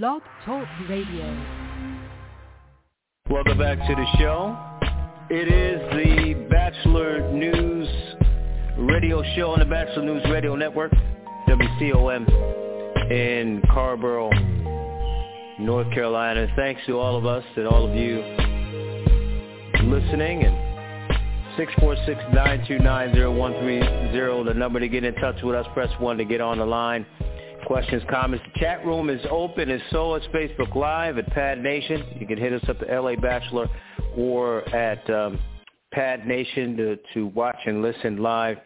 Blog 0.00 0.22
Talk 0.46 0.66
Radio. 0.88 1.26
Welcome 3.28 3.58
back 3.58 3.76
to 3.76 3.94
the 3.94 4.06
show. 4.18 4.56
It 5.28 5.52
is 5.52 5.82
the 5.92 6.32
Batchelor 6.48 7.30
News 7.30 7.88
radio 8.78 9.22
show 9.36 9.50
on 9.50 9.58
the 9.58 9.66
Batchelor 9.66 10.06
News 10.06 10.24
Radio 10.30 10.56
Network, 10.56 10.92
WCOM 11.46 12.26
in 13.10 13.60
Carrboro, 13.70 14.30
North 15.60 15.92
Carolina. 15.92 16.46
Thanks 16.56 16.80
to 16.86 16.98
all 16.98 17.18
of 17.18 17.26
us 17.26 17.44
and 17.56 17.66
all 17.66 17.86
of 17.86 17.94
you 17.94 18.22
listening 19.90 20.44
and 20.44 20.56
646-929-0130, 21.58 24.44
the 24.46 24.54
number 24.54 24.80
to 24.80 24.88
get 24.88 25.04
in 25.04 25.14
touch 25.16 25.42
with 25.42 25.54
us. 25.54 25.66
Press 25.74 25.90
1 26.00 26.16
to 26.16 26.24
get 26.24 26.40
on 26.40 26.56
the 26.56 26.64
line. 26.64 27.04
Questions, 27.66 28.02
comments. 28.10 28.44
The 28.52 28.60
chat 28.60 28.84
room 28.84 29.08
is 29.08 29.20
open 29.30 29.70
and 29.70 29.82
so 29.90 30.14
is 30.16 30.22
Facebook 30.34 30.74
Live 30.74 31.16
at 31.18 31.30
Pad 31.30 31.62
Nation. 31.62 32.04
You 32.18 32.26
can 32.26 32.36
hit 32.36 32.52
us 32.52 32.68
up 32.68 32.82
at 32.82 33.02
LA 33.02 33.14
Batchelor 33.14 33.68
or 34.16 34.68
at 34.74 35.08
um, 35.08 35.38
Pad 35.92 36.26
Nation 36.26 36.76
to, 36.76 36.98
to 37.14 37.26
watch 37.28 37.58
and 37.64 37.80
listen 37.80 38.16
live. 38.16 38.58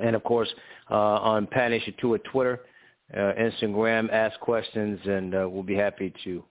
And 0.00 0.14
of 0.14 0.22
course, 0.22 0.48
uh, 0.90 0.94
on 0.94 1.46
Pad 1.46 1.70
Nation 1.70 1.94
2 2.00 2.16
at 2.16 2.24
Twitter, 2.24 2.60
uh, 3.14 3.32
Instagram, 3.40 4.12
ask 4.12 4.38
questions, 4.40 5.00
and 5.04 5.34
uh, 5.34 5.48
we'll 5.50 5.62
be 5.62 5.74
happy 5.74 6.12
to 6.24 6.44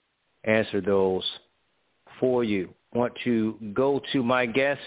answer 0.46 0.82
those 0.82 1.24
for 2.20 2.44
you. 2.44 2.74
Want 2.94 3.14
to 3.24 3.56
go 3.74 4.02
to 4.12 4.24
my 4.24 4.46
guest. 4.46 4.82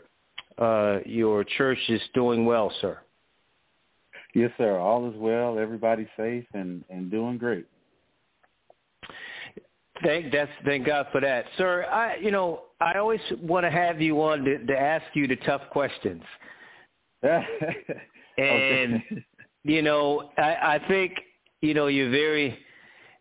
uh, 0.57 0.99
your 1.05 1.43
church 1.43 1.79
is 1.89 2.01
doing 2.13 2.45
well, 2.45 2.71
sir. 2.81 2.99
Yes, 4.33 4.51
sir. 4.57 4.77
All 4.77 5.09
is 5.09 5.15
well. 5.17 5.57
Everybody's 5.57 6.07
safe 6.17 6.45
and, 6.53 6.83
and 6.89 7.09
doing 7.09 7.37
great. 7.37 7.65
Thank 10.03 10.31
that's 10.31 10.51
thank 10.63 10.85
God 10.85 11.07
for 11.11 11.21
that, 11.21 11.45
sir. 11.57 11.85
I 11.85 12.17
you 12.17 12.29
know 12.29 12.63
I 12.79 12.99
always 12.99 13.19
want 13.41 13.65
to 13.65 13.71
have 13.71 13.99
you 13.99 14.21
on 14.21 14.43
to, 14.43 14.63
to 14.65 14.77
ask 14.77 15.03
you 15.15 15.27
the 15.27 15.37
tough 15.37 15.61
questions, 15.71 16.21
and 18.37 19.01
you 19.63 19.81
know 19.81 20.29
I, 20.37 20.41
I 20.75 20.81
think 20.87 21.13
you 21.61 21.73
know 21.73 21.87
you're 21.87 22.11
very 22.11 22.59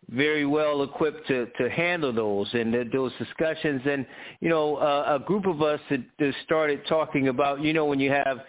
very 0.09 0.45
well 0.45 0.83
equipped 0.83 1.27
to 1.27 1.47
to 1.59 1.69
handle 1.69 2.13
those 2.13 2.47
and 2.53 2.73
the, 2.73 2.89
those 2.91 3.11
discussions. 3.19 3.81
And 3.85 4.05
you 4.39 4.49
know 4.49 4.75
uh, 4.77 5.19
a 5.19 5.25
group 5.25 5.45
of 5.45 5.61
us 5.61 5.79
that, 5.89 6.03
that 6.19 6.33
started 6.43 6.81
talking 6.87 7.27
about 7.27 7.61
you 7.61 7.73
know 7.73 7.85
when 7.85 7.99
you 7.99 8.11
have 8.11 8.39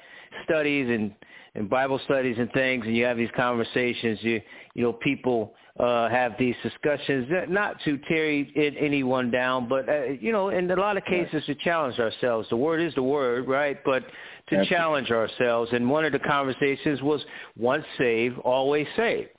studies 0.45 0.89
and 0.89 1.15
and 1.55 1.69
Bible 1.69 2.01
studies 2.05 2.37
and 2.39 2.53
things, 2.53 2.85
and 2.87 2.97
you 2.97 3.05
have 3.05 3.17
these 3.17 3.31
conversations. 3.37 4.19
You 4.23 4.41
you 4.75 4.83
know 4.83 4.93
people 4.93 5.55
uh, 5.79 6.09
have 6.09 6.33
these 6.39 6.57
discussions, 6.63 7.29
not 7.49 7.77
to 7.85 7.99
tear 8.09 8.45
anyone 8.57 9.31
down, 9.31 9.69
but 9.69 9.89
uh, 9.89 10.05
you 10.21 10.33
know, 10.33 10.49
in 10.49 10.71
a 10.71 10.77
lot 10.77 10.97
of 10.97 11.05
cases 11.05 11.45
to 11.47 11.55
challenge 11.57 11.99
ourselves. 11.99 12.49
The 12.51 12.57
word 12.57 12.81
is 12.81 12.95
the 12.95 13.03
word, 13.03 13.47
right? 13.47 13.79
But 13.85 14.03
to 14.49 14.57
Absolutely. 14.57 14.77
challenge 14.77 15.11
ourselves. 15.11 15.71
And 15.73 15.89
one 15.89 16.05
of 16.05 16.13
the 16.13 16.19
conversations 16.19 17.01
was 17.03 17.21
once 17.57 17.85
saved, 17.97 18.39
always 18.39 18.87
saved. 18.97 19.31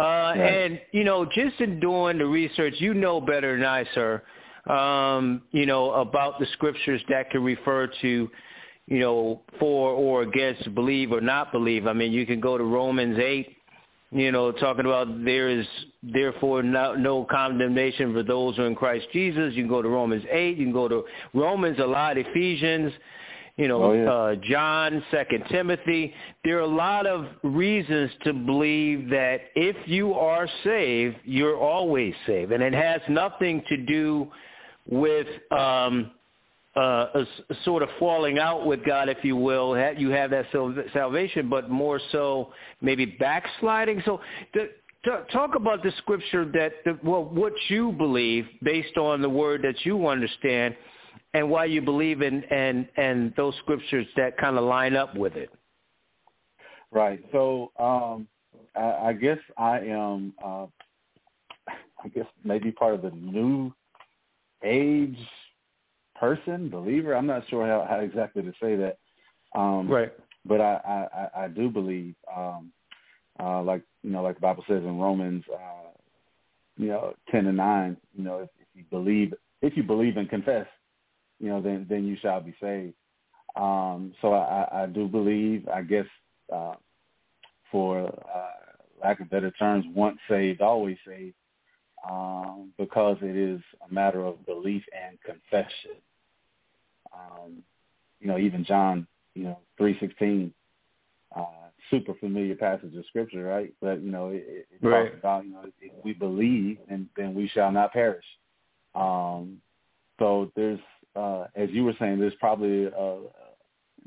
Uh, 0.00 0.02
right. 0.02 0.36
And 0.36 0.80
you 0.92 1.04
know, 1.04 1.24
just 1.24 1.60
in 1.60 1.80
doing 1.80 2.18
the 2.18 2.26
research, 2.26 2.74
you 2.78 2.94
know 2.94 3.20
better 3.20 3.56
than 3.56 3.66
I, 3.66 3.84
sir. 3.94 4.22
Um, 4.66 5.42
you 5.52 5.66
know 5.66 5.92
about 5.92 6.38
the 6.38 6.46
scriptures 6.52 7.02
that 7.08 7.30
can 7.30 7.42
refer 7.42 7.90
to 8.02 8.30
you 8.86 8.98
know, 8.98 9.40
for 9.60 9.92
or 9.92 10.22
against 10.22 10.74
believe 10.74 11.12
or 11.12 11.20
not 11.20 11.52
believe. 11.52 11.86
I 11.86 11.92
mean, 11.92 12.12
you 12.12 12.26
can 12.26 12.40
go 12.40 12.58
to 12.58 12.64
Romans 12.64 13.18
8 13.18 13.56
you 14.12 14.32
know, 14.32 14.50
talking 14.50 14.86
about 14.86 15.24
there 15.24 15.48
is 15.48 15.66
therefore 16.02 16.62
no, 16.64 16.94
no 16.94 17.24
condemnation 17.24 18.12
for 18.12 18.24
those 18.24 18.56
who 18.56 18.62
are 18.62 18.66
in 18.66 18.74
Christ 18.74 19.06
Jesus. 19.12 19.54
You 19.54 19.62
can 19.62 19.70
go 19.70 19.82
to 19.82 19.88
Romans 19.88 20.24
8. 20.28 20.56
You 20.56 20.64
can 20.64 20.72
go 20.72 20.88
to 20.88 21.04
Romans 21.32 21.78
a 21.78 21.86
lot, 21.86 22.18
Ephesians, 22.18 22.92
you 23.60 23.68
know, 23.68 23.82
oh, 23.82 23.92
yeah. 23.92 24.10
uh, 24.10 24.34
John, 24.36 25.04
Second 25.10 25.44
Timothy. 25.50 26.14
There 26.44 26.56
are 26.56 26.62
a 26.62 26.66
lot 26.66 27.06
of 27.06 27.26
reasons 27.42 28.10
to 28.24 28.32
believe 28.32 29.10
that 29.10 29.42
if 29.54 29.76
you 29.86 30.14
are 30.14 30.48
saved, 30.64 31.16
you're 31.24 31.58
always 31.58 32.14
saved. 32.26 32.52
And 32.52 32.62
it 32.62 32.72
has 32.72 33.02
nothing 33.10 33.62
to 33.68 33.76
do 33.76 34.28
with 34.88 35.26
um, 35.52 36.10
uh, 36.74 36.80
a, 36.80 37.26
a 37.50 37.54
sort 37.66 37.82
of 37.82 37.90
falling 37.98 38.38
out 38.38 38.64
with 38.64 38.82
God, 38.82 39.10
if 39.10 39.18
you 39.22 39.36
will. 39.36 39.76
You 39.94 40.08
have 40.08 40.30
that 40.30 40.46
salvation, 40.94 41.50
but 41.50 41.68
more 41.68 42.00
so 42.12 42.54
maybe 42.80 43.04
backsliding. 43.04 44.02
So 44.06 44.22
the, 44.54 44.70
talk 45.30 45.54
about 45.54 45.82
the 45.82 45.92
scripture 45.98 46.46
that, 46.46 46.72
the, 46.86 46.98
well, 47.04 47.24
what 47.24 47.52
you 47.68 47.92
believe 47.92 48.46
based 48.62 48.96
on 48.96 49.20
the 49.20 49.28
word 49.28 49.60
that 49.62 49.84
you 49.84 50.08
understand 50.08 50.76
and 51.34 51.48
why 51.48 51.64
you 51.64 51.80
believe 51.80 52.22
in 52.22 52.42
and, 52.44 52.88
and 52.96 53.32
those 53.36 53.54
scriptures 53.62 54.06
that 54.16 54.36
kind 54.36 54.58
of 54.58 54.64
line 54.64 54.96
up 54.96 55.14
with 55.16 55.36
it. 55.36 55.50
Right. 56.90 57.24
So 57.32 57.70
um, 57.78 58.26
I, 58.74 59.08
I 59.08 59.12
guess 59.12 59.38
I 59.56 59.78
am, 59.80 60.32
uh, 60.44 60.66
I 62.02 62.08
guess 62.14 62.26
maybe 62.44 62.72
part 62.72 62.94
of 62.94 63.02
the 63.02 63.10
new 63.10 63.72
age 64.64 65.18
person, 66.18 66.68
believer. 66.68 67.14
I'm 67.14 67.26
not 67.26 67.48
sure 67.48 67.66
how, 67.66 67.86
how 67.88 68.00
exactly 68.00 68.42
to 68.42 68.52
say 68.60 68.76
that. 68.76 68.98
Um, 69.54 69.88
right. 69.88 70.12
But 70.44 70.60
I, 70.60 71.06
I, 71.34 71.44
I 71.44 71.48
do 71.48 71.68
believe, 71.68 72.14
um, 72.34 72.72
uh, 73.38 73.62
like 73.62 73.82
you 74.02 74.10
know, 74.10 74.22
like 74.22 74.36
the 74.36 74.40
Bible 74.40 74.64
says 74.66 74.82
in 74.82 74.98
Romans, 74.98 75.44
uh, 75.52 75.90
you 76.76 76.88
know, 76.88 77.14
ten 77.30 77.46
and 77.46 77.56
nine. 77.56 77.96
You 78.16 78.24
know, 78.24 78.38
if, 78.38 78.48
if 78.58 78.66
you 78.74 78.84
believe, 78.90 79.34
if 79.60 79.76
you 79.76 79.82
believe 79.82 80.16
and 80.16 80.28
confess, 80.30 80.66
you 81.40 81.48
know, 81.48 81.60
then 81.60 81.86
then 81.88 82.04
you 82.06 82.16
shall 82.20 82.40
be 82.40 82.54
saved. 82.60 82.94
Um, 83.56 84.12
so 84.20 84.32
I, 84.32 84.82
I 84.82 84.86
do 84.86 85.08
believe, 85.08 85.68
I 85.68 85.82
guess, 85.82 86.06
uh, 86.52 86.74
for 87.72 88.06
uh, 88.06 89.02
lack 89.02 89.20
of 89.20 89.30
better 89.30 89.50
terms, 89.52 89.84
once 89.94 90.18
saved, 90.28 90.60
always 90.60 90.98
saved, 91.06 91.34
um, 92.08 92.72
because 92.78 93.16
it 93.22 93.36
is 93.36 93.60
a 93.88 93.92
matter 93.92 94.24
of 94.24 94.44
belief 94.46 94.82
and 94.92 95.18
confession. 95.22 95.96
Um, 97.12 97.62
you 98.20 98.28
know, 98.28 98.38
even 98.38 98.64
John, 98.64 99.06
you 99.34 99.44
know, 99.44 99.58
three 99.76 99.96
sixteen, 99.98 100.52
uh, 101.34 101.70
super 101.90 102.14
familiar 102.14 102.54
passage 102.54 102.94
of 102.94 103.04
scripture, 103.06 103.44
right? 103.44 103.72
But 103.80 104.02
you 104.02 104.10
know, 104.12 104.28
it, 104.28 104.68
it 104.70 104.86
right. 104.86 105.06
talks 105.06 105.18
about 105.18 105.44
you 105.44 105.52
know, 105.52 105.64
if 105.80 105.92
we 106.04 106.12
believe, 106.12 106.78
and 106.88 107.08
then 107.16 107.34
we 107.34 107.48
shall 107.48 107.72
not 107.72 107.92
perish. 107.92 108.24
Um, 108.94 109.58
so 110.18 110.52
there's, 110.54 110.80
uh, 111.16 111.46
as 111.54 111.70
you 111.70 111.84
were 111.84 111.94
saying, 111.98 112.18
there's 112.18 112.34
probably 112.38 112.86
uh, 112.86 113.16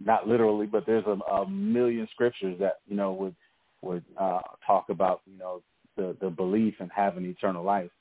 not 0.03 0.27
literally, 0.27 0.65
but 0.65 0.85
there's 0.85 1.05
a, 1.05 1.17
a 1.31 1.49
million 1.49 2.07
scriptures 2.11 2.57
that 2.59 2.79
you 2.87 2.95
know 2.95 3.13
would 3.13 3.35
would 3.81 4.03
uh, 4.17 4.39
talk 4.65 4.89
about 4.89 5.21
you 5.25 5.37
know 5.37 5.61
the 5.97 6.15
the 6.21 6.29
belief 6.29 6.75
in 6.79 6.89
having 6.89 7.25
eternal 7.25 7.63
life. 7.63 7.91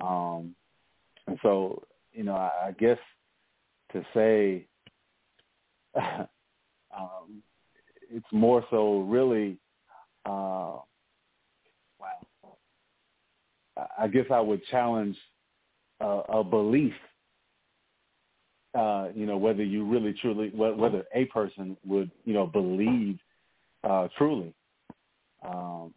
Um, 0.00 0.54
and 1.26 1.38
so, 1.42 1.82
you 2.12 2.24
know, 2.24 2.34
I, 2.34 2.68
I 2.68 2.72
guess 2.72 2.98
to 3.92 4.04
say 4.14 4.66
um, 5.96 7.42
it's 8.10 8.26
more 8.32 8.64
so 8.70 9.00
really 9.00 9.58
uh, 10.24 10.78
wow. 11.98 12.56
I 13.98 14.08
guess 14.08 14.26
I 14.32 14.40
would 14.40 14.64
challenge 14.70 15.16
uh, 16.00 16.22
a 16.28 16.44
belief. 16.44 16.94
Uh, 18.74 19.08
you 19.14 19.24
know, 19.26 19.36
whether 19.36 19.64
you 19.64 19.84
really 19.84 20.12
truly, 20.20 20.50
whether 20.50 21.04
a 21.14 21.24
person 21.26 21.76
would, 21.86 22.10
you 22.24 22.34
know, 22.34 22.46
believe 22.46 23.18
uh, 23.82 24.08
truly, 24.16 24.52
um, 25.46 25.94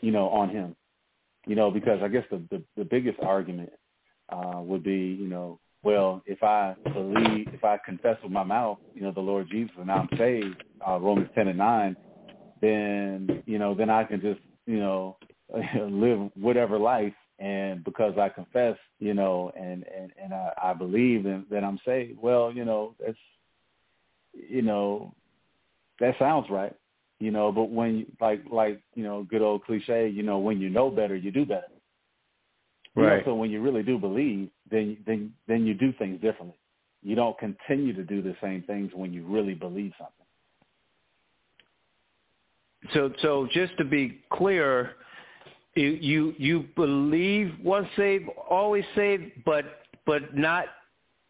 you 0.00 0.10
know, 0.10 0.28
on 0.30 0.48
him. 0.48 0.74
You 1.46 1.56
know, 1.56 1.70
because 1.70 2.00
I 2.02 2.08
guess 2.08 2.24
the 2.30 2.42
the, 2.50 2.62
the 2.76 2.84
biggest 2.84 3.18
argument 3.20 3.70
uh, 4.30 4.60
would 4.60 4.82
be, 4.82 5.16
you 5.20 5.28
know, 5.28 5.60
well, 5.82 6.22
if 6.26 6.42
I 6.42 6.74
believe, 6.92 7.48
if 7.52 7.64
I 7.64 7.78
confess 7.84 8.16
with 8.22 8.32
my 8.32 8.42
mouth, 8.42 8.78
you 8.94 9.02
know, 9.02 9.12
the 9.12 9.20
Lord 9.20 9.48
Jesus, 9.50 9.74
and 9.78 9.90
I'm 9.90 10.08
saved, 10.18 10.62
uh, 10.86 10.98
Romans 10.98 11.28
10 11.34 11.48
and 11.48 11.58
9, 11.58 11.96
then, 12.60 13.42
you 13.46 13.58
know, 13.58 13.74
then 13.74 13.88
I 13.88 14.04
can 14.04 14.20
just, 14.20 14.40
you 14.66 14.80
know, 14.80 15.16
live 15.80 16.30
whatever 16.34 16.78
life, 16.78 17.14
and 17.38 17.84
because 17.84 18.18
I 18.18 18.28
confess, 18.28 18.76
you 18.98 19.14
know, 19.14 19.52
and 19.56 19.84
and 19.96 20.12
and 20.22 20.34
I, 20.34 20.52
I 20.62 20.74
believe 20.74 21.26
and 21.26 21.44
that 21.50 21.64
I'm 21.64 21.78
saved. 21.84 22.18
Well, 22.20 22.52
you 22.52 22.64
know, 22.64 22.94
that's 23.04 23.18
you 24.32 24.62
know, 24.62 25.14
that 26.00 26.14
sounds 26.18 26.46
right, 26.50 26.74
you 27.20 27.30
know. 27.30 27.52
But 27.52 27.70
when 27.70 28.06
like 28.20 28.42
like 28.50 28.80
you 28.94 29.04
know, 29.04 29.22
good 29.24 29.42
old 29.42 29.64
cliche, 29.64 30.08
you 30.08 30.22
know, 30.22 30.38
when 30.38 30.60
you 30.60 30.68
know 30.68 30.90
better, 30.90 31.16
you 31.16 31.30
do 31.30 31.44
better. 31.44 31.68
You 32.96 33.04
right. 33.04 33.18
Know, 33.18 33.32
so 33.32 33.34
when 33.34 33.50
you 33.50 33.62
really 33.62 33.82
do 33.82 33.98
believe, 33.98 34.50
then 34.70 34.96
then 35.06 35.32
then 35.46 35.64
you 35.64 35.74
do 35.74 35.92
things 35.92 36.20
differently. 36.20 36.58
You 37.02 37.14
don't 37.14 37.38
continue 37.38 37.92
to 37.92 38.02
do 38.02 38.20
the 38.20 38.34
same 38.42 38.64
things 38.64 38.90
when 38.92 39.12
you 39.12 39.24
really 39.24 39.54
believe 39.54 39.92
something. 39.96 40.14
So 42.94 43.12
so 43.22 43.48
just 43.52 43.76
to 43.78 43.84
be 43.84 44.20
clear, 44.32 44.96
you 45.78 45.90
you, 46.00 46.34
you 46.38 46.64
believe 46.76 47.54
once 47.62 47.88
saved, 47.96 48.28
always 48.50 48.84
saved, 48.94 49.24
but 49.44 49.64
but 50.06 50.36
not 50.36 50.66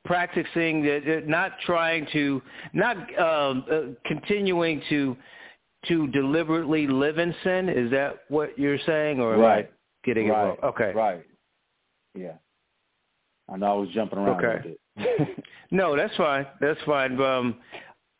practicing, 0.05 0.87
not 1.27 1.53
trying 1.67 2.07
to, 2.13 2.41
not 2.73 2.97
um, 3.19 3.65
uh, 3.71 3.81
continuing 4.07 4.81
to 4.89 5.17
to 5.87 6.09
deliberately 6.09 6.87
live 6.87 7.19
in 7.19 7.35
sin. 7.45 7.69
Is 7.69 7.91
that 7.91 8.21
what 8.29 8.59
you're 8.59 8.79
saying, 8.87 9.21
or 9.21 9.37
right. 9.37 9.59
am 9.59 9.65
I 9.65 9.69
getting 10.05 10.29
right. 10.29 10.43
it 10.43 10.47
wrong? 10.47 10.57
Okay, 10.65 10.93
right. 10.95 11.25
Yeah, 12.15 12.33
I 13.53 13.57
know 13.57 13.67
I 13.67 13.75
was 13.75 13.89
jumping 13.91 14.19
around 14.19 14.45
okay. 14.45 14.77
a 14.97 15.03
bit. 15.03 15.45
no, 15.71 15.97
that's 15.97 16.17
fine. 16.17 16.47
That's 16.61 16.81
fine. 16.85 17.21
Um, 17.21 17.57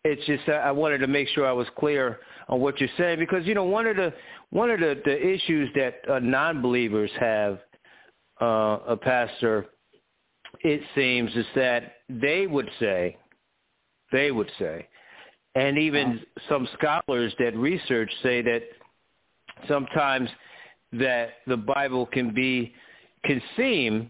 it's 0.05 0.25
just 0.27 0.49
I 0.49 0.71
wanted 0.71 0.99
to 0.99 1.07
make 1.07 1.29
sure 1.29 1.47
I 1.47 1.53
was 1.53 1.67
clear 1.79 2.21
on 2.49 2.61
what 2.61 2.81
you're 2.81 2.89
saying 2.97 3.19
because 3.19 3.45
you 3.47 3.55
know 3.55 3.65
one 3.65 3.87
of 3.87 3.97
the 3.97 4.13
one 4.51 4.71
of 4.71 4.81
the, 4.81 5.01
the 5.05 5.27
issues 5.27 5.69
that 5.75 6.01
uh, 6.11 6.19
non-believers 6.21 7.11
have, 7.21 7.59
uh, 8.41 8.79
a 8.87 8.97
pastor, 8.97 9.67
it 10.61 10.81
seems, 10.95 11.31
is 11.37 11.45
that 11.55 11.97
they 12.09 12.47
would 12.47 12.71
say, 12.81 13.19
they 14.11 14.31
would 14.31 14.51
say, 14.59 14.89
and 15.55 15.77
even 15.77 16.21
some 16.49 16.69
scholars 16.79 17.35
that 17.39 17.55
research 17.57 18.11
say 18.23 18.41
that 18.43 18.63
sometimes 19.67 20.31
that 20.93 21.31
the 21.47 21.57
Bible 21.57 22.07
can 22.07 22.33
be 22.33 22.73
can 23.25 23.43
seem 23.57 24.09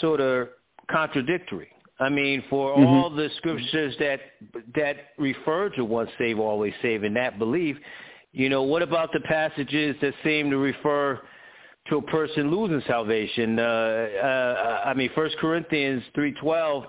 sort 0.00 0.20
of 0.20 0.48
contradictory. 0.90 1.73
I 2.00 2.08
mean, 2.08 2.42
for 2.50 2.76
mm-hmm. 2.76 2.86
all 2.86 3.10
the 3.10 3.28
scriptures 3.36 3.94
that 4.00 4.20
that 4.74 4.96
refer 5.16 5.68
to 5.70 5.84
once 5.84 6.10
save, 6.18 6.40
always 6.40 6.74
save, 6.82 7.04
in 7.04 7.14
that 7.14 7.38
belief, 7.38 7.76
you 8.32 8.48
know, 8.48 8.62
what 8.62 8.82
about 8.82 9.10
the 9.12 9.20
passages 9.20 9.94
that 10.02 10.12
seem 10.24 10.50
to 10.50 10.56
refer 10.56 11.20
to 11.88 11.96
a 11.98 12.02
person 12.02 12.50
losing 12.50 12.82
salvation? 12.88 13.58
Uh, 13.58 13.62
uh, 13.62 14.82
I 14.86 14.94
mean, 14.94 15.10
First 15.14 15.36
Corinthians 15.38 16.02
three 16.16 16.32
twelve 16.32 16.84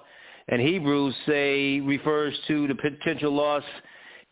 and 0.48 0.60
Hebrews 0.60 1.16
say 1.28 1.82
refers 1.82 2.34
to 2.48 2.68
the 2.68 2.76
potential 2.76 3.32
loss, 3.32 3.64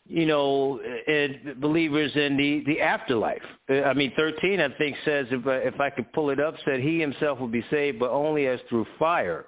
you 0.08 0.26
know, 0.26 0.80
in 1.08 1.56
believers 1.60 2.12
in 2.16 2.36
the 2.36 2.64
the 2.66 2.82
afterlife. 2.82 3.44
I 3.70 3.94
mean, 3.94 4.12
thirteen 4.16 4.60
I 4.60 4.70
think 4.78 4.98
says 5.06 5.28
if 5.30 5.46
I, 5.46 5.58
if 5.58 5.80
I 5.80 5.92
could 5.92 6.12
pull 6.14 6.32
it 6.32 6.40
up, 6.40 6.56
said 6.66 6.80
he 6.80 7.00
himself 7.00 7.40
will 7.40 7.48
be 7.48 7.64
saved, 7.70 8.00
but 8.00 8.10
only 8.10 8.48
as 8.48 8.60
through 8.70 8.88
fire. 8.98 9.46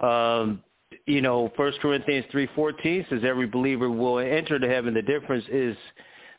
Um, 0.00 0.62
you 1.06 1.20
know, 1.20 1.52
First 1.56 1.80
Corinthians 1.80 2.26
three 2.30 2.48
fourteen 2.54 3.06
says 3.08 3.22
every 3.24 3.46
believer 3.46 3.90
will 3.90 4.18
enter 4.18 4.58
to 4.58 4.68
heaven. 4.68 4.94
The 4.94 5.02
difference 5.02 5.44
is 5.50 5.76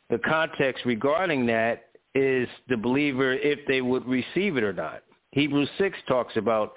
the 0.09 0.19
context 0.19 0.85
regarding 0.85 1.45
that 1.47 1.85
is 2.15 2.47
the 2.69 2.77
believer 2.77 3.33
if 3.33 3.59
they 3.67 3.81
would 3.81 4.05
receive 4.07 4.57
it 4.57 4.63
or 4.63 4.73
not. 4.73 5.03
Hebrews 5.31 5.69
six 5.77 5.97
talks 6.07 6.35
about 6.37 6.73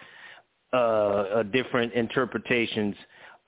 uh, 0.73 1.43
different 1.44 1.93
interpretations 1.94 2.94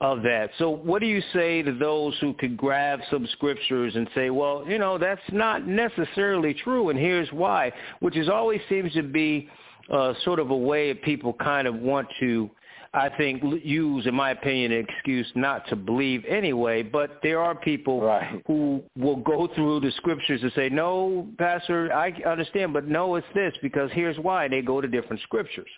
of 0.01 0.21
that. 0.23 0.49
So 0.57 0.69
what 0.69 0.99
do 0.99 1.07
you 1.07 1.21
say 1.33 1.61
to 1.61 1.73
those 1.73 2.13
who 2.19 2.33
could 2.33 2.57
grab 2.57 2.99
some 3.09 3.27
scriptures 3.33 3.95
and 3.95 4.09
say, 4.13 4.29
well, 4.29 4.65
you 4.67 4.77
know, 4.77 4.97
that's 4.97 5.21
not 5.31 5.67
necessarily 5.67 6.53
true, 6.53 6.89
and 6.89 6.99
here's 6.99 7.31
why, 7.31 7.71
which 7.99 8.17
is 8.17 8.27
always 8.27 8.59
seems 8.67 8.91
to 8.93 9.03
be 9.03 9.47
uh, 9.91 10.13
sort 10.25 10.39
of 10.39 10.49
a 10.49 10.57
way 10.57 10.93
people 10.93 11.33
kind 11.33 11.67
of 11.67 11.75
want 11.75 12.07
to 12.19 12.49
I 12.95 13.09
think, 13.09 13.41
use, 13.63 14.05
in 14.05 14.13
my 14.13 14.31
opinion, 14.31 14.71
an 14.71 14.85
excuse 14.87 15.25
not 15.33 15.67
to 15.69 15.75
believe 15.75 16.23
anyway. 16.25 16.83
But 16.83 17.19
there 17.23 17.39
are 17.39 17.55
people 17.55 18.01
right. 18.01 18.41
who 18.45 18.83
will 18.95 19.15
go 19.15 19.49
through 19.55 19.79
the 19.79 19.91
scriptures 19.97 20.41
and 20.43 20.51
say, 20.55 20.69
no, 20.69 21.27
Pastor, 21.39 21.91
I 21.91 22.11
understand, 22.27 22.71
but 22.71 22.87
no, 22.87 23.15
it's 23.15 23.25
this 23.33 23.53
because 23.63 23.89
here's 23.93 24.17
why. 24.17 24.47
They 24.47 24.61
go 24.61 24.79
to 24.79 24.87
different 24.87 25.23
scriptures. 25.23 25.69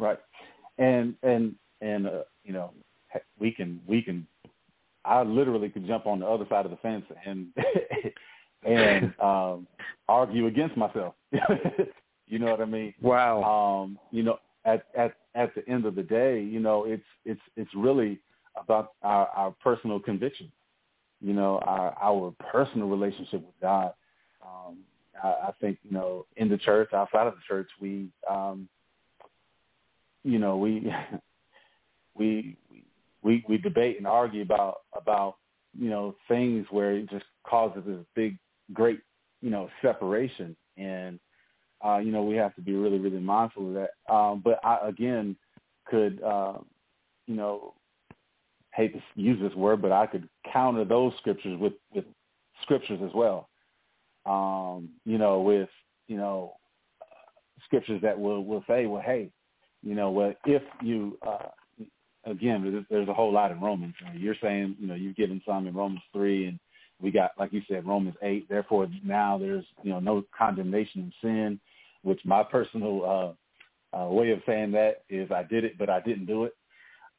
Right. 0.00 0.18
And, 0.78 1.14
and, 1.22 1.54
and, 1.80 2.08
uh, 2.08 2.22
you 2.42 2.52
know, 2.52 2.72
we 3.38 3.52
can, 3.52 3.80
we 3.86 4.02
can, 4.02 4.26
I 5.04 5.22
literally 5.22 5.68
could 5.68 5.86
jump 5.86 6.06
on 6.06 6.18
the 6.18 6.26
other 6.26 6.46
side 6.50 6.64
of 6.64 6.72
the 6.72 6.78
fence 6.78 7.04
and, 7.24 7.46
and, 8.64 9.14
um, 9.22 9.68
argue 10.08 10.48
against 10.48 10.76
myself. 10.76 11.14
you 12.26 12.40
know 12.40 12.50
what 12.50 12.60
I 12.60 12.64
mean? 12.64 12.92
Wow. 13.00 13.84
Um, 13.84 13.98
you 14.10 14.24
know, 14.24 14.38
at, 14.64 14.86
at 14.96 15.14
at 15.34 15.54
the 15.54 15.66
end 15.68 15.86
of 15.86 15.94
the 15.94 16.02
day, 16.02 16.40
you 16.40 16.60
know, 16.60 16.84
it's 16.84 17.04
it's 17.24 17.40
it's 17.56 17.70
really 17.74 18.18
about 18.56 18.92
our, 19.02 19.28
our 19.28 19.50
personal 19.62 19.98
conviction, 19.98 20.50
you 21.20 21.32
know, 21.32 21.58
our 21.64 21.96
our 22.00 22.34
personal 22.50 22.88
relationship 22.88 23.42
with 23.44 23.60
God. 23.60 23.92
Um, 24.44 24.78
I, 25.22 25.28
I 25.28 25.50
think 25.60 25.78
you 25.82 25.92
know, 25.92 26.26
in 26.36 26.48
the 26.48 26.58
church, 26.58 26.90
outside 26.92 27.26
of 27.26 27.34
the 27.34 27.40
church, 27.48 27.68
we, 27.80 28.08
um, 28.28 28.68
you 30.24 30.38
know, 30.38 30.56
we 30.56 30.92
we 32.14 32.56
we 33.22 33.44
we 33.48 33.58
debate 33.58 33.98
and 33.98 34.06
argue 34.06 34.42
about 34.42 34.78
about 34.94 35.36
you 35.78 35.88
know 35.88 36.14
things 36.28 36.66
where 36.70 36.92
it 36.92 37.08
just 37.10 37.24
causes 37.44 37.82
this 37.86 38.04
big, 38.14 38.38
great, 38.72 39.00
you 39.40 39.50
know, 39.50 39.68
separation 39.80 40.54
and 40.76 41.18
uh, 41.84 41.98
you 41.98 42.12
know, 42.12 42.22
we 42.22 42.36
have 42.36 42.54
to 42.54 42.60
be 42.60 42.74
really, 42.74 42.98
really 42.98 43.20
mindful 43.20 43.68
of 43.68 43.74
that. 43.74 44.12
Um, 44.12 44.40
but 44.44 44.60
I, 44.64 44.78
again, 44.86 45.36
could, 45.86 46.22
uh, 46.22 46.58
you 47.26 47.34
know, 47.34 47.74
hate 48.74 48.94
to 48.94 49.00
use 49.14 49.40
this 49.40 49.54
word, 49.56 49.82
but 49.82 49.92
I 49.92 50.06
could 50.06 50.28
counter 50.52 50.84
those 50.84 51.12
scriptures 51.18 51.58
with, 51.60 51.74
with 51.94 52.04
scriptures 52.62 53.00
as 53.04 53.10
well. 53.14 53.48
Um, 54.24 54.90
you 55.04 55.18
know, 55.18 55.40
with, 55.40 55.68
you 56.08 56.16
know, 56.16 56.54
scriptures 57.64 58.00
that 58.02 58.18
will, 58.18 58.44
will 58.44 58.64
say, 58.68 58.86
well, 58.86 59.02
hey, 59.04 59.30
you 59.82 59.94
know, 59.94 60.10
well, 60.10 60.32
if 60.46 60.62
you, 60.80 61.18
uh, 61.26 61.48
again, 62.24 62.62
there's, 62.62 62.84
there's 62.88 63.08
a 63.08 63.14
whole 63.14 63.32
lot 63.32 63.50
in 63.50 63.60
Romans. 63.60 63.94
You're 64.14 64.36
saying, 64.40 64.76
you 64.78 64.86
know, 64.86 64.94
you've 64.94 65.16
given 65.16 65.42
some 65.44 65.66
in 65.66 65.74
Romans 65.74 66.02
3 66.12 66.46
and 66.46 66.58
we 67.00 67.10
got, 67.10 67.32
like 67.38 67.52
you 67.52 67.62
said, 67.68 67.86
Romans 67.86 68.14
8. 68.22 68.48
Therefore, 68.48 68.86
now 69.04 69.36
there's, 69.36 69.64
you 69.82 69.90
know, 69.90 69.98
no 69.98 70.24
condemnation 70.36 71.00
in 71.00 71.12
sin 71.20 71.60
which 72.02 72.20
my 72.24 72.42
personal 72.42 73.36
uh, 73.94 73.96
uh, 73.96 74.08
way 74.08 74.30
of 74.30 74.40
saying 74.46 74.72
that 74.72 75.04
is 75.08 75.30
I 75.30 75.42
did 75.42 75.64
it, 75.64 75.78
but 75.78 75.90
I 75.90 76.00
didn't 76.00 76.26
do 76.26 76.44
it. 76.44 76.54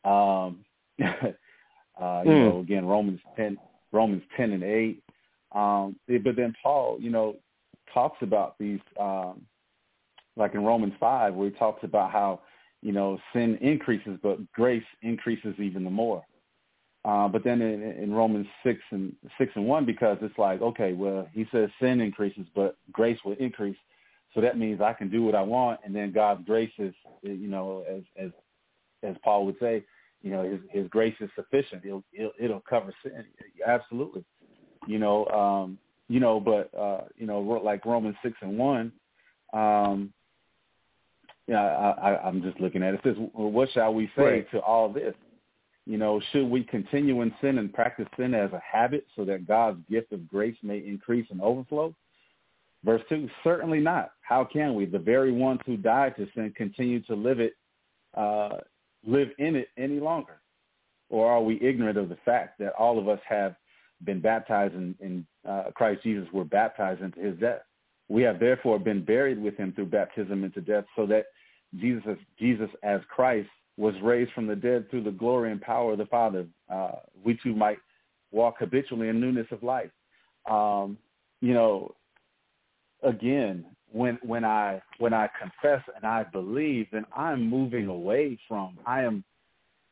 Um, 0.05 0.65
uh, 1.03 2.21
you 2.25 2.31
mm. 2.31 2.49
know, 2.49 2.59
again, 2.59 2.85
Romans 2.85 3.19
10, 3.35 3.57
Romans 3.91 4.23
10 4.37 4.51
and 4.51 4.63
8. 4.63 5.03
Um, 5.53 5.95
but 6.07 6.35
then 6.35 6.53
Paul, 6.61 6.97
you 6.99 7.09
know, 7.09 7.35
talks 7.93 8.17
about 8.21 8.57
these, 8.57 8.79
um, 8.99 9.41
like 10.35 10.55
in 10.55 10.63
Romans 10.63 10.93
5, 10.99 11.35
where 11.35 11.49
he 11.49 11.55
talks 11.55 11.83
about 11.83 12.11
how, 12.11 12.41
you 12.81 12.91
know, 12.91 13.19
sin 13.31 13.57
increases, 13.61 14.17
but 14.21 14.39
grace 14.51 14.83
increases 15.03 15.55
even 15.59 15.83
the 15.83 15.89
more. 15.89 16.23
Uh, 17.05 17.27
but 17.27 17.43
then 17.43 17.61
in, 17.61 17.81
in 17.81 18.13
Romans 18.13 18.47
six 18.63 18.79
and 18.91 19.13
six 19.37 19.51
and 19.55 19.65
one, 19.65 19.85
because 19.85 20.17
it's 20.21 20.37
like, 20.37 20.61
okay, 20.61 20.93
well, 20.93 21.27
he 21.33 21.45
says 21.51 21.69
sin 21.81 21.99
increases, 21.99 22.45
but 22.55 22.77
grace 22.91 23.17
will 23.25 23.35
increase. 23.39 23.75
So 24.33 24.41
that 24.41 24.57
means 24.57 24.81
I 24.81 24.93
can 24.93 25.09
do 25.09 25.23
what 25.23 25.35
I 25.35 25.41
want, 25.41 25.79
and 25.85 25.95
then 25.95 26.11
God's 26.11 26.43
grace 26.45 26.71
is, 26.79 26.93
you 27.21 27.47
know, 27.47 27.85
as 27.89 28.01
as 28.17 28.31
as 29.03 29.15
Paul 29.23 29.45
would 29.45 29.57
say, 29.59 29.83
you 30.21 30.31
know, 30.31 30.43
his 30.43 30.59
his 30.71 30.87
grace 30.89 31.15
is 31.19 31.29
sufficient. 31.35 31.83
It'll 31.85 32.03
it'll, 32.13 32.31
it'll 32.39 32.63
cover 32.67 32.93
sin. 33.03 33.25
Absolutely, 33.65 34.23
you 34.87 34.97
know, 34.97 35.25
um, 35.27 35.77
you 36.09 36.19
know, 36.19 36.39
but 36.39 36.73
uh, 36.77 37.01
you 37.15 37.27
know, 37.27 37.39
like 37.41 37.85
Romans 37.85 38.15
six 38.23 38.35
and 38.41 38.57
one, 38.57 38.91
um, 39.53 40.11
yeah, 41.47 41.61
I, 41.61 42.13
I, 42.13 42.27
I'm 42.27 42.41
just 42.41 42.59
looking 42.59 42.81
at 42.81 42.95
it. 42.95 43.01
It 43.03 43.15
says, 43.15 43.27
"What 43.33 43.69
shall 43.73 43.93
we 43.93 44.09
say 44.15 44.23
right. 44.23 44.51
to 44.51 44.59
all 44.59 44.91
this?" 44.91 45.13
You 45.85 45.97
know, 45.97 46.21
should 46.31 46.49
we 46.49 46.63
continue 46.63 47.21
in 47.21 47.33
sin 47.41 47.57
and 47.57 47.73
practice 47.73 48.07
sin 48.17 48.33
as 48.33 48.51
a 48.53 48.61
habit 48.65 49.05
so 49.15 49.25
that 49.25 49.45
God's 49.45 49.79
gift 49.91 50.13
of 50.13 50.27
grace 50.27 50.55
may 50.63 50.77
increase 50.77 51.27
and 51.29 51.41
overflow? 51.41 51.93
Verse 52.83 53.01
2, 53.09 53.29
certainly 53.43 53.79
not. 53.79 54.11
How 54.21 54.43
can 54.43 54.75
we? 54.75 54.85
The 54.85 54.99
very 54.99 55.31
ones 55.31 55.61
who 55.65 55.77
died 55.77 56.15
to 56.17 56.27
sin 56.35 56.53
continue 56.55 57.01
to 57.03 57.15
live 57.15 57.39
it, 57.39 57.53
uh, 58.15 58.57
live 59.05 59.29
in 59.39 59.55
it 59.55 59.69
any 59.77 59.99
longer? 59.99 60.41
Or 61.09 61.31
are 61.31 61.41
we 61.41 61.61
ignorant 61.61 61.97
of 61.97 62.09
the 62.09 62.17
fact 62.25 62.59
that 62.59 62.73
all 62.73 62.99
of 62.99 63.07
us 63.07 63.19
have 63.27 63.55
been 64.03 64.19
baptized 64.19 64.73
in, 64.73 64.95
in 64.99 65.25
uh, 65.47 65.65
Christ 65.75 66.03
Jesus, 66.03 66.27
were 66.33 66.43
baptized 66.43 67.01
into 67.01 67.19
his 67.19 67.39
death? 67.39 67.61
we 68.09 68.21
have 68.23 68.39
therefore 68.39 68.79
been 68.79 69.03
buried 69.03 69.41
with 69.41 69.57
him 69.57 69.73
through 69.73 69.87
baptism 69.87 70.43
into 70.43 70.61
death, 70.61 70.85
so 70.95 71.05
that 71.07 71.25
Jesus, 71.79 72.17
Jesus 72.39 72.69
as 72.83 73.01
Christ 73.09 73.49
was 73.77 73.95
raised 74.03 74.31
from 74.33 74.45
the 74.45 74.55
dead 74.55 74.89
through 74.89 75.03
the 75.03 75.11
glory 75.11 75.51
and 75.51 75.61
power 75.61 75.93
of 75.93 75.97
the 75.97 76.05
Father. 76.05 76.45
Uh, 76.71 76.91
we 77.23 77.39
too 77.41 77.55
might 77.55 77.79
walk 78.31 78.55
habitually 78.59 79.09
in 79.09 79.19
newness 79.19 79.47
of 79.51 79.63
life. 79.63 79.89
Um, 80.49 80.97
you 81.41 81.53
know, 81.53 81.95
again, 83.03 83.65
when 83.91 84.17
when 84.23 84.43
I 84.43 84.81
when 84.97 85.13
I 85.13 85.29
confess 85.39 85.83
and 85.95 86.05
I 86.05 86.23
believe, 86.23 86.87
then 86.91 87.05
I'm 87.15 87.47
moving 87.49 87.87
away 87.87 88.39
from 88.47 88.77
I 88.85 89.03
am 89.03 89.23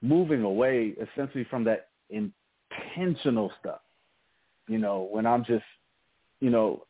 moving 0.01 0.43
away 0.43 0.95
essentially 0.99 1.45
from 1.49 1.63
that 1.65 1.89
intentional 2.09 3.51
stuff. 3.59 3.81
You 4.67 4.79
know, 4.79 5.07
when 5.11 5.25
I'm 5.25 5.43
just, 5.45 5.65
you 6.39 6.49
know, 6.49 6.83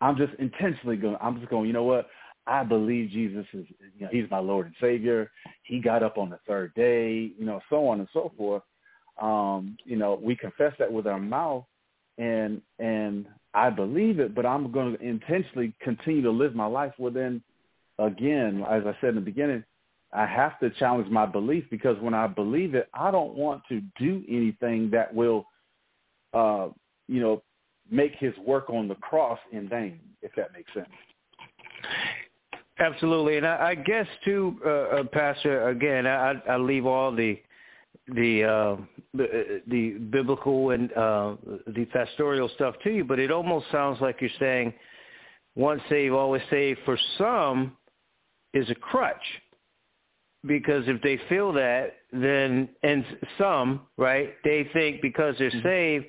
I'm 0.00 0.16
just 0.16 0.32
intentionally 0.38 0.96
going. 0.96 1.16
I'm 1.20 1.38
just 1.38 1.50
going. 1.50 1.66
You 1.66 1.72
know 1.72 1.84
what? 1.84 2.08
I 2.46 2.62
believe 2.64 3.10
Jesus 3.10 3.46
is. 3.52 3.66
You 3.98 4.06
know, 4.06 4.08
He's 4.10 4.30
my 4.30 4.38
Lord 4.38 4.66
and 4.66 4.74
Savior. 4.80 5.30
He 5.62 5.80
got 5.80 6.02
up 6.02 6.18
on 6.18 6.30
the 6.30 6.38
third 6.46 6.74
day. 6.74 7.30
You 7.38 7.46
know, 7.46 7.60
so 7.70 7.86
on 7.88 8.00
and 8.00 8.08
so 8.12 8.32
forth. 8.36 8.62
Um, 9.20 9.78
you 9.84 9.96
know, 9.96 10.18
we 10.22 10.36
confess 10.36 10.72
that 10.78 10.92
with 10.92 11.06
our 11.06 11.18
mouth, 11.18 11.64
and 12.18 12.60
and 12.78 13.26
I 13.56 13.70
believe 13.70 14.20
it, 14.20 14.34
but 14.34 14.44
I'm 14.44 14.70
going 14.70 14.96
to 14.96 15.02
intentionally 15.02 15.72
continue 15.80 16.20
to 16.22 16.30
live 16.30 16.54
my 16.54 16.66
life 16.66 16.92
within. 16.98 17.42
Again, 17.98 18.62
as 18.70 18.82
I 18.86 18.94
said 19.00 19.10
in 19.10 19.14
the 19.14 19.22
beginning, 19.22 19.64
I 20.12 20.26
have 20.26 20.60
to 20.60 20.68
challenge 20.78 21.10
my 21.10 21.24
belief 21.24 21.64
because 21.70 21.96
when 22.02 22.12
I 22.12 22.26
believe 22.26 22.74
it, 22.74 22.90
I 22.92 23.10
don't 23.10 23.34
want 23.34 23.62
to 23.70 23.80
do 23.98 24.22
anything 24.28 24.90
that 24.90 25.12
will, 25.12 25.46
uh, 26.34 26.68
you 27.08 27.20
know, 27.20 27.42
make 27.90 28.12
his 28.16 28.36
work 28.46 28.68
on 28.68 28.88
the 28.88 28.94
cross 28.96 29.38
in 29.50 29.70
vain, 29.70 30.00
if 30.20 30.32
that 30.36 30.52
makes 30.52 30.72
sense. 30.74 30.88
Absolutely, 32.78 33.38
and 33.38 33.46
I, 33.46 33.70
I 33.70 33.74
guess 33.74 34.06
too, 34.22 34.60
uh, 34.66 34.68
uh, 34.70 35.04
Pastor. 35.04 35.68
Again, 35.68 36.06
I, 36.06 36.34
I 36.46 36.58
leave 36.58 36.84
all 36.84 37.10
the 37.10 37.40
the 38.14 38.44
uh, 38.44 38.76
the, 39.14 39.62
the 39.66 39.90
biblical 40.10 40.70
and 40.70 40.92
uh, 40.92 41.36
the 41.66 41.86
pastoral 41.92 42.48
stuff 42.54 42.74
to 42.84 42.90
you, 42.90 43.04
but 43.04 43.18
it 43.18 43.30
almost 43.30 43.66
sounds 43.72 44.00
like 44.00 44.20
you're 44.20 44.30
saying 44.38 44.72
once 45.54 45.80
saved, 45.88 46.14
always 46.14 46.42
saved. 46.50 46.80
For 46.84 46.98
some, 47.18 47.76
is 48.56 48.68
a 48.70 48.74
crutch 48.74 49.16
because 50.46 50.84
if 50.86 51.00
they 51.02 51.18
feel 51.28 51.52
that, 51.52 51.94
then 52.12 52.68
and 52.82 53.04
some 53.38 53.82
right, 53.96 54.34
they 54.44 54.68
think 54.72 55.02
because 55.02 55.34
they're 55.38 55.50
mm-hmm. 55.50 55.66
saved, 55.66 56.06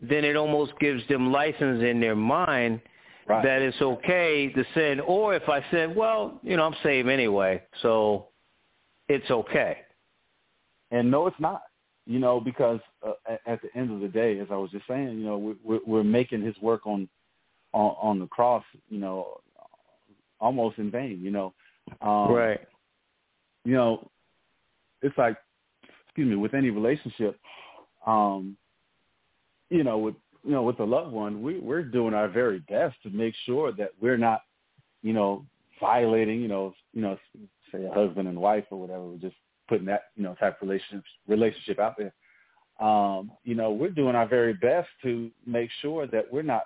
then 0.00 0.24
it 0.24 0.36
almost 0.36 0.72
gives 0.80 1.06
them 1.08 1.32
license 1.32 1.82
in 1.82 2.00
their 2.00 2.16
mind. 2.16 2.80
Right. 3.28 3.42
That 3.42 3.60
it's 3.60 3.82
okay 3.82 4.52
to 4.54 4.64
sin, 4.72 5.00
or 5.00 5.34
if 5.34 5.48
I 5.48 5.60
said, 5.72 5.96
well, 5.96 6.38
you 6.44 6.56
know, 6.56 6.64
I'm 6.64 6.76
saved 6.84 7.08
anyway, 7.08 7.60
so 7.82 8.28
it's 9.08 9.28
okay. 9.28 9.78
And 10.90 11.10
no, 11.10 11.26
it's 11.26 11.40
not. 11.40 11.62
You 12.08 12.20
know, 12.20 12.38
because 12.38 12.78
uh, 13.04 13.14
at 13.48 13.60
the 13.62 13.68
end 13.76 13.90
of 13.90 14.00
the 14.00 14.06
day, 14.06 14.38
as 14.38 14.46
I 14.50 14.56
was 14.56 14.70
just 14.70 14.86
saying, 14.86 15.18
you 15.18 15.24
know, 15.24 15.56
we're, 15.64 15.80
we're 15.84 16.04
making 16.04 16.40
his 16.40 16.54
work 16.62 16.86
on, 16.86 17.08
on 17.72 17.96
on 18.00 18.18
the 18.20 18.28
cross, 18.28 18.62
you 18.88 19.00
know, 19.00 19.40
almost 20.38 20.78
in 20.78 20.88
vain. 20.88 21.18
You 21.20 21.32
know, 21.32 21.54
um, 22.00 22.32
right? 22.32 22.60
You 23.64 23.74
know, 23.74 24.08
it's 25.02 25.18
like, 25.18 25.36
excuse 26.06 26.28
me, 26.28 26.36
with 26.36 26.54
any 26.54 26.70
relationship, 26.70 27.40
um, 28.06 28.56
you 29.68 29.82
know, 29.82 29.98
with 29.98 30.14
you 30.44 30.52
know, 30.52 30.62
with 30.62 30.78
a 30.78 30.84
loved 30.84 31.12
one, 31.12 31.42
we 31.42 31.58
we're 31.58 31.82
doing 31.82 32.14
our 32.14 32.28
very 32.28 32.60
best 32.68 32.94
to 33.02 33.10
make 33.10 33.34
sure 33.44 33.72
that 33.72 33.90
we're 34.00 34.16
not, 34.16 34.42
you 35.02 35.12
know, 35.12 35.44
violating, 35.80 36.40
you 36.40 36.46
know, 36.46 36.72
you 36.92 37.02
know, 37.02 37.18
say 37.72 37.84
a 37.84 37.92
husband 37.92 38.28
and 38.28 38.38
wife 38.38 38.64
or 38.70 38.80
whatever. 38.80 39.12
Just 39.20 39.34
putting 39.68 39.86
that 39.86 40.04
you 40.16 40.22
know 40.22 40.34
type 40.34 40.60
of 40.60 40.68
relationship 40.68 41.04
relationship 41.26 41.78
out 41.78 41.96
there. 41.98 42.12
Um, 42.78 43.32
you 43.44 43.54
know, 43.54 43.70
we're 43.70 43.90
doing 43.90 44.14
our 44.14 44.26
very 44.26 44.52
best 44.52 44.88
to 45.02 45.30
make 45.46 45.70
sure 45.80 46.06
that 46.08 46.30
we're 46.30 46.42
not 46.42 46.64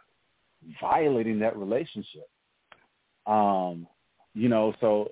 violating 0.81 1.39
that 1.39 1.57
relationship. 1.57 2.29
Um, 3.27 3.87
you 4.35 4.49
know, 4.49 4.75
so 4.81 5.09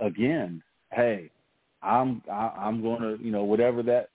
again, 0.00 0.62
hey, 0.92 1.30
I'm 1.82 2.22
I, 2.30 2.52
I'm 2.58 2.82
going 2.82 3.02
to 3.02 3.24
you 3.24 3.30
know 3.30 3.44
whatever 3.44 3.82
that 3.84 4.10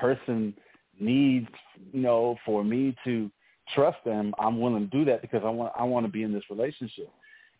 person 0.00 0.54
needs, 1.00 1.48
you 1.92 2.00
know, 2.00 2.36
for 2.44 2.62
me 2.62 2.96
to 3.04 3.30
trust 3.74 3.98
them, 4.04 4.34
I'm 4.38 4.60
willing 4.60 4.88
to 4.88 4.96
do 4.96 5.04
that 5.06 5.22
because 5.22 5.42
I 5.44 5.50
want 5.50 5.72
I 5.78 5.84
want 5.84 6.06
to 6.06 6.12
be 6.12 6.22
in 6.22 6.32
this 6.32 6.44
relationship 6.50 7.10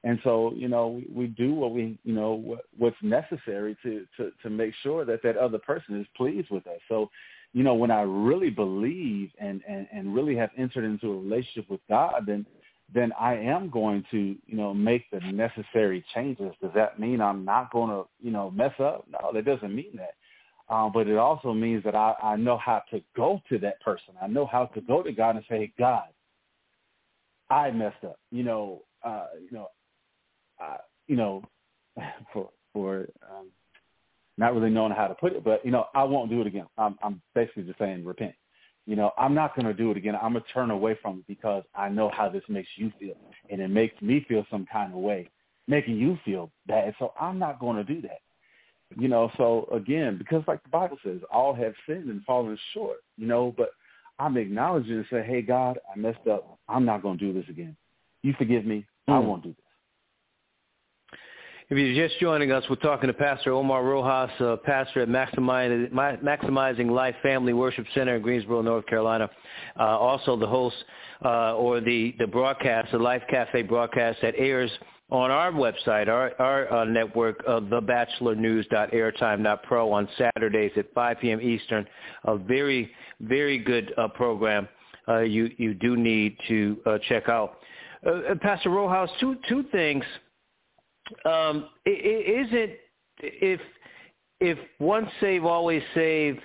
and 0.05 0.19
so 0.25 0.53
you 0.55 0.69
know 0.69 0.89
we, 0.89 1.07
we 1.13 1.27
do 1.27 1.53
what 1.53 1.73
we 1.73 1.99
you 2.05 2.13
know 2.13 2.33
what, 2.33 2.61
what's 2.77 2.97
necessary 3.03 3.77
to, 3.83 4.07
to 4.17 4.31
to 4.43 4.51
make 4.51 4.75
sure 4.83 5.05
that 5.05 5.23
that 5.23 5.37
other 5.37 5.59
person 5.59 6.01
is 6.01 6.07
pleased 6.17 6.51
with 6.51 6.67
us 6.67 6.81
so 6.89 7.11
you 7.53 7.63
know 7.63 7.75
when 7.75 7.91
i 7.91 8.03
really 8.03 8.51
believe 8.51 9.31
and 9.39 9.63
and 9.69 9.87
and 9.93 10.15
really 10.15 10.37
have 10.37 10.51
entered 10.57 10.85
into 10.85 11.11
a 11.13 11.19
relationship 11.19 11.69
with 11.71 11.81
god 11.89 12.25
then 12.27 12.45
then 12.95 13.13
i 13.19 13.35
am 13.35 13.71
going 13.71 14.05
to 14.11 14.37
you 14.47 14.57
know 14.57 14.75
make 14.75 15.11
the 15.11 15.21
necessary 15.33 16.05
changes 16.15 16.53
does 16.61 16.73
that 16.75 16.99
mean 16.99 17.21
i'm 17.21 17.45
not 17.45 17.71
going 17.73 17.91
to 17.91 18.07
you 18.21 18.31
know 18.31 18.51
mess 18.51 18.75
up 18.81 19.07
no 19.09 19.33
that 19.33 19.45
doesn't 19.45 19.75
mean 19.75 19.93
that 19.97 20.15
um, 20.69 20.91
but 20.93 21.07
it 21.07 21.19
also 21.19 21.53
means 21.53 21.85
that 21.85 21.95
I, 21.95 22.15
I 22.23 22.37
know 22.37 22.57
how 22.57 22.83
to 22.93 23.03
go 23.15 23.43
to 23.51 23.59
that 23.59 23.81
person. 23.83 24.15
I 24.23 24.27
know 24.27 24.47
how 24.47 24.67
to 24.67 24.81
go 24.81 25.03
to 25.03 25.13
God 25.13 25.37
and 25.37 25.45
say, 25.47 25.71
God, 25.79 26.09
I 27.51 27.71
messed 27.73 28.05
up. 28.05 28.19
You 28.31 28.45
know, 28.45 28.83
uh, 29.05 29.27
you 29.39 29.51
know, 29.51 29.69
uh, 30.63 30.77
you 31.07 31.17
know, 31.17 31.43
for 32.33 32.51
for 32.73 33.09
um, 33.31 33.49
not 34.39 34.55
really 34.55 34.71
knowing 34.71 34.93
how 34.93 35.07
to 35.07 35.15
put 35.15 35.33
it, 35.33 35.45
but 35.45 35.65
you 35.65 35.71
know, 35.71 35.87
I 35.95 36.05
won't 36.05 36.31
do 36.31 36.41
it 36.41 36.47
again. 36.47 36.67
I'm, 36.79 36.97
I'm 37.03 37.21
basically 37.35 37.65
just 37.65 37.79
saying 37.79 38.05
repent. 38.05 38.35
You 38.87 38.97
know, 38.97 39.13
I'm 39.17 39.35
not 39.35 39.55
going 39.55 39.67
to 39.67 39.75
do 39.75 39.91
it 39.93 39.97
again. 39.97 40.17
I'm 40.21 40.33
going 40.33 40.45
to 40.45 40.53
turn 40.53 40.71
away 40.71 40.99
from 41.01 41.19
it 41.19 41.27
because 41.29 41.63
I 41.75 41.89
know 41.89 42.11
how 42.13 42.29
this 42.29 42.43
makes 42.49 42.69
you 42.77 42.91
feel, 42.99 43.15
and 43.51 43.61
it 43.61 43.69
makes 43.69 44.01
me 44.03 44.25
feel 44.29 44.45
some 44.51 44.67
kind 44.73 44.93
of 44.93 44.99
way, 44.99 45.31
making 45.69 45.97
you 45.97 46.19
feel 46.25 46.51
bad. 46.67 46.95
So 46.99 47.13
I'm 47.21 47.39
not 47.39 47.61
going 47.61 47.77
to 47.77 47.85
do 47.85 48.01
that. 48.03 48.21
You 48.99 49.09
know, 49.09 49.31
so 49.37 49.69
again, 49.73 50.19
because 50.19 50.43
like 50.49 50.63
the 50.65 50.69
Bible 50.69 50.99
says, 51.05 51.21
all 51.33 51.55
have 51.55 51.75
sinned 51.87 52.09
and 52.09 52.25
fallen 52.25 52.59
short. 52.75 52.99
You 53.17 53.27
know, 53.27 53.55
but 53.57 53.71
I'm 54.19 54.37
acknowledging 54.37 54.97
and 54.97 55.07
say, 55.11 55.23
hey 55.23 55.43
God, 55.43 55.79
I 55.91 55.99
messed 55.99 56.27
up. 56.31 56.59
I'm 56.69 56.85
not 56.85 57.03
going 57.03 57.19
to 57.19 57.33
do 57.33 57.33
this 57.33 57.49
again. 57.49 57.77
You 58.23 58.35
forgive 58.37 58.65
me. 58.67 58.87
Mm. 59.09 59.15
I 59.15 59.19
won't 59.21 59.43
do 59.43 59.51
this. 59.51 59.72
If 61.73 61.79
you're 61.79 62.07
just 62.07 62.21
joining 62.21 62.53
us, 62.53 62.63
we're 62.69 62.77
talking 62.77 63.07
to 63.07 63.15
Pastor 63.15 63.55
Omar 63.55 63.83
Rojas, 63.83 64.31
uh, 64.43 64.57
pastor 64.63 65.01
at 65.01 65.09
Maximizing, 65.09 66.91
Life 66.91 67.15
Family 67.23 67.55
Worship 67.55 67.87
Center 67.95 68.17
in 68.17 68.23
Greensboro, 68.23 68.61
North 68.61 68.85
Carolina. 68.85 69.31
Uh, 69.81 69.85
also 69.85 70.37
the 70.37 70.47
host 70.47 70.77
uh, 71.25 71.55
or 71.55 71.81
the, 71.81 72.15
the 72.19 72.27
broadcast, 72.27 72.93
the 72.93 72.99
Life 72.99 73.23
Cafe 73.31 73.63
broadcast 73.63 74.19
that 74.21 74.35
airs 74.37 74.71
on 75.09 75.31
our 75.31 75.51
website, 75.51 76.09
our, 76.09 76.33
our 76.39 76.71
uh, 76.71 76.85
network, 76.85 77.43
uh, 77.49 77.61
thebatchelornews.airtime.pro 77.61 79.91
on 79.91 80.07
Saturdays 80.19 80.73
at 80.77 80.93
5 80.93 81.21
p.m. 81.21 81.41
Eastern. 81.41 81.87
A 82.25 82.37
very, 82.37 82.91
very 83.23 83.57
good 83.57 83.95
uh, 83.97 84.09
program 84.09 84.69
you, 85.25 85.51
you 85.57 85.73
do 85.73 85.97
need 85.97 86.37
to 86.49 86.77
check 87.09 87.31
out. 87.31 87.57
Pastor 88.43 88.69
Rojas, 88.69 89.09
two, 89.21 89.37
two 89.49 89.65
things– 89.73 90.05
um, 91.25 91.69
Isn't 91.87 92.73
if 93.19 93.61
if 94.41 94.59
once 94.79 95.09
save 95.21 95.45
always 95.45 95.83
save 95.95 96.39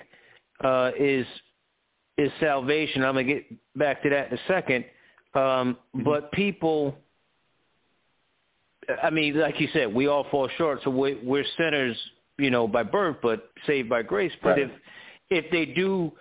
uh, 0.62 0.90
is 0.98 1.26
is 2.16 2.30
salvation? 2.40 3.02
I'm 3.02 3.14
gonna 3.14 3.24
get 3.24 3.76
back 3.76 4.02
to 4.02 4.10
that 4.10 4.30
in 4.30 4.38
a 4.38 4.40
second. 4.46 4.84
Um, 5.34 5.42
mm-hmm. 5.42 6.04
But 6.04 6.32
people, 6.32 6.96
I 9.02 9.10
mean, 9.10 9.38
like 9.38 9.60
you 9.60 9.68
said, 9.72 9.92
we 9.92 10.06
all 10.06 10.26
fall 10.30 10.48
short. 10.56 10.80
So 10.84 10.90
we're, 10.90 11.18
we're 11.22 11.44
sinners, 11.56 11.96
you 12.38 12.50
know, 12.50 12.66
by 12.66 12.82
birth, 12.82 13.18
but 13.22 13.50
saved 13.66 13.88
by 13.88 14.02
grace. 14.02 14.32
But 14.42 14.50
right. 14.50 14.58
if 14.60 14.70
if 15.30 15.50
they 15.50 15.66
do 15.66 16.12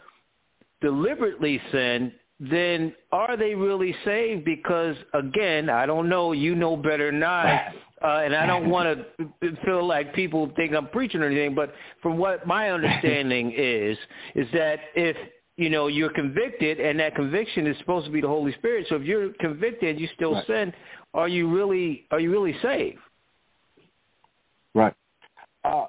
deliberately 0.82 1.62
sin, 1.72 2.12
then 2.40 2.94
are 3.12 3.36
they 3.36 3.56
really 3.56 3.96
saved? 4.06 4.46
Because 4.46 4.96
again, 5.14 5.70
I 5.70 5.86
don't 5.86 6.08
know. 6.08 6.34
You 6.34 6.56
know 6.56 6.78
better 6.78 7.12
than 7.12 7.24
I. 7.24 7.74
Uh, 8.04 8.22
and 8.24 8.36
I 8.36 8.46
don't 8.46 8.70
want 8.70 9.00
to 9.42 9.56
feel 9.66 9.86
like 9.86 10.14
people 10.14 10.52
think 10.56 10.74
I'm 10.74 10.88
preaching 10.90 11.22
or 11.22 11.26
anything, 11.26 11.56
but 11.56 11.74
from 12.02 12.18
what 12.18 12.46
my 12.46 12.72
understanding 12.72 13.54
is, 13.58 13.98
is 14.36 14.48
that 14.54 14.80
if 14.96 15.18
you 15.56 15.72
know 15.72 15.88
you're 15.88 16.14
convicted, 16.14 16.80
and 16.80 17.00
that 17.00 17.16
conviction 17.16 17.66
is 17.66 17.78
supposed 17.80 18.06
to 18.06 18.12
be 18.12 18.22
the 18.22 18.28
Holy 18.28 18.54
Spirit. 18.54 18.86
So 18.90 18.96
if 18.96 19.04
you're 19.04 19.34
convicted, 19.40 20.00
you 20.00 20.08
still 20.16 20.34
right. 20.34 20.48
sin. 20.48 20.74
Are 21.14 21.28
you 21.28 21.50
really 21.50 22.06
are 22.12 22.20
you 22.20 22.32
really 22.32 22.56
saved? 22.62 23.00
Right. 24.76 24.94
Uh, 25.64 25.86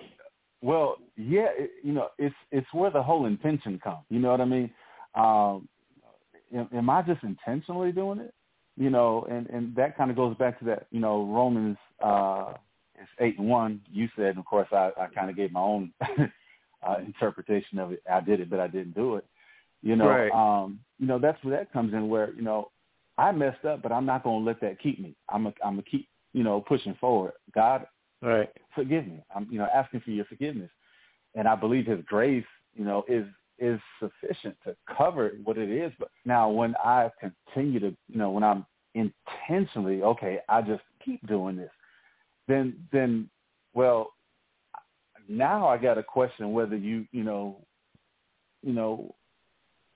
well, 0.63 0.97
yeah. 1.19 1.49
It, 1.59 1.71
you 1.83 1.93
know, 1.93 2.09
it's 2.17 2.35
it's 2.51 2.67
where 2.73 2.91
the 2.91 3.03
whole 3.03 3.27
intention 3.27 3.79
comes. 3.85 4.05
You 4.09 4.21
know 4.21 4.31
what 4.31 4.41
I 4.41 4.47
mean? 4.47 4.71
Um, 5.15 5.69
am, 6.55 6.69
am 6.73 6.91
I 6.91 7.03
just 7.03 7.23
intentionally 7.23 7.93
doing 7.93 8.21
it? 8.21 8.35
you 8.79 8.91
know, 8.91 9.27
and 9.29 9.49
and 9.49 9.75
that 9.75 9.97
kind 9.97 10.11
of 10.11 10.17
goes 10.17 10.37
back 10.37 10.59
to 10.61 10.65
that, 10.67 10.87
you 10.91 11.01
know, 11.01 11.25
Romans 11.25 11.77
uh, 12.03 12.53
it's 12.95 13.11
eight 13.21 13.39
and 13.39 13.49
one. 13.49 13.81
You 13.93 14.09
said, 14.17 14.27
and 14.27 14.39
of 14.39 14.45
course, 14.45 14.69
I, 14.73 14.91
I 14.99 15.07
kind 15.13 15.29
of 15.29 15.37
gave 15.37 15.53
my 15.53 15.61
own 15.61 15.93
uh, 16.89 16.97
interpretation 17.05 17.79
of 17.79 17.93
it. 17.93 18.03
I 18.11 18.21
did 18.21 18.41
it, 18.41 18.49
but 18.49 18.61
I 18.61 18.69
didn't 18.69 18.95
do 18.95 19.17
it. 19.17 19.25
You 19.83 19.97
know, 19.97 20.09
right. 20.09 20.31
um, 20.33 20.79
you 20.99 21.07
know 21.07 21.19
that's 21.19 21.43
where 21.43 21.57
that 21.57 21.73
comes 21.73 21.93
in. 21.93 22.09
Where 22.09 22.33
you 22.35 22.43
know, 22.43 22.71
I 23.19 23.33
messed 23.33 23.65
up, 23.65 23.83
but 23.83 23.91
I'm 23.91 24.07
not 24.07 24.23
going 24.23 24.45
to 24.45 24.47
let 24.47 24.61
that 24.61 24.81
keep 24.81 25.01
me. 25.01 25.17
I'm 25.29 25.47
a, 25.47 25.53
I'm 25.65 25.73
gonna 25.75 25.83
keep 25.83 26.09
you 26.33 26.45
know 26.45 26.61
pushing 26.61 26.95
forward. 27.01 27.33
God, 27.53 27.85
right, 28.23 28.49
forgive 28.77 29.07
me. 29.07 29.25
I'm 29.35 29.49
you 29.51 29.59
know 29.59 29.69
asking 29.75 30.01
for 30.01 30.11
your 30.11 30.25
forgiveness, 30.27 30.71
and 31.35 31.49
I 31.49 31.57
believe 31.57 31.87
His 31.87 32.05
grace, 32.07 32.47
you 32.75 32.85
know, 32.85 33.05
is 33.09 33.27
is 33.59 33.81
sufficient 33.99 34.57
to 34.65 34.77
cover 34.97 35.33
what 35.45 35.59
it 35.59 35.71
is. 35.71 35.93
But 35.99 36.11
now 36.25 36.49
when 36.49 36.75
I 36.77 37.11
continue 37.21 37.81
to, 37.81 37.97
you 38.09 38.19
know, 38.19 38.31
when 38.31 38.45
I'm 38.45 38.65
intentionally, 38.95 40.03
okay, 40.03 40.39
I 40.49 40.63
just 40.63 40.83
keep 41.05 41.27
doing 41.27 41.57
this, 41.57 41.71
then, 42.47 42.77
then, 42.93 43.29
well, 43.75 44.13
now 45.29 45.69
I 45.69 45.77
got 45.77 45.99
a 45.99 46.03
question 46.03 46.53
whether 46.53 46.77
you, 46.77 47.07
you 47.13 47.23
know, 47.23 47.59
you 48.63 48.73
know, 48.73 49.15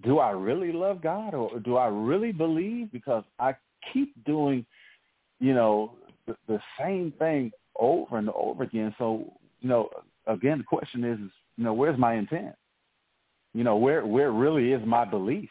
do 0.05 0.19
I 0.19 0.31
really 0.31 0.73
love 0.73 1.03
God 1.03 1.35
or 1.35 1.59
do 1.61 1.77
I 1.77 1.87
really 1.87 2.33
believe? 2.33 2.93
Because 2.93 3.25
I 3.39 3.55
keep 3.93 4.13
doing, 4.25 4.65
you 5.41 5.55
know, 5.55 5.95
the, 6.27 6.37
the 6.49 6.61
same 6.79 7.13
thing 7.19 7.51
over 7.77 8.19
and 8.19 8.29
over 8.31 8.65
again. 8.65 8.95
So, 8.99 9.33
you 9.61 9.69
know, 9.69 9.91
again, 10.27 10.59
the 10.59 10.65
question 10.65 11.05
is, 11.05 11.19
is, 11.19 11.31
you 11.57 11.65
know, 11.65 11.73
where's 11.73 11.99
my 11.99 12.15
intent? 12.15 12.55
You 13.55 13.65
know, 13.65 13.77
where 13.77 14.05
where 14.07 14.33
really 14.33 14.73
is 14.73 14.83
my 14.87 15.05
belief? 15.05 15.51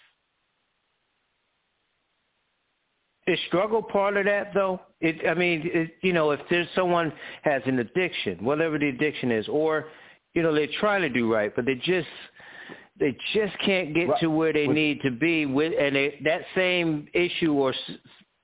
Is 3.27 3.37
struggle 3.47 3.83
part 3.83 4.17
of 4.17 4.25
that 4.25 4.53
though? 4.53 4.81
It, 4.99 5.27
I 5.27 5.35
mean, 5.35 5.69
it, 5.71 5.91
you 6.01 6.11
know, 6.11 6.31
if 6.31 6.39
there's 6.49 6.67
someone 6.75 7.13
has 7.43 7.61
an 7.65 7.79
addiction, 7.79 8.43
whatever 8.43 8.79
the 8.79 8.89
addiction 8.89 9.31
is, 9.31 9.47
or 9.47 9.85
you 10.33 10.41
know 10.41 10.53
they're 10.53 10.67
trying 10.79 11.01
to 11.01 11.09
do 11.09 11.31
right, 11.31 11.55
but 11.55 11.65
they 11.65 11.75
just 11.75 12.07
they 12.99 13.15
just 13.33 13.57
can't 13.63 13.93
get 13.93 14.09
right. 14.09 14.19
to 14.21 14.27
where 14.27 14.53
they 14.53 14.67
need 14.67 15.01
to 15.01 15.11
be 15.11 15.45
with, 15.45 15.73
and 15.79 15.95
they, 15.95 16.19
that 16.23 16.41
same 16.55 17.07
issue 17.13 17.53
or 17.53 17.73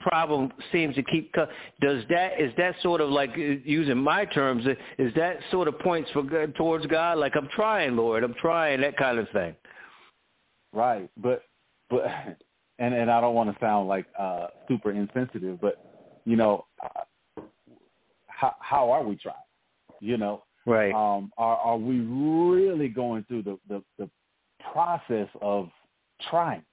problem 0.08 0.52
seems 0.72 0.96
to 0.96 1.04
keep 1.04 1.34
does 1.82 2.04
that 2.10 2.40
is 2.40 2.54
that 2.58 2.76
sort 2.82 3.02
of 3.02 3.10
like 3.10 3.32
using 3.36 3.98
my 3.98 4.26
terms 4.26 4.66
is 4.98 5.14
that 5.16 5.38
sort 5.52 5.68
of 5.68 5.78
points 5.80 6.10
for 6.12 6.24
good 6.24 6.56
towards 6.56 6.86
God? 6.86 7.18
Like 7.18 7.36
I'm 7.36 7.50
trying 7.56 7.96
Lord 7.96 8.24
I'm 8.24 8.36
trying 8.36 8.82
that 8.82 8.98
kind 8.98 9.20
of 9.20 9.28
thing. 9.30 9.56
Right 10.74 11.10
but 11.22 11.44
but 11.90 12.06
and 12.80 12.94
and 12.94 13.12
I 13.12 13.20
don't 13.22 13.36
want 13.36 13.52
to 13.52 13.58
sound 13.60 13.88
like 13.88 14.06
uh 14.18 14.48
super 14.68 14.92
insensitive 14.92 15.60
but 15.60 15.84
you 16.26 16.36
know 16.36 16.66
how 18.28 18.56
how 18.60 18.90
are 18.92 19.04
we 19.04 19.16
trying? 19.16 19.36
You 20.00 20.18
know? 20.18 20.44
Right. 20.66 20.94
Um 20.94 21.32
are 21.38 21.58
are 21.58 21.78
we 21.78 22.00
really 22.00 22.88
going 22.88 23.26
through 23.28 23.44
the 23.44 23.60
the, 23.68 23.84
the 23.98 24.10
process 24.72 25.28
of 25.42 25.70
trying? 26.30 26.64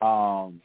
Um 0.00 0.60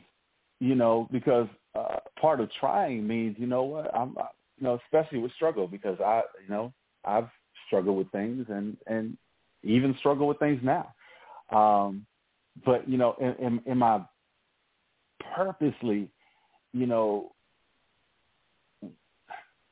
you 0.60 0.76
know, 0.76 1.08
because 1.12 1.48
uh, 1.76 1.98
part 2.20 2.42
of 2.42 2.50
trying 2.60 3.08
means, 3.08 3.36
you 3.40 3.48
know 3.48 3.64
what, 3.64 3.94
I'm, 3.96 4.18
uh, 4.18 4.24
you 4.58 4.66
know, 4.66 4.80
especially 4.86 5.20
with 5.20 5.32
struggle 5.34 5.68
because 5.68 6.00
I, 6.00 6.22
you 6.44 6.50
know, 6.50 6.74
I've 7.06 7.30
struggled 7.68 7.98
with 7.98 8.12
things 8.12 8.46
and 8.50 8.78
and 8.88 9.18
even 9.64 9.96
struggle 10.00 10.28
with 10.28 10.40
things 10.40 10.62
now. 10.64 10.94
Um, 11.52 12.06
but 12.66 12.88
you 12.90 12.98
know, 12.98 13.16
am, 13.22 13.62
am 13.68 13.84
I 13.84 14.02
purposely, 15.36 16.10
you 16.74 16.86
know, 16.86 17.32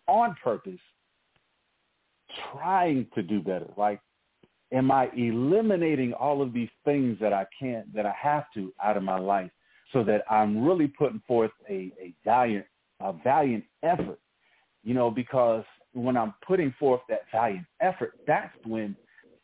on 0.08 0.36
purpose 0.42 0.80
trying 2.52 3.08
to 3.16 3.22
do 3.22 3.42
better? 3.42 3.68
Like, 3.76 4.00
am 4.72 4.92
I 4.92 5.10
eliminating 5.16 6.14
all 6.14 6.42
of 6.42 6.54
these 6.54 6.70
things 6.86 7.18
that 7.20 7.34
I 7.34 7.46
can't, 7.60 7.94
that 7.94 8.06
I 8.06 8.14
have 8.22 8.46
to 8.54 8.74
out 8.84 8.98
of 8.98 9.04
my 9.04 9.20
life 9.20 9.52
so 9.94 10.04
that 10.04 10.24
I'm 10.30 10.64
really 10.64 10.88
putting 10.88 11.22
forth 11.28 11.52
a, 11.70 11.92
a 12.02 12.14
valiant, 12.26 12.66
a 13.00 13.14
valiant 13.14 13.64
effort, 13.84 14.20
you 14.84 14.94
know, 14.94 15.10
because 15.10 15.64
when 15.94 16.18
I'm 16.18 16.34
putting 16.46 16.74
forth 16.80 17.02
that 17.10 17.22
valiant 17.32 17.66
effort, 17.82 18.14
that's 18.28 18.54
when, 18.66 18.96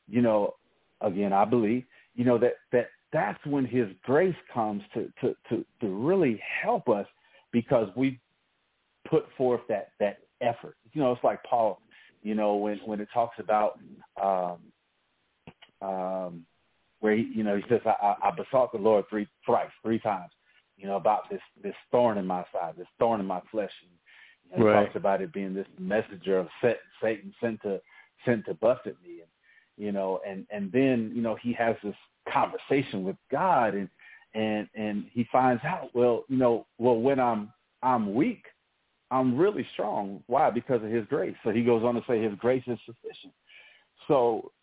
you 0.08 0.22
know, 0.22 0.56
again, 1.02 1.34
I 1.34 1.46
believe, 1.46 1.84
you 2.16 2.26
know, 2.26 2.38
that, 2.40 2.56
that 2.72 2.90
that's 3.12 3.44
when 3.46 3.66
his 3.66 3.88
grace 4.04 4.36
comes 4.54 4.82
to, 4.94 5.12
to, 5.22 5.36
to, 5.50 5.66
to 5.82 5.88
really 5.88 6.42
help 6.62 6.90
us 6.90 7.08
because 7.52 7.88
we 7.96 8.20
put 9.10 9.26
forth 9.38 9.62
that, 9.70 9.90
that 10.00 10.18
effort. 10.42 10.76
You 10.94 11.02
know, 11.02 11.12
it's 11.12 11.24
like 11.24 11.44
Paul, 11.44 11.80
you 12.22 12.36
know, 12.36 12.56
when, 12.56 12.80
when 12.86 13.00
it 13.00 13.08
talks 13.14 13.38
about, 13.40 13.80
um, 14.22 14.58
um, 15.82 16.46
where 17.04 17.18
he, 17.18 17.30
you 17.36 17.44
know, 17.44 17.58
he 17.58 17.64
says, 17.68 17.82
I, 17.86 18.16
I 18.24 18.32
besought 18.32 18.72
the 18.72 18.78
Lord 18.78 19.04
three 19.10 19.28
thrice, 19.46 19.68
three 19.82 20.00
times, 20.00 20.32
you 20.78 20.88
know, 20.88 20.96
about 20.96 21.30
this 21.30 21.42
this 21.62 21.76
thorn 21.92 22.18
in 22.18 22.26
my 22.26 22.46
side, 22.54 22.76
this 22.78 22.88
thorn 22.98 23.20
in 23.20 23.26
my 23.26 23.42
flesh. 23.52 23.72
And, 23.82 23.92
you 24.58 24.58
know, 24.58 24.72
right. 24.72 24.80
He 24.80 24.86
talks 24.86 24.96
about 24.96 25.22
it 25.22 25.34
being 25.34 25.54
this 25.54 25.68
messenger 25.78 26.40
of 26.40 26.48
Satan 27.02 27.34
sent 27.42 27.62
to 27.64 27.82
sent 28.26 28.46
to 28.46 28.54
buffet 28.54 28.92
at 28.92 29.02
me, 29.04 29.20
and 29.20 29.30
you 29.76 29.92
know, 29.92 30.22
and 30.26 30.48
and 30.50 30.72
then 30.72 31.12
you 31.14 31.22
know 31.22 31.36
he 31.36 31.52
has 31.52 31.76
this 31.84 31.94
conversation 32.32 33.04
with 33.04 33.18
God, 33.30 33.74
and 33.74 33.90
and 34.34 34.70
and 34.74 35.04
he 35.12 35.28
finds 35.30 35.62
out, 35.66 35.90
well, 35.94 36.24
you 36.30 36.38
know, 36.38 36.66
well 36.78 36.96
when 36.96 37.20
I'm 37.20 37.52
I'm 37.82 38.16
weak, 38.16 38.46
I'm 39.12 39.38
really 39.38 39.68
strong. 39.74 40.24
Why? 40.28 40.50
Because 40.52 40.82
of 40.82 40.90
His 40.90 41.06
grace. 41.08 41.36
So 41.44 41.50
he 41.50 41.66
goes 41.66 41.84
on 41.84 41.96
to 41.96 42.02
say 42.08 42.24
His 42.24 42.36
grace 42.40 42.64
is 42.66 42.80
sufficient. 42.86 43.34
So 44.08 44.54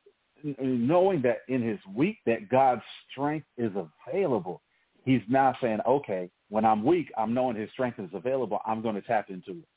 knowing 0.61 1.23
that 1.23 1.39
in 1.49 1.63
his 1.63 1.79
weak 1.95 2.19
that 2.27 2.49
God's 2.49 2.83
strength 3.11 3.47
is 3.57 3.73
available, 4.09 4.63
he's 5.05 5.23
now 5.29 5.55
saying, 5.61 5.79
okay, 5.87 6.31
when 6.49 6.65
I'm 6.65 6.85
weak, 6.85 7.11
I'm 7.17 7.33
knowing 7.33 7.57
his 7.57 7.71
strength 7.71 7.99
is 7.99 8.11
available. 8.13 8.61
I'm 8.67 8.83
going 8.83 8.97
to 8.97 9.03
tap 9.03 9.31
into 9.31 9.53
it. 9.53 9.69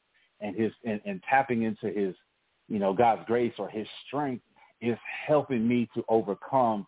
And 0.41 0.55
his 0.55 0.71
and, 0.83 0.99
and 1.05 1.21
tapping 1.29 1.63
into 1.63 1.87
his, 1.87 2.15
you 2.67 2.79
know, 2.79 2.93
God's 2.93 3.21
grace 3.27 3.53
or 3.57 3.69
his 3.69 3.87
strength 4.07 4.43
is 4.81 4.97
helping 5.25 5.65
me 5.67 5.87
to 5.95 6.03
overcome, 6.09 6.85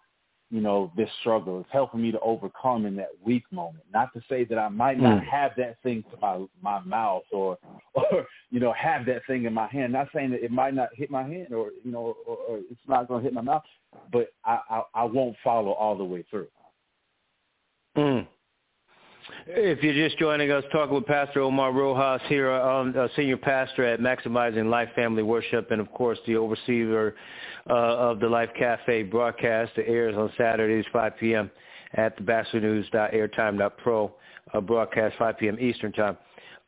you 0.52 0.62
know, 0.62 0.92
this 0.96 1.10
struggle. 1.22 1.60
It's 1.60 1.70
helping 1.72 2.02
me 2.02 2.12
to 2.12 2.20
overcome 2.20 2.86
in 2.86 2.96
that 2.98 3.10
weak 3.24 3.44
moment. 3.52 3.84
Not 3.92 4.14
to 4.14 4.22
say 4.30 4.46
that 4.46 4.58
I 4.58 4.70
might 4.70 5.00
not 5.00 5.22
mm. 5.22 5.26
have 5.26 5.52
that 5.58 5.78
thing 5.82 6.04
to 6.12 6.18
my 6.22 6.46
my 6.62 6.80
mouth 6.82 7.24
or 7.32 7.58
or 7.94 8.26
you 8.52 8.60
know 8.60 8.74
have 8.74 9.06
that 9.08 9.22
thing 9.28 9.46
in 9.46 9.54
my 9.54 9.68
hand. 9.68 9.94
Not 9.94 10.08
saying 10.14 10.32
that 10.32 10.44
it 10.44 10.52
might 10.52 10.74
not 10.74 10.90
hit 10.94 11.10
my 11.10 11.24
hand 11.24 11.54
or 11.54 11.72
you 11.84 11.92
know 11.92 12.16
or, 12.28 12.38
or 12.38 12.58
it's 12.58 12.80
not 12.88 13.08
going 13.08 13.22
to 13.22 13.26
hit 13.26 13.34
my 13.34 13.42
mouth, 13.42 13.64
but 14.12 14.30
I, 14.46 14.60
I 14.70 14.82
I 14.94 15.04
won't 15.04 15.36
follow 15.44 15.72
all 15.72 15.98
the 15.98 16.04
way 16.04 16.24
through. 16.30 16.48
Mm. 17.98 18.28
If 19.48 19.82
you're 19.82 19.94
just 19.94 20.18
joining 20.20 20.52
us, 20.52 20.64
talking 20.72 20.96
with 20.96 21.06
Pastor 21.06 21.42
Omar 21.42 21.72
Rojas 21.72 22.22
here, 22.28 22.52
um, 22.52 22.96
a 22.96 23.10
senior 23.16 23.38
pastor 23.38 23.84
at 23.84 24.00
Maximizing 24.00 24.70
Life 24.70 24.90
Family 24.96 25.24
Worship, 25.24 25.72
and 25.72 25.82
of 25.82 25.92
course 25.92 26.20
the 26.28 26.36
overseer 26.36 27.16
uh, 27.70 27.74
of 27.74 28.20
the 28.20 28.28
Life 28.28 28.50
Cafe 28.58 29.04
broadcast 29.04 29.72
that 29.76 29.88
airs 29.88 30.16
on 30.16 30.32
Saturdays 30.38 30.86
5 30.94 31.14
p.m. 31.20 31.50
at 31.94 32.16
the 32.18 32.24
BatchelorNews.airtime.pro 32.24 34.16
uh, 34.54 34.62
broadcast 34.62 35.16
5 35.18 35.38
p.m. 35.38 35.58
Eastern 35.60 35.92
Time. 35.92 36.18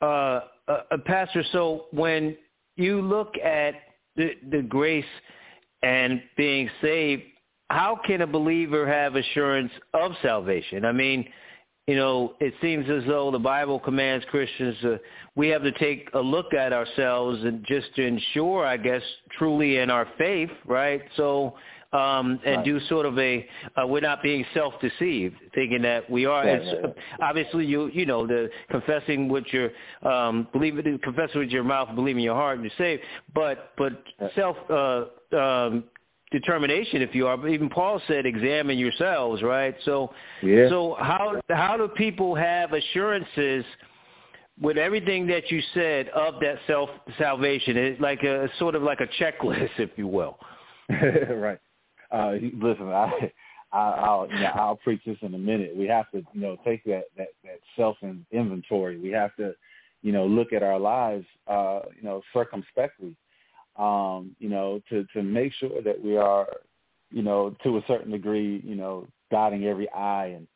Uh, 0.02 0.06
uh, 0.06 0.42
uh, 0.68 0.98
pastor, 1.06 1.44
so 1.52 1.86
when 1.92 2.36
you 2.76 3.02
look 3.02 3.34
at 3.38 3.76
the, 4.16 4.32
the 4.52 4.62
grace 4.62 5.06
and 5.84 6.22
being 6.36 6.70
saved, 6.82 7.24
how 7.70 8.00
can 8.06 8.22
a 8.22 8.28
believer 8.28 8.88
have 8.88 9.16
assurance 9.16 9.72
of 9.94 10.14
salvation? 10.22 10.86
I 10.86 10.92
mean, 10.92 11.28
you 11.88 11.96
know, 11.96 12.34
it 12.42 12.54
seems 12.62 12.90
as 12.90 13.04
though 13.08 13.32
the 13.32 13.40
Bible 13.40 13.80
commands 13.80 14.26
Christians 14.30 14.76
uh, 14.84 14.98
we 15.36 15.48
have 15.50 15.64
to 15.64 15.72
take 15.74 16.10
a 16.14 16.20
look 16.20 16.54
at 16.54 16.74
ourselves 16.74 17.42
and 17.44 17.66
just 17.66 17.96
to 17.96 18.06
ensure, 18.06 18.66
I 18.66 18.76
guess, 18.76 19.02
truly 19.38 19.78
in 19.78 19.90
our 19.90 20.06
faith, 20.18 20.50
right? 20.66 21.02
So, 21.16 21.56
um, 21.94 22.42
and 22.46 22.58
right. 22.58 22.66
do 22.66 22.80
sort 22.90 23.06
of 23.06 23.18
a 23.18 23.48
uh, 23.82 23.88
we're 23.88 24.02
not 24.02 24.22
being 24.22 24.46
self-deceived, 24.54 25.36
thinking 25.56 25.82
that 25.84 26.10
we 26.10 26.26
are. 26.26 26.46
Yeah, 26.46 26.88
Obviously, 27.22 27.66
you 27.66 27.90
you 27.94 28.06
know 28.06 28.28
the 28.28 28.50
confessing 28.70 29.30
with 29.30 29.46
your 29.54 29.70
um, 30.04 30.50
believe 30.52 30.84
confessing 31.02 31.40
with 31.40 31.50
your 31.50 31.64
mouth, 31.64 31.96
believing 31.96 32.24
your 32.24 32.36
heart, 32.36 32.60
and 32.60 32.66
you're 32.66 32.78
saved. 32.78 33.04
But 33.34 33.72
but 33.78 34.04
self 34.36 34.58
uh, 34.70 35.06
um, 35.38 35.86
determination 36.32 37.02
if 37.02 37.16
you 37.16 37.28
are. 37.28 37.38
But 37.38 37.48
even 37.48 37.70
Paul 37.70 38.02
said, 38.08 38.26
"Examine 38.26 38.78
yourselves." 38.78 39.42
Right. 39.42 39.76
So, 39.86 40.14
yeah. 40.44 40.70
so 40.70 40.96
how 41.00 41.42
how 41.50 41.78
do 41.78 41.88
people 41.88 42.36
have 42.36 42.74
assurances 42.74 43.66
with 44.60 44.78
everything 44.78 45.28
that 45.28 45.52
you 45.52 45.62
said 45.74 46.10
of 46.10 46.40
that 46.42 46.58
self 46.68 46.90
salvation? 47.18 47.78
It's 47.78 48.02
like 48.02 48.24
a 48.24 48.50
sort 48.60 48.76
of 48.76 48.84
like 48.84 49.00
a 49.02 49.08
checklist, 49.22 49.80
if 49.80 49.92
you 49.96 50.08
will. 50.08 50.38
right. 50.90 51.60
Uh, 52.12 52.34
listen, 52.54 52.88
I 52.88 53.32
I, 53.72 53.80
I'll 53.80 54.28
you 54.30 54.40
know 54.40 54.52
I'll 54.56 54.78
preach 54.78 55.02
this 55.06 55.18
in 55.22 55.34
a 55.34 55.38
minute. 55.40 55.76
We 55.76 55.88
have 55.88 56.10
to 56.12 56.24
you 56.34 56.42
know 56.42 56.58
take 56.66 56.84
that 56.86 57.06
that 57.18 57.28
that 57.44 57.60
self 57.76 57.98
inventory. 58.32 59.00
We 59.00 59.10
have 59.12 59.36
to 59.38 59.54
you 60.02 60.12
know 60.12 60.26
look 60.26 60.54
at 60.54 60.64
our 60.64 60.80
lives 60.80 61.26
uh, 61.48 61.82
you 61.96 62.04
know 62.04 62.22
circumspectly. 62.34 63.16
Um, 63.78 64.36
you 64.40 64.50
know 64.50 64.82
to 64.90 65.06
to 65.14 65.22
make 65.24 65.54
sure 65.54 65.82
that 65.84 66.04
we 66.04 66.18
are 66.18 66.48
you 67.12 67.22
know 67.22 67.56
to 67.64 67.78
a 67.78 67.84
certain 67.88 68.12
degree 68.12 68.62
you 68.64 68.76
know 68.76 69.08
dotting 69.30 69.66
every 69.66 69.90
I 69.92 70.28
and 70.28 70.48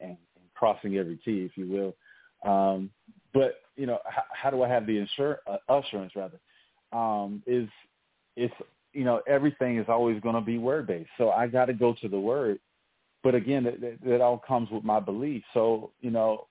and, 0.00 0.10
and 0.10 0.44
crossing 0.54 0.96
every 0.96 1.16
T, 1.24 1.42
if 1.42 1.56
you 1.56 1.68
will. 1.68 2.50
Um, 2.50 2.90
but 3.34 3.56
you 3.76 3.86
know 3.86 3.98
how, 4.06 4.22
how 4.32 4.50
do 4.50 4.62
I 4.62 4.68
have 4.68 4.86
the 4.86 5.06
insur- 5.06 5.38
uh, 5.46 5.58
assurance 5.68 6.12
rather 6.16 6.38
um, 6.92 7.42
is 7.46 7.68
it's 8.36 8.54
you 8.92 9.04
know 9.04 9.20
everything 9.26 9.78
is 9.78 9.86
always 9.88 10.20
going 10.20 10.34
to 10.34 10.40
be 10.40 10.58
word 10.58 10.86
based. 10.86 11.10
So 11.18 11.30
I 11.30 11.46
got 11.46 11.66
to 11.66 11.72
go 11.72 11.94
to 12.00 12.08
the 12.08 12.18
word. 12.18 12.58
But 13.22 13.34
again, 13.34 13.98
that 14.06 14.20
all 14.22 14.38
comes 14.38 14.70
with 14.70 14.82
my 14.82 14.98
belief. 14.98 15.42
So 15.52 15.90
you 16.00 16.10
know, 16.10 16.46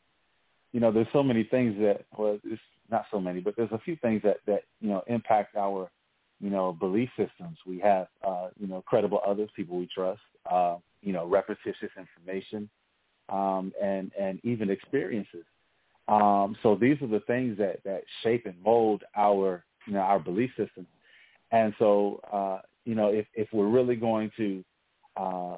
you 0.71 0.79
know, 0.79 0.91
there's 0.91 1.07
so 1.11 1.23
many 1.23 1.43
things 1.43 1.75
that 1.79 2.05
well, 2.17 2.39
it's 2.43 2.61
not 2.91 3.05
so 3.11 3.19
many, 3.19 3.39
but 3.39 3.55
there's 3.57 3.71
a 3.71 3.79
few 3.79 3.95
things 3.97 4.21
that 4.23 4.37
that 4.45 4.63
you 4.79 4.89
know 4.89 5.03
impact 5.07 5.55
our 5.55 5.89
you 6.39 6.49
know 6.49 6.73
belief 6.73 7.09
systems. 7.17 7.57
We 7.65 7.79
have 7.79 8.07
uh, 8.25 8.49
you 8.59 8.67
know 8.67 8.81
credible 8.81 9.21
others, 9.25 9.49
people 9.55 9.77
we 9.77 9.87
trust. 9.93 10.21
Uh, 10.49 10.77
you 11.01 11.13
know, 11.13 11.25
repetitious 11.25 11.91
information, 11.97 12.69
um, 13.29 13.71
and 13.81 14.11
and 14.19 14.39
even 14.43 14.69
experiences. 14.69 15.45
Um, 16.07 16.57
so 16.63 16.75
these 16.75 17.01
are 17.01 17.07
the 17.07 17.21
things 17.21 17.57
that 17.57 17.83
that 17.85 18.01
shape 18.23 18.45
and 18.45 18.61
mold 18.63 19.03
our 19.15 19.63
you 19.85 19.93
know 19.93 19.99
our 19.99 20.19
belief 20.19 20.49
system. 20.57 20.85
And 21.51 21.73
so, 21.79 22.19
uh, 22.31 22.59
you 22.85 22.95
know, 22.95 23.07
if, 23.07 23.25
if 23.33 23.47
we're 23.51 23.67
really 23.67 23.95
going 23.95 24.31
to, 24.37 24.63
uh, 25.17 25.57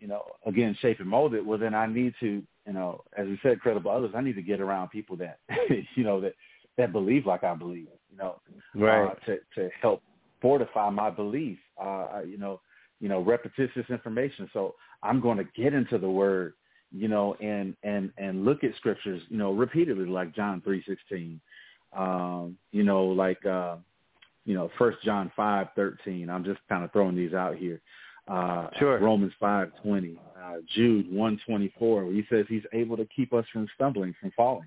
you 0.00 0.08
know, 0.08 0.24
again, 0.46 0.76
shape 0.80 1.00
and 1.00 1.08
mold 1.08 1.34
it, 1.34 1.44
well, 1.44 1.58
then 1.58 1.74
I 1.74 1.86
need 1.86 2.14
to, 2.20 2.42
you 2.66 2.72
know, 2.72 3.02
as 3.16 3.26
we 3.26 3.38
said, 3.42 3.60
credible 3.60 3.90
others, 3.90 4.12
I 4.14 4.20
need 4.20 4.34
to 4.34 4.42
get 4.42 4.60
around 4.60 4.88
people 4.88 5.16
that, 5.16 5.38
you 5.94 6.04
know, 6.04 6.20
that, 6.20 6.34
that 6.76 6.92
believe 6.92 7.26
like 7.26 7.44
I 7.44 7.54
believe, 7.54 7.86
you 8.10 8.16
know, 8.16 8.40
right. 8.74 9.10
uh, 9.10 9.14
to, 9.26 9.38
to 9.54 9.70
help 9.80 10.02
fortify 10.40 10.90
my 10.90 11.10
belief, 11.10 11.58
uh, 11.80 12.20
you 12.26 12.38
know, 12.38 12.60
you 13.00 13.08
know, 13.08 13.20
repetitious 13.20 13.86
information. 13.90 14.50
So 14.52 14.74
I'm 15.02 15.20
going 15.20 15.38
to 15.38 15.44
get 15.56 15.72
into 15.74 15.98
the 15.98 16.10
word, 16.10 16.54
you 16.92 17.08
know, 17.08 17.34
and, 17.40 17.76
and, 17.82 18.12
and 18.18 18.44
look 18.44 18.64
at 18.64 18.74
scriptures, 18.76 19.22
you 19.28 19.38
know, 19.38 19.52
repeatedly, 19.52 20.06
like 20.06 20.34
John 20.34 20.62
3.16, 20.66 21.38
um, 21.96 22.56
you 22.72 22.82
know, 22.82 23.04
like, 23.04 23.44
uh, 23.46 23.76
you 24.48 24.54
know, 24.54 24.70
First 24.78 24.96
John 25.04 25.30
five 25.36 25.68
thirteen. 25.76 26.30
I'm 26.30 26.42
just 26.42 26.58
kind 26.70 26.82
of 26.82 26.90
throwing 26.90 27.14
these 27.14 27.34
out 27.34 27.56
here. 27.56 27.82
Uh, 28.26 28.68
sure. 28.78 28.98
Romans 28.98 29.34
five 29.38 29.70
twenty, 29.82 30.18
uh, 30.42 30.56
Jude 30.74 31.12
one 31.12 31.38
twenty 31.46 31.70
four, 31.78 32.06
where 32.06 32.14
he 32.14 32.24
says 32.30 32.46
he's 32.48 32.62
able 32.72 32.96
to 32.96 33.06
keep 33.14 33.34
us 33.34 33.44
from 33.52 33.68
stumbling, 33.74 34.14
from 34.18 34.32
falling. 34.34 34.66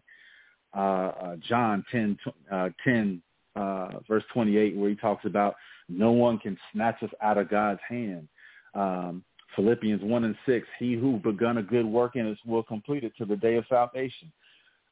Uh, 0.78 0.80
uh, 0.80 1.36
John 1.50 1.84
10, 1.92 2.18
uh, 2.52 2.70
10 2.84 3.22
uh, 3.56 3.90
verse 4.08 4.24
28, 4.34 4.76
where 4.76 4.90
he 4.90 4.96
talks 4.96 5.26
about 5.26 5.56
no 5.90 6.12
one 6.12 6.38
can 6.38 6.58
snatch 6.72 7.02
us 7.04 7.10
out 7.22 7.38
of 7.38 7.50
God's 7.50 7.82
hand. 7.88 8.28
Um, 8.74 9.24
Philippians 9.56 10.02
1 10.02 10.24
and 10.24 10.36
6, 10.46 10.68
he 10.80 10.94
who 10.94 11.18
begun 11.18 11.58
a 11.58 11.64
good 11.64 11.86
work 11.86 12.16
in 12.16 12.32
us 12.32 12.38
will 12.46 12.64
complete 12.64 13.04
it 13.04 13.14
to 13.18 13.26
the 13.26 13.36
day 13.36 13.56
of 13.56 13.66
salvation. 13.68 14.32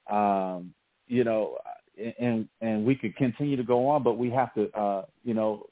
Um, 0.09 0.73
you 1.07 1.23
know, 1.23 1.57
and 2.19 2.47
and 2.61 2.85
we 2.85 2.95
could 2.95 3.15
continue 3.15 3.55
to 3.57 3.63
go 3.63 3.87
on, 3.87 4.03
but 4.03 4.17
we 4.17 4.29
have 4.29 4.53
to, 4.53 4.71
uh, 4.77 5.05
you 5.23 5.33
know, 5.33 5.65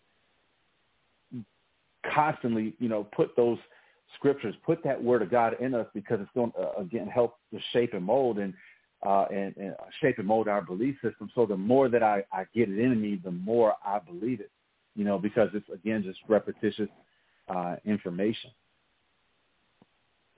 constantly, 2.13 2.73
you 2.79 2.89
know, 2.89 3.03
put 3.15 3.35
those 3.35 3.57
scriptures, 4.15 4.55
put 4.65 4.83
that 4.83 5.01
word 5.01 5.21
of 5.21 5.29
God 5.29 5.55
in 5.59 5.73
us 5.73 5.87
because 5.93 6.19
it's 6.21 6.29
going 6.33 6.51
to 6.53 6.59
uh, 6.59 6.81
again 6.81 7.07
help 7.07 7.37
to 7.53 7.59
shape 7.71 7.93
and 7.93 8.03
mold 8.03 8.39
and 8.39 8.53
uh, 9.05 9.25
and, 9.31 9.55
and 9.57 9.75
shape 10.01 10.17
and 10.17 10.27
mold 10.27 10.47
our 10.47 10.61
belief 10.61 10.95
system. 11.01 11.29
So 11.35 11.45
the 11.45 11.57
more 11.57 11.89
that 11.89 12.03
I, 12.03 12.23
I 12.31 12.45
get 12.55 12.69
it 12.69 12.79
in 12.79 13.01
me, 13.01 13.19
the 13.23 13.31
more 13.31 13.75
I 13.85 13.99
believe 13.99 14.39
it, 14.39 14.51
you 14.95 15.05
know, 15.05 15.17
because 15.17 15.49
it's 15.53 15.69
again 15.73 16.03
just 16.03 16.19
repetitious 16.27 16.89
uh, 17.47 17.75
information. 17.85 18.51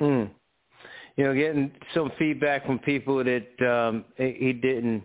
Mm. 0.02 0.30
You 1.16 1.24
know, 1.26 1.34
getting 1.34 1.72
some 1.94 2.12
feedback 2.18 2.66
from 2.66 2.80
people 2.80 3.24
that 3.24 3.68
um, 3.68 4.06
he 4.16 4.54
didn't 4.54 5.04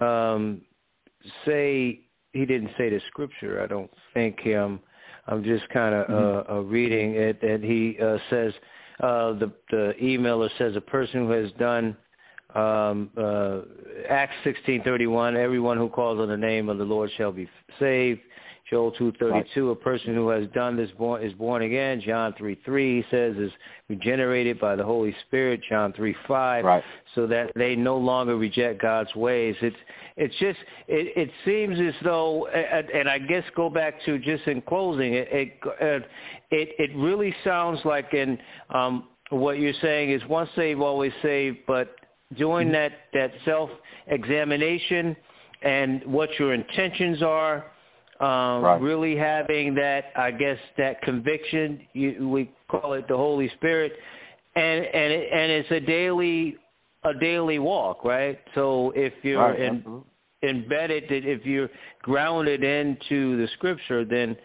um, 0.00 0.60
say 1.44 2.00
he 2.32 2.44
didn't 2.44 2.70
say 2.76 2.90
the 2.90 3.00
scripture. 3.08 3.62
I 3.62 3.66
don't 3.66 3.90
think 4.12 4.40
him. 4.40 4.80
I'm 5.26 5.42
just 5.42 5.68
kind 5.70 5.94
of 5.94 6.06
mm-hmm. 6.06 6.52
uh, 6.52 6.56
uh, 6.56 6.60
reading 6.60 7.14
it, 7.14 7.42
and 7.42 7.64
he 7.64 7.98
uh, 8.02 8.18
says 8.30 8.52
uh, 9.00 9.32
the 9.32 9.50
the 9.70 9.94
emailer 10.00 10.50
says 10.58 10.76
a 10.76 10.80
person 10.80 11.26
who 11.26 11.30
has 11.30 11.50
done 11.52 11.96
um, 12.56 13.10
uh, 13.16 13.60
Acts 14.08 14.34
16:31. 14.44 15.36
Everyone 15.36 15.76
who 15.76 15.88
calls 15.88 16.18
on 16.18 16.28
the 16.28 16.36
name 16.36 16.68
of 16.68 16.78
the 16.78 16.84
Lord 16.84 17.10
shall 17.16 17.32
be 17.32 17.48
saved. 17.78 18.20
Joel 18.70 18.90
2:32, 18.92 19.70
a 19.70 19.76
person 19.76 20.14
who 20.14 20.28
has 20.28 20.48
done 20.48 20.76
this 20.76 20.90
born, 20.92 21.22
is 21.22 21.32
born 21.34 21.62
again. 21.62 22.00
John 22.00 22.32
3:3 22.32 22.96
he 22.96 23.04
says 23.10 23.36
is 23.36 23.52
regenerated 23.88 24.58
by 24.58 24.74
the 24.74 24.82
Holy 24.82 25.14
Spirit. 25.26 25.60
John 25.68 25.92
3:5, 25.92 26.64
right. 26.64 26.82
so 27.14 27.28
that 27.28 27.52
they 27.54 27.76
no 27.76 27.96
longer 27.96 28.36
reject 28.36 28.82
God's 28.82 29.14
ways. 29.14 29.54
It's 29.60 29.76
it's 30.16 30.34
just 30.36 30.58
it, 30.88 31.16
it 31.16 31.30
seems 31.44 31.78
as 31.78 31.94
though, 32.02 32.46
and 32.46 33.08
I 33.08 33.18
guess 33.18 33.44
go 33.54 33.70
back 33.70 34.02
to 34.06 34.18
just 34.18 34.46
in 34.48 34.62
closing, 34.62 35.14
it 35.14 35.28
it 35.30 35.52
uh, 35.64 36.06
it, 36.50 36.70
it 36.78 36.96
really 36.96 37.34
sounds 37.44 37.78
like 37.84 38.14
in 38.14 38.38
um, 38.70 39.04
what 39.30 39.58
you're 39.58 39.74
saying 39.80 40.10
is 40.10 40.24
once 40.28 40.50
saved, 40.56 40.80
always 40.80 41.12
saved, 41.22 41.58
but 41.66 41.94
doing 42.36 42.68
mm-hmm. 42.68 42.74
that 42.74 42.92
that 43.12 43.32
self 43.44 43.70
examination 44.08 45.16
and 45.62 46.04
what 46.06 46.28
your 46.38 46.54
intentions 46.54 47.22
are 47.22 47.64
um, 48.20 48.62
right. 48.62 48.80
really 48.80 49.16
having 49.16 49.74
that, 49.74 50.06
I 50.16 50.30
guess, 50.30 50.58
that 50.78 51.02
conviction. 51.02 51.80
You, 51.92 52.28
we 52.28 52.50
call 52.68 52.94
it 52.94 53.08
the 53.08 53.16
Holy 53.16 53.50
Spirit, 53.50 53.92
and 54.54 54.84
and 54.84 55.12
it, 55.12 55.28
and 55.32 55.52
it's 55.52 55.70
a 55.70 55.80
daily 55.80 56.56
a 57.04 57.14
daily 57.14 57.58
walk, 57.58 58.04
right? 58.04 58.38
So 58.54 58.92
if 58.96 59.12
you're 59.22 59.40
right, 59.40 59.60
in, 59.60 60.02
embedded, 60.42 61.04
if 61.10 61.44
you're 61.44 61.68
grounded 62.02 62.64
into 62.64 63.36
the 63.36 63.48
Scripture, 63.54 64.04
then 64.04 64.36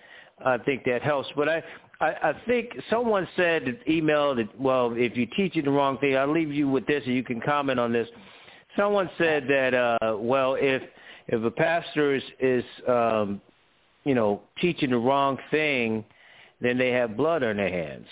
I 0.45 0.57
think 0.57 0.83
that 0.85 1.01
helps. 1.01 1.29
But 1.35 1.49
I. 1.49 1.63
I, 2.01 2.29
I 2.29 2.33
think 2.47 2.71
someone 2.89 3.27
said, 3.35 3.79
emailed, 3.87 4.37
that, 4.37 4.59
well, 4.59 4.93
if 4.95 5.15
you 5.15 5.27
teach 5.37 5.55
it 5.55 5.65
the 5.65 5.71
wrong 5.71 5.97
thing, 5.99 6.17
I'll 6.17 6.31
leave 6.31 6.51
you 6.51 6.67
with 6.67 6.85
this, 6.87 7.03
and 7.05 7.15
you 7.15 7.23
can 7.23 7.39
comment 7.39 7.79
on 7.79 7.93
this. 7.93 8.07
Someone 8.75 9.09
said 9.17 9.47
that, 9.47 9.73
uh, 9.73 10.17
well, 10.17 10.55
if 10.59 10.81
if 11.27 11.43
a 11.43 11.51
pastor 11.51 12.15
is, 12.15 12.23
is 12.39 12.63
um, 12.87 13.39
you 14.03 14.15
know, 14.15 14.41
teaching 14.59 14.89
the 14.89 14.97
wrong 14.97 15.37
thing, 15.51 16.03
then 16.59 16.77
they 16.77 16.89
have 16.89 17.15
blood 17.15 17.43
on 17.43 17.57
their 17.57 17.69
hands. 17.69 18.07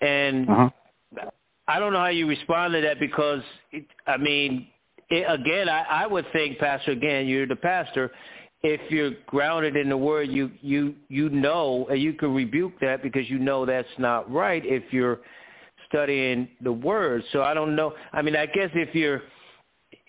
And 0.00 0.48
uh-huh. 0.48 1.30
I 1.66 1.78
don't 1.78 1.92
know 1.92 1.98
how 1.98 2.08
you 2.08 2.26
respond 2.26 2.74
to 2.74 2.80
that 2.82 3.00
because, 3.00 3.42
it, 3.72 3.86
I 4.06 4.16
mean, 4.16 4.68
it, 5.10 5.24
again, 5.28 5.68
I, 5.68 5.82
I 5.82 6.06
would 6.06 6.26
think, 6.32 6.58
Pastor, 6.58 6.92
again, 6.92 7.26
you're 7.26 7.46
the 7.46 7.56
pastor. 7.56 8.10
If 8.66 8.80
you're 8.90 9.10
grounded 9.26 9.76
in 9.76 9.90
the 9.90 9.96
word, 9.96 10.30
you 10.30 10.50
you 10.62 10.94
you 11.08 11.28
know, 11.28 11.86
and 11.90 12.00
you 12.00 12.14
can 12.14 12.34
rebuke 12.34 12.72
that 12.80 13.02
because 13.02 13.28
you 13.28 13.38
know 13.38 13.66
that's 13.66 13.86
not 13.98 14.30
right. 14.32 14.64
If 14.64 14.90
you're 14.90 15.20
studying 15.86 16.48
the 16.62 16.72
word, 16.72 17.22
so 17.30 17.42
I 17.42 17.52
don't 17.52 17.76
know. 17.76 17.92
I 18.14 18.22
mean, 18.22 18.34
I 18.34 18.46
guess 18.46 18.70
if 18.74 18.94
you're 18.94 19.20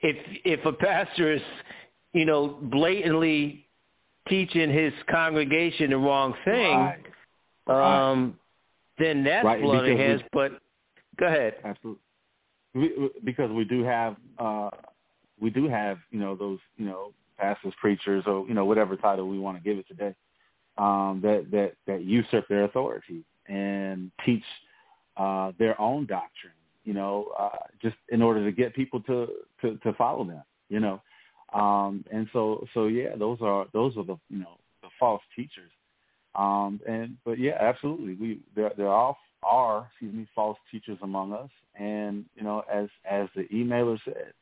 if 0.02 0.16
if 0.46 0.66
a 0.66 0.72
pastor 0.72 1.34
is, 1.34 1.42
you 2.14 2.24
know, 2.24 2.58
blatantly 2.62 3.66
teaching 4.30 4.72
his 4.72 4.94
congregation 5.12 5.90
the 5.90 5.98
wrong 5.98 6.34
thing, 6.46 6.78
right. 6.78 7.04
Right. 7.68 8.12
um, 8.12 8.40
then 8.98 9.26
that's 9.26 9.44
right. 9.44 9.62
blood 9.62 9.86
in 9.86 9.98
hands. 9.98 10.22
But 10.32 10.62
go 11.20 11.28
ahead. 11.28 11.56
Absolutely. 11.66 12.02
We, 12.74 13.10
because 13.26 13.52
we 13.52 13.66
do 13.66 13.84
have 13.84 14.16
uh, 14.40 14.70
we 15.42 15.50
do 15.50 15.68
have 15.68 15.98
you 16.12 16.20
know 16.20 16.36
those 16.36 16.60
you 16.78 16.86
know 16.86 17.12
pastors, 17.38 17.74
preachers, 17.80 18.24
or 18.28 18.48
you 18.48 18.54
know 18.54 18.66
whatever 18.66 18.96
title 18.96 19.28
we 19.28 19.40
want 19.40 19.58
to 19.58 19.64
give 19.64 19.78
it 19.78 19.88
today, 19.88 20.16
um, 20.78 21.20
that 21.24 21.48
that 21.52 21.74
that 21.88 22.04
usurp 22.04 22.48
their 22.48 22.66
authority 22.66 23.24
and 23.48 24.12
teach 24.26 24.44
uh, 25.18 25.52
their 25.58 25.80
own 25.80 26.06
doctrine. 26.06 26.54
You 26.84 26.94
know, 26.94 27.32
uh, 27.38 27.66
just 27.82 27.96
in 28.10 28.22
order 28.22 28.44
to 28.46 28.52
get 28.52 28.76
people 28.76 29.00
to 29.02 29.28
to, 29.62 29.78
to 29.78 29.94
follow 29.94 30.24
them. 30.24 30.44
You 30.70 30.80
know, 30.80 31.02
um, 31.54 32.04
and 32.12 32.28
so, 32.34 32.68
so 32.74 32.88
yeah, 32.88 33.16
those 33.18 33.38
are 33.42 33.68
those 33.74 33.96
are 33.98 34.04
the 34.04 34.18
you 34.30 34.40
know 34.40 34.58
the 34.82 34.90
false 35.00 35.22
teachers. 35.36 35.72
Um, 36.36 36.82
and 36.88 37.18
but 37.24 37.40
yeah, 37.40 37.58
absolutely, 37.60 38.16
we 38.16 38.40
there 38.56 38.72
there 38.78 38.90
are 38.90 39.16
are 39.42 39.88
excuse 39.92 40.14
me 40.14 40.28
false 40.36 40.58
teachers 40.72 40.98
among 41.02 41.32
us, 41.32 41.50
and 41.80 42.26
you 42.36 42.44
know 42.44 42.64
as 42.72 42.90
as 43.10 43.30
the 43.36 43.44
emailer 43.54 43.98
said, 44.04 44.34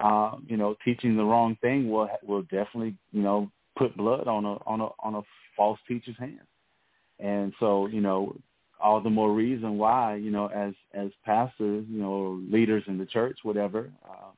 um, 0.00 0.46
you 0.48 0.56
know 0.56 0.76
teaching 0.84 1.16
the 1.16 1.24
wrong 1.24 1.56
thing 1.60 1.90
will 1.90 2.08
will 2.26 2.42
definitely 2.42 2.94
you 3.12 3.22
know 3.22 3.50
put 3.76 3.96
blood 3.96 4.28
on 4.28 4.44
a 4.44 4.54
on 4.66 4.80
a 4.80 4.88
on 5.02 5.14
a 5.16 5.22
false 5.56 5.78
teacher's 5.86 6.18
hands. 6.18 6.40
And 7.18 7.52
so 7.60 7.86
you 7.86 8.00
know 8.00 8.34
all 8.82 9.00
the 9.00 9.10
more 9.10 9.32
reason 9.32 9.78
why 9.78 10.16
you 10.16 10.30
know 10.30 10.46
as 10.46 10.74
as 10.92 11.10
pastors 11.24 11.84
you 11.88 12.00
know 12.00 12.40
leaders 12.50 12.82
in 12.86 12.98
the 12.98 13.06
church 13.06 13.38
whatever 13.42 13.90
um, 14.08 14.32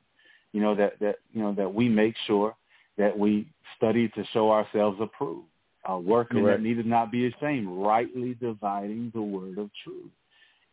you 0.51 0.61
know 0.61 0.75
that 0.75 0.99
that 0.99 1.15
you 1.33 1.41
know 1.41 1.53
that 1.53 1.73
we 1.73 1.89
make 1.89 2.15
sure 2.27 2.55
that 2.97 3.17
we 3.17 3.47
study 3.75 4.07
to 4.09 4.23
show 4.33 4.51
ourselves 4.51 4.97
approved 5.01 5.47
uh, 5.89 5.97
workmen 5.97 6.43
Correct. 6.43 6.59
that 6.61 6.67
needed 6.67 6.85
not 6.85 7.11
be 7.11 7.27
ashamed 7.27 7.67
rightly 7.67 8.35
dividing 8.35 9.11
the 9.15 9.21
word 9.21 9.57
of 9.57 9.69
truth 9.83 10.11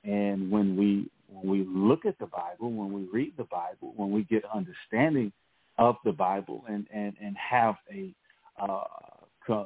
and 0.05 0.51
when 0.51 0.77
we 0.77 1.11
when 1.33 1.51
we 1.51 1.67
look 1.69 2.05
at 2.05 2.19
the 2.19 2.27
bible 2.27 2.73
when 2.73 2.93
we 2.93 3.09
read 3.13 3.33
the 3.37 3.45
bible 3.45 3.93
when 3.97 4.11
we 4.11 4.23
get 4.25 4.43
understanding 4.55 5.33
of 5.79 5.97
the 6.05 6.13
bible 6.13 6.65
and 6.69 6.87
and 6.93 7.15
and 7.23 7.37
have 7.37 7.77
a 7.93 8.15
uh, 8.61 9.65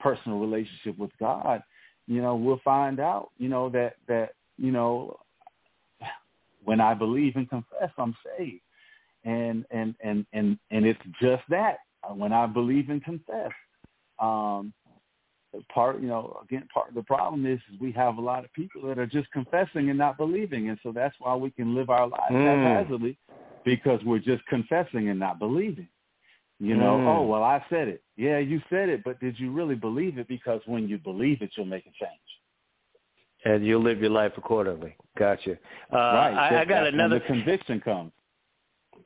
personal 0.00 0.38
relationship 0.38 0.96
with 0.98 1.10
god 1.18 1.62
you 2.06 2.20
know, 2.20 2.34
we'll 2.34 2.60
find 2.64 3.00
out, 3.00 3.30
you 3.38 3.48
know, 3.48 3.68
that 3.70 3.94
that, 4.08 4.30
you 4.58 4.72
know, 4.72 5.18
when 6.64 6.80
I 6.80 6.94
believe 6.94 7.36
and 7.36 7.48
confess, 7.48 7.90
I'm 7.96 8.14
saved. 8.38 8.60
And 9.24 9.64
and 9.70 9.94
and 10.02 10.26
and 10.32 10.58
and 10.70 10.84
it's 10.84 11.00
just 11.20 11.42
that. 11.48 11.78
When 12.14 12.32
I 12.32 12.46
believe 12.46 12.90
and 12.90 13.02
confess. 13.02 13.50
Um 14.18 14.72
part 15.72 16.00
you 16.00 16.08
know, 16.08 16.38
again 16.42 16.66
part 16.72 16.88
of 16.88 16.94
the 16.94 17.02
problem 17.02 17.46
is, 17.46 17.58
is 17.72 17.80
we 17.80 17.92
have 17.92 18.16
a 18.16 18.20
lot 18.20 18.44
of 18.44 18.52
people 18.52 18.82
that 18.88 18.98
are 18.98 19.06
just 19.06 19.30
confessing 19.32 19.90
and 19.90 19.98
not 19.98 20.16
believing. 20.16 20.68
And 20.68 20.78
so 20.82 20.92
that's 20.92 21.14
why 21.18 21.34
we 21.34 21.50
can 21.50 21.74
live 21.74 21.90
our 21.90 22.06
lives 22.06 22.32
mm. 22.32 22.44
haphazardly 22.44 23.18
because 23.64 24.00
we're 24.04 24.18
just 24.18 24.44
confessing 24.46 25.08
and 25.08 25.18
not 25.18 25.38
believing. 25.38 25.88
You 26.58 26.76
know, 26.76 26.96
mm. 26.96 27.06
oh 27.06 27.22
well, 27.26 27.42
I 27.42 27.64
said 27.68 27.88
it. 27.88 28.02
Yeah, 28.16 28.38
you 28.38 28.60
said 28.70 28.88
it, 28.88 29.02
but 29.04 29.18
did 29.20 29.38
you 29.38 29.50
really 29.50 29.74
believe 29.74 30.18
it? 30.18 30.28
Because 30.28 30.60
when 30.66 30.88
you 30.88 30.98
believe 30.98 31.42
it, 31.42 31.50
you'll 31.56 31.66
make 31.66 31.86
a 31.86 32.04
change. 32.04 32.20
And 33.44 33.66
you'll 33.66 33.82
live 33.82 34.00
your 34.00 34.10
life 34.10 34.32
accordingly. 34.36 34.96
Gotcha. 35.18 35.52
Uh, 35.92 35.96
right. 35.96 36.52
I, 36.52 36.60
I 36.60 36.64
got 36.64 36.86
another. 36.86 37.18
the 37.18 37.24
conviction 37.24 37.80
comes. 37.80 38.12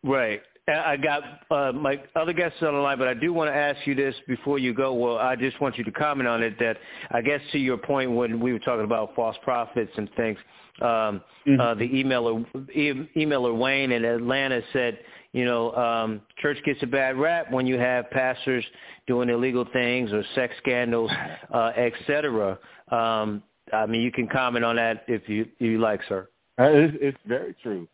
Right. 0.04 0.42
I 0.68 0.96
got 0.96 1.22
uh, 1.50 1.72
my 1.72 2.02
other 2.16 2.32
guests 2.32 2.58
on 2.62 2.74
the 2.74 2.80
line, 2.80 2.98
but 2.98 3.06
I 3.06 3.14
do 3.14 3.32
want 3.32 3.50
to 3.50 3.54
ask 3.54 3.86
you 3.86 3.94
this 3.94 4.14
before 4.26 4.58
you 4.58 4.74
go. 4.74 4.94
Well, 4.94 5.18
I 5.18 5.36
just 5.36 5.60
want 5.60 5.78
you 5.78 5.84
to 5.84 5.92
comment 5.92 6.28
on 6.28 6.42
it. 6.42 6.58
That 6.58 6.76
I 7.10 7.22
guess 7.22 7.40
to 7.52 7.58
your 7.58 7.78
point 7.78 8.10
when 8.10 8.40
we 8.40 8.52
were 8.52 8.58
talking 8.58 8.84
about 8.84 9.14
false 9.14 9.36
prophets 9.44 9.92
and 9.96 10.10
things, 10.16 10.38
um, 10.80 11.22
mm-hmm. 11.46 11.60
uh, 11.60 11.74
the 11.74 11.88
emailer 11.88 12.44
e- 12.74 13.08
emailer 13.16 13.56
Wayne 13.56 13.92
in 13.92 14.04
Atlanta 14.04 14.60
said 14.72 14.98
you 15.36 15.44
know, 15.44 15.70
um, 15.74 16.22
church 16.38 16.56
gets 16.64 16.82
a 16.82 16.86
bad 16.86 17.18
rap 17.18 17.52
when 17.52 17.66
you 17.66 17.78
have 17.78 18.10
pastors 18.10 18.64
doing 19.06 19.28
illegal 19.28 19.66
things 19.70 20.10
or 20.10 20.24
sex 20.34 20.54
scandals, 20.62 21.10
uh, 21.52 21.72
et 21.76 21.92
cetera. 22.06 22.58
Um, 22.90 23.42
I 23.70 23.84
mean, 23.84 24.00
you 24.00 24.10
can 24.10 24.28
comment 24.28 24.64
on 24.64 24.76
that 24.76 25.04
if 25.08 25.28
you 25.28 25.42
if 25.42 25.60
you 25.60 25.78
like, 25.78 26.00
sir. 26.08 26.26
It's, 26.58 26.96
it's 27.02 27.18
very 27.26 27.54
true, 27.62 27.86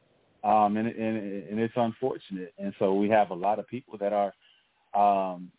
um, 0.45 0.77
and, 0.77 0.89
and 0.89 1.49
and 1.49 1.61
it's 1.61 1.75
unfortunate. 1.77 2.53
And 2.59 2.73
so 2.79 2.95
we 2.95 3.09
have 3.09 3.31
a 3.31 3.35
lot 3.35 3.59
of 3.59 3.67
people 3.69 3.99
that 3.99 4.13
are, 4.13 4.33
um, 4.95 5.51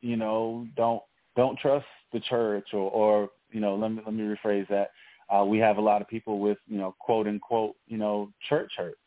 you 0.00 0.16
know, 0.16 0.66
don't 0.76 1.02
don't 1.36 1.58
trust 1.58 1.86
the 2.12 2.20
church, 2.20 2.68
or, 2.72 2.90
or 2.90 3.30
you 3.50 3.60
know, 3.60 3.76
let 3.76 3.90
me 3.92 4.02
let 4.04 4.14
me 4.14 4.22
rephrase 4.22 4.68
that. 4.68 4.90
Uh, 5.28 5.44
we 5.44 5.58
have 5.58 5.78
a 5.78 5.80
lot 5.80 6.00
of 6.00 6.08
people 6.08 6.38
with 6.38 6.58
you 6.68 6.78
know, 6.78 6.94
quote 6.98 7.26
unquote, 7.26 7.74
you 7.86 7.98
know, 7.98 8.30
church 8.48 8.72
hurt. 8.76 8.98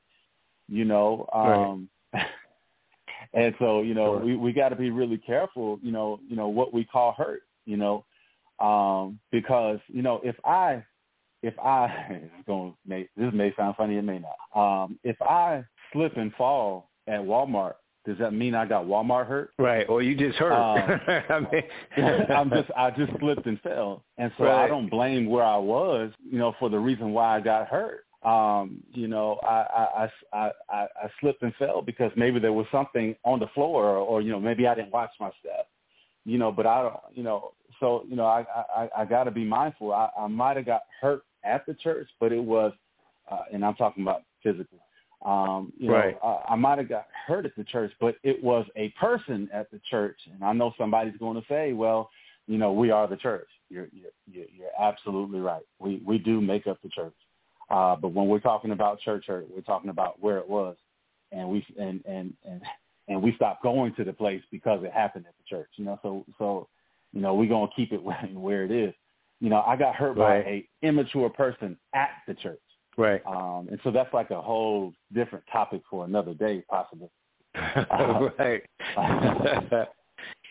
You 0.67 0.85
know, 0.85 1.27
um, 1.33 1.89
and 3.33 3.53
so, 3.59 3.81
you 3.81 3.93
know, 3.93 4.17
sure. 4.17 4.25
we, 4.25 4.35
we 4.35 4.53
got 4.53 4.69
to 4.69 4.75
be 4.75 4.89
really 4.89 5.17
careful, 5.17 5.79
you 5.81 5.91
know, 5.91 6.19
you 6.27 6.35
know, 6.35 6.47
what 6.47 6.73
we 6.73 6.83
call 6.83 7.13
hurt, 7.13 7.41
you 7.65 7.77
know, 7.77 8.05
um, 8.59 9.19
because, 9.31 9.79
you 9.87 10.01
know, 10.01 10.19
if 10.23 10.35
I, 10.43 10.83
if 11.41 11.57
I, 11.59 11.87
it's 12.09 12.47
going 12.47 12.75
may, 12.85 13.09
this 13.17 13.33
may 13.33 13.53
sound 13.55 13.75
funny, 13.75 13.97
it 13.97 14.03
may 14.03 14.19
not. 14.19 14.83
Um, 14.83 14.99
if 15.03 15.21
I 15.21 15.63
slip 15.93 16.17
and 16.17 16.33
fall 16.33 16.89
at 17.07 17.19
Walmart, 17.19 17.75
does 18.05 18.17
that 18.17 18.33
mean 18.33 18.55
I 18.55 18.65
got 18.65 18.85
Walmart 18.85 19.27
hurt? 19.27 19.51
Right, 19.59 19.87
or 19.89 20.01
you 20.01 20.15
just 20.15 20.37
hurt. 20.37 20.53
Um, 20.53 20.99
I 21.29 21.39
mean, 21.39 22.21
I'm 22.31 22.49
just 22.49 22.71
I 22.75 22.91
just 22.91 23.11
slipped 23.19 23.45
and 23.45 23.59
fell, 23.61 24.03
and 24.17 24.31
so 24.37 24.45
right. 24.45 24.65
I 24.65 24.67
don't 24.67 24.89
blame 24.89 25.29
where 25.29 25.43
I 25.43 25.57
was, 25.57 26.11
you 26.23 26.39
know, 26.39 26.55
for 26.59 26.69
the 26.69 26.79
reason 26.79 27.11
why 27.11 27.37
I 27.37 27.41
got 27.41 27.67
hurt 27.67 28.05
um, 28.23 28.83
you 28.93 29.07
know, 29.07 29.39
I, 29.43 29.47
I, 29.53 30.09
I, 30.33 30.51
I, 30.69 30.87
I 31.03 31.09
slipped 31.21 31.41
and 31.41 31.55
fell 31.55 31.81
because 31.81 32.11
maybe 32.17 32.39
there 32.39 32.51
was 32.51 32.65
something 32.71 33.15
on 33.23 33.39
the 33.39 33.47
floor 33.53 33.85
or, 33.85 33.97
or, 33.97 34.21
you 34.21 34.31
know, 34.31 34.39
maybe 34.39 34.67
I 34.67 34.75
didn't 34.75 34.91
watch 34.91 35.11
my 35.19 35.31
step, 35.39 35.67
you 36.25 36.37
know, 36.37 36.51
but 36.51 36.65
I 36.65 36.81
don't, 36.81 36.95
you 37.13 37.23
know, 37.23 37.53
so, 37.79 38.03
you 38.09 38.17
know, 38.17 38.25
I, 38.25 38.45
I, 38.75 38.89
I 38.97 39.05
got 39.05 39.23
to 39.23 39.31
be 39.31 39.45
mindful. 39.45 39.93
I, 39.93 40.09
I 40.19 40.27
might 40.27 40.57
have 40.57 40.65
got 40.65 40.81
hurt 41.01 41.23
at 41.43 41.65
the 41.65 41.73
church, 41.75 42.07
but 42.19 42.31
it 42.31 42.43
was, 42.43 42.73
uh, 43.31 43.43
and 43.53 43.63
I'm 43.65 43.75
talking 43.75 44.03
about 44.03 44.23
physically, 44.43 44.79
um, 45.25 45.73
you 45.77 45.91
right. 45.91 46.15
know, 46.23 46.43
I, 46.47 46.53
I 46.53 46.55
might 46.55 46.77
have 46.77 46.89
got 46.89 47.07
hurt 47.27 47.45
at 47.45 47.55
the 47.55 47.63
church, 47.63 47.91
but 47.99 48.15
it 48.23 48.41
was 48.43 48.65
a 48.75 48.89
person 48.99 49.49
at 49.53 49.69
the 49.71 49.81
church. 49.89 50.17
And 50.33 50.43
I 50.43 50.53
know 50.53 50.73
somebody's 50.77 51.17
going 51.17 51.39
to 51.39 51.47
say, 51.49 51.73
well, 51.73 52.09
you 52.47 52.57
know, 52.57 52.71
we 52.71 52.89
are 52.89 53.07
the 53.07 53.17
church. 53.17 53.47
You're, 53.69 53.89
you're, 53.91 54.11
you're 54.31 54.69
absolutely 54.79 55.39
right. 55.39 55.63
We, 55.77 56.01
we 56.05 56.17
do 56.17 56.39
make 56.41 56.67
up 56.67 56.81
the 56.81 56.89
church. 56.89 57.13
Uh, 57.69 57.95
but 57.95 58.09
when 58.09 58.27
we're 58.27 58.39
talking 58.39 58.71
about 58.71 58.99
church 59.01 59.25
hurt, 59.27 59.45
we're 59.53 59.61
talking 59.61 59.89
about 59.89 60.21
where 60.21 60.37
it 60.37 60.49
was, 60.49 60.75
and 61.31 61.47
we 61.47 61.63
and 61.79 62.03
and 62.05 62.33
and 62.43 62.61
and 63.07 63.21
we 63.21 63.35
stopped 63.35 63.61
going 63.61 63.93
to 63.95 64.03
the 64.03 64.13
place 64.13 64.41
because 64.51 64.83
it 64.83 64.91
happened 64.91 65.25
at 65.27 65.35
the 65.37 65.55
church. 65.55 65.69
You 65.75 65.85
know, 65.85 65.99
so 66.01 66.25
so 66.39 66.67
you 67.13 67.21
know 67.21 67.35
we're 67.35 67.49
gonna 67.49 67.69
keep 67.75 67.91
it 67.93 68.01
where, 68.01 68.17
where 68.33 68.65
it 68.65 68.71
is. 68.71 68.93
You 69.39 69.49
know, 69.49 69.63
I 69.65 69.75
got 69.75 69.95
hurt 69.95 70.17
right. 70.17 70.43
by 70.43 70.49
a 70.49 70.69
immature 70.81 71.29
person 71.29 71.77
at 71.93 72.09
the 72.27 72.33
church. 72.33 72.59
Right. 72.97 73.21
Um, 73.25 73.67
and 73.71 73.79
so 73.83 73.91
that's 73.91 74.13
like 74.13 74.31
a 74.31 74.41
whole 74.41 74.93
different 75.13 75.45
topic 75.51 75.81
for 75.89 76.05
another 76.05 76.33
day, 76.33 76.63
possibly. 76.69 77.09
Uh, 77.55 78.29
right. 78.37 78.61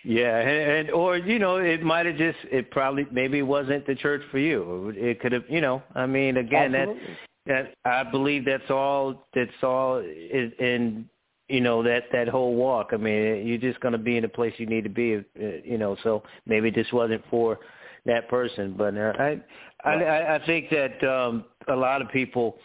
Yeah, 0.04 0.38
and, 0.38 0.72
and 0.72 0.90
or 0.90 1.16
you 1.16 1.38
know, 1.38 1.56
it 1.56 1.82
might 1.82 2.06
have 2.06 2.16
just 2.16 2.38
it 2.44 2.70
probably 2.70 3.06
maybe 3.10 3.38
it 3.38 3.42
wasn't 3.42 3.86
the 3.86 3.94
church 3.94 4.22
for 4.30 4.38
you. 4.38 4.92
It 4.96 5.20
could 5.20 5.32
have, 5.32 5.44
you 5.48 5.60
know. 5.60 5.82
I 5.94 6.06
mean, 6.06 6.36
again, 6.36 6.74
Absolutely. 6.74 7.16
that 7.46 7.74
that 7.84 7.90
I 7.90 8.10
believe 8.10 8.44
that's 8.44 8.70
all. 8.70 9.26
That's 9.34 9.50
all 9.62 9.98
is 9.98 10.52
in 10.60 11.08
you 11.48 11.60
know 11.60 11.82
that 11.82 12.04
that 12.12 12.28
whole 12.28 12.54
walk. 12.54 12.90
I 12.92 12.96
mean, 12.96 13.46
you're 13.46 13.58
just 13.58 13.80
going 13.80 13.92
to 13.92 13.98
be 13.98 14.16
in 14.16 14.22
the 14.22 14.28
place 14.28 14.54
you 14.58 14.66
need 14.66 14.84
to 14.84 14.90
be. 14.90 15.16
Uh, 15.16 15.46
you 15.64 15.78
know, 15.78 15.96
so 16.02 16.22
maybe 16.46 16.70
this 16.70 16.86
wasn't 16.92 17.22
for 17.28 17.58
that 18.06 18.28
person. 18.28 18.74
But 18.76 18.96
uh, 18.96 19.12
I, 19.18 19.40
I 19.84 20.34
I 20.36 20.46
think 20.46 20.70
that 20.70 21.02
um, 21.04 21.44
a 21.68 21.76
lot 21.76 22.02
of 22.02 22.08
people 22.10 22.58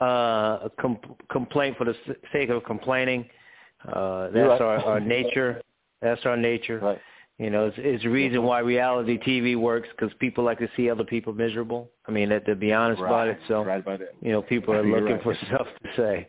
uh 0.00 0.68
com- 0.80 1.00
complain 1.30 1.74
for 1.76 1.84
the 1.84 1.94
sake 2.32 2.50
of 2.50 2.64
complaining. 2.64 3.28
Uh, 3.92 4.28
that's 4.30 4.48
right. 4.48 4.60
our, 4.60 4.84
our 4.84 5.00
nature. 5.00 5.62
That's 6.02 6.24
our 6.24 6.36
nature. 6.36 6.78
Right. 6.80 6.98
You 7.38 7.50
know, 7.50 7.66
it's, 7.66 7.76
it's 7.78 8.02
the 8.02 8.10
reason 8.10 8.42
why 8.42 8.58
reality 8.58 9.16
TV 9.16 9.56
works 9.56 9.88
because 9.96 10.12
people 10.18 10.42
like 10.42 10.58
to 10.58 10.68
see 10.76 10.90
other 10.90 11.04
people 11.04 11.32
miserable. 11.32 11.88
I 12.06 12.10
mean, 12.10 12.30
to, 12.30 12.40
to 12.40 12.56
be 12.56 12.72
honest 12.72 13.00
right. 13.00 13.08
about 13.08 13.28
it. 13.28 13.38
So, 13.46 13.62
right 13.62 13.78
about 13.78 14.00
it. 14.00 14.16
you 14.20 14.32
know, 14.32 14.42
people 14.42 14.74
are 14.74 14.82
looking 14.84 15.14
right. 15.14 15.22
for 15.22 15.36
stuff 15.46 15.68
to 15.84 15.88
say. 15.96 16.26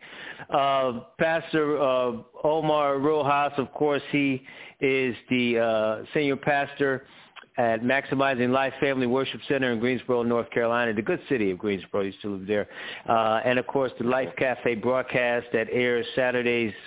Uh, 0.51 1.01
Pastor 1.17 1.81
uh, 1.81 2.11
Omar 2.43 2.99
Rojas, 2.99 3.53
of 3.57 3.73
course, 3.73 4.03
he 4.11 4.43
is 4.81 5.15
the 5.31 5.57
uh, 5.57 6.05
senior 6.13 6.35
pastor 6.35 7.07
at 7.59 7.83
Maximizing 7.83 8.49
Life 8.49 8.73
Family 8.79 9.05
Worship 9.05 9.41
Center 9.47 9.71
in 9.71 9.79
Greensboro, 9.79 10.23
North 10.23 10.49
Carolina, 10.49 10.93
the 10.93 11.01
good 11.01 11.21
city 11.29 11.51
of 11.51 11.59
Greensboro. 11.59 12.01
Used 12.01 12.21
to 12.21 12.35
live 12.35 12.47
there. 12.47 12.67
Uh, 13.07 13.41
and, 13.45 13.59
of 13.59 13.67
course, 13.67 13.91
the 13.99 14.05
Life 14.05 14.29
Cafe 14.37 14.75
broadcast 14.75 15.47
that 15.53 15.67
airs 15.71 16.05
Saturdays– 16.15 16.73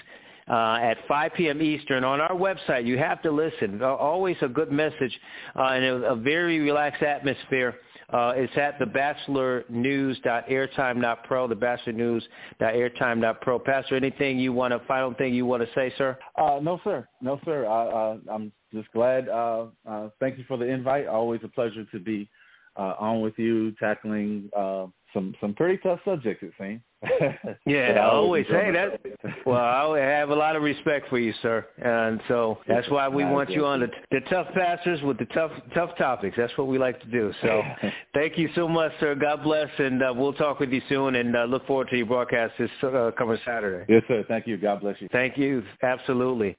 uh, 0.48 0.78
at 0.82 0.96
5 1.06 1.34
p.m. 1.34 1.62
Eastern 1.62 2.02
on 2.04 2.20
our 2.20 2.32
website. 2.32 2.84
You 2.86 2.98
have 2.98 3.22
to 3.22 3.30
listen. 3.30 3.80
Always 3.82 4.36
a 4.42 4.48
good 4.48 4.72
message 4.72 5.18
uh, 5.56 5.68
and 5.68 5.84
a, 5.84 5.94
a 6.12 6.16
very 6.16 6.58
relaxed 6.60 7.02
atmosphere. 7.02 7.76
Uh, 8.12 8.34
it's 8.36 8.52
at 8.58 8.78
thebatchelornews.airtime.pro, 8.78 11.48
thebatchelornews.airtime.pro. 11.48 13.58
Pastor, 13.60 13.96
anything 13.96 14.38
you 14.38 14.52
want 14.52 14.72
to, 14.72 14.80
final 14.86 15.14
thing 15.14 15.32
you 15.32 15.46
want 15.46 15.62
to 15.62 15.68
say, 15.74 15.90
sir? 15.96 16.18
Uh, 16.36 16.58
no, 16.60 16.78
sir. 16.84 17.08
No, 17.22 17.40
sir. 17.44 17.66
I, 17.66 18.18
I'm 18.30 18.52
just 18.72 18.90
glad. 18.92 19.28
Uh, 19.28 19.66
uh, 19.88 20.08
thank 20.20 20.38
you 20.38 20.44
for 20.48 20.56
the 20.56 20.66
invite. 20.66 21.06
Always 21.06 21.40
a 21.44 21.48
pleasure 21.48 21.84
to 21.92 21.98
be 21.98 22.28
uh, 22.76 22.94
on 22.98 23.20
with 23.20 23.38
you, 23.38 23.72
tackling 23.72 24.50
uh, 24.56 24.86
some 25.12 25.34
some 25.40 25.54
pretty 25.54 25.78
tough 25.78 26.00
subjects. 26.04 26.42
It 26.42 26.52
seems. 26.58 26.80
yeah, 27.66 27.92
I 28.00 28.10
always 28.10 28.46
say 28.46 28.70
that. 28.70 29.00
Well, 29.44 29.56
I 29.58 29.98
have 29.98 30.30
a 30.30 30.34
lot 30.34 30.56
of 30.56 30.62
respect 30.62 31.08
for 31.08 31.18
you, 31.18 31.34
sir, 31.42 31.66
and 31.82 32.20
so 32.28 32.58
that's 32.66 32.88
why 32.88 33.08
we 33.08 33.24
want 33.24 33.50
you 33.50 33.66
on 33.66 33.80
the, 33.80 33.88
the 34.10 34.20
tough 34.30 34.46
pastors 34.54 35.02
with 35.02 35.18
the 35.18 35.26
tough 35.26 35.50
tough 35.74 35.90
topics. 35.98 36.36
That's 36.36 36.56
what 36.56 36.68
we 36.68 36.78
like 36.78 37.00
to 37.02 37.06
do. 37.08 37.32
So, 37.42 37.62
thank 38.14 38.38
you 38.38 38.48
so 38.54 38.68
much, 38.68 38.92
sir. 39.00 39.14
God 39.14 39.42
bless, 39.42 39.68
and 39.78 40.02
uh, 40.02 40.12
we'll 40.14 40.32
talk 40.32 40.60
with 40.60 40.70
you 40.70 40.82
soon, 40.88 41.16
and 41.16 41.36
uh, 41.36 41.44
look 41.44 41.66
forward 41.66 41.88
to 41.90 41.96
your 41.96 42.06
broadcast 42.06 42.54
this 42.58 42.70
uh, 42.82 43.10
coming 43.18 43.38
Saturday. 43.44 43.84
Yes, 43.92 44.02
sir. 44.08 44.24
Thank 44.28 44.46
you. 44.46 44.56
God 44.56 44.80
bless 44.80 45.00
you. 45.00 45.08
Thank 45.12 45.36
you. 45.36 45.62
Absolutely. 45.82 46.56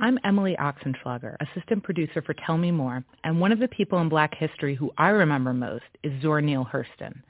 I'm 0.00 0.20
Emily 0.22 0.56
Oxenschlager, 0.60 1.34
assistant 1.40 1.82
producer 1.82 2.22
for 2.22 2.32
Tell 2.32 2.56
Me 2.56 2.70
More, 2.70 3.04
and 3.24 3.40
one 3.40 3.50
of 3.50 3.58
the 3.58 3.66
people 3.66 3.98
in 3.98 4.08
black 4.08 4.32
history 4.32 4.76
who 4.76 4.92
I 4.96 5.08
remember 5.08 5.52
most 5.52 5.86
is 6.04 6.22
Zora 6.22 6.40
Neale 6.40 6.68
Hurston. 6.72 7.20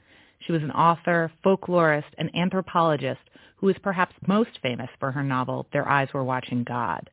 She 0.41 0.51
was 0.51 0.61
an 0.61 0.69
author, 0.69 1.31
folklorist, 1.43 2.11
and 2.19 2.29
anthropologist 2.35 3.21
who 3.55 3.69
is 3.69 3.75
perhaps 3.81 4.13
most 4.27 4.51
famous 4.61 4.89
for 4.99 5.11
her 5.11 5.23
novel 5.23 5.65
Their 5.73 5.89
Eyes 5.89 6.09
Were 6.13 6.23
Watching 6.23 6.63
God. 6.63 7.09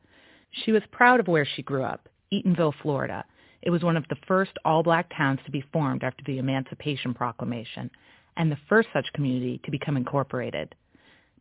She 0.50 0.72
was 0.72 0.82
proud 0.92 1.20
of 1.20 1.26
where 1.26 1.46
she 1.46 1.62
grew 1.62 1.84
up, 1.84 2.06
Eatonville, 2.30 2.74
Florida. 2.82 3.24
It 3.62 3.70
was 3.70 3.82
one 3.82 3.96
of 3.96 4.04
the 4.10 4.18
first 4.28 4.52
all-black 4.62 5.10
towns 5.16 5.40
to 5.46 5.50
be 5.50 5.64
formed 5.72 6.04
after 6.04 6.22
the 6.26 6.36
Emancipation 6.36 7.14
Proclamation, 7.14 7.90
and 8.36 8.52
the 8.52 8.58
first 8.68 8.88
such 8.92 9.10
community 9.14 9.58
to 9.64 9.70
become 9.70 9.96
incorporated. 9.96 10.74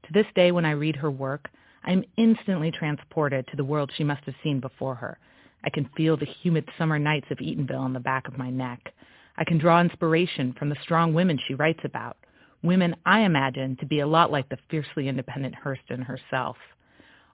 To 0.06 0.14
this 0.14 0.28
day, 0.36 0.54
when 0.54 0.64
I 0.64 0.72
read 0.72 0.96
her 0.96 1.12
work, 1.12 1.50
I 1.86 1.92
am 1.92 2.04
instantly 2.18 2.72
transported 2.72 3.46
to 3.48 3.56
the 3.56 3.64
world 3.64 3.92
she 3.96 4.04
must 4.04 4.24
have 4.26 4.34
seen 4.44 4.60
before 4.60 4.96
her. 4.96 5.20
I 5.64 5.70
can 5.70 5.88
feel 5.96 6.18
the 6.18 6.26
humid 6.26 6.68
summer 6.80 6.98
nights 6.98 7.28
of 7.30 7.38
Eatonville 7.38 7.80
on 7.80 7.94
the 7.94 8.00
back 8.00 8.28
of 8.28 8.40
my 8.40 8.50
neck. 8.50 8.92
I 9.38 9.44
can 9.44 9.60
draw 9.60 9.80
inspiration 9.80 10.54
from 10.58 10.70
the 10.70 10.78
strong 10.82 11.14
women 11.14 11.40
she 11.48 11.54
writes 11.54 11.82
about, 11.84 12.18
women 12.64 12.96
I 13.06 13.20
imagine 13.20 13.78
to 13.78 13.86
be 13.86 14.00
a 14.00 14.08
lot 14.08 14.32
like 14.32 14.50
the 14.50 14.58
fiercely 14.70 15.08
independent 15.08 15.54
Hurston 15.64 16.04
herself. 16.04 16.58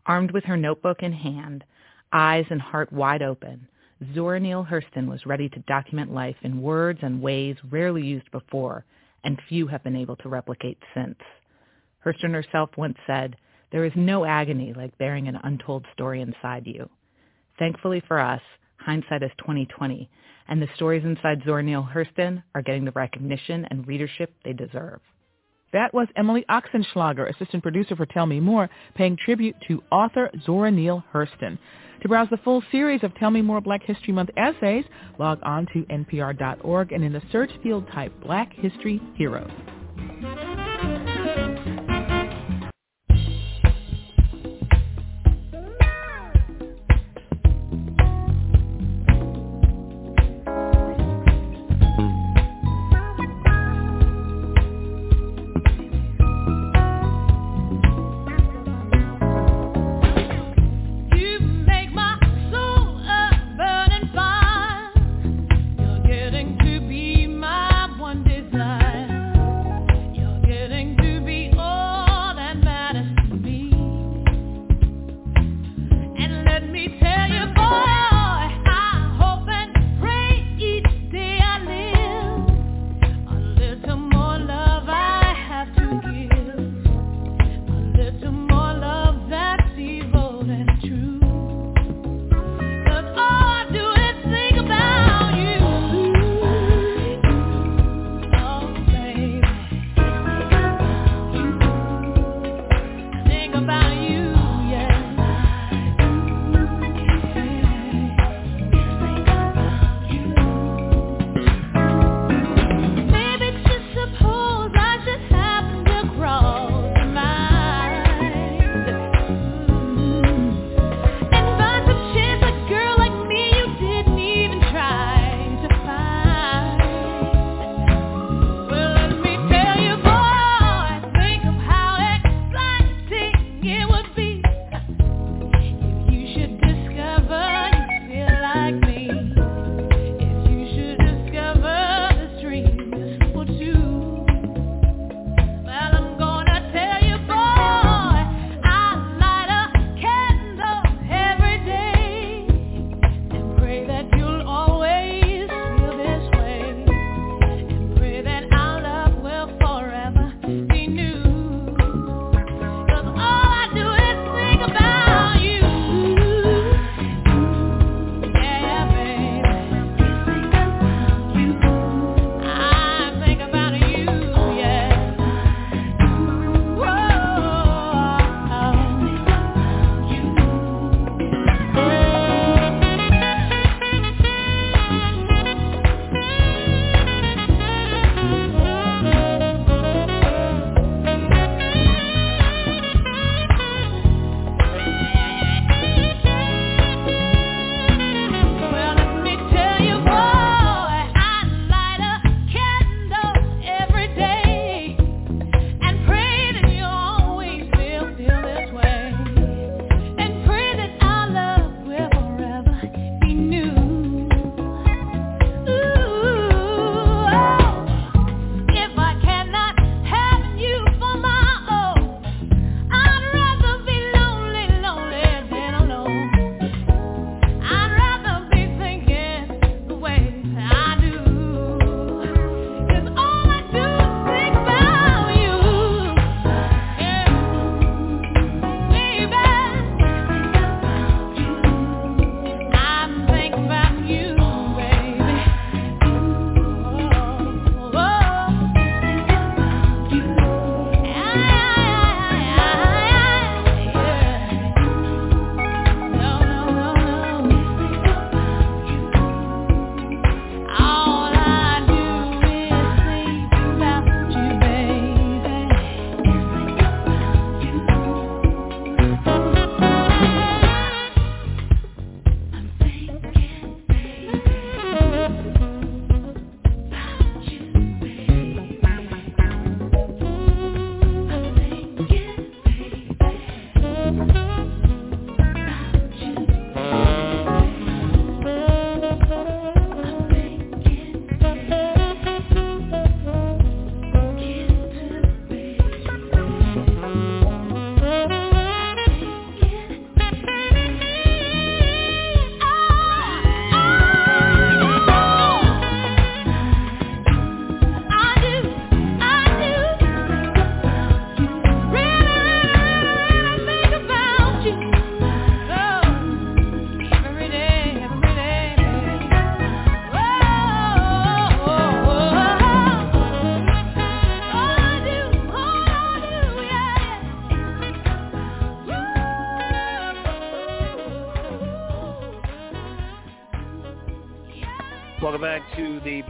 Armed 0.05 0.31
with 0.31 0.43
her 0.43 0.57
notebook 0.57 1.01
in 1.01 1.13
hand, 1.13 1.63
eyes 2.11 2.45
and 2.49 2.61
heart 2.61 2.91
wide 2.91 3.21
open, 3.21 3.67
Zora 4.13 4.39
Neale 4.39 4.67
Hurston 4.69 5.07
was 5.07 5.25
ready 5.25 5.47
to 5.47 5.59
document 5.59 6.13
life 6.13 6.35
in 6.41 6.61
words 6.61 6.99
and 7.03 7.21
ways 7.21 7.55
rarely 7.69 8.03
used 8.03 8.29
before, 8.31 8.83
and 9.23 9.39
few 9.47 9.67
have 9.67 9.83
been 9.83 9.95
able 9.95 10.17
to 10.17 10.29
replicate 10.29 10.79
since. 10.93 11.19
Hurston 12.03 12.33
herself 12.33 12.71
once 12.75 12.97
said, 13.07 13.37
there 13.71 13.85
is 13.85 13.93
no 13.95 14.25
agony 14.25 14.73
like 14.75 14.97
bearing 14.97 15.27
an 15.27 15.39
untold 15.43 15.85
story 15.93 16.21
inside 16.21 16.67
you. 16.67 16.89
Thankfully 17.57 18.01
for 18.07 18.19
us, 18.19 18.41
hindsight 18.77 19.23
is 19.23 19.31
2020, 19.39 20.09
and 20.47 20.61
the 20.61 20.67
stories 20.75 21.03
inside 21.03 21.43
Zora 21.45 21.63
Neale 21.63 21.87
Hurston 21.93 22.43
are 22.55 22.61
getting 22.61 22.85
the 22.85 22.91
recognition 22.91 23.65
and 23.69 23.87
readership 23.87 24.33
they 24.43 24.53
deserve. 24.53 24.99
That 25.73 25.93
was 25.93 26.07
Emily 26.17 26.43
Ochsenschlager, 26.49 27.29
assistant 27.29 27.63
producer 27.63 27.95
for 27.95 28.05
Tell 28.05 28.25
Me 28.25 28.39
More, 28.41 28.69
paying 28.95 29.15
tribute 29.15 29.55
to 29.67 29.83
author 29.91 30.29
Zora 30.45 30.69
Neale 30.69 31.03
Hurston. 31.13 31.57
To 32.01 32.07
browse 32.07 32.29
the 32.29 32.37
full 32.37 32.63
series 32.71 33.03
of 33.03 33.15
Tell 33.15 33.31
Me 33.31 33.41
More 33.41 33.61
Black 33.61 33.83
History 33.83 34.11
Month 34.11 34.31
essays, 34.35 34.83
log 35.17 35.39
on 35.43 35.67
to 35.67 35.83
npr.org 35.83 36.91
and 36.91 37.03
in 37.03 37.13
the 37.13 37.21
search 37.31 37.51
field 37.63 37.87
type 37.93 38.11
Black 38.21 38.51
History 38.53 38.99
Heroes. 39.15 39.51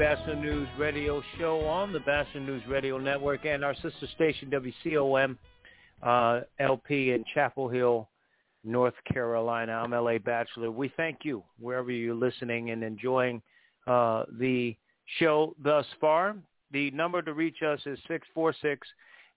Batchelor 0.02 0.36
News 0.38 0.68
Radio 0.80 1.22
Show 1.38 1.60
on 1.68 1.94
the 1.94 2.00
Batchelor 2.00 2.42
News 2.42 2.64
Radio 2.68 2.98
Network 2.98 3.46
and 3.46 3.64
our 3.64 3.76
sister 3.76 4.08
station 4.16 4.50
WCOM 4.50 5.38
uh, 6.02 6.40
LP 6.60 7.12
in 7.12 7.24
Chapel 7.36 7.70
Hill, 7.70 8.10
North 8.64 8.96
Carolina. 9.14 9.74
I'm 9.74 9.92
LA 9.92 10.18
Batchelor. 10.18 10.72
We 10.72 10.92
thank 10.98 11.20
you 11.22 11.44
wherever 11.60 11.92
you're 11.92 12.16
listening 12.16 12.72
and 12.72 12.84
enjoying 12.84 13.44
uh, 13.86 14.24
the 14.40 14.76
show 15.20 15.56
thus 15.64 15.86
far. 16.00 16.36
The 16.72 16.90
number 16.90 17.22
to 17.22 17.34
reach 17.34 17.62
us 17.62 17.82
is 17.86 18.00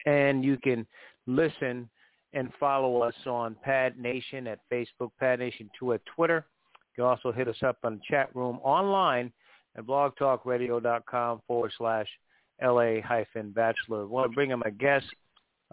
And 0.05 0.45
you 0.45 0.57
can 0.63 0.87
listen 1.25 1.89
and 2.37 2.51
follow 2.59 3.01
us 3.01 3.15
on 3.25 3.55
Pad 3.63 3.97
Nation 3.97 4.45
at 4.45 4.59
Facebook, 4.71 5.09
Pad 5.19 5.39
Nation 5.39 5.71
2 5.79 5.93
at 5.93 6.01
Twitter. 6.15 6.45
You 6.95 7.03
can 7.03 7.05
also 7.05 7.31
hit 7.31 7.47
us 7.47 7.57
up 7.65 7.77
on 7.83 7.95
the 7.95 8.01
chat 8.07 8.29
room 8.35 8.59
online 8.63 9.31
at 9.75 9.85
blogtalkradio.com 9.85 11.41
forward 11.47 11.71
slash 11.79 12.07
LA 12.61 13.01
hyphen 13.03 13.49
batchelor. 13.51 14.01
I 14.01 14.05
want 14.05 14.29
to 14.29 14.35
bring 14.35 14.51
him 14.51 14.61
a 14.65 14.71
guest. 14.71 15.07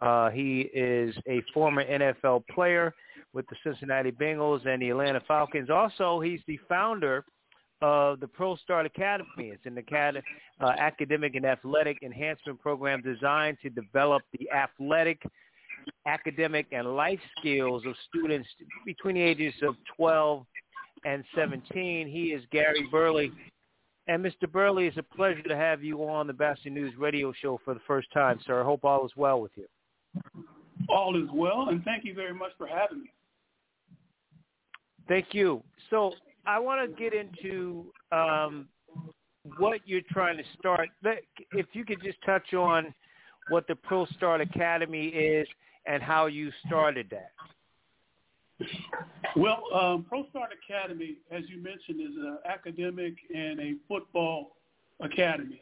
Uh, 0.01 0.31
he 0.31 0.71
is 0.75 1.15
a 1.29 1.43
former 1.53 1.85
NFL 1.85 2.45
player 2.47 2.95
with 3.35 3.47
the 3.49 3.57
Cincinnati 3.63 4.11
Bengals 4.11 4.67
and 4.67 4.81
the 4.81 4.89
Atlanta 4.89 5.21
Falcons. 5.29 5.69
Also, 5.69 6.21
he's 6.21 6.41
the 6.47 6.59
founder 6.67 7.27
of 7.83 8.21
the 8.21 8.27
Pro 8.27 8.57
Start 8.57 8.87
Academy. 8.87 9.51
It's 9.51 9.67
an 9.67 9.77
acad- 9.77 10.23
uh, 10.61 10.73
academic 10.79 11.35
and 11.35 11.45
athletic 11.45 11.99
enhancement 12.03 12.59
program 12.59 13.03
designed 13.03 13.59
to 13.63 13.69
develop 13.69 14.23
the 14.33 14.51
athletic– 14.51 15.21
academic 16.07 16.67
and 16.73 16.97
life 16.97 17.21
skills 17.39 17.85
of 17.87 17.95
students 18.09 18.49
between 18.85 19.17
the 19.17 19.23
ages 19.23 19.55
of 19.63 19.77
12 19.97 20.45
and 21.05 21.25
17. 21.35 22.09
He 22.09 22.33
is 22.33 22.43
Gary 22.51 22.87
Burley. 22.91 23.33
And 24.07 24.25
Mr. 24.25 24.51
Burley, 24.51 24.87
it's 24.87 24.99
a 24.99 25.03
pleasure 25.03 25.43
to 25.43 25.57
have 25.57 25.83
you 25.83 26.05
on 26.05 26.27
the 26.27 26.33
Batchelor 26.33 26.73
News 26.73 26.95
radio 26.99 27.33
show 27.33 27.59
for 27.65 27.75
the 27.75 27.81
first 27.87 28.09
time, 28.13 28.39
sir. 28.47 28.61
I 28.61 28.65
hope 28.65 28.85
all 28.85 29.05
is 29.07 29.13
well 29.17 29.41
with 29.41 29.53
you. 29.57 29.67
All 30.89 31.17
is 31.17 31.29
well, 31.33 31.69
and 31.71 31.83
thank 31.85 32.05
you 32.05 32.15
very 32.15 32.35
much 32.35 32.53
for 32.59 32.67
having 32.67 33.03
me. 33.03 33.13
Thank 35.09 35.29
you. 35.33 35.63
So 35.91 36.13
I 36.47 36.59
want 36.59 36.91
to 36.91 36.97
get 36.97 37.15
into 37.15 37.87
um, 38.13 38.69
what 39.59 39.81
you're 39.87 40.03
trying 40.11 40.37
to 40.37 40.45
start. 40.59 40.91
If 41.53 41.67
you 41.73 41.85
could 41.85 42.03
just 42.03 42.19
touch 42.25 42.53
on 42.55 42.95
what 43.49 43.67
the 43.67 43.75
Pro 43.75 44.07
Start 44.07 44.41
Academy 44.41 45.07
is 45.09 45.47
and 45.87 46.03
how 46.03 46.27
you 46.27 46.51
started 46.67 47.09
that. 47.11 47.31
Well, 49.37 49.65
um, 49.75 50.07
Pro 50.09 50.27
Start 50.31 50.51
Academy, 50.69 51.17
as 51.31 51.43
you 51.49 51.63
mentioned, 51.63 52.01
is 52.01 52.17
an 52.17 52.39
academic 52.47 53.15
and 53.35 53.61
a 53.61 53.75
football 53.89 54.57
academy. 55.01 55.61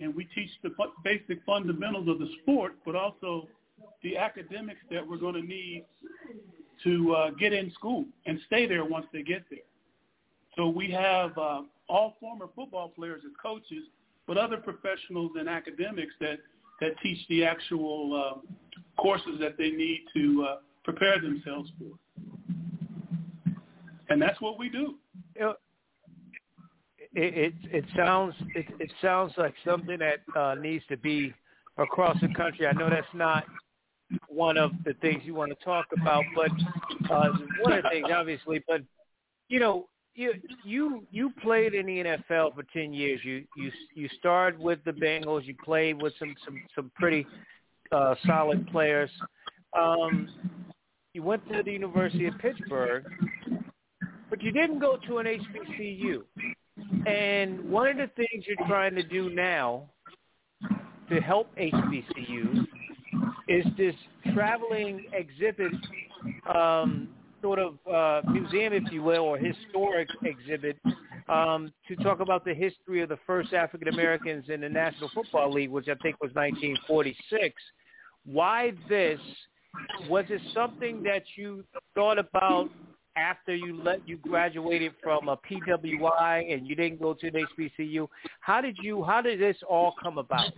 And 0.00 0.14
we 0.14 0.24
teach 0.34 0.50
the 0.62 0.70
basic 1.04 1.44
fundamentals 1.44 2.08
of 2.08 2.18
the 2.18 2.28
sport, 2.42 2.74
but 2.84 2.96
also 2.96 3.46
the 4.02 4.16
academics 4.16 4.80
that 4.90 5.06
we're 5.06 5.18
going 5.18 5.34
to 5.34 5.42
need 5.42 5.84
to 6.84 7.14
uh, 7.14 7.30
get 7.30 7.52
in 7.52 7.70
school 7.72 8.04
and 8.26 8.40
stay 8.46 8.66
there 8.66 8.84
once 8.84 9.06
they 9.12 9.22
get 9.22 9.44
there. 9.50 9.60
So 10.56 10.68
we 10.68 10.90
have 10.90 11.36
uh, 11.38 11.62
all 11.88 12.16
former 12.20 12.46
football 12.54 12.88
players 12.88 13.22
as 13.24 13.32
coaches, 13.40 13.84
but 14.26 14.36
other 14.36 14.56
professionals 14.56 15.32
and 15.38 15.48
academics 15.48 16.14
that 16.20 16.38
that 16.82 16.98
teach 17.00 17.18
the 17.28 17.44
actual 17.44 18.36
uh, 18.36 19.00
courses 19.00 19.38
that 19.40 19.56
they 19.56 19.70
need 19.70 20.04
to 20.14 20.46
uh, 20.48 20.56
prepare 20.84 21.20
themselves 21.20 21.70
for. 21.78 23.54
And 24.08 24.20
that's 24.20 24.40
what 24.40 24.58
we 24.58 24.68
do. 24.68 24.96
It 25.36 25.56
it, 27.14 27.54
it 27.64 27.84
sounds 27.96 28.34
it, 28.54 28.66
it 28.80 28.92
sounds 29.00 29.32
like 29.36 29.54
something 29.64 29.98
that 29.98 30.20
uh, 30.38 30.54
needs 30.54 30.84
to 30.88 30.96
be 30.96 31.32
across 31.78 32.18
the 32.20 32.28
country. 32.34 32.66
I 32.66 32.72
know 32.72 32.90
that's 32.90 33.06
not 33.14 33.44
one 34.28 34.56
of 34.58 34.72
the 34.84 34.94
things 34.94 35.22
you 35.24 35.34
want 35.34 35.56
to 35.56 35.64
talk 35.64 35.86
about, 36.00 36.24
but 36.34 36.50
uh, 37.10 37.30
one 37.60 37.72
of 37.74 37.84
the 37.84 37.90
things, 37.90 38.08
obviously. 38.12 38.62
But 38.66 38.82
you 39.48 39.60
know, 39.60 39.88
you 40.14 40.34
you 40.64 41.04
you 41.10 41.32
played 41.42 41.74
in 41.74 41.86
the 41.86 42.04
NFL 42.04 42.54
for 42.54 42.64
ten 42.72 42.92
years. 42.92 43.20
You 43.24 43.44
you 43.56 43.70
you 43.94 44.08
started 44.18 44.60
with 44.60 44.78
the 44.84 44.92
Bengals. 44.92 45.44
You 45.44 45.54
played 45.64 46.00
with 46.00 46.12
some 46.18 46.34
some 46.44 46.62
some 46.74 46.90
pretty 46.94 47.26
uh, 47.90 48.14
solid 48.26 48.66
players. 48.68 49.10
Um, 49.78 50.28
you 51.14 51.22
went 51.22 51.46
to 51.52 51.62
the 51.62 51.72
University 51.72 52.26
of 52.26 52.38
Pittsburgh, 52.38 53.04
but 54.30 54.42
you 54.42 54.50
didn't 54.52 54.78
go 54.78 54.98
to 55.08 55.18
an 55.18 55.26
HBCU. 55.26 56.22
And 57.06 57.68
one 57.70 57.88
of 57.88 57.96
the 57.96 58.10
things 58.16 58.44
you're 58.46 58.66
trying 58.66 58.94
to 58.94 59.02
do 59.02 59.30
now 59.30 59.90
to 61.10 61.20
help 61.20 61.54
HBCUs 61.56 62.66
is 63.48 63.66
this 63.76 63.94
traveling 64.32 65.04
exhibit 65.12 65.72
um, 66.54 67.08
sort 67.42 67.58
of 67.58 67.74
uh, 67.92 68.30
museum, 68.30 68.72
if 68.72 68.84
you 68.90 69.02
will, 69.02 69.22
or 69.22 69.36
historic 69.36 70.08
exhibit 70.24 70.78
um, 71.28 71.72
to 71.88 71.96
talk 71.96 72.20
about 72.20 72.44
the 72.44 72.54
history 72.54 73.02
of 73.02 73.08
the 73.08 73.18
first 73.26 73.52
African 73.52 73.88
Americans 73.88 74.44
in 74.48 74.60
the 74.60 74.68
National 74.68 75.10
Football 75.12 75.52
League, 75.52 75.70
which 75.70 75.88
I 75.88 75.94
think 75.96 76.16
was 76.22 76.30
1946. 76.34 77.54
Why 78.24 78.72
this? 78.88 79.18
Was 80.08 80.26
it 80.28 80.40
something 80.54 81.02
that 81.02 81.22
you 81.36 81.64
thought 81.94 82.18
about 82.18 82.68
after 83.16 83.54
you 83.54 83.82
let 83.82 84.06
you 84.06 84.18
graduated 84.18 84.92
from 85.02 85.28
a 85.28 85.36
PWI 85.36 86.52
and 86.52 86.66
you 86.66 86.76
didn't 86.76 87.00
go 87.00 87.14
to 87.14 87.26
an 87.26 87.46
HBCU? 87.58 88.06
How 88.40 88.60
did 88.60 88.76
you? 88.80 89.02
How 89.02 89.22
did 89.22 89.40
this 89.40 89.56
all 89.68 89.94
come 90.00 90.18
about? 90.18 90.52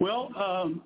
Well, 0.00 0.30
um, 0.36 0.82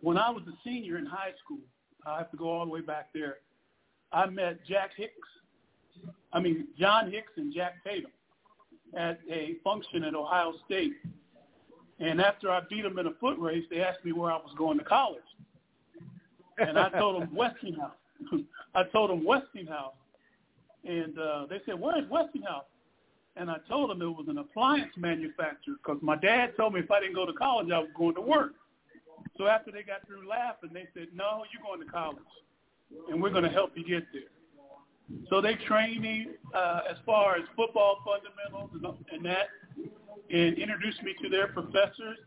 when 0.00 0.16
I 0.16 0.30
was 0.30 0.42
a 0.48 0.56
senior 0.64 0.96
in 0.96 1.06
high 1.06 1.32
school, 1.44 1.58
I 2.06 2.18
have 2.18 2.30
to 2.30 2.36
go 2.36 2.48
all 2.50 2.64
the 2.64 2.70
way 2.70 2.80
back 2.80 3.08
there. 3.12 3.38
I 4.12 4.26
met 4.26 4.64
Jack 4.66 4.90
Hicks, 4.96 5.14
I 6.32 6.40
mean 6.40 6.68
John 6.78 7.10
Hicks 7.10 7.32
and 7.36 7.52
Jack 7.54 7.84
Tatum 7.84 8.10
at 8.94 9.20
a 9.30 9.56
function 9.62 10.04
at 10.04 10.14
Ohio 10.14 10.54
State. 10.66 10.94
And 11.98 12.20
after 12.20 12.50
I 12.50 12.60
beat 12.68 12.82
them 12.82 12.98
in 12.98 13.06
a 13.06 13.12
foot 13.20 13.38
race, 13.38 13.64
they 13.70 13.82
asked 13.82 14.04
me 14.04 14.12
where 14.12 14.32
I 14.32 14.36
was 14.36 14.54
going 14.56 14.78
to 14.78 14.84
college. 14.84 15.22
And 16.58 16.78
I 16.78 16.88
told 16.90 17.22
them 17.22 17.34
Westinghouse. 17.34 17.92
I 18.74 18.84
told 18.84 19.10
them 19.10 19.24
Westinghouse. 19.24 19.94
And 20.84 21.18
uh, 21.18 21.46
they 21.48 21.60
said, 21.66 21.78
where's 21.78 22.08
Westinghouse? 22.10 22.64
And 23.36 23.50
I 23.50 23.56
told 23.68 23.90
them 23.90 24.02
it 24.02 24.06
was 24.06 24.26
an 24.28 24.38
appliance 24.38 24.92
manufacturer 24.96 25.74
because 25.82 26.02
my 26.02 26.16
dad 26.16 26.56
told 26.56 26.74
me 26.74 26.80
if 26.80 26.90
I 26.90 27.00
didn't 27.00 27.14
go 27.14 27.26
to 27.26 27.32
college, 27.32 27.70
I 27.70 27.78
was 27.78 27.90
going 27.96 28.14
to 28.14 28.20
work. 28.20 28.54
So 29.38 29.46
after 29.46 29.70
they 29.70 29.82
got 29.82 30.06
through 30.06 30.28
laughing, 30.28 30.70
they 30.72 30.86
said, 30.94 31.08
no, 31.14 31.44
you're 31.52 31.62
going 31.62 31.84
to 31.84 31.90
college, 31.90 32.18
and 33.10 33.22
we're 33.22 33.30
going 33.30 33.44
to 33.44 33.50
help 33.50 33.72
you 33.74 33.84
get 33.84 34.04
there. 34.12 34.22
So 35.28 35.40
they 35.40 35.54
trained 35.54 36.02
me 36.02 36.28
uh, 36.54 36.80
as 36.88 36.96
far 37.04 37.36
as 37.36 37.42
football 37.56 37.98
fundamentals 38.04 38.70
and, 38.74 39.06
and 39.12 39.24
that, 39.24 39.48
and 40.30 40.58
introduced 40.58 41.02
me 41.02 41.14
to 41.22 41.28
their 41.28 41.48
professors. 41.48 42.18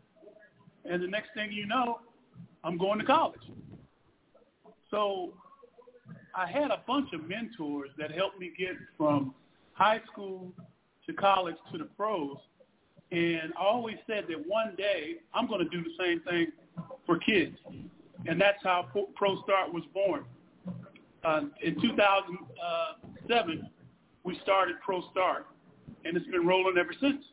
And 0.85 1.01
the 1.01 1.07
next 1.07 1.29
thing 1.33 1.51
you 1.51 1.65
know, 1.65 1.99
I'm 2.63 2.77
going 2.77 2.99
to 2.99 3.05
college. 3.05 3.41
So 4.91 5.33
I 6.35 6.47
had 6.47 6.71
a 6.71 6.81
bunch 6.85 7.13
of 7.13 7.27
mentors 7.27 7.89
that 7.97 8.11
helped 8.11 8.39
me 8.39 8.51
get 8.57 8.75
from 8.97 9.33
high 9.73 10.01
school 10.11 10.51
to 11.07 11.13
college 11.13 11.55
to 11.71 11.77
the 11.77 11.85
pros. 11.85 12.37
And 13.11 13.53
I 13.57 13.63
always 13.63 13.97
said 14.07 14.25
that 14.29 14.47
one 14.47 14.75
day 14.77 15.15
I'm 15.33 15.47
going 15.47 15.59
to 15.59 15.69
do 15.69 15.83
the 15.83 16.03
same 16.03 16.19
thing 16.21 16.47
for 17.05 17.19
kids. 17.19 17.57
And 18.25 18.39
that's 18.39 18.61
how 18.63 18.87
Pro 19.15 19.41
Start 19.43 19.73
was 19.73 19.83
born. 19.93 20.25
Uh, 21.23 21.41
in 21.61 21.79
2007, 21.79 23.69
we 24.23 24.39
started 24.43 24.75
Pro 24.83 25.01
Start, 25.11 25.45
and 26.05 26.15
it's 26.17 26.27
been 26.27 26.45
rolling 26.45 26.77
ever 26.77 26.93
since. 26.99 27.23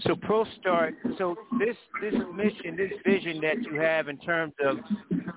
So 0.00 0.16
Pro 0.16 0.44
Start, 0.60 0.94
so 1.18 1.36
this 1.58 1.76
this 2.00 2.14
mission, 2.34 2.76
this 2.76 2.92
vision 3.04 3.40
that 3.40 3.62
you 3.62 3.80
have 3.80 4.08
in 4.08 4.18
terms 4.18 4.52
of 4.64 4.78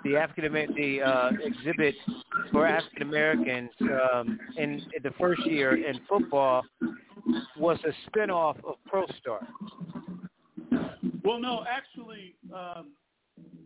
the 0.04 0.18
African 0.18 0.52
the 0.76 1.02
uh, 1.02 1.32
exhibit 1.44 1.96
for 2.52 2.66
African 2.66 3.04
Americans 3.04 3.70
um, 3.82 4.40
in, 4.58 4.74
in 4.74 5.04
the 5.04 5.12
first 5.20 5.46
year 5.46 5.86
in 5.88 6.00
football 6.08 6.64
was 7.58 7.78
a 7.86 8.10
spinoff 8.10 8.58
of 8.66 8.76
Pro 8.88 9.06
Start. 9.20 9.46
Well, 11.28 11.42
no, 11.42 11.66
actually, 11.70 12.36
um, 12.56 12.94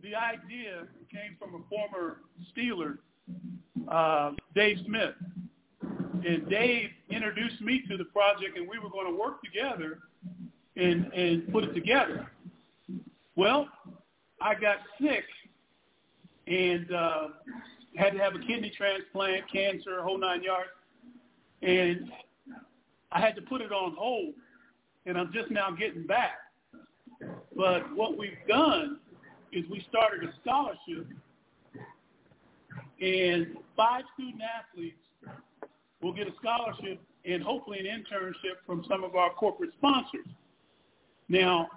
the 0.02 0.16
idea 0.16 0.88
came 1.12 1.36
from 1.38 1.54
a 1.54 1.68
former 1.68 2.22
Steeler, 2.50 2.98
uh, 3.88 4.32
Dave 4.52 4.78
Smith. 4.84 5.14
And 5.80 6.50
Dave 6.50 6.88
introduced 7.08 7.60
me 7.60 7.84
to 7.88 7.96
the 7.96 8.06
project, 8.06 8.58
and 8.58 8.68
we 8.68 8.80
were 8.80 8.90
going 8.90 9.06
to 9.06 9.16
work 9.16 9.44
together 9.44 10.00
and, 10.74 11.06
and 11.12 11.52
put 11.52 11.62
it 11.62 11.72
together. 11.72 12.28
Well, 13.36 13.68
I 14.40 14.54
got 14.54 14.78
sick, 15.00 15.22
and 16.48 16.92
uh, 16.92 17.28
had 17.94 18.10
to 18.14 18.18
have 18.18 18.34
a 18.34 18.40
kidney 18.40 18.72
transplant, 18.76 19.44
cancer, 19.52 20.02
whole 20.02 20.18
nine 20.18 20.42
yards. 20.42 20.70
And 21.62 22.10
I 23.12 23.20
had 23.20 23.36
to 23.36 23.42
put 23.42 23.60
it 23.60 23.70
on 23.70 23.94
hold, 23.96 24.34
and 25.06 25.16
I'm 25.16 25.32
just 25.32 25.52
now 25.52 25.70
getting 25.70 26.08
back. 26.08 26.38
But 27.54 27.94
what 27.96 28.16
we've 28.18 28.32
done 28.48 28.98
is 29.52 29.64
we 29.70 29.84
started 29.88 30.28
a 30.28 30.32
scholarship, 30.42 31.06
and 33.00 33.56
five 33.76 34.04
student 34.14 34.42
athletes 34.42 34.96
will 36.00 36.12
get 36.12 36.26
a 36.26 36.32
scholarship 36.40 37.00
and 37.24 37.42
hopefully 37.42 37.78
an 37.78 37.86
internship 37.86 38.56
from 38.66 38.84
some 38.88 39.04
of 39.04 39.14
our 39.14 39.30
corporate 39.30 39.70
sponsors. 39.78 40.26
Now, 41.28 41.68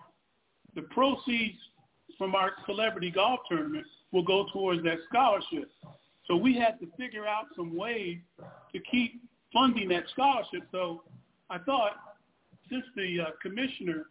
the 0.76 0.84
proceeds 0.84 1.58
from 2.18 2.36
our 2.36 2.52
celebrity 2.66 3.12
golf 3.12 3.42
tournament 3.50 3.86
will 4.12 4.24
go 4.24 4.48
towards 4.52 4.84
that 4.84 4.98
scholarship. 5.10 5.70
So 6.28 6.36
we 6.36 6.58
had 6.58 6.80
to 6.80 6.88
figure 6.98 7.28
out 7.28 7.46
some 7.56 7.76
ways 7.76 8.18
to 8.74 8.80
keep 8.92 9.22
funding 9.54 9.90
that 9.90 10.04
scholarship. 10.12 10.64
So 10.72 11.04
I 11.50 11.60
thought 11.60 11.94
since 12.70 12.84
the 12.96 13.20
uh, 13.22 13.26
commissioner 13.42 14.08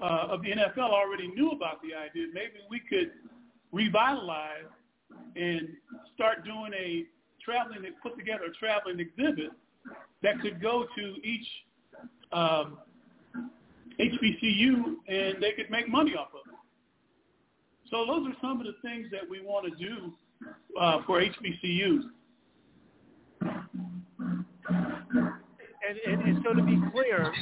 uh, 0.00 0.28
of 0.30 0.42
the 0.42 0.50
NFL 0.50 0.90
already 0.90 1.28
knew 1.28 1.50
about 1.50 1.80
the 1.82 1.94
idea, 1.94 2.26
maybe 2.32 2.60
we 2.70 2.80
could 2.80 3.12
revitalize 3.72 4.70
and 5.36 5.68
start 6.14 6.44
doing 6.44 6.72
a 6.74 7.04
traveling, 7.44 7.84
put 8.02 8.16
together 8.16 8.44
a 8.44 8.52
traveling 8.52 9.00
exhibit 9.00 9.50
that 10.22 10.40
could 10.40 10.60
go 10.60 10.86
to 10.96 11.14
each 11.24 11.46
um, 12.32 12.78
HBCU 14.00 14.94
and 15.08 15.42
they 15.42 15.52
could 15.52 15.70
make 15.70 15.88
money 15.88 16.14
off 16.14 16.28
of 16.28 16.52
it. 16.52 16.58
So 17.90 18.06
those 18.06 18.26
are 18.26 18.36
some 18.40 18.60
of 18.60 18.66
the 18.66 18.74
things 18.82 19.08
that 19.10 19.28
we 19.28 19.40
want 19.40 19.66
to 19.66 19.84
do 19.84 20.12
uh, 20.80 21.02
for 21.06 21.20
HBCUs. 21.20 22.02
And, 25.84 25.98
and, 26.06 26.22
and 26.22 26.44
so 26.44 26.54
to 26.54 26.62
be 26.62 26.80
clear, 26.92 27.32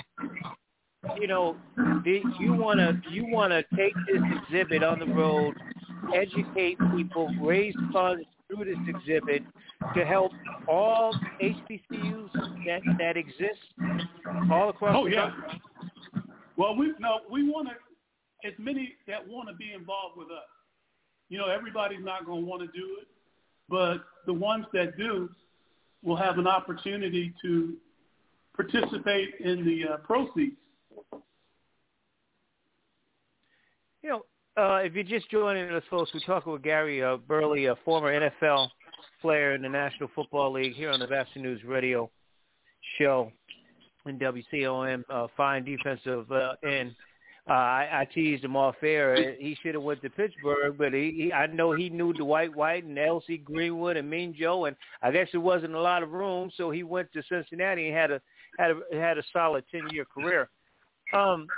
you 1.19 1.27
know, 1.27 1.57
the, 1.77 2.21
you 2.39 2.55
want 2.55 2.79
to 2.79 3.01
you 3.11 3.27
want 3.27 3.53
to 3.53 3.63
take 3.77 3.95
this 4.07 4.23
exhibit 4.43 4.83
on 4.83 4.99
the 4.99 5.07
road, 5.07 5.55
educate 6.15 6.79
people, 6.95 7.31
raise 7.41 7.75
funds 7.93 8.25
through 8.49 8.65
this 8.65 8.79
exhibit 8.89 9.43
to 9.95 10.05
help 10.05 10.33
all 10.69 11.15
HBCUs 11.43 12.31
that 12.67 12.81
that 12.99 13.17
exist 13.17 13.59
all 14.51 14.71
across 14.71 14.97
oh, 14.97 15.05
the 15.05 15.13
yeah. 15.13 15.31
country. 15.31 15.63
Well, 16.57 16.77
we 16.77 16.93
no, 16.99 17.21
we 17.31 17.49
want 17.49 17.69
to 17.69 17.75
as 18.47 18.55
many 18.59 18.95
that 19.07 19.27
want 19.27 19.49
to 19.49 19.55
be 19.55 19.73
involved 19.73 20.17
with 20.17 20.29
us. 20.29 20.49
You 21.29 21.39
know, 21.39 21.47
everybody's 21.47 22.05
not 22.05 22.27
going 22.27 22.43
to 22.43 22.47
want 22.47 22.63
to 22.63 22.79
do 22.79 22.99
it, 23.01 23.09
but 23.69 23.99
the 24.27 24.33
ones 24.33 24.67
that 24.73 24.97
do 24.97 25.29
will 26.03 26.17
have 26.17 26.39
an 26.39 26.47
opportunity 26.47 27.33
to 27.43 27.77
participate 28.57 29.35
in 29.41 29.65
the 29.65 29.95
uh, 29.95 29.97
proceeds. 29.99 30.57
You 34.03 34.09
know, 34.09 34.23
uh, 34.61 34.77
if 34.77 34.95
you're 34.95 35.05
just 35.05 35.31
joining 35.31 35.71
us, 35.71 35.83
folks, 35.89 36.11
we're 36.13 36.21
talking 36.21 36.53
with 36.53 36.63
Gary 36.63 37.03
uh, 37.03 37.17
Burley, 37.17 37.67
a 37.67 37.77
former 37.85 38.13
NFL 38.13 38.69
player 39.23 39.55
in 39.55 39.63
the 39.63 39.69
National 39.69 40.11
Football 40.15 40.53
League, 40.53 40.75
here 40.75 40.91
on 40.91 41.01
the 41.01 41.07
Batchelor 41.07 41.43
News 41.43 41.65
Radio 41.65 42.11
show 42.99 43.33
in 44.07 44.19
WCOM. 44.19 45.03
Uh, 45.09 45.29
fine 45.37 45.65
defensive 45.65 46.31
uh, 46.31 46.53
end. 46.63 46.95
Uh, 47.49 47.55
I, 47.55 47.89
I 48.01 48.09
teased 48.13 48.45
him 48.45 48.55
off 48.55 48.77
air. 48.83 49.35
He 49.39 49.57
should 49.63 49.75
have 49.75 49.83
went 49.83 50.03
to 50.03 50.11
Pittsburgh, 50.11 50.77
but 50.77 50.93
he, 50.93 51.11
he 51.17 51.33
I 51.33 51.47
know 51.47 51.73
he 51.73 51.89
knew 51.89 52.13
Dwight 52.13 52.55
White 52.55 52.85
and 52.85 52.99
L.C. 52.99 53.39
Greenwood 53.39 53.97
and 53.97 54.09
Mean 54.09 54.35
Joe, 54.39 54.67
and 54.67 54.77
I 55.03 55.11
guess 55.11 55.29
there 55.33 55.41
wasn't 55.41 55.75
a 55.75 55.81
lot 55.81 56.03
of 56.03 56.11
room, 56.11 56.51
so 56.57 56.71
he 56.71 56.83
went 56.83 57.11
to 57.15 57.23
Cincinnati 57.29 57.89
and 57.89 57.97
had 57.97 58.11
a 58.11 58.21
had 58.59 58.71
a 58.73 59.01
had 59.01 59.19
a 59.19 59.23
solid 59.33 59.65
ten 59.71 59.89
year 59.91 60.05
career. 60.05 60.51
Um, 61.15 61.49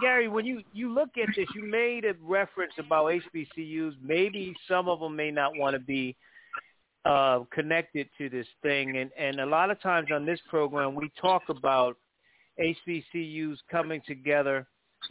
Gary, 0.00 0.28
when 0.28 0.46
you 0.46 0.62
you 0.72 0.92
look 0.92 1.10
at 1.16 1.28
this, 1.36 1.46
you 1.54 1.64
made 1.64 2.04
a 2.04 2.14
reference 2.22 2.72
about 2.78 3.12
HBCUs. 3.34 3.94
Maybe 4.02 4.54
some 4.68 4.88
of 4.88 5.00
them 5.00 5.14
may 5.14 5.30
not 5.30 5.56
want 5.56 5.74
to 5.74 5.80
be 5.80 6.16
uh, 7.04 7.40
connected 7.52 8.08
to 8.18 8.28
this 8.28 8.46
thing, 8.62 8.96
and 8.96 9.10
and 9.18 9.40
a 9.40 9.46
lot 9.46 9.70
of 9.70 9.80
times 9.80 10.08
on 10.12 10.24
this 10.24 10.40
program 10.48 10.94
we 10.94 11.10
talk 11.20 11.42
about 11.48 11.96
HBCUs 12.60 13.56
coming 13.70 14.00
together, 14.06 14.66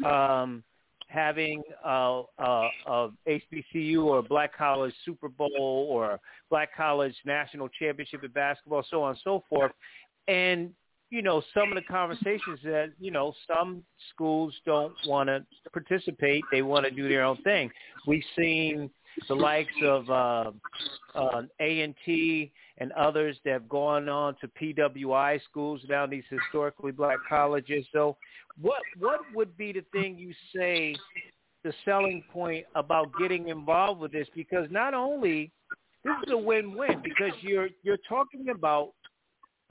um, 0.06 0.64
having 1.08 1.62
a, 1.84 2.24
a, 2.40 2.70
a 2.88 3.10
HBCU 3.28 4.04
or 4.04 4.20
a 4.20 4.24
Black 4.24 4.56
College 4.56 4.94
Super 5.06 5.30
Bowl 5.30 5.88
or 5.90 6.20
Black 6.50 6.76
College 6.76 7.16
National 7.26 7.68
Championship 7.70 8.24
in 8.24 8.32
basketball, 8.32 8.86
so 8.90 9.04
on 9.04 9.12
and 9.12 9.20
so 9.24 9.44
forth, 9.50 9.72
and 10.28 10.72
you 11.12 11.22
know, 11.22 11.44
some 11.54 11.70
of 11.70 11.76
the 11.76 11.82
conversations 11.82 12.60
that, 12.64 12.94
you 13.00 13.12
know, 13.12 13.34
some 13.46 13.84
schools 14.14 14.54
don't 14.66 14.94
want 15.06 15.28
to 15.28 15.46
participate. 15.72 16.42
They 16.52 16.62
want 16.62 16.86
to 16.86 16.92
do 16.92 17.08
their 17.10 17.24
own 17.24 17.38
thing. 17.44 17.70
We've 18.08 18.24
seen 18.36 18.90
the 19.28 19.36
likes 19.36 19.74
of 19.84 20.10
uh, 20.10 20.52
uh, 21.14 21.42
A&T 21.60 22.52
and 22.78 22.92
others 22.94 23.38
that 23.44 23.52
have 23.52 23.68
gone 23.68 24.08
on 24.08 24.36
to 24.40 24.48
PWI 24.48 25.42
schools 25.44 25.82
down 25.90 26.10
these 26.10 26.24
historically 26.30 26.94
black 26.94 27.18
colleges. 27.28 27.86
So 27.92 28.16
what 28.60 28.82
what 28.98 29.20
would 29.36 29.58
be 29.58 29.74
the 29.74 29.84
thing 29.92 30.18
you 30.18 30.34
say 30.56 30.96
the 31.66 31.74
selling 31.84 32.24
point 32.32 32.66
about 32.76 33.12
getting 33.20 33.50
involved 33.50 34.00
with 34.00 34.14
this? 34.14 34.28
Because 34.34 34.68
not 34.72 34.94
only 34.94 35.52
this 36.06 36.14
is 36.26 36.32
a 36.32 36.38
win-win 36.38 37.02
because 37.04 37.34
you're 37.42 37.68
you're 37.84 38.00
talking 38.08 38.48
about 38.50 38.94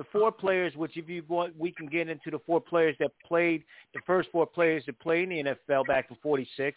the 0.01 0.07
four 0.11 0.33
players, 0.33 0.75
which 0.77 0.97
if 0.97 1.11
you 1.11 1.23
want, 1.29 1.55
we 1.59 1.71
can 1.71 1.85
get 1.85 2.09
into 2.09 2.31
the 2.31 2.39
four 2.47 2.59
players 2.59 2.97
that 3.01 3.11
played, 3.23 3.63
the 3.93 4.01
first 4.07 4.31
four 4.33 4.47
players 4.47 4.83
that 4.87 4.99
played 4.99 5.31
in 5.31 5.45
the 5.45 5.55
NFL 5.69 5.87
back 5.87 6.07
in 6.09 6.17
46. 6.23 6.75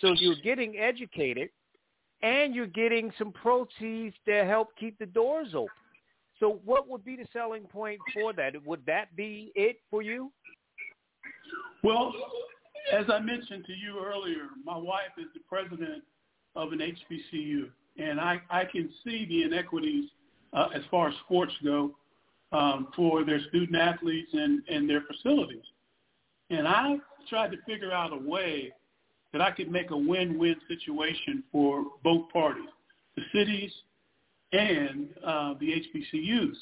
So 0.00 0.14
you're 0.16 0.36
getting 0.42 0.78
educated 0.78 1.50
and 2.22 2.54
you're 2.54 2.66
getting 2.66 3.12
some 3.18 3.30
proceeds 3.30 4.16
to 4.26 4.46
help 4.46 4.68
keep 4.80 4.98
the 4.98 5.04
doors 5.04 5.48
open. 5.54 5.68
So 6.40 6.60
what 6.64 6.88
would 6.88 7.04
be 7.04 7.14
the 7.14 7.26
selling 7.30 7.64
point 7.64 8.00
for 8.14 8.32
that? 8.32 8.54
Would 8.64 8.86
that 8.86 9.14
be 9.14 9.52
it 9.54 9.76
for 9.90 10.00
you? 10.00 10.32
Well, 11.84 12.14
as 12.90 13.04
I 13.12 13.18
mentioned 13.18 13.66
to 13.66 13.74
you 13.74 14.02
earlier, 14.02 14.46
my 14.64 14.78
wife 14.78 15.12
is 15.18 15.26
the 15.34 15.40
president 15.46 16.04
of 16.56 16.72
an 16.72 16.78
HBCU, 16.78 17.68
and 17.98 18.18
I, 18.18 18.40
I 18.48 18.64
can 18.64 18.88
see 19.04 19.26
the 19.26 19.42
inequities 19.42 20.08
uh, 20.54 20.68
as 20.74 20.80
far 20.90 21.08
as 21.08 21.14
sports 21.26 21.52
go 21.62 21.96
um, 22.52 22.88
for 22.94 23.24
their 23.24 23.40
student 23.48 23.76
athletes 23.76 24.30
and, 24.32 24.62
and 24.68 24.88
their 24.88 25.02
facilities. 25.02 25.64
And 26.50 26.68
I 26.68 26.96
tried 27.28 27.50
to 27.52 27.56
figure 27.66 27.92
out 27.92 28.12
a 28.12 28.16
way 28.16 28.72
that 29.32 29.40
I 29.40 29.50
could 29.50 29.70
make 29.70 29.90
a 29.90 29.96
win-win 29.96 30.56
situation 30.68 31.42
for 31.50 31.84
both 32.04 32.28
parties, 32.30 32.68
the 33.16 33.22
cities 33.32 33.72
and 34.52 35.08
uh, 35.24 35.54
the 35.58 35.82
HBCUs. 35.94 36.54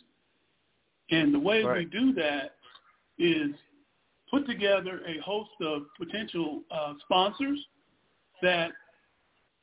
And 1.10 1.34
the 1.34 1.40
way 1.40 1.64
right. 1.64 1.78
we 1.78 1.84
do 1.86 2.12
that 2.14 2.54
is 3.18 3.50
put 4.30 4.46
together 4.46 5.00
a 5.08 5.20
host 5.20 5.50
of 5.60 5.82
potential 5.98 6.62
uh, 6.70 6.94
sponsors 7.04 7.58
that 8.42 8.70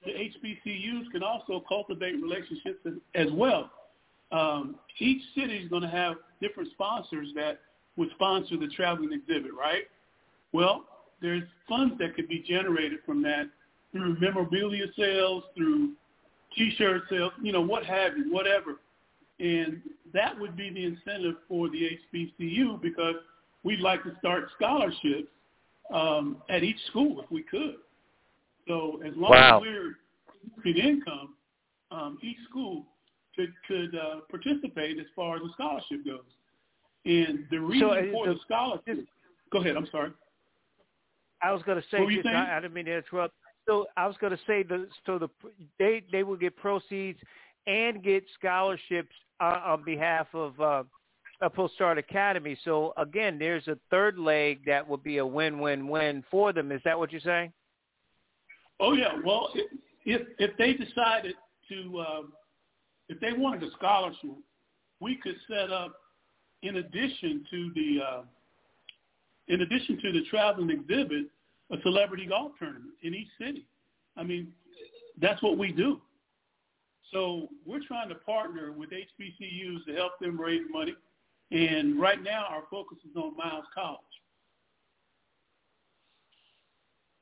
the 0.04 0.12
HBCUs 0.12 1.10
can 1.12 1.24
also 1.24 1.64
cultivate 1.68 2.22
relationships 2.22 2.80
as, 2.86 2.94
as 3.16 3.32
well 3.32 3.72
um, 4.32 4.76
each 5.00 5.22
city 5.36 5.58
is 5.58 5.70
going 5.70 5.84
to 5.84 5.88
have 5.88 6.16
different 6.42 6.70
sponsors 6.72 7.30
that 7.36 7.60
would 7.96 8.10
sponsor 8.12 8.58
the 8.58 8.68
traveling 8.68 9.14
exhibit, 9.14 9.52
right? 9.54 9.84
Well, 10.54 10.86
there's 11.22 11.44
funds 11.68 11.96
that 12.00 12.16
could 12.16 12.28
be 12.28 12.44
generated 12.48 13.00
from 13.06 13.22
that 13.24 13.50
through 13.92 14.18
memorabilia 14.20 14.86
sales, 14.98 15.44
through 15.56 15.94
T-shirt 16.56 17.04
sales, 17.10 17.32
you 17.42 17.52
know, 17.52 17.62
what 17.62 17.86
have 17.86 18.18
you, 18.18 18.32
whatever. 18.32 18.80
And 19.40 19.82
that 20.14 20.40
would 20.40 20.56
be 20.56 20.70
the 20.70 20.86
incentive 20.86 21.36
for 21.48 21.70
the 21.70 21.98
HBCU 22.14 22.82
because 22.82 23.16
we'd 23.64 23.80
like 23.80 24.04
to 24.04 24.14
start 24.20 24.46
scholarships 24.56 25.30
um, 25.94 26.38
at 26.50 26.64
each 26.64 26.80
school 26.88 27.22
if 27.22 27.32
we 27.32 27.44
could. 27.44 27.76
So 28.68 29.02
as 29.06 29.14
long 29.16 29.32
wow. 29.32 29.58
as 29.58 29.62
we're 29.62 29.96
in 30.66 30.78
income, 30.78 31.36
um, 31.92 32.18
each 32.22 32.38
school 32.50 32.86
could 33.38 33.54
could 33.68 33.96
uh, 33.96 34.20
participate 34.30 35.00
as 35.00 35.06
far 35.16 35.38
as 35.38 35.44
the 35.44 35.50
scholarship 35.54 36.06
goes. 36.06 36.20
And 37.06 37.46
the 37.50 37.60
reason 37.60 37.88
so, 37.88 38.12
for 38.12 38.28
the, 38.28 38.34
the 38.34 38.40
scholarship. 38.46 39.06
Go 39.52 39.62
ahead. 39.62 39.78
I'm 39.78 39.88
sorry. 39.92 40.12
I 41.42 41.52
was 41.54 41.62
going 41.64 41.82
to 41.82 41.88
say. 41.90 42.06
Just, 42.14 42.28
I, 42.28 42.58
I 42.58 42.60
didn't 42.60 42.74
mean 42.74 42.86
to 42.86 42.98
interrupt. 42.98 43.34
So 43.68 43.86
I 43.96 44.08
was 44.08 44.16
going 44.20 44.32
to 44.32 44.40
say 44.48 44.64
the 44.64 44.88
so 45.06 45.18
the 45.20 45.30
they 45.80 46.04
they 46.12 46.24
will 46.24 46.36
get 46.36 46.56
proceeds 46.58 47.20
and 47.68 48.04
get 48.04 48.24
scholarships 48.38 49.14
uh, 49.40 49.62
on 49.66 49.84
behalf 49.84 50.28
of 50.34 50.60
uh, 50.60 50.84
a 51.42 51.50
Pro 51.50 51.68
Start 51.70 51.98
Academy. 51.98 52.58
So 52.64 52.94
again, 52.98 53.38
there's 53.38 53.68
a 53.68 53.78
third 53.92 54.18
leg 54.18 54.62
that 54.66 54.88
will 54.88 54.98
be 54.98 55.18
a 55.18 55.26
win-win-win 55.26 56.24
for 56.32 56.54
them. 56.54 56.72
Is 56.72 56.82
that 56.86 56.98
what 56.98 57.12
you're 57.12 57.22
saying? 57.22 57.52
Oh 58.80 58.94
yeah. 58.94 59.14
Well, 59.26 59.50
if 60.06 60.22
if 60.40 60.58
they 60.58 60.74
decided 60.74 61.36
to, 61.70 62.00
uh, 62.00 62.22
if 63.10 63.20
they 63.20 63.34
wanted 63.34 63.64
a 63.64 63.72
scholarship, 63.72 64.32
we 65.00 65.16
could 65.16 65.36
set 65.50 65.72
up, 65.72 65.94
in 66.64 66.78
addition 66.78 67.46
to 67.52 67.72
the, 67.76 68.00
uh, 68.04 68.22
in 69.48 69.62
addition 69.62 70.00
to 70.02 70.12
the 70.12 70.24
traveling 70.30 70.70
exhibit, 70.70 71.26
a 71.72 71.78
celebrity 71.84 72.26
golf 72.26 72.54
tournament 72.60 72.92
in 73.04 73.14
each 73.14 73.28
city. 73.40 73.66
I 74.16 74.24
mean, 74.24 74.52
that's 75.22 75.42
what 75.42 75.58
we 75.58 75.72
do. 75.72 76.02
So 77.12 77.48
we're 77.66 77.86
trying 77.88 78.10
to 78.10 78.16
partner 78.16 78.72
with 78.72 78.90
HBCUs 78.90 79.86
to 79.86 79.94
help 79.96 80.20
them 80.20 80.40
raise 80.40 80.64
money. 80.72 80.96
And 81.52 82.00
right 82.00 82.22
now 82.22 82.46
our 82.50 82.64
focus 82.70 82.98
is 83.10 83.16
on 83.16 83.38
Miles 83.38 83.66
College. 83.74 84.00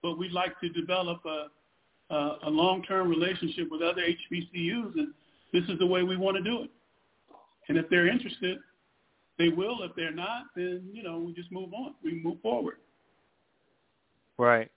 But 0.02 0.18
we'd 0.18 0.32
like 0.32 0.60
to 0.62 0.70
develop 0.70 1.22
a, 1.26 1.48
a, 2.14 2.38
a 2.44 2.50
long-term 2.50 3.10
relationship 3.10 3.70
with 3.70 3.82
other 3.82 4.02
HBCUs, 4.02 4.94
and 4.96 5.14
this 5.54 5.64
is 5.70 5.80
the 5.80 5.88
way 5.88 6.04
we 6.04 6.18
want 6.18 6.38
to 6.38 6.44
do 6.44 6.64
it. 6.64 6.70
And 7.68 7.78
if 7.78 7.90
they're 7.90 8.08
interested, 8.08 8.58
they 9.38 9.50
will. 9.50 9.84
If 9.84 9.96
they're 9.96 10.14
not, 10.14 10.44
then, 10.56 10.90
you 10.92 11.04
know, 11.04 11.20
we 11.20 11.34
just 11.34 11.52
move 11.52 11.74
on. 11.74 11.96
We 12.04 12.22
move 12.24 12.42
forward. 12.42 12.76
Right. 14.38 14.70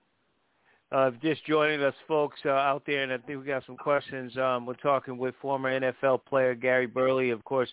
Uh, 0.90 1.10
just 1.22 1.44
joining 1.44 1.82
us, 1.82 1.94
folks, 2.06 2.38
uh, 2.46 2.50
out 2.50 2.82
there, 2.86 3.02
and 3.02 3.12
I 3.12 3.18
think 3.18 3.40
we 3.40 3.46
got 3.46 3.64
some 3.66 3.76
questions. 3.76 4.36
Um, 4.38 4.64
we're 4.64 4.74
talking 4.74 5.18
with 5.18 5.34
former 5.40 5.78
NFL 5.78 6.24
player 6.24 6.54
Gary 6.54 6.86
Burley, 6.86 7.28
of 7.28 7.44
course, 7.44 7.68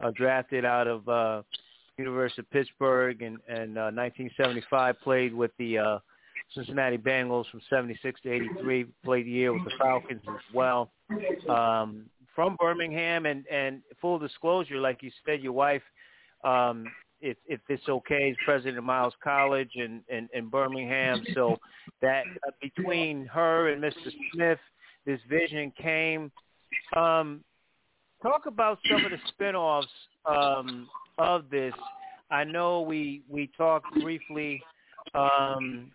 uh, 0.00 0.10
drafted 0.10 0.66
out 0.66 0.86
of 0.86 1.08
uh, 1.08 1.42
University 1.96 2.42
of 2.42 2.50
Pittsburgh 2.50 3.22
and, 3.22 3.38
and 3.48 3.78
uh, 3.78 3.90
1975, 3.94 5.00
played 5.00 5.32
with 5.32 5.50
the 5.58 5.78
uh, 5.78 5.98
Cincinnati 6.54 6.98
Bengals 6.98 7.50
from 7.50 7.62
76 7.70 8.20
to 8.22 8.32
83, 8.32 8.86
played 9.02 9.26
a 9.26 9.30
year 9.30 9.52
with 9.54 9.64
the 9.64 9.72
Falcons 9.78 10.22
as 10.28 10.54
well. 10.54 10.90
Um, 11.48 12.04
from 12.38 12.54
Birmingham, 12.60 13.26
and, 13.26 13.44
and 13.48 13.82
full 14.00 14.16
disclosure, 14.16 14.76
like 14.76 15.02
you 15.02 15.10
said, 15.26 15.40
your 15.40 15.54
wife 15.54 15.82
um, 16.44 16.86
if 17.20 17.36
if 17.48 17.58
it's 17.68 17.88
okay, 17.88 18.30
is 18.30 18.36
president 18.44 18.78
of 18.78 18.84
Miles 18.84 19.14
College 19.24 19.70
in, 19.74 20.02
in, 20.08 20.28
in 20.32 20.48
Birmingham. 20.48 21.24
So 21.34 21.56
that 22.00 22.22
uh, 22.46 22.52
between 22.62 23.26
her 23.26 23.72
and 23.72 23.82
Mr. 23.82 24.12
Smith, 24.32 24.60
this 25.04 25.18
vision 25.28 25.72
came. 25.82 26.30
Um, 26.94 27.42
talk 28.22 28.46
about 28.46 28.78
some 28.88 29.04
of 29.04 29.10
the 29.10 29.44
spinoffs 29.44 29.82
um, 30.24 30.88
of 31.18 31.50
this. 31.50 31.74
I 32.30 32.44
know 32.44 32.82
we 32.82 33.22
we 33.28 33.50
talked 33.58 33.92
briefly 34.00 34.62
um, 35.12 35.90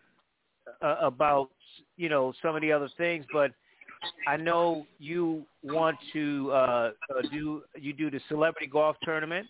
uh, 0.81 0.97
about 0.99 1.51
you 1.95 2.09
know 2.09 2.33
some 2.41 2.53
of 2.53 2.61
the 2.61 2.73
other 2.73 2.89
things, 2.97 3.23
but 3.31 3.53
I 4.27 4.37
know 4.37 4.85
you 4.99 5.45
want 5.63 5.97
to 6.13 6.49
uh, 6.51 6.55
uh, 6.55 6.91
do 7.31 7.63
you 7.75 7.93
do 7.93 8.09
the 8.09 8.19
celebrity 8.27 8.67
golf 8.67 8.95
tournament. 9.03 9.47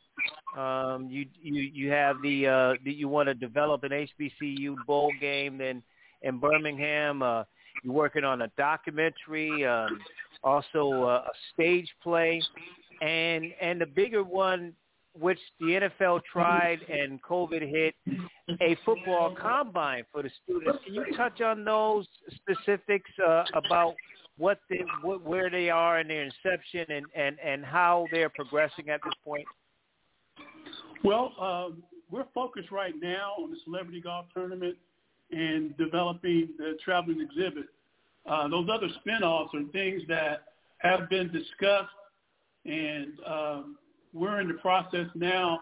Um, 0.58 1.08
you 1.10 1.26
you 1.42 1.62
you 1.62 1.92
have 1.92 2.18
the 2.22 2.48
uh, 2.48 2.74
you 2.84 3.08
want 3.08 3.28
to 3.28 3.34
develop 3.34 3.84
an 3.84 3.92
HBCU 3.92 4.76
bowl 4.86 5.12
game 5.20 5.62
in 5.62 5.82
in 6.22 6.40
Birmingham. 6.40 7.22
Uh, 7.22 7.44
you're 7.84 7.94
working 7.94 8.24
on 8.24 8.44
a 8.44 8.48
documentary, 8.58 9.66
um, 9.66 10.00
also 10.44 11.04
uh, 11.04 11.24
a 11.28 11.32
stage 11.54 11.90
play, 12.02 12.42
and 13.02 13.46
and 13.62 13.82
the 13.82 13.86
bigger 13.86 14.24
one, 14.24 14.74
which 15.20 15.40
the 15.60 15.90
NFL 16.00 16.22
tried 16.32 16.80
and 16.90 17.22
COVID 17.24 17.68
hit, 17.68 17.96
a 18.62 18.78
football 18.86 19.36
combine 19.36 20.04
for 20.12 20.24
the 20.24 20.30
students. 20.44 20.80
Can 20.86 20.94
you 20.94 21.06
touch 21.18 21.42
on 21.42 21.66
those 21.66 22.08
specifics 22.36 23.10
uh, 23.26 23.44
about 23.54 23.96
what 24.38 24.60
they 24.70 24.84
what, 25.02 25.24
where 25.24 25.50
they 25.50 25.70
are 25.70 26.00
in 26.00 26.08
their 26.08 26.24
inception 26.24 26.86
and 26.90 27.06
and 27.16 27.38
and 27.40 27.64
how 27.64 28.08
they're 28.12 28.30
progressing 28.30 28.90
at 28.90 29.00
this 29.04 29.14
point? 29.24 29.46
Well, 31.04 31.34
uh, 31.40 31.70
we're 32.10 32.26
focused 32.34 32.72
right 32.72 32.94
now 33.02 33.34
on 33.40 33.52
the 33.52 33.58
celebrity 33.66 34.02
golf 34.02 34.26
tournament 34.34 34.78
and 35.32 35.76
developing 35.78 36.50
the 36.58 36.78
traveling 36.84 37.22
exhibit. 37.22 37.66
Uh, 38.26 38.48
those 38.48 38.68
other 38.72 38.88
spinoffs 39.06 39.54
are 39.54 39.72
things 39.72 40.02
that 40.08 40.44
have 40.78 41.10
been 41.10 41.32
discussed, 41.32 41.90
and 42.66 43.14
uh, 43.26 43.62
we're 44.14 44.40
in 44.40 44.48
the 44.48 44.54
process 44.56 45.08
now 45.16 45.60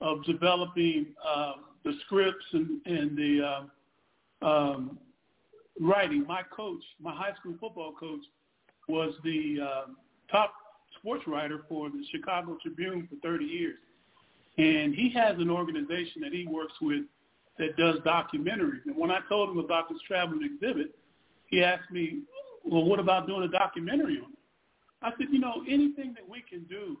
of 0.00 0.24
developing 0.24 1.06
uh, 1.26 1.52
the 1.84 1.94
scripts 2.04 2.44
and, 2.52 2.80
and 2.86 3.16
the 3.16 3.64
uh, 4.42 4.46
um, 4.46 4.98
writing. 5.80 6.24
My 6.26 6.42
coach, 6.54 6.82
my 7.00 7.14
high 7.14 7.34
school 7.38 7.54
football 7.60 7.94
coach, 7.98 8.22
was 8.88 9.14
the 9.24 9.58
uh, 9.62 9.84
top 10.30 10.54
sports 10.98 11.24
writer 11.26 11.62
for 11.68 11.90
the 11.90 12.04
Chicago 12.10 12.56
Tribune 12.62 13.08
for 13.08 13.16
30 13.26 13.44
years. 13.44 13.78
And 14.58 14.94
he 14.94 15.10
has 15.14 15.38
an 15.38 15.50
organization 15.50 16.22
that 16.22 16.32
he 16.32 16.46
works 16.46 16.74
with 16.80 17.02
that 17.58 17.76
does 17.76 17.96
documentaries. 18.06 18.84
And 18.86 18.96
when 18.96 19.10
I 19.10 19.20
told 19.28 19.50
him 19.50 19.58
about 19.58 19.88
this 19.88 19.98
traveling 20.06 20.42
exhibit, 20.42 20.94
he 21.48 21.62
asked 21.62 21.90
me, 21.90 22.20
well, 22.64 22.84
what 22.84 22.98
about 22.98 23.26
doing 23.26 23.42
a 23.42 23.48
documentary 23.48 24.18
on 24.18 24.32
it? 24.32 24.38
I 25.02 25.10
said, 25.18 25.28
you 25.30 25.38
know, 25.38 25.62
anything 25.68 26.14
that 26.14 26.28
we 26.28 26.42
can 26.48 26.64
do 26.64 26.98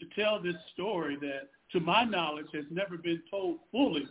to 0.00 0.20
tell 0.20 0.42
this 0.42 0.56
story 0.72 1.16
that, 1.20 1.48
to 1.72 1.80
my 1.80 2.04
knowledge, 2.04 2.46
has 2.52 2.64
never 2.70 2.96
been 2.96 3.22
told 3.30 3.58
fully, 3.70 4.06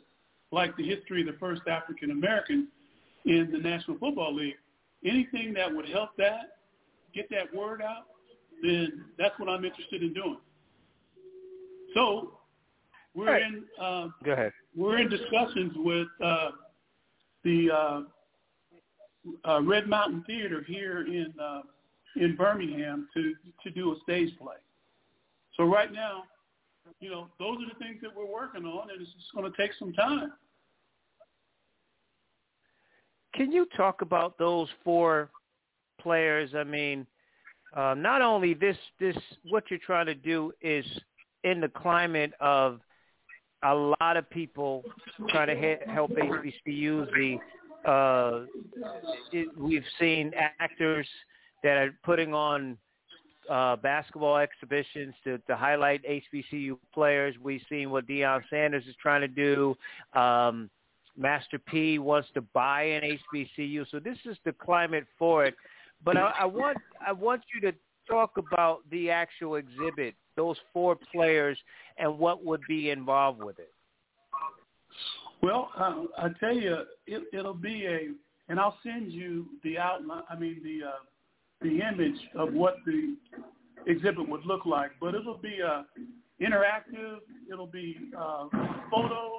like 0.52 0.76
the 0.78 0.88
history 0.88 1.22
of 1.22 1.28
the 1.28 1.40
first 1.40 1.64
African 1.68 2.12
Americans 2.12 2.68
in 3.26 3.50
the 3.52 3.58
National 3.58 3.98
Football 3.98 4.36
League, 4.36 4.56
anything 5.06 5.54
that 5.54 5.74
would 5.74 5.88
help 5.90 6.10
that, 6.18 6.58
get 7.14 7.30
that 7.30 7.54
word 7.54 7.82
out, 7.82 8.06
then 8.62 9.06
that's 9.18 9.38
what 9.40 9.50
I'm 9.50 9.66
interested 9.66 10.02
in 10.02 10.14
doing. 10.14 10.38
So 11.94 12.40
we're 13.14 13.28
right. 13.28 13.42
in. 13.42 13.64
Uh, 13.80 14.08
Go 14.24 14.32
ahead. 14.32 14.52
We're 14.76 15.00
in 15.00 15.10
discussions 15.10 15.74
with 15.76 16.08
uh, 16.24 16.52
the 17.44 17.70
uh, 17.72 18.02
uh, 19.48 19.62
Red 19.62 19.88
Mountain 19.88 20.24
Theater 20.26 20.64
here 20.68 21.06
in 21.06 21.34
uh, 21.42 21.62
in 22.16 22.36
Birmingham 22.36 23.08
to 23.14 23.34
to 23.64 23.70
do 23.70 23.94
a 23.94 24.00
stage 24.02 24.38
play. 24.40 24.56
So 25.58 25.66
right 25.66 25.92
now, 25.92 26.24
you 27.00 27.12
know, 27.12 27.28
those 27.40 27.58
are 27.58 27.74
the 27.74 27.86
things 27.86 28.00
that 28.02 28.16
we're 28.16 28.32
working 28.32 28.66
on, 28.66 28.90
and 28.90 29.00
it's 29.00 29.12
just 29.14 29.34
going 29.36 29.50
to 29.50 29.58
take 29.58 29.72
some 29.78 29.94
time. 29.94 30.34
Can 33.34 33.52
you 33.52 33.68
talk 33.76 34.02
about 34.02 34.38
those 34.38 34.68
four 34.84 35.30
players? 36.00 36.52
I 36.56 36.64
mean, 36.64 37.08
uh, 37.76 37.96
not 37.96 38.22
only 38.22 38.54
this 38.54 38.78
this 39.00 39.18
what 39.50 39.64
you're 39.70 39.80
trying 39.80 40.06
to 40.06 40.16
do 40.16 40.52
is 40.62 40.86
in 41.44 41.60
the 41.60 41.70
climate 41.70 42.34
of 42.40 42.80
a 43.64 43.74
lot 43.74 44.18
of 44.18 44.30
people 44.30 44.84
trying 45.30 45.48
to 45.48 45.78
help 45.92 46.12
HBCUs. 46.12 47.08
The 47.14 47.90
uh, 47.90 48.46
it, 49.32 49.48
we've 49.58 49.84
seen 50.00 50.32
actors 50.60 51.08
that 51.64 51.78
are 51.78 51.96
putting 52.04 52.34
on 52.34 52.78
uh, 53.50 53.76
basketball 53.78 54.38
exhibitions 54.38 55.14
to, 55.24 55.38
to 55.40 55.56
highlight 55.56 56.02
HBCU 56.06 56.78
players. 56.94 57.36
We've 57.42 57.62
seen 57.70 57.90
what 57.90 58.08
Deion 58.08 58.42
Sanders 58.50 58.86
is 58.88 58.96
trying 59.02 59.22
to 59.22 59.28
do. 59.28 59.76
Um, 60.14 60.70
Master 61.18 61.60
P 61.60 62.00
wants 62.00 62.30
to 62.34 62.42
buy 62.42 62.84
an 62.84 63.18
HBCU, 63.34 63.86
so 63.92 64.00
this 64.00 64.18
is 64.26 64.38
the 64.46 64.54
climate 64.54 65.06
for 65.18 65.46
it. 65.46 65.56
But 66.04 66.18
I, 66.18 66.34
I 66.42 66.46
want 66.46 66.78
I 67.06 67.12
want 67.12 67.44
you 67.54 67.62
to 67.62 67.78
talk 68.10 68.38
about 68.38 68.82
the 68.92 69.10
actual 69.10 69.56
exhibit 69.56 70.16
those 70.36 70.58
four 70.72 70.98
players 71.14 71.58
and 71.98 72.18
what 72.18 72.44
would 72.44 72.62
be 72.68 72.90
involved 72.90 73.44
with 73.44 73.60
it? 73.60 73.72
Well, 75.42 75.70
uh, 75.78 76.04
I 76.18 76.30
tell 76.40 76.56
you, 76.56 76.84
it, 77.06 77.24
it'll 77.34 77.54
be 77.54 77.86
a, 77.86 78.10
and 78.50 78.60
I'll 78.60 78.78
send 78.84 79.12
you 79.12 79.46
the 79.64 79.78
outline. 79.78 80.24
I 80.30 80.38
mean 80.38 80.62
the 80.64 80.88
uh, 80.88 80.92
the 81.62 81.80
image 81.82 82.20
of 82.36 82.54
what 82.54 82.76
the 82.86 83.16
exhibit 83.88 84.28
would 84.28 84.46
look 84.46 84.66
like. 84.66 84.92
But 85.00 85.16
it'll 85.16 85.38
be 85.38 85.60
uh, 85.62 85.84
interactive. 86.42 87.18
It'll 87.52 87.68
be 87.68 87.98
uh, 88.18 88.48
photo, 88.90 89.38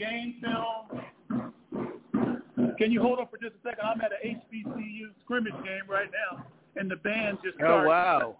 game 0.00 0.36
film. 0.40 1.02
Can 2.78 2.90
you 2.90 3.02
hold 3.02 3.18
on 3.18 3.26
for 3.28 3.36
just 3.36 3.54
a 3.56 3.68
second? 3.68 3.84
I'm 3.84 4.00
at 4.00 4.10
an 4.12 4.40
HBCU 4.52 5.10
scrimmage 5.22 5.52
game 5.52 5.86
right 5.88 6.08
now, 6.10 6.44
and 6.76 6.90
the 6.90 6.96
band 6.96 7.38
just 7.44 7.56
oh, 7.56 7.64
started. 7.64 7.86
Oh 7.86 7.88
wow! 7.88 8.36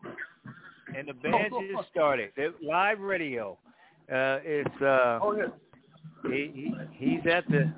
and 0.97 1.09
the 1.09 1.13
band 1.15 1.53
just 1.77 1.89
started. 1.91 2.31
Live 2.63 3.01
radio. 3.01 3.59
Uh, 4.11 4.39
it's 4.43 4.83
uh, 4.83 5.19
oh, 5.23 5.37
yeah. 5.37 6.31
he, 6.31 6.51
he 6.55 6.75
he's 6.99 7.21
at 7.31 7.47
the 7.49 7.73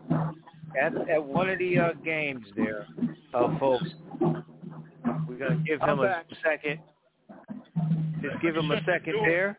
at 0.81 0.95
at 1.11 1.23
one 1.23 1.51
of 1.51 1.59
the 1.59 1.79
uh, 1.79 1.93
games 2.05 2.47
there, 2.57 2.87
uh, 3.35 3.59
folks. 3.59 3.89
We're 4.21 5.39
gonna 5.39 5.63
give 5.67 5.81
him 5.81 5.99
a 6.01 6.23
second. 6.45 6.79
Just 8.23 8.41
give 8.41 8.57
him 8.57 8.71
a 8.71 8.81
second 8.87 9.17
there. 9.25 9.59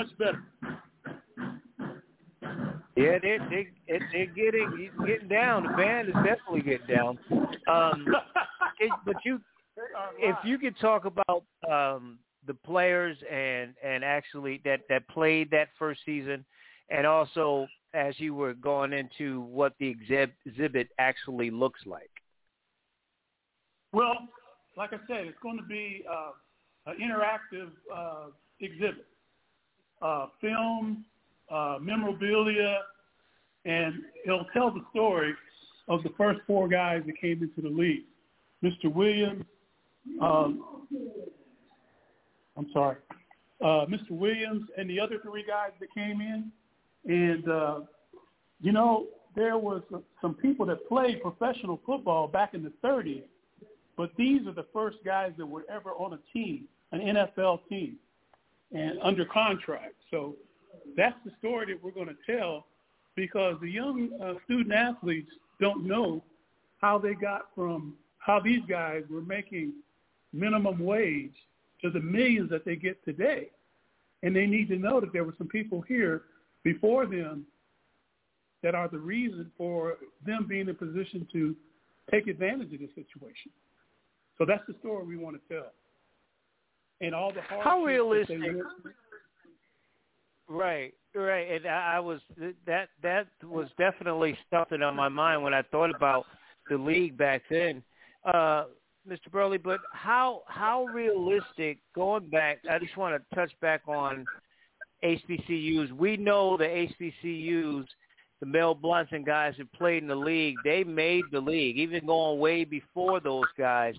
Much 0.00 0.18
better. 0.18 0.42
Yeah, 2.96 3.18
they 3.20 3.36
they 3.50 3.66
they're 3.86 4.26
getting 4.26 4.90
getting 5.06 5.28
down. 5.28 5.64
The 5.64 5.76
band 5.76 6.08
is 6.08 6.14
definitely 6.14 6.62
getting 6.62 6.86
down. 6.86 7.18
Um, 7.68 8.06
it, 8.80 8.90
but 9.04 9.16
you, 9.26 9.42
if 10.18 10.36
you 10.42 10.56
could 10.56 10.74
talk 10.80 11.04
about 11.04 11.44
um, 11.70 12.18
the 12.46 12.54
players 12.54 13.18
and 13.30 13.74
and 13.84 14.02
actually 14.02 14.62
that 14.64 14.80
that 14.88 15.06
played 15.08 15.50
that 15.50 15.68
first 15.78 16.00
season, 16.06 16.46
and 16.88 17.06
also 17.06 17.66
as 17.92 18.18
you 18.18 18.34
were 18.34 18.54
going 18.54 18.94
into 18.94 19.42
what 19.42 19.74
the 19.80 19.94
exhibit 20.46 20.88
actually 20.98 21.50
looks 21.50 21.80
like. 21.84 22.10
Well, 23.92 24.14
like 24.78 24.94
I 24.94 24.98
said, 25.06 25.26
it's 25.26 25.38
going 25.42 25.58
to 25.58 25.64
be 25.64 26.04
uh, 26.10 26.30
an 26.86 26.96
interactive 27.02 27.68
uh, 27.94 28.28
exhibit, 28.60 29.04
uh, 30.02 30.26
film, 30.40 31.04
uh, 31.50 31.78
memorabilia, 31.80 32.78
and 33.64 33.94
it'll 34.24 34.46
tell 34.52 34.70
the 34.70 34.82
story 34.90 35.34
of 35.88 36.02
the 36.02 36.10
first 36.16 36.40
four 36.46 36.68
guys 36.68 37.02
that 37.06 37.20
came 37.20 37.42
into 37.42 37.60
the 37.60 37.68
league. 37.68 38.04
Mr. 38.62 38.92
Williams, 38.92 39.44
um, 40.20 40.86
I'm 42.56 42.66
sorry, 42.72 42.96
uh, 43.62 43.86
Mr. 43.86 44.10
Williams 44.10 44.64
and 44.76 44.88
the 44.88 45.00
other 45.00 45.18
three 45.22 45.44
guys 45.46 45.70
that 45.80 45.92
came 45.94 46.20
in. 46.20 46.50
And, 47.06 47.48
uh, 47.48 47.80
you 48.60 48.72
know, 48.72 49.06
there 49.34 49.58
was 49.58 49.82
some 50.20 50.34
people 50.34 50.66
that 50.66 50.86
played 50.88 51.22
professional 51.22 51.80
football 51.86 52.28
back 52.28 52.54
in 52.54 52.62
the 52.62 52.72
30s, 52.84 53.24
but 53.96 54.10
these 54.16 54.46
are 54.46 54.52
the 54.52 54.66
first 54.72 54.98
guys 55.04 55.32
that 55.38 55.46
were 55.46 55.64
ever 55.70 55.90
on 55.90 56.14
a 56.14 56.18
team, 56.32 56.64
an 56.92 57.00
NFL 57.00 57.60
team, 57.68 57.96
and 58.72 58.98
under 59.02 59.24
contract. 59.24 59.94
So 60.10 60.36
that's 60.96 61.16
the 61.24 61.32
story 61.38 61.66
that 61.66 61.82
we're 61.82 61.90
going 61.90 62.08
to 62.08 62.32
tell 62.32 62.66
because 63.16 63.56
the 63.60 63.70
young 63.70 64.10
uh, 64.22 64.34
student 64.44 64.72
athletes 64.72 65.30
don't 65.60 65.86
know 65.86 66.22
how 66.80 66.98
they 66.98 67.14
got 67.14 67.48
from 67.54 67.94
how 68.18 68.40
these 68.40 68.62
guys 68.68 69.02
were 69.10 69.22
making 69.22 69.72
minimum 70.32 70.78
wage 70.78 71.34
to 71.82 71.90
the 71.90 72.00
millions 72.00 72.50
that 72.50 72.64
they 72.64 72.76
get 72.76 73.02
today. 73.04 73.50
And 74.22 74.36
they 74.36 74.46
need 74.46 74.68
to 74.68 74.76
know 74.76 75.00
that 75.00 75.12
there 75.12 75.24
were 75.24 75.34
some 75.38 75.48
people 75.48 75.80
here 75.80 76.22
before 76.62 77.06
them 77.06 77.46
that 78.62 78.74
are 78.74 78.88
the 78.88 78.98
reason 78.98 79.50
for 79.56 79.96
them 80.24 80.46
being 80.46 80.62
in 80.62 80.68
a 80.68 80.74
position 80.74 81.26
to 81.32 81.56
take 82.10 82.26
advantage 82.26 82.72
of 82.72 82.80
this 82.80 82.90
situation. 82.94 83.50
So 84.36 84.44
that's 84.44 84.62
the 84.66 84.74
story 84.80 85.04
we 85.04 85.16
want 85.16 85.36
to 85.36 85.54
tell. 85.54 85.72
And 87.00 87.14
all 87.14 87.32
the 87.32 87.40
how 87.40 87.82
realistic 87.82 88.38
Right, 90.52 90.92
right, 91.14 91.48
and 91.48 91.66
I, 91.66 91.94
I 91.94 92.00
was 92.00 92.20
that 92.66 92.88
that 93.04 93.28
was 93.44 93.68
definitely 93.78 94.36
something 94.52 94.82
on 94.82 94.96
my 94.96 95.08
mind 95.08 95.44
when 95.44 95.54
I 95.54 95.62
thought 95.62 95.94
about 95.94 96.26
the 96.68 96.76
league 96.76 97.16
back 97.16 97.42
then, 97.48 97.84
uh, 98.24 98.64
Mr. 99.08 99.30
Burley. 99.30 99.58
But 99.58 99.80
how 99.92 100.42
how 100.48 100.86
realistic? 100.86 101.78
Going 101.94 102.28
back, 102.30 102.58
I 102.68 102.80
just 102.80 102.96
want 102.96 103.14
to 103.14 103.34
touch 103.34 103.52
back 103.60 103.82
on 103.86 104.26
HBCUs. 105.04 105.92
We 105.92 106.16
know 106.16 106.56
the 106.56 106.64
HBCUs, 106.64 107.86
the 108.40 108.46
Mel 108.46 108.74
Blunts 108.74 109.12
and 109.12 109.24
guys 109.24 109.54
who 109.56 109.64
played 109.66 110.02
in 110.02 110.08
the 110.08 110.16
league, 110.16 110.56
they 110.64 110.82
made 110.82 111.26
the 111.30 111.40
league. 111.40 111.78
Even 111.78 112.06
going 112.06 112.40
way 112.40 112.64
before 112.64 113.20
those 113.20 113.46
guys, 113.56 113.94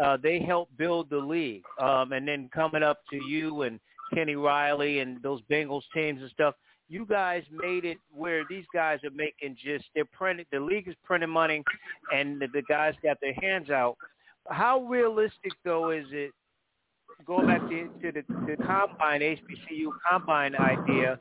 uh, 0.00 0.16
they 0.22 0.40
helped 0.40 0.76
build 0.76 1.10
the 1.10 1.18
league. 1.18 1.64
Um, 1.80 2.12
and 2.12 2.26
then 2.26 2.48
coming 2.52 2.82
up 2.82 3.00
to 3.10 3.16
you 3.16 3.62
and 3.62 3.80
Kenny 4.14 4.36
Riley 4.36 5.00
and 5.00 5.22
those 5.22 5.40
Bengals 5.50 5.82
teams 5.94 6.20
and 6.20 6.30
stuff. 6.30 6.54
You 6.88 7.06
guys 7.06 7.42
made 7.50 7.84
it 7.84 7.96
where 8.12 8.42
these 8.50 8.66
guys 8.74 8.98
are 9.04 9.10
making 9.10 9.56
just 9.62 9.86
they're 9.94 10.04
printing 10.04 10.44
the 10.52 10.60
league 10.60 10.88
is 10.88 10.94
printing 11.04 11.30
money, 11.30 11.62
and 12.14 12.40
the, 12.40 12.48
the 12.52 12.62
guys 12.68 12.94
got 13.02 13.16
their 13.22 13.34
hands 13.34 13.70
out. 13.70 13.96
How 14.48 14.82
realistic 14.82 15.52
though 15.64 15.90
is 15.90 16.04
it? 16.10 16.32
Going 17.26 17.46
back 17.46 17.60
to, 17.68 17.88
to 18.02 18.12
the, 18.12 18.24
the 18.46 18.56
combine 18.64 19.20
HBCU 19.20 19.90
combine 20.10 20.54
idea, 20.56 21.18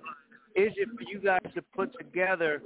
is 0.55 0.73
it 0.77 0.89
for 0.89 1.03
you 1.09 1.19
guys 1.19 1.39
to 1.55 1.61
put 1.75 1.97
together? 1.97 2.61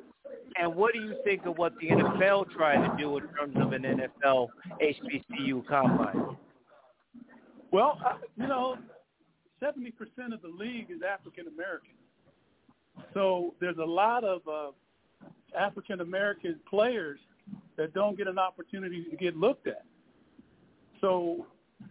And 0.57 0.75
what 0.75 0.93
do 0.93 0.99
you 0.99 1.15
think 1.23 1.45
of 1.45 1.57
what 1.57 1.73
the 1.79 1.87
NFL 1.87 2.51
tried 2.51 2.87
to 2.87 2.95
do 2.97 3.17
in 3.17 3.23
terms 3.29 3.55
of 3.57 3.73
an 3.73 3.83
NFL 3.83 4.47
HBCU 4.81 5.65
combine? 5.67 6.37
Well, 7.71 7.99
uh, 8.05 8.13
you 8.37 8.47
know, 8.47 8.77
70% 9.61 9.89
of 10.33 10.41
the 10.41 10.47
league 10.47 10.87
is 10.89 11.01
African 11.07 11.47
American. 11.47 11.95
So 13.13 13.53
there's 13.59 13.77
a 13.77 13.85
lot 13.85 14.23
of 14.23 14.41
uh, 14.47 14.71
African 15.57 16.01
American 16.01 16.59
players 16.69 17.19
that 17.77 17.93
don't 17.93 18.17
get 18.17 18.27
an 18.27 18.39
opportunity 18.39 19.05
to 19.09 19.17
get 19.17 19.35
looked 19.35 19.67
at. 19.67 19.83
So 21.01 21.45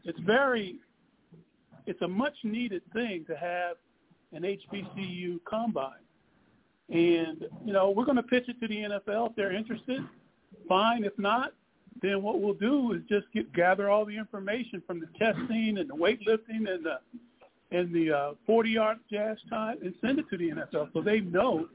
it's 0.04 0.18
very, 0.20 0.76
it's 1.86 2.00
a 2.02 2.08
much 2.08 2.34
needed 2.42 2.82
thing 2.92 3.24
to 3.28 3.36
have 3.36 3.76
an 4.34 4.42
HBCU 4.42 5.40
combine. 5.48 5.92
And, 6.90 7.46
you 7.64 7.72
know, 7.72 7.90
we're 7.90 8.04
going 8.04 8.16
to 8.16 8.22
pitch 8.22 8.44
it 8.48 8.60
to 8.60 8.68
the 8.68 8.76
NFL 8.76 9.30
if 9.30 9.36
they're 9.36 9.52
interested. 9.54 10.00
Fine. 10.68 11.04
If 11.04 11.18
not, 11.18 11.52
then 12.02 12.22
what 12.22 12.40
we'll 12.40 12.54
do 12.54 12.92
is 12.92 13.00
just 13.08 13.26
get, 13.32 13.52
gather 13.54 13.88
all 13.88 14.04
the 14.04 14.16
information 14.16 14.82
from 14.86 15.00
the 15.00 15.06
testing 15.18 15.78
and 15.78 15.88
the 15.88 15.94
weightlifting 15.94 16.68
and 16.68 16.84
the 16.84 16.98
in 17.70 17.92
the 17.92 18.12
uh, 18.12 18.32
40 18.46 18.70
yard 18.70 18.98
dash 19.10 19.38
time 19.50 19.78
and 19.82 19.94
send 20.00 20.18
it 20.18 20.26
to 20.30 20.36
the 20.36 20.50
NFL 20.50 20.92
so 20.92 21.00
they 21.00 21.20
know 21.20 21.66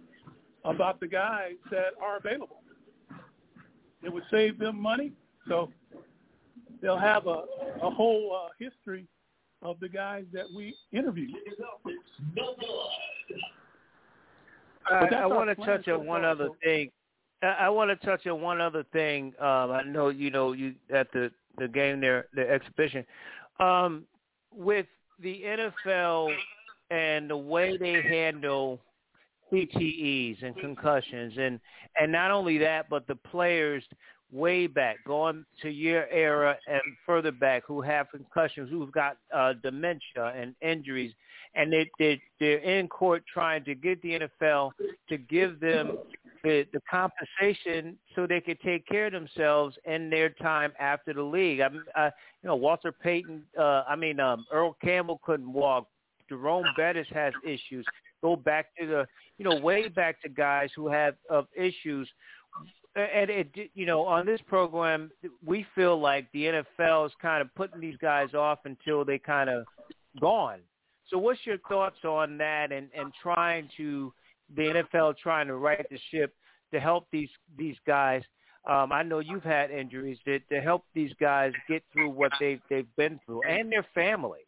about 0.64 0.99
the 0.99 1.07
guys 1.07 1.55
that 1.72 1.93
are 2.01 2.18
available. 2.18 2.62
It 4.03 4.14
would 4.14 4.24
save 4.32 4.60
them 4.60 4.80
money, 4.80 5.12
so 5.47 5.70
they'll 6.82 6.97
have 6.97 7.28
a, 7.28 7.43
a 7.82 7.89
whole 7.89 8.45
uh, 8.45 8.49
history 8.57 9.07
of 9.62 9.80
the 9.80 9.89
guys 9.89 10.26
that 10.34 10.45
we 10.55 10.76
interviewed. 10.91 11.36
I, 14.89 15.05
I 15.16 15.26
want 15.26 15.49
to 15.49 15.66
touch 15.66 15.88
on 15.88 16.05
one 16.05 16.26
other 16.26 16.49
thing. 16.64 16.91
I, 17.41 17.70
want 17.70 17.89
to 17.89 18.05
touch 18.05 18.28
on 18.28 18.41
one 18.41 18.60
other 18.60 18.84
thing. 18.91 19.34
Um, 19.39 19.72
I 19.72 19.84
know 19.84 20.10
you 20.10 20.30
know 20.30 20.51
you 20.53 20.76
at 20.93 21.12
the 21.14 21.32
the 21.57 21.68
game 21.68 22.01
there, 22.01 22.26
the 22.34 22.49
exhibition. 22.49 23.05
Um, 23.60 24.03
with 24.53 24.88
the 25.22 25.41
NFL 25.43 26.34
and 26.89 27.30
the 27.30 27.38
way 27.38 27.78
they 27.78 28.01
handle 28.01 28.80
CTEs 29.51 30.43
and 30.43 30.55
concussions, 30.57 31.34
and 31.38 31.60
and 31.99 32.12
not 32.12 32.32
only 32.32 32.57
that, 32.60 32.89
but 32.89 33.07
the 33.07 33.16
players 33.16 33.84
way 34.32 34.67
back, 34.67 34.97
going 35.05 35.45
to 35.61 35.69
your 35.69 36.07
era 36.09 36.55
and 36.67 36.82
further 37.05 37.32
back, 37.32 37.63
who 37.65 37.82
have 37.82 38.09
concussions, 38.11 38.69
who've 38.69 38.91
got 38.91 39.17
uh, 39.34 39.53
dementia 39.63 40.34
and 40.36 40.55
injuries, 40.61 41.13
and 41.55 41.73
they, 41.73 41.89
they 41.97 42.21
they're 42.39 42.59
in 42.59 42.88
court 42.88 43.23
trying 43.32 43.63
to 43.65 43.75
get 43.75 44.01
the 44.01 44.19
NFL 44.43 44.71
to 45.09 45.17
give 45.17 45.59
them 45.59 45.97
the, 46.43 46.65
the 46.73 46.82
compensation 46.89 47.97
so 48.15 48.25
they 48.25 48.41
could 48.41 48.59
take 48.61 48.88
care 48.88 49.07
of 49.07 49.13
themselves 49.13 49.75
in 49.86 50.09
their 50.09 50.30
time 50.30 50.71
after 50.80 51.13
the 51.13 51.21
league. 51.21 51.61
I, 51.61 51.69
mean, 51.69 51.84
uh, 51.95 52.09
you 52.41 52.47
know, 52.47 52.55
Walter 52.55 52.91
Payton. 52.91 53.43
Uh, 53.57 53.84
I 53.88 53.95
mean, 53.95 54.19
um, 54.19 54.45
Earl 54.51 54.77
Campbell 54.82 55.19
couldn't 55.23 55.51
walk. 55.51 55.88
Jerome 56.30 56.65
Bettis 56.77 57.07
has 57.11 57.34
issues. 57.43 57.86
Go 58.21 58.36
back 58.36 58.67
to 58.80 58.86
the, 58.86 59.07
you 59.38 59.45
know, 59.45 59.59
way 59.59 59.88
back 59.88 60.21
to 60.21 60.30
guys 60.30 60.69
who 60.75 60.88
have 60.88 61.15
of 61.30 61.47
issues. 61.55 62.07
And 63.04 63.30
it, 63.30 63.72
you 63.74 63.86
know, 63.86 64.06
on 64.06 64.26
this 64.26 64.41
program, 64.47 65.12
we 65.45 65.66
feel 65.76 66.00
like 66.00 66.32
the 66.32 66.64
NFL 66.80 67.06
is 67.08 67.12
kind 67.22 67.41
of 67.41 67.54
putting 67.56 67.80
these 67.80 67.97
guys 67.97 68.34
off 68.34 68.60
until 68.66 69.04
they 69.06 69.18
kind 69.18 69.50
of 69.50 69.66
gone. 70.20 70.60
So, 71.10 71.18
what's 71.18 71.39
your 71.45 71.58
thoughts 71.68 72.04
on 72.04 72.38
that, 72.38 72.72
and 72.72 72.89
and 72.95 73.12
trying 73.22 73.70
to 73.78 74.14
the 74.56 74.84
NFL 74.93 75.18
trying 75.18 75.47
to 75.47 75.56
right 75.56 75.86
the 75.89 76.00
ship 76.12 76.34
to 76.74 76.80
help 76.80 77.08
these 77.12 77.30
these 77.58 77.76
guys. 77.86 78.24
Um, 78.70 78.91
I 78.91 79.04
know 79.04 79.20
you've 79.20 79.43
had 79.43 79.72
injuries 79.72 80.18
to, 80.26 80.39
to 80.39 80.62
help 80.62 80.84
these 80.93 81.12
guys 81.20 81.54
get 81.68 81.84
through 81.93 82.10
what 82.10 82.32
they've 82.39 82.62
they've 82.70 82.95
been 82.97 83.20
through 83.26 83.41
and 83.47 83.72
their 83.72 83.86
families. 83.93 84.41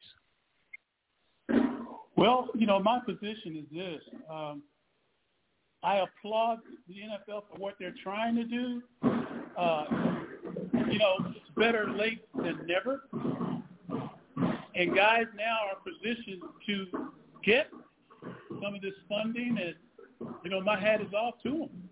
Well, 2.18 2.49
you 2.54 2.68
know, 2.68 2.80
my 2.80 2.99
position 3.06 3.58
is 3.58 3.66
this. 3.76 4.02
Um, 4.30 4.62
I 5.84 5.97
applaud 5.97 6.59
the 6.88 6.93
NFL 6.95 7.43
for 7.51 7.57
what 7.57 7.75
they're 7.79 7.95
trying 8.03 8.36
to 8.36 8.43
do. 8.43 8.82
Uh, 9.57 9.86
you 10.89 10.99
know, 10.99 11.15
it's 11.29 11.49
better 11.55 11.89
late 11.89 12.23
than 12.36 12.65
never. 12.67 13.03
And 14.75 14.95
guys 14.95 15.25
now 15.36 15.57
are 15.69 15.77
positioned 15.84 16.41
to 16.67 17.09
get 17.43 17.67
some 18.61 18.75
of 18.75 18.82
this 18.82 18.93
funding 19.09 19.57
and 19.59 19.75
you 20.43 20.51
know, 20.51 20.61
my 20.61 20.79
hat 20.79 21.01
is 21.01 21.13
off 21.13 21.36
to 21.43 21.49
them. 21.49 21.89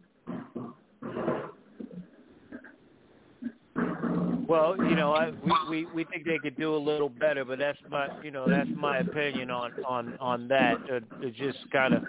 Well, 4.49 4.75
you 4.79 4.95
know, 4.95 5.13
I, 5.13 5.29
we, 5.29 5.53
we 5.69 5.85
we 5.93 6.03
think 6.05 6.25
they 6.25 6.39
could 6.39 6.57
do 6.57 6.75
a 6.75 6.77
little 6.77 7.07
better, 7.07 7.45
but 7.45 7.59
that's 7.59 7.77
my 7.87 8.07
you 8.23 8.31
know 8.31 8.49
that's 8.49 8.69
my 8.75 8.97
opinion 8.97 9.51
on 9.51 9.71
on 9.87 10.17
on 10.19 10.47
that. 10.47 10.73
To 10.87 11.29
just 11.29 11.59
kind 11.71 11.93
of 11.93 12.03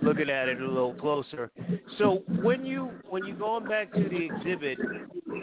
looking 0.00 0.30
at 0.30 0.48
it 0.48 0.60
a 0.60 0.68
little 0.68 0.94
closer. 0.94 1.50
So 1.98 2.22
when 2.42 2.64
you 2.64 2.92
when 3.08 3.24
you 3.24 3.34
going 3.34 3.66
back 3.66 3.92
to 3.94 4.04
the 4.04 4.24
exhibit, 4.24 4.78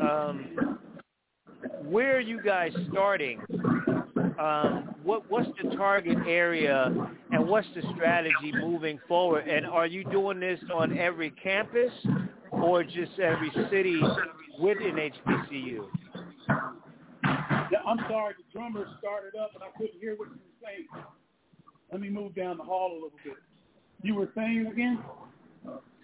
um, 0.01 0.79
where 1.83 2.15
are 2.15 2.21
you 2.21 2.41
guys 2.41 2.71
starting? 2.91 3.41
Um, 4.39 4.95
what 5.03 5.29
what's 5.29 5.49
the 5.61 5.75
target 5.75 6.17
area, 6.25 6.93
and 7.29 7.45
what's 7.45 7.67
the 7.75 7.81
strategy 7.93 8.53
moving 8.53 9.01
forward? 9.05 9.49
And 9.49 9.65
are 9.65 9.85
you 9.85 10.05
doing 10.05 10.39
this 10.39 10.61
on 10.73 10.97
every 10.97 11.31
campus, 11.31 11.91
or 12.51 12.85
just 12.85 13.19
every 13.19 13.51
city 13.69 14.01
within 14.61 14.95
HBCU? 14.95 15.87
I'm 17.85 17.99
sorry, 18.09 18.33
the 18.37 18.43
drummer 18.51 18.85
started 18.99 19.35
up 19.39 19.51
and 19.53 19.63
I 19.63 19.67
couldn't 19.77 19.99
hear 19.99 20.15
what 20.15 20.29
you 20.29 20.35
were 20.35 20.67
saying. 20.67 20.87
Let 21.91 22.01
me 22.01 22.09
move 22.09 22.35
down 22.35 22.57
the 22.57 22.63
hall 22.63 22.91
a 22.91 22.95
little 22.95 23.11
bit. 23.23 23.35
You 24.03 24.15
were 24.15 24.29
saying 24.35 24.67
again? 24.67 24.99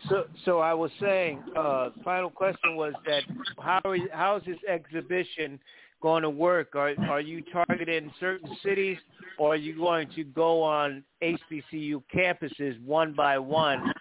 So, 0.10 0.26
so 0.46 0.60
I 0.60 0.74
was 0.74 0.92
saying, 1.00 1.42
uh, 1.58 1.92
final 2.04 2.30
question 2.30 2.76
was 2.76 2.94
that 3.06 3.24
how 3.60 3.94
is 3.94 4.02
how 4.12 4.38
is 4.38 4.44
this 4.46 4.58
exhibition 4.68 5.60
going 6.02 6.24
to 6.24 6.30
work? 6.30 6.76
Are 6.76 6.94
are 7.10 7.22
you 7.22 7.42
targeting 7.54 8.12
certain 8.20 8.50
cities, 8.64 8.98
or 9.38 9.54
are 9.54 9.58
you 9.58 9.78
going 9.78 10.10
to 10.16 10.24
go 10.24 10.62
on 10.62 11.04
HBCU 11.22 12.04
campuses 12.14 12.84
one 12.84 13.14
by 13.14 13.38
one 13.38 13.94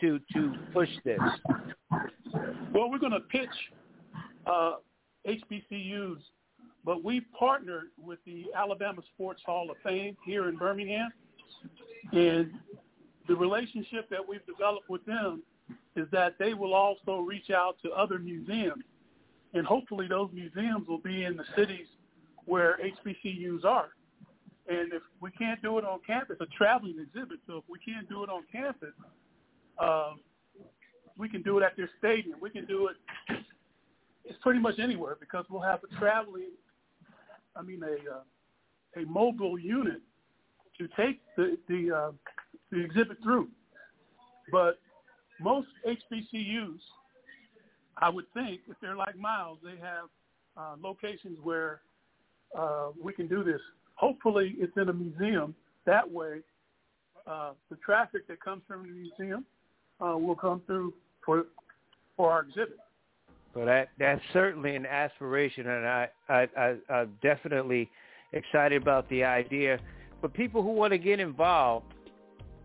to 0.00 0.20
to 0.34 0.54
push 0.72 0.90
this? 1.04 1.18
Well, 2.72 2.90
we're 2.90 2.98
going 2.98 3.12
to 3.12 3.20
pitch 3.20 3.48
uh, 4.46 4.74
HBCUs, 5.26 6.18
but 6.88 7.04
we 7.04 7.20
partnered 7.38 7.88
with 8.02 8.18
the 8.24 8.46
Alabama 8.56 9.02
Sports 9.14 9.42
Hall 9.44 9.70
of 9.70 9.76
Fame 9.84 10.16
here 10.24 10.48
in 10.48 10.56
Birmingham, 10.56 11.10
and 12.12 12.50
the 13.28 13.36
relationship 13.36 14.08
that 14.08 14.26
we've 14.26 14.44
developed 14.46 14.88
with 14.88 15.04
them 15.04 15.42
is 15.96 16.06
that 16.12 16.36
they 16.38 16.54
will 16.54 16.72
also 16.72 17.18
reach 17.18 17.50
out 17.50 17.76
to 17.84 17.90
other 17.90 18.18
museums, 18.18 18.84
and 19.52 19.66
hopefully 19.66 20.06
those 20.08 20.30
museums 20.32 20.88
will 20.88 21.00
be 21.00 21.24
in 21.24 21.36
the 21.36 21.44
cities 21.54 21.84
where 22.46 22.78
HBCUs 22.82 23.66
are. 23.66 23.90
And 24.66 24.90
if 24.94 25.02
we 25.20 25.30
can't 25.32 25.60
do 25.60 25.76
it 25.76 25.84
on 25.84 25.98
campus, 26.06 26.38
a 26.40 26.46
traveling 26.46 26.96
exhibit. 26.98 27.38
So 27.46 27.58
if 27.58 27.64
we 27.68 27.78
can't 27.80 28.08
do 28.08 28.24
it 28.24 28.30
on 28.30 28.44
campus, 28.50 28.94
um, 29.78 30.20
we 31.18 31.28
can 31.28 31.42
do 31.42 31.58
it 31.58 31.64
at 31.64 31.76
their 31.76 31.90
stadium. 31.98 32.38
We 32.40 32.48
can 32.48 32.64
do 32.64 32.88
it. 32.88 32.96
It's 34.24 34.38
pretty 34.40 34.60
much 34.60 34.78
anywhere 34.78 35.18
because 35.20 35.44
we'll 35.50 35.60
have 35.60 35.80
a 35.84 35.94
traveling. 35.98 36.48
I 37.58 37.62
mean, 37.62 37.82
a 37.82 38.16
uh, 38.16 39.02
a 39.02 39.06
mobile 39.06 39.58
unit 39.58 40.00
to 40.78 40.88
take 40.96 41.20
the 41.36 41.58
the 41.68 41.94
uh, 41.94 42.12
the 42.70 42.84
exhibit 42.84 43.18
through. 43.22 43.48
But 44.50 44.78
most 45.40 45.68
HBCUs, 45.86 46.78
I 47.98 48.08
would 48.08 48.24
think, 48.32 48.60
if 48.68 48.76
they're 48.80 48.96
like 48.96 49.16
Miles, 49.16 49.58
they 49.62 49.78
have 49.80 50.08
uh, 50.56 50.76
locations 50.80 51.38
where 51.42 51.80
uh, 52.58 52.88
we 53.02 53.12
can 53.12 53.28
do 53.28 53.44
this. 53.44 53.60
Hopefully, 53.94 54.54
it's 54.58 54.76
in 54.76 54.88
a 54.88 54.92
museum. 54.92 55.54
That 55.84 56.10
way, 56.10 56.40
uh, 57.26 57.52
the 57.70 57.76
traffic 57.76 58.26
that 58.28 58.40
comes 58.40 58.62
from 58.66 58.82
the 58.84 58.92
museum 58.92 59.44
uh, 60.00 60.16
will 60.16 60.36
come 60.36 60.62
through 60.66 60.94
for 61.24 61.46
for 62.16 62.32
our 62.32 62.42
exhibit. 62.42 62.78
Well, 63.58 63.66
that 63.66 63.88
that's 63.98 64.22
certainly 64.32 64.76
an 64.76 64.86
aspiration, 64.86 65.66
and 65.66 65.84
I 65.84 66.08
I, 66.28 66.48
I 66.56 66.74
I'm 66.88 67.18
definitely 67.20 67.90
excited 68.32 68.80
about 68.80 69.08
the 69.08 69.24
idea. 69.24 69.80
But 70.22 70.32
people 70.32 70.62
who 70.62 70.70
want 70.70 70.92
to 70.92 70.98
get 70.98 71.18
involved, 71.18 71.92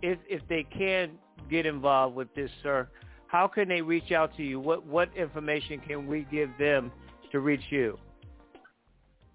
if 0.04 0.20
if 0.30 0.48
they 0.50 0.62
can 0.62 1.14
get 1.50 1.66
involved 1.66 2.16
with 2.16 2.32
this, 2.36 2.52
sir, 2.62 2.88
how 3.26 3.48
can 3.48 3.70
they 3.70 3.82
reach 3.82 4.12
out 4.12 4.38
to 4.38 4.44
you? 4.44 4.60
What 4.60 4.86
what 4.86 5.10
information 5.18 5.80
can 5.80 6.06
we 6.06 6.28
give 6.32 6.52
them 6.60 6.92
to 7.32 7.40
reach 7.40 7.72
you? 7.72 7.98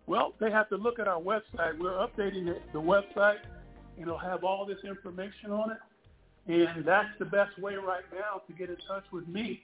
Well, 0.07 0.35
they 0.39 0.53
have 0.53 0.69
to 0.69 0.77
look 0.77 1.01
at 1.01 1.09
our 1.09 1.21
website. 1.21 1.77
We're 1.77 2.07
updating 2.07 2.45
the, 2.45 2.59
the 2.73 2.81
website, 2.81 3.39
and 3.97 4.03
it'll 4.03 4.17
have 4.17 4.45
all 4.45 4.65
this 4.65 4.79
information 4.85 5.51
on 5.51 5.73
it. 5.73 5.79
And 6.47 6.87
that's 6.87 7.09
the 7.19 7.25
best 7.25 7.59
way 7.59 7.75
right 7.75 8.05
now 8.15 8.43
to 8.47 8.53
get 8.53 8.71
in 8.71 8.77
touch 8.87 9.05
with 9.13 9.27
me, 9.27 9.63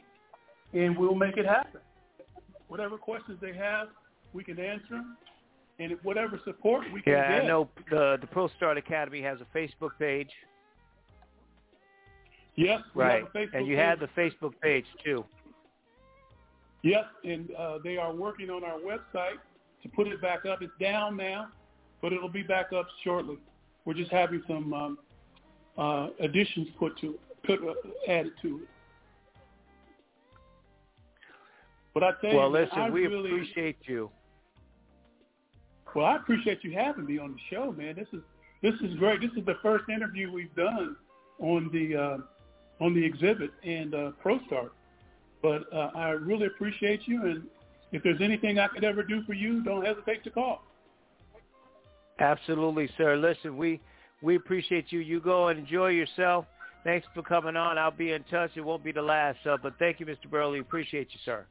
and 0.75 0.97
we'll 0.97 1.15
make 1.15 1.37
it 1.37 1.47
happen. 1.47 1.81
Whatever 2.69 2.99
questions 2.99 3.39
they 3.41 3.55
have, 3.55 3.89
we 4.33 4.43
can 4.43 4.59
answer 4.59 4.87
them, 4.91 5.17
and 5.79 5.97
whatever 6.03 6.41
support 6.45 6.85
we 6.93 7.01
can 7.03 7.13
yeah, 7.13 7.29
get. 7.31 7.45
I 7.45 7.47
know 7.47 7.69
the 7.91 8.19
the 8.21 8.27
Pro 8.27 8.49
Start 8.49 8.77
Academy 8.77 9.23
has 9.23 9.39
a 9.41 9.57
Facebook 9.57 9.91
page. 9.99 10.31
Yes, 12.57 12.83
right. 12.95 13.25
and 13.35 13.67
you 13.67 13.77
page. 13.77 13.85
have 13.85 14.01
the 14.01 14.09
Facebook 14.17 14.53
page 14.61 14.85
too. 15.05 15.25
Yes, 16.83 17.05
and 17.25 17.51
uh, 17.59 17.79
they 17.83 17.97
are 17.97 18.15
working 18.15 18.51
on 18.51 18.63
our 18.63 18.79
website 18.79 19.39
to 19.83 19.89
put 19.89 20.07
it 20.07 20.21
back 20.21 20.45
up. 20.45 20.61
It's 20.63 20.73
down 20.81 21.17
now, 21.17 21.49
but 22.03 22.13
it'll 22.13 22.29
be 22.29 22.43
back 22.43 22.73
up 22.73 22.87
shortly. 23.03 23.39
We're 23.85 23.95
just 23.95 24.13
having 24.13 24.43
some 24.47 24.73
um, 24.73 24.99
uh, 25.79 26.09
additions 26.21 26.69
put 26.79 26.99
to 27.01 27.19
put 27.45 27.61
uh, 27.61 27.73
added 28.09 28.33
to 28.43 28.61
it. 28.63 28.69
But 31.95 32.03
I 32.03 32.11
tell 32.21 32.37
well, 32.37 32.49
you, 32.49 32.53
listen, 32.53 32.79
I 32.79 32.91
we 32.91 33.07
really, 33.07 33.31
appreciate 33.31 33.79
you. 33.85 34.11
Well, 35.95 36.07
I 36.07 36.17
appreciate 36.17 36.65
you 36.65 36.73
having 36.73 37.07
me 37.07 37.19
on 37.19 37.33
the 37.33 37.39
show, 37.55 37.73
man. 37.73 37.95
This 37.95 38.09
is 38.13 38.21
this 38.63 38.75
is 38.83 38.97
great. 38.99 39.21
This 39.21 39.31
is 39.37 39.47
the 39.47 39.57
first 39.63 39.89
interview 39.89 40.33
we've 40.33 40.55
done 40.57 40.97
on 41.39 41.71
the 41.73 41.97
uh, 41.97 42.85
on 42.85 42.95
the 42.95 43.05
exhibit 43.05 43.51
and 43.63 43.95
uh, 43.95 44.11
ProStart. 44.25 44.71
But 45.41 45.73
uh, 45.73 45.91
I 45.95 46.11
really 46.11 46.47
appreciate 46.47 47.03
you, 47.07 47.23
and 47.27 47.45
if 47.93 48.03
there's 48.03 48.21
anything 48.21 48.59
I 48.59 48.67
could 48.67 48.83
ever 48.83 49.03
do 49.03 49.23
for 49.25 49.35
you, 49.35 49.63
don't 49.63 49.85
hesitate 49.85 50.25
to 50.25 50.31
call. 50.31 50.63
Absolutely, 52.19 52.89
sir. 52.97 53.17
Listen, 53.17 53.57
we 53.57 53.81
we 54.21 54.35
appreciate 54.35 54.91
you. 54.91 54.99
You 54.99 55.21
go 55.21 55.49
and 55.49 55.61
enjoy 55.61 55.91
yourself. 55.91 56.47
Thanks 56.83 57.07
for 57.15 57.23
coming 57.23 57.57
on. 57.57 57.79
I'll 57.79 57.91
be 57.91 58.13
in 58.13 58.25
touch. 58.25 58.51
It 58.57 58.63
won't 58.63 58.83
be 58.83 58.93
the 58.93 59.03
last, 59.03 59.39
uh, 59.47 59.57
but 59.63 59.75
thank 59.79 60.01
you, 60.01 60.07
Mr. 60.07 60.29
Burley. 60.29 60.59
Appreciate 60.59 61.09
you, 61.13 61.21
sir. 61.25 61.47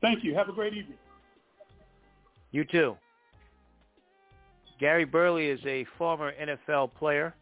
Thank 0.00 0.24
you. 0.24 0.34
Have 0.34 0.48
a 0.48 0.52
great 0.52 0.74
evening. 0.74 0.98
You 2.52 2.64
too. 2.64 2.96
Gary 4.78 5.04
Burley 5.04 5.46
is 5.46 5.60
a 5.66 5.84
former 5.98 6.32
NFL 6.40 6.94
player, 6.94 7.34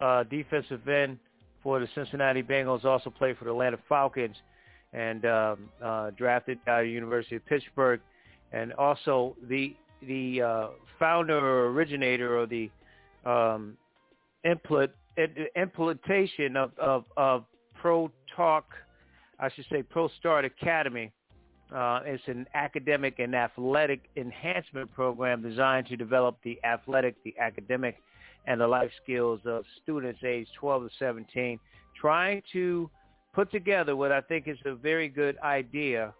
uh, 0.00 0.24
defensive 0.24 0.86
end 0.86 1.18
for 1.62 1.80
the 1.80 1.88
Cincinnati 1.94 2.42
Bengals, 2.42 2.84
also 2.84 3.10
played 3.10 3.38
for 3.38 3.44
the 3.44 3.50
Atlanta 3.50 3.78
Falcons, 3.88 4.36
and 4.92 5.24
um, 5.24 5.68
uh, 5.82 6.10
drafted 6.10 6.58
by 6.66 6.82
the 6.82 6.88
University 6.88 7.36
of 7.36 7.46
Pittsburgh, 7.46 8.00
and 8.52 8.72
also 8.74 9.34
the 9.48 9.74
the 10.06 10.42
uh, 10.42 10.68
founder 10.98 11.36
or 11.38 11.70
originator 11.70 12.36
of 12.36 12.50
the 12.50 12.70
um, 13.24 13.76
implement, 14.44 14.92
implementation 15.56 16.56
of, 16.56 16.70
of, 16.78 17.04
of 17.16 17.44
Pro 17.80 18.10
Talk, 18.36 18.66
I 19.40 19.50
should 19.50 19.66
say 19.70 19.82
Pro 19.82 20.08
Start 20.20 20.44
Academy, 20.44 21.12
uh, 21.74 22.00
it's 22.04 22.22
an 22.26 22.46
academic 22.54 23.18
and 23.18 23.34
athletic 23.34 24.00
enhancement 24.16 24.92
program 24.94 25.42
designed 25.42 25.86
to 25.88 25.96
develop 25.96 26.36
the 26.42 26.58
athletic, 26.64 27.14
the 27.24 27.34
academic, 27.38 27.96
and 28.46 28.60
the 28.60 28.66
life 28.66 28.90
skills 29.02 29.40
of 29.44 29.64
students 29.82 30.20
aged 30.24 30.50
12 30.58 30.84
to 30.84 30.90
17, 30.98 31.58
trying 32.00 32.42
to 32.52 32.88
put 33.34 33.50
together 33.50 33.94
what 33.94 34.10
I 34.12 34.22
think 34.22 34.48
is 34.48 34.56
a 34.64 34.74
very 34.74 35.08
good 35.08 35.36
idea 35.40 36.14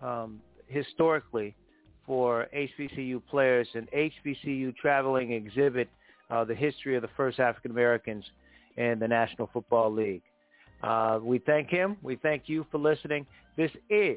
um, 0.00 0.40
historically 0.68 1.54
for 2.06 2.46
HBCU 2.56 3.20
players, 3.28 3.68
an 3.74 3.88
HBCU 3.94 4.74
traveling 4.76 5.32
exhibit, 5.32 5.88
uh, 6.30 6.44
the 6.44 6.54
history 6.54 6.96
of 6.96 7.02
the 7.02 7.10
first 7.16 7.38
African 7.38 7.70
Americans 7.70 8.24
in 8.76 8.98
the 8.98 9.08
National 9.08 9.50
Football 9.52 9.92
League. 9.92 10.22
Uh, 10.82 11.18
we 11.22 11.38
thank 11.38 11.68
him. 11.68 11.96
We 12.02 12.16
thank 12.16 12.44
you 12.46 12.66
for 12.70 12.78
listening. 12.78 13.26
This 13.56 13.70
is 13.90 14.16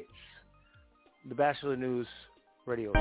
the 1.28 1.34
Batchelor 1.34 1.76
News 1.76 2.06
Radio. 2.66 2.92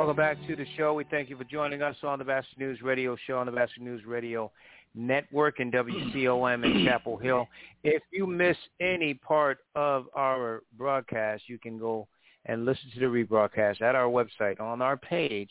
Welcome 0.00 0.16
back 0.16 0.38
to 0.46 0.56
the 0.56 0.64
show. 0.78 0.94
We 0.94 1.04
thank 1.04 1.28
you 1.28 1.36
for 1.36 1.44
joining 1.44 1.82
us 1.82 1.94
on 2.02 2.18
the 2.18 2.24
Batchelor 2.24 2.68
News 2.68 2.80
Radio 2.80 3.18
Show 3.26 3.36
on 3.36 3.44
the 3.44 3.52
Batchelor 3.52 3.84
News 3.84 4.06
Radio 4.06 4.50
Network 4.94 5.60
and 5.60 5.70
WCOM 5.70 6.64
in 6.64 6.86
Chapel 6.86 7.18
Hill. 7.18 7.46
If 7.84 8.02
you 8.10 8.26
miss 8.26 8.56
any 8.80 9.12
part 9.12 9.58
of 9.74 10.06
our 10.16 10.62
broadcast, 10.78 11.42
you 11.48 11.58
can 11.58 11.78
go 11.78 12.08
and 12.46 12.64
listen 12.64 12.90
to 12.94 13.00
the 13.00 13.04
rebroadcast 13.04 13.82
at 13.82 13.94
our 13.94 14.06
website 14.06 14.58
on 14.58 14.80
our 14.80 14.96
page, 14.96 15.50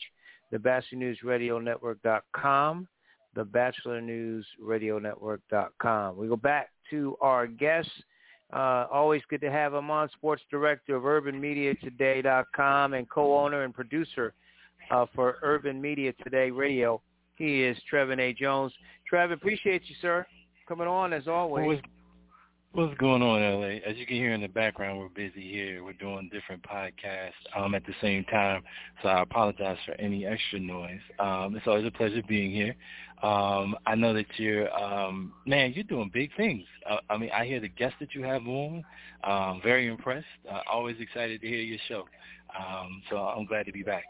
the 0.50 0.58
BatchelorNewsRadioNetwork.com, 0.58 2.88
the 3.36 3.44
BatchelorNewsRadioNetwork.com. 3.44 6.16
We 6.16 6.26
go 6.26 6.36
back 6.36 6.70
to 6.90 7.16
our 7.20 7.46
guests. 7.46 7.92
Uh, 8.52 8.88
always 8.92 9.22
good 9.30 9.42
to 9.42 9.50
have 9.52 9.74
him 9.74 9.92
on, 9.92 10.08
sports 10.08 10.42
director 10.50 10.96
of 10.96 11.04
UrbanMediaToday.com 11.04 12.94
and 12.94 13.08
co-owner 13.08 13.62
and 13.62 13.72
producer 13.72 14.34
uh, 14.90 15.06
for 15.14 15.36
Urban 15.42 15.80
Media 15.80 16.12
Today 16.24 16.50
Radio. 16.50 17.00
He 17.36 17.62
is 17.62 17.76
Trevin 17.90 18.20
A. 18.20 18.32
Jones. 18.32 18.72
Trevin, 19.10 19.32
appreciate 19.32 19.82
you, 19.86 19.94
sir, 20.00 20.26
coming 20.68 20.86
on 20.86 21.12
as 21.12 21.26
always. 21.26 21.66
What's, 21.66 21.82
what's 22.72 22.98
going 22.98 23.22
on, 23.22 23.40
LA? 23.40 23.78
As 23.88 23.96
you 23.96 24.06
can 24.06 24.16
hear 24.16 24.32
in 24.32 24.42
the 24.42 24.48
background, 24.48 24.98
we're 24.98 25.08
busy 25.08 25.50
here. 25.50 25.82
We're 25.82 25.94
doing 25.94 26.28
different 26.32 26.62
podcasts 26.62 27.30
um, 27.56 27.74
at 27.74 27.86
the 27.86 27.94
same 28.02 28.24
time, 28.24 28.62
so 29.02 29.08
I 29.08 29.22
apologize 29.22 29.78
for 29.86 29.92
any 29.92 30.26
extra 30.26 30.60
noise. 30.60 31.00
Um, 31.18 31.56
it's 31.56 31.66
always 31.66 31.86
a 31.86 31.90
pleasure 31.90 32.22
being 32.28 32.50
here. 32.50 32.74
Um, 33.22 33.76
I 33.86 33.94
know 33.94 34.14
that 34.14 34.26
you're, 34.36 34.72
um, 34.78 35.32
man, 35.46 35.72
you're 35.74 35.84
doing 35.84 36.10
big 36.12 36.30
things. 36.36 36.64
Uh, 36.88 36.98
I 37.08 37.18
mean, 37.18 37.30
I 37.34 37.44
hear 37.44 37.60
the 37.60 37.68
guests 37.68 37.96
that 38.00 38.14
you 38.14 38.22
have 38.22 38.46
on. 38.46 38.84
Um, 39.24 39.60
very 39.62 39.88
impressed. 39.88 40.26
Uh, 40.50 40.60
always 40.70 40.96
excited 41.00 41.42
to 41.42 41.46
hear 41.46 41.60
your 41.60 41.78
show. 41.86 42.04
Um, 42.58 43.02
so 43.10 43.18
I'm 43.18 43.44
glad 43.44 43.66
to 43.66 43.72
be 43.72 43.82
back. 43.82 44.04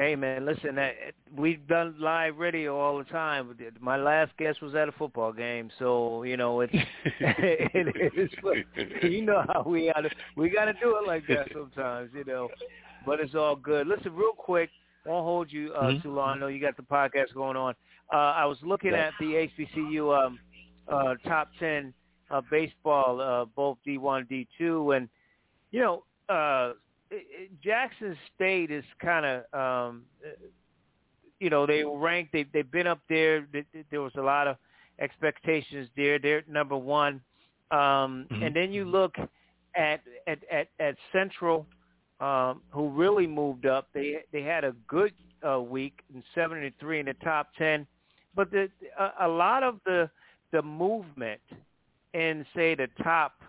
Hey 0.00 0.16
man, 0.16 0.46
listen, 0.46 0.78
uh, 0.78 0.92
we've 1.36 1.66
done 1.66 1.94
live 2.00 2.38
radio 2.38 2.80
all 2.80 2.96
the 2.96 3.04
time. 3.04 3.54
My 3.80 3.98
last 3.98 4.34
guest 4.38 4.62
was 4.62 4.74
at 4.74 4.88
a 4.88 4.92
football 4.92 5.30
game, 5.30 5.68
so 5.78 6.22
you 6.22 6.38
know 6.38 6.62
it's 6.62 6.72
it 7.20 8.10
is. 8.16 8.30
You 9.02 9.26
know 9.26 9.44
how 9.46 9.62
we 9.62 9.92
got 9.94 10.00
to 10.00 10.10
we 10.38 10.48
got 10.48 10.64
to 10.64 10.72
do 10.72 10.96
it 10.96 11.06
like 11.06 11.26
that 11.26 11.48
sometimes, 11.52 12.12
you 12.14 12.24
know. 12.24 12.48
But 13.04 13.20
it's 13.20 13.34
all 13.34 13.54
good. 13.54 13.86
Listen, 13.88 14.14
real 14.14 14.32
quick, 14.32 14.70
won't 15.04 15.22
hold 15.22 15.52
you 15.52 15.74
uh, 15.74 15.82
mm-hmm. 15.82 16.00
too 16.00 16.14
long. 16.14 16.38
I 16.38 16.40
know 16.40 16.46
you 16.46 16.62
got 16.62 16.78
the 16.78 16.82
podcast 16.82 17.34
going 17.34 17.58
on. 17.58 17.74
Uh, 18.10 18.16
I 18.16 18.46
was 18.46 18.56
looking 18.62 18.94
at 18.94 19.12
the 19.20 19.50
HBCU 19.58 20.26
um, 20.26 20.38
uh, 20.88 21.16
top 21.28 21.50
ten 21.60 21.92
uh, 22.30 22.40
baseball, 22.50 23.20
uh, 23.20 23.44
both 23.54 23.76
D1, 23.86 24.46
D2, 24.60 24.96
and 24.96 25.10
you 25.72 25.80
know, 25.82 26.04
uh, 26.34 26.72
Jackson 27.62 28.16
State 28.34 28.70
is 28.70 28.84
kind 29.00 29.26
of, 29.26 29.54
um, 29.58 30.02
you 31.38 31.50
know, 31.50 31.66
they 31.66 31.84
were 31.84 31.98
ranked. 31.98 32.32
They 32.32 32.44
they've 32.52 32.70
been 32.70 32.86
up 32.86 33.00
there. 33.08 33.46
There 33.90 34.00
was 34.00 34.12
a 34.16 34.22
lot 34.22 34.46
of 34.46 34.56
expectations 34.98 35.88
there. 35.96 36.18
They're 36.18 36.44
number 36.48 36.76
one, 36.76 37.20
um, 37.70 38.26
mm-hmm. 38.30 38.42
and 38.42 38.54
then 38.54 38.72
you 38.72 38.84
look 38.84 39.16
at 39.74 40.00
at 40.26 40.38
at, 40.50 40.68
at 40.78 40.96
Central 41.12 41.66
um, 42.20 42.60
who 42.70 42.88
really 42.90 43.26
moved 43.26 43.66
up. 43.66 43.88
They 43.92 44.18
they 44.32 44.42
had 44.42 44.64
a 44.64 44.74
good 44.86 45.12
uh, 45.46 45.60
week 45.60 46.00
in 46.14 46.22
seven 46.34 46.62
and 46.62 46.72
three 46.78 47.00
in 47.00 47.06
the 47.06 47.14
top 47.14 47.48
ten, 47.56 47.86
but 48.36 48.50
the, 48.50 48.68
a, 48.98 49.26
a 49.26 49.28
lot 49.28 49.62
of 49.62 49.80
the 49.84 50.10
the 50.52 50.62
movement 50.62 51.40
in 52.14 52.44
say 52.54 52.74
the 52.74 52.88
top 53.02 53.40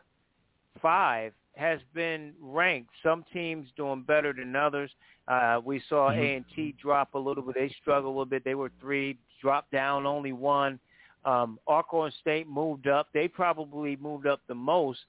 five 0.81 1.33
has 1.55 1.79
been 1.93 2.33
ranked. 2.41 2.91
Some 3.03 3.25
teams 3.33 3.67
doing 3.75 4.03
better 4.03 4.33
than 4.33 4.55
others. 4.55 4.91
Uh, 5.27 5.59
we 5.63 5.81
saw 5.89 6.09
Mm-hmm. 6.09 6.21
A 6.21 6.35
and 6.35 6.45
T 6.55 6.75
drop 6.81 7.13
a 7.13 7.19
little 7.19 7.43
bit. 7.43 7.55
They 7.55 7.75
struggled 7.81 8.05
a 8.05 8.09
little 8.09 8.25
bit. 8.25 8.43
They 8.43 8.55
were 8.55 8.71
three, 8.79 9.17
dropped 9.41 9.71
down 9.71 10.05
only 10.05 10.33
one. 10.33 10.79
Um, 11.23 11.59
Arkansas 11.67 12.17
State 12.19 12.47
moved 12.47 12.87
up. 12.87 13.07
They 13.13 13.27
probably 13.27 13.95
moved 13.97 14.25
up 14.25 14.41
the 14.47 14.55
most, 14.55 14.99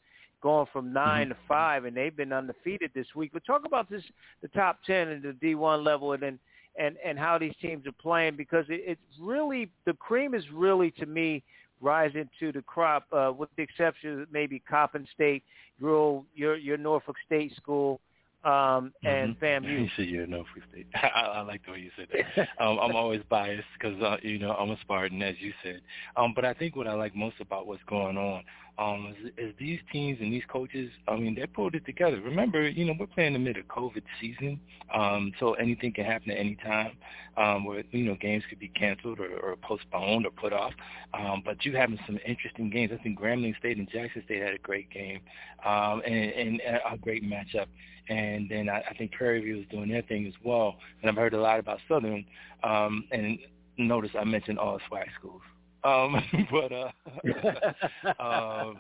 going 0.43 0.66
from 0.73 0.93
9 0.93 1.31
to 1.31 1.36
five, 1.48 1.86
and 1.86 1.97
they've 1.97 2.14
been 2.14 2.32
undefeated 2.32 2.90
this 2.94 3.06
week. 3.14 3.31
But 3.32 3.47
talk 3.47 3.64
about 3.64 3.89
this, 3.89 4.02
the 4.43 4.48
top 4.48 4.81
ten 4.86 5.09
and 5.09 5.23
the 5.23 5.32
D 5.32 5.55
one 5.55 5.82
level, 5.82 6.12
and 6.12 6.23
then 6.23 6.39
and 6.78 6.97
and 7.05 7.19
how 7.19 7.39
these 7.39 7.55
teams 7.60 7.86
are 7.86 7.93
playing 7.93 8.36
because 8.36 8.64
it, 8.69 8.82
it's 8.86 9.01
really 9.20 9.70
the 9.86 9.93
cream 9.94 10.35
is 10.35 10.44
really 10.52 10.90
to 10.93 11.06
me 11.06 11.43
rising 11.82 12.28
to 12.40 12.52
the 12.52 12.62
crop, 12.62 13.04
uh, 13.12 13.32
with 13.36 13.50
the 13.56 13.62
exception 13.62 14.22
of 14.22 14.32
maybe 14.32 14.60
Coppin 14.60 15.06
State, 15.12 15.42
your 15.80 16.24
your 16.34 16.56
your 16.56 16.78
Norfolk 16.78 17.16
State 17.26 17.54
school, 17.56 18.00
um, 18.44 18.92
and 19.04 19.36
Mhm. 19.36 19.40
FAMU. 19.40 19.62
You 19.82 19.88
said 19.96 20.06
you're 20.06 20.26
Norfolk 20.26 20.62
State. 20.70 20.86
I, 20.94 21.09
I 21.09 21.40
like 21.42 21.64
the 21.64 21.72
way 21.72 21.80
you 21.80 21.90
said 21.96 22.09
that. 22.12 22.48
Um, 22.60 22.78
I'm 22.78 22.94
always 22.96 23.22
biased 23.28 23.66
because 23.78 24.00
uh, 24.02 24.16
you 24.22 24.38
know 24.38 24.52
I'm 24.52 24.70
a 24.70 24.78
Spartan, 24.80 25.22
as 25.22 25.40
you 25.40 25.52
said. 25.62 25.82
Um, 26.16 26.32
but 26.34 26.44
I 26.44 26.54
think 26.54 26.76
what 26.76 26.86
I 26.86 26.94
like 26.94 27.14
most 27.14 27.40
about 27.40 27.66
what's 27.66 27.82
going 27.84 28.16
on 28.16 28.44
um, 28.78 29.15
is, 29.23 29.31
is 29.36 29.55
these 29.59 29.81
teams 29.93 30.19
and 30.20 30.32
these 30.32 30.43
coaches. 30.49 30.90
I 31.07 31.16
mean, 31.16 31.35
they 31.35 31.47
pulled 31.47 31.74
it 31.74 31.85
together. 31.85 32.20
Remember, 32.20 32.69
you 32.69 32.85
know, 32.85 32.94
we're 32.99 33.07
playing 33.07 33.35
middle 33.43 33.61
of 33.61 33.69
COVID 33.69 34.03
season, 34.20 34.61
um, 34.93 35.32
so 35.39 35.55
anything 35.55 35.93
can 35.93 36.05
happen 36.05 36.31
at 36.31 36.39
any 36.39 36.57
time. 36.57 36.93
Um, 37.36 37.65
where 37.65 37.82
you 37.93 38.05
know 38.05 38.15
games 38.15 38.44
could 38.49 38.59
be 38.59 38.69
canceled 38.69 39.19
or, 39.19 39.39
or 39.39 39.57
postponed 39.57 40.27
or 40.27 40.31
put 40.31 40.53
off. 40.53 40.73
Um, 41.15 41.43
but 41.44 41.65
you 41.65 41.74
having 41.74 41.99
some 42.07 42.19
interesting 42.27 42.70
games. 42.70 42.93
I 42.93 43.03
think 43.03 43.19
Grambling 43.19 43.57
State 43.59 43.78
and 43.78 43.89
Jackson 43.90 44.23
State 44.24 44.43
had 44.43 44.55
a 44.55 44.59
great 44.59 44.90
game 44.90 45.20
um, 45.65 46.03
and, 46.05 46.61
and 46.61 46.62
a 46.90 46.99
great 46.99 47.24
matchup. 47.24 47.66
And 48.09 48.49
then 48.51 48.69
I, 48.69 48.82
I 48.90 48.94
think 48.94 49.12
Prairie 49.12 49.40
View 49.43 49.61
is 49.61 49.66
doing 49.70 49.89
their 49.89 50.03
thing 50.03 50.27
as 50.27 50.35
well. 50.44 50.77
And 51.01 51.11
I've 51.11 51.16
heard 51.16 51.35
a 51.35 51.40
lot 51.40 51.59
about 51.59 51.78
Southern. 51.89 52.24
Um, 52.62 53.05
and 53.12 53.39
notice 53.78 54.11
I 54.19 54.24
mentioned 54.24 54.59
all 54.59 54.78
SWAC 54.90 55.07
schools. 55.19 55.43
Um, 55.84 56.22
but 56.50 56.72
uh, 56.72 56.90
um, 58.22 58.78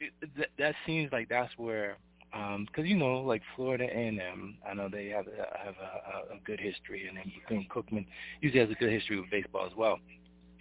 it, 0.00 0.12
it, 0.20 0.30
that, 0.36 0.48
that 0.58 0.74
seems 0.86 1.12
like 1.12 1.28
that's 1.28 1.52
where, 1.56 1.96
because 2.32 2.86
you 2.86 2.96
know, 2.96 3.20
like 3.20 3.42
Florida 3.54 3.84
A&M, 3.84 4.56
I 4.68 4.74
know 4.74 4.88
they 4.90 5.08
have 5.08 5.26
have 5.26 5.74
a, 5.80 6.34
a 6.34 6.38
good 6.44 6.60
history, 6.60 7.08
and 7.08 7.18
then 7.18 7.66
Cookman 7.74 8.06
usually 8.40 8.60
has 8.60 8.70
a 8.70 8.74
good 8.74 8.90
history 8.90 9.20
with 9.20 9.30
baseball 9.30 9.66
as 9.66 9.76
well 9.76 9.98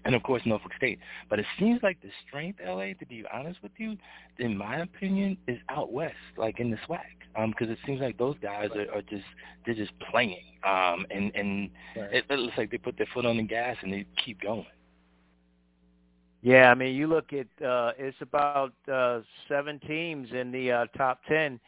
and 0.06 0.16
of 0.16 0.24
course 0.24 0.42
Norfolk 0.46 0.72
State. 0.78 1.00
But 1.30 1.40
it 1.40 1.46
seems 1.60 1.82
like 1.84 2.02
the 2.02 2.10
strength, 2.28 2.60
LA, 2.66 2.94
to 3.00 3.06
be 3.08 3.24
honest 3.34 3.62
with 3.62 3.72
you, 3.78 3.98
in 4.40 4.58
my 4.58 4.78
opinion, 4.80 5.38
is 5.48 5.58
out 5.70 5.92
west, 5.92 6.16
like 6.38 6.60
in 6.60 6.72
the 6.72 6.78
SWAC, 6.88 7.50
because 7.50 7.70
it 7.70 7.78
seems 7.86 8.02
like 8.02 8.18
those 8.18 8.36
guys 8.42 8.70
are, 8.76 8.96
are 8.96 9.02
just 9.02 9.26
they're 9.66 9.76
just 9.76 9.92
playing, 10.12 10.44
um, 10.64 11.06
and 11.10 11.32
and 11.36 11.70
Right. 11.96 12.14
it, 12.14 12.26
it 12.30 12.40
looks 12.40 12.58
like 12.58 12.72
they 12.72 12.78
put 12.78 12.98
their 12.98 13.08
foot 13.14 13.26
on 13.26 13.38
the 13.38 13.44
gas 13.44 13.78
and 13.82 13.92
they 13.92 14.06
keep 14.24 14.42
going. 14.42 14.66
Yeah, 16.42 16.72
I 16.72 16.76
mean, 16.76 16.96
you 16.96 17.08
look 17.08 17.34
at 17.34 17.48
uh, 17.66 17.92
it's 17.98 18.18
about 18.22 18.74
uh, 18.92 19.22
seven 19.48 19.80
teams 19.80 20.30
in 20.34 20.52
the 20.52 20.72
uh, 20.72 20.86
top 20.98 21.20
ten 21.28 21.60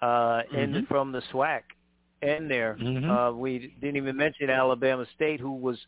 uh, 0.00 0.42
in 0.52 0.72
Mhm. 0.72 0.88
from 0.88 1.12
the 1.12 1.20
SWAC 1.32 1.62
in 2.22 2.48
there. 2.48 2.76
Mhm. 2.80 3.08
Uh, 3.10 3.32
we 3.36 3.68
didn't 3.80 3.96
even 3.96 4.16
mention 4.16 4.48
Alabama 4.48 5.04
State, 5.14 5.40
who 5.40 5.52
was 5.52 5.78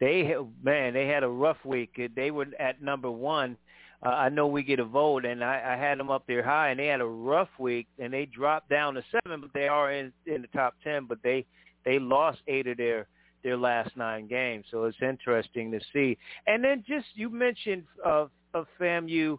they 0.00 0.36
man 0.62 0.92
they 0.92 1.06
had 1.06 1.22
a 1.22 1.28
rough 1.28 1.64
week. 1.64 2.10
They 2.14 2.30
were 2.32 2.48
at 2.58 2.82
number 2.82 3.10
one. 3.10 3.56
Uh, 4.02 4.08
I 4.08 4.28
know 4.28 4.48
we 4.48 4.62
get 4.64 4.80
a 4.80 4.84
vote, 4.84 5.24
and 5.24 5.42
I, 5.42 5.74
I 5.74 5.76
had 5.76 5.98
them 5.98 6.10
up 6.10 6.26
there 6.26 6.42
high, 6.42 6.70
and 6.70 6.78
they 6.78 6.88
had 6.88 7.00
a 7.00 7.06
rough 7.06 7.48
week, 7.58 7.86
and 7.98 8.12
they 8.12 8.26
dropped 8.26 8.68
down 8.68 8.94
to 8.94 9.04
seven, 9.10 9.40
but 9.40 9.52
they 9.52 9.68
are 9.68 9.92
in 9.92 10.12
in 10.26 10.42
the 10.42 10.48
top 10.48 10.74
ten. 10.82 11.04
But 11.04 11.22
they 11.22 11.46
they 11.84 12.00
lost 12.00 12.42
eight 12.48 12.66
of 12.66 12.76
their 12.76 13.06
their 13.44 13.56
last 13.58 13.96
nine 13.96 14.26
games, 14.26 14.66
so 14.72 14.84
it's 14.84 14.98
interesting 15.02 15.70
to 15.72 15.80
see. 15.92 16.18
And 16.48 16.64
then 16.64 16.84
just 16.88 17.06
you 17.14 17.30
mentioned 17.30 17.84
uh, 18.04 18.26
of 18.54 18.66
FAMU, 18.80 19.38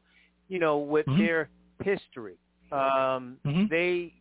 you 0.49 0.59
know, 0.59 0.77
with 0.79 1.07
Mhm. 1.07 1.17
their 1.19 1.49
history, 1.83 2.37
um, 2.71 3.37
Mhm. 3.45 3.69
they 3.69 4.13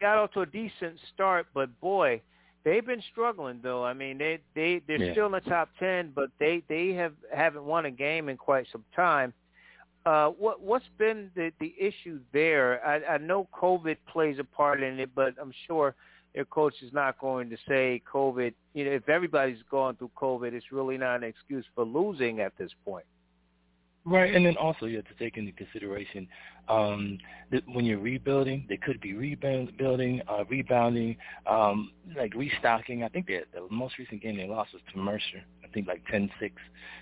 got 0.00 0.18
off 0.18 0.32
to 0.32 0.42
a 0.42 0.46
decent 0.46 0.98
start, 1.14 1.46
but 1.54 1.68
boy, 1.80 2.22
they've 2.64 2.86
been 2.86 3.02
struggling 3.12 3.60
though. 3.62 3.84
I 3.84 3.94
mean, 3.94 4.18
they 4.18 4.40
they 4.54 4.80
they're 4.86 4.98
Yeah. 4.98 5.12
still 5.12 5.26
in 5.26 5.32
the 5.32 5.40
top 5.40 5.70
ten, 5.78 6.12
but 6.14 6.30
they 6.38 6.62
they 6.68 6.92
have 6.94 7.14
haven't 7.34 7.64
won 7.64 7.86
a 7.86 7.90
game 7.90 8.28
in 8.28 8.36
quite 8.36 8.66
some 8.72 8.84
time. 8.94 9.34
Uh, 10.06 10.28
what 10.30 10.60
what's 10.62 10.88
been 10.98 11.30
the 11.34 11.52
the 11.60 11.74
issue 11.78 12.20
there? 12.32 12.84
I, 12.86 13.14
I 13.14 13.18
know 13.18 13.48
COVID 13.54 13.96
plays 14.10 14.38
a 14.38 14.44
part 14.44 14.82
in 14.82 15.00
it, 15.00 15.10
but 15.14 15.34
I'm 15.40 15.52
sure 15.66 15.94
their 16.38 16.44
coach 16.44 16.74
is 16.82 16.92
not 16.92 17.18
going 17.18 17.50
to 17.50 17.56
say 17.66 18.00
COVID. 18.14 18.54
You 18.72 18.84
know, 18.84 18.92
if 18.92 19.08
everybody's 19.08 19.58
going 19.68 19.96
through 19.96 20.12
COVID, 20.16 20.52
it's 20.52 20.70
really 20.70 20.96
not 20.96 21.16
an 21.16 21.24
excuse 21.24 21.64
for 21.74 21.84
losing 21.84 22.38
at 22.38 22.56
this 22.56 22.70
point. 22.84 23.06
Right, 24.04 24.32
and 24.32 24.46
then 24.46 24.56
also 24.56 24.86
you 24.86 24.98
have 24.98 25.06
to 25.06 25.14
take 25.18 25.36
into 25.36 25.50
consideration 25.50 26.28
um, 26.68 27.18
that 27.50 27.64
when 27.66 27.84
you're 27.84 27.98
rebuilding, 27.98 28.66
they 28.68 28.76
could 28.76 29.00
be 29.00 29.14
rebuilding, 29.14 30.22
uh, 30.28 30.44
rebounding, 30.48 31.16
um, 31.50 31.90
like 32.16 32.32
restocking. 32.36 33.02
I 33.02 33.08
think 33.08 33.26
the 33.26 33.42
most 33.68 33.98
recent 33.98 34.22
game 34.22 34.36
they 34.36 34.46
lost 34.46 34.74
was 34.74 34.82
to 34.92 34.98
Mercer. 35.00 35.42
I 35.64 35.68
think 35.74 35.88
like 35.88 36.04
10-6, 36.06 36.30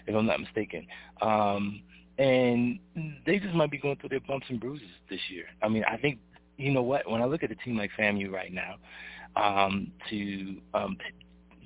if 0.06 0.16
I'm 0.16 0.24
not 0.24 0.40
mistaken. 0.40 0.86
Um, 1.20 1.82
and 2.16 2.78
they 3.26 3.38
just 3.38 3.54
might 3.54 3.70
be 3.70 3.76
going 3.76 3.96
through 3.96 4.08
their 4.08 4.20
bumps 4.20 4.46
and 4.48 4.58
bruises 4.58 4.88
this 5.10 5.20
year. 5.28 5.44
I 5.62 5.68
mean, 5.68 5.84
I 5.84 5.98
think 5.98 6.20
you 6.56 6.72
know 6.72 6.82
what? 6.82 7.08
When 7.10 7.22
I 7.22 7.26
look 7.26 7.42
at 7.42 7.50
a 7.50 7.54
team 7.56 7.76
like 7.76 7.90
FAMU 7.98 8.30
right 8.30 8.52
now, 8.52 8.76
um, 9.36 9.92
to 10.10 10.56
um, 10.74 10.96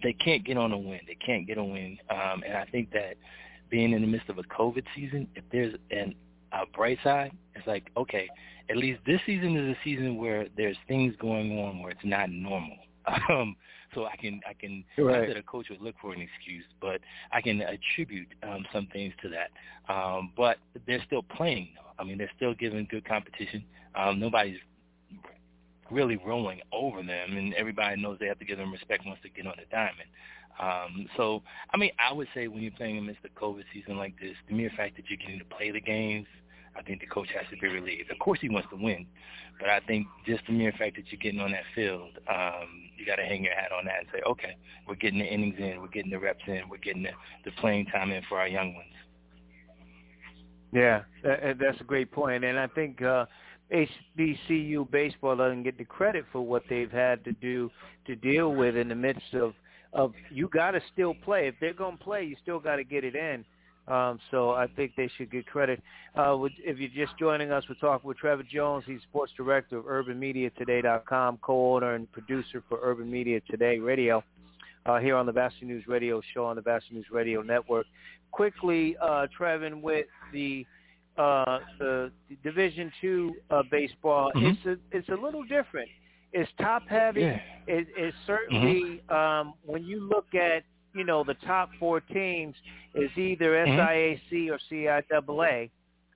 they 0.03 0.13
can't 0.13 0.45
get 0.45 0.57
on 0.57 0.73
a 0.73 0.79
win. 0.79 1.01
They 1.07 1.17
can't 1.25 1.47
get 1.47 1.59
a 1.59 1.65
win, 1.65 1.99
um, 2.11 2.43
and 2.47 2.57
I 2.57 2.65
think 2.67 2.91
that 2.93 3.15
being 3.71 3.93
in 3.93 4.01
the 4.01 4.07
midst 4.07 4.29
of 4.29 4.39
a 4.39 4.43
COVID 4.43 4.85
season, 4.95 5.29
if 5.35 5.45
there's 5.53 5.75
an 5.91 6.15
a 6.53 6.67
bright 6.67 6.99
side, 7.05 7.33
it's 7.55 7.67
like 7.67 7.91
okay, 7.97 8.29
at 8.69 8.77
least 8.77 9.01
this 9.07 9.21
season 9.27 9.57
is 9.57 9.77
a 9.77 9.79
season 9.85 10.17
where 10.17 10.47
there's 10.57 10.77
things 10.89 11.15
going 11.21 11.59
on 11.59 11.81
where 11.81 11.93
it's 11.93 12.05
not 12.05 12.31
normal. 12.31 12.77
Um, 13.31 13.57
so 13.95 14.05
I 14.05 14.15
can 14.17 14.41
I 14.49 14.53
can 14.53 14.85
Right. 14.99 15.21
not 15.21 15.29
that 15.29 15.37
a 15.37 15.43
coach 15.43 15.69
would 15.71 15.81
look 15.81 15.95
for 16.01 16.13
an 16.13 16.21
excuse, 16.21 16.65
but 16.81 17.01
I 17.33 17.41
can 17.41 17.61
attribute 17.61 18.29
um, 18.43 18.65
some 18.73 18.87
things 18.93 19.13
to 19.23 19.29
that. 19.31 19.51
Um, 19.93 20.33
but 20.37 20.59
they're 20.87 21.03
still 21.07 21.23
playing 21.23 21.71
though. 21.75 21.91
I 21.99 22.05
mean, 22.07 22.19
they're 22.19 22.31
still 22.37 22.55
giving 22.55 22.87
good 22.91 23.05
competition. 23.05 23.65
Um, 23.95 24.21
nobody's 24.21 24.59
really 25.91 26.17
rolling 26.17 26.61
over 26.73 27.03
them, 27.03 27.37
and 27.37 27.55
everybody 27.55 28.01
knows 28.01 28.19
they 28.19 28.27
have 28.27 28.39
to 28.39 28.45
give 28.45 28.59
them 28.59 28.73
respect 28.73 29.05
once 29.07 29.19
they 29.23 29.29
get 29.31 29.47
on 29.47 29.55
the 29.57 29.65
diamond. 29.71 30.09
Um, 30.61 31.09
so, 31.17 31.43
I 31.73 31.77
mean, 31.77 31.91
I 31.99 32.13
would 32.13 32.29
say 32.35 32.49
when 32.49 32.63
you're 32.63 32.73
playing 32.73 32.99
amidst 32.99 33.23
the 33.23 33.31
COVID 33.31 33.65
season 33.73 33.97
like 33.97 34.15
this, 34.21 34.35
the 34.49 34.55
mere 34.55 34.71
fact 34.77 34.97
that 34.97 35.09
you're 35.09 35.17
getting 35.17 35.39
to 35.39 35.45
play 35.45 35.71
the 35.71 35.81
games, 35.81 36.27
I 36.77 36.83
think 36.83 37.01
the 37.01 37.07
coach 37.07 37.29
has 37.35 37.47
to 37.51 37.57
be 37.57 37.69
relieved. 37.69 38.11
Of 38.11 38.19
course, 38.19 38.39
he 38.41 38.49
wants 38.49 38.69
to 38.71 38.77
win, 38.77 39.07
but 39.59 39.69
I 39.69 39.81
think 39.81 40.07
just 40.27 40.47
the 40.47 40.53
mere 40.53 40.73
fact 40.73 40.97
that 40.97 41.11
you're 41.11 41.21
getting 41.21 41.41
on 41.41 41.53
that 41.53 41.65
field, 41.75 42.19
um, 42.29 42.91
you 42.97 43.07
got 43.07 43.17
to 43.17 43.25
hang 43.25 43.43
your 43.43 43.55
hat 43.55 43.73
on 43.73 43.87
that 43.87 44.01
and 44.01 44.09
say, 44.13 44.21
okay, 44.27 44.57
we're 44.87 44.95
getting 44.95 45.19
the 45.19 45.25
innings 45.25 45.57
in, 45.59 45.81
we're 45.81 45.89
getting 45.89 46.11
the 46.11 46.19
reps 46.19 46.45
in, 46.47 46.69
we're 46.71 46.79
getting 46.79 47.03
the, 47.03 47.11
the 47.45 47.51
playing 47.53 47.87
time 47.87 48.11
in 48.13 48.23
for 48.29 48.39
our 48.39 48.49
young 48.49 48.75
ones. 48.75 48.93
Yeah, 50.73 51.03
that's 51.25 51.81
a 51.81 51.85
great 51.85 52.13
point, 52.13 52.45
and 52.45 52.59
I 52.59 52.69
think 52.69 53.03
uh, 53.03 53.27
HBCU 53.73 54.91
baseball 54.91 55.37
doesn't 55.37 55.63
get 55.63 55.79
the 55.79 55.85
credit 55.85 56.25
for 56.33 56.41
what 56.41 56.63
they've 56.69 56.91
had 56.91 57.25
to 57.25 57.33
do 57.33 57.71
to 58.07 58.17
deal 58.17 58.55
with 58.55 58.77
in 58.77 58.89
the 58.89 58.95
midst 58.95 59.35
of 59.35 59.55
of 59.93 60.13
you 60.31 60.49
got 60.49 60.71
to 60.73 60.81
still 60.93 61.15
play. 61.15 61.49
If 61.49 61.57
they're 61.61 61.75
going 61.75 61.99
to 61.99 62.05
play, 62.05 62.23
you 62.23 62.37
still 62.41 62.61
got 62.61 62.77
to 62.77 62.85
get 62.85 63.03
it 63.03 63.17
in. 63.17 63.45
Um, 63.89 64.21
so 64.31 64.51
I 64.51 64.69
think 64.69 64.93
they 64.97 65.11
should 65.17 65.33
get 65.33 65.47
credit. 65.47 65.83
Uh, 66.17 66.39
if 66.65 66.79
you're 66.79 67.07
just 67.07 67.19
joining 67.19 67.51
us, 67.51 67.65
we're 67.69 67.75
talking 67.75 68.07
with 68.07 68.19
Trevin 68.19 68.49
Jones. 68.49 68.85
He's 68.87 69.01
sports 69.03 69.33
director 69.37 69.79
of 69.79 69.87
UrbanMediaToday.com, 69.87 71.39
co-owner 71.43 71.95
and 71.95 72.11
producer 72.13 72.63
for 72.69 72.79
Urban 72.83 73.11
Media 73.11 73.41
Today 73.51 73.79
Radio. 73.79 74.23
Uh, 74.87 74.99
here 74.99 75.17
on 75.17 75.27
the 75.27 75.33
Batchelor 75.33 75.67
News 75.67 75.85
Radio 75.87 76.23
show 76.33 76.47
on 76.47 76.57
the 76.57 76.63
Batchelor 76.63 76.99
News 76.99 77.07
Radio 77.11 77.43
Network. 77.43 77.87
Quickly, 78.31 78.97
uh, 79.03 79.27
Trevin, 79.39 79.83
with 79.83 80.07
the 80.33 80.65
uh, 81.21 81.59
the 81.79 82.11
Division 82.43 82.91
Two 83.01 83.35
uh, 83.51 83.63
baseball, 83.71 84.33
Mhm. 84.35 84.51
it's 84.51 84.65
a 84.67 84.77
it's 84.97 85.09
a 85.11 85.17
little 85.27 85.45
different. 85.45 85.89
It's 86.33 86.51
top 86.59 86.83
heavy. 86.89 87.23
Yeah. 87.23 87.41
It, 87.67 87.89
it's 87.97 88.17
certainly 88.27 89.03
um, 89.09 89.55
when 89.71 89.83
you 89.85 89.99
look 90.15 90.29
at 90.35 90.63
you 90.95 91.05
know 91.05 91.21
the 91.25 91.35
top 91.53 91.69
four 91.79 92.01
teams 92.01 92.57
is 92.95 93.11
either 93.17 93.51
Mhm. 93.67 93.77
SIAC 93.79 94.51
or 94.53 94.59
CIAA, 94.69 95.71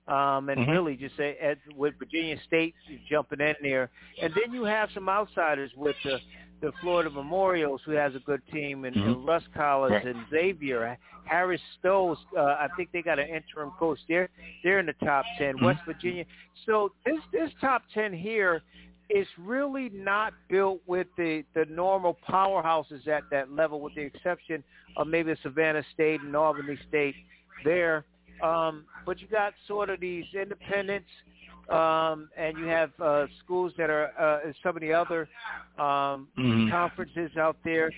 um, 0.07 0.49
and 0.49 0.59
Mhm. 0.61 0.71
really 0.71 0.95
just 0.95 1.15
say, 1.17 1.37
at, 1.49 1.57
with 1.75 1.93
Virginia 1.99 2.37
State 2.47 2.75
jumping 3.09 3.41
in 3.41 3.55
there, 3.61 3.89
and 4.21 4.33
then 4.33 4.53
you 4.53 4.63
have 4.65 4.89
some 4.91 5.07
outsiders 5.09 5.71
with 5.75 5.95
the 6.03 6.19
the 6.65 6.71
Florida 6.81 7.11
Memorials, 7.11 7.79
who 7.85 7.91
has 7.91 8.15
a 8.15 8.19
good 8.19 8.41
team, 8.51 8.85
and, 8.85 8.95
mm-hmm. 8.95 9.07
and 9.07 9.27
Rust 9.27 9.45
College 9.55 9.91
right. 9.91 10.07
and 10.07 10.25
Xavier, 10.31 10.97
Harris 11.25 11.61
Stowes. 11.79 12.17
Uh, 12.35 12.41
I 12.41 12.67
think 12.75 12.89
they 12.91 13.03
got 13.03 13.19
an 13.19 13.27
interim 13.27 13.71
coach. 13.77 13.99
They're 14.07 14.29
they're 14.63 14.79
in 14.79 14.87
the 14.87 15.05
top 15.05 15.25
10 15.37 15.55
mm-hmm. 15.55 15.65
West 15.65 15.81
Virginia. 15.85 16.25
So 16.65 16.91
this 17.05 17.19
this 17.31 17.51
top 17.61 17.83
ten 17.93 18.11
here 18.11 18.63
is 19.11 19.27
really 19.37 19.89
not 19.89 20.33
built 20.49 20.81
with 20.87 21.05
the 21.17 21.43
the 21.53 21.65
normal 21.65 22.17
powerhouses 22.27 23.07
at 23.07 23.23
that 23.29 23.51
level, 23.51 23.79
with 23.79 23.93
the 23.93 24.01
exception 24.01 24.63
of 24.97 25.05
maybe 25.05 25.35
Savannah 25.43 25.83
State 25.93 26.21
and 26.21 26.35
Albany 26.35 26.79
State. 26.89 27.15
There, 27.63 28.05
um, 28.43 28.85
but 29.05 29.21
you 29.21 29.27
got 29.27 29.53
sort 29.67 29.91
of 29.91 29.99
these 29.99 30.25
independents 30.33 31.09
um, 31.69 32.29
and 32.37 32.57
you 32.57 32.65
have 32.65 32.91
uh, 33.01 33.25
schools 33.43 33.73
that 33.77 33.89
are 33.89 34.11
uh, 34.19 34.51
some 34.63 34.75
of 34.75 34.81
the 34.81 34.93
other 34.93 35.27
um, 35.77 36.27
mm-hmm. 36.37 36.69
conferences 36.69 37.31
out 37.37 37.57
there, 37.63 37.91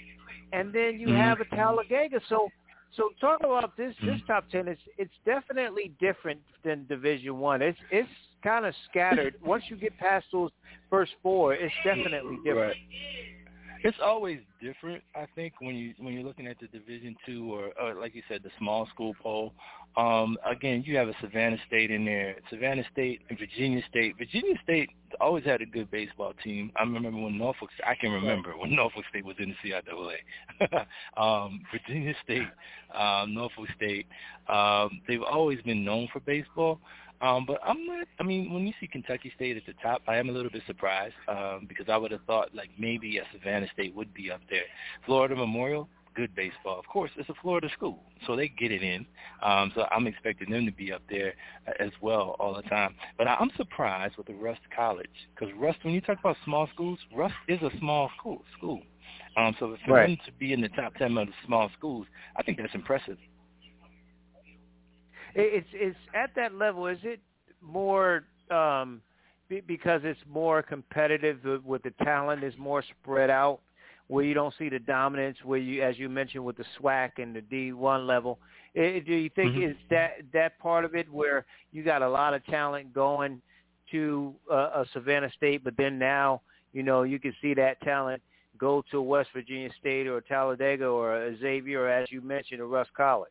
and 0.54 0.74
then 0.74 1.00
you 1.00 1.08
mm-hmm. 1.08 1.18
have 1.18 1.40
a 1.42 1.46
Talladega. 1.56 2.20
So, 2.30 2.50
so 2.96 3.10
talk 3.20 3.42
about 3.42 3.76
this 3.78 3.94
mm-hmm. 3.96 4.08
this 4.08 4.22
top 4.28 4.50
ten. 4.50 4.68
It's 4.68 4.82
it's 4.98 5.14
definitely 5.26 5.92
different 6.00 6.40
than 6.64 6.86
Division 6.88 7.40
One. 7.40 7.62
It's 7.62 7.80
it's 7.92 8.10
kind 8.44 8.66
of 8.66 8.74
scattered. 8.90 9.36
Once 9.44 9.64
you 9.70 9.76
get 9.76 9.98
past 9.98 10.26
those 10.32 10.52
first 10.90 11.12
four, 11.22 11.54
it's 11.54 11.74
definitely 11.84 12.38
different. 12.44 12.76
Right. 12.76 13.37
It's 13.84 13.98
always 14.04 14.40
different, 14.62 15.04
I 15.16 15.26
think, 15.36 15.54
when 15.60 15.76
you 15.76 15.94
when 16.00 16.14
you're 16.14 16.24
looking 16.24 16.48
at 16.48 16.58
the 16.60 16.68
Division 16.68 17.16
Two 17.26 17.54
or, 17.54 17.72
or 17.82 18.00
like 18.00 18.16
you 18.16 18.22
said, 18.28 18.42
the 18.44 18.50
small 18.58 18.88
school 18.88 19.16
poll. 19.22 19.54
Um, 19.96 20.38
again, 20.46 20.84
you 20.86 20.96
have 20.98 21.08
a 21.08 21.16
Savannah 21.22 21.58
State 21.68 21.90
in 21.90 22.06
there, 22.06 22.36
Savannah 22.52 22.84
State 22.92 23.22
and 23.30 23.40
Virginia 23.40 23.82
State. 23.90 24.16
Virginia 24.18 24.54
State 24.64 24.90
always 25.20 25.44
had 25.44 25.62
a 25.62 25.66
good 25.66 25.90
baseball 25.90 26.34
team. 26.44 26.72
I 26.76 26.84
remember 26.84 27.12
when 27.12 27.38
Norfolk. 27.38 27.70
I 27.86 27.96
can 27.96 28.12
remember 28.12 28.52
when 28.58 28.76
Norfolk 28.76 29.06
State 29.10 29.26
was 29.26 29.36
in 29.40 29.56
the 29.64 29.70
CIAA. 29.70 30.86
um, 31.18 31.62
Virginia 31.72 32.14
State, 32.24 32.48
um, 32.94 33.34
Norfolk 33.34 33.68
State. 33.76 34.06
Um, 34.48 35.02
they've 35.08 35.24
always 35.24 35.62
been 35.62 35.84
known 35.84 36.08
for 36.14 36.20
baseball. 36.22 36.80
Um, 37.22 37.46
but 37.46 37.60
I'm 37.66 37.86
not. 37.86 38.08
I 38.20 38.24
mean, 38.24 38.54
when 38.54 38.68
you 38.68 38.74
see 38.80 38.88
Kentucky 38.88 39.32
State 39.36 39.58
at 39.58 39.66
the 39.66 39.74
top, 39.82 40.02
I 40.08 40.18
am 40.18 40.30
a 40.30 40.32
little 40.32 40.52
bit 40.52 40.62
surprised 40.68 41.16
um, 41.28 41.66
because 41.68 41.88
I 41.90 41.98
would 41.98 42.12
have 42.12 42.22
thought 42.28 42.54
like 42.54 42.70
maybe 42.78 43.18
a 43.18 43.24
Savannah 43.34 43.68
State 43.74 43.96
would 43.96 44.14
be 44.14 44.32
up 44.32 44.42
there. 44.50 44.64
Florida 45.06 45.36
Memorial, 45.36 45.90
good 46.18 46.34
baseball. 46.36 46.78
Of 46.78 46.86
course, 46.86 47.12
it's 47.16 47.30
a 47.30 47.34
Florida 47.42 47.70
school, 47.74 48.00
so 48.26 48.36
they 48.36 48.48
get 48.48 48.72
it 48.72 48.84
in. 48.84 49.06
Um, 49.42 49.72
so 49.76 49.86
I'm 49.92 50.08
expecting 50.08 50.52
them 50.52 50.66
to 50.66 50.72
be 50.72 50.92
up 50.92 51.02
there 51.10 51.34
as 51.80 51.92
well 52.02 52.36
all 52.40 52.56
the 52.56 52.64
time. 52.64 52.96
But 53.18 53.28
I'm 53.28 53.52
surprised 53.58 54.18
with 54.18 54.28
the 54.28 54.34
Rust 54.34 54.62
College 54.76 55.08
because 55.34 55.54
Rust, 55.58 55.80
when 55.84 55.94
you 55.94 56.02
talk 56.02 56.20
about 56.20 56.38
small 56.44 56.68
schools, 56.74 57.00
Rust 57.16 57.36
is 57.48 57.62
a 57.62 57.72
small 57.80 58.12
school. 58.18 58.44
School. 58.58 58.82
Um, 59.38 59.56
so 59.60 59.76
for 59.86 59.94
right. 59.94 60.08
them 60.08 60.18
to 60.26 60.32
be 60.34 60.54
in 60.54 60.62
the 60.62 60.70
top 60.70 60.96
ten 60.96 61.18
of 61.18 61.28
the 61.28 61.34
small 61.46 61.70
schools, 61.78 62.08
I 62.36 62.44
think 62.44 62.58
that's 62.58 62.74
impressive. 62.76 63.18
It's 65.40 65.68
it's 65.74 65.98
at 66.16 66.32
that 66.36 66.56
level. 66.56 66.88
Is 66.88 66.98
it 67.04 67.20
more 67.62 68.24
um, 68.50 69.02
because 69.50 70.02
it's 70.04 70.20
more 70.28 70.62
competitive 70.62 71.40
with 71.64 71.84
the 71.84 71.92
talent 72.04 72.44
is 72.44 72.54
more 72.58 72.84
spread 73.02 73.30
out, 73.30 73.60
where 74.08 74.24
you 74.24 74.34
don't 74.34 74.54
see 74.58 74.70
the 74.70 74.80
dominance, 74.80 75.38
where 75.44 75.60
you, 75.60 75.84
as 75.84 75.98
you 76.00 76.10
mentioned, 76.10 76.44
with 76.44 76.58
the 76.58 76.66
SWAC 76.80 77.12
and 77.18 77.36
the 77.36 77.42
D1 77.42 78.08
level. 78.08 78.40
It, 78.74 79.06
do 79.06 79.14
you 79.14 79.30
think 79.36 79.54
mm-hmm. 79.54 79.72
is 79.72 79.76
that 79.90 80.18
that 80.34 80.58
part 80.60 80.86
of 80.86 80.96
it 80.96 81.12
where 81.12 81.46
you 81.72 81.84
got 81.84 82.02
a 82.02 82.10
lot 82.10 82.34
of 82.34 82.46
talent 82.46 82.94
going 82.94 83.42
to 83.92 84.34
uh, 84.52 84.56
a 84.82 84.86
Savannah 84.92 85.32
State, 85.38 85.64
but 85.64 85.76
then 85.78 86.00
now 86.00 86.42
you 86.74 86.84
know 86.84 87.04
you 87.04 87.20
can 87.20 87.34
see 87.42 87.54
that 87.54 87.80
talent 87.82 88.22
go 88.58 88.84
to 88.90 89.02
West 89.02 89.30
Virginia 89.34 89.70
State 89.80 90.08
or 90.08 90.20
Talladega 90.20 90.86
or 90.86 91.36
Xavier, 91.40 91.84
or 91.84 91.90
as 91.90 92.12
you 92.12 92.22
mentioned, 92.22 92.60
a 92.60 92.66
Rust 92.66 92.90
College. 92.98 93.30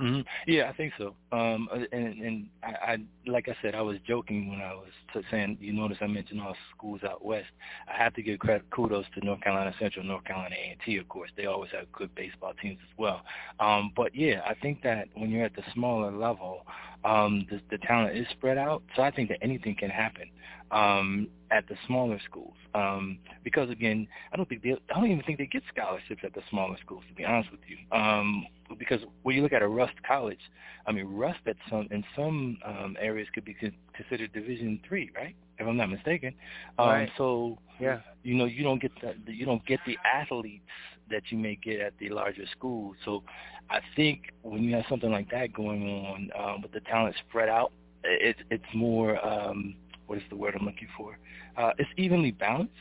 Mm-hmm. 0.00 0.22
Yeah, 0.50 0.68
I 0.68 0.72
think 0.72 0.92
so. 0.98 1.14
Um, 1.30 1.68
and 1.72 2.20
and 2.20 2.46
I, 2.64 2.92
I, 2.92 2.96
like 3.30 3.48
I 3.48 3.54
said, 3.62 3.76
I 3.76 3.80
was 3.80 3.98
joking 4.04 4.50
when 4.50 4.60
I 4.60 4.74
was 4.74 4.90
t- 5.12 5.20
saying. 5.30 5.56
You 5.60 5.72
notice 5.72 5.98
I 6.00 6.08
mentioned 6.08 6.40
all 6.40 6.56
schools 6.76 7.02
out 7.08 7.24
west. 7.24 7.46
I 7.86 7.96
have 8.02 8.12
to 8.14 8.22
give 8.22 8.40
credit, 8.40 8.68
kudos 8.70 9.04
to 9.14 9.24
North 9.24 9.40
Carolina 9.42 9.72
Central, 9.78 10.04
North 10.04 10.24
Carolina 10.24 10.56
A&T. 10.56 10.96
Of 10.96 11.08
course, 11.08 11.30
they 11.36 11.46
always 11.46 11.70
have 11.70 11.90
good 11.92 12.12
baseball 12.16 12.54
teams 12.60 12.78
as 12.82 12.98
well. 12.98 13.22
Um, 13.60 13.92
but 13.94 14.12
yeah, 14.16 14.40
I 14.44 14.54
think 14.54 14.82
that 14.82 15.06
when 15.14 15.30
you're 15.30 15.44
at 15.44 15.54
the 15.54 15.62
smaller 15.72 16.10
level, 16.10 16.66
um, 17.04 17.46
the, 17.48 17.60
the 17.70 17.78
talent 17.78 18.16
is 18.16 18.26
spread 18.32 18.58
out. 18.58 18.82
So 18.96 19.02
I 19.02 19.12
think 19.12 19.28
that 19.28 19.38
anything 19.42 19.76
can 19.76 19.90
happen 19.90 20.28
um, 20.72 21.28
at 21.50 21.68
the 21.68 21.76
smaller 21.86 22.18
schools. 22.24 22.54
Um, 22.74 23.18
because 23.44 23.70
again, 23.70 24.08
I 24.32 24.36
don't 24.36 24.48
think 24.48 24.62
they, 24.62 24.72
I 24.72 24.94
don't 24.98 25.10
even 25.10 25.22
think 25.22 25.38
they 25.38 25.46
get 25.46 25.62
scholarships 25.72 26.22
at 26.24 26.34
the 26.34 26.42
smaller 26.50 26.76
schools. 26.84 27.04
To 27.08 27.14
be 27.14 27.24
honest 27.24 27.50
with 27.52 27.60
you, 27.68 27.76
um, 27.96 28.44
because 28.78 29.00
when 29.22 29.36
you 29.36 29.42
look 29.42 29.52
at 29.52 29.62
a 29.62 29.68
Rust 29.68 29.94
College, 30.06 30.40
I 30.86 30.92
mean 30.92 31.06
Rust 31.06 31.40
at 31.46 31.56
some 31.70 31.88
in 31.90 32.04
some 32.16 32.58
um, 32.64 32.96
areas 33.00 33.28
could 33.34 33.44
be 33.44 33.56
considered 33.94 34.32
Division 34.32 34.80
three, 34.86 35.10
right? 35.14 35.34
If 35.58 35.66
I'm 35.66 35.76
not 35.76 35.90
mistaken. 35.90 36.34
Um, 36.78 36.88
right. 36.88 37.10
So 37.16 37.58
yeah, 37.80 38.00
you 38.22 38.34
know 38.34 38.44
you 38.44 38.62
don't 38.62 38.80
get 38.80 38.92
the, 39.00 39.32
you 39.32 39.46
don't 39.46 39.64
get 39.66 39.80
the 39.86 39.98
athletes 40.04 40.64
that 41.10 41.22
you 41.30 41.38
may 41.38 41.56
get 41.56 41.80
at 41.80 41.92
the 41.98 42.08
larger 42.08 42.44
schools. 42.56 42.96
So 43.04 43.22
I 43.70 43.80
think 43.94 44.32
when 44.42 44.62
you 44.62 44.74
have 44.76 44.84
something 44.88 45.10
like 45.10 45.30
that 45.30 45.52
going 45.52 45.82
on 45.82 46.30
um, 46.38 46.62
with 46.62 46.72
the 46.72 46.80
talent 46.80 47.14
spread 47.28 47.48
out, 47.48 47.72
it's 48.02 48.40
it's 48.50 48.64
more 48.74 49.24
um, 49.24 49.74
what 50.06 50.18
is 50.18 50.24
the 50.30 50.36
word 50.36 50.54
I'm 50.58 50.66
looking 50.66 50.88
for? 50.96 51.18
Uh, 51.56 51.70
it's 51.78 51.90
evenly 51.96 52.30
balanced, 52.30 52.72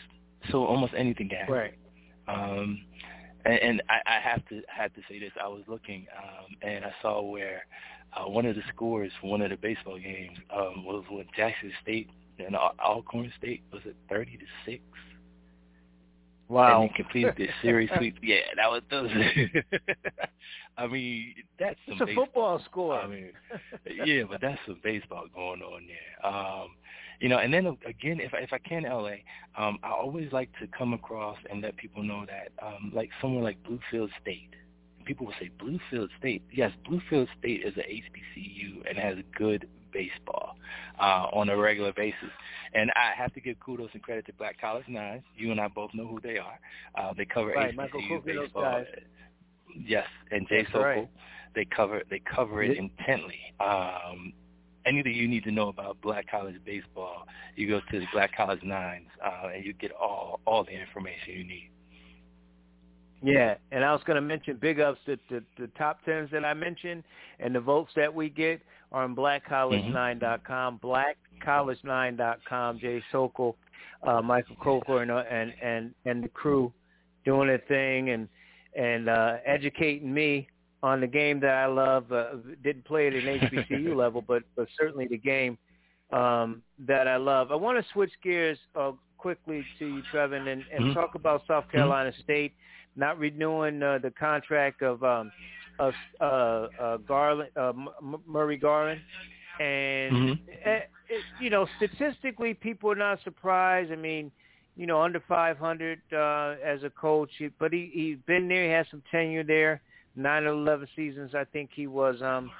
so 0.51 0.65
almost 0.65 0.93
anything 0.95 1.29
can 1.29 1.37
happen. 1.39 1.53
Right. 1.53 1.73
Um, 2.27 2.85
and, 3.45 3.59
and 3.59 3.83
I, 3.89 3.99
I 4.05 4.19
have 4.19 4.47
to 4.49 4.61
have 4.67 4.93
to 4.93 5.01
say 5.09 5.19
this. 5.19 5.31
I 5.41 5.47
was 5.47 5.63
looking, 5.67 6.07
um, 6.17 6.55
and 6.61 6.85
I 6.85 6.91
saw 7.01 7.21
where 7.21 7.65
uh, 8.15 8.29
one 8.29 8.45
of 8.45 8.55
the 8.55 8.61
scores 8.73 9.11
for 9.21 9.29
one 9.31 9.41
of 9.41 9.49
the 9.49 9.57
baseball 9.57 9.99
games 9.99 10.37
um, 10.55 10.85
was 10.85 11.03
with 11.09 11.27
Jackson 11.35 11.71
State 11.81 12.09
and 12.39 12.55
Alcorn 12.55 13.31
State. 13.37 13.63
Was 13.71 13.81
it 13.85 13.95
thirty 14.09 14.37
to 14.37 14.45
six? 14.65 14.81
Wow. 16.49 16.81
And 16.81 16.91
he 16.91 16.95
completed 16.95 17.35
this 17.37 17.49
series 17.61 17.89
sweep. 17.97 18.15
Yeah, 18.21 18.41
that 18.57 18.69
was 18.69 18.81
those. 18.89 19.09
I 20.77 20.87
mean, 20.87 21.35
that's 21.59 21.79
some 21.85 21.93
it's 21.93 22.01
a 22.01 22.05
baseball. 22.05 22.25
football 22.25 22.61
score. 22.65 22.99
I 22.99 23.07
mean, 23.07 23.31
yeah, 24.05 24.23
but 24.29 24.41
that's 24.41 24.59
some 24.65 24.79
baseball 24.83 25.25
going 25.33 25.61
on 25.61 25.81
there. 25.87 26.31
Um, 26.31 26.69
you 27.19 27.29
know, 27.29 27.37
and 27.37 27.53
then 27.53 27.67
again, 27.85 28.19
if 28.19 28.33
I, 28.33 28.39
if 28.39 28.53
I 28.53 28.57
can, 28.57 28.83
LA, 28.83 29.15
um, 29.57 29.77
I 29.83 29.91
always 29.91 30.31
like 30.31 30.49
to 30.59 30.67
come 30.67 30.93
across 30.93 31.37
and 31.49 31.61
let 31.61 31.77
people 31.77 32.03
know 32.03 32.25
that, 32.27 32.51
um, 32.65 32.91
like 32.93 33.09
somewhere 33.21 33.43
like 33.43 33.57
Bluefield 33.63 34.09
State, 34.21 34.49
people 35.05 35.25
will 35.25 35.33
say 35.39 35.49
Bluefield 35.61 36.09
State. 36.19 36.43
Yes, 36.51 36.71
Bluefield 36.89 37.27
State 37.39 37.63
is 37.63 37.73
a 37.77 37.81
HBCU 37.81 38.89
and 38.89 38.97
has 38.97 39.17
good 39.37 39.67
baseball 39.93 40.55
uh, 40.99 41.27
on 41.31 41.49
a 41.49 41.57
regular 41.57 41.93
basis. 41.93 42.31
And 42.73 42.91
I 42.95 43.11
have 43.15 43.33
to 43.33 43.41
give 43.41 43.59
kudos 43.59 43.91
and 43.93 44.01
credit 44.01 44.25
to 44.25 44.33
Black 44.33 44.59
College 44.59 44.85
Nines. 44.87 45.23
You 45.35 45.51
and 45.51 45.61
I 45.61 45.67
both 45.67 45.91
know 45.93 46.07
who 46.07 46.19
they 46.21 46.37
are. 46.37 46.59
Uh, 46.97 47.13
they 47.15 47.25
cover 47.25 47.49
right, 47.49 47.75
HBCU 47.75 48.25
baseball. 48.25 48.63
Guys. 48.63 48.85
Yes, 49.79 50.07
and 50.31 50.47
Jay 50.47 50.63
That's 50.63 50.73
Sokol. 50.73 50.83
right. 50.83 51.09
They 51.55 51.65
cover 51.65 52.01
they 52.09 52.19
cover 52.19 52.63
it 52.63 52.77
intently. 52.77 53.39
Um, 53.59 54.33
anything 54.85 55.13
you 55.13 55.27
need 55.27 55.43
to 55.45 55.51
know 55.51 55.69
about 55.69 56.01
Black 56.01 56.29
College 56.29 56.55
baseball, 56.65 57.27
you 57.55 57.67
go 57.67 57.81
to 57.91 57.99
the 57.99 58.05
Black 58.13 58.35
College 58.35 58.63
Nines, 58.63 59.07
uh, 59.23 59.49
and 59.53 59.65
you 59.65 59.73
get 59.73 59.91
all 59.91 60.39
all 60.45 60.63
the 60.63 60.71
information 60.71 61.33
you 61.33 61.43
need. 61.43 61.69
Yeah, 63.21 63.55
and 63.71 63.85
I 63.85 63.93
was 63.93 64.01
going 64.05 64.15
to 64.15 64.21
mention 64.21 64.57
big 64.57 64.81
ups 64.81 64.99
to 65.05 65.17
the, 65.29 65.41
the 65.57 65.67
top 65.77 66.03
tens 66.03 66.29
that 66.31 66.43
I 66.43 66.53
mentioned, 66.53 67.03
and 67.39 67.55
the 67.55 67.61
votes 67.61 67.91
that 67.95 68.13
we 68.13 68.29
get 68.29 68.61
are 68.91 69.05
on 69.05 69.15
blackcollege9.com, 69.15 70.79
blackcollege9.com. 70.83 72.79
Jay 72.79 73.01
Sokol, 73.11 73.55
uh, 74.05 74.21
Michael 74.21 74.57
Coker, 74.57 75.01
and, 75.01 75.11
and 75.11 75.53
and 75.61 75.93
and 76.05 76.23
the 76.23 76.29
crew 76.29 76.73
doing 77.23 77.47
their 77.47 77.63
thing 77.67 78.09
and 78.09 78.27
and 78.75 79.07
uh, 79.07 79.37
educating 79.45 80.13
me 80.13 80.47
on 80.83 81.01
the 81.01 81.07
game 81.07 81.39
that 81.41 81.55
I 81.55 81.67
love. 81.67 82.11
Uh, 82.11 82.37
didn't 82.63 82.85
play 82.85 83.07
it 83.07 83.15
at 83.15 83.25
HBCU 83.25 83.95
level, 83.97 84.21
but 84.21 84.43
but 84.55 84.67
certainly 84.79 85.07
the 85.07 85.17
game 85.17 85.57
um, 86.11 86.63
that 86.79 87.07
I 87.07 87.17
love. 87.17 87.51
I 87.51 87.55
want 87.55 87.83
to 87.83 87.91
switch 87.93 88.11
gears 88.23 88.59
uh, 88.75 88.93
quickly 89.17 89.67
to 89.79 89.85
you, 89.85 90.03
Trevin, 90.13 90.47
and, 90.53 90.65
and 90.73 90.85
Mm-hmm. 90.85 90.93
talk 90.93 91.15
about 91.15 91.43
South 91.47 91.69
Carolina 91.71 92.13
State 92.23 92.53
not 92.95 93.17
renewing 93.19 93.81
uh, 93.83 93.99
the 94.03 94.11
contract 94.11 94.83
of 94.83 95.03
um, 95.03 95.31
of 95.79 95.95
uh, 96.21 96.67
uh, 96.79 96.97
Garland, 96.97 97.49
uh, 97.57 97.69
M- 97.69 98.21
Murray 98.27 98.57
Garland, 98.57 99.01
and 99.59 100.19
Mhm. 100.19 100.39
uh, 100.65 100.79
it, 101.09 101.25
you 101.37 101.49
know 101.49 101.67
statistically, 101.75 102.53
people 102.53 102.91
are 102.91 102.95
not 102.95 103.19
surprised. 103.23 103.91
I 103.91 103.95
mean, 103.95 104.31
you 104.75 104.85
know, 104.87 105.01
under 105.01 105.21
500 105.27 106.01
uh, 106.13 106.55
as 106.63 106.83
a 106.83 106.89
coach, 106.89 107.31
but 107.59 107.73
he 107.73 107.91
he's 107.93 108.17
been 108.27 108.47
there. 108.47 108.65
He 108.65 108.71
has 108.71 108.87
some 108.91 109.03
tenure 109.11 109.43
there. 109.43 109.81
Nine 110.15 110.43
or 110.43 110.49
eleven 110.49 110.87
seasons, 110.95 111.33
I 111.33 111.43
think 111.45 111.71
he 111.73 111.87
was 111.87 112.21
um, 112.21 112.51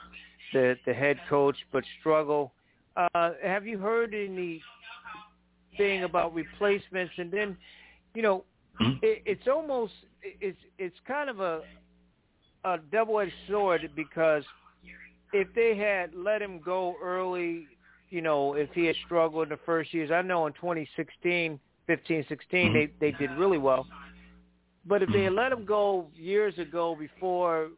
the 0.53 0.75
the 0.85 0.93
head 0.93 1.17
coach, 1.30 1.57
but 1.71 1.84
struggle. 1.99 2.51
Uh, 2.95 3.31
have 3.43 3.65
you 3.65 3.77
heard 3.77 4.13
any 4.13 4.61
thing 5.77 6.03
about 6.03 6.34
replacements? 6.34 7.13
And 7.17 7.31
then, 7.31 7.57
you 8.13 8.21
know, 8.21 8.43
mm-hmm. 8.81 8.97
it, 9.01 9.23
it's 9.25 9.47
almost 9.47 9.93
it's 10.21 10.57
it's 10.77 10.95
kind 11.07 11.30
of 11.30 11.39
a 11.39 11.61
a 12.65 12.77
double-edged 12.91 13.34
sword 13.49 13.89
because 13.95 14.43
if 15.34 15.47
they 15.53 15.75
had 15.75 16.13
let 16.15 16.41
him 16.41 16.59
go 16.63 16.95
early, 17.03 17.67
you 18.09 18.21
know, 18.21 18.53
if 18.53 18.69
he 18.73 18.85
had 18.85 18.95
struggled 19.05 19.43
in 19.43 19.49
the 19.49 19.59
first 19.65 19.93
years, 19.93 20.11
I 20.11 20.21
know 20.21 20.47
in 20.47 20.53
2016, 20.53 21.59
15, 21.88 22.25
16, 22.30 22.65
mm-hmm. 22.65 22.73
they 22.73 23.11
they 23.11 23.17
did 23.17 23.31
really 23.31 23.57
well. 23.57 23.85
But 24.85 25.01
if 25.01 25.10
they 25.14 25.23
had 25.23 25.34
let 25.34 25.51
him 25.51 25.65
go 25.65 26.07
years 26.15 26.57
ago 26.57 26.95
before, 26.97 27.69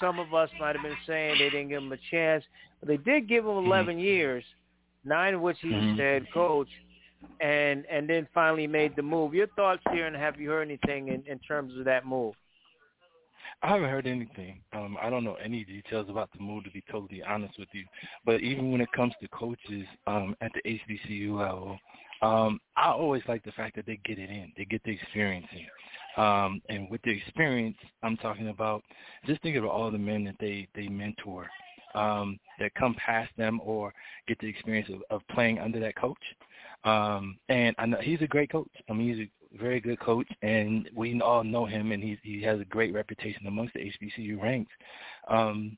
some 0.00 0.18
of 0.20 0.32
us 0.32 0.48
might 0.60 0.76
have 0.76 0.84
been 0.84 0.96
saying 1.06 1.38
they 1.38 1.50
didn't 1.50 1.68
give 1.68 1.82
him 1.82 1.92
a 1.92 1.98
chance. 2.10 2.44
But 2.80 2.88
they 2.88 2.96
did 2.98 3.28
give 3.28 3.44
him 3.44 3.56
11 3.56 3.96
mm-hmm. 3.96 4.04
years, 4.04 4.44
nine 5.04 5.34
of 5.34 5.40
which 5.40 5.56
he 5.60 5.70
was 5.70 5.82
mm-hmm. 5.82 5.98
head 5.98 6.26
coach, 6.32 6.68
and 7.40 7.84
and 7.90 8.08
then 8.08 8.28
finally 8.32 8.66
made 8.66 8.94
the 8.94 9.02
move. 9.02 9.34
Your 9.34 9.48
thoughts 9.48 9.82
here, 9.92 10.06
and 10.06 10.14
have 10.14 10.40
you 10.40 10.50
heard 10.50 10.62
anything 10.62 11.08
in, 11.08 11.22
in 11.26 11.38
terms 11.40 11.76
of 11.78 11.84
that 11.84 12.06
move? 12.06 12.34
I 13.62 13.68
haven't 13.68 13.90
heard 13.90 14.06
anything. 14.06 14.60
Um, 14.72 14.96
I 15.00 15.08
don't 15.08 15.22
know 15.22 15.34
any 15.34 15.64
details 15.64 16.08
about 16.08 16.30
the 16.32 16.42
move, 16.42 16.64
to 16.64 16.70
be 16.70 16.82
totally 16.90 17.22
honest 17.22 17.58
with 17.58 17.68
you. 17.72 17.84
But 18.24 18.40
even 18.40 18.72
when 18.72 18.80
it 18.80 18.90
comes 18.92 19.12
to 19.20 19.28
coaches 19.28 19.86
um, 20.08 20.36
at 20.40 20.50
the 20.52 20.78
HBCU 20.78 21.38
level, 21.38 21.78
um, 22.22 22.60
I 22.76 22.90
always 22.90 23.22
like 23.28 23.44
the 23.44 23.52
fact 23.52 23.76
that 23.76 23.86
they 23.86 24.00
get 24.04 24.18
it 24.18 24.30
in. 24.30 24.52
They 24.56 24.64
get 24.64 24.82
the 24.84 24.90
experience 24.90 25.46
in. 25.52 25.66
Um, 26.16 26.60
and 26.68 26.90
with 26.90 27.00
the 27.02 27.10
experience, 27.10 27.76
I'm 28.02 28.16
talking 28.18 28.48
about 28.48 28.82
just 29.26 29.42
think 29.42 29.56
of 29.56 29.64
all 29.64 29.90
the 29.90 29.98
men 29.98 30.24
that 30.24 30.36
they 30.40 30.68
they 30.74 30.88
mentor 30.88 31.48
um, 31.94 32.38
that 32.58 32.74
come 32.74 32.94
past 32.94 33.30
them 33.36 33.60
or 33.62 33.92
get 34.28 34.38
the 34.40 34.46
experience 34.46 34.88
of, 34.90 35.02
of 35.10 35.26
playing 35.28 35.58
under 35.58 35.80
that 35.80 35.96
coach. 35.96 36.22
Um, 36.84 37.38
and 37.48 37.74
I 37.78 37.86
know 37.86 37.98
he's 38.00 38.22
a 38.22 38.26
great 38.26 38.50
coach. 38.50 38.70
I 38.88 38.92
mean, 38.92 39.14
he's 39.14 39.26
a 39.26 39.58
very 39.58 39.80
good 39.80 40.00
coach, 40.00 40.26
and 40.42 40.88
we 40.94 41.20
all 41.20 41.44
know 41.44 41.66
him, 41.66 41.92
and 41.92 42.02
he 42.02 42.18
he 42.22 42.42
has 42.42 42.60
a 42.60 42.64
great 42.66 42.92
reputation 42.94 43.46
amongst 43.46 43.74
the 43.74 43.80
HBCU 43.80 44.40
ranks. 44.40 44.72
Um, 45.28 45.76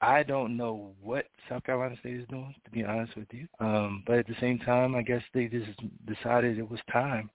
I 0.00 0.22
don't 0.22 0.56
know 0.56 0.92
what 1.00 1.26
South 1.48 1.64
Carolina 1.64 1.96
State 2.00 2.20
is 2.20 2.28
doing, 2.28 2.54
to 2.64 2.70
be 2.70 2.84
honest 2.84 3.16
with 3.16 3.28
you. 3.32 3.46
Um, 3.58 4.02
but 4.06 4.18
at 4.18 4.26
the 4.26 4.36
same 4.40 4.58
time, 4.58 4.94
I 4.94 5.02
guess 5.02 5.22
they 5.32 5.46
just 5.46 5.70
decided 6.06 6.58
it 6.58 6.70
was 6.70 6.80
time. 6.92 7.30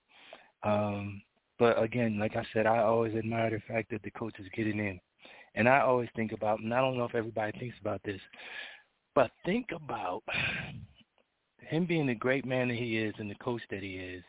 Um, 0.64 1.22
but 1.60 1.82
again, 1.82 2.18
like 2.18 2.36
I 2.36 2.44
said, 2.54 2.66
I 2.66 2.80
always 2.80 3.14
admire 3.14 3.52
the 3.52 3.62
fact 3.72 3.92
that 3.92 4.02
the 4.04 4.12
coach 4.12 4.34
is 4.40 4.48
getting 4.56 4.80
in. 4.80 5.00
And 5.56 5.68
I 5.68 5.82
always 5.82 6.10
think 6.16 6.32
about, 6.32 6.60
and 6.60 6.74
I 6.74 6.80
don't 6.80 6.98
know 6.98 7.06
if 7.06 7.16
everybody 7.16 7.58
thinks 7.60 7.76
about 7.82 8.02
this, 8.04 8.22
but 9.14 9.32
think 9.46 9.68
about 9.76 10.24
him 11.60 11.86
being 11.86 12.08
the 12.08 12.16
great 12.16 12.46
man 12.46 12.70
that 12.70 12.78
he 12.78 12.98
is 12.98 13.14
and 13.20 13.30
the 13.30 13.36
coach 13.36 13.62
that 13.70 13.84
he 13.84 13.96
is, 13.96 14.24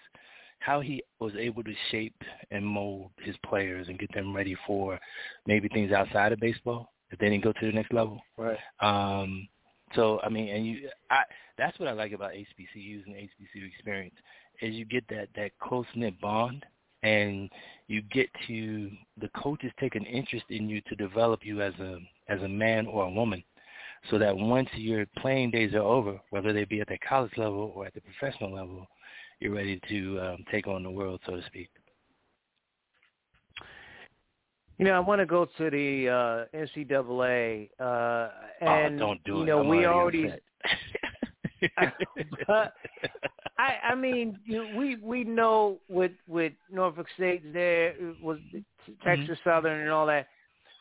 how 0.58 0.80
he 0.80 1.02
was 1.20 1.32
able 1.38 1.62
to 1.62 1.72
shape 1.90 2.20
and 2.50 2.66
mold 2.66 3.10
his 3.22 3.36
players 3.46 3.88
and 3.88 3.98
get 3.98 4.12
them 4.12 4.34
ready 4.34 4.56
for 4.66 4.98
maybe 5.46 5.68
things 5.68 5.92
outside 5.92 6.32
of 6.32 6.40
baseball 6.40 6.92
if 7.10 7.18
they 7.18 7.28
didn't 7.28 7.44
go 7.44 7.52
to 7.52 7.66
the 7.66 7.72
next 7.72 7.92
level. 7.92 8.20
Right. 8.36 8.58
Um, 8.80 9.48
so 9.94 10.20
I 10.22 10.28
mean, 10.28 10.48
and 10.48 10.66
you, 10.66 10.88
I 11.10 11.22
that's 11.58 11.78
what 11.78 11.88
I 11.88 11.92
like 11.92 12.12
about 12.12 12.32
HBCUs 12.32 13.06
and 13.06 13.16
HBCU 13.16 13.66
experience 13.66 14.14
is 14.60 14.74
you 14.74 14.84
get 14.84 15.04
that 15.08 15.28
that 15.34 15.50
close 15.58 15.86
knit 15.94 16.20
bond, 16.20 16.64
and 17.02 17.50
you 17.88 18.02
get 18.02 18.28
to 18.46 18.90
the 19.20 19.28
coaches 19.36 19.72
take 19.80 19.94
an 19.94 20.04
interest 20.04 20.44
in 20.50 20.68
you 20.68 20.80
to 20.82 20.94
develop 20.94 21.40
you 21.42 21.60
as 21.62 21.74
a 21.80 21.98
as 22.28 22.40
a 22.42 22.48
man 22.48 22.86
or 22.86 23.04
a 23.04 23.10
woman, 23.10 23.42
so 24.10 24.18
that 24.18 24.36
once 24.36 24.68
your 24.74 25.06
playing 25.18 25.50
days 25.50 25.74
are 25.74 25.78
over, 25.78 26.20
whether 26.30 26.52
they 26.52 26.64
be 26.64 26.80
at 26.80 26.88
the 26.88 26.98
college 26.98 27.32
level 27.36 27.72
or 27.74 27.86
at 27.86 27.94
the 27.94 28.00
professional 28.00 28.54
level, 28.54 28.86
you're 29.40 29.54
ready 29.54 29.80
to 29.88 30.20
um, 30.20 30.44
take 30.50 30.66
on 30.66 30.82
the 30.82 30.90
world, 30.90 31.20
so 31.26 31.36
to 31.36 31.42
speak. 31.46 31.68
You 34.78 34.86
know, 34.86 34.92
I 34.92 35.00
want 35.00 35.20
to 35.20 35.26
go 35.26 35.46
to 35.58 35.70
the 35.70 36.08
uh, 36.08 36.56
NCAA, 36.56 37.68
uh, 37.78 37.82
oh, 37.84 38.30
and 38.62 38.94
oh, 38.96 38.98
don't 38.98 39.24
do 39.24 39.38
you 39.40 39.44
know 39.44 39.60
I'm 39.60 39.68
we 39.68 39.84
already. 39.84 40.32
but 42.46 42.74
I, 43.58 43.90
I 43.90 43.94
mean, 43.94 44.38
you 44.44 44.64
know, 44.64 44.78
we 44.78 44.96
we 44.96 45.24
know 45.24 45.78
with 45.88 46.12
with 46.26 46.52
Norfolk 46.70 47.06
State 47.14 47.52
there 47.52 47.94
was 48.22 48.38
Texas 49.04 49.38
mm-hmm. 49.38 49.48
Southern 49.48 49.80
and 49.80 49.90
all 49.90 50.06
that, 50.06 50.28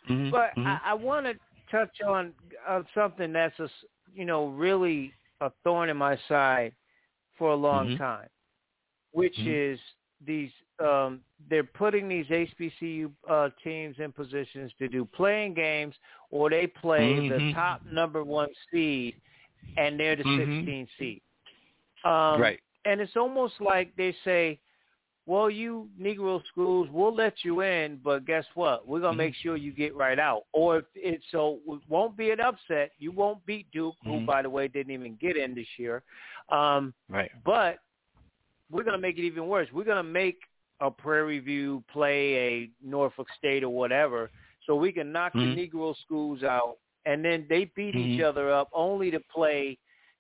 mm-hmm. 0.10 0.32
but 0.32 0.52
mm-hmm. 0.58 0.68
I, 0.68 0.80
I 0.86 0.94
want 0.94 1.26
to 1.26 1.34
touch 1.72 1.96
on 2.06 2.34
uh, 2.68 2.82
something 2.96 3.34
that's 3.34 3.58
a 3.60 3.70
you 4.14 4.26
know 4.26 4.48
really 4.48 5.14
a 5.42 5.52
thorn 5.64 5.90
in 5.90 5.98
my 5.98 6.18
side 6.28 6.74
for 7.38 7.52
a 7.52 7.56
long 7.56 7.88
mm-hmm. 7.90 7.98
time, 7.98 8.28
which 9.12 9.36
Mm-hmm. 9.38 9.74
is 9.74 9.80
these 10.26 10.52
um, 10.80 11.22
they're 11.50 11.64
putting 11.64 12.08
these 12.08 12.26
HBCU 12.28 13.12
uh, 13.30 13.50
teams 13.64 13.96
in 14.00 14.12
positions 14.12 14.72
to 14.80 14.88
do 14.88 15.06
playing 15.06 15.54
games, 15.54 15.94
or 16.32 16.50
they 16.50 16.68
play 16.68 17.16
Mhm. 17.16 17.30
the 17.30 17.54
top 17.54 17.86
number 17.86 18.24
one 18.24 18.50
seed, 18.72 19.16
and 19.78 20.00
they're 20.00 20.16
the 20.16 20.24
Mhm. 20.24 20.38
16 20.66 20.88
seed. 20.98 21.22
Um, 22.04 22.42
right. 22.42 22.60
And 22.86 23.02
it's 23.02 23.16
almost 23.18 23.60
like 23.60 23.96
they 23.96 24.14
say, 24.24 24.60
"Well, 25.26 25.50
you 25.50 25.90
Negro 26.00 26.44
schools, 26.48 26.90
we'll 26.90 27.14
let 27.14 27.44
you 27.44 27.62
in, 27.62 27.98
but 27.98 28.26
guess 28.26 28.46
what? 28.56 28.88
We're 28.88 29.02
gonna 29.02 29.14
Mhm. 29.14 29.18
make 29.18 29.36
sure 29.36 29.58
you 29.58 29.72
get 29.72 29.94
right 29.96 30.18
out, 30.18 30.46
or 30.54 30.78
if 30.78 30.86
it 30.96 31.24
so 31.30 31.60
it 31.68 31.82
won't 31.90 32.16
be 32.16 32.32
an 32.32 32.40
upset. 32.40 32.94
You 33.00 33.12
won't 33.12 33.46
beat 33.46 33.70
Duke, 33.72 33.96
who 34.04 34.22
Mhm. 34.22 34.26
by 34.26 34.42
the 34.42 34.50
way 34.50 34.68
didn't 34.68 34.94
even 34.94 35.16
get 35.18 35.38
in 35.38 35.54
this 35.54 35.78
year. 35.78 36.04
Um, 36.50 36.94
Right. 37.10 37.32
but 37.44 37.80
we're 38.72 38.84
going 38.84 38.96
to 38.96 39.02
make 39.02 39.18
it 39.18 39.24
even 39.24 39.48
worse. 39.48 39.72
We're 39.72 39.84
going 39.84 39.98
to 39.98 40.04
make 40.04 40.44
a 40.80 40.90
Prairie 40.90 41.40
View 41.40 41.84
play 41.90 42.36
a 42.36 42.70
Norfolk 42.82 43.28
State 43.34 43.64
or 43.64 43.70
whatever, 43.70 44.32
so 44.66 44.76
we 44.76 44.92
can 44.92 45.12
knock 45.12 45.34
Mhm. 45.34 45.56
the 45.56 45.68
Negro 45.68 45.96
schools 45.98 46.44
out, 46.44 46.78
and 47.06 47.24
then 47.24 47.46
they 47.50 47.66
beat 47.76 47.96
each 47.96 48.20
Mhm. 48.20 48.26
other 48.26 48.52
up 48.52 48.70
only 48.74 49.12
to 49.12 49.20
play, 49.20 49.78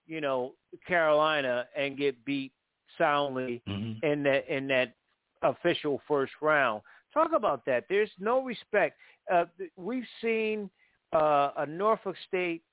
you 0.07 0.21
know, 0.21 0.55
Carolina 0.85 1.67
and 1.75 1.97
get 1.97 2.23
beat 2.25 2.51
soundly 2.97 3.61
Mhm. 3.67 4.03
in 4.03 4.23
that 4.23 4.47
in 4.47 4.67
that 4.67 4.93
official 5.41 5.99
first 6.07 6.33
round. 6.41 6.81
Talk 7.13 7.31
about 7.33 7.65
that. 7.65 7.87
There's 7.89 8.11
no 8.19 8.43
respect. 8.43 8.99
Uh, 9.31 9.45
we've 9.75 10.07
seen 10.21 10.69
uh, 11.11 11.51
a 11.57 11.65
Norfolk 11.65 12.15
State, 12.27 12.63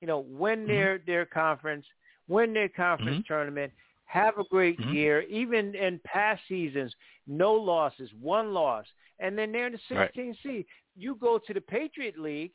you 0.00 0.06
know, 0.06 0.20
win 0.20 0.64
Mhm. 0.64 0.68
their 0.68 0.98
their 0.98 1.26
conference, 1.26 1.86
win 2.28 2.54
their 2.54 2.68
conference 2.70 3.18
Mhm. 3.18 3.26
tournament, 3.26 3.72
have 4.06 4.38
a 4.38 4.44
great 4.44 4.78
Mhm. 4.80 4.94
year. 4.94 5.20
Even 5.22 5.74
in 5.74 5.98
past 6.00 6.46
seasons, 6.48 6.94
no 7.26 7.52
losses, 7.54 8.12
one 8.14 8.54
loss, 8.54 8.86
and 9.18 9.36
then 9.38 9.52
they're 9.52 9.66
in 9.66 9.72
the 9.72 9.78
16 9.88 10.28
Right. 10.28 10.38
seed. 10.42 10.66
You 10.96 11.14
go 11.16 11.38
to 11.38 11.52
the 11.54 11.60
Patriot 11.60 12.18
League, 12.18 12.52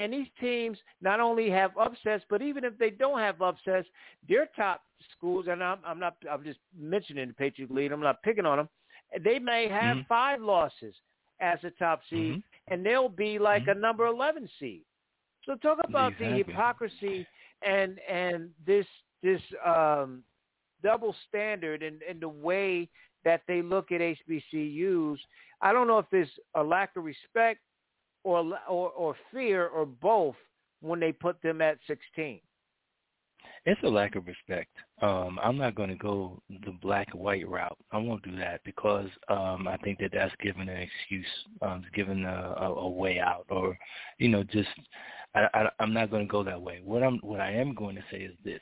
and 0.00 0.12
these 0.12 0.26
teams 0.40 0.78
not 1.00 1.20
only 1.20 1.50
have 1.50 1.76
upsets, 1.78 2.24
but 2.30 2.40
even 2.42 2.64
if 2.64 2.76
they 2.78 2.90
don't 2.90 3.18
have 3.18 3.42
upsets, 3.42 3.86
their 4.28 4.46
top 4.56 4.82
schools, 5.16 5.46
and 5.48 5.62
I'm, 5.62 5.78
I'm 5.86 6.00
not, 6.00 6.16
I'm 6.28 6.42
just 6.42 6.58
mentioning 6.76 7.28
the 7.28 7.34
Patriot 7.34 7.70
League. 7.70 7.92
I'm 7.92 8.00
not 8.00 8.22
picking 8.22 8.46
on 8.46 8.56
them. 8.56 8.68
They 9.22 9.38
may 9.38 9.68
have 9.68 9.98
Mhm. 9.98 10.06
five 10.06 10.40
losses 10.40 10.94
as 11.40 11.62
a 11.64 11.70
top 11.72 12.00
seed, 12.08 12.34
Mhm. 12.34 12.42
and 12.68 12.84
they'll 12.84 13.08
be 13.08 13.38
like 13.38 13.66
Mhm. 13.66 13.72
a 13.72 13.74
number 13.74 14.06
11 14.06 14.48
seed. 14.58 14.84
So 15.44 15.54
talk 15.56 15.78
about 15.84 16.16
the 16.18 16.26
hypocrisy 16.26 17.26
and 17.62 17.98
and 18.00 18.54
this 18.64 18.86
this 19.22 19.42
um, 19.64 20.24
double 20.82 21.14
standard 21.28 21.82
and, 21.82 22.02
and 22.02 22.20
the 22.20 22.28
way 22.28 22.88
that 23.24 23.42
they 23.46 23.60
look 23.60 23.92
at 23.92 24.00
HBCUs. 24.00 25.18
I 25.60 25.72
don't 25.72 25.86
know 25.86 25.98
if 25.98 26.08
there's 26.10 26.38
a 26.54 26.62
lack 26.62 26.96
of 26.96 27.04
respect 27.04 27.60
or 28.24 28.58
or, 28.68 28.90
or 28.90 29.16
fear 29.32 29.68
or 29.68 29.86
both 29.86 30.36
when 30.80 31.00
they 31.00 31.12
put 31.12 31.40
them 31.42 31.60
at 31.60 31.78
16. 31.86 32.40
It's 33.66 33.80
a 33.82 33.88
lack 33.88 34.16
of 34.16 34.26
respect. 34.26 34.70
Um, 35.02 35.38
I'm 35.42 35.58
not 35.58 35.74
going 35.74 35.90
to 35.90 35.96
go 35.96 36.42
the 36.48 36.72
black 36.80 37.08
and 37.12 37.20
white 37.22 37.46
route. 37.46 37.76
I 37.92 37.98
won't 37.98 38.22
do 38.22 38.34
that 38.36 38.60
because 38.64 39.08
um, 39.28 39.68
I 39.68 39.76
think 39.78 39.98
that 39.98 40.12
that's 40.12 40.34
given 40.42 40.68
an 40.68 40.78
excuse, 40.78 41.26
um, 41.60 41.84
given 41.94 42.24
a, 42.24 42.54
a, 42.58 42.74
a 42.74 42.88
way 42.88 43.18
out, 43.18 43.44
or 43.50 43.78
you 44.18 44.28
know, 44.28 44.42
just 44.44 44.68
I, 45.34 45.46
I, 45.52 45.68
I'm 45.78 45.92
not 45.92 46.10
going 46.10 46.26
to 46.26 46.30
go 46.30 46.42
that 46.42 46.60
way. 46.60 46.80
What 46.82 47.02
I'm, 47.02 47.18
what 47.18 47.40
I 47.40 47.52
am 47.52 47.74
going 47.74 47.96
to 47.96 48.04
say 48.10 48.18
is 48.18 48.34
this: 48.44 48.60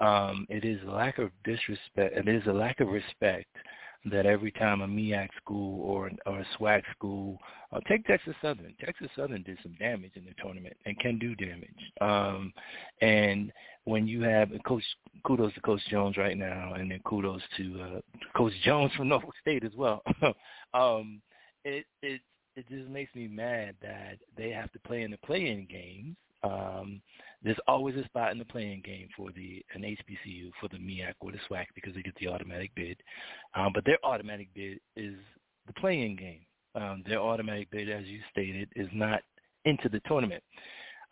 um, 0.00 0.46
it 0.48 0.64
is 0.64 0.80
a 0.86 0.90
lack 0.90 1.18
of 1.18 1.30
disrespect. 1.44 2.16
It 2.16 2.28
is 2.28 2.42
a 2.46 2.52
lack 2.52 2.80
of 2.80 2.88
respect 2.88 3.46
that 4.10 4.26
every 4.26 4.52
time 4.52 4.82
a 4.82 4.86
MEAC 4.86 5.28
school 5.36 5.82
or 5.82 6.10
or 6.26 6.40
a 6.40 6.46
SWAC 6.58 6.82
school, 6.96 7.38
uh, 7.72 7.80
take 7.88 8.06
Texas 8.06 8.34
Southern. 8.40 8.74
Texas 8.80 9.08
Southern 9.16 9.42
did 9.42 9.58
some 9.62 9.74
damage 9.78 10.12
in 10.14 10.24
the 10.24 10.34
tournament 10.42 10.76
and 10.86 10.98
can 11.00 11.18
do 11.18 11.34
damage. 11.34 11.92
Um, 12.00 12.52
and 13.00 13.52
when 13.84 14.06
you 14.06 14.22
have 14.22 14.50
Coach, 14.66 14.82
kudos 15.26 15.54
to 15.54 15.60
Coach 15.60 15.80
Jones 15.90 16.16
right 16.16 16.36
now, 16.36 16.74
and 16.74 16.90
then 16.90 17.00
kudos 17.04 17.42
to 17.56 17.80
uh, 17.80 18.00
Coach 18.36 18.52
Jones 18.64 18.92
from 18.96 19.08
Norfolk 19.08 19.34
State 19.40 19.64
as 19.64 19.72
well. 19.76 20.02
um, 20.74 21.20
it 21.64 21.84
it 22.02 22.20
it 22.54 22.68
just 22.68 22.88
makes 22.88 23.14
me 23.14 23.28
mad 23.28 23.74
that 23.82 24.18
they 24.36 24.50
have 24.50 24.72
to 24.72 24.78
play 24.80 25.02
in 25.02 25.10
the 25.10 25.18
play-in 25.18 25.66
games. 25.70 26.16
Um, 26.42 27.00
there's 27.42 27.58
always 27.68 27.96
a 27.96 28.04
spot 28.04 28.32
in 28.32 28.38
the 28.38 28.44
playing 28.44 28.82
game 28.84 29.08
for 29.16 29.30
the 29.32 29.64
an 29.74 29.82
HBCU 29.82 30.50
for 30.60 30.68
the 30.68 30.78
MEAC 30.78 31.14
or 31.20 31.32
the 31.32 31.38
SWAC 31.48 31.66
because 31.74 31.94
they 31.94 32.02
get 32.02 32.14
the 32.20 32.28
automatic 32.28 32.70
bid. 32.74 33.00
Um, 33.54 33.72
but 33.74 33.84
their 33.84 33.98
automatic 34.04 34.48
bid 34.54 34.80
is 34.96 35.14
the 35.66 35.72
playing 35.74 36.16
game. 36.16 36.40
Um, 36.74 37.02
their 37.06 37.20
automatic 37.20 37.70
bid, 37.70 37.88
as 37.88 38.04
you 38.06 38.20
stated, 38.30 38.68
is 38.76 38.88
not 38.92 39.22
into 39.64 39.88
the 39.88 40.00
tournament 40.06 40.42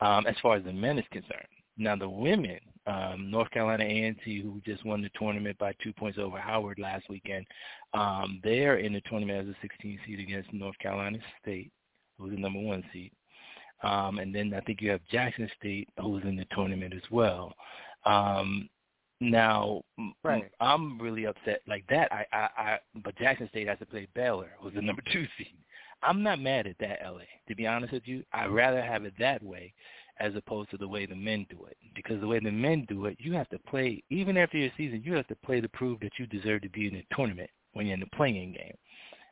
um, 0.00 0.26
as 0.26 0.36
far 0.42 0.56
as 0.56 0.64
the 0.64 0.72
men 0.72 0.98
is 0.98 1.04
concerned. 1.10 1.46
Now 1.76 1.96
the 1.96 2.08
women, 2.08 2.60
um, 2.86 3.30
North 3.30 3.50
Carolina 3.50 3.84
A&T, 3.84 4.42
who 4.42 4.60
just 4.64 4.84
won 4.84 5.02
the 5.02 5.10
tournament 5.18 5.58
by 5.58 5.72
two 5.82 5.92
points 5.92 6.18
over 6.18 6.38
Howard 6.38 6.78
last 6.78 7.08
weekend, 7.08 7.46
um, 7.94 8.40
they're 8.44 8.76
in 8.76 8.92
the 8.92 9.00
tournament 9.08 9.48
as 9.48 9.54
a 9.54 9.56
16 9.60 9.98
seed 10.06 10.20
against 10.20 10.52
North 10.52 10.78
Carolina 10.78 11.18
State, 11.42 11.72
who's 12.18 12.30
the 12.30 12.40
number 12.40 12.60
one 12.60 12.84
seed. 12.92 13.10
Um, 13.84 14.18
and 14.18 14.34
then 14.34 14.54
I 14.54 14.60
think 14.60 14.80
you 14.80 14.90
have 14.90 15.00
Jackson 15.10 15.48
State, 15.58 15.88
who's 16.00 16.22
in 16.24 16.36
the 16.36 16.46
tournament 16.54 16.94
as 16.94 17.10
well. 17.10 17.54
Um, 18.06 18.68
now, 19.20 19.82
right. 20.22 20.50
I'm 20.60 20.98
really 20.98 21.26
upset 21.26 21.60
like 21.68 21.84
that. 21.88 22.10
I, 22.12 22.26
I, 22.32 22.48
I, 22.56 22.78
but 23.04 23.16
Jackson 23.16 23.48
State 23.50 23.68
has 23.68 23.78
to 23.78 23.86
play 23.86 24.08
Baylor, 24.14 24.50
who's 24.58 24.74
the 24.74 24.82
number 24.82 25.02
two 25.12 25.26
seed. 25.36 25.56
I'm 26.02 26.22
not 26.22 26.40
mad 26.40 26.66
at 26.66 26.78
that, 26.80 27.00
LA. 27.04 27.22
To 27.48 27.54
be 27.54 27.66
honest 27.66 27.92
with 27.92 28.06
you, 28.06 28.24
I'd 28.32 28.50
rather 28.50 28.82
have 28.82 29.04
it 29.04 29.14
that 29.18 29.42
way 29.42 29.72
as 30.20 30.34
opposed 30.36 30.70
to 30.70 30.76
the 30.76 30.86
way 30.86 31.06
the 31.06 31.14
men 31.14 31.46
do 31.50 31.64
it. 31.66 31.76
Because 31.94 32.20
the 32.20 32.26
way 32.26 32.40
the 32.40 32.50
men 32.50 32.86
do 32.88 33.06
it, 33.06 33.16
you 33.18 33.32
have 33.34 33.48
to 33.50 33.58
play 33.58 34.02
even 34.10 34.36
after 34.36 34.58
your 34.58 34.70
season. 34.76 35.02
You 35.04 35.14
have 35.14 35.26
to 35.28 35.36
play 35.36 35.60
to 35.60 35.68
prove 35.68 36.00
that 36.00 36.12
you 36.18 36.26
deserve 36.26 36.62
to 36.62 36.70
be 36.70 36.88
in 36.88 36.94
the 36.94 37.04
tournament 37.14 37.50
when 37.72 37.86
you're 37.86 37.94
in 37.94 38.00
the 38.00 38.16
playing 38.16 38.52
game. 38.52 38.76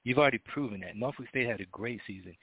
You've 0.04 0.18
already 0.18 0.38
proven 0.38 0.80
that. 0.80 0.96
Norfolk 0.96 1.28
State 1.28 1.48
had 1.48 1.60
a 1.60 1.66
great 1.66 2.00
season 2.06 2.34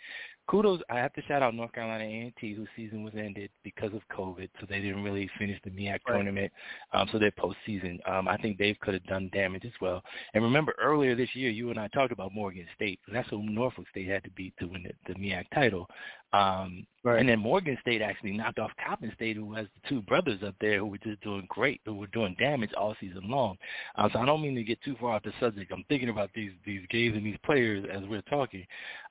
kudos. 0.49 0.81
I 0.89 0.97
have 0.97 1.13
to 1.13 1.21
shout 1.23 1.41
out 1.41 1.53
North 1.53 1.71
Carolina 1.73 2.03
A&T, 2.03 2.53
whose 2.53 2.67
season 2.75 3.03
was 3.03 3.13
ended 3.15 3.49
because 3.63 3.91
of 3.93 4.01
COVID, 4.15 4.49
so 4.59 4.65
they 4.67 4.81
didn't 4.81 5.03
really 5.03 5.29
finish 5.37 5.59
the 5.63 5.69
MEAC 5.69 5.91
right. 5.91 6.01
tournament. 6.07 6.51
Um, 6.93 7.07
so 7.11 7.19
their 7.19 7.31
postseason, 7.31 7.99
um, 8.09 8.27
I 8.27 8.37
think 8.37 8.57
they 8.57 8.73
could 8.81 8.95
have 8.95 9.05
done 9.05 9.29
damage 9.33 9.65
as 9.65 9.71
well. 9.81 10.01
And 10.33 10.43
remember, 10.43 10.73
earlier 10.81 11.15
this 11.15 11.29
year, 11.33 11.49
you 11.51 11.69
and 11.69 11.79
I 11.79 11.87
talked 11.89 12.11
about 12.11 12.33
Morgan 12.33 12.65
State, 12.75 12.99
and 13.07 13.15
that's 13.15 13.29
who 13.29 13.43
Norfolk 13.43 13.85
State 13.91 14.07
had 14.07 14.23
to 14.23 14.31
beat 14.31 14.53
to 14.59 14.65
win 14.65 14.83
the, 14.83 15.13
the 15.13 15.19
MEAC 15.19 15.45
title. 15.53 15.87
Um, 16.31 16.85
right. 17.03 17.19
And 17.19 17.27
then 17.27 17.39
Morgan 17.39 17.75
State 17.81 18.03
actually 18.03 18.33
knocked 18.33 18.59
off 18.59 18.69
Coppin 18.85 19.11
State, 19.15 19.35
who 19.35 19.53
has 19.55 19.65
the 19.65 19.89
two 19.89 20.01
brothers 20.03 20.39
up 20.45 20.53
there 20.61 20.77
who 20.79 20.85
were 20.85 20.99
just 20.99 21.21
doing 21.21 21.47
great, 21.49 21.81
who 21.85 21.95
were 21.95 22.07
doing 22.07 22.35
damage 22.37 22.69
all 22.77 22.95
season 22.99 23.27
long. 23.27 23.57
Um, 23.95 24.11
so 24.13 24.19
I 24.19 24.25
don't 24.27 24.41
mean 24.41 24.53
to 24.55 24.63
get 24.63 24.79
too 24.83 24.95
far 24.99 25.15
off 25.15 25.23
the 25.23 25.33
subject. 25.39 25.71
I'm 25.71 25.83
thinking 25.89 26.09
about 26.09 26.29
these 26.35 26.51
these 26.65 26.81
games 26.91 27.17
and 27.17 27.25
these 27.25 27.37
players 27.43 27.85
as 27.91 28.03
we're 28.07 28.21
talking. 28.23 28.65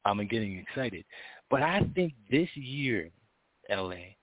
um, 0.05 0.21
and 0.21 0.31
getting 0.31 0.59
excited. 0.59 1.05
But 1.51 1.63
I 1.63 1.81
think 1.95 2.13
this 2.31 2.49
year, 2.55 3.11
LA, 3.71 4.15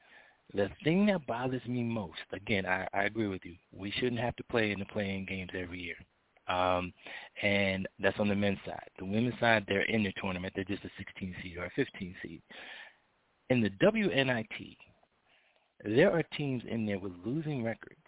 the 0.53 0.69
thing 0.83 1.07
that 1.07 1.25
bothers 1.25 1.65
me 1.67 1.83
most, 1.83 2.19
again, 2.31 2.65
I, 2.65 2.87
I 2.93 3.03
agree 3.03 3.27
with 3.27 3.41
you. 3.43 3.55
We 3.71 3.91
shouldn't 3.91 4.21
have 4.21 4.35
to 4.37 4.43
play 4.43 4.71
in 4.71 4.79
the 4.79 4.85
playing 4.85 5.25
games 5.25 5.51
every 5.53 5.81
year. 5.81 5.95
Um, 6.47 6.93
and 7.41 7.87
that's 7.99 8.19
on 8.19 8.29
the 8.29 8.35
men's 8.35 8.59
side. 8.65 8.89
The 8.99 9.05
women's 9.05 9.39
side, 9.39 9.65
they're 9.67 9.81
in 9.83 10.03
the 10.03 10.13
tournament. 10.21 10.53
They're 10.55 10.63
just 10.63 10.85
a 10.85 10.91
16 10.97 11.35
seed 11.41 11.57
or 11.57 11.65
a 11.65 11.71
15 11.75 12.15
seed. 12.21 12.41
In 13.49 13.61
the 13.61 13.71
WNIT, 13.83 14.77
there 15.83 16.11
are 16.11 16.23
teams 16.37 16.63
in 16.69 16.85
there 16.85 16.99
with 16.99 17.13
losing 17.25 17.63
records. 17.63 17.99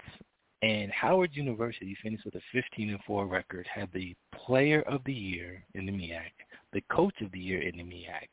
And 0.63 0.91
Howard 0.91 1.31
University 1.34 1.95
finished 2.01 2.25
with 2.25 2.35
a 2.35 2.41
15 2.51 2.89
and 2.89 2.99
4 3.05 3.27
record, 3.27 3.67
had 3.71 3.89
the 3.93 4.15
Player 4.34 4.81
of 4.84 5.01
the 5.05 5.13
Year 5.13 5.63
in 5.75 5.85
the 5.85 5.91
MEAC, 5.91 6.31
the 6.73 6.81
Coach 6.91 7.13
of 7.21 7.31
the 7.31 7.39
Year 7.39 7.61
in 7.61 7.77
the 7.77 7.84
MEAC, 7.84 8.27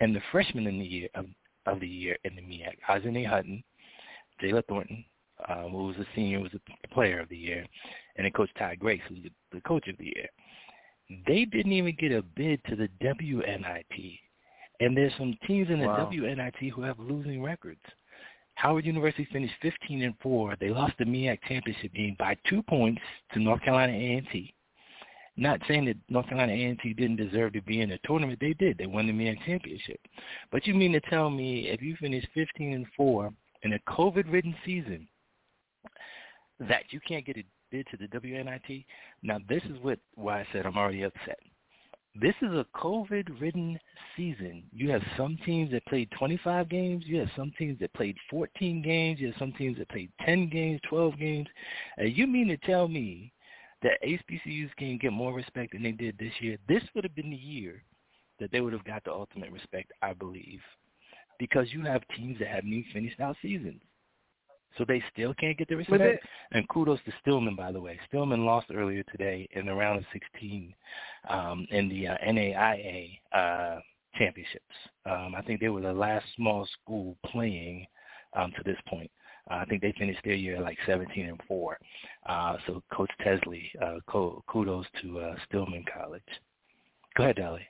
and 0.00 0.14
the 0.14 0.22
Freshman 0.30 0.68
in 0.68 0.78
the 0.78 0.84
Year 0.84 1.08
of, 1.16 1.26
of 1.66 1.80
the 1.80 1.88
Year 1.88 2.16
in 2.24 2.36
the 2.36 2.42
MEAC. 2.42 2.76
Ajane 2.88 3.26
Hutton, 3.26 3.64
Jayla 4.40 4.64
Thornton, 4.68 5.04
um, 5.48 5.70
who 5.70 5.86
was 5.88 5.96
a 5.96 6.06
senior, 6.14 6.40
was 6.40 6.52
a 6.54 6.94
Player 6.94 7.20
of 7.20 7.28
the 7.28 7.36
Year, 7.36 7.66
and 8.16 8.24
then 8.24 8.32
Coach 8.32 8.50
Ty 8.56 8.76
Grace, 8.76 9.02
who's 9.08 9.22
the, 9.24 9.30
the 9.52 9.60
Coach 9.62 9.88
of 9.88 9.98
the 9.98 10.04
Year. 10.04 10.28
They 11.26 11.44
didn't 11.44 11.72
even 11.72 11.96
get 11.98 12.12
a 12.12 12.22
bid 12.22 12.60
to 12.68 12.76
the 12.76 12.88
WNIT, 13.02 14.18
and 14.80 14.96
there's 14.96 15.12
some 15.18 15.36
teams 15.46 15.70
in 15.70 15.80
the 15.80 15.86
wow. 15.86 16.08
WNIT 16.10 16.70
who 16.70 16.82
have 16.82 16.98
losing 16.98 17.42
records. 17.42 17.80
Howard 18.54 18.86
University 18.86 19.26
finished 19.32 19.54
15 19.62 20.02
and 20.02 20.14
4. 20.22 20.56
They 20.60 20.70
lost 20.70 20.94
the 20.98 21.04
MEAC 21.04 21.38
championship 21.48 21.92
game 21.92 22.16
by 22.18 22.36
two 22.48 22.62
points 22.62 23.02
to 23.32 23.40
North 23.40 23.62
Carolina 23.62 23.92
A&T. 23.92 24.54
Not 25.36 25.60
saying 25.66 25.86
that 25.86 25.96
North 26.08 26.28
Carolina 26.28 26.52
A&T 26.52 26.94
didn't 26.94 27.16
deserve 27.16 27.52
to 27.54 27.62
be 27.62 27.80
in 27.80 27.90
the 27.90 27.98
tournament. 28.04 28.38
They 28.40 28.52
did. 28.54 28.78
They 28.78 28.86
won 28.86 29.06
the 29.06 29.12
MEAC 29.12 29.44
championship. 29.44 30.00
But 30.52 30.66
you 30.66 30.74
mean 30.74 30.92
to 30.92 31.00
tell 31.00 31.28
me 31.30 31.68
if 31.68 31.82
you 31.82 31.96
finish 31.96 32.24
15 32.34 32.72
and 32.72 32.86
4 32.96 33.32
in 33.64 33.72
a 33.72 33.78
COVID-ridden 33.90 34.54
season 34.64 35.08
that 36.60 36.84
you 36.90 37.00
can't 37.00 37.26
get 37.26 37.36
a 37.36 37.44
bid 37.72 37.86
to 37.90 37.96
the 37.96 38.06
WNIT? 38.06 38.84
Now, 39.22 39.38
this 39.48 39.62
is 39.64 39.82
what 39.82 39.98
why 40.14 40.40
I 40.40 40.46
said 40.52 40.66
I'm 40.66 40.78
already 40.78 41.02
upset 41.02 41.38
this 42.20 42.34
is 42.42 42.50
a 42.50 42.66
COVID-ridden 42.76 43.78
season. 44.16 44.62
You 44.72 44.90
have 44.90 45.02
some 45.16 45.36
teams 45.44 45.72
that 45.72 45.84
played 45.86 46.08
25 46.18 46.68
games. 46.68 47.04
You 47.06 47.18
have 47.18 47.30
some 47.36 47.52
teams 47.58 47.78
that 47.80 47.92
played 47.94 48.16
14 48.30 48.82
games. 48.82 49.20
You 49.20 49.28
have 49.28 49.38
some 49.38 49.52
teams 49.52 49.78
that 49.78 49.88
played 49.88 50.10
10 50.24 50.48
games, 50.48 50.80
12 50.88 51.18
games. 51.18 51.48
And 51.96 52.16
you 52.16 52.26
mean 52.26 52.46
to 52.48 52.56
tell 52.58 52.86
me 52.86 53.32
that 53.82 54.02
HBCUs 54.02 54.74
can 54.76 54.98
get 54.98 55.12
more 55.12 55.34
respect 55.34 55.72
than 55.72 55.82
they 55.82 55.92
did 55.92 56.16
this 56.18 56.32
year? 56.40 56.56
This 56.68 56.82
would 56.94 57.04
have 57.04 57.16
been 57.16 57.30
the 57.30 57.36
year 57.36 57.82
that 58.38 58.50
they 58.52 58.60
would 58.60 58.72
have 58.72 58.84
got 58.84 59.02
the 59.04 59.12
ultimate 59.12 59.50
respect, 59.50 59.92
I 60.00 60.12
believe, 60.12 60.60
because 61.38 61.66
you 61.72 61.82
have 61.82 62.02
teams 62.16 62.38
that 62.38 62.48
haven't 62.48 62.72
even 62.72 62.92
finished 62.92 63.20
out 63.20 63.36
seasons. 63.42 63.80
So 64.76 64.84
they 64.86 65.02
still 65.12 65.34
can't 65.34 65.56
get 65.56 65.68
the 65.68 65.76
respect. 65.76 66.00
And 66.52 66.68
kudos 66.68 66.98
to 67.04 67.12
Stillman, 67.20 67.54
by 67.56 67.72
the 67.72 67.80
way. 67.80 67.98
Stillman 68.08 68.44
lost 68.44 68.66
earlier 68.74 69.02
today 69.04 69.48
in 69.52 69.66
the 69.66 69.74
round 69.74 69.98
of 69.98 70.04
16 70.12 70.74
um, 71.28 71.66
in 71.70 71.88
the 71.88 72.08
uh, 72.08 72.16
NAIA 72.26 73.18
uh, 73.32 73.80
championships. 74.16 74.64
Um, 75.06 75.34
I 75.36 75.42
think 75.42 75.60
they 75.60 75.68
were 75.68 75.80
the 75.80 75.92
last 75.92 76.24
small 76.36 76.66
school 76.82 77.16
playing 77.26 77.86
um, 78.34 78.52
to 78.56 78.62
this 78.64 78.78
point. 78.88 79.10
Uh, 79.50 79.56
I 79.56 79.64
think 79.66 79.82
they 79.82 79.94
finished 79.98 80.20
their 80.24 80.34
year 80.34 80.60
like 80.60 80.78
17 80.86 81.26
and 81.26 81.40
four. 81.46 81.78
Uh, 82.26 82.56
so 82.66 82.82
Coach 82.92 83.10
Tesley, 83.22 83.70
uh, 83.82 83.98
kudos 84.06 84.86
to 85.02 85.20
uh, 85.20 85.34
Stillman 85.46 85.84
College. 85.94 86.22
Go 87.16 87.24
ahead, 87.24 87.36
Dolly. 87.36 87.66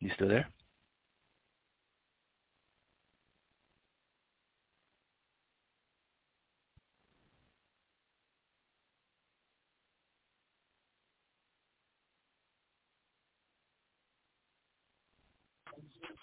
You 0.00 0.10
still 0.14 0.28
there? 0.28 0.48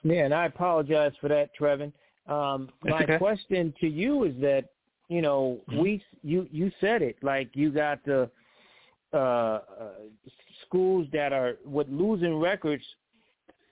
Yeah, 0.03 0.25
and 0.25 0.33
I 0.33 0.45
apologize 0.45 1.13
for 1.19 1.27
that, 1.29 1.49
Trevin. 1.59 1.91
Um, 2.27 2.69
my 2.83 3.03
okay. 3.03 3.17
question 3.17 3.73
to 3.79 3.87
you 3.87 4.23
is 4.25 4.33
that 4.41 4.65
you 5.09 5.21
know 5.21 5.61
mm-hmm. 5.69 5.81
we 5.81 6.03
you 6.23 6.47
you 6.51 6.71
said 6.81 7.01
it 7.01 7.17
like 7.21 7.49
you 7.53 7.71
got 7.71 8.03
the 8.05 8.29
uh, 9.13 9.17
uh, 9.17 9.59
schools 10.65 11.07
that 11.13 11.31
are 11.31 11.53
with 11.65 11.87
losing 11.89 12.37
records 12.37 12.83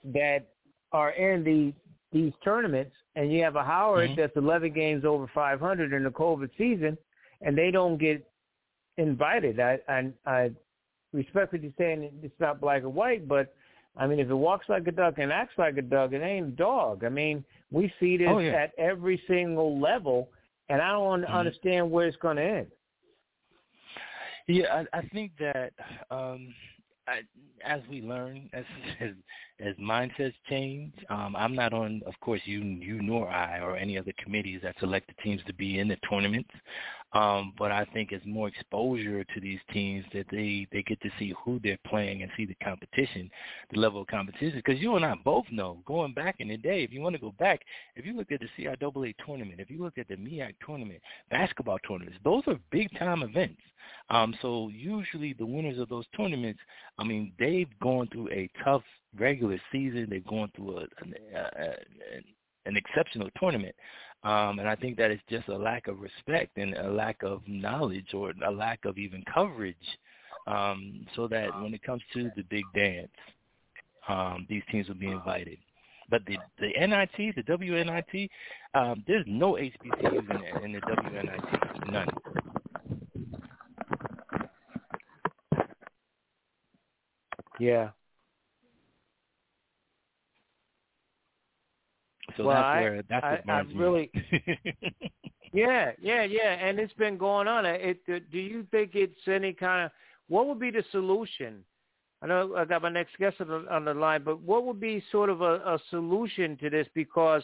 that 0.06 0.48
are 0.92 1.12
in 1.12 1.44
the 1.44 1.74
these 2.14 2.34
tournaments, 2.44 2.96
and 3.16 3.32
you 3.32 3.44
have 3.44 3.58
a 3.58 3.64
Howard 3.64 4.12
mm-hmm. 4.12 4.22
that's 4.22 4.38
11 4.38 4.72
games 4.72 5.04
over 5.04 5.30
500 5.34 5.92
in 5.92 6.04
the 6.04 6.10
COVID 6.10 6.50
season, 6.58 6.98
and 7.42 7.58
they 7.58 7.72
don't 7.72 7.98
get 7.98 8.26
invited. 8.98 9.60
I 9.60 9.80
I, 9.90 10.12
I 10.26 10.52
respect 11.12 11.52
what 11.52 11.62
you're 11.62 11.74
saying. 11.78 12.10
It's 12.24 12.40
not 12.40 12.62
black 12.62 12.84
or 12.84 12.90
white, 12.90 13.28
but 13.28 13.54
I 13.98 14.08
mean, 14.08 14.20
if 14.20 14.30
it 14.30 14.34
walks 14.34 14.68
like 14.68 14.88
a 14.88 14.92
duck 14.92 15.16
and 15.18 15.32
acts 15.32 15.54
like 15.58 15.78
a 15.78 15.82
duck, 15.82 16.12
it 16.12 16.22
ain't 16.22 16.48
a 16.48 16.52
dog. 16.52 17.04
I 17.04 17.10
mean, 17.10 17.46
we 17.72 17.92
see 18.00 18.18
this 18.18 18.28
oh, 18.30 18.40
yeah. 18.40 18.52
at 18.52 18.72
every 18.78 19.22
single 19.28 19.80
level, 19.80 20.30
and 20.70 20.82
I 20.82 20.92
don't 20.92 21.22
mm-hmm. 21.22 21.34
understand 21.34 21.90
where 21.90 22.08
it's 22.08 22.18
going 22.18 22.38
to 22.38 22.44
end. 22.44 22.68
Yeah, 24.48 24.84
I, 24.94 25.00
I 25.00 25.02
think 25.08 25.32
that 25.40 25.74
um, 26.12 26.54
I, 27.08 27.22
as 27.64 27.82
we 27.90 28.02
learn, 28.02 28.50
as 28.54 28.66
as, 29.00 29.12
as 29.60 29.76
mindsets 29.76 30.34
change, 30.50 30.94
um, 31.10 31.36
I'm 31.36 31.56
not 31.56 31.74
on, 31.74 32.02
of 32.06 32.14
course, 32.20 32.42
you 32.46 32.60
you 32.62 33.02
nor 33.02 33.30
I 33.30 33.60
or 33.60 33.78
any 33.78 33.98
other 33.98 34.12
committees 34.22 34.60
that 34.64 34.76
select 34.80 35.08
the 35.08 35.22
teams 35.24 35.42
to 35.48 35.54
be 35.54 35.80
in 35.80 35.88
the 35.88 35.98
tournaments. 36.10 36.50
Um, 37.14 37.54
but 37.58 37.72
I 37.72 37.86
think 37.94 38.12
it's 38.12 38.26
more 38.26 38.50
exposure 38.50 39.24
to 39.24 39.40
these 39.40 39.60
teams 39.72 40.04
that 40.14 40.26
they 40.30 40.68
they 40.74 40.84
get 40.84 41.00
to 41.02 41.10
see 41.18 41.34
who 41.44 41.62
they're 41.64 41.80
playing 41.88 42.22
and 42.22 42.32
see 42.36 42.46
the 42.46 42.56
competition, 42.56 43.32
the 43.72 43.80
level 43.80 44.02
of 44.02 44.08
competition. 44.08 44.58
Because 44.58 44.82
you 44.82 44.98
and 44.98 45.06
I 45.06 45.16
both 45.24 45.46
know, 45.50 45.78
going 45.86 46.14
back 46.14 46.36
in 46.40 46.50
the 46.50 46.58
day, 46.58 46.84
if 46.84 46.92
you 46.92 47.00
want 47.00 47.16
to 47.16 47.22
go 47.22 47.34
back, 47.40 47.62
if 47.96 48.06
you 48.06 48.18
look 48.18 48.34
at 48.34 48.42
the 48.42 48.50
CIAA 48.58 49.16
tournament, 49.26 49.62
if 49.62 49.70
you 49.70 49.82
look 49.82 49.98
at 49.98 50.10
the 50.10 50.16
MEAC 50.18 50.56
tournament, 50.66 51.00
basketball 51.32 51.80
tournaments, 51.88 52.20
those 52.26 52.44
are 52.48 52.60
big 52.72 52.90
time 53.00 53.24
events. 53.24 53.62
Um, 54.10 54.36
so 54.42 54.70
usually 54.74 55.34
the 55.34 55.46
winners 55.46 55.80
of 55.80 55.88
those 55.88 56.06
tournaments, 56.18 56.60
I 57.00 57.06
mean, 57.06 57.32
they've 57.40 57.70
gone 57.82 58.10
through 58.12 58.30
a 58.32 58.50
tough 58.64 58.84
regular 59.18 59.60
season. 59.72 60.08
They're 60.10 60.20
going 60.22 60.52
through 60.56 60.80
a, 60.80 60.82
a, 60.82 61.40
a, 61.40 61.76
an 62.66 62.78
exceptional 62.78 63.30
tournament. 63.40 63.76
Um, 64.24 64.60
and 64.60 64.68
I 64.68 64.76
think 64.76 64.98
that 64.98 65.12
it's 65.12 65.22
just 65.30 65.48
a 65.50 65.56
lack 65.56 65.88
of 65.88 66.00
respect 66.00 66.58
and 66.58 66.74
a 66.74 66.90
lack 66.90 67.22
of 67.22 67.42
knowledge 67.48 68.14
or 68.14 68.34
a 68.46 68.52
lack 68.52 68.86
of 68.86 68.98
even 68.98 69.24
coverage 69.32 69.76
um, 70.48 71.06
so 71.16 71.28
that 71.28 71.50
when 71.62 71.74
it 71.74 71.84
comes 71.84 72.02
to 72.14 72.32
the 72.36 72.44
big 72.44 72.64
dance, 72.74 73.12
um, 74.08 74.46
these 74.50 74.64
teams 74.72 74.88
will 74.88 74.96
be 74.96 75.08
invited. 75.08 75.58
But 76.10 76.22
the 76.26 76.38
the 76.60 76.68
NIT, 76.68 77.36
the 77.36 77.44
WNIT, 77.44 78.30
um, 78.76 79.04
there's 79.08 79.26
no 79.28 79.54
HBCUs 79.54 80.60
in, 80.60 80.66
in 80.66 80.72
the 80.74 80.82
WNIT, 80.82 81.92
none. 81.92 82.08
Yeah. 87.60 87.90
So 92.38 92.46
well, 92.46 92.62
that's 92.62 92.82
where 92.82 93.04
that's 93.10 93.26
I, 93.26 93.52
I, 93.52 93.58
I 93.58 93.60
really. 93.76 94.12
yeah, 95.54 95.92
yeah, 96.02 96.24
yeah, 96.24 96.54
and 96.54 96.80
it's 96.80 96.94
been 96.94 97.18
going 97.18 97.48
on. 97.48 97.66
It. 97.66 98.06
Do 98.06 98.40
you 98.40 98.66
think 98.72 98.92
it's 98.94 99.28
any 99.28 99.54
kind 99.54 99.86
of? 99.86 99.92
What 100.28 100.48
would 100.48 100.60
be 100.60 100.72
the 100.72 100.84
solution? 100.92 101.64
I 102.22 102.28
know 102.28 102.56
I 102.56 102.66
got 102.66 102.82
my 102.82 102.90
next 102.90 103.18
guest 103.18 103.38
on 103.40 103.48
the, 103.48 103.66
on 103.74 103.86
the 103.86 103.94
line, 103.94 104.24
but 104.24 104.42
what 104.42 104.66
would 104.66 104.80
be 104.80 105.04
sort 105.12 105.30
of 105.30 105.42
a, 105.42 105.56
a 105.56 105.80
solution 105.90 106.58
to 106.58 106.70
this? 106.70 106.88
Because 106.96 107.44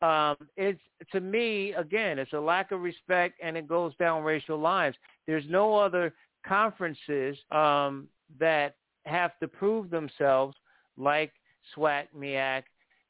um, 0.00 0.36
it's 0.56 0.80
to 1.12 1.20
me 1.20 1.72
again, 1.74 2.18
it's 2.18 2.32
a 2.32 2.40
lack 2.40 2.72
of 2.72 2.80
respect, 2.80 3.38
and 3.42 3.56
it 3.56 3.68
goes 3.68 3.94
down 3.96 4.22
racial 4.22 4.58
lines. 4.58 4.94
There's 5.26 5.44
no 5.48 5.76
other 5.76 6.14
conferences 6.46 7.36
um, 7.50 8.08
that 8.38 8.76
have 9.04 9.38
to 9.40 9.48
prove 9.48 9.90
themselves 9.90 10.56
like 10.96 11.32
SWAC, 11.76 12.06
MEAC, 12.16 12.62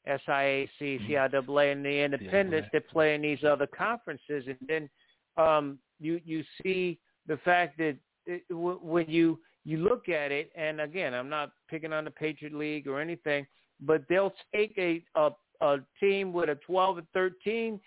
SIAC. 0.07 0.69
CIAA, 0.79 1.71
and 1.71 1.85
the 1.85 2.03
independents 2.03 2.69
that 2.73 2.89
play 2.89 3.15
in 3.15 3.21
these 3.21 3.43
other 3.43 3.67
conferences, 3.67 4.45
and 4.47 4.57
then 4.67 4.89
um, 5.37 5.79
you 5.99 6.19
you 6.25 6.43
see 6.63 6.99
the 7.27 7.37
fact 7.37 7.77
that 7.77 7.95
it, 8.25 8.47
w- 8.49 8.79
when 8.81 9.07
you 9.07 9.39
you 9.65 9.77
look 9.77 10.09
at 10.09 10.31
it, 10.31 10.51
and 10.55 10.81
again, 10.81 11.13
I'm 11.13 11.29
not 11.29 11.51
picking 11.69 11.93
on 11.93 12.05
the 12.05 12.11
Patriot 12.11 12.53
League 12.53 12.87
or 12.87 12.99
anything, 12.99 13.45
but 13.81 14.03
they'll 14.09 14.33
take 14.53 14.73
a 14.77 15.03
a, 15.15 15.31
a 15.61 15.77
team 15.99 16.33
with 16.33 16.49
a 16.49 16.55
12 16.55 16.99
and 16.99 17.07
13 17.13 17.79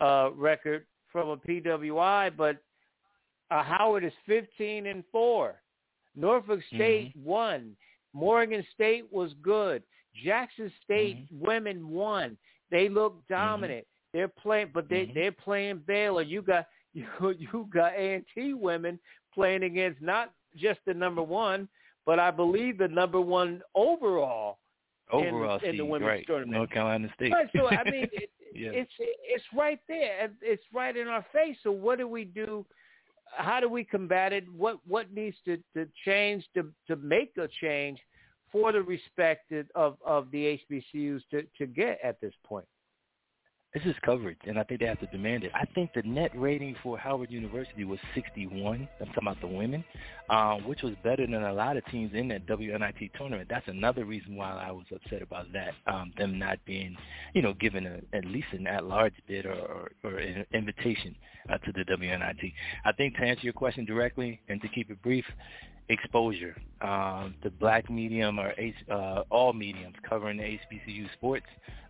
uh, 0.00 0.30
record 0.34 0.86
from 1.10 1.28
a 1.28 1.36
PWI, 1.36 2.36
but 2.36 2.56
uh, 3.50 3.62
Howard 3.62 4.04
is 4.04 4.12
15 4.26 4.86
and 4.86 5.02
four. 5.10 5.60
Norfolk 6.16 6.60
State 6.74 7.16
mm-hmm. 7.16 7.28
won. 7.28 7.76
Morgan 8.12 8.64
State 8.74 9.06
was 9.12 9.32
good. 9.42 9.82
Jackson 10.24 10.72
State 10.84 11.26
mm-hmm. 11.32 11.46
women 11.46 11.88
won. 11.88 12.36
They 12.70 12.88
look 12.88 13.14
mm-hmm. 13.14 13.34
dominant. 13.34 13.84
Mm-hmm. 13.84 14.18
They're 14.18 14.28
playing, 14.28 14.70
but 14.74 14.88
they 14.88 15.04
mm-hmm. 15.04 15.14
they're 15.14 15.32
playing 15.32 15.82
Baylor. 15.86 16.22
You 16.22 16.42
got 16.42 16.66
you 16.94 17.06
you 17.38 17.68
got 17.72 17.92
A 17.94 18.14
and 18.14 18.24
T 18.34 18.54
women 18.54 18.98
playing 19.34 19.62
against 19.62 20.02
not 20.02 20.32
just 20.56 20.80
the 20.86 20.94
number 20.94 21.22
one, 21.22 21.68
but 22.06 22.18
I 22.18 22.30
believe 22.30 22.78
the 22.78 22.88
number 22.88 23.20
one 23.20 23.62
overall. 23.74 24.58
Overall, 25.12 25.58
in, 25.64 25.70
in 25.70 25.76
the 25.76 25.84
women's 25.84 26.08
right. 26.08 26.26
tournament. 26.26 26.52
North 26.52 26.70
Carolina 26.70 27.08
State. 27.16 27.32
Right, 27.32 27.48
so 27.52 27.66
I 27.68 27.82
mean, 27.90 28.06
it, 28.12 28.30
yeah. 28.54 28.70
it's 28.72 28.92
it's 28.98 29.44
right 29.52 29.80
there. 29.88 30.30
It's 30.40 30.62
right 30.72 30.96
in 30.96 31.08
our 31.08 31.26
face. 31.32 31.56
So 31.64 31.72
what 31.72 31.98
do 31.98 32.06
we 32.06 32.24
do? 32.24 32.64
How 33.36 33.58
do 33.58 33.68
we 33.68 33.82
combat 33.82 34.32
it? 34.32 34.44
What 34.52 34.78
what 34.86 35.12
needs 35.12 35.36
to, 35.46 35.56
to 35.74 35.88
change 36.04 36.44
to 36.54 36.68
to 36.86 36.94
make 36.96 37.32
a 37.38 37.48
change 37.60 37.98
for 38.52 38.72
the 38.72 38.82
respect 38.82 39.52
of, 39.74 39.96
of 40.04 40.30
the 40.30 40.60
HBCUs 40.70 41.22
to, 41.30 41.42
to 41.58 41.66
get 41.66 41.98
at 42.02 42.20
this 42.20 42.34
point? 42.44 42.66
This 43.72 43.84
is 43.84 43.94
coverage, 44.04 44.38
and 44.48 44.58
I 44.58 44.64
think 44.64 44.80
they 44.80 44.86
have 44.86 44.98
to 44.98 45.06
demand 45.06 45.44
it. 45.44 45.52
I 45.54 45.64
think 45.76 45.92
the 45.94 46.02
net 46.02 46.32
rating 46.34 46.74
for 46.82 46.98
Howard 46.98 47.30
University 47.30 47.84
was 47.84 48.00
61. 48.16 48.88
I'm 49.00 49.06
talking 49.06 49.22
about 49.22 49.40
the 49.40 49.46
women, 49.46 49.84
um, 50.28 50.66
which 50.66 50.82
was 50.82 50.94
better 51.04 51.24
than 51.24 51.44
a 51.44 51.52
lot 51.52 51.76
of 51.76 51.84
teams 51.86 52.10
in 52.12 52.26
that 52.28 52.46
WNIT 52.48 53.12
tournament. 53.16 53.48
That's 53.48 53.68
another 53.68 54.04
reason 54.04 54.34
why 54.34 54.50
I 54.54 54.72
was 54.72 54.86
upset 54.92 55.22
about 55.22 55.52
that, 55.52 55.74
um, 55.86 56.12
them 56.18 56.36
not 56.36 56.58
being, 56.66 56.96
you 57.32 57.42
know, 57.42 57.54
given 57.54 57.86
a, 57.86 58.16
at 58.16 58.24
least 58.24 58.48
an 58.50 58.66
at-large 58.66 59.14
bid 59.28 59.46
or, 59.46 59.52
or, 59.52 59.90
or 60.02 60.18
an 60.18 60.44
invitation 60.52 61.14
uh, 61.48 61.58
to 61.58 61.70
the 61.70 61.84
WNIT. 61.84 62.52
I 62.84 62.90
think 62.90 63.14
to 63.18 63.22
answer 63.22 63.42
your 63.44 63.52
question 63.52 63.84
directly 63.84 64.40
and 64.48 64.60
to 64.62 64.68
keep 64.68 64.90
it 64.90 65.00
brief, 65.00 65.24
exposure. 65.90 66.56
Um, 66.80 67.34
the 67.42 67.50
black 67.50 67.90
medium 67.90 68.38
or 68.38 68.54
uh, 68.90 69.22
all 69.28 69.52
mediums 69.52 69.96
covering 70.08 70.38
the 70.38 70.44
HBCU 70.44 71.12
sports, 71.14 71.46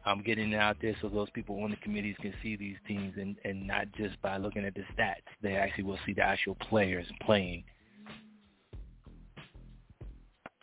um, 0.07 0.23
getting 0.25 0.53
it 0.53 0.57
out 0.57 0.77
there 0.83 0.97
so 1.01 1.09
those 1.09 1.31
people 1.31 1.63
on 1.63 1.71
the 1.71 1.77
committees 1.77 2.17
can 2.21 2.33
see 2.43 2.57
these 2.57 2.77
teams 2.89 3.15
and, 3.17 3.37
and 3.45 3.67
not 3.67 3.87
just 3.97 4.21
by 4.23 4.39
looking 4.39 4.65
at 4.65 4.75
the 4.75 4.83
stats. 4.97 5.23
They 5.43 5.55
actually 5.55 5.85
will 5.85 5.99
see 6.07 6.15
the 6.15 6.23
actual 6.23 6.57
players 6.57 7.07
playing. 7.23 7.63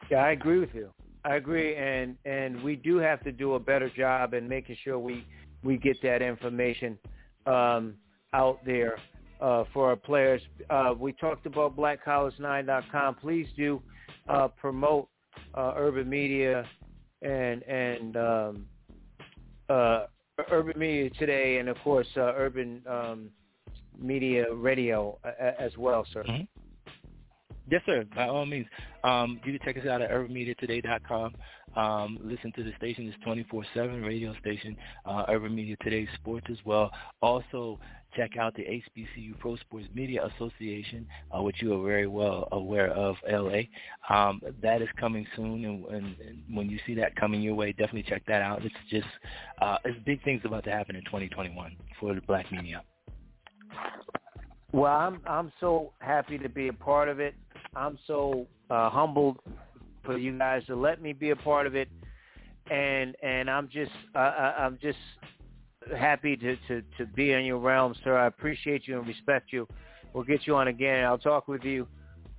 Yeah, 0.09 0.17
I 0.17 0.31
agree 0.31 0.59
with 0.59 0.73
you. 0.73 0.89
I 1.23 1.35
agree, 1.35 1.75
and 1.75 2.15
and 2.23 2.63
we 2.63 2.77
do 2.77 2.97
have 2.97 3.21
to 3.25 3.33
do 3.33 3.55
a 3.55 3.59
better 3.59 3.89
job 3.89 4.33
in 4.33 4.47
making 4.47 4.77
sure 4.83 4.97
we 4.97 5.25
we 5.63 5.77
get 5.77 6.01
that 6.01 6.21
information 6.21 6.97
um, 7.45 7.95
out 8.33 8.59
there 8.65 8.97
uh, 9.41 9.63
for 9.73 9.89
our 9.89 9.95
players. 9.95 10.41
Uh, 10.69 10.93
we 10.97 11.13
talked 11.13 11.45
about 11.45 11.75
blackcollege9.com. 11.75 13.15
Please 13.15 13.47
do 13.55 13.81
uh, 14.29 14.47
promote 14.49 15.07
uh, 15.55 15.73
urban 15.75 16.09
media 16.09 16.65
and 17.21 17.63
and 17.63 18.17
um, 18.17 18.65
uh, 19.69 20.05
urban 20.51 20.77
media 20.77 21.09
today, 21.11 21.57
and 21.57 21.69
of 21.69 21.77
course 21.83 22.07
uh, 22.17 22.33
urban 22.35 22.81
um, 22.87 23.29
media 23.99 24.45
radio 24.53 25.17
as 25.59 25.75
well, 25.77 26.05
sir. 26.13 26.23
Mm-hmm. 26.23 26.56
Yes, 27.69 27.81
sir. 27.85 28.05
By 28.15 28.27
all 28.27 28.45
means, 28.45 28.65
um, 29.03 29.41
you 29.43 29.57
can 29.57 29.65
check 29.65 29.77
us 29.81 29.87
out 29.89 30.01
at 30.01 30.09
urbanmediatoday.com. 30.09 31.35
Um, 31.75 32.17
listen 32.23 32.51
to 32.55 32.63
the 32.63 32.71
station. 32.77 33.07
It's 33.07 33.23
24/7 33.25 34.03
radio 34.03 34.33
station, 34.35 34.77
uh, 35.05 35.25
Urban 35.27 35.53
Media 35.53 35.75
Today 35.83 36.07
Sports 36.15 36.47
as 36.49 36.63
well. 36.65 36.91
Also, 37.21 37.79
check 38.15 38.37
out 38.37 38.55
the 38.55 38.63
HBCU 38.63 39.37
Pro 39.39 39.57
Sports 39.57 39.87
Media 39.93 40.25
Association, 40.25 41.05
uh, 41.31 41.41
which 41.43 41.61
you 41.61 41.73
are 41.73 41.85
very 41.85 42.07
well 42.07 42.47
aware 42.53 42.89
of, 42.91 43.17
LA. 43.29 43.63
Um, 44.09 44.41
that 44.61 44.81
is 44.81 44.87
coming 44.97 45.27
soon, 45.35 45.65
and, 45.65 45.85
and, 45.85 46.15
and, 46.21 46.43
when 46.55 46.69
you 46.69 46.79
see 46.87 46.95
that 46.95 47.15
coming 47.15 47.41
your 47.41 47.55
way, 47.55 47.73
definitely 47.73 48.03
check 48.03 48.23
that 48.27 48.41
out. 48.41 48.63
It's 48.63 48.75
just 48.89 49.07
uh, 49.61 49.77
it's 49.83 49.99
big 50.05 50.23
things 50.23 50.41
about 50.45 50.63
to 50.63 50.71
happen 50.71 50.95
in 50.95 51.03
2021 51.03 51.75
for 51.99 52.15
the 52.15 52.21
Black 52.21 52.49
media. 52.51 52.81
Well, 54.71 54.91
I'm 54.91 55.21
I'm 55.25 55.51
so 55.59 55.93
happy 55.99 56.37
to 56.37 56.49
be 56.49 56.67
a 56.67 56.73
part 56.73 57.07
of 57.07 57.19
it. 57.19 57.35
I'm 57.75 57.97
so 58.07 58.47
uh, 58.69 58.89
humbled 58.89 59.37
for 60.03 60.17
you 60.17 60.37
guys 60.37 60.65
to 60.67 60.75
let 60.75 61.01
me 61.01 61.13
be 61.13 61.31
a 61.31 61.35
part 61.35 61.67
of 61.67 61.75
it, 61.75 61.89
and 62.71 63.15
and 63.21 63.49
I'm 63.49 63.69
just 63.69 63.91
uh, 64.15 64.53
I'm 64.57 64.77
just 64.81 64.97
happy 65.95 66.35
to, 66.35 66.55
to, 66.67 66.81
to 66.97 67.05
be 67.15 67.31
in 67.31 67.45
your 67.45 67.59
realm, 67.59 67.93
sir. 68.03 68.17
I 68.17 68.27
appreciate 68.27 68.87
you 68.87 68.97
and 68.97 69.07
respect 69.07 69.51
you. 69.51 69.67
We'll 70.13 70.23
get 70.23 70.47
you 70.47 70.55
on 70.55 70.67
again. 70.67 71.05
I'll 71.05 71.17
talk 71.17 71.47
with 71.47 71.63
you 71.63 71.87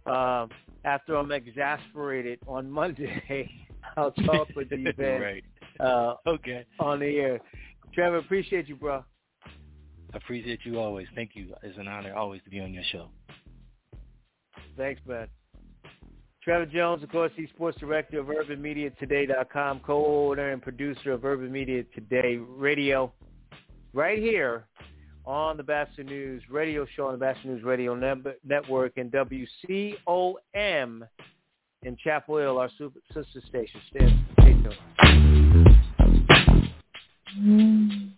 uh, 0.07 0.47
after 0.85 1.17
I'm 1.17 1.31
exasperated 1.33 2.41
on 2.47 2.71
Monday. 2.71 3.51
I'll 3.97 4.13
talk 4.13 4.49
with 4.57 4.71
you 4.73 4.93
then. 4.99 5.21
right. 5.21 5.45
Uh, 5.81 6.15
okay. 6.27 6.67
On 6.81 6.99
the 6.99 7.07
air. 7.07 7.41
Trevin, 7.97 8.21
appreciate 8.21 8.69
you, 8.69 8.77
bro. 8.77 9.05
I 10.13 10.17
appreciate 10.17 10.61
you 10.65 10.79
always. 10.79 11.07
Thank 11.15 11.31
you. 11.35 11.55
It's 11.63 11.79
an 11.79 11.89
honor 11.89 12.15
always 12.15 12.43
to 12.45 12.51
be 12.51 12.61
on 12.61 12.73
your 12.73 12.85
show. 12.91 13.11
Thanks, 14.79 15.01
man. 15.07 15.27
Trevin 16.47 16.71
Jones, 16.73 17.03
of 17.03 17.11
course, 17.11 17.33
he's 17.37 17.49
sports 17.51 17.77
director 17.79 18.21
of 18.21 18.27
UrbanMediaToday.com, 18.27 19.81
co-owner 19.81 20.53
and 20.53 20.63
producer 20.63 21.13
of 21.13 21.25
Urban 21.25 21.53
Media 21.53 21.83
Today 21.95 22.37
Radio 22.37 23.13
right 23.93 24.19
here 24.19 24.65
on 25.27 25.57
the 25.57 25.63
Batchelor 25.63 26.05
News 26.05 26.43
radio 26.49 26.87
show 26.97 27.09
on 27.09 27.13
the 27.13 27.19
Batchelor 27.19 27.55
News 27.55 27.65
Radio 27.65 27.95
Network 28.45 28.97
and 28.97 29.13
WCOM 29.13 31.03
in 31.83 31.97
Chapel 32.03 32.39
Hill, 32.39 32.59
our 32.59 32.71
super, 32.79 33.01
sister 33.13 33.43
station. 33.49 33.81
Stay, 33.91 34.17
stay 34.41 34.53
tuned. 34.63 34.77
and 37.37 38.18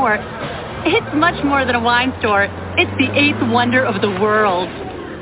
more. 0.00 0.16
It's 0.86 1.14
much 1.14 1.36
more 1.44 1.66
than 1.66 1.74
a 1.74 1.80
wine 1.80 2.14
store. 2.20 2.44
It's 2.78 2.90
the 2.96 3.12
eighth 3.12 3.36
wonder 3.52 3.84
of 3.84 4.00
the 4.00 4.08
world. 4.08 4.66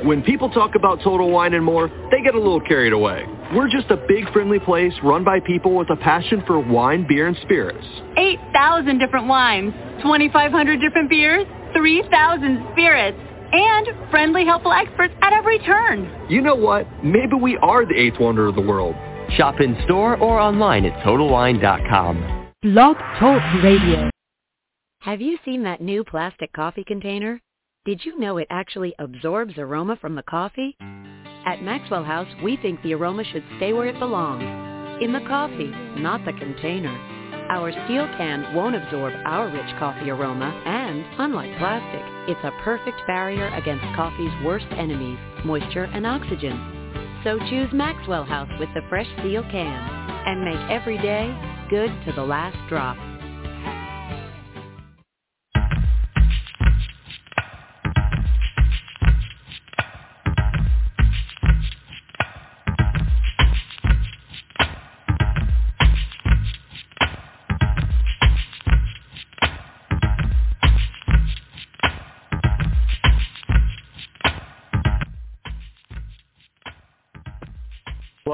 When 0.05 0.23
people 0.23 0.49
talk 0.49 0.75
about 0.75 1.01
Total 1.03 1.29
Wine 1.29 1.53
and 1.53 1.65
more, 1.65 1.89
they 2.11 2.21
get 2.23 2.33
a 2.33 2.37
little 2.37 2.61
carried 2.61 2.93
away. 2.93 3.25
We're 3.53 3.67
just 3.67 3.91
a 3.91 3.97
big 4.07 4.31
friendly 4.31 4.59
place 4.59 4.93
run 5.03 5.25
by 5.25 5.41
people 5.41 5.75
with 5.75 5.89
a 5.89 5.97
passion 5.97 6.43
for 6.47 6.59
wine, 6.59 7.05
beer, 7.09 7.27
and 7.27 7.35
spirits. 7.43 7.85
8,000 8.15 8.99
different 8.99 9.27
wines, 9.27 9.73
2,500 10.01 10.79
different 10.79 11.09
beers, 11.09 11.45
3,000 11.73 12.67
spirits, 12.71 13.17
and 13.51 13.87
friendly, 14.09 14.45
helpful 14.45 14.71
experts 14.71 15.13
at 15.21 15.33
every 15.33 15.59
turn. 15.59 16.09
You 16.29 16.39
know 16.39 16.55
what? 16.55 16.87
Maybe 17.03 17.35
we 17.35 17.57
are 17.57 17.85
the 17.85 17.99
eighth 17.99 18.17
wonder 18.17 18.47
of 18.47 18.55
the 18.55 18.61
world. 18.61 18.95
Shop 19.35 19.59
in 19.59 19.75
store 19.83 20.15
or 20.15 20.39
online 20.39 20.85
at 20.85 21.03
TotalWine.com. 21.03 22.47
Blog 22.61 22.95
Talk 23.19 23.41
Radio. 23.61 24.09
Have 25.03 25.21
you 25.21 25.37
seen 25.45 25.63
that 25.63 25.79
new 25.79 26.03
plastic 26.03 26.51
coffee 26.51 26.83
container? 26.83 27.41
Did 27.85 28.03
you 28.03 28.19
know 28.19 28.35
it 28.35 28.47
actually 28.49 28.93
absorbs 28.99 29.57
aroma 29.57 29.95
from 29.95 30.13
the 30.13 30.23
coffee? 30.23 30.75
At 31.45 31.63
Maxwell 31.63 32.03
House, 32.03 32.27
we 32.43 32.57
think 32.57 32.81
the 32.83 32.95
aroma 32.95 33.23
should 33.23 33.45
stay 33.55 33.71
where 33.71 33.87
it 33.87 33.97
belongs, 33.97 34.43
in 35.01 35.13
the 35.13 35.21
coffee, 35.21 35.71
not 35.95 36.25
the 36.25 36.33
container. 36.33 36.91
Our 37.49 37.71
steel 37.85 38.07
can 38.17 38.53
won't 38.53 38.75
absorb 38.75 39.13
our 39.25 39.47
rich 39.47 39.73
coffee 39.79 40.09
aroma, 40.09 40.51
and, 40.65 41.05
unlike 41.17 41.57
plastic, 41.57 42.03
it's 42.27 42.43
a 42.43 42.61
perfect 42.61 42.99
barrier 43.07 43.47
against 43.55 43.95
coffee's 43.95 44.33
worst 44.43 44.67
enemies, 44.71 45.17
moisture 45.45 45.85
and 45.85 46.05
oxygen. 46.05 46.59
So 47.23 47.39
choose 47.49 47.71
Maxwell 47.71 48.25
House 48.25 48.51
with 48.59 48.69
the 48.75 48.83
fresh 48.89 49.07
steel 49.19 49.43
can, 49.43 49.79
and 50.27 50.43
make 50.43 50.69
every 50.69 50.97
day 50.97 51.33
good 51.69 51.89
to 52.05 52.11
the 52.11 52.23
last 52.23 52.57
drop. 52.67 52.97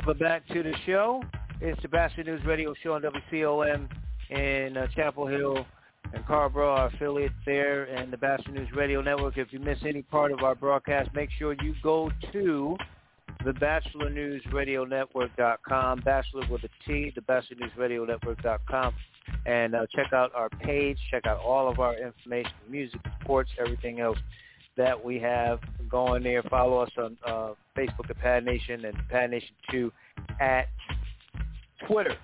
Welcome 0.05 0.23
back 0.23 0.47
to 0.49 0.61
the 0.61 0.73
show. 0.85 1.23
It's 1.61 1.81
the 1.81 1.87
Batchelor 1.87 2.25
News 2.25 2.45
Radio 2.45 2.75
Show 2.83 2.93
on 2.93 3.01
WCOM 3.01 3.89
in 4.29 4.77
uh, 4.77 4.85
Chapel 4.95 5.25
Hill 5.25 5.65
and 6.13 6.23
Carrboro, 6.27 6.69
our 6.69 6.87
affiliate 6.89 7.31
there, 7.43 7.85
and 7.85 8.13
the 8.13 8.17
Batchelor 8.17 8.53
News 8.53 8.67
Radio 8.75 9.01
Network. 9.01 9.39
If 9.39 9.51
you 9.51 9.57
miss 9.57 9.79
any 9.83 10.03
part 10.03 10.31
of 10.31 10.43
our 10.43 10.53
broadcast, 10.53 11.09
make 11.15 11.31
sure 11.39 11.55
you 11.63 11.73
go 11.81 12.11
to 12.33 12.77
the 13.43 13.53
Batchelor 13.53 14.11
News 14.11 14.43
Radio 14.53 14.85
Network.com, 14.85 16.01
Batchelor 16.01 16.43
with 16.51 16.61
a 16.65 16.69
T, 16.87 17.11
the 17.15 17.23
Batchelor 17.23 17.61
News 17.61 17.71
Radio 17.75 18.05
Network.com, 18.05 18.93
and 19.47 19.73
uh, 19.73 19.87
check 19.95 20.13
out 20.13 20.31
our 20.35 20.49
page, 20.49 20.99
check 21.09 21.25
out 21.25 21.39
all 21.39 21.67
of 21.67 21.79
our 21.79 21.95
information, 21.97 22.51
music, 22.69 23.01
sports, 23.23 23.49
everything 23.59 24.01
else 24.01 24.19
that 24.77 25.03
we 25.03 25.19
have 25.19 25.59
going 25.89 26.23
there. 26.23 26.43
Follow 26.43 26.79
us 26.79 26.89
on 26.97 27.17
uh, 27.25 27.51
Facebook 27.77 28.09
at 28.09 28.17
Pad 28.19 28.45
Nation 28.45 28.85
and 28.85 28.97
Pad 29.09 29.31
Nation 29.31 29.55
2 29.71 29.91
at 30.39 30.67
Twitter. 31.87 32.15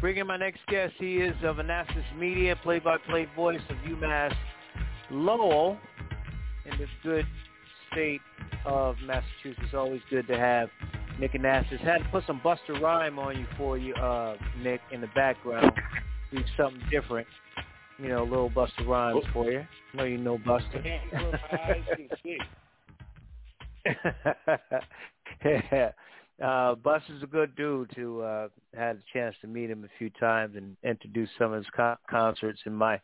Bringing 0.00 0.26
my 0.26 0.36
next 0.36 0.60
guest, 0.66 0.94
he 0.98 1.18
is 1.18 1.34
of 1.44 1.56
Anastos 1.56 2.18
Media, 2.18 2.56
play-by-play 2.56 3.28
voice 3.36 3.60
of 3.70 3.76
UMass 3.88 4.34
Lowell 5.10 5.78
in 6.64 6.78
the 6.78 6.86
good 7.04 7.26
state 7.90 8.20
of 8.64 8.96
Massachusetts. 9.06 9.72
Always 9.74 10.00
good 10.10 10.26
to 10.26 10.36
have 10.36 10.68
Nick 11.20 11.34
Anastos. 11.34 11.78
Had 11.80 11.98
to 11.98 12.08
put 12.10 12.26
some 12.26 12.40
Busta 12.40 12.80
Rhyme 12.80 13.18
on 13.18 13.38
you 13.38 13.46
for 13.56 13.78
you, 13.78 13.94
uh, 13.94 14.36
Nick, 14.60 14.80
in 14.90 15.00
the 15.00 15.08
background. 15.08 15.70
Do 16.32 16.38
something 16.56 16.82
different. 16.90 17.28
You 17.98 18.08
know, 18.08 18.24
little 18.24 18.50
Busta 18.50 18.86
Rhymes 18.86 19.24
for 19.32 19.50
you. 19.50 19.60
I 19.60 19.96
know 19.96 20.04
you 20.04 20.18
know 20.18 20.38
Busta. 20.38 20.82
yeah. 25.44 25.90
Uh, 26.42 26.74
Busta's 26.74 27.22
a 27.22 27.26
good 27.26 27.54
dude. 27.54 27.90
To 27.94 28.22
uh, 28.22 28.48
had 28.74 28.96
a 28.96 29.02
chance 29.12 29.36
to 29.42 29.46
meet 29.46 29.70
him 29.70 29.84
a 29.84 29.98
few 29.98 30.10
times 30.10 30.56
and 30.56 30.76
introduce 30.82 31.28
some 31.38 31.52
of 31.52 31.58
his 31.58 31.66
co- 31.74 31.96
concerts 32.08 32.60
in 32.66 32.74
my 32.74 33.00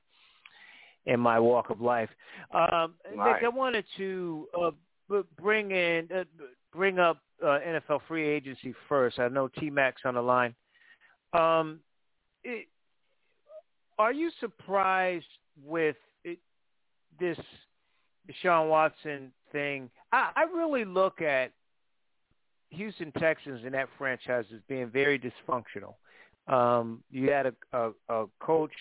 in 1.06 1.20
my 1.20 1.38
walk 1.38 1.70
of 1.70 1.80
life. 1.80 2.10
Um, 2.52 2.94
Right. 3.16 3.34
Nick, 3.34 3.44
I 3.44 3.48
wanted 3.48 3.84
to 3.96 4.46
uh, 4.58 4.70
bring 5.40 5.70
in 5.70 6.08
uh, 6.14 6.24
bring 6.72 6.98
up 6.98 7.18
uh, 7.42 7.58
NFL 7.66 8.00
free 8.08 8.26
agency 8.26 8.74
first. 8.88 9.18
I 9.18 9.28
know 9.28 9.48
T 9.48 9.70
Mac's 9.70 10.02
on 10.04 10.14
the 10.14 10.22
line. 10.22 10.54
Um, 11.32 11.80
it, 12.44 12.68
are 13.98 14.12
you 14.12 14.30
surprised 14.40 15.26
with 15.64 15.96
it, 16.24 16.38
this 17.18 17.38
Deshaun 18.28 18.68
Watson 18.68 19.32
thing? 19.52 19.90
I, 20.12 20.30
I 20.36 20.42
really 20.42 20.84
look 20.84 21.20
at 21.20 21.52
Houston 22.70 23.12
Texans 23.12 23.60
and 23.64 23.74
that 23.74 23.88
franchise 23.96 24.44
as 24.54 24.60
being 24.68 24.88
very 24.90 25.18
dysfunctional. 25.18 25.94
Um, 26.52 27.02
you 27.10 27.30
had 27.30 27.46
a, 27.46 27.54
a, 27.72 27.90
a 28.08 28.26
coach 28.40 28.72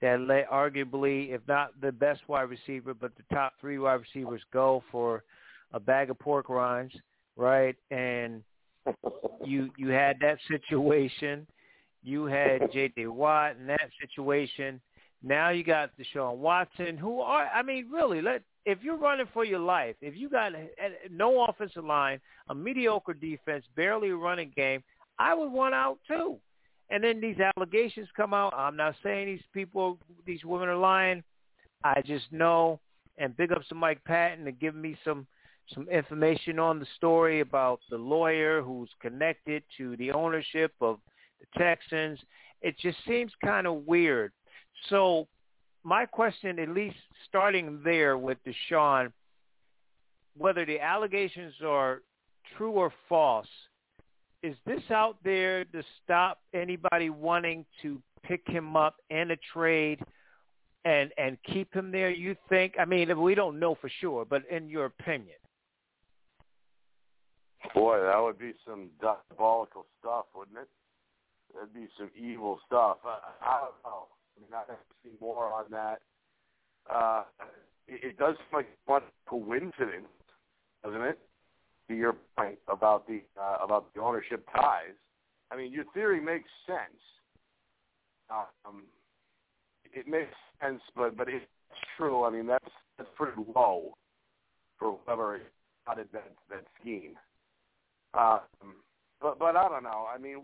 that 0.00 0.20
let 0.20 0.50
arguably, 0.50 1.32
if 1.32 1.40
not 1.48 1.70
the 1.80 1.92
best 1.92 2.20
wide 2.28 2.42
receiver, 2.50 2.94
but 2.94 3.12
the 3.16 3.34
top 3.34 3.54
three 3.60 3.78
wide 3.78 4.00
receivers 4.00 4.42
go 4.52 4.82
for 4.90 5.24
a 5.72 5.80
bag 5.80 6.10
of 6.10 6.18
pork 6.18 6.48
rinds, 6.48 6.94
right? 7.36 7.76
And 7.90 8.42
you 9.44 9.70
you 9.76 9.88
had 9.88 10.18
that 10.20 10.38
situation. 10.48 11.46
You 12.04 12.26
had 12.26 12.60
J.J. 12.72 13.06
Watt 13.06 13.56
in 13.56 13.66
that 13.66 13.90
situation. 14.00 14.80
Now 15.22 15.48
you 15.48 15.64
got 15.64 15.90
Deshaun 15.98 16.36
Watson, 16.36 16.98
who 16.98 17.20
are 17.20 17.46
I 17.46 17.62
mean, 17.62 17.88
really, 17.90 18.20
let 18.20 18.42
if 18.66 18.78
you're 18.82 18.96
running 18.96 19.26
for 19.32 19.44
your 19.44 19.58
life, 19.58 19.96
if 20.00 20.16
you 20.16 20.28
got 20.28 20.52
no 21.10 21.44
offensive 21.44 21.84
line, 21.84 22.20
a 22.48 22.54
mediocre 22.54 23.14
defense, 23.14 23.64
barely 23.74 24.10
a 24.10 24.16
running 24.16 24.52
game, 24.54 24.82
I 25.18 25.34
would 25.34 25.50
want 25.50 25.74
out 25.74 25.98
too. 26.06 26.36
And 26.90 27.02
then 27.02 27.20
these 27.20 27.36
allegations 27.56 28.08
come 28.16 28.34
out. 28.34 28.54
I'm 28.54 28.76
not 28.76 28.94
saying 29.02 29.26
these 29.26 29.44
people, 29.52 29.98
these 30.26 30.44
women 30.44 30.68
are 30.68 30.76
lying. 30.76 31.22
I 31.82 32.02
just 32.02 32.30
know, 32.30 32.80
and 33.18 33.36
big 33.36 33.52
ups 33.52 33.68
to 33.68 33.74
Mike 33.74 34.02
Patton 34.04 34.44
to 34.44 34.52
give 34.52 34.74
me 34.74 34.96
some 35.04 35.26
some 35.74 35.88
information 35.88 36.58
on 36.58 36.78
the 36.78 36.86
story 36.96 37.40
about 37.40 37.80
the 37.88 37.96
lawyer 37.96 38.60
who's 38.60 38.90
connected 39.00 39.62
to 39.78 39.96
the 39.96 40.10
ownership 40.12 40.72
of 40.82 40.98
the 41.52 41.58
Texans. 41.58 42.18
It 42.62 42.76
just 42.78 42.98
seems 43.06 43.32
kind 43.44 43.66
of 43.66 43.86
weird. 43.86 44.32
So 44.88 45.28
my 45.82 46.06
question, 46.06 46.58
at 46.58 46.70
least 46.70 46.96
starting 47.28 47.80
there 47.84 48.16
with 48.18 48.38
Deshaun, 48.44 49.12
whether 50.36 50.64
the 50.64 50.80
allegations 50.80 51.54
are 51.64 52.02
true 52.56 52.72
or 52.72 52.92
false, 53.08 53.46
is 54.42 54.56
this 54.66 54.82
out 54.90 55.16
there 55.24 55.64
to 55.66 55.82
stop 56.02 56.40
anybody 56.52 57.10
wanting 57.10 57.64
to 57.82 58.00
pick 58.22 58.42
him 58.46 58.76
up 58.76 58.96
in 59.10 59.30
a 59.30 59.36
trade 59.52 60.00
and 60.84 61.10
and 61.16 61.38
keep 61.50 61.72
him 61.72 61.90
there? 61.90 62.10
You 62.10 62.36
think? 62.48 62.74
I 62.78 62.84
mean, 62.84 63.18
we 63.20 63.34
don't 63.34 63.58
know 63.58 63.74
for 63.80 63.90
sure, 64.00 64.26
but 64.26 64.42
in 64.50 64.68
your 64.68 64.86
opinion, 64.86 65.36
Boy, 67.72 68.00
that 68.00 68.18
would 68.22 68.38
be 68.38 68.52
some 68.66 68.90
diabolical 69.00 69.86
stuff, 70.00 70.26
wouldn't 70.34 70.58
it? 70.58 70.68
That'd 71.54 71.74
be 71.74 71.86
some 71.98 72.10
evil 72.16 72.58
stuff. 72.66 72.98
I, 73.04 73.18
I 73.42 73.60
don't 73.60 73.74
know. 73.84 74.06
I 74.36 74.40
mean, 74.40 74.50
I 74.52 74.58
have 74.58 74.66
to 74.66 74.94
see 75.02 75.10
more 75.20 75.52
on 75.52 75.64
that. 75.70 76.00
Uh, 76.92 77.24
it, 77.86 78.00
it 78.04 78.18
does 78.18 78.36
seem 78.36 78.58
like 78.58 78.68
one 78.86 79.02
coincidence, 79.28 80.08
doesn't 80.84 81.02
it? 81.02 81.18
To 81.88 81.94
your 81.94 82.16
point 82.36 82.58
about 82.68 83.06
the 83.06 83.20
uh, 83.40 83.58
about 83.62 83.92
the 83.94 84.00
ownership 84.00 84.46
ties. 84.54 84.96
I 85.50 85.56
mean, 85.56 85.70
your 85.70 85.84
theory 85.92 86.20
makes 86.20 86.48
sense. 86.66 87.00
Um, 88.30 88.84
it 89.92 90.08
makes 90.08 90.32
sense, 90.62 90.80
but 90.96 91.16
but 91.16 91.28
it's 91.28 91.44
true. 91.96 92.24
I 92.24 92.30
mean, 92.30 92.46
that's 92.46 92.64
that's 92.96 93.10
pretty 93.16 93.40
low 93.54 93.96
for 94.78 94.98
whoever 95.04 95.40
started 95.82 96.08
that 96.12 96.32
that 96.50 96.64
scheme. 96.80 97.16
Um, 98.14 98.40
but 99.24 99.38
but 99.38 99.56
I 99.56 99.68
don't 99.70 99.82
know. 99.82 100.06
I 100.14 100.18
mean, 100.18 100.36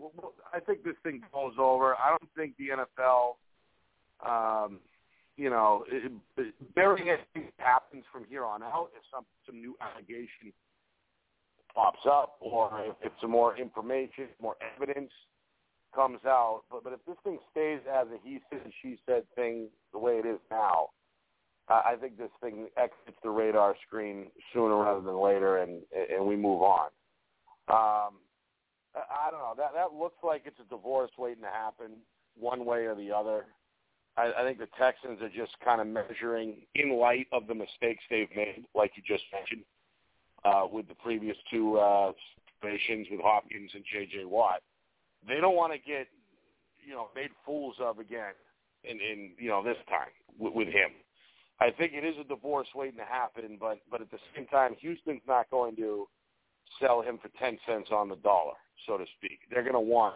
I 0.51 0.59
think 0.59 0.83
this 0.83 0.95
thing 1.03 1.21
goes 1.31 1.53
over. 1.59 1.93
I 1.95 2.09
don't 2.09 2.31
think 2.35 2.55
the 2.57 2.69
NFL, 2.81 3.35
um, 4.25 4.79
you 5.37 5.51
know, 5.51 5.85
it, 5.87 6.11
anything 6.75 7.51
happens 7.57 8.03
from 8.11 8.25
here 8.27 8.43
on 8.43 8.63
out, 8.63 8.89
if 8.97 9.03
some 9.13 9.23
some 9.45 9.61
new 9.61 9.75
allegation 9.79 10.51
pops 11.75 11.99
up, 12.09 12.37
or 12.39 12.71
if, 12.87 12.95
if 13.03 13.11
some 13.21 13.29
more 13.29 13.55
information, 13.55 14.25
more 14.41 14.55
evidence 14.75 15.11
comes 15.93 16.19
out. 16.25 16.63
But 16.71 16.83
but 16.83 16.93
if 16.93 17.05
this 17.05 17.17
thing 17.23 17.37
stays 17.51 17.81
as 17.87 18.07
a 18.07 18.17
he 18.27 18.39
said 18.49 18.71
she 18.81 18.97
said 19.05 19.23
thing 19.35 19.67
the 19.93 19.99
way 19.99 20.13
it 20.13 20.25
is 20.25 20.39
now, 20.49 20.87
I, 21.69 21.91
I 21.91 21.95
think 22.01 22.17
this 22.17 22.31
thing 22.41 22.67
exits 22.77 23.19
the 23.21 23.29
radar 23.29 23.75
screen 23.85 24.31
sooner 24.51 24.77
rather 24.77 25.01
than 25.01 25.21
later, 25.21 25.59
and 25.59 25.83
and 26.11 26.25
we 26.25 26.35
move 26.35 26.63
on. 26.63 26.89
Um, 27.69 28.15
I 28.95 29.31
don't 29.31 29.39
know. 29.39 29.53
That 29.57 29.73
that 29.73 29.93
looks 29.97 30.17
like 30.23 30.43
it's 30.45 30.59
a 30.59 30.69
divorce 30.69 31.11
waiting 31.17 31.43
to 31.43 31.49
happen, 31.49 31.97
one 32.37 32.65
way 32.65 32.85
or 32.85 32.95
the 32.95 33.11
other. 33.11 33.45
I, 34.17 34.31
I 34.37 34.43
think 34.43 34.59
the 34.59 34.67
Texans 34.77 35.21
are 35.21 35.29
just 35.29 35.53
kind 35.63 35.79
of 35.79 35.87
measuring 35.87 36.57
in 36.75 36.97
light 36.99 37.27
of 37.31 37.47
the 37.47 37.55
mistakes 37.55 38.03
they've 38.09 38.29
made, 38.35 38.65
like 38.75 38.91
you 38.95 39.03
just 39.07 39.23
mentioned, 39.31 39.63
uh, 40.43 40.67
with 40.71 40.87
the 40.89 40.95
previous 40.95 41.37
two 41.49 41.77
uh, 41.77 42.11
situations 42.59 43.07
with 43.09 43.21
Hopkins 43.21 43.71
and 43.73 43.83
J.J. 43.91 44.25
Watt. 44.25 44.61
They 45.27 45.39
don't 45.39 45.55
want 45.55 45.71
to 45.71 45.79
get, 45.79 46.07
you 46.85 46.93
know, 46.93 47.07
made 47.15 47.29
fools 47.45 47.75
of 47.79 47.99
again 47.99 48.33
in, 48.83 48.99
in 48.99 49.31
you 49.37 49.49
know, 49.49 49.63
this 49.63 49.77
time 49.87 50.11
with, 50.37 50.53
with 50.53 50.67
him. 50.67 50.89
I 51.61 51.69
think 51.69 51.93
it 51.93 52.03
is 52.03 52.15
a 52.19 52.23
divorce 52.23 52.67
waiting 52.73 52.97
to 52.97 53.05
happen, 53.05 53.57
but 53.59 53.79
but 53.89 54.01
at 54.01 54.09
the 54.09 54.17
same 54.35 54.47
time, 54.47 54.75
Houston's 54.79 55.21
not 55.27 55.49
going 55.51 55.75
to 55.75 56.07
sell 56.79 57.01
him 57.01 57.19
for 57.21 57.29
ten 57.39 57.57
cents 57.67 57.89
on 57.91 58.09
the 58.09 58.15
dollar, 58.17 58.53
so 58.87 58.97
to 58.97 59.05
speak. 59.17 59.39
They're 59.49 59.63
going 59.63 59.73
to 59.73 59.79
want 59.79 60.15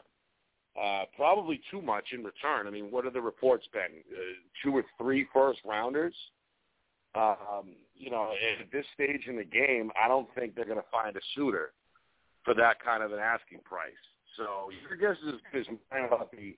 uh, 0.81 1.03
probably 1.15 1.61
too 1.71 1.81
much 1.81 2.05
in 2.11 2.23
return. 2.23 2.67
I 2.67 2.69
mean, 2.69 2.91
what 2.91 3.05
are 3.05 3.11
the 3.11 3.21
reports 3.21 3.65
been? 3.71 4.03
Uh, 4.11 4.21
two 4.63 4.75
or 4.75 4.83
three 4.97 5.27
first 5.33 5.59
rounders. 5.65 6.13
Um, 7.15 7.75
you 7.95 8.11
know, 8.11 8.33
at 8.59 8.69
this 8.71 8.85
stage 8.93 9.27
in 9.27 9.37
the 9.37 9.45
game, 9.45 9.89
I 10.01 10.09
don't 10.09 10.27
think 10.35 10.53
they're 10.53 10.65
going 10.65 10.77
to 10.77 10.91
find 10.91 11.15
a 11.15 11.21
suitor 11.33 11.71
for 12.43 12.53
that 12.55 12.83
kind 12.83 13.01
of 13.01 13.13
an 13.13 13.19
asking 13.19 13.59
price. 13.63 13.93
So 14.35 14.69
your 14.87 14.97
guess 14.97 15.21
is 15.23 15.35
as 15.35 15.39
good 15.51 15.61
as 15.61 15.67
mine 15.91 16.03
about 16.03 16.29
the, 16.31 16.57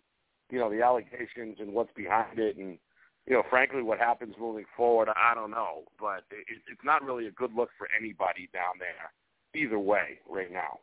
you 0.49 0.57
know, 0.57 0.69
the 0.72 0.82
allegations 0.82 1.57
and 1.60 1.72
what's 1.74 1.91
behind 1.95 2.40
it, 2.40 2.57
and 2.57 2.80
you 3.28 3.34
know, 3.34 3.44
frankly, 3.52 3.84
what 3.84 3.99
happens 3.99 4.34
moving 4.40 4.65
forward, 4.76 5.10
I 5.15 5.36
don't 5.36 5.52
know. 5.52 5.84
But 5.99 6.24
it, 6.32 6.57
it's 6.72 6.84
not 6.84 7.03
really 7.03 7.28
a 7.28 7.32
good 7.32 7.53
look 7.53 7.69
for 7.78 7.88
anybody 7.95 8.49
down 8.52 8.80
there, 8.80 9.11
either 9.58 9.80
way, 9.80 10.20
right 10.30 10.52
now. 10.52 10.80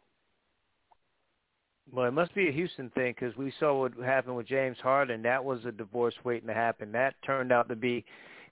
Well, 1.93 2.07
it 2.07 2.13
must 2.13 2.35
be 2.35 2.49
a 2.49 2.53
Houston 2.53 2.91
thing 2.91 3.15
because 3.19 3.37
we 3.37 3.53
saw 3.61 3.79
what 3.79 3.93
happened 4.05 4.37
with 4.37 4.47
James 4.47 4.79
Harden. 4.83 5.23
That 5.23 5.45
was 5.45 5.65
a 5.65 5.73
divorce 5.73 6.15
waiting 6.25 6.49
to 6.49 6.55
happen. 6.55 6.93
That 6.93 7.15
turned 7.25 7.53
out 7.53 7.69
to 7.69 7.77
be 7.77 8.05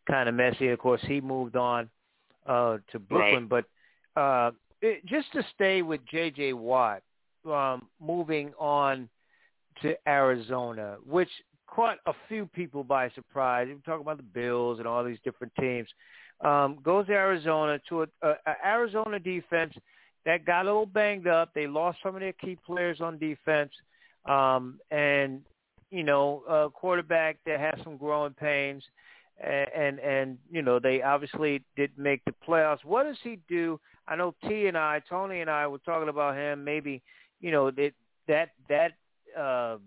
kind 0.09 0.28
of 0.28 0.35
messy. 0.35 0.69
Of 0.69 0.78
course, 0.78 1.01
he 1.07 1.20
moved 1.20 1.57
on 1.57 1.89
uh, 2.47 2.78
to 2.93 2.99
Brooklyn. 2.99 3.49
Right. 3.49 3.65
But 4.15 4.20
uh, 4.20 4.51
it, 4.82 5.05
just 5.07 5.32
to 5.32 5.43
stay 5.55 5.82
with 5.82 6.01
J.J. 6.11 6.53
Watt, 6.53 7.03
um, 7.51 7.89
moving 8.01 8.53
on 8.59 9.09
to 9.81 9.94
Arizona, 10.07 10.97
which 11.07 11.31
caught 11.66 11.99
a 12.07 12.12
few 12.28 12.47
people 12.47 12.85
by 12.85 13.09
surprise. 13.11 13.69
We 13.69 13.81
talk 13.81 14.01
about 14.01 14.19
the 14.19 14.23
Bills 14.23 14.78
and 14.78 14.86
all 14.86 15.03
these 15.03 15.19
different 15.24 15.53
teams. 15.59 15.89
Um, 16.43 16.78
goes 16.82 17.07
to 17.07 17.12
Arizona 17.12 17.81
to 17.89 18.03
a, 18.03 18.07
a, 18.23 18.31
a 18.47 18.66
Arizona 18.66 19.19
defense 19.19 19.73
that 20.24 20.44
got 20.44 20.62
a 20.62 20.65
little 20.65 20.86
banged 20.86 21.27
up. 21.27 21.51
They 21.55 21.66
lost 21.66 21.99
some 22.03 22.15
of 22.15 22.20
their 22.20 22.32
key 22.32 22.57
players 22.65 23.01
on 23.01 23.19
defense, 23.19 23.73
um, 24.27 24.78
and 24.90 25.43
you 25.90 26.05
know, 26.05 26.43
a 26.49 26.70
quarterback 26.70 27.39
that 27.44 27.61
has 27.61 27.74
some 27.85 27.97
growing 27.97 28.32
pains, 28.35 28.82
and, 29.43 29.69
and 29.77 29.99
and 29.99 30.39
you 30.51 30.62
know 30.62 30.78
they 30.78 31.03
obviously 31.03 31.62
didn't 31.77 31.99
make 31.99 32.24
the 32.24 32.35
playoffs. 32.47 32.85
What 32.85 33.05
does 33.05 33.19
he 33.23 33.39
do? 33.49 33.81
I 34.09 34.16
know 34.16 34.35
T 34.49 34.66
and 34.66 34.77
I, 34.77 35.03
Tony 35.09 35.40
and 35.40 35.51
I 35.51 35.66
were 35.66 35.78
talking 35.78 36.09
about 36.09 36.36
him. 36.36 36.65
Maybe 36.65 37.03
you 37.40 37.51
know 37.51 37.70
that 37.70 37.93
that 38.28 38.51
that 38.69 38.93
uh, 39.39 39.78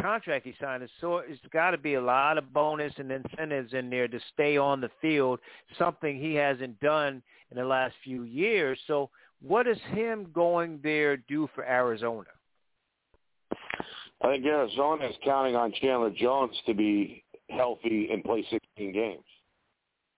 contract 0.00 0.46
he 0.46 0.54
signed 0.60 0.82
is 0.82 0.90
so 1.00 1.18
it's 1.18 1.40
got 1.52 1.70
to 1.70 1.78
be 1.78 1.94
a 1.94 2.00
lot 2.00 2.38
of 2.38 2.52
bonus 2.52 2.92
and 2.96 3.10
incentives 3.12 3.72
in 3.72 3.90
there 3.90 4.08
to 4.08 4.18
stay 4.32 4.56
on 4.56 4.80
the 4.80 4.90
field, 5.00 5.38
something 5.78 6.18
he 6.18 6.34
hasn't 6.34 6.78
done 6.80 7.22
in 7.50 7.56
the 7.56 7.64
last 7.64 7.94
few 8.02 8.24
years. 8.24 8.78
So, 8.86 9.10
what 9.46 9.66
does 9.66 9.78
him 9.92 10.28
going 10.32 10.80
there 10.82 11.16
do 11.16 11.48
for 11.54 11.64
Arizona? 11.64 12.28
I 14.22 14.28
think 14.28 14.46
Arizona 14.46 15.06
is 15.06 15.16
counting 15.24 15.54
on 15.54 15.72
Chandler 15.80 16.10
Jones 16.10 16.56
to 16.66 16.74
be 16.74 17.24
healthy 17.50 18.08
and 18.10 18.24
play 18.24 18.44
16 18.50 18.92
games. 18.92 19.24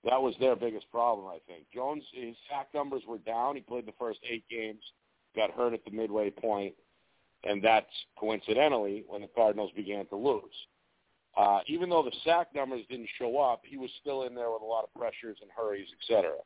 That 0.05 0.23
was 0.23 0.35
their 0.39 0.55
biggest 0.55 0.89
problem, 0.93 1.27
I 1.27 1.39
think. 1.49 1.65
Jones, 1.75 2.05
his 2.13 2.37
sack 2.49 2.69
numbers 2.73 3.03
were 3.09 3.19
down. 3.19 3.57
He 3.57 3.63
played 3.63 3.87
the 3.87 3.95
first 3.99 4.21
eight 4.31 4.45
games, 4.49 4.81
got 5.35 5.51
hurt 5.51 5.73
at 5.75 5.85
the 5.85 5.91
midway 5.91 6.31
point, 6.31 6.75
and 7.43 7.61
that's 7.63 7.87
coincidentally 8.17 9.05
when 9.09 9.23
the 9.23 9.29
Cardinals 9.35 9.73
began 9.75 10.07
to 10.07 10.17
lose. 10.17 10.45
Uh, 11.37 11.59
even 11.67 11.91
though 11.91 12.05
the 12.05 12.17
sack 12.25 12.55
numbers 12.55 12.83
didn't 12.89 13.09
show 13.19 13.41
up, 13.41 13.63
he 13.67 13.77
was 13.77 13.91
still 14.01 14.23
in 14.23 14.35
there 14.35 14.53
with 14.53 14.63
a 14.63 14.65
lot 14.65 14.85
of 14.85 14.95
pressures 14.95 15.39
and 15.43 15.51
hurries, 15.55 15.89
et 15.91 16.15
cetera. 16.15 16.37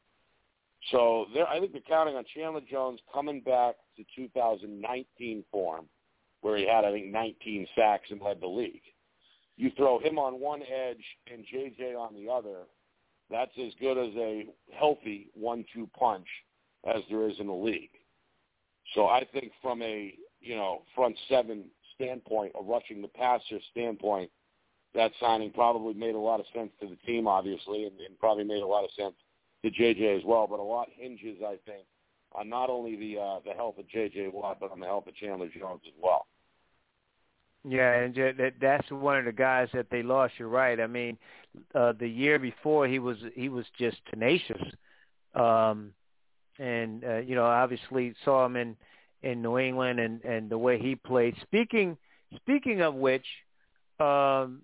So 0.91 1.27
I 1.49 1.61
think 1.61 1.73
they're 1.73 1.83
counting 1.87 2.17
on 2.17 2.25
Chandler 2.35 2.63
Jones 2.71 3.01
coming 3.13 3.41
back 3.41 3.77
to 3.97 4.05
2019 4.17 5.45
form, 5.53 5.87
where 6.41 6.57
he 6.57 6.67
had, 6.67 6.85
I 6.85 6.93
think, 6.93 7.07
19 7.07 7.67
sacks 7.77 8.11
and 8.11 8.21
led 8.21 8.41
the 8.41 8.47
league. 8.47 8.83
You 9.57 9.71
throw 9.77 9.99
him 9.99 10.19
on 10.19 10.41
one 10.41 10.63
edge 10.63 11.05
and 11.31 11.45
JJ 11.45 11.95
on 11.97 12.15
the 12.15 12.31
other, 12.31 12.63
that's 13.31 13.53
as 13.59 13.73
good 13.79 13.99
as 13.99 14.15
a 14.17 14.47
healthy 14.73 15.29
one-two 15.35 15.89
punch 15.99 16.27
as 16.87 17.03
there 17.11 17.29
is 17.29 17.39
in 17.39 17.47
the 17.47 17.53
league. 17.53 17.91
So 18.95 19.07
I 19.07 19.25
think 19.33 19.53
from 19.63 19.83
a 19.83 20.15
you 20.41 20.57
know 20.57 20.83
front 20.95 21.17
seven 21.29 21.67
standpoint, 21.95 22.53
a 22.59 22.63
rushing 22.63 23.03
the 23.03 23.09
passer 23.09 23.61
standpoint, 23.71 24.31
that 24.95 25.13
signing 25.21 25.53
probably 25.53 25.95
made 25.95 26.15
a 26.15 26.19
lot 26.19 26.41
of 26.41 26.47
sense 26.55 26.71
to 26.81 26.89
the 26.89 26.97
team, 27.07 27.29
obviously, 27.29 27.85
and, 27.85 28.01
and 28.01 28.19
probably 28.19 28.45
made 28.45 28.63
a 28.63 28.67
lot 28.67 28.83
of 28.83 28.91
sense 28.99 29.15
to 29.63 29.71
JJ 29.71 30.19
as 30.19 30.25
well. 30.25 30.47
But 30.47 30.61
a 30.61 30.63
lot 30.63 30.89
hinges, 30.97 31.39
I 31.45 31.57
think, 31.67 31.87
on 32.33 32.49
not 32.49 32.71
only 32.71 32.97
the 32.97 33.21
uh, 33.21 33.41
the 33.45 33.53
health 33.53 33.79
of 33.79 33.87
JJ 33.87 34.33
Watt, 34.33 34.59
but 34.61 34.71
on 34.73 34.81
the 34.81 34.87
health 34.87 35.07
of 35.07 35.15
Chandler 35.17 35.49
Jones 35.49 35.83
as 35.87 35.95
well. 36.03 36.27
Yeah, 37.69 37.93
and 37.93 38.15
that 38.15 38.55
that's 38.61 38.91
one 38.91 39.19
of 39.19 39.27
the 39.27 39.33
guys 39.33 39.69
that 39.75 39.87
they 39.91 40.03
lost. 40.03 40.35
You're 40.39 40.49
right. 40.49 40.81
I 40.81 40.87
mean, 40.87 41.19
uh, 41.75 41.93
the 41.99 42.09
year 42.09 42.39
before 42.39 42.89
he 42.89 42.99
was 42.99 43.19
he 43.35 43.51
was 43.51 43.67
just 43.79 43.99
tenacious, 44.09 44.63
um, 45.35 45.93
and 46.59 47.05
uh, 47.05 47.19
you 47.19 47.35
know 47.35 47.45
obviously 47.45 48.15
saw 48.25 48.47
him 48.47 48.57
in 48.57 48.77
in 49.23 49.43
New 49.43 49.59
England 49.59 50.01
and 50.01 50.25
and 50.25 50.49
the 50.49 50.57
way 50.57 50.79
he 50.79 50.95
played. 50.95 51.35
Speaking 51.43 51.99
speaking 52.37 52.81
of 52.81 52.95
which, 52.95 53.27
um, 53.99 54.63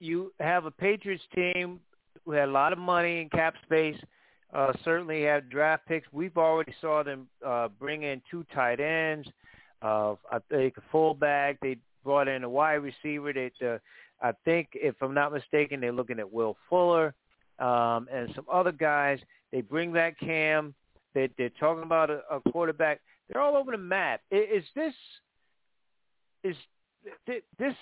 you 0.00 0.32
have 0.40 0.64
a 0.64 0.70
Patriots 0.72 1.22
team 1.32 1.78
who 2.24 2.32
had 2.32 2.48
a 2.48 2.52
lot 2.52 2.72
of 2.72 2.78
money 2.78 3.20
in 3.20 3.28
cap 3.28 3.54
space. 3.64 3.96
Uh, 4.56 4.72
certainly 4.86 5.22
have 5.22 5.50
draft 5.50 5.86
picks. 5.86 6.08
We've 6.12 6.38
already 6.38 6.72
saw 6.80 7.02
them 7.02 7.28
uh, 7.46 7.68
bring 7.78 8.04
in 8.04 8.22
two 8.30 8.42
tight 8.54 8.80
ends. 8.80 9.28
Uh, 9.82 10.14
I 10.32 10.38
think 10.50 10.78
a 10.78 10.82
fullback. 10.90 11.60
They 11.60 11.76
brought 12.02 12.26
in 12.26 12.42
a 12.42 12.48
wide 12.48 12.76
receiver. 12.76 13.34
They, 13.34 13.52
uh, 13.62 13.76
I 14.22 14.32
think, 14.46 14.68
if 14.72 14.94
I'm 15.02 15.12
not 15.12 15.30
mistaken, 15.30 15.80
they're 15.80 15.92
looking 15.92 16.18
at 16.18 16.32
Will 16.32 16.56
Fuller 16.70 17.12
um, 17.58 18.08
and 18.10 18.32
some 18.34 18.46
other 18.50 18.72
guys. 18.72 19.18
They 19.52 19.60
bring 19.60 19.92
back 19.92 20.18
Cam. 20.18 20.74
They, 21.12 21.28
they're 21.36 21.50
talking 21.60 21.82
about 21.82 22.08
a, 22.08 22.22
a 22.30 22.40
quarterback. 22.50 23.00
They're 23.28 23.42
all 23.42 23.58
over 23.58 23.72
the 23.72 23.78
map. 23.78 24.22
Is, 24.30 24.62
is 24.62 24.64
this 24.74 24.94
is 26.44 26.56
this 27.58 27.74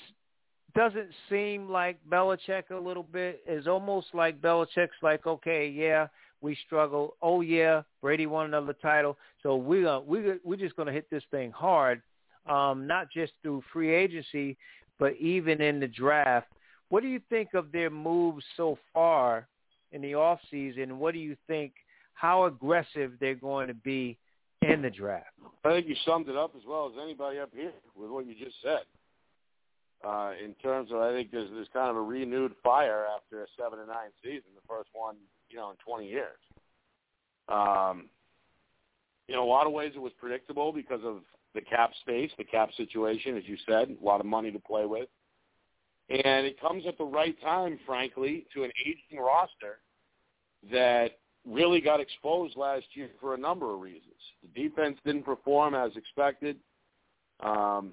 doesn't 0.74 1.10
seem 1.30 1.68
like 1.68 1.98
Belichick 2.10 2.70
a 2.70 2.76
little 2.76 3.04
bit? 3.04 3.44
Is 3.46 3.68
almost 3.68 4.08
like 4.12 4.40
Belichick's 4.40 5.02
like, 5.02 5.24
okay, 5.24 5.68
yeah, 5.68 6.08
we 6.44 6.56
struggle. 6.66 7.16
Oh 7.22 7.40
yeah, 7.40 7.82
Brady 8.00 8.26
won 8.26 8.46
another 8.46 8.74
title, 8.74 9.16
so 9.42 9.56
we're 9.56 9.84
gonna, 9.84 10.00
we 10.00 10.34
we're 10.44 10.56
just 10.56 10.76
going 10.76 10.86
to 10.86 10.92
hit 10.92 11.10
this 11.10 11.24
thing 11.30 11.50
hard 11.50 12.02
um, 12.46 12.86
not 12.86 13.10
just 13.10 13.32
through 13.42 13.62
free 13.72 13.94
agency, 13.94 14.56
but 14.98 15.14
even 15.16 15.60
in 15.60 15.80
the 15.80 15.88
draft. 15.88 16.48
What 16.88 17.02
do 17.02 17.08
you 17.08 17.20
think 17.28 17.54
of 17.54 17.72
their 17.72 17.90
moves 17.90 18.44
so 18.56 18.78
far 18.92 19.48
in 19.92 20.02
the 20.02 20.14
off 20.14 20.40
season? 20.50 20.98
What 20.98 21.14
do 21.14 21.20
you 21.20 21.36
think? 21.46 21.72
How 22.12 22.44
aggressive 22.44 23.12
they're 23.18 23.34
going 23.34 23.66
to 23.66 23.74
be 23.74 24.16
in 24.62 24.82
the 24.82 24.90
draft? 24.90 25.26
I 25.64 25.70
think 25.70 25.88
you 25.88 25.96
summed 26.06 26.28
it 26.28 26.36
up 26.36 26.52
as 26.56 26.62
well 26.66 26.86
as 26.86 27.02
anybody 27.02 27.40
up 27.40 27.50
here 27.52 27.72
with 27.96 28.10
what 28.10 28.26
you 28.26 28.34
just 28.34 28.56
said. 28.62 28.86
Uh, 30.06 30.32
in 30.42 30.54
terms 30.62 30.90
of, 30.92 30.98
I 30.98 31.12
think 31.12 31.32
there's 31.32 31.50
there's 31.50 31.68
kind 31.72 31.90
of 31.90 31.96
a 31.96 32.02
renewed 32.02 32.52
fire 32.62 33.06
after 33.16 33.42
a 33.42 33.46
seven 33.58 33.78
and 33.78 33.88
nine 33.88 34.12
season, 34.22 34.52
the 34.54 34.68
first 34.68 34.90
one 34.92 35.16
you 35.50 35.56
know 35.56 35.70
in 35.70 35.76
20 35.86 36.08
years. 36.08 36.38
Um, 37.48 38.08
in 39.28 39.36
a 39.36 39.44
lot 39.44 39.66
of 39.66 39.72
ways, 39.72 39.92
it 39.94 40.00
was 40.00 40.12
predictable 40.18 40.72
because 40.72 41.00
of 41.04 41.20
the 41.54 41.60
cap 41.60 41.92
space, 42.00 42.30
the 42.36 42.44
cap 42.44 42.70
situation, 42.76 43.36
as 43.36 43.44
you 43.46 43.56
said, 43.66 43.96
a 44.00 44.04
lot 44.04 44.20
of 44.20 44.26
money 44.26 44.50
to 44.50 44.58
play 44.58 44.84
with. 44.86 45.08
And 46.10 46.46
it 46.46 46.60
comes 46.60 46.84
at 46.86 46.98
the 46.98 47.04
right 47.04 47.40
time, 47.40 47.78
frankly, 47.86 48.46
to 48.54 48.64
an 48.64 48.70
aging 48.84 49.18
roster 49.18 49.78
that 50.70 51.18
really 51.46 51.80
got 51.80 52.00
exposed 52.00 52.56
last 52.56 52.84
year 52.94 53.08
for 53.20 53.34
a 53.34 53.38
number 53.38 53.72
of 53.72 53.80
reasons. 53.80 54.14
The 54.42 54.68
defense 54.68 54.98
didn't 55.04 55.24
perform 55.24 55.74
as 55.74 55.92
expected. 55.96 56.56
Um, 57.40 57.92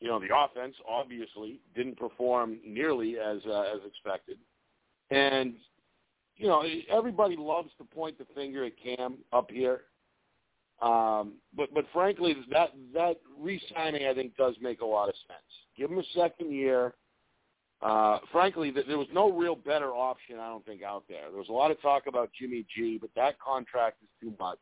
you 0.00 0.08
know, 0.08 0.20
the 0.20 0.28
offense 0.34 0.76
obviously 0.88 1.60
didn't 1.74 1.98
perform 1.98 2.58
nearly 2.64 3.18
as 3.18 3.38
uh, 3.46 3.62
as 3.62 3.80
expected. 3.86 4.38
And 5.10 5.54
you 6.38 6.46
know, 6.46 6.62
everybody 6.90 7.36
loves 7.36 7.70
to 7.78 7.84
point 7.84 8.16
the 8.18 8.26
finger 8.34 8.64
at 8.64 8.72
Cam 8.82 9.18
up 9.32 9.50
here. 9.50 9.82
Um, 10.80 11.34
but 11.56 11.74
but 11.74 11.84
frankly, 11.92 12.36
that 12.50 12.70
that 12.94 13.16
re-signing 13.36 14.06
I 14.06 14.14
think 14.14 14.36
does 14.36 14.54
make 14.60 14.80
a 14.80 14.86
lot 14.86 15.08
of 15.08 15.14
sense. 15.26 15.40
Give 15.76 15.90
him 15.90 15.98
a 15.98 16.04
second 16.14 16.52
year. 16.52 16.94
Uh, 17.82 18.18
frankly, 18.32 18.70
there 18.72 18.98
was 18.98 19.08
no 19.12 19.30
real 19.30 19.54
better 19.54 19.90
option 19.90 20.38
I 20.40 20.48
don't 20.48 20.64
think 20.64 20.82
out 20.82 21.04
there. 21.08 21.28
There 21.30 21.38
was 21.38 21.48
a 21.48 21.52
lot 21.52 21.70
of 21.70 21.80
talk 21.80 22.06
about 22.06 22.30
Jimmy 22.38 22.64
G, 22.74 22.98
but 23.00 23.10
that 23.14 23.38
contract 23.40 23.98
is 24.02 24.08
too 24.20 24.34
much. 24.38 24.58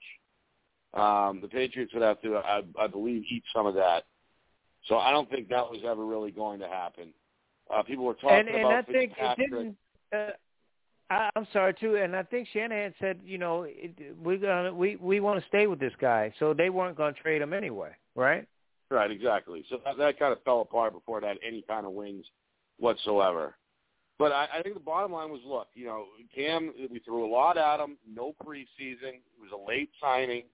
Um, 0.92 1.40
the 1.40 1.48
Patriots 1.48 1.92
would 1.94 2.02
have 2.02 2.20
to, 2.22 2.36
I, 2.36 2.62
I 2.78 2.86
believe, 2.86 3.24
eat 3.30 3.42
some 3.54 3.66
of 3.66 3.74
that. 3.74 4.04
So 4.86 4.98
I 4.98 5.10
don't 5.10 5.30
think 5.30 5.48
that 5.48 5.64
was 5.64 5.80
ever 5.86 6.04
really 6.04 6.30
going 6.30 6.60
to 6.60 6.68
happen. 6.68 7.08
Uh, 7.74 7.82
people 7.82 8.04
were 8.04 8.14
talking 8.14 8.38
and, 8.38 8.48
and 8.48 8.60
about 8.60 8.88
I 8.88 8.92
think 8.92 9.12
it 9.18 9.38
didn't. 9.38 9.76
Uh, 10.14 10.30
I, 11.10 11.30
I'm 11.36 11.46
sorry 11.52 11.74
too, 11.74 11.96
and 11.96 12.16
I 12.16 12.22
think 12.24 12.48
Shanahan 12.52 12.94
said, 13.00 13.20
you 13.24 13.38
know, 13.38 13.64
it, 13.68 14.16
we're 14.22 14.38
gonna 14.38 14.74
we 14.74 14.96
we 14.96 15.20
want 15.20 15.40
to 15.40 15.46
stay 15.48 15.66
with 15.66 15.78
this 15.78 15.92
guy, 16.00 16.32
so 16.38 16.52
they 16.52 16.70
weren't 16.70 16.96
going 16.96 17.14
to 17.14 17.20
trade 17.20 17.42
him 17.42 17.52
anyway, 17.52 17.90
right? 18.14 18.46
Right, 18.90 19.10
exactly. 19.10 19.64
So 19.68 19.78
that, 19.84 19.98
that 19.98 20.18
kind 20.18 20.32
of 20.32 20.42
fell 20.42 20.60
apart 20.60 20.92
before 20.92 21.18
it 21.18 21.24
had 21.24 21.38
any 21.46 21.62
kind 21.62 21.86
of 21.86 21.92
wings 21.92 22.24
whatsoever. 22.78 23.56
But 24.18 24.32
I, 24.32 24.48
I 24.58 24.62
think 24.62 24.74
the 24.74 24.80
bottom 24.80 25.12
line 25.12 25.30
was, 25.30 25.40
look, 25.44 25.68
you 25.74 25.86
know, 25.86 26.06
Cam, 26.34 26.72
we 26.90 27.00
threw 27.00 27.26
a 27.26 27.30
lot 27.30 27.58
at 27.58 27.80
him. 27.80 27.98
No 28.08 28.34
preseason. 28.44 29.14
It 29.14 29.40
was 29.40 29.50
a 29.52 29.68
late 29.68 29.90
signing. 30.00 30.44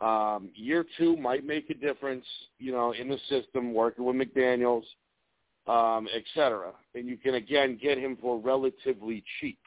Um, 0.00 0.50
year 0.54 0.86
two 0.96 1.16
might 1.16 1.44
make 1.44 1.68
a 1.70 1.74
difference, 1.74 2.24
you 2.58 2.72
know, 2.72 2.92
in 2.92 3.08
the 3.08 3.18
system, 3.28 3.74
working 3.74 4.04
with 4.04 4.16
McDaniels, 4.16 4.84
um, 5.68 6.08
et 6.14 6.24
cetera. 6.34 6.72
And 6.94 7.06
you 7.06 7.16
can, 7.16 7.34
again, 7.34 7.78
get 7.80 7.98
him 7.98 8.16
for 8.20 8.38
relatively 8.38 9.22
cheap. 9.40 9.60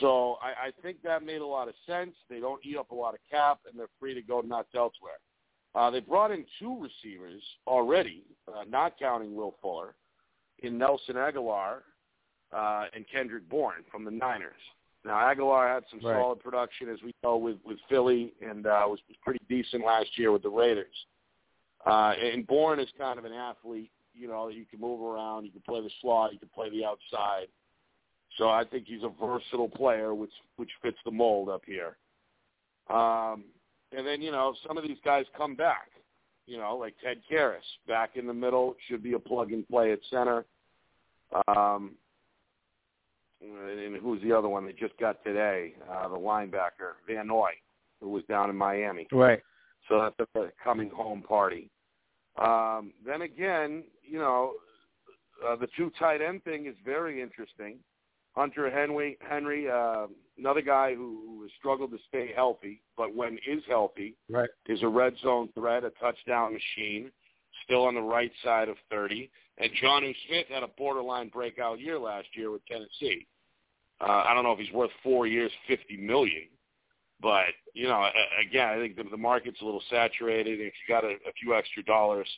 So 0.00 0.36
I, 0.42 0.68
I 0.68 0.70
think 0.82 1.02
that 1.02 1.24
made 1.24 1.40
a 1.40 1.46
lot 1.46 1.68
of 1.68 1.74
sense. 1.86 2.14
They 2.28 2.40
don't 2.40 2.60
eat 2.64 2.76
up 2.76 2.90
a 2.90 2.94
lot 2.94 3.14
of 3.14 3.20
cap, 3.30 3.60
and 3.68 3.78
they're 3.78 3.86
free 3.98 4.14
to 4.14 4.22
go 4.22 4.40
nuts 4.40 4.68
elsewhere. 4.74 5.18
Uh, 5.74 5.90
they 5.90 6.00
brought 6.00 6.30
in 6.30 6.44
two 6.58 6.78
receivers 6.80 7.42
already, 7.66 8.24
uh, 8.48 8.64
not 8.68 8.98
counting 8.98 9.34
Will 9.34 9.54
Fuller, 9.62 9.94
in 10.60 10.76
Nelson 10.76 11.14
Agholor 11.14 11.78
uh, 12.52 12.84
and 12.94 13.04
Kendrick 13.10 13.48
Bourne 13.48 13.84
from 13.90 14.04
the 14.04 14.10
Niners. 14.10 14.52
Now 15.04 15.18
Aguilar 15.30 15.68
had 15.68 15.84
some 15.90 16.00
Right. 16.00 16.20
solid 16.20 16.40
production, 16.40 16.88
as 16.88 17.00
we 17.02 17.12
know, 17.22 17.36
with 17.36 17.58
with 17.64 17.78
Philly, 17.88 18.34
and 18.42 18.66
uh, 18.66 18.84
was, 18.86 18.98
was 19.08 19.16
pretty 19.22 19.40
decent 19.48 19.84
last 19.84 20.18
year 20.18 20.32
with 20.32 20.42
the 20.42 20.50
Raiders. 20.50 20.94
Uh, 21.86 22.14
and 22.20 22.46
Bourne 22.46 22.80
is 22.80 22.88
kind 22.98 23.18
of 23.18 23.24
an 23.24 23.32
athlete. 23.32 23.92
You 24.18 24.28
know, 24.28 24.48
you 24.48 24.64
can 24.64 24.80
move 24.80 25.00
around, 25.00 25.44
you 25.44 25.50
can 25.50 25.62
play 25.62 25.80
the 25.80 25.90
slot, 26.00 26.32
you 26.32 26.38
can 26.38 26.48
play 26.48 26.70
the 26.70 26.84
outside. 26.84 27.46
So 28.36 28.48
I 28.48 28.64
think 28.64 28.86
he's 28.86 29.02
a 29.02 29.12
versatile 29.24 29.68
player, 29.68 30.14
which 30.14 30.32
which 30.56 30.70
fits 30.82 30.98
the 31.04 31.10
mold 31.10 31.48
up 31.48 31.62
here. 31.66 31.96
Um, 32.90 33.44
and 33.96 34.06
then 34.06 34.20
you 34.22 34.30
know 34.30 34.54
some 34.66 34.76
of 34.76 34.84
these 34.84 34.98
guys 35.04 35.24
come 35.36 35.54
back. 35.54 35.90
You 36.46 36.58
know, 36.58 36.76
like 36.76 36.94
Ted 37.04 37.18
Karras 37.30 37.58
back 37.86 38.16
in 38.16 38.26
the 38.26 38.34
middle 38.34 38.74
should 38.88 39.02
be 39.02 39.12
a 39.12 39.18
plug 39.18 39.52
and 39.52 39.68
play 39.68 39.92
at 39.92 39.98
center. 40.10 40.44
Um, 41.46 41.92
and 43.40 43.96
who's 43.96 44.22
the 44.22 44.32
other 44.32 44.48
one 44.48 44.64
they 44.64 44.72
just 44.72 44.96
got 44.98 45.22
today? 45.24 45.74
Uh, 45.90 46.08
the 46.08 46.16
linebacker 46.16 46.94
Van 47.06 47.26
Noy, 47.26 47.50
who 48.00 48.08
was 48.08 48.22
down 48.28 48.50
in 48.50 48.56
Miami. 48.56 49.06
Right. 49.12 49.42
So 49.88 50.10
that's 50.18 50.30
a 50.34 50.48
coming 50.62 50.90
home 50.90 51.22
party. 51.22 51.70
Um, 52.36 52.92
then 53.06 53.22
again, 53.22 53.84
you 54.08 54.18
know, 54.18 54.52
uh, 55.46 55.56
the 55.56 55.68
two 55.76 55.90
tight 55.98 56.20
end 56.22 56.42
thing 56.44 56.66
is 56.66 56.74
very 56.84 57.22
interesting. 57.22 57.78
Hunter 58.34 58.70
Henry, 58.70 59.18
Henry, 59.20 59.68
uh, 59.68 60.06
another 60.38 60.62
guy 60.62 60.94
who, 60.94 61.22
who 61.26 61.42
has 61.42 61.50
struggled 61.58 61.90
to 61.90 61.98
stay 62.08 62.30
healthy, 62.34 62.82
but 62.96 63.14
when 63.14 63.38
is 63.46 63.62
healthy, 63.68 64.14
Right. 64.28 64.48
is 64.66 64.82
a 64.82 64.88
red 64.88 65.14
zone 65.22 65.48
threat, 65.54 65.82
a 65.84 65.90
touchdown 65.90 66.52
machine, 66.52 67.10
still 67.64 67.84
on 67.84 67.94
the 67.94 68.00
right 68.02 68.30
side 68.44 68.68
of 68.68 68.76
30. 68.90 69.30
And 69.58 69.70
Jonnu 69.82 70.14
Smith 70.28 70.46
had 70.48 70.62
a 70.62 70.68
borderline 70.68 71.28
breakout 71.30 71.80
year 71.80 71.98
last 71.98 72.28
year 72.34 72.50
with 72.52 72.64
Tennessee. 72.66 73.26
Uh, 74.00 74.22
I 74.26 74.32
don't 74.34 74.44
know 74.44 74.52
if 74.52 74.60
he's 74.60 74.72
worth 74.72 74.92
four 75.02 75.26
years, 75.26 75.50
fifty 75.66 75.96
million, 75.96 76.44
but 77.20 77.46
you 77.74 77.88
know, 77.88 78.08
again, 78.48 78.68
I 78.68 78.76
think 78.76 78.94
the, 78.94 79.02
the 79.10 79.16
market's 79.16 79.60
a 79.60 79.64
little 79.64 79.82
saturated. 79.90 80.60
If 80.60 80.72
you 80.86 80.94
got 80.94 81.02
a, 81.02 81.08
a 81.28 81.32
few 81.42 81.56
extra 81.56 81.82
dollars, 81.82 82.28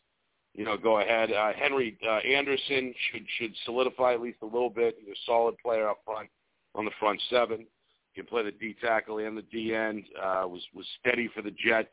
you 0.54 0.64
know, 0.64 0.76
go 0.76 1.00
ahead. 1.00 1.32
Uh, 1.32 1.52
Henry 1.52 1.96
uh, 2.06 2.16
Anderson 2.18 2.94
should 3.10 3.24
should 3.38 3.54
solidify 3.64 4.14
at 4.14 4.20
least 4.20 4.38
a 4.42 4.46
little 4.46 4.70
bit. 4.70 4.96
He's 5.00 5.14
a 5.14 5.18
solid 5.26 5.56
player 5.58 5.88
up 5.88 5.98
front 6.04 6.28
on 6.74 6.84
the 6.84 6.90
front 6.98 7.20
seven. 7.30 7.66
Can 8.14 8.26
play 8.26 8.42
the 8.42 8.50
D 8.50 8.74
tackle 8.80 9.18
and 9.18 9.36
the 9.36 9.42
D 9.42 9.74
end. 9.74 10.04
Uh, 10.20 10.44
was 10.46 10.62
was 10.74 10.86
steady 10.98 11.28
for 11.34 11.42
the 11.42 11.52
Jets. 11.52 11.88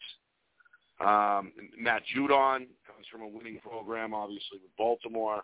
Um, 0.99 1.51
Matt 1.77 2.01
Judon 2.15 2.65
comes 2.87 3.05
from 3.11 3.21
a 3.21 3.27
winning 3.27 3.59
program, 3.59 4.15
obviously 4.15 4.57
with 4.63 4.75
Baltimore. 4.77 5.43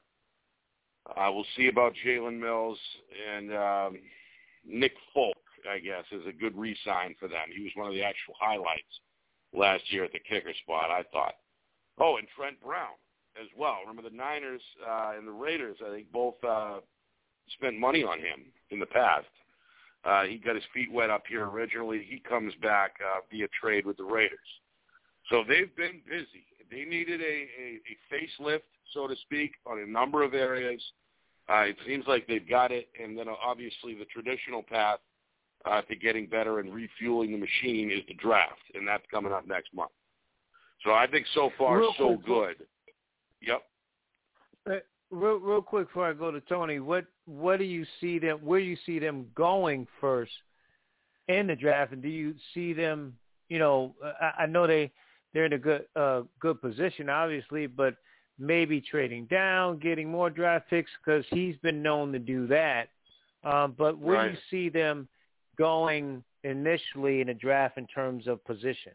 Uh, 1.06 1.30
we'll 1.32 1.46
see 1.56 1.68
about 1.68 1.94
Jalen 2.06 2.40
Mills 2.40 2.80
and 3.32 3.54
um, 3.54 4.00
Nick 4.66 4.94
Folk. 5.14 5.38
I 5.70 5.80
guess 5.80 6.04
is 6.12 6.28
a 6.28 6.34
good 6.34 6.58
re-sign 6.58 7.16
for 7.20 7.30
them. 7.30 7.48
He 7.56 7.64
was 7.64 7.72
one 7.76 7.88
of 7.88 7.94
the 7.94 8.04
actual 8.04 8.34
highlights 8.38 9.00
last 9.54 9.84
year 9.94 10.04
at 10.04 10.12
the 10.12 10.20
kicker 10.20 10.54
spot. 10.64 10.90
I 10.90 11.04
thought. 11.14 11.36
Oh, 12.00 12.18
and 12.18 12.28
Trent 12.36 12.62
Brown 12.62 12.96
as 13.42 13.48
well. 13.58 13.78
Remember 13.86 14.08
the 14.08 14.16
Niners 14.16 14.62
uh, 14.88 15.14
and 15.18 15.28
the 15.28 15.32
Raiders? 15.32 15.78
I 15.86 15.92
think 15.92 16.12
both 16.12 16.36
uh, 16.48 16.80
spent 17.58 17.80
money 17.80 18.04
on 18.04 18.20
him 18.20 18.46
in 18.72 18.80
the 18.80 18.86
past. 18.86 19.28
Uh, 20.06 20.24
he 20.24 20.38
got 20.38 20.56
his 20.56 20.64
feet 20.74 20.92
wet 20.92 21.10
up 21.10 21.24
here 21.28 21.46
originally. 21.46 22.06
He 22.08 22.20
comes 22.20 22.54
back 22.62 22.96
uh, 23.02 23.20
via 23.32 23.48
trade 23.60 23.86
with 23.86 23.98
the 23.98 24.04
Raiders. 24.04 24.40
So 25.30 25.44
they've 25.48 25.74
been 25.76 26.02
busy. 26.08 26.46
They 26.70 26.84
needed 26.84 27.22
a, 27.22 27.24
a, 27.24 27.80
a 27.88 28.14
facelift, 28.14 28.62
so 28.94 29.08
to 29.08 29.16
speak, 29.22 29.54
on 29.66 29.80
a 29.80 29.86
number 29.86 30.24
of 30.24 30.34
areas. 30.34 30.82
Uh, 31.50 31.62
it 31.62 31.78
seems 31.86 32.06
like 32.08 32.28
they've 32.28 32.48
got 32.48 32.72
it, 32.72 32.90
and 33.02 33.18
then 33.18 33.30
uh, 33.30 33.34
obviously 33.44 33.96
the 33.96 34.06
traditional 34.06 34.64
path 34.64 35.00
uh, 35.66 35.82
to 35.84 35.96
getting 35.96 36.26
better 36.26 36.60
and 36.60 36.74
refueling 36.74 37.32
the 37.32 37.38
machine 37.38 37.92
is 37.92 38.02
the 38.08 38.14
draft, 38.16 38.62
and 38.74 38.88
that's 38.88 39.04
coming 39.12 39.32
up 39.32 39.48
next 39.48 39.74
month. 39.74 39.92
So 40.84 40.92
I 40.92 41.08
think 41.08 41.26
so 41.34 41.52
far 41.58 41.80
Real 41.80 41.94
so 41.98 42.16
quick, 42.16 42.26
good. 42.26 42.68
Yep. 43.42 43.64
Uh, 44.70 44.80
real, 45.12 45.38
real 45.38 45.62
quick 45.62 45.88
before 45.88 46.10
I 46.10 46.14
go 46.14 46.32
to 46.32 46.42
Tony, 46.42 46.80
what 46.80 47.06
what 47.26 47.58
do 47.58 47.66
you 47.66 47.86
see 48.02 48.20
them? 48.20 48.40
Where 48.44 48.60
do 48.60 48.66
you 48.66 48.78
see 48.86 49.00
them 49.00 49.28
going 49.36 49.88
first 50.02 50.32
in 51.28 51.48
the 51.48 51.56
draft, 51.56 51.94
and 51.94 52.02
do 52.02 52.10
you 52.10 52.36
see 52.54 52.74
them? 52.74 53.16
You 53.50 53.60
know, 53.60 53.96
I, 54.22 54.44
I 54.44 54.46
know 54.46 54.68
they 54.68 54.92
they're 55.34 55.46
in 55.46 55.54
a 55.54 55.58
good 55.58 55.86
uh, 55.96 56.22
good 56.40 56.62
position, 56.62 57.10
obviously, 57.10 57.68
but 57.68 57.96
maybe 58.40 58.82
trading 58.82 59.26
down, 59.26 59.80
getting 59.80 60.10
more 60.10 60.30
draft 60.30 60.70
picks 60.70 60.92
because 61.04 61.26
he's 61.30 61.56
been 61.58 61.82
known 61.82 62.12
to 62.12 62.20
do 62.20 62.48
that. 62.48 62.90
Um, 63.44 63.76
but 63.78 63.98
where 63.98 64.28
do 64.28 64.34
you 64.34 64.40
see 64.50 64.70
them 64.70 65.08
going 65.58 66.24
initially 66.44 67.22
in 67.22 67.30
a 67.30 67.34
draft 67.34 67.78
in 67.78 67.86
terms 67.88 68.28
of 68.28 68.44
position? 68.46 68.94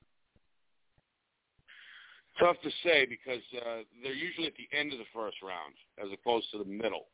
Tough 2.38 2.56
to 2.62 2.70
say 2.84 3.06
because 3.06 3.42
uh, 3.56 3.82
they're 4.02 4.14
usually 4.14 4.46
at 4.46 4.54
the 4.54 4.68
end 4.76 4.92
of 4.92 4.98
the 4.98 5.10
first 5.12 5.36
round 5.42 5.74
as 5.98 6.08
opposed 6.12 6.46
to 6.52 6.58
the 6.58 6.64
middle. 6.64 7.06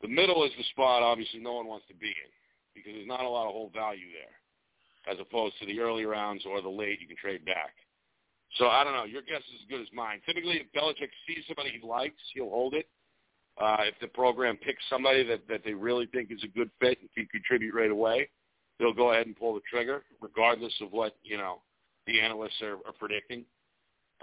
The 0.00 0.08
middle 0.08 0.44
is 0.44 0.52
the 0.56 0.64
spot 0.70 1.02
obviously 1.02 1.40
no 1.40 1.54
one 1.54 1.66
wants 1.66 1.86
to 1.88 1.94
be 1.94 2.06
in 2.06 2.30
because 2.74 2.92
there's 2.94 3.08
not 3.08 3.24
a 3.24 3.28
lot 3.28 3.46
of 3.46 3.52
whole 3.52 3.70
value 3.74 4.06
there 4.14 4.38
as 5.10 5.18
opposed 5.20 5.58
to 5.58 5.66
the 5.66 5.80
early 5.80 6.04
rounds 6.04 6.44
or 6.46 6.60
the 6.60 6.68
late 6.68 7.00
you 7.00 7.08
can 7.08 7.16
trade 7.16 7.44
back. 7.44 7.74
So 8.56 8.68
I 8.68 8.84
don't 8.84 8.94
know. 8.94 9.04
Your 9.04 9.22
guess 9.22 9.40
is 9.40 9.60
as 9.62 9.68
good 9.68 9.80
as 9.80 9.88
mine. 9.92 10.20
Typically, 10.26 10.60
if 10.62 10.72
Belichick 10.72 11.10
sees 11.26 11.44
somebody 11.46 11.70
he 11.70 11.86
likes, 11.86 12.20
he'll 12.34 12.48
hold 12.48 12.74
it. 12.74 12.88
Uh, 13.60 13.76
if 13.80 13.94
the 14.00 14.06
program 14.08 14.56
picks 14.56 14.82
somebody 14.88 15.24
that, 15.24 15.46
that 15.48 15.62
they 15.64 15.74
really 15.74 16.06
think 16.06 16.30
is 16.30 16.42
a 16.44 16.48
good 16.48 16.70
fit 16.80 16.98
and 17.00 17.10
can 17.14 17.26
contribute 17.26 17.74
right 17.74 17.90
away, 17.90 18.28
they'll 18.78 18.94
go 18.94 19.12
ahead 19.12 19.26
and 19.26 19.36
pull 19.36 19.54
the 19.54 19.60
trigger, 19.68 20.04
regardless 20.20 20.72
of 20.80 20.92
what 20.92 21.16
you 21.24 21.36
know 21.36 21.60
the 22.06 22.20
analysts 22.20 22.62
are, 22.62 22.74
are 22.86 22.92
predicting. 22.98 23.44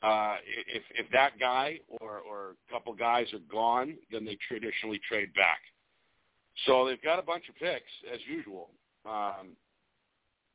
Uh, 0.03 0.35
if 0.67 0.83
if 0.95 1.09
that 1.11 1.39
guy 1.39 1.79
or 2.01 2.19
or 2.19 2.55
a 2.69 2.73
couple 2.73 2.93
guys 2.93 3.27
are 3.33 3.39
gone, 3.51 3.95
then 4.11 4.25
they 4.25 4.37
traditionally 4.47 4.99
trade 5.07 5.33
back. 5.33 5.59
So 6.65 6.85
they've 6.85 7.01
got 7.01 7.19
a 7.19 7.21
bunch 7.23 7.45
of 7.49 7.55
picks 7.55 7.91
as 8.13 8.19
usual. 8.27 8.69
Um, 9.05 9.55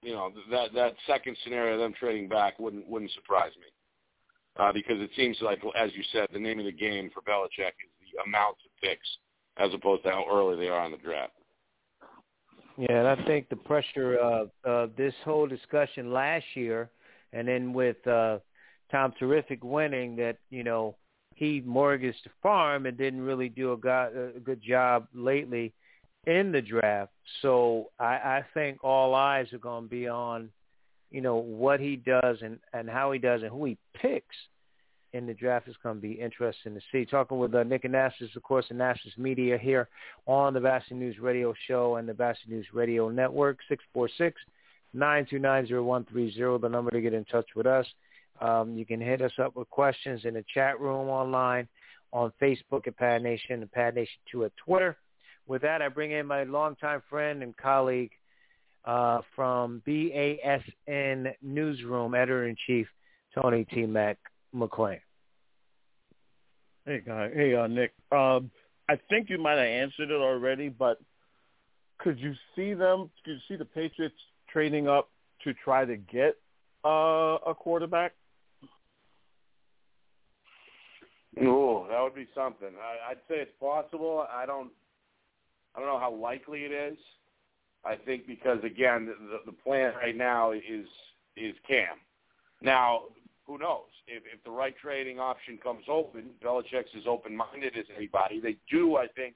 you 0.02 0.12
know 0.12 0.32
that 0.50 0.72
that 0.74 0.94
second 1.06 1.36
scenario, 1.44 1.78
them 1.78 1.94
trading 1.98 2.28
back, 2.28 2.58
wouldn't 2.58 2.86
wouldn't 2.88 3.12
surprise 3.12 3.52
me 3.58 3.66
uh, 4.58 4.72
because 4.72 5.00
it 5.00 5.10
seems 5.16 5.36
like, 5.40 5.60
as 5.76 5.90
you 5.94 6.02
said, 6.12 6.28
the 6.32 6.38
name 6.38 6.58
of 6.58 6.64
the 6.64 6.72
game 6.72 7.10
for 7.14 7.22
Belichick 7.22 7.72
is 7.80 8.12
the 8.12 8.22
amount 8.26 8.56
of 8.64 8.70
picks 8.82 9.06
as 9.56 9.72
opposed 9.74 10.02
to 10.04 10.10
how 10.10 10.24
early 10.30 10.56
they 10.56 10.68
are 10.68 10.84
in 10.84 10.92
the 10.92 10.98
draft. 10.98 11.32
Yeah, 12.76 13.00
and 13.00 13.08
I 13.08 13.26
think 13.26 13.48
the 13.48 13.56
pressure 13.56 14.16
of 14.16 14.50
uh, 14.66 14.86
this 14.96 15.14
whole 15.24 15.46
discussion 15.46 16.12
last 16.12 16.44
year, 16.54 16.90
and 17.32 17.46
then 17.46 17.72
with 17.72 18.04
uh, 18.06 18.38
Tom 18.90 19.12
Terrific 19.18 19.62
winning, 19.62 20.16
that 20.16 20.36
you 20.50 20.64
know 20.64 20.96
he 21.34 21.62
mortgaged 21.64 22.24
the 22.24 22.30
farm 22.42 22.86
and 22.86 22.98
didn't 22.98 23.22
really 23.22 23.48
do 23.48 23.72
a, 23.72 23.76
go- 23.76 24.32
a 24.36 24.40
good 24.40 24.62
job 24.62 25.06
lately 25.14 25.72
in 26.26 26.52
the 26.52 26.60
draft. 26.60 27.12
So 27.40 27.90
I, 27.98 28.04
I 28.04 28.44
think 28.52 28.84
all 28.84 29.14
eyes 29.14 29.50
are 29.52 29.58
going 29.58 29.84
to 29.84 29.90
be 29.90 30.06
on, 30.06 30.50
you 31.10 31.22
know, 31.22 31.36
what 31.36 31.80
he 31.80 31.96
does 31.96 32.36
and, 32.42 32.58
and 32.74 32.90
how 32.90 33.10
he 33.12 33.18
does 33.18 33.40
and 33.42 33.50
who 33.50 33.64
he 33.64 33.78
picks 33.94 34.36
in 35.12 35.26
the 35.26 35.34
draft 35.34 35.66
is 35.66 35.74
going 35.82 35.96
to 35.96 36.02
be 36.02 36.12
interesting 36.12 36.74
to 36.74 36.80
see. 36.92 37.04
Talking 37.04 37.38
with 37.38 37.54
uh, 37.54 37.62
Nick 37.62 37.84
Anastos, 37.84 38.36
of 38.36 38.42
course, 38.42 38.66
Anastos 38.72 39.16
Media 39.16 39.56
here 39.58 39.88
on 40.26 40.52
the 40.54 40.60
Vassy 40.60 40.94
News 40.94 41.18
Radio 41.18 41.54
Show 41.66 41.96
and 41.96 42.08
the 42.08 42.14
Vassy 42.14 42.40
News 42.48 42.66
Radio 42.72 43.08
Network, 43.08 43.58
646-929-0130, 44.94 46.60
the 46.60 46.68
number 46.68 46.90
to 46.90 47.00
get 47.00 47.14
in 47.14 47.24
touch 47.24 47.48
with 47.56 47.66
us. 47.66 47.86
Um, 48.40 48.76
you 48.76 48.86
can 48.86 49.00
hit 49.00 49.20
us 49.22 49.32
up 49.38 49.54
with 49.54 49.68
questions 49.70 50.22
in 50.24 50.34
the 50.34 50.44
chat 50.54 50.80
room 50.80 51.08
online, 51.08 51.68
on 52.12 52.32
Facebook 52.40 52.86
at 52.86 52.96
Pad 52.96 53.22
Nation 53.22 53.62
and 53.62 53.70
Pad 53.70 53.94
Nation 53.94 54.18
2 54.32 54.44
at 54.44 54.52
Twitter. 54.56 54.96
With 55.46 55.62
that, 55.62 55.82
I 55.82 55.88
bring 55.88 56.12
in 56.12 56.26
my 56.26 56.44
longtime 56.44 57.02
friend 57.08 57.42
and 57.42 57.56
colleague 57.56 58.10
uh, 58.84 59.20
from 59.34 59.82
BASN 59.86 61.32
Newsroom, 61.42 62.14
Editor-in-Chief, 62.14 62.86
Tony 63.34 63.64
T. 63.64 63.86
Mac 63.86 64.18
McClain. 64.54 65.00
Hey, 66.86 67.00
guy. 67.06 67.30
Hey, 67.32 67.54
uh, 67.54 67.66
Nick. 67.66 67.92
Um, 68.10 68.50
I 68.88 68.98
think 69.08 69.30
you 69.30 69.38
might 69.38 69.58
have 69.58 69.66
answered 69.66 70.10
it 70.10 70.20
already, 70.20 70.68
but 70.68 70.98
could 71.98 72.18
you 72.18 72.34
see 72.56 72.74
them? 72.74 73.10
Could 73.24 73.32
you 73.32 73.38
see 73.48 73.56
the 73.56 73.64
Patriots 73.64 74.16
trading 74.48 74.88
up 74.88 75.10
to 75.44 75.54
try 75.54 75.84
to 75.84 75.96
get 75.96 76.36
uh, 76.84 77.38
a 77.46 77.54
quarterback? 77.54 78.12
Oh, 81.40 81.86
that 81.88 82.02
would 82.02 82.14
be 82.14 82.26
something. 82.34 82.70
I, 82.80 83.12
I'd 83.12 83.18
say 83.28 83.36
it's 83.36 83.52
possible. 83.60 84.26
I 84.32 84.46
don't. 84.46 84.70
I 85.74 85.78
don't 85.78 85.88
know 85.88 86.00
how 86.00 86.12
likely 86.12 86.64
it 86.64 86.72
is. 86.72 86.98
I 87.84 87.94
think 87.94 88.26
because 88.26 88.58
again, 88.64 89.06
the, 89.06 89.40
the 89.46 89.52
plan 89.52 89.94
right 89.94 90.16
now 90.16 90.50
is 90.50 90.86
is 91.36 91.54
Cam. 91.66 91.96
Now, 92.60 93.02
who 93.46 93.58
knows? 93.58 93.86
If, 94.06 94.24
if 94.32 94.42
the 94.44 94.50
right 94.50 94.74
trading 94.76 95.18
option 95.20 95.58
comes 95.62 95.84
open, 95.88 96.30
Belichick's 96.44 96.90
as 96.96 97.04
open-minded 97.06 97.76
as 97.78 97.86
anybody. 97.96 98.40
They 98.40 98.56
do, 98.70 98.96
I 98.96 99.06
think, 99.06 99.34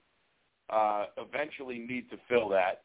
uh, 0.68 1.06
eventually 1.16 1.78
need 1.78 2.10
to 2.10 2.18
fill 2.28 2.48
that 2.50 2.82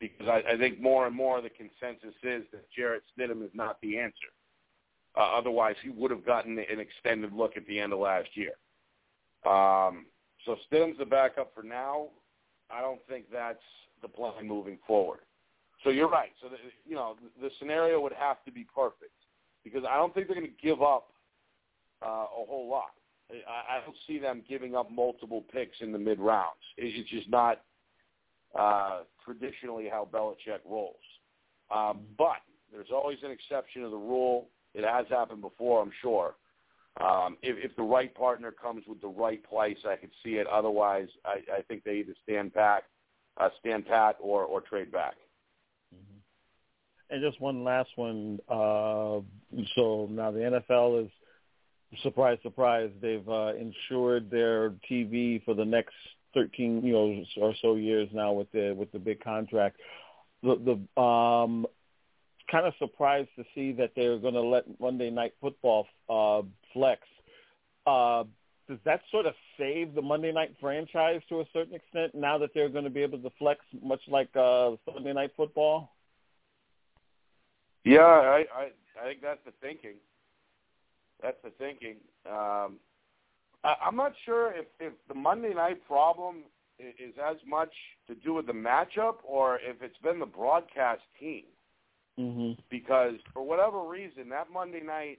because 0.00 0.28
I, 0.28 0.42
I 0.52 0.56
think 0.58 0.80
more 0.80 1.06
and 1.06 1.14
more 1.14 1.40
the 1.40 1.50
consensus 1.50 2.14
is 2.22 2.44
that 2.52 2.70
Jarrett 2.76 3.02
Stidham 3.16 3.44
is 3.44 3.50
not 3.54 3.80
the 3.80 3.98
answer. 3.98 4.28
Uh, 5.16 5.36
otherwise, 5.36 5.76
he 5.82 5.90
would 5.90 6.10
have 6.10 6.24
gotten 6.24 6.58
an 6.58 6.78
extended 6.78 7.32
look 7.32 7.56
at 7.56 7.66
the 7.66 7.78
end 7.78 7.92
of 7.92 7.98
last 7.98 8.28
year. 8.34 8.52
Um, 9.44 10.06
so 10.44 10.56
Stidham's 10.70 10.98
the 10.98 11.04
backup 11.04 11.52
for 11.54 11.62
now. 11.62 12.08
I 12.70 12.80
don't 12.80 13.00
think 13.08 13.26
that's 13.32 13.58
the 14.02 14.08
plan 14.08 14.46
moving 14.46 14.78
forward. 14.86 15.20
So 15.82 15.90
you're 15.90 16.08
right. 16.08 16.30
So 16.40 16.48
the, 16.48 16.56
you 16.86 16.94
know 16.94 17.16
the 17.40 17.50
scenario 17.58 18.00
would 18.00 18.12
have 18.12 18.44
to 18.44 18.52
be 18.52 18.66
perfect 18.74 19.12
because 19.64 19.82
I 19.88 19.96
don't 19.96 20.14
think 20.14 20.26
they're 20.26 20.36
going 20.36 20.46
to 20.46 20.62
give 20.62 20.82
up 20.82 21.12
uh, 22.02 22.06
a 22.24 22.46
whole 22.46 22.68
lot. 22.70 22.90
I, 23.30 23.76
I 23.76 23.80
don't 23.84 23.96
see 24.06 24.18
them 24.18 24.42
giving 24.48 24.74
up 24.74 24.90
multiple 24.90 25.44
picks 25.52 25.80
in 25.80 25.92
the 25.92 25.98
mid 25.98 26.18
rounds. 26.18 26.60
It's 26.76 27.08
just 27.10 27.28
not 27.30 27.62
uh, 28.58 29.00
traditionally 29.24 29.88
how 29.90 30.08
Belichick 30.12 30.60
rolls. 30.64 30.96
Um, 31.74 32.00
but 32.18 32.38
there's 32.72 32.90
always 32.92 33.18
an 33.22 33.30
exception 33.30 33.82
to 33.82 33.88
the 33.88 33.96
rule. 33.96 34.48
It 34.74 34.84
has 34.84 35.06
happened 35.08 35.42
before, 35.42 35.82
I'm 35.82 35.92
sure. 36.00 36.34
Um, 37.00 37.36
if, 37.42 37.56
if 37.70 37.76
the 37.76 37.82
right 37.82 38.14
partner 38.14 38.50
comes 38.50 38.84
with 38.86 39.00
the 39.00 39.08
right 39.08 39.42
price, 39.42 39.76
I 39.88 39.96
could 39.96 40.10
see 40.24 40.34
it. 40.34 40.46
Otherwise, 40.46 41.08
I, 41.24 41.58
I 41.58 41.62
think 41.62 41.84
they 41.84 41.96
either 41.96 42.14
stand 42.24 42.52
back, 42.52 42.84
uh, 43.38 43.48
stand 43.60 43.86
pat, 43.86 44.16
or 44.20 44.44
or 44.44 44.60
trade 44.60 44.90
back. 44.90 45.14
And 47.10 47.22
just 47.22 47.40
one 47.40 47.64
last 47.64 47.90
one. 47.96 48.38
Uh, 48.48 49.20
so 49.74 50.08
now 50.10 50.30
the 50.30 50.62
NFL 50.70 51.04
is, 51.04 51.10
surprise, 52.02 52.38
surprise, 52.42 52.90
they've 53.02 53.28
uh, 53.28 53.52
insured 53.54 54.30
their 54.30 54.70
TV 54.88 55.44
for 55.44 55.54
the 55.54 55.64
next 55.64 55.94
13, 56.34 56.82
you 56.84 56.92
know, 56.92 57.24
or 57.38 57.54
so 57.60 57.74
years 57.74 58.08
now 58.12 58.32
with 58.32 58.50
the 58.52 58.74
with 58.78 58.92
the 58.92 58.98
big 58.98 59.22
contract. 59.22 59.76
The 60.42 60.78
the 60.96 61.02
um, 61.02 61.66
kind 62.50 62.66
of 62.66 62.74
surprised 62.78 63.28
to 63.36 63.44
see 63.54 63.72
that 63.72 63.92
they're 63.94 64.18
going 64.18 64.34
to 64.34 64.40
let 64.40 64.64
Monday 64.80 65.10
Night 65.10 65.34
Football 65.40 65.86
uh, 66.08 66.42
flex. 66.72 67.02
Uh, 67.86 68.24
does 68.68 68.78
that 68.84 69.00
sort 69.10 69.26
of 69.26 69.34
save 69.58 69.94
the 69.94 70.02
Monday 70.02 70.32
Night 70.32 70.54
franchise 70.60 71.20
to 71.28 71.40
a 71.40 71.44
certain 71.52 71.74
extent 71.74 72.14
now 72.14 72.38
that 72.38 72.50
they're 72.54 72.68
going 72.68 72.84
to 72.84 72.90
be 72.90 73.02
able 73.02 73.18
to 73.18 73.30
flex 73.38 73.60
much 73.82 74.00
like 74.08 74.28
uh, 74.36 74.72
Sunday 74.92 75.12
Night 75.12 75.32
Football? 75.36 75.90
Yeah, 77.84 78.00
I, 78.00 78.44
I 78.54 78.68
I 79.00 79.08
think 79.08 79.22
that's 79.22 79.40
the 79.44 79.52
thinking. 79.60 79.94
That's 81.22 81.38
the 81.42 81.50
thinking. 81.50 81.96
Um, 82.28 82.78
I, 83.64 83.74
I'm 83.84 83.96
not 83.96 84.12
sure 84.24 84.52
if 84.52 84.66
if 84.78 84.92
the 85.08 85.14
Monday 85.14 85.54
night 85.54 85.84
problem 85.86 86.44
is, 86.78 86.94
is 86.98 87.14
as 87.22 87.36
much 87.46 87.72
to 88.06 88.14
do 88.14 88.34
with 88.34 88.46
the 88.46 88.52
matchup 88.52 89.16
or 89.24 89.56
if 89.56 89.82
it's 89.82 89.98
been 89.98 90.18
the 90.18 90.26
broadcast 90.26 91.02
team. 91.18 91.44
Mm-hmm. 92.20 92.60
Because 92.70 93.14
for 93.32 93.42
whatever 93.42 93.82
reason, 93.82 94.28
that 94.28 94.48
Monday 94.52 94.82
night 94.84 95.18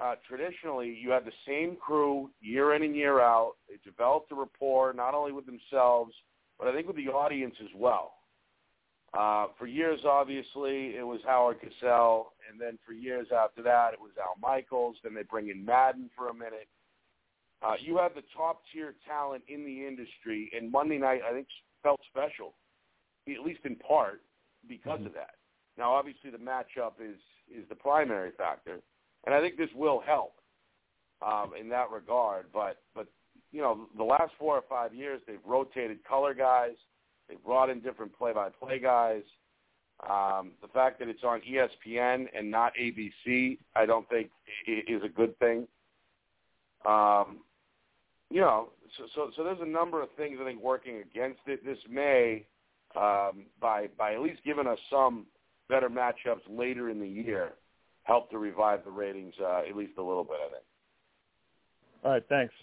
uh, 0.00 0.14
traditionally 0.26 0.96
you 1.00 1.10
had 1.10 1.24
the 1.24 1.32
same 1.46 1.76
crew 1.76 2.30
year 2.40 2.74
in 2.74 2.82
and 2.82 2.96
year 2.96 3.20
out. 3.20 3.54
They 3.68 3.76
developed 3.84 4.32
a 4.32 4.34
rapport 4.34 4.92
not 4.94 5.14
only 5.14 5.32
with 5.32 5.44
themselves, 5.46 6.14
but 6.58 6.68
I 6.68 6.72
think 6.74 6.86
with 6.86 6.96
the 6.96 7.08
audience 7.08 7.54
as 7.60 7.68
well. 7.76 8.14
Uh, 9.12 9.48
for 9.58 9.66
years, 9.66 10.00
obviously, 10.06 10.96
it 10.96 11.06
was 11.06 11.20
Howard 11.26 11.58
Cosell, 11.60 12.28
and 12.50 12.58
then 12.58 12.78
for 12.86 12.94
years 12.94 13.26
after 13.36 13.62
that, 13.62 13.92
it 13.92 14.00
was 14.00 14.12
Al 14.18 14.36
Michaels. 14.40 14.96
Then 15.02 15.12
they 15.12 15.22
bring 15.22 15.50
in 15.50 15.62
Madden 15.62 16.08
for 16.16 16.28
a 16.28 16.34
minute. 16.34 16.68
Uh, 17.62 17.74
you 17.78 17.98
have 17.98 18.14
the 18.14 18.22
top 18.34 18.62
tier 18.72 18.94
talent 19.06 19.44
in 19.48 19.66
the 19.66 19.86
industry, 19.86 20.50
and 20.56 20.72
Monday 20.72 20.96
night 20.96 21.20
I 21.28 21.32
think 21.32 21.46
felt 21.82 22.00
special, 22.08 22.54
at 23.28 23.44
least 23.44 23.60
in 23.64 23.76
part 23.76 24.22
because 24.66 24.98
mm-hmm. 24.98 25.08
of 25.08 25.12
that. 25.12 25.34
Now, 25.78 25.92
obviously, 25.92 26.30
the 26.30 26.38
matchup 26.38 26.92
is 27.00 27.16
is 27.52 27.68
the 27.68 27.74
primary 27.74 28.30
factor, 28.36 28.80
and 29.26 29.34
I 29.34 29.40
think 29.40 29.56
this 29.56 29.70
will 29.74 30.00
help 30.00 30.34
um, 31.26 31.52
in 31.58 31.68
that 31.70 31.90
regard. 31.90 32.46
But 32.52 32.78
but 32.94 33.06
you 33.52 33.60
know, 33.60 33.86
the 33.96 34.04
last 34.04 34.32
four 34.38 34.56
or 34.56 34.64
five 34.68 34.94
years 34.94 35.20
they've 35.26 35.38
rotated 35.46 36.04
color 36.04 36.34
guys. 36.34 36.72
they've 37.28 37.42
brought 37.44 37.70
in 37.70 37.80
different 37.80 38.16
play-by-play 38.16 38.78
guys. 38.78 39.22
Um, 40.08 40.52
the 40.60 40.68
fact 40.68 40.98
that 40.98 41.08
it's 41.08 41.22
on 41.22 41.40
ESPN 41.42 42.26
and 42.36 42.50
not 42.50 42.72
ABC, 42.80 43.58
I 43.76 43.86
don't 43.86 44.08
think 44.08 44.30
is 44.66 45.02
a 45.04 45.08
good 45.08 45.38
thing. 45.38 45.68
Um, 46.84 47.40
you 48.30 48.40
know, 48.40 48.70
so, 48.96 49.04
so 49.14 49.30
so 49.36 49.44
there's 49.44 49.60
a 49.60 49.66
number 49.66 50.02
of 50.02 50.08
things 50.16 50.38
I 50.40 50.44
think 50.44 50.60
working 50.60 51.02
against 51.02 51.40
it. 51.46 51.64
This 51.64 51.78
may, 51.88 52.46
um, 52.96 53.46
by 53.60 53.88
by 53.96 54.14
at 54.14 54.20
least 54.20 54.40
giving 54.44 54.66
us 54.66 54.78
some 54.90 55.26
better 55.68 55.88
matchups 55.88 56.42
later 56.48 56.90
in 56.90 57.00
the 57.00 57.08
year, 57.08 57.52
help 58.04 58.30
to 58.30 58.38
revive 58.38 58.84
the 58.84 58.90
ratings 58.90 59.34
uh, 59.40 59.62
at 59.68 59.76
least 59.76 59.92
a 59.98 60.02
little 60.02 60.24
bit. 60.24 60.36
I 60.44 60.50
think. 60.50 60.64
All 62.04 62.10
right, 62.12 62.24
thanks. 62.28 62.54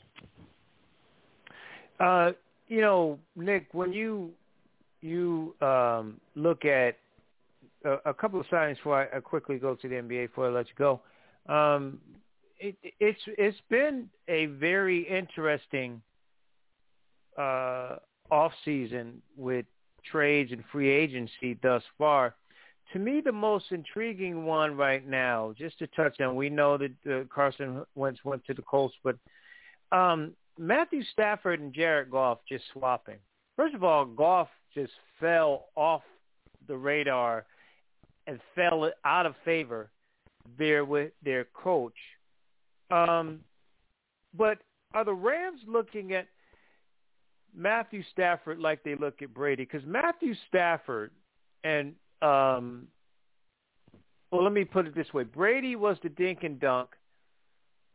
Uh, 2.00 2.32
you 2.68 2.82
know, 2.82 3.20
Nick, 3.36 3.68
when 3.74 3.94
you 3.94 4.32
you 5.02 5.56
um, 5.62 6.20
look 6.36 6.66
at 6.66 6.98
a, 7.86 7.98
a, 8.06 8.14
couple 8.14 8.40
of 8.40 8.46
signings 8.48 8.76
before 8.76 9.02
I, 9.02 9.18
I, 9.18 9.20
quickly 9.22 9.58
go 9.58 9.76
to 9.76 9.88
the 9.88 9.96
NBA 9.96 10.28
before 10.28 10.48
I 10.48 10.52
let 10.52 10.68
you 10.68 10.74
go. 10.78 11.02
Um, 11.48 12.00
it, 12.60 12.76
it's 13.00 13.20
it's 13.26 13.58
been 13.70 14.10
a 14.28 14.48
very 14.48 15.08
interesting 15.08 16.02
uh, 17.38 17.96
off 18.30 18.52
season 18.66 19.22
with 19.38 19.66
trades 20.10 20.52
and 20.52 20.64
free 20.72 20.90
agency 20.90 21.58
thus 21.62 21.84
far. 21.98 22.36
To 22.94 23.00
me, 23.00 23.22
the 23.24 23.32
most 23.32 23.66
intriguing 23.72 24.46
one 24.46 24.76
right 24.76 25.08
now, 25.08 25.54
just 25.58 25.78
to 25.80 25.88
touch 25.88 26.20
on, 26.20 26.36
we 26.36 26.50
know 26.50 26.78
that 26.78 26.92
uh, 27.10 27.24
Carson 27.34 27.86
Wentz 27.96 28.20
went 28.24 28.44
to 28.46 28.54
the 28.54 28.64
Colts, 28.64 28.96
but 29.04 29.16
um, 29.92 30.32
Matthew 30.58 31.04
Stafford 31.14 31.60
and 31.60 31.74
Jared 31.74 32.10
Goff 32.10 32.40
just 32.48 32.64
swapping. 32.74 33.18
First 33.56 33.76
of 33.76 33.84
all, 33.84 34.06
Goff 34.06 34.48
just 34.74 34.92
fell 35.20 35.66
off 35.76 36.02
the 36.68 36.76
radar 36.76 37.46
and 38.28 38.40
fell 38.56 38.92
out 39.06 39.26
of 39.26 39.36
favor 39.46 39.90
there 40.58 40.86
with 40.86 41.12
their 41.24 41.46
coach. 41.54 41.96
Um, 42.92 43.40
but 44.36 44.60
are 44.94 45.06
the 45.06 45.14
Rams 45.14 45.62
looking 45.68 46.14
at 46.14 46.28
Matthew 47.56 48.04
Stafford 48.12 48.60
like 48.60 48.84
they 48.84 48.96
look 48.96 49.22
at 49.22 49.34
Brady? 49.34 49.64
Because 49.64 49.86
Matthew 49.86 50.34
Stafford 50.48 51.12
and 51.64 51.94
um, 52.22 52.88
well, 54.32 54.44
let 54.44 54.54
me 54.54 54.66
put 54.66 54.88
it 54.88 54.96
this 54.96 55.14
way: 55.14 55.24
Brady 55.24 55.76
was 55.76 55.98
the 56.04 56.10
dink 56.10 56.44
and 56.44 56.60
dunk, 56.60 56.90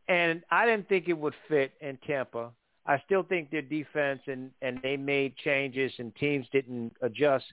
and 0.07 0.43
I 0.51 0.65
didn't 0.65 0.89
think 0.89 1.07
it 1.07 1.17
would 1.17 1.35
fit 1.47 1.73
in 1.81 1.97
Tampa. 2.05 2.51
I 2.85 3.01
still 3.05 3.23
think 3.23 3.49
their 3.49 3.61
defense 3.61 4.21
and 4.27 4.51
and 4.61 4.79
they 4.83 4.97
made 4.97 5.35
changes 5.37 5.91
and 5.97 6.15
teams 6.15 6.47
didn't 6.51 6.93
adjust. 7.01 7.45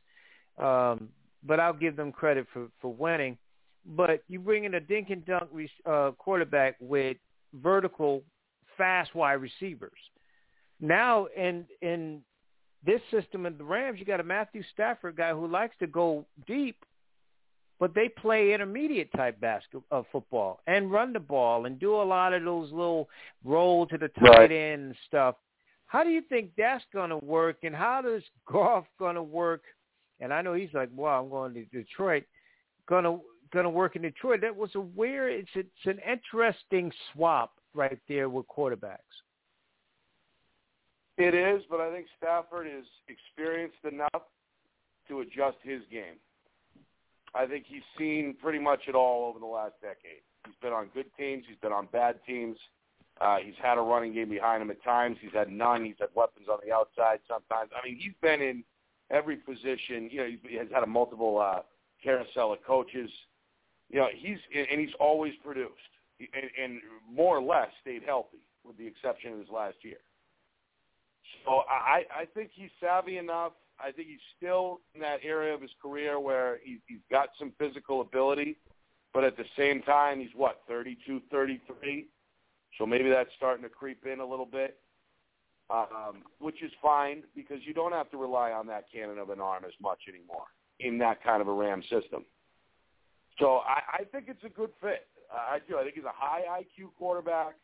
Um, 0.59 1.09
but 1.45 1.59
I'll 1.59 1.73
give 1.73 1.97
them 1.97 2.13
credit 2.13 2.47
for 2.53 2.69
for 2.81 2.93
winning. 2.93 3.39
But 3.85 4.23
you 4.29 4.39
bring 4.39 4.65
in 4.65 4.75
a 4.75 4.81
dink 4.81 5.11
and 5.11 5.25
dunk 5.25 5.51
uh, 5.87 6.13
quarterback 6.13 6.77
with 6.81 7.17
vertical, 7.55 8.23
fast 8.77 9.15
wide 9.15 9.35
receivers. 9.35 9.99
Now 10.81 11.27
in 11.37 11.65
in 11.81 12.23
this 12.85 13.01
system 13.11 13.47
in 13.47 13.57
the 13.59 13.65
Rams, 13.65 13.99
you 13.99 14.05
got 14.05 14.21
a 14.21 14.25
Matthew 14.25 14.63
Stafford 14.73 15.17
guy 15.17 15.33
who 15.33 15.47
likes 15.47 15.75
to 15.79 15.87
go 15.87 16.27
deep, 16.47 16.85
but 17.79 17.95
they 17.95 18.09
play 18.09 18.53
intermediate 18.53 19.13
type 19.13 19.41
basketball 19.41 20.01
uh, 20.01 20.03
football 20.11 20.61
and 20.67 20.91
run 20.91 21.13
the 21.13 21.21
ball 21.21 21.67
and 21.67 21.79
do 21.79 21.95
a 21.95 22.03
lot 22.03 22.33
of 22.33 22.45
those 22.45 22.71
little 22.71 23.09
roll 23.45 23.87
to 23.87 23.99
the 23.99 24.09
tight 24.09 24.29
right. 24.29 24.53
end 24.53 24.83
and 24.83 24.95
stuff. 25.07 25.37
How 25.87 26.03
do 26.03 26.11
you 26.11 26.23
think 26.23 26.51
that's 26.57 26.85
going 26.93 27.11
to 27.11 27.19
work, 27.19 27.59
and 27.63 27.75
how 27.75 28.03
does 28.03 28.23
Goff 28.51 28.85
going 28.99 29.17
to 29.17 29.23
work? 29.23 29.63
And 30.21 30.33
I 30.33 30.43
know 30.43 30.55
he's 30.55 30.73
like, 30.73 30.89
"Well, 30.95 31.21
I'm 31.21 31.31
going 31.31 31.55
to 31.55 31.65
Detroit." 31.67 32.25
Going 32.89 33.05
to 33.05 33.21
going 33.53 33.65
to 33.65 33.71
work 33.71 33.97
in 33.97 34.03
Detroit. 34.03 34.41
That 34.41 34.57
was 34.57 34.71
a 34.75 34.81
weird. 34.81 35.33
It's 35.33 35.51
it's 35.55 35.87
an 35.87 35.99
interesting 36.11 36.91
swap 37.13 37.53
right 37.75 37.99
there 38.09 38.29
with 38.29 38.47
quarterbacks. 38.49 38.99
It 41.19 41.35
is, 41.35 41.63
but 41.71 41.81
I 41.81 41.93
think 41.93 42.07
Stafford 42.17 42.67
is 42.67 42.87
experienced 43.09 43.85
enough 43.91 44.23
to 45.09 45.21
adjust 45.21 45.59
his 45.63 45.83
game. 45.91 46.17
I 47.35 47.47
think 47.47 47.65
he's 47.67 47.83
seen 47.99 48.35
pretty 48.43 48.59
much 48.59 48.81
it 48.89 48.95
all 48.95 49.29
over 49.29 49.39
the 49.39 49.47
last 49.47 49.75
decade. 49.81 50.23
He's 50.47 50.55
been 50.61 50.73
on 50.73 50.89
good 50.95 51.07
teams. 51.19 51.45
He's 51.49 51.59
been 51.59 51.73
on 51.73 51.89
bad 51.93 52.17
teams. 52.27 52.57
Uh, 53.21 53.37
he's 53.45 53.55
had 53.63 53.79
a 53.79 53.81
running 53.81 54.15
game 54.15 54.29
behind 54.29 54.63
him 54.63 54.71
at 54.71 54.83
times. 54.83 55.17
He's 55.21 55.33
had 55.33 55.51
none. 55.51 55.85
He's 55.85 55.97
had 55.99 56.09
weapons 56.15 56.49
on 56.51 56.59
the 56.65 56.73
outside 56.73 57.21
sometimes. 57.29 57.71
I 57.77 57.87
mean, 57.87 57.99
he's 57.99 58.15
been 58.21 58.41
in 58.41 58.65
every 59.11 59.37
position. 59.37 60.09
You 60.11 60.21
know, 60.21 60.29
he 60.49 60.57
has 60.57 60.69
had 60.73 60.83
a 60.83 60.87
multiple 60.87 61.39
uh, 61.39 61.61
carousel 62.03 62.55
of 62.55 62.65
coaches. 62.67 63.11
You 63.91 63.99
know, 64.01 64.09
he's 64.15 64.39
and 64.55 64.81
he's 64.81 64.95
always 64.99 65.35
produced 65.45 65.75
and, 66.35 66.51
and 66.63 66.81
more 67.11 67.37
or 67.37 67.43
less 67.43 67.69
stayed 67.81 68.03
healthy, 68.05 68.39
with 68.65 68.77
the 68.79 68.87
exception 68.87 69.33
of 69.35 69.39
his 69.39 69.49
last 69.49 69.77
year. 69.83 69.99
So 71.45 71.63
I, 71.69 72.05
I 72.15 72.25
think 72.35 72.51
he's 72.55 72.71
savvy 72.81 73.19
enough. 73.19 73.53
I 73.81 73.91
think 73.91 74.09
he's 74.09 74.21
still 74.37 74.81
in 74.95 75.01
that 75.01 75.21
area 75.25 75.55
of 75.55 75.61
his 75.61 75.71
career 75.81 76.21
where 76.21 76.59
he's, 76.63 76.79
he's 76.87 77.01
got 77.11 77.31
some 77.39 77.53
physical 77.59 78.01
ability, 78.01 78.57
but 79.13 79.25
at 79.25 79.37
the 79.37 79.45
same 79.57 79.83
time, 79.83 80.21
he's 80.21 80.31
what, 80.35 80.61
32, 80.69 81.21
33? 81.31 82.07
So 82.79 82.87
maybe 82.87 83.11
that's 83.11 83.31
starting 83.37 83.63
to 83.65 83.69
creep 83.69 84.07
in 84.07 84.21
a 84.21 84.27
little 84.27 84.47
bit, 84.47 84.79
um, 85.69 86.23
which 86.39 86.63
is 86.63 86.71
fine 86.81 87.23
because 87.35 87.59
you 87.65 87.75
don't 87.75 87.93
have 87.93 88.11
to 88.11 88.17
rely 88.17 88.53
on 88.53 88.67
that 88.69 88.85
cannon 88.93 89.19
of 89.19 89.31
an 89.31 89.41
arm 89.41 89.65
as 89.67 89.75
much 89.81 90.01
anymore 90.09 90.47
in 90.81 90.99
that 90.99 91.23
kind 91.23 91.43
of 91.43 91.49
a 91.49 91.53
Ram 91.53 91.83
system. 91.83 92.25
So 93.39 93.61
I, 93.67 94.01
I 94.01 94.05
think 94.05 94.27
it's 94.29 94.45
a 94.45 94.49
good 94.49 94.71
fit. 94.81 95.07
I 95.33 95.59
do. 95.67 95.79
I 95.79 95.83
think 95.83 95.95
he's 95.95 96.05
a 96.05 96.13
high 96.13 96.43
IQ 96.61 96.91
quarterback. 96.99 97.55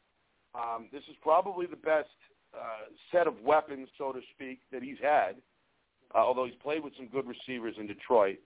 Um, 0.54 0.88
this 0.90 1.02
is 1.10 1.16
probably 1.22 1.66
the 1.66 1.76
best 1.76 2.08
uh, 2.54 2.90
set 3.12 3.26
of 3.26 3.40
weapons, 3.42 3.88
so 3.98 4.12
to 4.12 4.20
speak, 4.34 4.60
that 4.72 4.82
he's 4.82 4.98
had. 5.02 5.36
Uh, 6.14 6.18
although 6.18 6.46
he's 6.46 6.54
played 6.62 6.82
with 6.82 6.94
some 6.96 7.06
good 7.08 7.26
receivers 7.26 7.74
in 7.78 7.86
Detroit. 7.86 8.38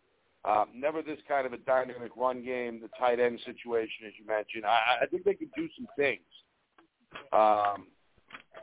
Uh, 0.44 0.64
never 0.74 1.02
this 1.02 1.18
kind 1.28 1.46
of 1.46 1.52
a 1.52 1.58
dynamic 1.58 2.10
run 2.16 2.44
game, 2.44 2.80
the 2.80 2.88
tight 2.98 3.20
end 3.20 3.38
situation, 3.46 4.06
as 4.06 4.12
you 4.18 4.26
mentioned. 4.26 4.66
I, 4.66 5.04
I 5.04 5.06
think 5.06 5.22
they 5.22 5.34
could 5.34 5.52
do 5.56 5.68
some 5.76 5.86
things, 5.96 6.26
um, 7.32 7.86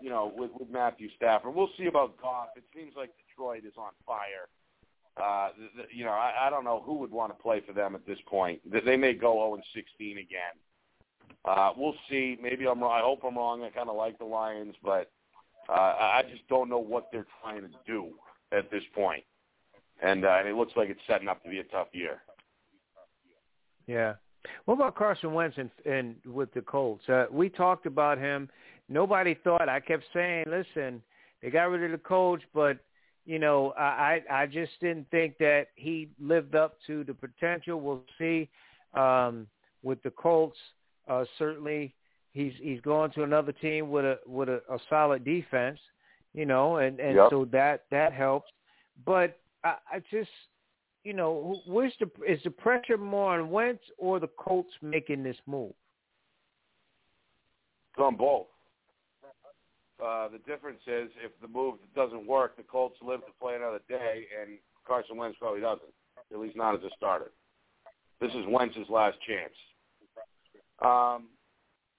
you 0.01 0.09
know, 0.09 0.33
with, 0.35 0.51
with 0.59 0.69
Matthew 0.69 1.07
Stafford. 1.15 1.55
We'll 1.55 1.69
see 1.77 1.85
about 1.85 2.21
Goff. 2.21 2.49
It 2.57 2.65
seems 2.75 2.93
like 2.97 3.11
Detroit 3.29 3.63
is 3.65 3.75
on 3.77 3.91
fire. 4.05 4.49
Uh, 5.15 5.51
the, 5.57 5.83
the, 5.83 5.87
you 5.95 6.03
know, 6.03 6.11
I, 6.11 6.47
I 6.47 6.49
don't 6.49 6.65
know 6.65 6.83
who 6.85 6.95
would 6.95 7.11
want 7.11 7.35
to 7.35 7.41
play 7.41 7.61
for 7.65 7.71
them 7.71 7.95
at 7.95 8.05
this 8.05 8.19
point. 8.25 8.59
They 8.69 8.97
may 8.97 9.13
go 9.13 9.35
0 9.35 9.55
and 9.55 9.63
16 9.73 10.17
again. 10.17 10.55
Uh, 11.45 11.71
we'll 11.77 11.95
see. 12.09 12.37
Maybe 12.41 12.67
I'm 12.67 12.81
wrong. 12.81 12.91
I 12.91 13.01
hope 13.01 13.21
I'm 13.25 13.37
wrong. 13.37 13.63
I 13.63 13.69
kind 13.69 13.89
of 13.89 13.95
like 13.95 14.17
the 14.17 14.25
Lions, 14.25 14.75
but 14.83 15.09
uh, 15.69 15.95
I 15.99 16.23
just 16.29 16.47
don't 16.47 16.69
know 16.69 16.79
what 16.79 17.09
they're 17.11 17.27
trying 17.41 17.61
to 17.61 17.69
do 17.85 18.09
at 18.51 18.71
this 18.71 18.83
point. 18.95 19.23
And, 20.01 20.25
uh, 20.25 20.37
and 20.39 20.47
it 20.47 20.55
looks 20.55 20.73
like 20.75 20.89
it's 20.89 20.99
setting 21.07 21.27
up 21.27 21.43
to 21.43 21.49
be 21.49 21.59
a 21.59 21.63
tough 21.65 21.87
year. 21.91 22.21
Yeah. 23.87 24.13
What 24.65 24.75
about 24.75 24.95
Carson 24.95 25.33
Wentz 25.33 25.57
and, 25.57 25.69
and 25.85 26.15
with 26.25 26.53
the 26.53 26.61
Colts? 26.61 27.07
Uh, 27.09 27.25
we 27.31 27.49
talked 27.49 27.85
about 27.85 28.17
him. 28.17 28.49
Nobody 28.87 29.35
thought. 29.43 29.67
I 29.67 29.79
kept 29.79 30.03
saying, 30.13 30.45
listen, 30.47 31.01
they 31.41 31.49
got 31.49 31.69
rid 31.69 31.83
of 31.83 31.91
the 31.91 31.97
coach, 31.97 32.41
but 32.53 32.77
you 33.25 33.37
know, 33.37 33.73
I 33.77 34.23
I 34.31 34.45
just 34.47 34.71
didn't 34.79 35.09
think 35.11 35.37
that 35.37 35.67
he 35.75 36.09
lived 36.19 36.55
up 36.55 36.77
to 36.87 37.03
the 37.03 37.13
potential. 37.13 37.79
We'll 37.79 38.01
see 38.17 38.49
um, 38.95 39.45
with 39.83 40.01
the 40.01 40.09
Colts. 40.09 40.57
Uh, 41.07 41.25
certainly, 41.37 41.93
he's 42.39 42.53
he's 42.61 42.81
going 42.81 43.11
to 43.11 43.23
another 43.23 43.51
team 43.51 43.89
with 43.89 44.05
a 44.05 44.19
with 44.25 44.49
a, 44.49 44.61
a 44.71 44.77
solid 44.89 45.25
defense, 45.25 45.79
you 46.33 46.45
know, 46.45 46.77
and 46.77 46.99
and 46.99 47.15
yep. 47.15 47.27
so 47.29 47.45
that 47.51 47.83
that 47.91 48.13
helps. 48.13 48.49
But 49.05 49.37
I, 49.63 49.75
I 49.91 49.99
just, 50.11 50.29
you 51.03 51.13
know, 51.13 51.61
where's 51.65 51.93
the 51.99 52.09
is 52.25 52.39
the 52.43 52.51
pressure 52.51 52.97
more 52.97 53.37
on 53.37 53.49
Wentz 53.49 53.83
or 53.97 54.19
the 54.19 54.29
Colts 54.37 54.71
making 54.81 55.23
this 55.23 55.37
move? 55.45 55.73
It's 57.93 58.01
on 58.01 58.15
both. 58.15 58.47
Uh, 60.03 60.29
the 60.29 60.37
difference 60.47 60.79
is 60.87 61.09
if 61.23 61.31
the 61.41 61.47
move 61.49 61.75
doesn't 61.93 62.25
work, 62.25 62.55
the 62.55 62.63
Colts 62.63 62.95
live 63.01 63.19
to 63.25 63.33
play 63.41 63.55
another 63.55 63.81
day, 63.89 64.25
and 64.41 64.57
Carson 64.87 65.17
Wentz 65.17 65.37
probably 65.37 65.59
doesn't, 65.59 65.91
at 66.31 66.39
least 66.39 66.55
not 66.55 66.73
as 66.73 66.81
a 66.83 66.89
starter. 66.95 67.31
This 68.21 68.31
is 68.31 68.45
Wentz's 68.47 68.89
last 68.89 69.17
chance. 69.27 69.53
Um, 70.81 71.27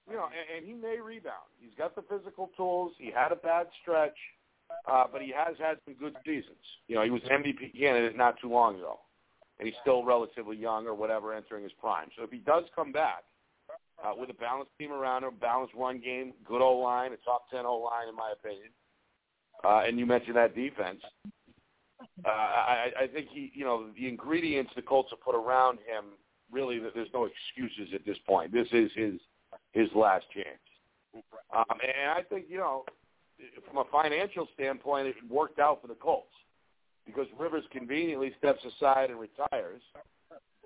you 0.09 0.15
know, 0.15 0.25
and, 0.25 0.57
and 0.57 0.65
he 0.65 0.73
may 0.73 0.99
rebound. 0.99 1.49
He's 1.59 1.73
got 1.77 1.95
the 1.95 2.03
physical 2.03 2.49
tools. 2.57 2.93
He 2.97 3.11
had 3.11 3.31
a 3.31 3.35
bad 3.35 3.67
stretch, 3.81 4.17
uh, 4.89 5.05
but 5.11 5.21
he 5.21 5.33
has 5.35 5.55
had 5.59 5.77
some 5.85 5.95
good 5.95 6.15
seasons. 6.25 6.63
You 6.87 6.95
know, 6.95 7.03
he 7.03 7.09
was 7.09 7.21
MVP 7.23 7.77
candidate 7.77 8.17
not 8.17 8.35
too 8.41 8.49
long 8.49 8.75
ago, 8.75 8.99
and 9.59 9.67
he's 9.67 9.77
still 9.81 10.03
relatively 10.03 10.57
young 10.57 10.87
or 10.87 10.95
whatever, 10.95 11.33
entering 11.33 11.63
his 11.63 11.73
prime. 11.73 12.09
So 12.17 12.23
if 12.23 12.31
he 12.31 12.39
does 12.39 12.63
come 12.75 12.91
back 12.91 13.23
uh, 14.03 14.13
with 14.17 14.29
a 14.29 14.33
balanced 14.33 14.71
team 14.79 14.91
around 14.91 15.23
him, 15.23 15.31
balanced 15.39 15.73
run 15.75 16.01
game, 16.01 16.33
good 16.45 16.61
O 16.61 16.77
line, 16.77 17.13
a 17.13 17.17
top 17.17 17.49
ten 17.49 17.65
O 17.65 17.77
line 17.77 18.09
in 18.09 18.15
my 18.15 18.33
opinion, 18.33 18.69
uh, 19.63 19.83
and 19.87 19.99
you 19.99 20.05
mentioned 20.05 20.35
that 20.35 20.55
defense. 20.55 21.01
Uh, 22.25 22.29
I, 22.29 22.87
I 23.01 23.07
think 23.07 23.27
he, 23.31 23.51
you 23.53 23.63
know, 23.63 23.87
the 23.95 24.07
ingredients 24.07 24.71
the 24.75 24.81
Colts 24.81 25.09
have 25.11 25.21
put 25.21 25.35
around 25.35 25.77
him. 25.79 26.17
Really, 26.51 26.79
there's 26.79 27.07
no 27.13 27.25
excuses 27.25 27.93
at 27.93 28.05
this 28.05 28.17
point. 28.27 28.51
This 28.51 28.67
is 28.71 28.91
his 28.95 29.13
his 29.71 29.89
last 29.95 30.25
chance. 30.33 31.23
Um, 31.55 31.79
and 31.81 32.11
I 32.11 32.21
think, 32.23 32.45
you 32.49 32.57
know, 32.57 32.85
from 33.67 33.77
a 33.77 33.85
financial 33.91 34.47
standpoint, 34.53 35.07
it 35.07 35.15
worked 35.29 35.59
out 35.59 35.81
for 35.81 35.87
the 35.87 35.95
Colts 35.95 36.31
because 37.05 37.27
Rivers 37.37 37.63
conveniently 37.71 38.33
steps 38.37 38.61
aside 38.65 39.09
and 39.09 39.19
retires, 39.19 39.81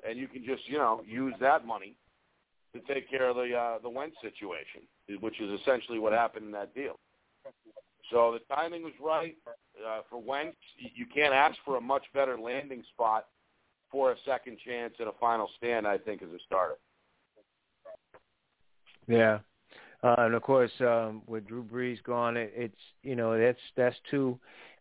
and 0.07 0.19
you 0.19 0.27
can 0.27 0.43
just, 0.45 0.67
you 0.67 0.77
know, 0.77 1.01
use 1.07 1.33
that 1.39 1.65
money 1.65 1.95
to 2.73 2.93
take 2.93 3.09
care 3.09 3.29
of 3.29 3.37
the 3.37 3.55
uh, 3.55 3.79
the 3.81 3.89
Wentz 3.89 4.17
situation, 4.21 4.81
which 5.21 5.39
is 5.39 5.59
essentially 5.61 5.97
what 5.97 6.13
happened 6.13 6.45
in 6.45 6.51
that 6.51 6.75
deal. 6.75 6.99
So 8.11 8.37
the 8.37 8.55
timing 8.55 8.83
was 8.83 8.93
right 9.01 9.35
uh, 9.87 10.01
for 10.09 10.21
Wentz. 10.21 10.57
You 10.77 11.05
can't 11.05 11.33
ask 11.33 11.57
for 11.65 11.77
a 11.77 11.81
much 11.81 12.03
better 12.13 12.37
landing 12.37 12.83
spot 12.93 13.27
for 13.91 14.11
a 14.11 14.15
second 14.25 14.57
chance 14.65 14.93
at 14.99 15.07
a 15.07 15.13
final 15.19 15.49
stand. 15.57 15.87
I 15.87 15.97
think 15.97 16.21
as 16.21 16.29
a 16.29 16.39
starter. 16.45 16.75
Yeah. 19.07 19.39
Uh, 20.03 20.15
and 20.19 20.35
of 20.35 20.41
course, 20.43 20.71
um, 20.81 21.23
with 21.25 21.47
Drew 21.47 21.63
Brees 21.63 22.01
gone, 22.03 22.37
it, 22.37 22.53
it's 22.55 22.75
you 23.01 23.15
know 23.15 23.39
that's 23.39 23.59
that's 23.75 23.95
too. 24.11 24.37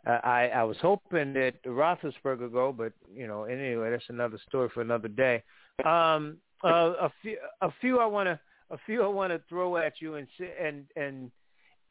Uh, 0.06 0.18
I 0.22 0.48
I 0.48 0.64
was 0.64 0.76
hoping 0.82 1.32
that 1.34 1.62
Roethlisberger 1.64 2.52
go, 2.52 2.72
but 2.72 2.92
you 3.14 3.26
know 3.26 3.44
anyway, 3.44 3.90
that's 3.90 4.04
another 4.08 4.38
story 4.46 4.68
for 4.74 4.82
another 4.82 5.08
day. 5.08 5.42
Um, 5.84 6.36
uh, 6.62 6.92
a 7.00 7.12
few 7.22 7.38
a 7.62 7.70
few 7.80 8.00
I 8.00 8.06
want 8.06 8.26
to 8.26 8.38
a 8.70 8.78
few 8.84 9.02
I 9.02 9.06
want 9.06 9.32
to 9.32 9.40
throw 9.48 9.76
at 9.78 9.94
you 10.00 10.16
and 10.16 10.26
and 10.60 10.84
and 10.96 11.30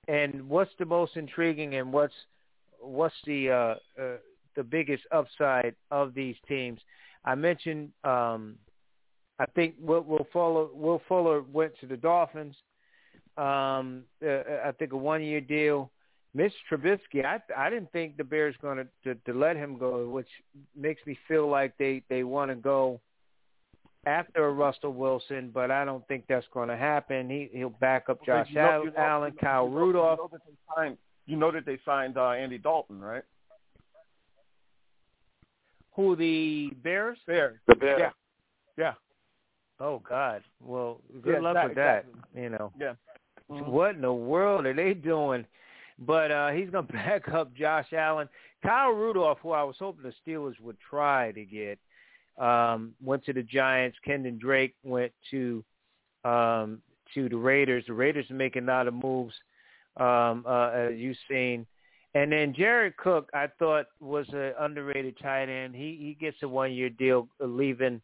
and 0.07 0.47
what's 0.47 0.72
the 0.77 0.85
most 0.85 1.15
intriguing 1.15 1.76
and 1.76 1.91
what's 1.91 2.14
what's 2.80 3.15
the 3.26 3.49
uh, 3.49 4.01
uh, 4.01 4.18
the 4.55 4.64
biggest 4.64 5.03
upside 5.11 5.76
of 5.89 6.14
these 6.14 6.35
teams? 6.47 6.80
I 7.26 7.35
mentioned 7.35 7.89
um, 8.03 8.57
I 9.39 9.45
think 9.55 9.76
Will, 9.80 10.01
Will 10.01 10.27
Fuller 10.31 10.68
Will 10.73 11.01
Fuller 11.07 11.41
went 11.41 11.73
to 11.80 11.88
the 11.88 11.97
Dolphins. 11.97 12.55
Um, 13.38 14.03
uh, 14.26 14.41
I 14.65 14.72
think 14.77 14.93
a 14.93 14.97
one-year 14.97 15.41
deal. 15.41 15.89
Mitch 16.35 16.53
Trubisky, 16.72 17.26
I 17.26 17.39
I 17.55 17.69
didn't 17.69 17.91
think 17.91 18.18
the 18.18 18.23
Bears 18.23 18.55
going 18.61 18.77
to, 18.77 18.88
to 19.03 19.19
to 19.31 19.38
let 19.38 19.55
him 19.55 19.77
go, 19.77 20.10
which 20.10 20.27
makes 20.76 21.05
me 21.05 21.18
feel 21.27 21.47
like 21.47 21.73
they 21.77 22.03
they 22.10 22.23
want 22.23 22.51
to 22.51 22.55
go 22.55 22.99
after 24.05 24.51
Russell 24.51 24.93
Wilson, 24.93 25.51
but 25.53 25.72
I 25.72 25.85
don't 25.85 26.05
think 26.07 26.26
that's 26.27 26.45
going 26.53 26.69
to 26.69 26.77
happen. 26.77 27.30
He 27.30 27.49
he'll 27.53 27.69
back 27.69 28.10
up 28.10 28.23
Josh 28.26 28.47
you 28.49 28.55
know, 28.55 28.84
you 28.84 28.91
know, 28.91 28.97
Allen, 28.97 29.34
Kyle 29.39 29.68
Rudolph. 29.68 30.19
You 30.19 30.23
know, 30.23 30.30
that 30.31 30.41
they 30.45 30.76
signed, 30.76 30.97
you 31.26 31.38
know 31.38 31.51
that 31.51 31.65
they 31.65 31.80
signed 31.85 32.18
uh, 32.18 32.31
Andy 32.31 32.57
Dalton, 32.57 32.99
right? 32.99 33.23
Who 35.95 36.15
the 36.15 36.72
Bears? 36.84 37.19
Bears. 37.27 37.60
The 37.68 37.76
Bears. 37.76 37.99
Yeah. 37.99 38.10
Yeah. 38.77 38.93
Oh 39.84 39.99
God. 39.99 40.43
Well, 40.61 41.01
good 41.22 41.34
Yeah, 41.35 41.39
luck 41.41 41.53
that- 41.55 41.68
with 41.68 41.76
that. 41.76 42.05
exactly. 42.07 42.41
You 42.43 42.49
know. 42.49 42.72
Yeah. 42.80 42.93
Mhm. 43.49 43.68
What 43.68 43.95
in 43.95 44.01
the 44.01 44.14
world 44.14 44.65
are 44.65 44.73
they 44.73 44.93
doing? 44.93 45.45
But 45.99 46.31
uh 46.31 46.49
he's 46.51 46.69
gonna 46.69 46.88
back 47.03 47.27
up 47.30 47.53
Josh 47.53 47.91
Allen. 47.93 48.30
Kyle 48.64 48.91
Rudolph, 48.91 49.39
who 49.41 49.51
I 49.51 49.64
was 49.64 49.76
hoping 49.77 50.03
the 50.03 50.14
Steelers 50.26 50.60
would 50.61 50.77
try 50.80 51.34
to 51.34 51.43
get, 51.43 51.77
um, 52.38 52.95
went 53.03 53.26
to 53.26 53.34
the 53.34 53.43
Giants. 53.43 53.97
Kenyan 54.07 54.39
Drake 54.39 54.76
went 54.84 55.11
to 55.31 55.64
um 56.23 56.81
to 57.14 57.27
the 57.27 57.35
Raiders. 57.38 57.84
The 57.85 57.93
Raiders 57.93 58.31
are 58.31 58.35
making 58.35 58.64
a 58.64 58.68
lot 58.72 58.88
of 58.88 58.93
moves, 58.93 59.35
um, 59.97 60.45
uh, 60.47 60.69
as 60.72 60.95
you've 60.97 61.18
seen. 61.30 61.68
And 62.15 62.31
then 62.31 62.53
Jared 62.53 62.95
Cook, 62.97 63.30
I 63.34 63.47
thought 63.60 63.88
was 63.99 64.27
an 64.30 64.53
underrated 64.60 65.18
tight 65.19 65.49
end. 65.49 65.76
He 65.76 65.97
he 65.99 66.14
gets 66.19 66.41
a 66.41 66.47
one 66.47 66.72
year 66.72 66.89
deal, 66.89 67.27
uh, 67.41 67.45
leaving 67.45 68.01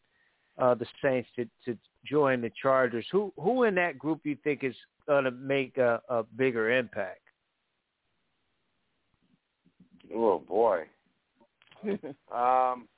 uh, 0.60 0.74
the 0.74 0.86
Saints 1.02 1.28
to 1.36 1.46
to 1.64 1.78
join 2.04 2.40
the 2.40 2.50
Chargers. 2.60 3.06
Who 3.12 3.32
who 3.36 3.64
in 3.64 3.74
that 3.76 3.98
group 3.98 4.20
you 4.24 4.36
think 4.42 4.64
is 4.64 4.74
going 5.06 5.24
to 5.24 5.30
make 5.30 5.76
a, 5.78 6.00
a 6.08 6.22
bigger 6.22 6.70
impact? 6.70 7.20
Oh 10.14 10.38
boy. 10.38 10.84
um, 12.34 12.88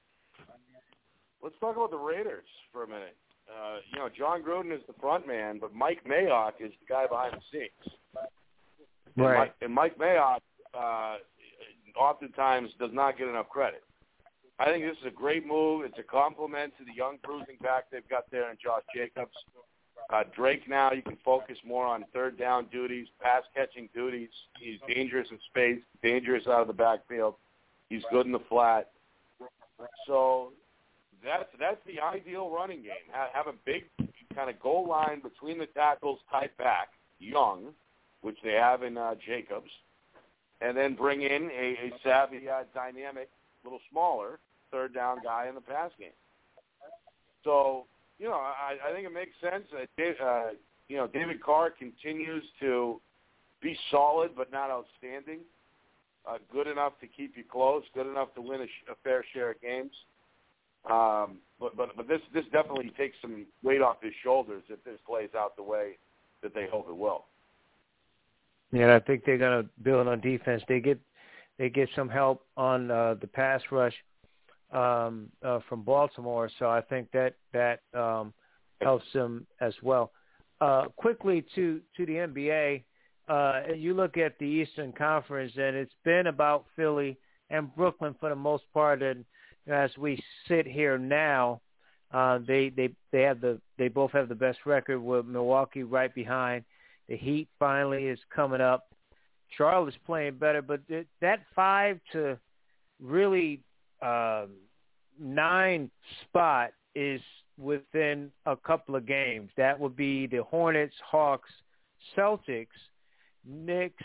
let's 1.42 1.54
talk 1.60 1.76
about 1.76 1.90
the 1.90 1.96
Raiders 1.96 2.46
for 2.72 2.84
a 2.84 2.88
minute. 2.88 3.16
Uh, 3.48 3.78
you 3.92 3.98
know, 3.98 4.08
Jon 4.16 4.42
Gruden 4.42 4.74
is 4.74 4.82
the 4.86 4.94
front 5.00 5.26
man, 5.26 5.58
but 5.60 5.74
Mike 5.74 6.00
Mayock 6.08 6.52
is 6.60 6.72
the 6.80 6.86
guy 6.88 7.06
behind 7.06 7.34
the 7.34 7.40
scenes. 7.52 7.96
And 9.16 9.26
Right. 9.26 9.38
Mike, 9.38 9.54
and 9.60 9.74
Mike 9.74 9.98
Mayock 9.98 10.40
uh, 10.74 11.16
oftentimes 11.98 12.70
does 12.78 12.90
not 12.92 13.18
get 13.18 13.28
enough 13.28 13.48
credit. 13.48 13.82
I 14.58 14.66
think 14.66 14.84
this 14.84 14.96
is 14.98 15.06
a 15.06 15.10
great 15.10 15.46
move. 15.46 15.84
It's 15.84 15.98
a 15.98 16.02
compliment 16.02 16.72
to 16.78 16.84
the 16.84 16.94
young 16.94 17.18
cruising 17.22 17.56
back 17.62 17.84
they've 17.90 18.08
got 18.08 18.30
there 18.30 18.50
in 18.50 18.56
Josh 18.62 18.82
Jacobs. 18.94 19.34
Uh, 20.10 20.24
Drake 20.34 20.68
now 20.68 20.92
you 20.92 21.02
can 21.02 21.16
focus 21.24 21.56
more 21.64 21.86
on 21.86 22.04
third 22.12 22.38
down 22.38 22.66
duties, 22.70 23.06
pass 23.20 23.42
catching 23.54 23.88
duties. 23.94 24.28
He's 24.60 24.78
dangerous 24.92 25.28
in 25.30 25.38
space, 25.50 25.80
dangerous 26.02 26.46
out 26.46 26.60
of 26.60 26.66
the 26.66 26.72
backfield. 26.72 27.34
He's 27.88 28.02
good 28.10 28.26
in 28.26 28.32
the 28.32 28.40
flat. 28.48 28.90
So 30.06 30.52
that's 31.24 31.48
that's 31.58 31.80
the 31.86 32.00
ideal 32.00 32.50
running 32.50 32.82
game. 32.82 32.92
Have, 33.12 33.28
have 33.32 33.46
a 33.46 33.56
big 33.64 33.84
kind 34.34 34.50
of 34.50 34.60
goal 34.60 34.88
line 34.88 35.20
between 35.20 35.58
the 35.58 35.66
tackles 35.66 36.18
type 36.30 36.56
back, 36.58 36.88
young, 37.18 37.72
which 38.22 38.36
they 38.42 38.52
have 38.52 38.82
in 38.82 38.96
uh, 38.98 39.14
Jacobs, 39.26 39.70
and 40.60 40.76
then 40.76 40.94
bring 40.94 41.22
in 41.22 41.50
a, 41.50 41.76
a 41.86 41.92
savvy, 42.02 42.48
uh, 42.48 42.64
dynamic, 42.74 43.28
little 43.64 43.80
smaller 43.90 44.38
third 44.70 44.94
down 44.94 45.18
guy 45.22 45.46
in 45.48 45.54
the 45.54 45.60
pass 45.60 45.90
game. 45.98 46.08
So 47.44 47.86
you 48.18 48.28
know, 48.28 48.34
I, 48.34 48.76
I 48.88 48.94
think 48.94 49.06
it 49.06 49.12
makes 49.12 49.32
sense. 49.40 49.64
Dave, 49.96 50.14
uh, 50.22 50.50
you 50.88 50.96
know, 50.96 51.06
David 51.06 51.42
Carr 51.42 51.70
continues 51.70 52.44
to 52.60 53.00
be 53.60 53.76
solid 53.90 54.32
but 54.36 54.52
not 54.52 54.70
outstanding. 54.70 55.40
Uh, 56.28 56.38
good 56.52 56.68
enough 56.68 56.92
to 57.00 57.08
keep 57.08 57.36
you 57.36 57.42
close, 57.42 57.82
good 57.94 58.06
enough 58.06 58.32
to 58.34 58.40
win 58.40 58.60
a, 58.60 58.66
sh- 58.66 58.90
a 58.90 58.94
fair 59.02 59.24
share 59.34 59.50
of 59.50 59.60
games. 59.60 59.90
Um, 60.88 61.38
but 61.58 61.76
but 61.76 61.96
but 61.96 62.08
this 62.08 62.20
this 62.32 62.44
definitely 62.52 62.92
takes 62.96 63.16
some 63.20 63.46
weight 63.62 63.80
off 63.80 63.96
his 64.02 64.12
shoulders 64.22 64.62
if 64.68 64.82
this 64.84 64.98
plays 65.06 65.30
out 65.36 65.56
the 65.56 65.62
way 65.62 65.96
that 66.42 66.54
they 66.54 66.66
hope 66.70 66.88
it 66.88 66.96
will. 66.96 67.24
Yeah, 68.72 68.96
I 68.96 69.00
think 69.00 69.24
they're 69.24 69.38
going 69.38 69.62
to 69.62 69.68
build 69.82 70.08
on 70.08 70.20
defense. 70.20 70.62
They 70.66 70.80
get 70.80 70.98
they 71.58 71.68
get 71.68 71.88
some 71.94 72.08
help 72.08 72.46
on 72.56 72.90
uh, 72.90 73.14
the 73.20 73.26
pass 73.26 73.60
rush 73.70 73.94
um, 74.72 75.28
uh, 75.44 75.60
from 75.68 75.82
Baltimore, 75.82 76.50
so 76.58 76.68
I 76.68 76.80
think 76.80 77.08
that 77.12 77.34
that 77.52 77.80
um, 77.94 78.32
helps 78.80 79.04
them 79.12 79.46
as 79.60 79.74
well. 79.82 80.12
Uh, 80.60 80.84
quickly 80.96 81.44
to 81.54 81.80
to 81.96 82.06
the 82.06 82.12
NBA, 82.12 82.82
uh, 83.28 83.74
you 83.74 83.94
look 83.94 84.16
at 84.16 84.38
the 84.38 84.46
Eastern 84.46 84.92
Conference, 84.92 85.52
and 85.56 85.76
it's 85.76 85.94
been 86.04 86.26
about 86.26 86.64
Philly 86.76 87.16
and 87.50 87.74
Brooklyn 87.74 88.14
for 88.18 88.28
the 88.28 88.36
most 88.36 88.64
part. 88.72 89.02
And 89.02 89.24
as 89.66 89.90
we 89.98 90.22
sit 90.48 90.66
here 90.66 90.98
now, 90.98 91.60
uh, 92.12 92.38
they 92.46 92.70
they 92.70 92.90
they 93.10 93.22
have 93.22 93.40
the 93.40 93.60
they 93.78 93.88
both 93.88 94.12
have 94.12 94.28
the 94.28 94.34
best 94.34 94.58
record 94.66 95.00
with 95.00 95.26
Milwaukee 95.26 95.82
right 95.82 96.14
behind. 96.14 96.64
The 97.08 97.16
Heat 97.16 97.48
finally 97.58 98.04
is 98.06 98.18
coming 98.34 98.60
up. 98.60 98.86
Charlotte's 99.56 99.96
playing 100.06 100.36
better, 100.36 100.62
but 100.62 100.86
th- 100.88 101.06
that 101.20 101.40
five 101.54 102.00
to 102.12 102.38
really 103.00 103.60
um, 104.00 104.50
nine 105.20 105.90
spot 106.22 106.70
is 106.94 107.20
within 107.58 108.30
a 108.46 108.56
couple 108.56 108.96
of 108.96 109.06
games. 109.06 109.50
That 109.56 109.78
would 109.78 109.96
be 109.96 110.26
the 110.26 110.42
Hornets, 110.42 110.94
Hawks, 111.04 111.50
Celtics, 112.16 112.66
Knicks, 113.46 114.04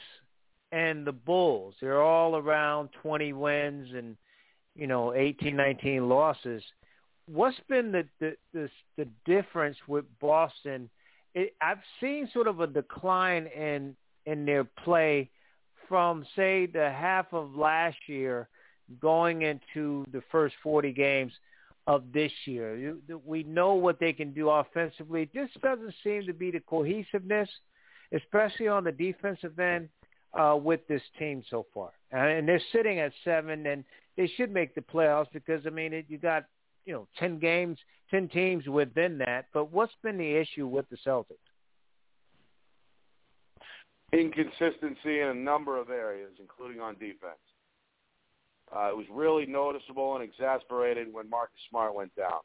and 0.71 1.05
the 1.05 1.11
Bulls. 1.11 1.75
They're 1.81 2.01
all 2.01 2.35
around 2.35 2.89
20 3.01 3.33
wins 3.33 3.89
and 3.95 4.17
you 4.75 4.87
know 4.87 5.13
18, 5.13 5.55
19 5.55 6.09
losses. 6.09 6.63
What's 7.27 7.59
been 7.67 7.91
the 7.91 8.05
the 8.19 8.35
the, 8.53 8.69
the 8.97 9.07
difference 9.25 9.77
with 9.87 10.05
Boston? 10.19 10.89
It, 11.33 11.55
I've 11.61 11.81
seen 11.99 12.29
sort 12.33 12.47
of 12.47 12.59
a 12.59 12.67
decline 12.67 13.47
in 13.47 13.95
in 14.25 14.45
their 14.45 14.65
play 14.65 15.29
from 15.88 16.26
say 16.35 16.65
the 16.65 16.91
half 16.91 17.34
of 17.34 17.55
last 17.55 17.97
year 18.07 18.47
going 19.01 19.41
into 19.41 20.05
the 20.11 20.22
first 20.31 20.55
40 20.64 20.91
games 20.93 21.34
of 21.88 22.03
this 22.14 22.31
year. 22.45 22.95
We 23.26 23.43
know 23.43 23.73
what 23.73 23.99
they 23.99 24.14
can 24.14 24.34
do 24.34 24.49
offensively. 24.49 25.23
It 25.23 25.34
just 25.34 25.59
doesn't 25.61 25.93
seem 26.03 26.26
to 26.26 26.34
be 26.34 26.51
the 26.51 26.59
cohesiveness, 26.59 27.49
especially 28.11 28.68
on 28.68 28.84
the 28.84 28.91
defensive 28.91 29.57
end, 29.59 29.89
uh, 30.34 30.57
with 30.61 30.85
this 30.88 31.01
team 31.18 31.43
so 31.49 31.65
far. 31.73 31.91
And 32.11 32.47
they're 32.47 32.61
sitting 32.72 32.99
at 32.99 33.14
seven, 33.23 33.65
and 33.65 33.84
they 34.18 34.27
should 34.35 34.51
make 34.51 34.76
the 34.76 34.81
playoffs 34.81 35.31
because 35.34 35.65
I 35.65 35.69
mean, 35.69 35.93
it, 35.93 36.05
you 36.09 36.18
got 36.18 36.45
you 36.85 36.93
know 36.93 37.07
10 37.19 37.39
games, 37.39 37.77
10 38.11 38.30
teams 38.30 38.68
within 38.68 39.18
that. 39.19 39.47
But 39.53 39.72
what's 39.72 39.93
been 40.03 40.18
the 40.18 40.35
issue 40.35 40.68
with 40.68 40.89
the 40.89 40.97
Celtics? 41.05 41.38
Inconsistency 44.13 45.19
in 45.19 45.27
a 45.27 45.34
number 45.34 45.79
of 45.79 45.89
areas, 45.89 46.31
including 46.39 46.79
on 46.79 46.93
defense. 46.93 47.43
Uh, 48.73 48.89
it 48.89 48.97
was 48.97 49.05
really 49.11 49.45
noticeable 49.45 50.15
and 50.15 50.23
exasperated 50.23 51.11
when 51.13 51.29
Marcus 51.29 51.59
Smart 51.69 51.93
went 51.93 52.11
down. 52.15 52.41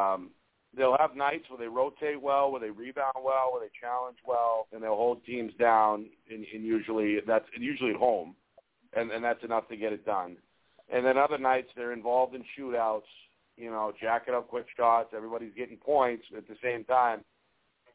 Um, 0.00 0.30
they'll 0.76 0.96
have 0.98 1.16
nights 1.16 1.44
where 1.48 1.58
they 1.58 1.66
rotate 1.66 2.20
well, 2.20 2.50
where 2.50 2.60
they 2.60 2.70
rebound 2.70 3.14
well, 3.16 3.50
where 3.52 3.60
they 3.60 3.72
challenge 3.80 4.18
well, 4.26 4.68
and 4.72 4.82
they'll 4.82 4.96
hold 4.96 5.24
teams 5.24 5.52
down. 5.58 6.06
And, 6.30 6.44
and 6.54 6.64
usually 6.64 7.18
that's 7.26 7.46
usually 7.58 7.90
at 7.90 7.96
home, 7.96 8.34
and, 8.94 9.10
and 9.10 9.24
that's 9.24 9.42
enough 9.44 9.68
to 9.68 9.76
get 9.76 9.92
it 9.92 10.04
done. 10.04 10.36
And 10.92 11.04
then 11.04 11.16
other 11.16 11.38
nights 11.38 11.68
they're 11.76 11.92
involved 11.92 12.34
in 12.34 12.44
shootouts. 12.58 13.02
You 13.56 13.70
know, 13.70 13.92
jacking 14.00 14.34
up 14.34 14.48
quick 14.48 14.66
shots. 14.76 15.10
Everybody's 15.14 15.54
getting 15.56 15.76
points 15.76 16.24
at 16.36 16.48
the 16.48 16.56
same 16.62 16.84
time. 16.84 17.20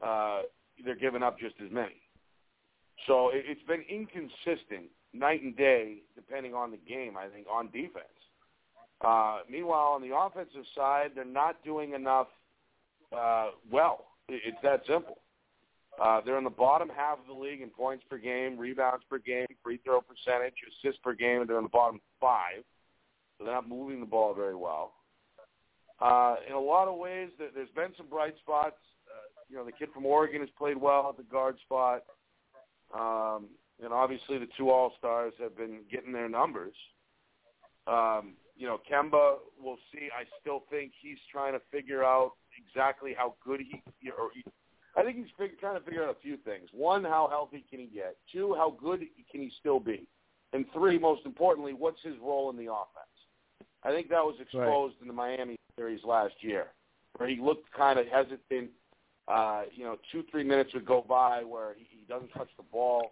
Uh, 0.01 0.43
they're 0.83 0.95
giving 0.95 1.23
up 1.23 1.39
just 1.39 1.55
as 1.63 1.71
many. 1.71 2.01
So 3.07 3.29
it, 3.29 3.45
it's 3.47 3.63
been 3.63 3.83
inconsistent 3.89 4.89
night 5.13 5.41
and 5.41 5.55
day, 5.55 5.97
depending 6.15 6.53
on 6.53 6.71
the 6.71 6.77
game, 6.77 7.17
I 7.17 7.27
think, 7.27 7.47
on 7.51 7.67
defense. 7.67 8.05
Uh, 9.01 9.39
meanwhile, 9.49 9.93
on 9.93 10.01
the 10.01 10.15
offensive 10.15 10.65
side, 10.75 11.11
they're 11.15 11.25
not 11.25 11.63
doing 11.63 11.93
enough 11.93 12.27
uh, 13.17 13.51
well. 13.71 14.05
It, 14.27 14.41
it's 14.45 14.57
that 14.63 14.81
simple. 14.87 15.19
Uh, 16.01 16.21
they're 16.25 16.37
in 16.37 16.43
the 16.43 16.49
bottom 16.49 16.89
half 16.95 17.19
of 17.19 17.27
the 17.27 17.33
league 17.33 17.61
in 17.61 17.69
points 17.69 18.03
per 18.09 18.17
game, 18.17 18.57
rebounds 18.57 19.03
per 19.09 19.17
game, 19.17 19.47
free 19.63 19.79
throw 19.83 19.99
percentage, 20.01 20.53
assists 20.67 20.99
per 21.03 21.13
game. 21.13 21.45
They're 21.45 21.57
in 21.57 21.63
the 21.63 21.69
bottom 21.69 21.99
five, 22.21 22.63
so 23.37 23.45
they're 23.45 23.53
not 23.53 23.67
moving 23.67 23.99
the 23.99 24.05
ball 24.05 24.33
very 24.33 24.55
well. 24.55 24.93
Uh, 25.99 26.35
in 26.47 26.53
a 26.53 26.59
lot 26.59 26.87
of 26.87 26.97
ways, 26.97 27.29
there, 27.37 27.49
there's 27.53 27.69
been 27.75 27.91
some 27.97 28.07
bright 28.07 28.35
spots. 28.37 28.77
You 29.49 29.57
know, 29.57 29.65
the 29.65 29.71
kid 29.71 29.89
from 29.93 30.05
Oregon 30.05 30.41
has 30.41 30.49
played 30.57 30.77
well 30.77 31.09
at 31.09 31.17
the 31.17 31.23
guard 31.23 31.57
spot. 31.65 32.03
Um, 32.93 33.47
and 33.83 33.93
obviously 33.93 34.37
the 34.37 34.47
two 34.57 34.69
All-Stars 34.69 35.33
have 35.39 35.57
been 35.57 35.81
getting 35.91 36.11
their 36.11 36.29
numbers. 36.29 36.75
Um, 37.87 38.33
you 38.55 38.67
know, 38.67 38.79
Kemba, 38.91 39.37
we'll 39.59 39.77
see. 39.91 40.09
I 40.15 40.25
still 40.41 40.63
think 40.69 40.91
he's 41.01 41.17
trying 41.31 41.53
to 41.53 41.61
figure 41.71 42.03
out 42.03 42.33
exactly 42.57 43.15
how 43.17 43.35
good 43.43 43.61
he, 43.61 43.81
or 44.11 44.29
he, 44.33 44.43
I 44.97 45.03
think 45.03 45.17
he's 45.17 45.33
fig- 45.37 45.59
trying 45.59 45.79
to 45.79 45.85
figure 45.85 46.03
out 46.03 46.09
a 46.09 46.21
few 46.21 46.37
things. 46.37 46.67
One, 46.73 47.03
how 47.03 47.27
healthy 47.29 47.63
can 47.69 47.79
he 47.79 47.85
get? 47.85 48.17
Two, 48.31 48.53
how 48.55 48.75
good 48.81 48.99
can 49.31 49.41
he 49.41 49.51
still 49.59 49.79
be? 49.79 50.07
And 50.51 50.65
three, 50.73 50.99
most 50.99 51.25
importantly, 51.25 51.73
what's 51.73 52.01
his 52.03 52.15
role 52.21 52.49
in 52.49 52.57
the 52.57 52.71
offense? 52.71 53.09
I 53.83 53.91
think 53.91 54.09
that 54.09 54.23
was 54.23 54.35
exposed 54.41 54.95
right. 54.95 55.01
in 55.01 55.07
the 55.07 55.13
Miami 55.13 55.55
series 55.77 56.03
last 56.03 56.33
year, 56.41 56.67
where 57.15 57.29
he 57.29 57.39
looked 57.39 57.71
kind 57.71 57.97
of 57.97 58.07
hesitant. 58.07 58.71
Uh, 59.29 59.61
you 59.75 59.83
know, 59.83 59.95
two, 60.11 60.23
three 60.31 60.43
minutes 60.43 60.73
would 60.73 60.85
go 60.85 61.05
by 61.07 61.43
where 61.43 61.75
he, 61.77 61.85
he 61.91 62.03
doesn't 62.09 62.29
touch 62.29 62.49
the 62.57 62.63
ball. 62.71 63.11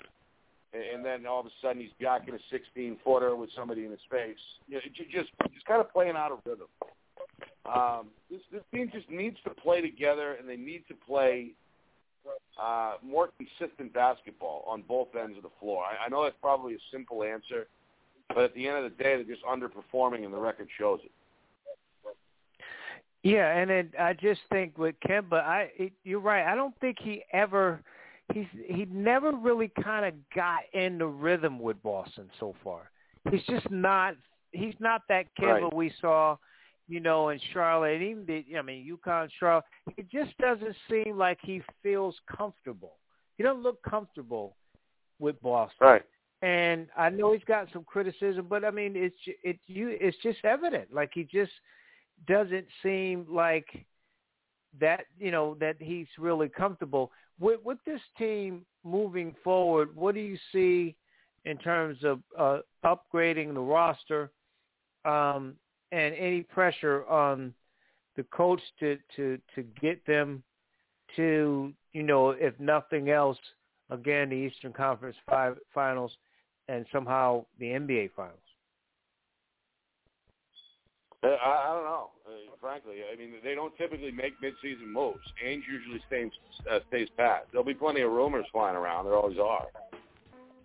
and 0.73 1.05
then 1.05 1.27
all 1.27 1.39
of 1.39 1.45
a 1.45 1.49
sudden 1.61 1.79
he's 1.79 1.91
jacking 2.01 2.33
a 2.33 2.39
16 2.49 2.97
footer 3.03 3.35
with 3.35 3.51
somebody 3.55 3.85
in 3.85 3.91
his 3.91 3.99
face. 4.09 4.37
You 4.67 4.75
know, 4.75 4.81
just 5.11 5.29
just 5.53 5.65
kind 5.65 5.79
of 5.79 5.93
playing 5.93 6.15
out 6.15 6.31
of 6.31 6.39
rhythm. 6.43 6.67
Um, 7.65 8.07
this 8.31 8.41
this 8.51 8.63
team 8.73 8.89
just 8.91 9.09
needs 9.09 9.37
to 9.43 9.51
play 9.51 9.81
together, 9.81 10.33
and 10.33 10.49
they 10.49 10.57
need 10.57 10.83
to 10.87 10.95
play 10.95 11.51
uh, 12.61 12.95
more 13.03 13.29
consistent 13.37 13.93
basketball 13.93 14.63
on 14.67 14.81
both 14.87 15.09
ends 15.15 15.37
of 15.37 15.43
the 15.43 15.51
floor. 15.59 15.83
I, 15.83 16.05
I 16.05 16.09
know 16.09 16.23
that's 16.23 16.35
probably 16.41 16.73
a 16.73 16.79
simple 16.91 17.23
answer, 17.23 17.67
but 18.29 18.39
at 18.39 18.55
the 18.55 18.67
end 18.67 18.77
of 18.77 18.83
the 18.83 19.03
day, 19.03 19.15
they're 19.15 19.23
just 19.23 19.45
underperforming, 19.45 20.25
and 20.25 20.33
the 20.33 20.39
record 20.39 20.67
shows 20.77 20.99
it. 21.03 21.11
Yeah, 23.27 23.57
and 23.57 23.69
then 23.69 23.91
I 23.99 24.13
just 24.13 24.41
think 24.49 24.77
with 24.77 24.95
Kemba, 25.05 25.41
I 25.43 25.69
it, 25.77 25.93
you're 26.03 26.21
right. 26.21 26.45
I 26.45 26.55
don't 26.55 26.77
think 26.79 26.97
he 27.01 27.23
ever 27.33 27.81
he's 28.33 28.45
he 28.65 28.85
never 28.85 29.31
really 29.31 29.71
kind 29.83 30.05
of 30.05 30.13
got 30.33 30.59
in 30.73 30.97
the 30.97 31.07
rhythm 31.07 31.59
with 31.59 31.81
Boston 31.83 32.29
so 32.39 32.55
far. 32.63 32.89
He's 33.29 33.43
just 33.43 33.69
not 33.69 34.15
he's 34.51 34.75
not 34.79 35.01
that 35.09 35.25
Kemba 35.39 35.63
Right. 35.63 35.73
we 35.73 35.91
saw, 35.99 36.37
you 36.87 37.01
know, 37.01 37.29
in 37.29 37.39
Charlotte. 37.51 38.01
Even 38.01 38.25
the 38.25 38.57
I 38.57 38.61
mean 38.61 38.89
UConn, 38.89 39.29
Charlotte. 39.37 39.65
It 39.97 40.09
just 40.09 40.37
doesn't 40.37 40.75
seem 40.89 41.17
like 41.17 41.39
he 41.41 41.61
feels 41.83 42.15
comfortable. 42.33 42.93
He 43.37 43.43
doesn't 43.43 43.61
look 43.61 43.83
comfortable 43.83 44.55
with 45.19 45.41
Boston. 45.41 45.75
Right. 45.81 46.03
And 46.43 46.87
I 46.95 47.09
know 47.09 47.33
he's 47.33 47.43
got 47.45 47.67
some 47.73 47.83
criticism, 47.83 48.45
but 48.47 48.63
I 48.63 48.71
mean, 48.71 48.93
it's 48.95 49.17
it's 49.43 49.59
you. 49.67 49.97
It's 49.99 50.17
just 50.23 50.39
evident. 50.45 50.93
Like 50.93 51.11
he 51.13 51.23
just 51.23 51.51
doesn't 52.25 52.65
seem 52.83 53.25
like 53.29 53.85
that. 54.79 55.05
You 55.19 55.31
know 55.31 55.55
that 55.59 55.75
he's 55.79 56.07
really 56.17 56.49
comfortable 56.49 57.11
with 57.39 57.59
with 57.63 57.77
this 57.85 58.01
team 58.17 58.65
moving 58.83 59.35
forward. 59.43 59.95
What 59.95 60.15
do 60.15 60.21
you 60.21 60.37
see 60.51 60.95
in 61.45 61.57
terms 61.57 61.99
of 62.03 62.19
uh, 62.37 62.59
upgrading 62.85 63.53
the 63.53 63.59
roster 63.59 64.31
um, 65.05 65.55
and 65.91 66.13
any 66.15 66.41
pressure 66.41 67.05
on 67.07 67.53
the 68.15 68.23
coach 68.23 68.61
to 68.79 68.97
to 69.15 69.39
to 69.55 69.63
get 69.81 70.05
them 70.05 70.43
to 71.15 71.73
you 71.93 72.03
know 72.03 72.31
if 72.31 72.59
nothing 72.59 73.09
else 73.09 73.37
again 73.89 74.29
the 74.29 74.35
Eastern 74.35 74.73
Conference 74.73 75.15
five 75.29 75.57
finals 75.73 76.11
and 76.67 76.85
somehow 76.91 77.45
the 77.59 77.67
NBA 77.67 78.11
finals. 78.15 78.39
Uh, 81.23 81.27
I, 81.27 81.69
I 81.69 81.75
don't 81.75 81.85
know. 81.85 82.09
Uh, 82.27 82.55
frankly, 82.61 82.97
I 83.11 83.17
mean, 83.17 83.33
they 83.43 83.55
don't 83.55 83.75
typically 83.77 84.11
make 84.11 84.33
midseason 84.41 84.87
moves. 84.91 85.19
Ainge 85.45 85.63
usually 85.69 86.01
stays 86.07 86.31
uh, 86.69 86.79
stays 86.89 87.07
pat. 87.17 87.47
There'll 87.51 87.65
be 87.65 87.73
plenty 87.73 88.01
of 88.01 88.11
rumors 88.11 88.45
flying 88.51 88.75
around. 88.75 89.05
There 89.05 89.15
always 89.15 89.39
are. 89.39 89.65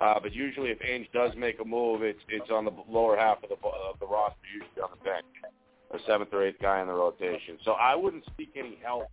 Uh, 0.00 0.18
but 0.20 0.32
usually, 0.34 0.70
if 0.70 0.78
Ainge 0.80 1.10
does 1.12 1.30
make 1.36 1.60
a 1.60 1.64
move, 1.64 2.02
it's 2.02 2.20
it's 2.28 2.50
on 2.50 2.64
the 2.64 2.72
lower 2.88 3.16
half 3.16 3.42
of 3.42 3.48
the 3.48 3.56
of 3.66 3.98
the 4.00 4.06
roster, 4.06 4.36
usually 4.52 4.82
on 4.82 4.90
the 4.90 5.04
bench, 5.04 5.24
a 5.92 5.98
seventh 6.06 6.32
or 6.32 6.44
eighth 6.46 6.60
guy 6.60 6.80
in 6.80 6.86
the 6.86 6.92
rotation. 6.92 7.56
So 7.64 7.72
I 7.72 7.94
wouldn't 7.94 8.24
seek 8.36 8.50
any 8.56 8.78
help 8.82 9.06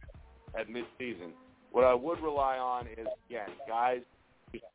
at 0.58 0.68
midseason. 0.68 1.30
What 1.72 1.86
I 1.86 1.94
would 1.94 2.20
rely 2.22 2.58
on 2.58 2.88
is 2.88 3.08
again, 3.30 3.50
guys 3.68 4.02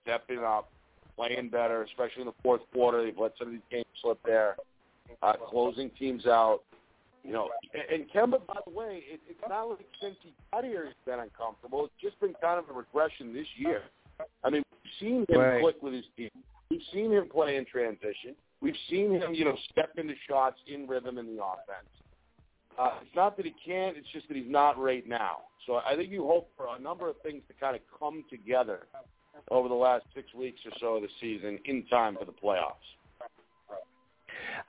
stepping 0.02 0.38
up, 0.38 0.70
playing 1.16 1.48
better, 1.50 1.82
especially 1.82 2.22
in 2.22 2.26
the 2.26 2.34
fourth 2.42 2.62
quarter. 2.72 3.02
They've 3.02 3.18
let 3.18 3.32
some 3.38 3.48
of 3.48 3.52
these 3.52 3.62
games 3.70 3.86
slip 4.00 4.18
there, 4.24 4.56
uh, 5.22 5.32
closing 5.48 5.90
teams 5.98 6.26
out. 6.26 6.60
You 7.22 7.32
know, 7.32 7.48
and, 7.90 8.04
Kemba, 8.10 8.46
by 8.46 8.58
the 8.66 8.70
way, 8.70 9.02
it, 9.10 9.18
it's 9.26 9.40
not 9.48 9.64
like 9.64 9.86
since 10.00 10.16
he 10.22 10.34
got 10.52 10.62
here 10.62 10.84
he's 10.84 10.94
been 11.06 11.20
uncomfortable. 11.20 11.86
It's 11.86 11.94
just 12.02 12.20
been 12.20 12.34
kind 12.40 12.58
of 12.58 12.68
a 12.68 12.78
regression 12.78 13.32
this 13.32 13.46
year. 13.56 13.82
I 14.44 14.50
mean, 14.50 14.62
we've 14.82 14.92
seen 15.00 15.24
him 15.28 15.40
Right. 15.40 15.62
click 15.62 15.82
with 15.82 15.94
his 15.94 16.04
team. 16.18 16.28
We've 16.70 16.82
seen 16.92 17.12
him 17.12 17.30
play 17.30 17.56
in 17.56 17.64
transition. 17.64 18.36
We've 18.60 18.76
seen 18.90 19.12
him, 19.12 19.32
you 19.32 19.46
know, 19.46 19.56
step 19.70 19.92
into 19.96 20.14
shots 20.28 20.58
in 20.66 20.86
rhythm 20.86 21.16
in 21.16 21.34
the 21.34 21.42
offense. 21.42 21.88
Uh, 22.78 22.98
it's 23.00 23.14
not 23.16 23.36
that 23.38 23.46
he 23.46 23.54
can't; 23.64 23.96
it's 23.96 24.08
just 24.12 24.28
that 24.28 24.36
he's 24.36 24.50
not 24.50 24.78
right 24.78 25.08
now. 25.08 25.38
So 25.66 25.76
I 25.76 25.96
think 25.96 26.10
you 26.10 26.26
hope 26.26 26.50
for 26.56 26.76
a 26.76 26.78
number 26.78 27.08
of 27.08 27.16
things 27.22 27.42
to 27.48 27.54
kind 27.54 27.74
of 27.74 27.82
come 27.98 28.24
together 28.28 28.86
over 29.50 29.68
the 29.68 29.74
last 29.74 30.04
six 30.14 30.32
weeks 30.34 30.60
or 30.66 30.72
so 30.80 30.96
of 30.96 31.02
the 31.02 31.08
season 31.20 31.58
in 31.64 31.86
time 31.86 32.16
for 32.18 32.24
the 32.24 32.32
playoffs. 32.32 32.84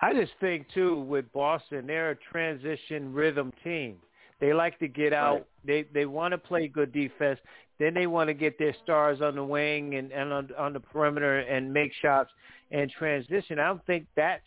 I 0.02 0.14
just 0.14 0.34
think 0.40 0.68
too 0.74 1.00
with 1.02 1.32
Boston, 1.34 1.88
they're 1.88 2.12
a 2.12 2.16
transition 2.16 3.14
rhythm 3.14 3.52
team. 3.64 3.98
They 4.40 4.54
like 4.54 4.78
to 4.80 4.88
get 4.88 5.14
out. 5.14 5.48
They 5.66 5.86
they 5.94 6.06
want 6.06 6.34
to 6.34 6.38
play 6.38 6.68
good 6.68 6.92
defense. 6.92 7.40
Then 7.80 7.94
they 7.94 8.08
want 8.08 8.30
to 8.30 8.34
get 8.34 8.58
their 8.58 8.76
stars 8.84 9.22
on 9.22 9.36
the 9.36 9.44
wing 9.44 9.96
and, 9.96 10.12
and 10.12 10.32
on, 10.32 10.50
on 10.58 10.74
the 10.74 10.80
perimeter 10.80 11.40
and 11.40 11.74
make 11.74 11.92
shots 12.02 12.32
and 12.72 12.90
transition. 12.90 13.60
I 13.60 13.68
don't 13.68 13.86
think 13.86 14.08
that's 14.16 14.44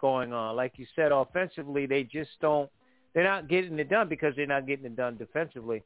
going 0.00 0.32
on. 0.32 0.56
Like 0.56 0.74
you 0.76 0.86
said, 0.96 1.12
offensively, 1.12 1.86
they 1.86 2.04
just 2.04 2.30
don't. 2.40 2.70
They're 3.14 3.24
not 3.24 3.48
getting 3.48 3.78
it 3.78 3.88
done 3.90 4.08
because 4.08 4.34
they're 4.36 4.46
not 4.46 4.66
getting 4.66 4.86
it 4.86 4.96
done 4.96 5.16
defensively. 5.16 5.82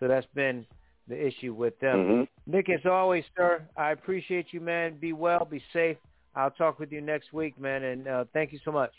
So 0.00 0.08
that's 0.08 0.26
been 0.34 0.66
the 1.08 1.26
issue 1.26 1.54
with 1.54 1.78
them. 1.80 1.98
Mhm. 1.98 2.28
Nick, 2.46 2.68
as 2.68 2.84
always, 2.84 3.24
sir, 3.36 3.62
I 3.76 3.92
appreciate 3.92 4.52
you, 4.52 4.60
man. 4.60 4.96
Be 4.96 5.12
well, 5.12 5.44
be 5.44 5.62
safe. 5.72 5.98
I'll 6.36 6.50
talk 6.50 6.78
with 6.78 6.90
you 6.90 7.00
next 7.00 7.32
week, 7.32 7.58
man, 7.60 7.84
and 7.84 8.08
uh, 8.08 8.24
thank 8.32 8.52
you 8.52 8.58
so 8.64 8.72
much. 8.72 8.92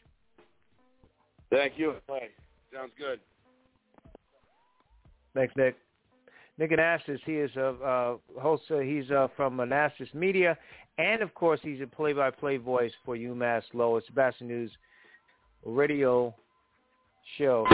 Thank 1.51 1.73
you. 1.77 1.95
Sounds 2.73 2.91
good. 2.97 3.19
Thanks, 5.33 5.53
Nick. 5.57 5.75
Nick 6.57 6.71
Anastos, 6.71 7.19
he 7.25 7.33
is 7.33 7.51
a 7.57 7.67
uh, 7.67 8.15
host. 8.39 8.63
Uh, 8.71 8.79
he's 8.79 9.11
uh, 9.11 9.27
from 9.35 9.57
Anastos 9.57 10.13
Media, 10.13 10.57
and 10.97 11.21
of 11.21 11.33
course, 11.33 11.59
he's 11.61 11.81
a 11.81 11.87
play-by-play 11.87 12.57
voice 12.57 12.93
for 13.03 13.17
UMass 13.17 13.63
Lowell. 13.73 13.97
It's 13.97 14.07
Sebastian 14.07 14.47
News 14.47 14.71
radio 15.65 16.33
show. 17.37 17.65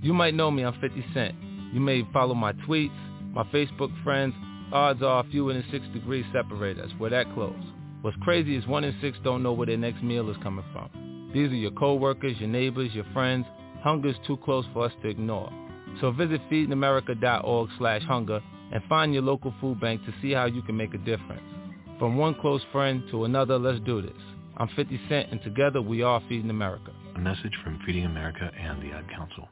You 0.00 0.14
might 0.14 0.32
know 0.32 0.50
me, 0.50 0.64
I'm 0.64 0.80
50 0.80 1.04
Cent. 1.12 1.47
You 1.72 1.80
may 1.80 2.06
follow 2.12 2.34
my 2.34 2.52
tweets, 2.52 2.90
my 3.32 3.44
Facebook 3.44 3.90
friends. 4.02 4.34
Odds 4.72 5.02
are 5.02 5.24
a 5.24 5.30
few 5.30 5.52
than 5.52 5.64
six 5.70 5.86
degrees 5.92 6.24
separate 6.32 6.78
us. 6.78 6.90
We're 6.98 7.10
that 7.10 7.32
close. 7.34 7.54
What's 8.02 8.16
crazy 8.20 8.56
is 8.56 8.66
one 8.66 8.84
in 8.84 8.94
six 9.00 9.18
don't 9.24 9.42
know 9.42 9.52
where 9.52 9.66
their 9.66 9.76
next 9.76 10.02
meal 10.02 10.30
is 10.30 10.36
coming 10.42 10.64
from. 10.72 11.30
These 11.34 11.50
are 11.50 11.56
your 11.56 11.72
coworkers, 11.72 12.38
your 12.38 12.48
neighbors, 12.48 12.90
your 12.94 13.06
friends. 13.12 13.44
Hunger's 13.80 14.16
too 14.26 14.36
close 14.38 14.64
for 14.72 14.84
us 14.86 14.92
to 15.02 15.08
ignore. 15.08 15.52
So 16.00 16.10
visit 16.12 16.40
feedingamerica.org 16.50 17.70
slash 17.78 18.02
hunger 18.02 18.40
and 18.72 18.82
find 18.88 19.12
your 19.12 19.22
local 19.22 19.54
food 19.60 19.80
bank 19.80 20.04
to 20.04 20.14
see 20.22 20.32
how 20.32 20.46
you 20.46 20.62
can 20.62 20.76
make 20.76 20.94
a 20.94 20.98
difference. 20.98 21.42
From 21.98 22.16
one 22.16 22.34
close 22.34 22.62
friend 22.70 23.02
to 23.10 23.24
another, 23.24 23.58
let's 23.58 23.80
do 23.84 24.00
this. 24.00 24.12
I'm 24.56 24.68
50 24.76 25.00
Cent 25.08 25.32
and 25.32 25.42
together 25.42 25.82
we 25.82 26.02
are 26.02 26.22
Feeding 26.28 26.50
America. 26.50 26.92
A 27.16 27.18
message 27.18 27.54
from 27.64 27.80
Feeding 27.84 28.04
America 28.04 28.50
and 28.58 28.82
the 28.82 28.94
Ad 28.94 29.08
Council. 29.10 29.48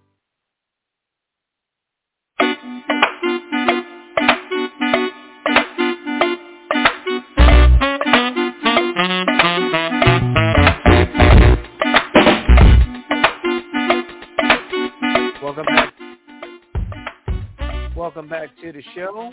Welcome 18.16 18.30
back 18.30 18.48
to 18.62 18.72
the 18.72 18.82
show. 18.94 19.30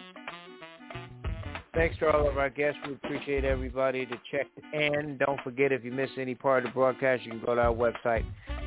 Thanks 1.74 1.98
to 2.00 2.12
all 2.12 2.28
of 2.28 2.38
our 2.38 2.50
guests. 2.50 2.82
We 2.86 2.96
appreciate 2.96 3.46
everybody 3.46 4.06
to 4.06 4.20
check 4.30 4.48
in. 4.74 5.18
Don't 5.26 5.40
forget, 5.40 5.72
if 5.72 5.86
you 5.86 5.94
miss 5.94 6.10
any 6.18 6.36
part 6.36 6.66
of 6.66 6.72
the 6.72 6.74
broadcast, 6.74 7.24
you 7.24 7.32
can 7.32 7.40
go 7.40 7.56
to 7.56 7.62
our 7.62 7.74
website, 7.74 8.26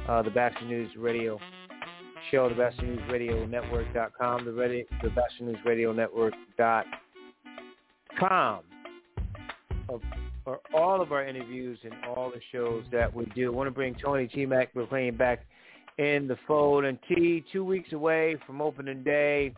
uh, 0.08 0.22
the 0.22 0.30
Batchelor 0.30 0.68
News 0.68 0.90
Radio 0.96 1.38
Show, 2.30 2.48
the 2.48 2.54
Batchelor 2.54 2.86
News 2.86 3.02
Radio 3.10 3.44
Network.com, 3.44 4.46
the, 4.46 4.52
radio, 4.52 4.86
the 5.02 5.10
News 5.42 5.58
Radio 5.66 5.92
Network.com. 5.92 8.62
For 10.44 10.60
all 10.74 11.02
of 11.02 11.12
our 11.12 11.26
interviews 11.26 11.78
and 11.84 11.92
all 12.06 12.30
the 12.30 12.40
shows 12.52 12.84
that 12.90 13.14
we 13.14 13.26
do. 13.34 13.52
I 13.52 13.54
want 13.54 13.66
to 13.66 13.70
bring 13.70 13.94
Tony 14.02 14.28
T. 14.28 14.46
Mac 14.46 14.74
McLean 14.74 15.14
back 15.14 15.44
in 15.98 16.26
the 16.26 16.38
fold. 16.46 16.86
And 16.86 16.98
T, 17.06 17.44
two 17.52 17.66
weeks 17.66 17.92
away 17.92 18.36
from 18.46 18.62
opening 18.62 19.02
day. 19.02 19.52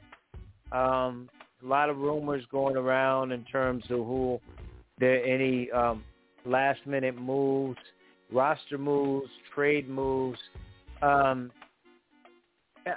Um, 0.72 1.28
a 1.62 1.66
lot 1.66 1.90
of 1.90 1.98
rumors 1.98 2.44
going 2.50 2.76
around 2.76 3.32
in 3.32 3.44
terms 3.44 3.84
of 3.90 3.98
who 3.98 4.40
there 4.98 5.24
any 5.24 5.70
um, 5.70 6.04
last 6.44 6.80
minute 6.86 7.16
moves, 7.18 7.78
roster 8.32 8.78
moves, 8.78 9.28
trade 9.54 9.88
moves. 9.88 10.38
Um, 11.02 11.50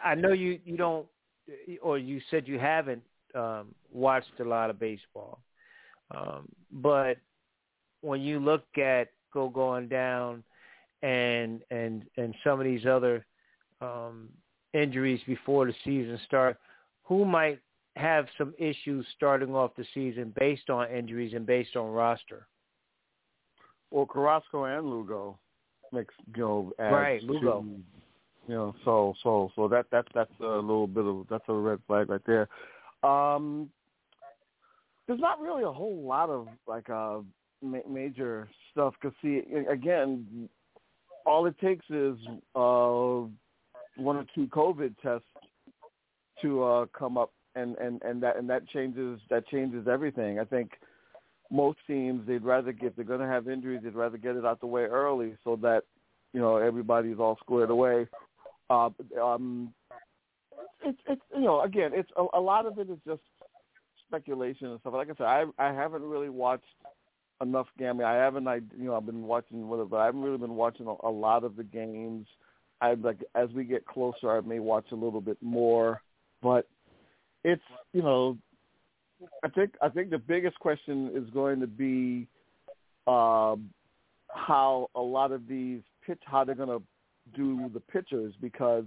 I 0.04 0.16
know 0.16 0.32
you 0.32 0.60
you 0.66 0.78
don't, 0.78 1.06
or 1.82 1.98
you 1.98 2.22
said 2.30 2.48
you 2.48 2.60
haven't 2.60 3.02
um, 3.36 3.74
watched 3.92 4.40
a 4.40 4.44
lot 4.44 4.70
of 4.70 4.80
baseball, 4.80 5.40
um, 6.16 6.48
but 6.72 7.18
when 8.02 8.22
you 8.22 8.40
look 8.40 8.66
at 8.78 9.10
go 9.34 9.50
going 9.50 9.88
down 9.88 10.44
and 11.04 11.62
and 11.72 12.04
and 12.18 12.36
some 12.44 12.60
of 12.60 12.66
these 12.66 12.86
other 12.86 13.26
um, 13.82 14.30
injuries 14.74 15.22
before 15.28 15.66
the 15.66 15.74
season 15.84 16.20
start, 16.26 16.58
who 17.04 17.26
might 17.26 17.60
have 17.96 18.28
some 18.38 18.54
issues 18.58 19.06
starting 19.16 19.54
off 19.54 19.72
the 19.76 19.86
season 19.94 20.34
based 20.40 20.70
on 20.70 20.90
injuries 20.90 21.34
and 21.34 21.46
based 21.46 21.76
on 21.76 21.92
roster? 21.92 22.48
Well, 23.92 24.06
Carrasco 24.06 24.64
and 24.64 24.90
Lugo 24.90 25.38
makes 25.92 26.14
you 26.36 26.42
know 26.42 26.72
adds 26.80 26.94
right 26.94 27.24
Lugo. 27.24 27.62
To, 27.62 27.68
you 28.48 28.56
know, 28.56 28.76
so 28.86 29.14
so 29.24 29.52
so 29.56 29.68
that 29.68 29.86
that 29.92 30.06
that's 30.14 30.32
a 30.40 30.44
little 30.44 30.88
bit 30.88 31.06
of 31.06 31.26
that's 31.30 31.44
a 31.48 31.54
red 31.54 31.80
flag 31.88 32.10
right 32.10 32.22
there. 32.26 32.48
Um, 33.04 33.70
there's 35.08 35.20
not 35.20 35.42
really 35.42 35.64
a 35.64 35.72
whole 35.72 36.04
lot 36.04 36.30
of 36.30 36.48
like 36.68 36.90
uh 36.90 37.20
ma- 37.62 37.80
major 37.90 38.48
stuff 38.72 38.94
because 39.02 39.16
see 39.22 39.42
again, 39.70 40.50
all 41.26 41.46
it 41.46 41.60
takes 41.60 41.86
is 41.90 42.16
uh 42.56 43.28
one 43.98 44.16
or 44.16 44.26
two 44.34 44.48
COVID 44.48 44.96
tests 45.04 45.28
to 46.42 46.64
uh 46.64 46.86
come 46.98 47.18
up 47.18 47.32
and 47.56 47.76
and 47.78 48.02
and 48.04 48.22
that 48.24 48.38
and 48.38 48.50
that 48.50 48.68
changes 48.70 49.20
that 49.30 49.48
changes 49.48 49.88
everything. 49.88 50.40
I 50.40 50.46
think 50.46 50.72
most 51.52 51.80
teams 51.86 52.26
they'd 52.26 52.44
rather 52.44 52.72
get 52.72 52.96
they're 52.96 53.06
going 53.06 53.20
to 53.20 53.28
have 53.28 53.50
injuries 53.50 53.82
they'd 53.84 53.94
rather 53.94 54.18
get 54.18 54.36
it 54.36 54.46
out 54.46 54.62
the 54.62 54.68
way 54.68 54.84
early 54.84 55.36
so 55.44 55.58
that 55.58 55.84
you 56.34 56.40
know 56.40 56.58
everybody's 56.58 57.20
all 57.20 57.38
squared 57.42 57.70
away. 57.70 58.08
Uh, 58.70 58.90
um, 59.22 59.74
it's 60.84 61.00
it's 61.08 61.22
you 61.36 61.42
know 61.42 61.62
again 61.62 61.92
it's 61.94 62.10
a, 62.18 62.26
a 62.34 62.40
lot 62.40 62.66
of 62.66 62.78
it 62.80 62.90
is 62.90 62.98
just 63.06 63.22
speculation 64.08 64.68
and 64.68 64.80
stuff. 64.80 64.94
Like 64.94 65.10
I 65.10 65.16
said, 65.16 65.26
I 65.26 65.46
I 65.58 65.74
haven't 65.74 66.04
really 66.04 66.30
watched 66.30 66.64
enough 67.42 67.68
gambling. 67.78 68.08
I 68.08 68.16
haven't 68.16 68.48
I 68.48 68.56
you 68.56 68.86
know 68.86 68.96
I've 68.96 69.06
been 69.06 69.24
watching 69.24 69.68
whatever, 69.68 69.90
but 69.90 69.98
I 69.98 70.06
haven't 70.06 70.22
really 70.22 70.38
been 70.38 70.56
watching 70.56 70.88
a, 70.88 70.96
a 71.08 71.10
lot 71.10 71.44
of 71.44 71.56
the 71.56 71.64
games. 71.64 72.28
I 72.80 72.94
like 72.94 73.24
as 73.36 73.50
we 73.50 73.64
get 73.64 73.86
closer, 73.86 74.32
I 74.32 74.42
may 74.42 74.60
watch 74.60 74.86
a 74.92 74.96
little 74.96 75.22
bit 75.22 75.38
more, 75.42 76.02
but 76.42 76.68
it's 77.44 77.62
you 77.94 78.02
know 78.02 78.38
I 79.44 79.50
think 79.50 79.76
I 79.82 79.90
think 79.90 80.10
the 80.10 80.18
biggest 80.18 80.60
question 80.60 81.12
is 81.16 81.30
going 81.34 81.60
to 81.60 81.68
be 81.68 82.28
um, 83.08 83.70
how 84.30 84.90
a 84.96 85.02
lot 85.02 85.32
of 85.32 85.48
these 85.48 85.82
pitch 86.06 86.20
how 86.26 86.44
they're 86.44 86.56
going 86.56 86.70
to 86.70 86.82
do 87.36 87.70
the 87.74 87.80
pitchers 87.80 88.34
because 88.42 88.86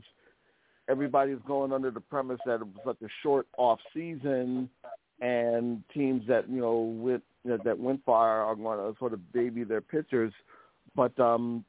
everybody's 0.88 1.38
going 1.46 1.72
under 1.72 1.90
the 1.90 2.00
premise 2.00 2.40
that 2.46 2.56
it 2.56 2.66
was 2.66 2.84
like 2.84 2.96
a 3.02 3.12
short 3.22 3.46
off 3.56 3.78
season 3.94 4.68
and 5.20 5.82
teams 5.92 6.26
that 6.26 6.48
you 6.48 6.60
know 6.60 6.80
with 6.80 7.22
that, 7.44 7.78
went 7.78 8.04
far 8.04 8.42
are 8.42 8.56
going 8.56 8.78
to 8.78 8.98
sort 8.98 9.12
of 9.12 9.32
baby 9.32 9.64
their 9.64 9.80
pitchers. 9.80 10.32
But 10.96 11.18
um 11.20 11.64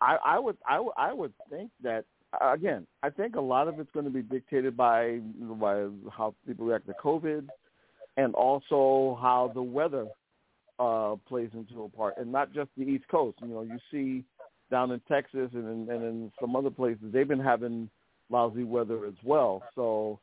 I, 0.00 0.16
I 0.24 0.38
would 0.38 0.56
I, 0.68 0.80
would 0.80 0.92
I 0.96 1.12
would 1.12 1.32
think 1.50 1.70
that 1.82 2.04
again, 2.40 2.86
I 3.02 3.10
think 3.10 3.36
a 3.36 3.40
lot 3.40 3.68
of 3.68 3.78
it's 3.80 3.90
going 3.92 4.04
to 4.04 4.10
be 4.10 4.22
dictated 4.22 4.76
by 4.76 5.20
by 5.40 5.86
how 6.10 6.34
people 6.46 6.66
react 6.66 6.86
to 6.86 6.94
COVID, 6.94 7.46
and 8.16 8.34
also 8.34 9.18
how 9.20 9.50
the 9.54 9.62
weather 9.62 10.06
uh, 10.78 11.16
plays 11.26 11.50
into 11.54 11.82
a 11.82 11.88
part, 11.88 12.14
and 12.18 12.30
not 12.30 12.52
just 12.52 12.70
the 12.76 12.84
East 12.84 13.04
Coast. 13.10 13.38
You 13.42 13.48
know, 13.48 13.62
you 13.62 13.78
see 13.90 14.24
down 14.70 14.90
in 14.90 15.00
Texas 15.08 15.50
and 15.54 15.88
in, 15.88 15.94
and 15.94 16.04
in 16.04 16.32
some 16.40 16.54
other 16.54 16.70
places, 16.70 17.04
they've 17.12 17.28
been 17.28 17.40
having 17.40 17.88
lousy 18.30 18.64
weather 18.64 19.06
as 19.06 19.14
well. 19.24 19.62
So 19.74 20.20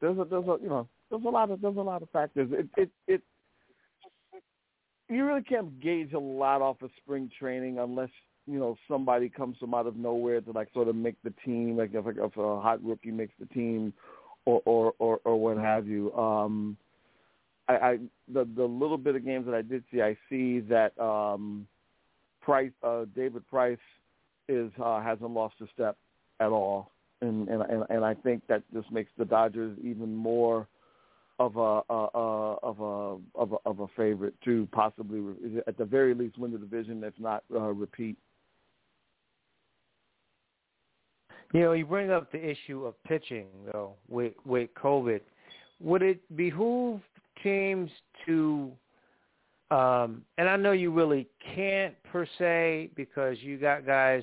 there's 0.00 0.18
a 0.18 0.24
there's 0.24 0.46
a 0.46 0.56
you 0.62 0.68
know 0.68 0.88
there's 1.10 1.24
a 1.24 1.28
lot 1.28 1.50
of 1.50 1.60
there's 1.60 1.76
a 1.76 1.80
lot 1.80 2.02
of 2.02 2.10
factors. 2.10 2.48
It 2.52 2.68
it 2.76 2.90
it 3.06 3.22
you 5.08 5.24
really 5.24 5.42
can't 5.42 5.80
gauge 5.80 6.12
a 6.12 6.18
lot 6.18 6.62
off 6.62 6.82
of 6.82 6.90
spring 6.96 7.30
training 7.38 7.78
unless 7.78 8.10
you 8.46 8.58
know 8.58 8.76
somebody 8.88 9.28
comes 9.28 9.56
from 9.58 9.74
out 9.74 9.86
of 9.86 9.96
nowhere 9.96 10.40
to 10.40 10.52
like 10.52 10.68
sort 10.72 10.88
of 10.88 10.96
make 10.96 11.16
the 11.22 11.32
team, 11.44 11.76
like 11.76 11.90
if, 11.92 12.06
if 12.06 12.36
a 12.36 12.60
hot 12.60 12.82
rookie 12.84 13.10
makes 13.10 13.34
the 13.38 13.46
team, 13.46 13.92
or 14.44 14.62
or 14.64 14.94
or, 14.98 15.20
or 15.24 15.36
what 15.40 15.58
have 15.58 15.86
you. 15.86 16.12
Um, 16.14 16.76
I, 17.68 17.74
I 17.74 17.98
the 18.32 18.48
the 18.56 18.64
little 18.64 18.98
bit 18.98 19.16
of 19.16 19.24
games 19.24 19.46
that 19.46 19.54
I 19.54 19.62
did 19.62 19.84
see, 19.92 20.00
I 20.00 20.16
see 20.30 20.60
that 20.60 20.98
um, 21.00 21.66
Price, 22.40 22.70
uh, 22.82 23.06
David 23.14 23.46
Price, 23.48 23.78
is 24.48 24.70
uh, 24.82 25.02
hasn't 25.02 25.30
lost 25.30 25.56
a 25.60 25.66
step 25.74 25.96
at 26.40 26.48
all, 26.48 26.92
and 27.20 27.48
and 27.48 27.62
and, 27.62 27.84
and 27.90 28.04
I 28.04 28.14
think 28.14 28.46
that 28.48 28.62
just 28.72 28.90
makes 28.92 29.10
the 29.18 29.24
Dodgers 29.24 29.76
even 29.82 30.14
more 30.14 30.68
of 31.38 31.56
a, 31.56 31.82
uh, 31.90 32.08
uh, 32.14 32.56
of 32.62 32.80
a 32.80 33.38
of 33.38 33.52
a 33.52 33.56
of 33.68 33.80
a 33.80 33.86
favorite 33.96 34.34
to 34.44 34.68
possibly 34.72 35.22
at 35.66 35.76
the 35.76 35.84
very 35.84 36.14
least 36.14 36.38
win 36.38 36.52
the 36.52 36.58
division, 36.58 37.02
if 37.04 37.14
not 37.18 37.42
uh, 37.54 37.58
repeat. 37.60 38.16
You 41.52 41.60
know, 41.60 41.72
you 41.72 41.86
bring 41.86 42.10
up 42.10 42.32
the 42.32 42.44
issue 42.44 42.84
of 42.84 43.02
pitching 43.04 43.46
though 43.72 43.94
with 44.08 44.32
with 44.44 44.70
COVID. 44.74 45.20
Would 45.80 46.02
it 46.02 46.36
behoove 46.36 47.00
teams 47.42 47.90
to 48.26 48.72
um 49.70 50.22
and 50.38 50.48
I 50.48 50.56
know 50.56 50.72
you 50.72 50.90
really 50.90 51.28
can't 51.54 51.94
per 52.04 52.26
se 52.38 52.90
because 52.96 53.36
you 53.40 53.58
got 53.58 53.86
guys 53.86 54.22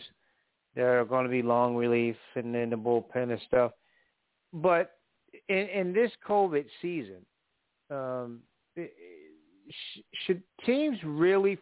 that 0.75 0.83
are 0.83 1.05
going 1.05 1.25
to 1.25 1.29
be 1.29 1.41
long 1.41 1.75
relief 1.75 2.15
and 2.35 2.55
in 2.55 2.71
the 2.71 2.75
bullpen 2.75 3.31
and 3.31 3.41
stuff. 3.47 3.71
But 4.53 4.97
in 5.49 5.67
in 5.69 5.93
this 5.93 6.11
COVID 6.27 6.65
season, 6.81 7.25
um 7.89 8.41
sh- 8.77 10.01
should 10.25 10.41
teams 10.65 10.97
really 11.03 11.57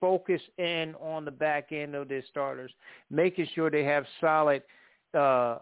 focus 0.00 0.42
in 0.58 0.94
on 1.00 1.24
the 1.24 1.30
back 1.30 1.72
end 1.72 1.94
of 1.94 2.08
their 2.08 2.22
starters, 2.28 2.70
making 3.10 3.48
sure 3.54 3.70
they 3.70 3.84
have 3.84 4.04
solid 4.20 4.62
uh, 5.14 5.58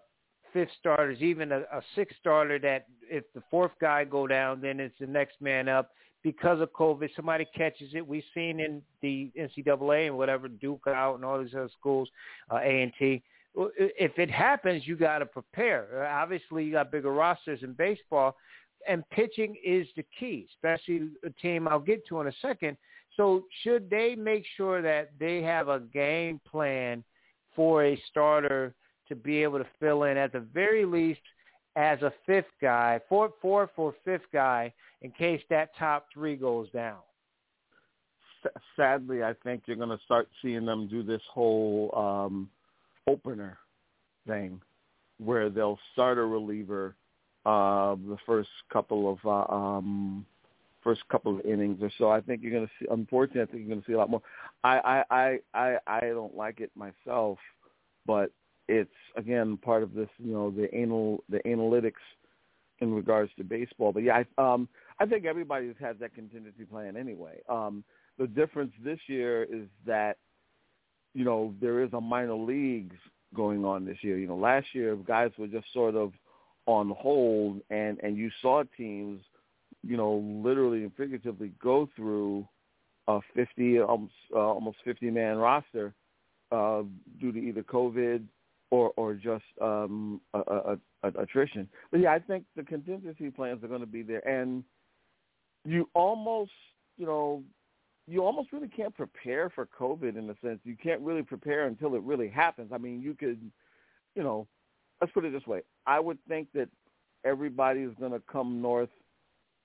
fifth 0.52 0.70
starters, 0.78 1.20
even 1.20 1.52
a, 1.52 1.60
a 1.60 1.82
sixth 1.94 2.16
starter 2.20 2.58
that 2.60 2.86
if 3.02 3.24
the 3.34 3.42
fourth 3.50 3.72
guy 3.80 4.04
go 4.04 4.26
down, 4.26 4.60
then 4.60 4.80
it's 4.80 4.94
the 4.98 5.06
next 5.06 5.40
man 5.40 5.68
up 5.68 5.90
because 6.22 6.60
of 6.60 6.72
COVID. 6.72 7.10
Somebody 7.14 7.46
catches 7.54 7.90
it. 7.94 8.06
We've 8.06 8.24
seen 8.32 8.60
in 8.60 8.80
the 9.02 9.30
NCAA 9.38 10.06
and 10.06 10.16
whatever 10.16 10.48
Duke 10.48 10.86
out 10.88 11.16
and 11.16 11.24
all 11.24 11.42
these 11.42 11.54
other 11.54 11.70
schools, 11.78 12.08
uh, 12.50 12.56
A 12.56 12.82
and 12.82 12.92
T. 12.98 13.22
If 13.56 14.18
it 14.18 14.30
happens, 14.30 14.86
you 14.86 14.96
got 14.96 15.18
to 15.18 15.26
prepare. 15.26 16.08
Obviously, 16.08 16.64
you 16.64 16.72
got 16.72 16.90
bigger 16.90 17.12
rosters 17.12 17.62
in 17.62 17.72
baseball, 17.74 18.34
and 18.88 19.08
pitching 19.10 19.54
is 19.64 19.86
the 19.96 20.04
key, 20.18 20.48
especially 20.56 21.10
a 21.24 21.30
team 21.30 21.68
I'll 21.68 21.78
get 21.78 22.04
to 22.08 22.20
in 22.20 22.26
a 22.26 22.32
second. 22.42 22.76
So, 23.16 23.44
should 23.62 23.88
they 23.88 24.16
make 24.16 24.44
sure 24.56 24.82
that 24.82 25.12
they 25.20 25.40
have 25.42 25.68
a 25.68 25.78
game 25.78 26.40
plan 26.50 27.04
for 27.54 27.84
a 27.84 28.02
starter? 28.10 28.74
To 29.08 29.14
be 29.14 29.42
able 29.42 29.58
to 29.58 29.66
fill 29.80 30.04
in 30.04 30.16
at 30.16 30.32
the 30.32 30.40
very 30.40 30.84
least 30.84 31.20
as 31.76 32.00
a 32.02 32.12
fifth 32.26 32.52
guy, 32.60 33.00
fourth, 33.08 33.32
fourth 33.42 33.70
for 33.74 33.94
fifth 34.04 34.26
guy, 34.32 34.72
in 35.02 35.10
case 35.10 35.42
that 35.50 35.76
top 35.76 36.06
three 36.12 36.36
goes 36.36 36.70
down. 36.70 36.98
Sadly, 38.76 39.22
I 39.22 39.34
think 39.42 39.62
you're 39.66 39.76
going 39.76 39.88
to 39.88 40.04
start 40.04 40.28
seeing 40.42 40.66
them 40.66 40.86
do 40.86 41.02
this 41.02 41.22
whole 41.32 41.90
um, 41.96 42.50
opener 43.06 43.58
thing, 44.26 44.60
where 45.18 45.48
they'll 45.48 45.78
start 45.92 46.18
a 46.18 46.24
reliever 46.24 46.94
uh, 47.46 47.94
the 48.08 48.16
first 48.26 48.48
couple 48.72 49.10
of 49.10 49.18
uh, 49.24 49.52
um, 49.54 50.24
first 50.82 51.00
couple 51.08 51.38
of 51.38 51.44
innings 51.44 51.78
or 51.82 51.90
so. 51.98 52.10
I 52.10 52.20
think 52.20 52.42
you're 52.42 52.52
going 52.52 52.66
to 52.66 52.72
see. 52.78 52.86
Unfortunately, 52.90 53.42
I 53.42 53.46
think 53.46 53.60
you're 53.60 53.68
going 53.68 53.82
to 53.82 53.86
see 53.86 53.94
a 53.94 53.98
lot 53.98 54.10
more. 54.10 54.22
I 54.62 54.78
I 54.78 55.04
I 55.10 55.38
I, 55.54 55.76
I 55.86 56.00
don't 56.00 56.36
like 56.36 56.60
it 56.60 56.70
myself, 56.76 57.38
but 58.06 58.30
it's 58.68 58.90
again 59.16 59.56
part 59.56 59.82
of 59.82 59.94
this, 59.94 60.08
you 60.18 60.32
know, 60.32 60.50
the 60.50 60.74
anal 60.74 61.22
the 61.28 61.38
analytics 61.40 62.02
in 62.80 62.92
regards 62.92 63.30
to 63.36 63.44
baseball. 63.44 63.92
But 63.92 64.02
yeah, 64.02 64.22
I, 64.38 64.52
um, 64.52 64.68
I 64.98 65.06
think 65.06 65.24
everybody 65.24 65.72
has 65.80 65.96
that 66.00 66.14
contingency 66.14 66.64
plan 66.64 66.96
anyway. 66.96 67.40
Um, 67.48 67.84
the 68.18 68.26
difference 68.26 68.72
this 68.84 68.98
year 69.06 69.44
is 69.44 69.66
that 69.86 70.16
you 71.14 71.24
know 71.24 71.54
there 71.60 71.82
is 71.82 71.92
a 71.92 72.00
minor 72.00 72.34
leagues 72.34 72.96
going 73.34 73.64
on 73.64 73.84
this 73.84 73.98
year. 74.02 74.18
You 74.18 74.28
know, 74.28 74.36
last 74.36 74.66
year 74.72 74.96
guys 74.96 75.30
were 75.38 75.46
just 75.46 75.72
sort 75.72 75.94
of 75.94 76.12
on 76.66 76.94
hold, 76.98 77.60
and 77.70 77.98
and 78.02 78.16
you 78.16 78.30
saw 78.40 78.62
teams, 78.76 79.20
you 79.82 79.96
know, 79.96 80.16
literally 80.44 80.82
and 80.82 80.94
figuratively 80.94 81.52
go 81.62 81.88
through 81.96 82.46
a 83.06 83.20
50 83.34 83.80
almost 83.80 84.12
uh, 84.34 84.38
almost 84.38 84.78
50 84.84 85.10
man 85.10 85.36
roster 85.36 85.94
uh, 86.50 86.82
due 87.20 87.32
to 87.32 87.38
either 87.38 87.62
COVID 87.62 88.24
or 88.74 88.92
or 88.96 89.14
just 89.14 89.44
um, 89.60 90.20
a, 90.34 90.38
a, 90.40 90.78
a, 91.04 91.08
attrition. 91.22 91.68
But 91.92 92.00
yeah, 92.00 92.12
I 92.12 92.18
think 92.18 92.44
the 92.56 92.64
contingency 92.64 93.30
plans 93.30 93.62
are 93.62 93.68
going 93.68 93.80
to 93.80 93.86
be 93.86 94.02
there, 94.02 94.26
and 94.26 94.64
you 95.64 95.88
almost 95.94 96.50
you 96.96 97.06
know 97.06 97.44
you 98.08 98.24
almost 98.24 98.52
really 98.52 98.68
can't 98.68 98.94
prepare 98.94 99.48
for 99.48 99.66
COVID 99.66 100.18
in 100.18 100.28
a 100.28 100.34
sense. 100.44 100.58
You 100.64 100.76
can't 100.82 101.00
really 101.00 101.22
prepare 101.22 101.66
until 101.66 101.94
it 101.94 102.02
really 102.02 102.28
happens. 102.28 102.70
I 102.74 102.78
mean, 102.78 103.00
you 103.00 103.14
could, 103.14 103.40
you 104.14 104.22
know, 104.22 104.46
let's 105.00 105.12
put 105.12 105.24
it 105.24 105.32
this 105.32 105.46
way. 105.46 105.62
I 105.86 106.00
would 106.00 106.18
think 106.28 106.48
that 106.54 106.68
everybody 107.24 107.80
is 107.80 107.94
going 107.98 108.12
to 108.12 108.22
come 108.30 108.60
north. 108.60 108.90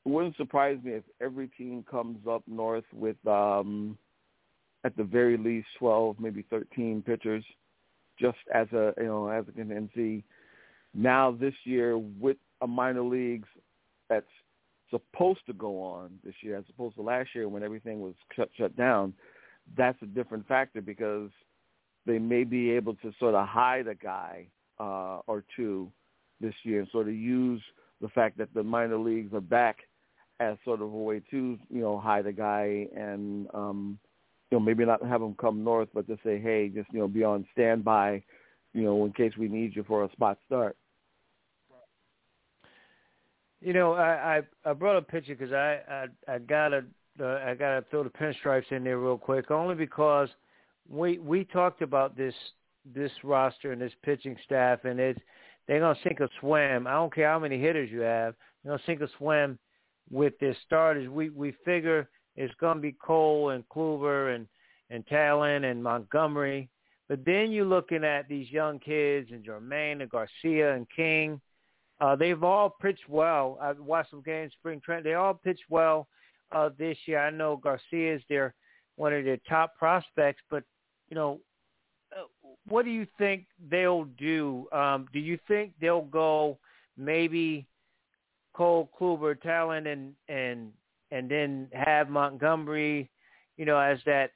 It 0.06 0.10
wouldn't 0.10 0.38
surprise 0.38 0.78
me 0.84 0.94
if 0.94 1.04
every 1.20 1.48
team 1.50 1.84
comes 1.90 2.20
up 2.30 2.44
north 2.48 2.86
with, 2.94 3.18
um, 3.28 3.98
at 4.86 4.96
the 4.96 5.04
very 5.04 5.36
least, 5.36 5.68
12, 5.80 6.18
maybe 6.20 6.46
13 6.50 7.04
pitchers 7.06 7.44
just 8.20 8.38
as 8.54 8.68
a 8.74 8.94
you 8.98 9.06
know 9.06 9.28
as 9.30 9.46
a 9.48 9.52
contingency. 9.52 10.24
Now 10.94 11.32
this 11.32 11.54
year 11.64 11.98
with 11.98 12.38
a 12.62 12.68
minor 12.68 13.04
leagues 13.04 13.48
that's 14.10 14.26
supposed 14.90 15.46
to 15.46 15.54
go 15.54 15.82
on 15.82 16.18
this 16.24 16.34
year 16.42 16.58
as 16.58 16.66
opposed 16.70 16.96
to 16.96 17.02
last 17.02 17.30
year 17.36 17.48
when 17.48 17.64
everything 17.64 18.02
was 18.02 18.16
shut 18.36 18.50
shut 18.58 18.76
down, 18.76 19.14
that's 19.78 20.02
a 20.02 20.06
different 20.06 20.48
factor 20.48 20.82
because 20.82 21.30
they 22.06 22.18
may 22.18 22.44
be 22.44 22.72
able 22.72 22.96
to 22.96 23.14
sort 23.20 23.36
of 23.36 23.48
hide 23.48 23.88
a 23.88 23.96
guy 23.96 24.48
uh, 24.80 25.20
or 25.28 25.44
two 25.56 25.92
this 26.42 26.54
year 26.64 26.80
and 26.80 26.90
sort 26.92 27.08
of 27.08 27.14
use 27.14 27.62
the 28.02 28.08
fact 28.10 28.38
that 28.38 28.54
the 28.54 28.64
minor 28.64 28.98
leagues 28.98 29.34
are 29.34 29.42
back 29.42 29.78
as 30.40 30.58
sort 30.64 30.82
of 30.82 30.94
a 30.94 30.98
way 30.98 31.22
to 31.30 31.58
you 31.70 31.82
know 31.82 32.00
hide 32.00 32.26
a 32.26 32.32
guy 32.32 32.88
and 32.96 33.48
um, 33.54 34.00
you 34.52 34.58
know 34.58 34.60
maybe 34.60 34.86
not 34.86 35.04
have 35.06 35.22
them 35.22 35.36
come 35.40 35.64
north, 35.64 35.90
but 35.94 36.08
to 36.08 36.18
say 36.24 36.40
hey, 36.40 36.70
just 36.70 36.92
you 36.92 37.00
know 37.00 37.08
be 37.08 37.24
on 37.24 37.46
standby, 37.54 38.24
you 38.74 38.84
know 38.84 39.06
in 39.06 39.14
case 39.14 39.34
we 39.38 39.48
need 39.48 39.76
you 39.76 39.84
for 39.84 40.04
a 40.04 40.12
spot 40.12 40.38
start. 40.48 40.76
You 43.62 43.74
know, 43.74 43.94
I 43.94 44.38
I, 44.38 44.70
I 44.70 44.74
brought 44.74 44.98
a 44.98 45.02
picture 45.02 45.36
because 45.36 45.54
I 45.54 45.80
I 45.90 46.34
I 46.34 46.40
gotta 46.40 46.86
uh, 47.20 47.40
I 47.46 47.56
gotta 47.56 47.84
throw 47.92 48.04
the 48.04 48.10
pinstripes 48.10 48.72
in 48.72 48.84
there 48.84 49.00
real 49.00 49.18
quick, 49.18 49.52
only 49.52 49.76
because 49.76 50.30
we 50.90 51.20
we 51.20 51.44
talked 51.44 51.82
about 51.82 52.16
this 52.16 52.34
this 52.96 53.12
roster 53.24 53.72
and 53.72 53.82
this 53.82 53.92
pitching 54.04 54.38
staff, 54.46 54.86
and 54.86 55.00
it's 55.00 55.20
they're 55.68 55.80
gonna 55.80 56.00
sink 56.04 56.22
or 56.22 56.30
swim. 56.40 56.88
I 56.88 56.94
don't 56.94 57.14
care 57.14 57.30
how 57.30 57.40
many 57.40 57.60
hitters 57.60 57.92
you 57.92 58.00
have, 58.00 58.36
they're 58.64 58.72
gonna 58.72 58.84
sink 58.86 59.02
or 59.02 59.10
swim 59.18 59.60
with 60.10 60.34
their 60.40 60.56
starters. 60.66 61.10
We 61.10 61.30
we 61.30 61.54
figure 61.66 62.10
it's 62.40 62.54
gonna 62.60 62.80
be 62.80 62.94
Cole 62.94 63.52
and 63.52 63.68
Kluber 63.70 64.34
and 64.34 64.48
and 64.90 65.06
Taillon 65.06 65.70
and 65.70 65.84
Montgomery, 65.84 66.68
but 67.08 67.24
then 67.24 67.52
you're 67.52 67.66
looking 67.66 68.04
at 68.04 68.28
these 68.28 68.50
young 68.50 68.80
kids 68.80 69.30
and 69.32 69.46
Germán 69.46 70.02
and 70.02 70.10
Garcia 70.10 70.74
and 70.74 70.88
King 70.90 71.40
uh, 72.02 72.16
they've 72.16 72.44
all 72.44 72.70
pitched 72.70 73.10
well. 73.10 73.58
I've 73.62 73.80
watched 73.80 74.12
some 74.12 74.22
games 74.22 74.54
spring 74.54 74.82
training. 74.84 75.04
They 75.04 75.16
all 75.16 75.34
pitched 75.34 75.66
well 75.70 76.08
uh, 76.52 76.70
this 76.78 76.98
year. 77.06 77.20
I 77.20 77.30
know 77.30 77.58
Garcia 77.58 78.16
is 78.16 78.22
their 78.30 78.54
one 78.96 79.14
of 79.14 79.26
their 79.26 79.40
top 79.50 79.76
prospects, 79.78 80.42
but 80.50 80.64
you 81.10 81.16
know, 81.16 81.40
uh, 82.16 82.24
what 82.68 82.86
do 82.86 82.92
you 82.92 83.06
think 83.18 83.46
they'll 83.70 84.06
do? 84.18 84.68
Um, 84.72 85.08
do 85.12 85.20
you 85.20 85.38
think 85.48 85.74
they'll 85.82 86.02
go 86.02 86.58
maybe 86.98 87.66
Cole, 88.54 88.90
Kluber, 89.00 89.36
Taillon, 89.36 89.92
and 89.92 90.14
and 90.30 90.72
and 91.12 91.30
then 91.30 91.68
have 91.74 92.10
Montgomery, 92.10 93.10
you 93.58 93.66
know, 93.66 93.78
as 93.78 94.00
that 94.06 94.32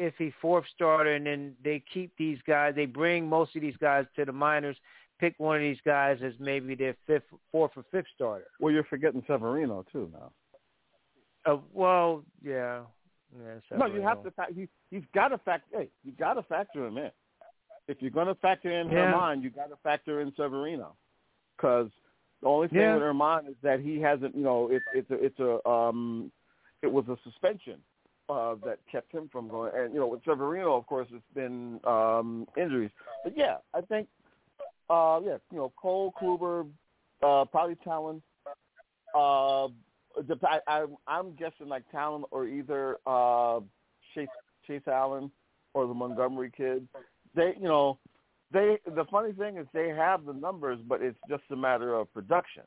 iffy 0.00 0.32
fourth 0.40 0.64
starter, 0.74 1.14
and 1.14 1.26
then 1.26 1.54
they 1.62 1.82
keep 1.92 2.12
these 2.16 2.38
guys. 2.46 2.74
They 2.74 2.86
bring 2.86 3.28
most 3.28 3.56
of 3.56 3.62
these 3.62 3.76
guys 3.78 4.06
to 4.16 4.24
the 4.24 4.32
minors 4.32 4.76
pick 5.18 5.34
one 5.38 5.56
of 5.56 5.62
these 5.62 5.78
guys 5.84 6.18
as 6.24 6.32
maybe 6.38 6.74
their 6.74 6.96
fifth, 7.06 7.24
fourth 7.50 7.72
or 7.76 7.84
fifth 7.90 8.06
starter. 8.14 8.46
Well, 8.60 8.72
you're 8.72 8.84
forgetting 8.84 9.22
Severino 9.26 9.84
too 9.92 10.10
now. 10.12 10.32
Uh, 11.46 11.58
well, 11.72 12.24
yeah. 12.42 12.80
yeah 13.38 13.76
no, 13.76 13.86
you 13.86 14.00
have 14.00 14.22
to. 14.22 14.32
He, 14.54 14.68
he's 14.90 15.04
got 15.14 15.28
to 15.28 15.38
factor. 15.38 15.78
Hey, 15.78 15.88
you 16.04 16.12
got 16.12 16.34
to 16.34 16.42
factor 16.42 16.86
him 16.86 16.98
in. 16.98 17.10
If 17.86 17.98
you're 18.00 18.10
going 18.10 18.28
to 18.28 18.34
factor 18.36 18.70
in 18.70 18.88
yeah. 18.88 19.12
Germán, 19.12 19.42
you 19.42 19.50
got 19.50 19.68
to 19.68 19.76
factor 19.82 20.20
in 20.20 20.32
Severino, 20.36 20.96
because 21.56 21.90
the 22.44 22.50
only 22.50 22.68
thing 22.68 22.80
yeah. 22.80 22.94
with 22.94 23.02
Germán 23.02 23.48
is 23.48 23.54
that 23.62 23.80
he 23.80 23.98
hasn't. 23.98 24.36
You 24.36 24.42
know, 24.42 24.68
it's 24.70 24.84
it's 24.94 25.10
a 25.10 25.14
it's 25.14 25.40
a 25.40 25.66
um, 25.66 26.30
it 26.82 26.92
was 26.92 27.06
a 27.08 27.16
suspension 27.24 27.78
uh, 28.28 28.56
that 28.66 28.80
kept 28.92 29.10
him 29.10 29.30
from 29.32 29.48
going. 29.48 29.72
And 29.74 29.94
you 29.94 29.98
know, 29.98 30.08
with 30.08 30.20
Severino, 30.24 30.76
of 30.76 30.86
course, 30.86 31.08
it's 31.10 31.24
been 31.34 31.80
um, 31.84 32.46
injuries. 32.54 32.90
But 33.24 33.32
yeah, 33.34 33.56
I 33.72 33.80
think 33.80 34.08
uh, 34.90 35.20
yes, 35.24 35.40
you 35.50 35.56
know, 35.56 35.72
Cole, 35.80 36.12
Kluber, 36.20 36.68
uh, 37.22 37.46
probably 37.46 37.76
Taillon. 37.76 38.20
Uh, 39.14 39.68
I, 40.46 40.60
I, 40.66 40.84
I'm 41.06 41.32
guessing 41.36 41.68
like 41.68 41.84
Taillon 41.94 42.24
or 42.30 42.46
either 42.46 42.98
uh, 43.06 43.60
Chase 44.14 44.28
Chase 44.66 44.86
Allen 44.86 45.30
or 45.72 45.86
the 45.86 45.94
Montgomery 45.94 46.52
kid. 46.54 46.86
They, 47.34 47.54
you 47.58 47.68
know, 47.68 47.98
they. 48.52 48.78
The 48.86 49.04
funny 49.10 49.32
thing 49.32 49.58
is 49.58 49.66
they 49.72 49.88
have 49.88 50.24
the 50.24 50.32
numbers, 50.32 50.78
but 50.86 51.02
it's 51.02 51.18
just 51.28 51.42
a 51.50 51.56
matter 51.56 51.94
of 51.94 52.12
production 52.12 52.64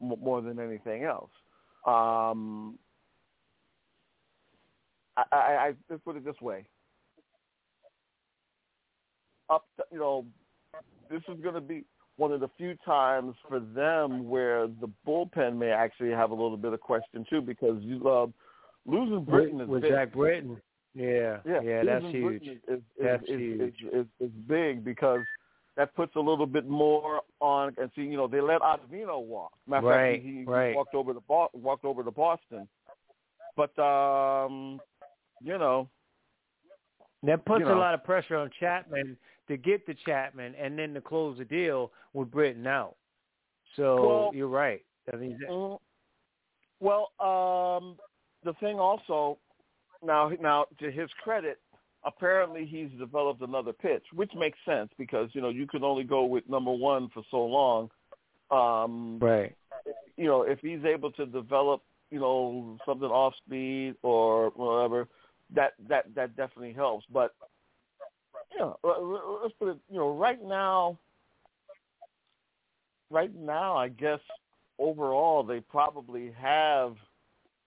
more 0.00 0.40
than 0.40 0.58
anything 0.58 1.04
else. 1.04 1.30
Um, 1.86 2.78
I, 5.16 5.24
I, 5.32 5.36
I 5.36 5.72
let's 5.88 6.02
put 6.02 6.16
it 6.16 6.24
this 6.24 6.40
way. 6.40 6.64
Up, 9.48 9.66
to, 9.76 9.84
you 9.92 9.98
know, 9.98 10.24
this 11.10 11.22
is 11.28 11.40
going 11.42 11.54
to 11.54 11.60
be 11.60 11.84
one 12.16 12.32
of 12.32 12.40
the 12.40 12.50
few 12.56 12.74
times 12.84 13.34
for 13.48 13.60
them 13.60 14.28
where 14.28 14.66
the 14.66 14.88
bullpen 15.06 15.56
may 15.56 15.70
actually 15.70 16.10
have 16.10 16.30
a 16.30 16.34
little 16.34 16.56
bit 16.56 16.72
of 16.72 16.80
question 16.80 17.24
too, 17.28 17.40
because 17.40 17.82
you 17.82 18.06
uh, 18.08 18.26
losing 18.86 19.24
Britton 19.24 19.60
is 19.60 19.68
with 19.68 19.82
big. 19.82 19.92
Zach 19.92 20.12
Britton. 20.12 20.60
Yeah, 20.94 21.38
yeah, 21.46 21.60
yeah, 21.62 21.82
that's 21.84 22.04
huge. 22.06 22.42
Is, 22.42 22.58
is, 22.68 22.80
that's 23.00 23.22
is, 23.24 23.28
huge. 23.28 23.76
Is, 23.92 24.06
is, 24.18 24.30
big 24.48 24.84
because 24.84 25.20
that 25.76 25.94
puts 25.94 26.16
a 26.16 26.20
little 26.20 26.46
bit 26.46 26.66
more 26.66 27.20
on. 27.40 27.74
And 27.78 27.90
see, 27.94 28.02
you 28.02 28.16
know, 28.16 28.26
they 28.26 28.40
let 28.40 28.60
Ottavino 28.60 29.22
walk. 29.24 29.52
Matter 29.68 29.86
right, 29.86 30.16
fact, 30.16 30.26
he, 30.26 30.44
right. 30.44 30.74
walked 30.74 30.94
over 30.94 31.14
to 31.14 31.20
Bo- 31.20 31.50
walked 31.52 31.84
over 31.84 32.02
to 32.02 32.10
Boston, 32.10 32.66
but 33.56 33.78
um, 33.78 34.80
you 35.40 35.58
know, 35.58 35.88
that 37.22 37.44
puts 37.44 37.60
you 37.60 37.66
know, 37.66 37.76
a 37.76 37.78
lot 37.78 37.94
of 37.94 38.02
pressure 38.02 38.36
on 38.36 38.50
Chapman 38.58 39.16
to 39.46 39.56
get 39.56 39.86
the 39.86 39.94
Chapman 40.04 40.54
and 40.60 40.76
then 40.76 40.92
to 40.94 41.00
close 41.00 41.38
the 41.38 41.44
deal 41.44 41.92
with 42.14 42.30
Britton 42.30 42.66
out. 42.66 42.96
So 43.76 44.06
well, 44.06 44.30
you're 44.34 44.48
right. 44.48 44.84
I 45.12 45.16
mean, 45.16 45.38
mm, 45.48 45.78
well, 46.80 47.10
um, 47.20 47.96
the 48.44 48.54
thing 48.54 48.78
also 48.80 49.38
now 50.04 50.30
now 50.40 50.66
to 50.78 50.90
his 50.90 51.10
credit, 51.22 51.58
apparently 52.04 52.66
he's 52.66 52.90
developed 52.98 53.42
another 53.42 53.72
pitch, 53.72 54.04
which 54.14 54.32
makes 54.36 54.58
sense 54.64 54.90
because 54.98 55.30
you 55.32 55.40
know 55.40 55.48
you 55.48 55.66
can 55.66 55.84
only 55.84 56.04
go 56.04 56.24
with 56.24 56.48
number 56.48 56.72
one 56.72 57.08
for 57.12 57.22
so 57.30 57.44
long. 57.44 57.90
Um, 58.50 59.18
right. 59.20 59.54
You 60.16 60.26
know, 60.26 60.42
if 60.42 60.58
he's 60.60 60.84
able 60.84 61.12
to 61.12 61.26
develop, 61.26 61.82
you 62.10 62.18
know, 62.18 62.76
something 62.84 63.08
off 63.08 63.34
speed 63.46 63.94
or 64.02 64.50
whatever, 64.50 65.08
that 65.54 65.72
that 65.88 66.14
that 66.14 66.36
definitely 66.36 66.72
helps. 66.72 67.06
But 67.12 67.34
yeah, 68.56 68.72
let's 68.82 69.54
put 69.58 69.68
it. 69.68 69.78
You 69.90 69.98
know, 69.98 70.14
right 70.16 70.42
now, 70.42 70.98
right 73.10 73.34
now, 73.34 73.76
I 73.76 73.88
guess 73.88 74.20
overall 74.78 75.42
they 75.42 75.60
probably 75.60 76.32
have 76.40 76.96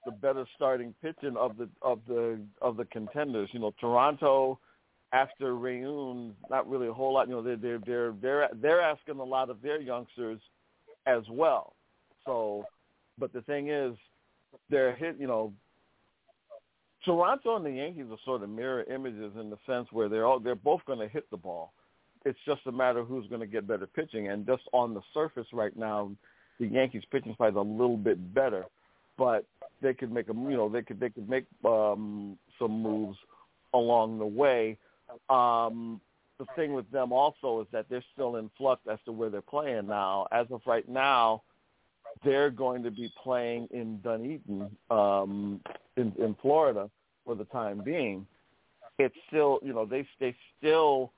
the 0.05 0.11
better 0.11 0.45
starting 0.55 0.93
pitching 1.01 1.35
of 1.37 1.57
the 1.57 1.69
of 1.81 1.99
the 2.07 2.39
of 2.61 2.77
the 2.77 2.85
contenders. 2.85 3.49
You 3.53 3.59
know, 3.59 3.73
Toronto 3.79 4.59
after 5.13 5.55
Ryu, 5.55 6.31
not 6.49 6.69
really 6.69 6.87
a 6.87 6.93
whole 6.93 7.13
lot. 7.13 7.27
You 7.27 7.35
know, 7.35 7.41
they're 7.41 7.57
they're 7.57 7.79
they're 7.79 8.13
they're 8.21 8.49
they're 8.61 8.81
asking 8.81 9.19
a 9.19 9.23
lot 9.23 9.49
of 9.49 9.61
their 9.61 9.79
youngsters 9.79 10.39
as 11.05 11.23
well. 11.29 11.75
So, 12.25 12.65
but 13.17 13.31
the 13.33 13.41
thing 13.41 13.69
is, 13.69 13.95
they're 14.69 14.95
hit. 14.95 15.17
You 15.19 15.27
know, 15.27 15.53
Toronto 17.05 17.55
and 17.55 17.65
the 17.65 17.71
Yankees 17.71 18.05
are 18.09 18.17
sort 18.25 18.43
of 18.43 18.49
mirror 18.49 18.83
images 18.83 19.33
in 19.39 19.49
the 19.49 19.57
sense 19.67 19.87
where 19.91 20.09
they're 20.09 20.25
all 20.25 20.39
they're 20.39 20.55
both 20.55 20.81
going 20.85 20.99
to 20.99 21.07
hit 21.07 21.29
the 21.29 21.37
ball. 21.37 21.73
It's 22.25 22.39
just 22.45 22.61
a 22.67 22.71
matter 22.71 22.99
of 22.99 23.07
who's 23.07 23.27
going 23.27 23.41
to 23.41 23.47
get 23.47 23.67
better 23.67 23.85
pitching. 23.85 24.29
And 24.29 24.45
just 24.45 24.63
on 24.71 24.93
the 24.93 25.01
surface 25.13 25.47
right 25.51 25.75
now, 25.75 26.11
the 26.59 26.67
Yankees 26.67 27.03
pitching 27.11 27.33
is 27.33 27.37
a 27.39 27.59
little 27.59 27.97
bit 27.97 28.33
better, 28.33 28.65
but 29.17 29.45
they 29.81 29.93
could 29.93 30.11
make 30.11 30.29
a 30.29 30.33
you 30.33 30.57
know 30.57 30.69
they 30.69 30.81
could 30.81 30.99
they 30.99 31.09
could 31.09 31.29
make 31.29 31.45
um, 31.65 32.37
some 32.59 32.81
moves 32.81 33.17
along 33.73 34.19
the 34.19 34.25
way. 34.25 34.77
Um, 35.29 35.99
the 36.39 36.45
thing 36.55 36.73
with 36.73 36.89
them 36.91 37.11
also 37.11 37.61
is 37.61 37.67
that 37.71 37.85
they're 37.89 38.03
still 38.13 38.37
in 38.37 38.49
flux 38.57 38.81
as 38.91 38.99
to 39.05 39.11
where 39.11 39.29
they're 39.29 39.41
playing 39.41 39.87
now. 39.87 40.27
As 40.31 40.47
of 40.51 40.61
right 40.65 40.87
now, 40.89 41.43
they're 42.23 42.49
going 42.49 42.83
to 42.83 42.91
be 42.91 43.11
playing 43.21 43.67
in 43.71 43.99
Dunedin 43.99 44.69
um, 44.89 45.61
in, 45.97 46.13
in 46.19 46.35
Florida 46.41 46.89
for 47.25 47.35
the 47.35 47.45
time 47.45 47.81
being. 47.83 48.25
It's 48.99 49.15
still, 49.27 49.59
you 49.63 49.73
know, 49.73 49.85
they 49.85 50.07
they 50.19 50.35
still 50.57 51.11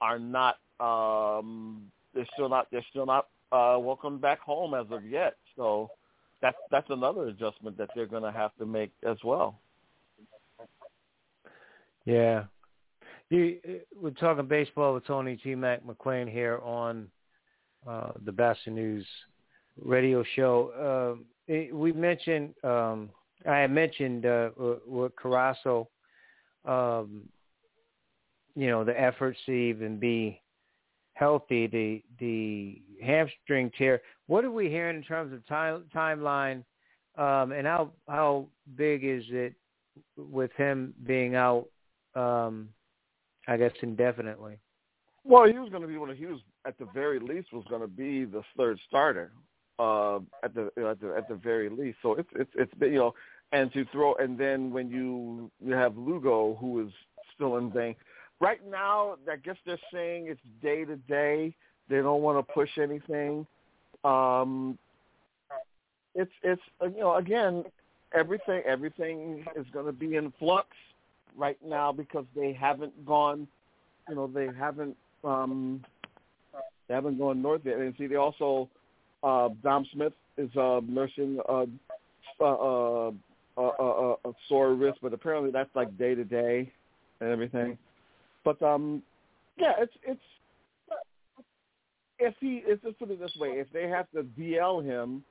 are 0.00 0.18
not. 0.18 0.58
Um, 0.80 1.90
they're 2.14 2.26
still 2.34 2.48
not. 2.48 2.68
They're 2.70 2.84
still 2.90 3.06
not 3.06 3.28
uh, 3.52 3.76
welcome 3.78 4.18
back 4.18 4.40
home 4.40 4.74
as 4.74 4.86
of 4.90 5.04
yet. 5.04 5.36
So 5.56 5.90
that's 6.42 6.56
that's 6.70 6.90
another 6.90 7.28
adjustment 7.28 7.78
that 7.78 7.88
they're 7.94 8.06
going 8.06 8.24
to 8.24 8.32
have 8.32 8.54
to 8.58 8.66
make 8.66 8.92
as 9.08 9.16
well. 9.24 9.60
Yeah, 12.04 12.44
you, 13.30 13.60
we're 13.96 14.10
talking 14.10 14.46
baseball 14.46 14.92
with 14.92 15.06
Tony 15.06 15.36
T. 15.36 15.54
Mac 15.54 15.86
McLean 15.86 16.26
here 16.26 16.58
on 16.58 17.08
uh, 17.88 18.10
the 18.24 18.32
Batchelor 18.32 18.74
News 18.74 19.06
radio 19.80 20.22
show. 20.36 21.16
Uh, 21.48 21.54
we 21.72 21.92
mentioned, 21.92 22.54
um, 22.64 23.08
I 23.48 23.58
had 23.58 23.70
mentioned 23.70 24.26
uh, 24.26 24.50
with 24.86 25.16
Carrasco, 25.16 25.88
um, 26.64 27.22
you 28.54 28.68
know, 28.68 28.84
the 28.84 29.00
efforts 29.00 29.38
to 29.46 29.52
even 29.52 29.98
be 29.98 30.41
healthy. 31.14 31.66
The 31.66 32.02
the 32.18 32.82
hamstring 33.04 33.70
tear. 33.76 34.00
What 34.26 34.44
are 34.44 34.50
we 34.50 34.68
hearing 34.68 34.96
in 34.96 35.02
terms 35.02 35.32
of 35.32 35.46
time 35.46 35.84
timeline? 35.94 36.64
Um, 37.16 37.52
and 37.52 37.66
how 37.66 37.90
how 38.08 38.46
big 38.76 39.04
is 39.04 39.24
it 39.28 39.54
with 40.16 40.52
him 40.56 40.94
being 41.04 41.34
out? 41.34 41.66
Um, 42.14 42.68
I 43.48 43.56
guess 43.56 43.72
indefinitely. 43.82 44.58
Well, 45.24 45.46
he 45.46 45.58
was 45.58 45.70
going 45.70 45.82
to 45.82 45.88
be 45.88 45.98
one. 45.98 46.10
Of, 46.10 46.16
he 46.16 46.26
was 46.26 46.40
at 46.66 46.78
the 46.78 46.86
very 46.92 47.20
least 47.20 47.52
was 47.52 47.64
going 47.68 47.82
to 47.82 47.88
be 47.88 48.24
the 48.24 48.42
third 48.56 48.78
starter 48.88 49.32
uh, 49.78 50.16
at 50.42 50.54
the 50.54 50.70
at 50.88 51.00
the 51.00 51.14
at 51.16 51.28
the 51.28 51.34
very 51.34 51.68
least. 51.68 51.98
So 52.02 52.14
it's 52.14 52.28
it's 52.34 52.50
it's 52.54 52.72
you 52.80 52.96
know, 52.96 53.14
and 53.52 53.72
to 53.72 53.84
throw 53.86 54.14
and 54.14 54.38
then 54.38 54.70
when 54.70 54.88
you 54.88 55.50
you 55.64 55.74
have 55.74 55.96
Lugo 55.96 56.56
who 56.60 56.86
is 56.86 56.92
still 57.34 57.56
in 57.56 57.70
vain. 57.70 57.94
Right 58.42 58.58
now, 58.68 59.18
I 59.30 59.36
guess 59.36 59.54
they're 59.64 59.78
saying 59.92 60.26
it's 60.26 60.40
day 60.60 60.84
to 60.84 60.96
day. 60.96 61.54
They 61.88 61.98
don't 61.98 62.22
want 62.22 62.44
to 62.44 62.52
push 62.52 62.70
anything. 62.76 63.46
Um, 64.02 64.76
it's 66.16 66.32
it's 66.42 66.60
uh, 66.80 66.86
you 66.86 66.98
know 66.98 67.14
again 67.18 67.62
everything 68.12 68.62
everything 68.66 69.44
is 69.54 69.64
going 69.72 69.86
to 69.86 69.92
be 69.92 70.16
in 70.16 70.32
flux 70.40 70.66
right 71.36 71.56
now 71.64 71.92
because 71.92 72.24
they 72.34 72.52
haven't 72.52 73.06
gone 73.06 73.46
you 74.08 74.16
know 74.16 74.26
they 74.26 74.48
haven't 74.58 74.96
um 75.22 75.82
they 76.88 76.94
haven't 76.94 77.18
gone 77.18 77.40
north 77.40 77.62
yet 77.64 77.78
and 77.78 77.94
see 77.96 78.08
they 78.08 78.16
also 78.16 78.68
uh 79.22 79.50
Dom 79.62 79.86
Smith 79.92 80.12
is 80.36 80.54
uh 80.56 80.80
nursing 80.86 81.38
uh 81.48 81.64
uh 82.40 82.44
uh 82.44 83.12
a, 83.56 83.62
a, 83.62 84.12
a 84.12 84.32
sore 84.48 84.74
wrist 84.74 84.98
but 85.00 85.14
apparently 85.14 85.50
that's 85.52 85.74
like 85.74 85.96
day 85.96 86.14
to 86.14 86.24
day 86.24 86.70
and 87.20 87.30
everything 87.30 87.78
but 88.44 88.60
um 88.62 89.02
yeah 89.56 89.72
it's 89.78 89.92
it's 90.02 90.20
if 92.18 92.34
he 92.40 92.62
let's 92.68 92.82
just 92.82 92.98
put 92.98 93.10
it 93.10 93.20
this 93.20 93.32
way 93.38 93.48
if 93.50 93.66
they 93.72 93.88
have 93.88 94.10
to 94.12 94.22
DL 94.22 94.84
him 94.84 95.24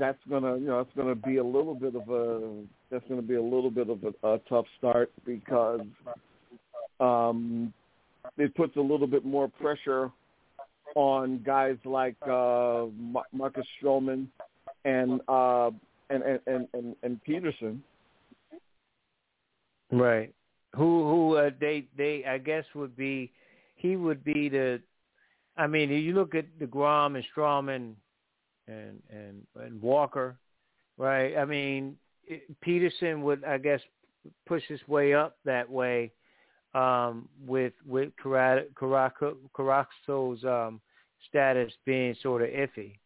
that's 0.00 0.18
gonna 0.28 0.56
you 0.56 0.66
know 0.66 0.80
it's 0.80 0.90
gonna 0.96 1.14
be 1.14 1.36
a 1.36 1.44
little 1.44 1.74
bit 1.74 1.94
of 1.94 2.08
a 2.08 2.62
that's 2.90 3.04
gonna 3.08 3.22
be 3.22 3.34
a 3.34 3.42
little 3.42 3.70
bit 3.70 3.88
of 3.88 4.00
a, 4.04 4.28
a 4.28 4.38
tough 4.48 4.66
start 4.78 5.10
because 5.24 5.80
um 7.00 7.72
it 8.38 8.54
puts 8.54 8.76
a 8.76 8.80
little 8.80 9.06
bit 9.06 9.24
more 9.24 9.48
pressure 9.48 10.10
on 10.94 11.42
guys 11.44 11.76
like 11.84 12.16
uh 12.28 12.86
Marcus 13.32 13.66
Stroman 13.82 14.26
and 14.84 15.20
uh 15.28 15.70
and 16.10 16.22
and 16.22 16.40
and 16.46 16.68
and, 16.72 16.96
and 17.02 17.22
Peterson. 17.24 17.82
Right 19.92 20.32
who 20.76 21.08
who 21.08 21.36
uh, 21.36 21.50
they 21.60 21.84
they 21.96 22.24
I 22.24 22.38
guess 22.38 22.64
would 22.74 22.96
be 22.96 23.32
he 23.76 23.96
would 23.96 24.24
be 24.24 24.48
the 24.48 24.80
I 25.56 25.66
mean 25.66 25.90
you 25.90 26.14
look 26.14 26.34
at 26.34 26.58
deGrom 26.58 27.16
and 27.16 27.24
Stroman 27.34 27.94
and 28.66 29.02
and 29.10 29.42
and 29.60 29.82
Walker, 29.82 30.36
right? 30.98 31.36
I 31.36 31.44
mean, 31.44 31.96
it, 32.26 32.42
Peterson 32.60 33.22
would, 33.22 33.44
I 33.44 33.58
guess, 33.58 33.80
push 34.46 34.62
his 34.68 34.80
way 34.88 35.14
up 35.14 35.36
that 35.44 35.70
way 35.70 36.10
um, 36.74 37.28
with 37.46 37.72
with 37.86 38.10
Carrasco's 38.22 39.14
um, 40.44 40.80
status 41.28 41.72
being 41.84 42.14
sort 42.22 42.42
of 42.42 42.48
iffy. 42.48 42.96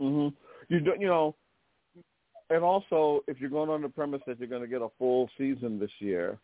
Mhm. 0.00 0.32
You 0.68 0.80
don't, 0.80 1.00
you 1.00 1.06
know, 1.06 1.36
and 2.50 2.64
also 2.64 3.22
if 3.28 3.40
you're 3.40 3.50
going 3.50 3.70
on 3.70 3.82
the 3.82 3.88
premise 3.88 4.22
that 4.26 4.38
you're 4.38 4.48
going 4.48 4.62
to 4.62 4.68
get 4.68 4.82
a 4.82 4.88
full 4.98 5.28
season 5.36 5.78
this 5.78 5.90
year, 5.98 6.38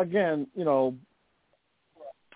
again, 0.00 0.46
you 0.54 0.64
know, 0.64 0.94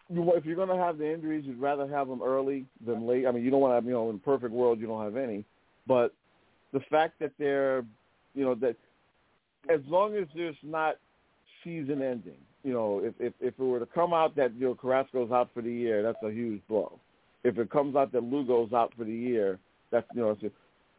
you, 0.08 0.32
if 0.34 0.44
you're 0.44 0.56
going 0.56 0.68
to 0.68 0.76
have 0.76 0.98
the 0.98 1.12
injuries, 1.12 1.44
you'd 1.46 1.60
rather 1.60 1.88
have 1.88 2.08
them 2.08 2.22
early 2.22 2.66
than 2.86 3.06
late. 3.06 3.26
I 3.26 3.30
mean, 3.30 3.44
you 3.44 3.50
don't 3.50 3.60
want 3.60 3.72
to 3.72 3.76
have, 3.76 3.84
you 3.84 3.92
know, 3.92 4.10
in 4.10 4.18
perfect 4.18 4.52
world, 4.52 4.78
you 4.78 4.86
don't 4.86 5.02
have 5.02 5.16
any. 5.16 5.44
But 5.86 6.12
the 6.72 6.80
fact 6.90 7.18
that 7.20 7.32
they're, 7.38 7.84
you 8.34 8.44
know, 8.44 8.54
that 8.56 8.76
as 9.72 9.80
long 9.86 10.16
as 10.16 10.26
there's 10.34 10.56
not 10.62 10.96
season 11.62 12.02
ending, 12.02 12.38
you 12.62 12.72
know, 12.72 13.00
if 13.02 13.14
if, 13.18 13.32
if 13.40 13.54
it 13.58 13.62
were 13.62 13.78
to 13.78 13.86
come 13.86 14.12
out 14.12 14.36
that 14.36 14.54
you 14.54 14.66
know 14.66 14.74
Carrasco's 14.74 15.30
out 15.30 15.50
for 15.54 15.62
the 15.62 15.72
year, 15.72 16.02
that's 16.02 16.22
a 16.22 16.30
huge 16.30 16.60
blow. 16.68 16.98
If 17.44 17.58
it 17.58 17.70
comes 17.70 17.94
out 17.94 18.12
that 18.12 18.24
Lugo's 18.24 18.72
out 18.72 18.92
for 18.96 19.04
the 19.04 19.12
year, 19.12 19.58
that's 19.90 20.06
you 20.14 20.22
know, 20.22 20.36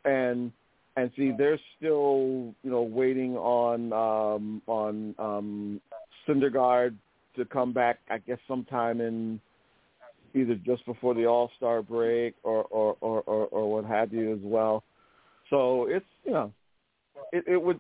and 0.05 0.51
and 0.95 1.11
see 1.17 1.31
they're 1.37 1.59
still 1.77 2.53
you 2.63 2.71
know 2.71 2.83
waiting 2.83 3.35
on 3.35 3.91
um 3.93 4.61
on 4.67 5.15
um 5.17 5.81
Syndergaard 6.27 6.95
to 7.35 7.45
come 7.45 7.73
back. 7.73 7.99
I 8.09 8.19
guess 8.19 8.39
sometime 8.47 9.01
in 9.01 9.39
either 10.33 10.55
just 10.55 10.85
before 10.85 11.13
the 11.13 11.25
All 11.25 11.51
Star 11.57 11.81
break 11.81 12.35
or 12.43 12.63
or, 12.65 12.97
or 13.01 13.21
or 13.21 13.45
or 13.47 13.71
what 13.71 13.85
have 13.85 14.13
you 14.13 14.33
as 14.33 14.39
well. 14.41 14.83
So 15.49 15.87
it's 15.89 16.05
you 16.23 16.31
know, 16.31 16.51
it, 17.31 17.43
it 17.47 17.61
would 17.61 17.79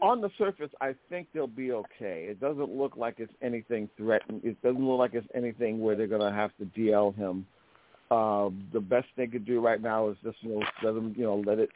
on 0.00 0.20
the 0.20 0.30
surface. 0.38 0.70
I 0.80 0.94
think 1.08 1.28
they'll 1.32 1.46
be 1.46 1.72
okay. 1.72 2.26
It 2.28 2.40
doesn't 2.40 2.70
look 2.70 2.96
like 2.96 3.16
it's 3.18 3.32
anything 3.42 3.88
threatened. 3.96 4.42
It 4.44 4.60
doesn't 4.62 4.86
look 4.86 4.98
like 4.98 5.14
it's 5.14 5.26
anything 5.34 5.80
where 5.80 5.96
they're 5.96 6.06
going 6.06 6.20
to 6.20 6.32
have 6.32 6.50
to 6.58 6.64
DL 6.78 7.14
him. 7.14 7.46
Um, 8.10 8.68
the 8.72 8.80
best 8.80 9.06
they 9.16 9.26
could 9.26 9.44
do 9.44 9.60
right 9.60 9.82
now 9.82 10.08
is 10.10 10.16
just 10.22 10.36
you 10.40 10.50
know 10.50 10.62
let 10.82 10.96
him 10.96 11.14
you 11.16 11.24
know 11.24 11.42
let 11.46 11.58
it 11.58 11.70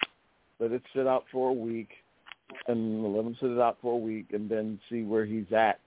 let 0.59 0.73
it 0.73 0.83
sit 0.95 1.07
out 1.07 1.25
for 1.33 1.51
a 1.51 1.53
week 1.53 1.89
and 2.69 3.15
let 3.15 3.25
him 3.25 3.37
sit 3.41 3.51
it 3.51 3.59
out 3.59 3.79
for 3.81 3.95
a 3.95 3.99
week 3.99 4.27
and 4.33 4.49
then 4.49 4.79
see 4.91 5.03
where 5.03 5.25
he's 5.25 5.53
at 5.53 5.81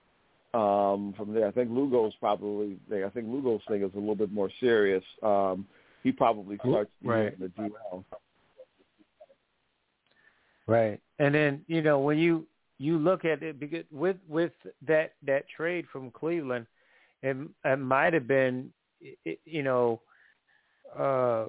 um, 0.54 1.14
from 1.16 1.34
there. 1.34 1.46
I 1.46 1.50
think 1.50 1.70
Lugo's 1.70 2.14
probably 2.20 2.76
there. 2.88 3.06
I 3.06 3.10
think 3.10 3.26
Lugo's 3.28 3.62
thing 3.68 3.82
is 3.82 3.90
a 3.94 3.98
little 3.98 4.14
bit 4.14 4.32
more 4.32 4.50
serious. 4.60 5.04
Um, 5.22 5.66
he 6.02 6.12
probably 6.12 6.58
starts 6.58 6.90
right. 7.02 7.38
the 7.38 7.46
DL. 7.46 8.04
Right, 10.66 11.00
and 11.18 11.34
then 11.34 11.62
you 11.66 11.82
know 11.82 11.98
when 11.98 12.18
you 12.18 12.46
you 12.78 12.98
look 12.98 13.24
at 13.24 13.42
it 13.42 13.60
because 13.60 13.84
with 13.90 14.16
with 14.28 14.52
that 14.86 15.12
that 15.26 15.44
trade 15.54 15.86
from 15.92 16.10
Cleveland, 16.10 16.66
it, 17.22 17.36
it 17.64 17.76
might 17.78 18.14
have 18.14 18.26
been 18.26 18.70
you 19.44 19.62
know 19.62 20.00
uh 20.98 21.46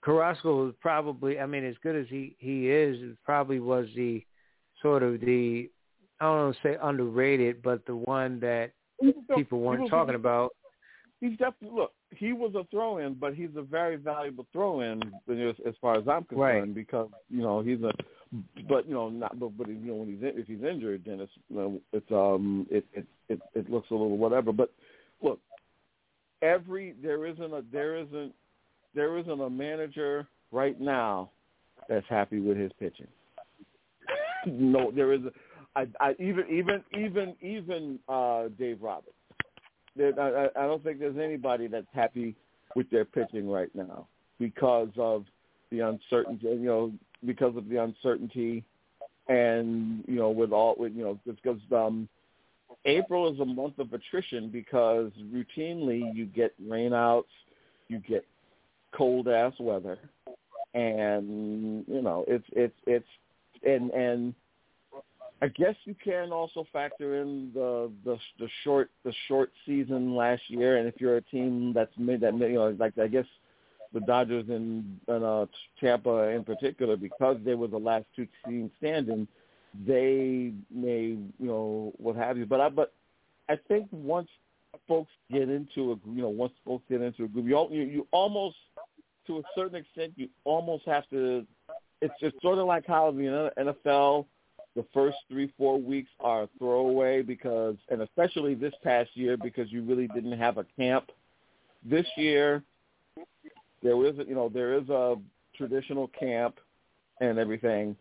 Carrasco 0.00 0.64
was 0.64 0.74
probably 0.80 1.38
I 1.38 1.46
mean 1.46 1.64
as 1.64 1.74
good 1.82 1.96
as 1.96 2.06
he 2.08 2.36
he 2.38 2.70
is, 2.70 2.96
it 3.02 3.18
probably 3.24 3.60
was 3.60 3.86
the 3.94 4.24
sort 4.82 5.02
of 5.02 5.20
the 5.20 5.70
I 6.20 6.24
don't 6.24 6.36
want 6.36 6.56
to 6.56 6.62
say 6.62 6.76
underrated, 6.82 7.62
but 7.62 7.86
the 7.86 7.96
one 7.96 8.40
that 8.40 8.72
people 9.36 9.60
weren't 9.60 9.82
was, 9.82 9.90
talking 9.90 10.16
about. 10.16 10.54
He's 11.20 11.38
definitely 11.38 11.76
look. 11.76 11.92
He 12.10 12.32
was 12.32 12.54
a 12.54 12.64
throw-in, 12.70 13.14
but 13.14 13.34
he's 13.34 13.50
a 13.56 13.62
very 13.62 13.96
valuable 13.96 14.46
throw-in 14.52 15.02
as, 15.30 15.54
as 15.66 15.74
far 15.80 15.96
as 15.96 16.08
I'm 16.08 16.24
concerned 16.24 16.38
right. 16.38 16.74
because 16.74 17.08
you 17.28 17.42
know 17.42 17.60
he's 17.60 17.80
a. 17.82 17.92
But 18.68 18.86
you 18.86 18.94
know, 18.94 19.08
not 19.08 19.38
but, 19.38 19.56
but 19.56 19.68
you 19.68 19.76
know 19.76 19.94
when 19.94 20.08
he's 20.08 20.22
in, 20.22 20.38
if 20.38 20.46
he's 20.46 20.62
injured, 20.62 21.02
then 21.06 21.20
it's 21.20 21.32
you 21.48 21.56
know, 21.56 21.80
it's 21.92 22.10
um 22.10 22.66
it, 22.70 22.84
it 22.92 23.06
it 23.28 23.40
it 23.54 23.70
looks 23.70 23.90
a 23.90 23.94
little 23.94 24.18
whatever. 24.18 24.52
But 24.52 24.70
look, 25.22 25.40
every 26.42 26.94
there 27.02 27.26
isn't 27.26 27.52
a 27.52 27.62
there 27.72 27.96
isn't 27.96 28.32
there 28.94 29.18
isn't 29.18 29.40
a 29.40 29.50
manager 29.50 30.26
right 30.52 30.80
now 30.80 31.30
that's 31.88 32.06
happy 32.08 32.40
with 32.40 32.56
his 32.56 32.72
pitching. 32.78 33.06
No, 34.46 34.90
there 34.90 35.12
isn't. 35.12 35.32
I, 35.76 35.86
I 36.00 36.14
even 36.18 36.44
even 36.50 36.84
even 36.98 37.34
even 37.40 37.98
uh, 38.08 38.48
Dave 38.58 38.82
Roberts. 38.82 39.12
I, 39.98 40.48
I 40.56 40.62
don't 40.62 40.82
think 40.82 41.00
there's 41.00 41.18
anybody 41.18 41.66
that's 41.66 41.86
happy 41.92 42.36
with 42.76 42.88
their 42.90 43.04
pitching 43.04 43.50
right 43.50 43.70
now 43.74 44.06
because 44.38 44.90
of 44.96 45.24
the 45.70 45.80
uncertainty. 45.80 46.46
You 46.46 46.56
know, 46.56 46.92
because 47.24 47.56
of 47.56 47.68
the 47.68 47.82
uncertainty, 47.82 48.64
and 49.28 50.04
you 50.06 50.16
know, 50.16 50.30
with 50.30 50.52
all 50.52 50.74
with 50.78 50.94
you 50.94 51.04
know, 51.04 51.18
because 51.26 51.60
um, 51.72 52.08
April 52.84 53.32
is 53.32 53.40
a 53.40 53.44
month 53.44 53.78
of 53.78 53.92
attrition 53.92 54.50
because 54.50 55.10
routinely 55.32 56.14
you 56.14 56.26
get 56.26 56.54
rainouts, 56.66 57.24
you 57.88 57.98
get 57.98 58.24
cold 58.96 59.28
ass 59.28 59.52
weather, 59.58 59.98
and 60.74 61.84
you 61.86 62.02
know, 62.02 62.24
it's 62.28 62.46
it's 62.52 62.76
it's 62.86 63.06
and 63.64 63.90
and 63.90 64.34
I 65.40 65.48
guess 65.48 65.74
you 65.84 65.94
can 65.94 66.32
also 66.32 66.66
factor 66.72 67.20
in 67.22 67.50
the 67.54 67.90
the 68.04 68.18
the 68.38 68.48
short 68.64 68.90
the 69.04 69.12
short 69.28 69.52
season 69.64 70.14
last 70.14 70.42
year, 70.48 70.78
and 70.78 70.88
if 70.88 71.00
you're 71.00 71.16
a 71.16 71.22
team 71.22 71.72
that's 71.72 71.96
made 71.96 72.20
that 72.22 72.34
you 72.34 72.54
know 72.54 72.76
like 72.78 72.98
I 72.98 73.06
guess 73.06 73.26
the 73.92 74.00
Dodgers 74.00 74.44
and, 74.48 75.00
and 75.08 75.24
uh, 75.24 75.46
Tampa 75.80 76.28
in 76.28 76.44
particular 76.44 76.96
because 76.96 77.38
they 77.44 77.54
were 77.54 77.68
the 77.68 77.78
last 77.78 78.04
two 78.14 78.26
teams 78.44 78.70
standing, 78.78 79.26
they 79.86 80.52
may 80.70 81.00
you 81.00 81.30
know 81.38 81.92
what 81.98 82.16
have 82.16 82.36
you. 82.36 82.46
But 82.46 82.60
I 82.60 82.68
but 82.68 82.92
I 83.48 83.56
think 83.68 83.86
once 83.92 84.28
folks 84.86 85.12
get 85.30 85.48
into 85.48 85.92
a 85.92 86.10
you 86.10 86.22
know 86.22 86.30
once 86.30 86.52
folks 86.64 86.84
get 86.88 87.00
into 87.00 87.24
a 87.24 87.28
group, 87.28 87.46
you 87.46 87.68
you, 87.70 87.82
you 87.82 88.06
almost 88.10 88.56
to 89.28 89.38
a 89.38 89.42
certain 89.54 89.76
extent 89.76 90.14
you 90.16 90.28
almost 90.44 90.84
have 90.86 91.08
to. 91.10 91.46
It's 92.00 92.14
just 92.20 92.40
sort 92.42 92.58
of 92.58 92.66
like 92.66 92.86
how 92.86 93.10
the 93.10 93.52
NFL 93.58 94.26
the 94.76 94.84
first 94.94 95.16
three 95.28 95.52
four 95.58 95.80
weeks 95.80 96.10
are 96.20 96.44
a 96.44 96.48
throwaway 96.58 97.22
because 97.22 97.76
and 97.88 98.02
especially 98.02 98.54
this 98.54 98.74
past 98.84 99.10
year 99.14 99.36
because 99.36 99.72
you 99.72 99.82
really 99.82 100.06
didn't 100.08 100.38
have 100.38 100.58
a 100.58 100.64
camp 100.78 101.10
this 101.84 102.06
year 102.16 102.62
there 103.82 104.06
is 104.06 104.18
a, 104.18 104.24
you 104.24 104.34
know 104.34 104.48
there 104.48 104.74
is 104.74 104.88
a 104.88 105.16
traditional 105.56 106.08
camp 106.08 106.58
and 107.20 107.38
everything, 107.38 107.96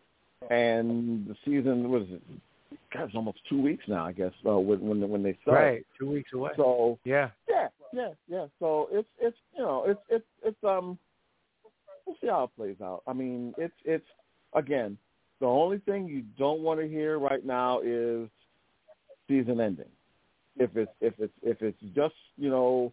and 0.49 1.27
the 1.27 1.35
season 1.45 1.89
was 1.89 2.03
God, 2.93 3.03
it's 3.03 3.15
almost 3.15 3.39
two 3.49 3.61
weeks 3.61 3.83
now, 3.87 4.05
I 4.05 4.11
guess, 4.11 4.31
uh, 4.47 4.57
when 4.57 4.79
when 4.81 5.09
when 5.09 5.23
they 5.23 5.37
start. 5.41 5.57
Right, 5.57 5.85
two 5.99 6.09
weeks 6.09 6.31
away. 6.33 6.51
So 6.55 6.99
yeah, 7.03 7.29
yeah, 7.49 7.67
yeah, 7.93 8.09
yeah. 8.27 8.45
So 8.59 8.89
it's 8.91 9.07
it's 9.19 9.37
you 9.55 9.63
know 9.63 9.85
it's 9.87 9.99
it's 10.09 10.25
it's 10.43 10.63
um 10.63 10.97
we'll 12.07 12.15
see 12.21 12.27
how 12.27 12.45
it 12.45 12.55
plays 12.55 12.77
out. 12.81 13.03
I 13.05 13.13
mean, 13.13 13.53
it's 13.57 13.75
it's 13.85 14.05
again 14.53 14.97
the 15.39 15.45
only 15.45 15.79
thing 15.79 16.07
you 16.07 16.23
don't 16.37 16.61
want 16.61 16.79
to 16.79 16.87
hear 16.87 17.19
right 17.19 17.45
now 17.45 17.81
is 17.83 18.29
season 19.27 19.59
ending. 19.59 19.85
If 20.57 20.75
it's 20.75 20.91
if 21.01 21.13
it's 21.19 21.33
if 21.43 21.61
it's 21.61 21.81
just 21.93 22.15
you 22.37 22.49
know 22.49 22.91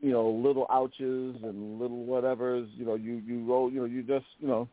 you 0.00 0.12
know 0.12 0.30
little 0.30 0.66
ouches 0.70 1.36
and 1.42 1.78
little 1.78 2.06
whatevers, 2.06 2.68
you 2.74 2.86
know 2.86 2.94
you 2.94 3.22
you 3.26 3.44
roll 3.44 3.70
you 3.70 3.80
know 3.80 3.86
you 3.86 4.02
just 4.02 4.26
you 4.38 4.48
know 4.48 4.68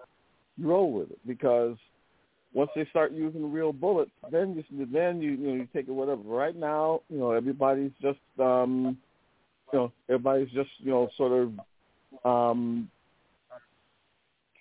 you 0.57 0.69
roll 0.69 0.91
with 0.91 1.11
it 1.11 1.19
because 1.27 1.75
once 2.53 2.71
they 2.73 2.85
start 2.89 3.11
using 3.11 3.51
real 3.51 3.73
bullets, 3.73 4.11
then 4.31 4.63
you 4.69 4.87
then 4.91 5.21
you 5.21 5.31
you 5.31 5.47
know 5.47 5.53
you 5.55 5.67
take 5.73 5.89
it 5.89 5.91
whatever. 5.91 6.21
Right 6.21 6.55
now, 6.55 7.01
you 7.09 7.19
know 7.19 7.31
everybody's 7.31 7.91
just 8.01 8.19
um 8.39 8.97
you 9.73 9.79
know 9.79 9.91
everybody's 10.07 10.51
just 10.51 10.69
you 10.77 10.91
know 10.91 11.09
sort 11.17 11.33
of 11.33 11.51
um 12.23 12.89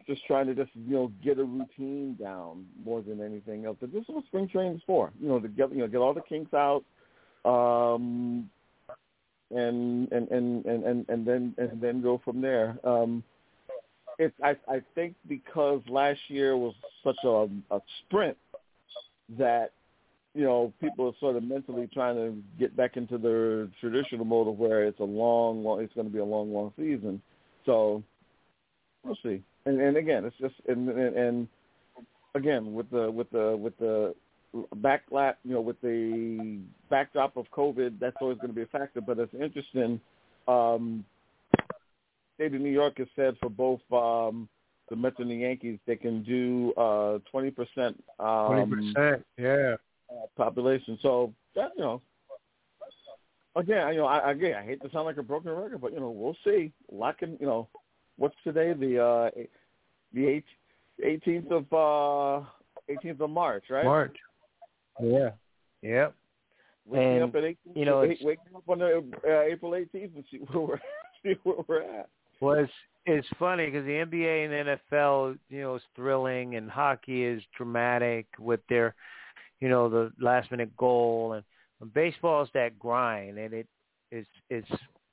just 0.07 0.25
trying 0.27 0.47
to 0.47 0.55
just 0.55 0.71
you 0.75 0.95
know 0.95 1.13
get 1.23 1.39
a 1.39 1.45
routine 1.45 2.17
down 2.21 2.67
more 2.85 3.03
than 3.03 3.21
anything 3.21 3.65
else. 3.65 3.77
But 3.81 3.93
this 3.93 4.03
is 4.03 4.09
what 4.09 4.25
spring 4.27 4.49
training 4.49 4.77
is 4.77 4.83
for. 4.87 5.13
You 5.21 5.29
know 5.29 5.41
to 5.41 5.49
get 5.49 5.73
you 5.73 5.79
know 5.79 5.89
get 5.89 5.99
all 5.99 6.15
the 6.15 6.23
kinks 6.23 6.55
out, 6.55 6.85
um, 7.45 8.49
and 9.51 10.11
and 10.13 10.29
and 10.29 10.65
and 10.65 10.85
and, 10.85 11.07
and 11.09 11.27
then 11.27 11.55
and 11.59 11.81
then 11.81 12.03
go 12.03 12.21
from 12.25 12.41
there. 12.41 12.79
Um, 12.85 13.23
it's 14.19 14.35
I 14.43 14.57
I 14.69 14.83
think 14.95 15.15
because 15.29 15.81
last 15.89 16.21
year 16.29 16.57
was 16.57 16.75
such 17.03 17.19
a 17.25 17.49
a 17.71 17.81
sprint 18.01 18.37
that 19.39 19.73
you 20.35 20.43
know 20.45 20.73
people 20.81 21.07
are 21.09 21.13
sort 21.21 21.37
of 21.37 21.45
mentally 21.45 21.89
trying 21.93 22.17
to 22.17 22.37
get 22.59 22.77
back 22.77 22.97
into 22.97 23.19
their 23.19 23.67
traditional 23.81 24.25
mode 24.25 24.49
of 24.49 24.59
where 24.59 24.85
it's 24.85 25.01
a 25.01 25.05
long, 25.05 25.65
long 25.65 25.81
it's 25.81 25.95
going 25.95 26.07
to 26.07 26.13
be 26.13 26.19
a 26.19 26.25
long, 26.25 26.53
long 26.53 26.73
season. 26.77 27.23
So 27.65 28.03
we'll 29.05 29.19
see. 29.23 29.43
And 29.67 29.81
and 29.81 29.97
again, 29.97 30.25
it's 30.25 30.37
just 30.39 30.55
and 30.69 30.89
and, 30.89 31.17
and 31.17 31.49
again 32.35 32.75
with 32.75 32.91
the 32.91 33.11
with 33.11 33.31
the 33.31 33.57
with 33.57 33.77
the 33.79 34.15
backlash, 34.77 35.35
you 35.45 35.55
know, 35.55 35.61
with 35.61 35.81
the 35.81 36.61
backdrop 36.91 37.37
of 37.37 37.47
COVID, 37.51 37.99
that's 37.99 38.17
always 38.21 38.39
going 38.39 38.49
to 38.49 38.55
be 38.55 38.63
a 38.63 38.67
factor. 38.67 39.01
But 39.01 39.19
it's 39.19 39.35
interesting. 39.35 40.01
Um, 40.47 41.05
state 42.35 42.55
of 42.55 42.61
New 42.61 42.71
York 42.71 42.99
has 42.99 43.09
said 43.17 43.37
for 43.41 43.49
both 43.49 43.81
um, 43.93 44.49
the 44.91 44.97
Mets 44.97 45.17
and 45.19 45.31
the 45.31 45.37
Yankees, 45.37 45.79
they 45.87 45.97
can 45.97 46.23
do 46.23 46.73
uh, 46.75 47.19
twenty 47.31 47.51
percent. 47.51 48.03
um, 48.19 48.47
Twenty 48.47 48.93
percent, 48.93 49.27
yeah. 49.39 49.77
Uh, 50.11 50.27
population. 50.37 50.99
So 51.01 51.33
that 51.57 51.71
you 51.77 51.83
know, 51.83 52.03
again, 53.57 53.89
you 53.95 54.01
know, 54.01 54.07
I, 54.07 54.33
again, 54.33 54.57
I 54.57 54.65
hate 54.65 54.83
to 54.83 54.91
sound 54.91 55.07
like 55.07 55.17
a 55.17 55.23
broken 55.23 55.53
record, 55.53 55.81
but 55.81 55.93
you 55.93 56.01
know, 56.01 56.11
we'll 56.11 56.37
see. 56.45 56.73
A 56.93 56.95
lot 56.95 57.19
can, 57.19 57.39
you 57.41 57.47
know, 57.47 57.69
what's 58.17 58.37
today? 58.45 58.73
The 58.73 59.03
uh, 59.03 59.31
the 60.13 60.43
eighteenth 61.03 61.51
of 61.51 61.73
uh, 61.73 62.47
eighteenth 62.89 63.21
of 63.21 63.31
March, 63.31 63.65
right? 63.71 63.85
March. 63.85 64.17
Yeah. 65.03 65.31
Yep. 65.83 66.15
Waking 66.87 67.07
And, 67.07 67.23
up 67.25 67.35
at 67.35 67.43
18th, 67.43 67.57
you 67.75 67.85
know, 67.87 68.01
waking 68.01 68.55
up 68.55 68.69
on 68.69 68.79
the, 68.79 69.03
uh, 69.27 69.41
April 69.41 69.73
18th 69.73 70.15
and 70.17 70.25
see 70.31 70.37
where 70.53 70.67
we're 70.67 70.81
see 71.23 71.35
where 71.43 71.57
we're 71.67 71.83
at. 71.83 72.09
Well, 72.41 72.57
it's 72.57 72.73
it's 73.07 73.29
funny 73.39 73.67
because 73.67 73.85
the 73.85 73.93
NBA 73.93 74.45
and 74.47 74.79
NFL, 74.93 75.39
you 75.51 75.61
know, 75.61 75.75
is 75.77 75.83
thrilling, 75.95 76.57
and 76.57 76.71
hockey 76.71 77.25
is 77.25 77.43
dramatic 77.57 78.27
with 78.39 78.61
their, 78.69 78.95
you 79.61 79.69
know, 79.69 79.89
the 79.89 80.11
last 80.21 80.51
minute 80.51 80.75
goal, 80.77 81.35
and, 81.35 81.45
and 81.81 81.93
baseball 81.93 82.43
is 82.43 82.49
that 82.55 82.79
grind, 82.79 83.39
and 83.39 83.55
it 83.55 83.67
is 84.11 84.27
it's 84.51 84.69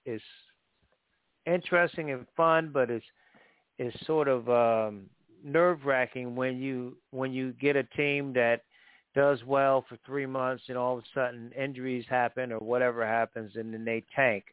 it's 0.06 0.24
interesting 1.54 2.12
and 2.12 2.26
fun, 2.36 2.72
but 2.74 2.90
it's 2.90 3.06
it's 3.78 4.06
sort 4.06 4.28
of 4.28 4.50
um, 4.50 5.04
nerve 5.44 5.86
wracking 5.86 6.36
when 6.36 6.60
you 6.60 6.98
when 7.12 7.32
you 7.32 7.54
get 7.54 7.76
a 7.76 7.84
team 7.84 8.34
that 8.34 8.64
does 9.14 9.44
well 9.46 9.84
for 9.90 9.98
three 10.06 10.26
months, 10.26 10.64
and 10.70 10.78
all 10.78 10.98
of 10.98 11.04
a 11.04 11.08
sudden 11.14 11.52
injuries 11.52 12.06
happen 12.10 12.52
or 12.52 12.60
whatever 12.60 13.06
happens, 13.06 13.52
and 13.56 13.74
then 13.74 13.84
they 13.84 14.04
tank. 14.16 14.46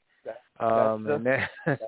Um, 0.61 1.05
that's 1.05 1.17
and 1.17 1.27
then, 1.27 1.49
that's, 1.67 1.83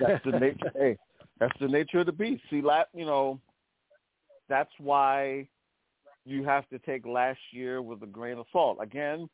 that's 0.00 0.24
the 0.24 0.38
nature. 0.38 0.72
Hey, 0.74 0.96
that's 1.40 1.58
the 1.60 1.68
nature 1.68 1.98
of 2.00 2.06
the 2.06 2.12
beast. 2.12 2.42
See, 2.50 2.62
la 2.62 2.84
you 2.94 3.04
know, 3.04 3.40
that's 4.48 4.70
why 4.78 5.48
you 6.24 6.44
have 6.44 6.68
to 6.68 6.78
take 6.80 7.06
last 7.06 7.40
year 7.50 7.82
with 7.82 8.02
a 8.02 8.06
grain 8.06 8.38
of 8.38 8.46
salt. 8.52 8.78
Again, 8.80 9.28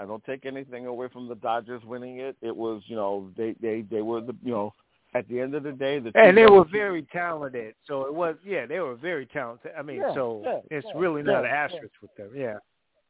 I 0.00 0.06
don't 0.06 0.24
take 0.24 0.46
anything 0.46 0.86
away 0.86 1.08
from 1.12 1.28
the 1.28 1.34
Dodgers 1.34 1.82
winning 1.84 2.18
it. 2.20 2.34
It 2.40 2.56
was, 2.56 2.82
you 2.86 2.96
know, 2.96 3.30
they 3.36 3.54
they 3.60 3.82
they 3.82 4.00
were 4.00 4.22
the, 4.22 4.34
you 4.42 4.52
know, 4.52 4.74
at 5.14 5.28
the 5.28 5.40
end 5.40 5.54
of 5.54 5.62
the 5.62 5.72
day, 5.72 5.98
the 5.98 6.10
and 6.14 6.36
they 6.36 6.46
were 6.46 6.64
very 6.64 7.02
talented. 7.12 7.74
So 7.86 8.06
it 8.06 8.14
was, 8.14 8.36
yeah, 8.44 8.64
they 8.64 8.80
were 8.80 8.94
very 8.94 9.26
talented. 9.26 9.72
I 9.78 9.82
mean, 9.82 9.98
Yeah, 9.98 10.14
so 10.14 10.42
yeah, 10.44 10.58
it's 10.70 10.86
yeah, 10.86 11.00
really 11.00 11.22
not 11.22 11.44
an 11.44 11.50
asterisk 11.50 11.94
with 12.00 12.14
them. 12.16 12.30
Yeah. 12.34 12.56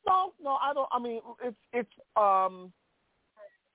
No, 0.07 0.33
no, 0.43 0.59
I 0.61 0.73
don't. 0.75 0.89
I 0.91 0.99
mean, 0.99 1.21
it's 1.45 1.57
it's 1.73 1.93
um, 2.17 2.73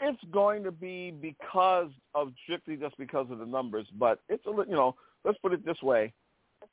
it's 0.02 0.22
going 0.32 0.64
to 0.64 0.72
be 0.72 1.12
because 1.12 1.92
of 2.16 2.34
strictly 2.44 2.76
just 2.76 2.98
because 2.98 3.28
of 3.32 3.40
the 3.40 3.46
numbers. 3.46 3.88
But 3.98 4.20
it's 4.28 4.46
a 4.46 4.50
you 4.50 4.76
know, 4.76 4.96
let's 5.24 5.38
put 5.38 5.54
it 5.54 5.66
this 5.66 5.82
way: 5.82 6.12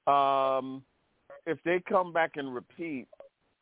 um, 0.08 0.82
if 1.46 1.58
they 1.64 1.80
come 1.88 2.12
back 2.12 2.32
and 2.36 2.52
repeat, 2.52 3.06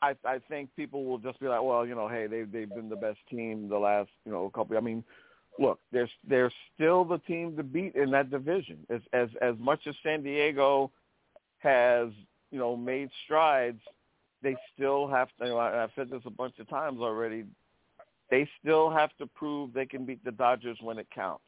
I 0.03 0.15
I 0.25 0.39
think 0.49 0.70
people 0.77 1.05
will 1.05 1.19
just 1.19 1.41
be 1.41 1.49
like, 1.49 1.62
well, 1.62 1.87
you 1.87 1.95
know, 1.95 2.09
hey, 2.09 2.27
they 2.27 2.43
they've 2.43 2.69
been 2.69 2.89
the 2.89 2.97
best 2.97 3.19
team 3.29 3.69
the 3.69 3.79
last 3.79 4.11
you 4.25 4.33
know 4.33 4.49
couple. 4.51 4.77
I 4.77 4.81
mean, 4.81 5.05
look, 5.59 5.81
they're 5.93 6.09
they're 6.27 6.53
still 6.75 7.05
the 7.05 7.19
team 7.19 7.57
to 7.57 7.62
beat 7.62 7.95
in 7.95 8.11
that 8.12 8.31
division. 8.31 8.79
As 8.91 9.01
as 9.12 9.29
as 9.41 9.55
much 9.59 9.87
as 9.87 9.95
San 10.03 10.23
Diego 10.23 10.91
has 11.59 12.09
you 12.51 12.59
know 12.59 12.77
made 12.77 13.11
strides, 13.25 13.81
they 14.43 14.57
still 14.75 15.07
have 15.09 15.29
to. 15.39 15.45
You 15.47 15.51
know, 15.51 15.59
I- 15.59 15.83
I've 15.83 15.91
said 15.95 16.11
this 16.11 16.23
a 16.27 16.31
bunch 16.31 16.59
of 16.59 16.69
times 16.69 17.01
already. 17.01 17.45
They 18.31 18.49
still 18.61 18.91
have 18.91 19.11
to 19.19 19.27
prove 19.27 19.73
they 19.73 19.87
can 19.87 20.05
beat 20.05 20.25
the 20.25 20.31
Dodgers 20.31 20.79
when 20.81 20.99
it 20.99 21.09
counts. 21.12 21.45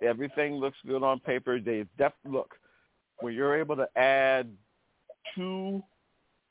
Everything 0.00 0.54
looks 0.54 0.78
good 0.86 1.02
on 1.02 1.18
paper. 1.20 1.60
They 1.60 1.84
def- 1.98 2.12
look 2.24 2.54
when 3.20 3.34
you're 3.34 3.58
able 3.58 3.76
to 3.76 3.88
add 3.96 4.50
two, 5.34 5.82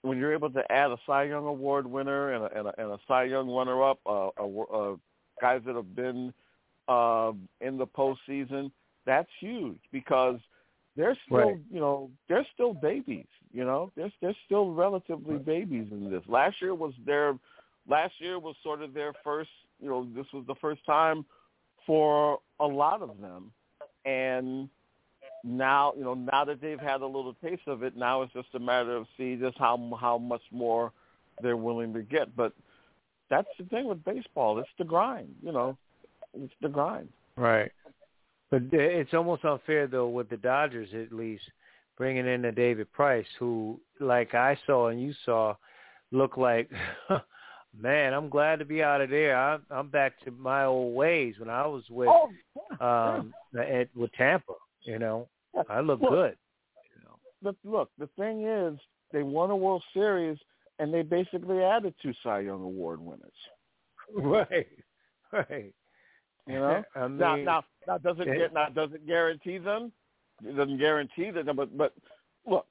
when 0.01 0.17
you're 0.17 0.33
able 0.33 0.49
to 0.49 0.71
add 0.71 0.91
a 0.91 0.97
Cy 1.05 1.23
Young 1.23 1.45
Award 1.45 1.85
winner 1.85 2.33
and 2.33 2.45
a, 2.45 2.57
and 2.57 2.67
a, 2.67 2.81
and 2.81 2.91
a 2.91 2.99
Cy 3.07 3.25
Young 3.25 3.49
runner-up, 3.49 3.99
uh, 4.05 4.29
a, 4.37 4.43
a, 4.43 4.95
guys 5.39 5.61
that 5.65 5.75
have 5.75 5.95
been 5.95 6.33
uh, 6.87 7.31
in 7.61 7.77
the 7.77 7.87
postseason, 7.87 8.71
that's 9.05 9.29
huge 9.39 9.79
because 9.91 10.39
they're 10.95 11.17
still, 11.25 11.37
Right. 11.37 11.57
you 11.71 11.79
know, 11.79 12.11
they're 12.27 12.47
still 12.53 12.73
babies. 12.73 13.27
You 13.53 13.65
know, 13.65 13.91
they're 13.95 14.11
they're 14.21 14.35
still 14.45 14.71
relatively 14.71 15.37
babies 15.37 15.87
in 15.91 16.09
this. 16.09 16.23
Last 16.27 16.61
year 16.61 16.73
was 16.73 16.93
their, 17.05 17.37
last 17.87 18.13
year 18.19 18.39
was 18.39 18.55
sort 18.63 18.81
of 18.81 18.93
their 18.93 19.13
first. 19.23 19.49
You 19.81 19.89
know, 19.89 20.07
this 20.15 20.27
was 20.33 20.45
the 20.47 20.55
first 20.55 20.85
time 20.85 21.25
for 21.85 22.39
a 22.59 22.65
lot 22.65 23.01
of 23.01 23.19
them, 23.19 23.51
and 24.05 24.69
now 25.43 25.93
you 25.97 26.03
know 26.03 26.13
now 26.13 26.45
that 26.45 26.61
they've 26.61 26.79
had 26.79 27.01
a 27.01 27.05
little 27.05 27.35
taste 27.43 27.67
of 27.67 27.83
it, 27.83 27.95
now 27.95 28.21
it's 28.21 28.33
just 28.33 28.49
a 28.53 28.59
matter 28.59 28.95
of 28.95 29.07
see 29.17 29.35
just 29.35 29.57
how 29.57 29.97
how 29.99 30.17
much 30.17 30.43
more 30.51 30.91
they're 31.41 31.57
willing 31.57 31.93
to 31.93 32.01
get. 32.01 32.35
But 32.35 32.53
that's 33.29 33.47
the 33.57 33.65
thing 33.65 33.87
with 33.87 34.03
baseball; 34.03 34.59
it's 34.59 34.69
the 34.77 34.83
grind. 34.83 35.33
You 35.43 35.51
know, 35.51 35.77
it's 36.33 36.53
the 36.61 36.69
grind. 36.69 37.09
Right. 37.35 37.71
But 38.49 38.63
it's 38.73 39.13
almost 39.13 39.45
unfair 39.45 39.87
though 39.87 40.09
with 40.09 40.29
the 40.29 40.37
Dodgers 40.37 40.89
at 40.93 41.13
least 41.13 41.43
bringing 41.97 42.27
in 42.27 42.45
a 42.45 42.51
David 42.51 42.91
Price 42.91 43.25
who, 43.39 43.79
like 43.99 44.33
I 44.33 44.57
saw 44.65 44.87
and 44.87 45.01
you 45.01 45.13
saw, 45.23 45.55
looked 46.11 46.37
like, 46.37 46.69
man, 47.79 48.13
I'm 48.13 48.27
glad 48.27 48.59
to 48.59 48.65
be 48.65 48.83
out 48.83 49.01
of 49.01 49.09
there. 49.09 49.37
I'm 49.37 49.61
I'm 49.71 49.87
back 49.87 50.19
to 50.25 50.31
my 50.31 50.65
old 50.65 50.93
ways 50.95 51.35
when 51.39 51.49
I 51.49 51.65
was 51.65 51.83
with 51.89 52.09
Oh, 52.09 52.29
um 52.85 53.33
at, 53.57 53.87
with 53.95 54.11
Tampa. 54.13 54.53
You 54.83 54.99
know, 54.99 55.27
I 55.69 55.79
look 55.81 56.01
Look, 56.01 56.09
good. 56.09 56.37
But 57.41 57.55
look, 57.63 57.89
the 57.97 58.07
thing 58.17 58.45
is, 58.45 58.79
they 59.11 59.23
won 59.23 59.49
a 59.49 59.55
World 59.55 59.83
Series 59.93 60.37
and 60.79 60.93
they 60.93 61.01
basically 61.01 61.63
added 61.63 61.93
two 62.01 62.13
Cy 62.23 62.41
Young 62.41 62.61
Award 62.61 62.99
winners. 63.01 63.31
Right. 64.13 64.67
Right. 65.31 65.73
You 66.45 66.55
know, 66.55 66.83
I 66.95 67.07
now, 67.07 67.35
mean, 67.37 67.45
now, 67.45 67.63
now 67.87 67.97
does 67.97 68.17
it 68.19 68.25
get 68.25 68.53
now 68.53 68.67
does 68.67 68.89
it 68.93 69.07
guarantee 69.07 69.57
them? 69.57 69.93
It 70.43 70.57
doesn't 70.57 70.79
guarantee 70.79 71.31
that, 71.31 71.55
but 71.55 71.77
but 71.77 71.93
look, 72.45 72.65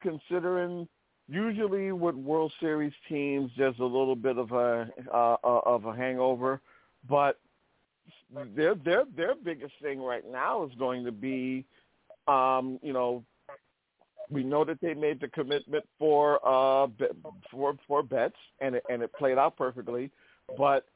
considering 0.00 0.88
usually 1.28 1.92
with 1.92 2.14
World 2.14 2.52
Series 2.58 2.94
teams, 3.06 3.50
there's 3.58 3.78
a 3.80 3.84
little 3.84 4.16
bit 4.16 4.38
of 4.38 4.52
a 4.52 4.88
uh, 5.12 5.36
uh, 5.44 5.60
of 5.66 5.84
a 5.84 5.94
hangover, 5.94 6.62
but 7.06 7.38
their 8.54 8.74
their 8.74 9.04
their 9.16 9.34
biggest 9.34 9.74
thing 9.82 10.00
right 10.00 10.24
now 10.30 10.64
is 10.64 10.72
going 10.78 11.04
to 11.04 11.12
be, 11.12 11.64
um, 12.26 12.78
you 12.82 12.92
know, 12.92 13.24
we 14.30 14.44
know 14.44 14.64
that 14.64 14.80
they 14.80 14.94
made 14.94 15.20
the 15.20 15.28
commitment 15.28 15.84
for 15.98 16.40
uh 16.46 16.88
for 17.50 17.74
for 17.86 18.02
Betts 18.02 18.36
and 18.60 18.76
it, 18.76 18.84
and 18.88 19.02
it 19.02 19.12
played 19.14 19.38
out 19.38 19.56
perfectly, 19.56 20.10
but 20.56 20.86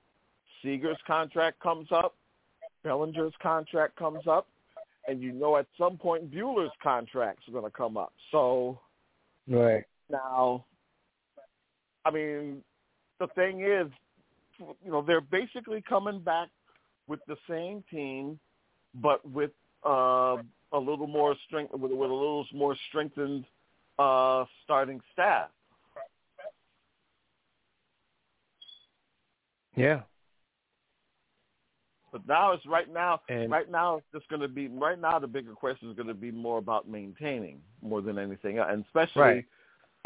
Seager's 0.62 0.98
contract 1.06 1.60
comes 1.60 1.88
up, 1.90 2.14
Bellinger's 2.84 3.34
contract 3.42 3.96
comes 3.96 4.26
up, 4.28 4.46
and 5.08 5.20
you 5.20 5.32
know 5.32 5.56
at 5.56 5.66
some 5.78 5.96
point 5.96 6.30
Buehler's 6.30 6.72
contracts 6.82 7.44
going 7.50 7.64
to 7.64 7.70
come 7.70 7.96
up. 7.96 8.12
So 8.30 8.78
right 9.48 9.84
now, 10.10 10.64
I 12.04 12.10
mean, 12.10 12.62
the 13.18 13.28
thing 13.28 13.62
is, 13.62 13.90
you 14.58 14.90
know, 14.90 15.02
they're 15.02 15.20
basically 15.20 15.82
coming 15.88 16.20
back 16.20 16.48
with 17.12 17.20
the 17.28 17.36
same 17.46 17.84
team, 17.90 18.40
but 18.94 19.20
with 19.30 19.50
uh, 19.84 20.36
a 20.72 20.78
little 20.78 21.06
more 21.06 21.36
strength, 21.46 21.70
with, 21.72 21.92
with 21.92 22.10
a 22.10 22.14
little 22.14 22.46
more 22.54 22.74
strengthened 22.88 23.44
uh, 23.98 24.46
starting 24.64 24.98
staff. 25.12 25.50
Yeah. 29.76 30.00
But 32.12 32.26
now 32.26 32.52
it's 32.52 32.64
right 32.64 32.90
now. 32.90 33.20
And, 33.28 33.50
right 33.50 33.70
now 33.70 33.96
it's 33.96 34.06
just 34.14 34.28
going 34.30 34.40
to 34.40 34.48
be. 34.48 34.68
Right 34.68 34.98
now 34.98 35.18
the 35.18 35.26
bigger 35.26 35.52
question 35.52 35.90
is 35.90 35.96
going 35.96 36.08
to 36.08 36.14
be 36.14 36.30
more 36.30 36.56
about 36.56 36.88
maintaining 36.88 37.60
more 37.82 38.00
than 38.00 38.18
anything, 38.18 38.56
else. 38.56 38.68
and 38.70 38.84
especially, 38.86 39.22
right. 39.22 39.44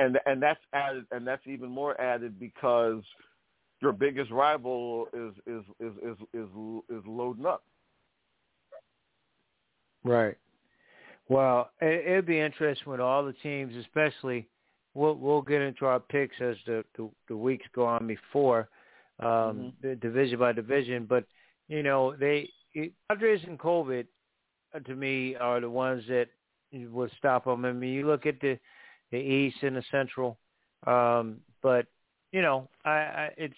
and 0.01 0.19
and 0.27 0.43
that's 0.43 0.61
added, 0.73 1.05
and 1.13 1.25
that's 1.25 1.47
even 1.47 1.71
more 1.71 2.01
added 2.01 2.39
because 2.41 3.03
your 3.81 3.93
biggest 3.93 4.31
rival 4.31 5.07
is 5.13 5.33
is 5.47 5.63
is 5.81 5.93
is 6.03 6.17
is, 6.35 6.49
is 6.91 7.03
loading 7.07 7.47
up. 7.47 7.63
Right. 10.05 10.37
Well, 11.29 11.71
it, 11.81 12.07
it'd 12.07 12.27
be 12.27 12.39
interesting 12.39 12.91
with 12.91 13.01
all 13.01 13.25
the 13.25 13.35
teams, 13.35 13.75
especially. 13.77 14.49
We'll 14.95 15.15
we'll 15.15 15.43
get 15.43 15.61
into 15.61 15.85
our 15.85 16.01
picks 16.01 16.37
as 16.41 16.57
the 16.67 16.85
the, 16.97 17.11
the 17.29 17.37
weeks 17.37 17.67
go 17.75 17.85
on 17.85 18.07
before, 18.07 18.69
um, 19.21 19.75
mm-hmm. 19.85 19.99
division 20.01 20.39
by 20.39 20.53
division. 20.53 21.07
But 21.09 21.25
you 21.69 21.83
know, 21.83 22.15
they 22.19 22.49
it, 22.73 22.93
Padres 23.09 23.43
and 23.47 23.59
COVID 23.59 24.07
uh, 24.75 24.81
to 24.81 24.95
me 24.95 25.35
are 25.37 25.61
the 25.61 25.69
ones 25.69 26.05
that 26.09 26.29
would 26.73 27.11
stop 27.19 27.45
them. 27.45 27.65
I 27.65 27.73
mean, 27.73 27.93
you 27.93 28.07
look 28.07 28.25
at 28.25 28.41
the 28.41 28.59
the 29.11 29.19
East 29.19 29.59
and 29.63 29.77
the 29.77 29.85
Central, 29.91 30.39
um, 30.87 31.41
but 31.63 31.87
you 32.37 32.43
know, 32.43 32.69
I, 32.85 32.91
I 32.91 33.31
it's 33.39 33.55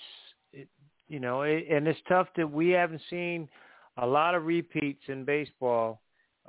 it, 0.53 0.69
you 1.09 1.19
know, 1.19 1.43
it, 1.43 1.67
and 1.69 1.89
it's 1.89 1.99
tough 2.09 2.29
that 2.37 2.49
we 2.49 2.69
haven't 2.69 3.03
seen 3.11 3.49
a 3.97 4.07
lot 4.07 4.37
of 4.37 4.47
repeats 4.47 5.03
in 5.09 5.25
baseball 5.25 6.01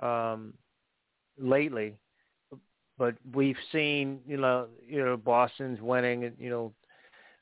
um, 0.03 0.53
lately, 1.39 1.95
but 2.99 3.15
we've 3.33 3.57
seen 3.71 4.19
you 4.27 4.37
know 4.37 4.67
you 4.87 5.03
know 5.03 5.17
Boston's 5.17 5.81
winning 5.81 6.31
you 6.37 6.51
know 6.51 6.71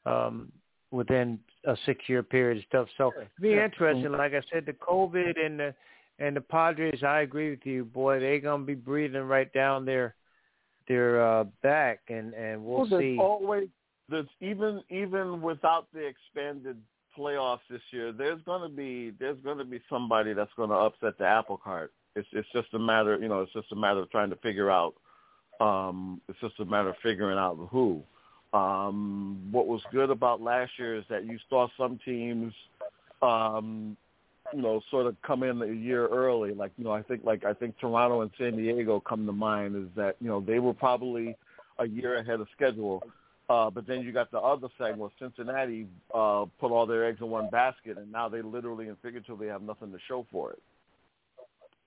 um, 0.09 0.53
within 0.91 1.37
a 1.65 1.75
six 1.85 2.07
year 2.07 2.23
period 2.23 2.59
and 2.59 2.65
stuff. 2.69 2.87
So 2.97 3.11
it'd 3.17 3.27
be 3.41 3.59
interesting. 3.61 4.09
Like 4.13 4.35
I 4.35 4.41
said, 4.53 4.65
the 4.65 4.71
COVID 4.71 5.37
and 5.45 5.59
the 5.59 5.75
and 6.19 6.33
the 6.33 6.41
Padres, 6.41 7.03
I 7.03 7.19
agree 7.23 7.49
with 7.49 7.65
you, 7.65 7.83
boy. 7.83 8.21
They're 8.21 8.39
gonna 8.39 8.63
be 8.63 8.73
breathing 8.73 9.23
right 9.23 9.51
down 9.51 9.83
their 9.83 10.15
their 10.87 11.21
uh, 11.21 11.43
back, 11.61 11.99
and 12.07 12.33
and 12.33 12.63
we'll, 12.63 12.87
well 12.89 13.01
see. 13.01 13.17
Always, 13.19 13.67
there's 14.09 14.27
even 14.41 14.81
even 14.89 15.41
without 15.41 15.87
the 15.93 16.05
expanded 16.05 16.77
playoffs 17.17 17.59
this 17.69 17.81
year, 17.91 18.11
there's 18.11 18.41
gonna 18.45 18.69
be 18.69 19.11
there's 19.19 19.39
gonna 19.43 19.65
be 19.65 19.81
somebody 19.89 20.33
that's 20.33 20.51
gonna 20.55 20.75
upset 20.75 21.17
the 21.17 21.25
apple 21.25 21.57
cart. 21.57 21.91
It's 22.15 22.27
it's 22.31 22.47
just 22.53 22.73
a 22.73 22.79
matter, 22.79 23.17
you 23.19 23.27
know, 23.27 23.41
it's 23.41 23.53
just 23.53 23.71
a 23.71 23.75
matter 23.75 23.99
of 23.99 24.11
trying 24.11 24.29
to 24.29 24.35
figure 24.37 24.71
out. 24.71 24.95
Um, 25.59 26.21
it's 26.27 26.39
just 26.39 26.59
a 26.59 26.65
matter 26.65 26.89
of 26.89 26.95
figuring 27.01 27.37
out 27.37 27.57
who. 27.71 28.03
Um, 28.53 29.49
what 29.51 29.67
was 29.67 29.81
good 29.91 30.09
about 30.09 30.41
last 30.41 30.71
year 30.77 30.95
is 30.95 31.03
that 31.09 31.25
you 31.25 31.37
saw 31.49 31.67
some 31.77 31.99
teams, 32.05 32.53
um, 33.21 33.97
you 34.53 34.61
know, 34.61 34.81
sort 34.89 35.07
of 35.07 35.15
come 35.21 35.43
in 35.43 35.61
a 35.61 35.65
year 35.65 36.07
early. 36.07 36.53
Like 36.53 36.71
you 36.77 36.83
know, 36.83 36.91
I 36.91 37.01
think 37.01 37.23
like 37.25 37.43
I 37.43 37.53
think 37.53 37.77
Toronto 37.79 38.21
and 38.21 38.31
San 38.37 38.55
Diego 38.55 38.99
come 38.99 39.25
to 39.25 39.33
mind. 39.33 39.75
Is 39.75 39.89
that 39.95 40.15
you 40.21 40.27
know 40.27 40.39
they 40.39 40.59
were 40.59 40.73
probably 40.73 41.35
a 41.79 41.87
year 41.87 42.17
ahead 42.17 42.39
of 42.39 42.47
schedule. 42.55 43.03
Uh, 43.49 43.69
but 43.69 43.87
then 43.87 44.01
you 44.01 44.11
got 44.11 44.29
the 44.29 44.39
other 44.39 44.67
where 44.77 45.09
Cincinnati 45.19 45.87
uh, 46.13 46.45
put 46.59 46.71
all 46.71 46.85
their 46.85 47.05
eggs 47.05 47.19
in 47.21 47.29
one 47.29 47.49
basket, 47.49 47.97
and 47.97 48.11
now 48.11 48.27
they 48.27 48.41
literally 48.41 48.89
and 48.89 48.97
figuratively 49.01 49.47
have 49.47 49.61
nothing 49.61 49.91
to 49.91 49.97
show 50.07 50.25
for 50.31 50.51
it. 50.51 50.61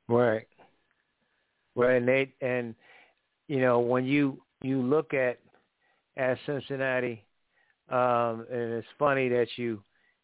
Right. 0.09 0.49
Right, 1.77 1.97
and 1.97 2.09
they 2.09 2.33
and 2.41 2.75
you 3.47 3.61
know 3.61 3.79
when 3.79 4.05
you 4.05 4.43
you 4.63 4.81
look 4.81 5.15
at 5.15 5.39
at 6.17 6.39
Cincinnati, 6.47 7.23
um, 7.91 8.47
and 8.51 8.73
it's 8.73 8.87
funny 8.99 9.29
that 9.29 9.47
you 9.57 9.83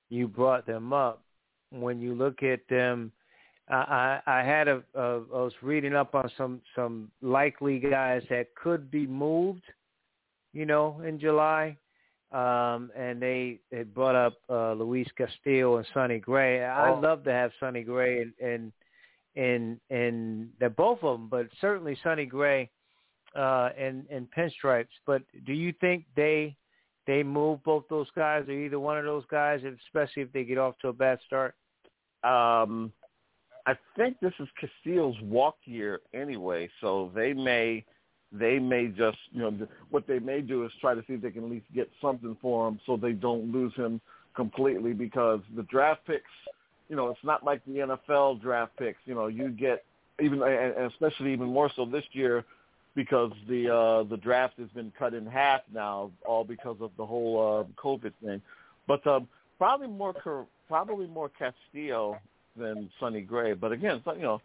you 0.08 0.26
brought 0.26 0.66
them 0.66 0.92
up. 0.92 1.23
When 1.70 2.00
you 2.00 2.15
look 2.15 2.42
at 2.42 2.60
them, 2.68 3.12
I, 3.68 4.20
I, 4.26 4.39
I 4.39 4.42
had 4.42 4.68
a, 4.68 4.82
a 4.94 5.00
I 5.00 5.42
was 5.42 5.52
reading 5.62 5.94
up 5.94 6.15
on 6.15 6.31
some 6.36 6.60
some 6.74 7.10
likely 7.23 7.78
guys 7.78 8.23
that 8.31 8.55
could 8.55 8.90
be 8.90 9.06
moved, 9.06 9.65
you 10.57 10.65
know, 10.65 11.01
in 11.07 11.18
July, 11.20 11.76
um, 12.33 12.91
and 12.97 13.20
they 13.20 13.60
they 13.70 13.83
brought 13.83 14.15
up 14.15 14.35
uh, 14.49 14.73
Luis 14.73 15.07
Castillo 15.18 15.76
and 15.76 15.86
Sonny 15.93 16.18
Gray. 16.18 16.65
I'd 16.65 16.94
Oh. 16.97 17.01
love 17.01 17.25
to 17.25 17.33
have 17.33 17.51
Sonny 17.60 17.83
Gray 17.83 18.23
and 18.23 18.33
and 18.41 18.73
and 19.36 19.81
and 19.91 20.49
they're 20.59 20.70
both 20.70 21.02
of 21.02 21.18
them, 21.18 21.28
but 21.28 21.47
certainly 21.60 21.97
Sonny 22.02 22.25
Gray 22.25 22.70
uh, 23.35 23.68
and 23.78 24.07
and 24.10 24.26
pinstripes. 24.36 24.97
But 25.07 25.23
do 25.44 25.52
you 25.52 25.73
think 25.81 26.05
they 26.17 26.57
they 27.07 27.23
move 27.23 27.62
both 27.62 27.85
those 27.89 28.10
guys 28.17 28.49
or 28.49 28.52
either 28.52 28.81
one 28.81 28.99
of 28.99 29.05
those 29.05 29.26
guys, 29.31 29.60
especially 29.86 30.23
if 30.23 30.33
they 30.33 30.44
get 30.44 30.59
off 30.59 30.78
to 30.78 30.89
a 30.89 30.93
bad 30.93 31.18
start? 31.26 31.55
Um, 32.25 32.93
I 33.67 33.75
think 33.97 34.17
this 34.20 34.33
is 34.41 34.49
Castillo's 34.60 35.20
walk 35.23 35.57
year 35.65 36.01
anyway, 36.15 36.70
so 36.81 37.10
they 37.15 37.33
may 37.35 37.85
they 38.32 38.58
may 38.58 38.88
just 38.88 39.18
you 39.32 39.40
know 39.40 39.68
what 39.90 40.06
they 40.06 40.18
may 40.18 40.40
do 40.40 40.64
is 40.64 40.72
try 40.80 40.94
to 40.94 41.02
see 41.06 41.14
if 41.14 41.22
they 41.22 41.30
can 41.30 41.44
at 41.44 41.50
least 41.50 41.66
get 41.74 41.88
something 42.00 42.36
for 42.40 42.68
him 42.68 42.80
so 42.86 42.96
they 42.96 43.12
don't 43.12 43.52
lose 43.52 43.74
him 43.74 44.00
completely 44.34 44.92
because 44.92 45.40
the 45.56 45.62
draft 45.64 46.00
picks 46.06 46.24
you 46.88 46.96
know 46.96 47.08
it's 47.08 47.24
not 47.24 47.44
like 47.44 47.64
the 47.64 47.72
NFL 47.72 48.40
draft 48.40 48.76
picks 48.76 48.98
you 49.05 49.14
know 49.14 49.26
you 49.28 49.48
get 49.50 49.84
even 50.20 50.42
and 50.42 50.92
especially 50.92 51.32
even 51.32 51.48
more 51.48 51.70
so 51.76 51.84
this 51.84 52.05
year 52.12 52.44
because 52.94 53.30
the 53.48 53.72
uh 53.72 54.02
the 54.05 54.16
draft 54.16 54.58
has 54.58 54.68
been 54.68 54.92
cut 54.98 55.14
in 55.14 55.26
half 55.26 55.60
now 55.72 56.10
all 56.26 56.44
because 56.44 56.76
of 56.80 56.90
the 56.96 57.05
whole 57.05 57.66
uh 57.66 57.80
covid 57.80 58.12
thing. 58.24 58.40
But 58.86 59.06
um 59.06 59.28
probably 59.58 59.88
more 59.88 60.46
probably 60.68 61.06
more 61.06 61.30
Castillo 61.30 62.18
than 62.56 62.90
Sonny 62.98 63.20
Gray. 63.20 63.52
But 63.52 63.72
again 63.72 64.02
you 64.16 64.22
know 64.22 64.40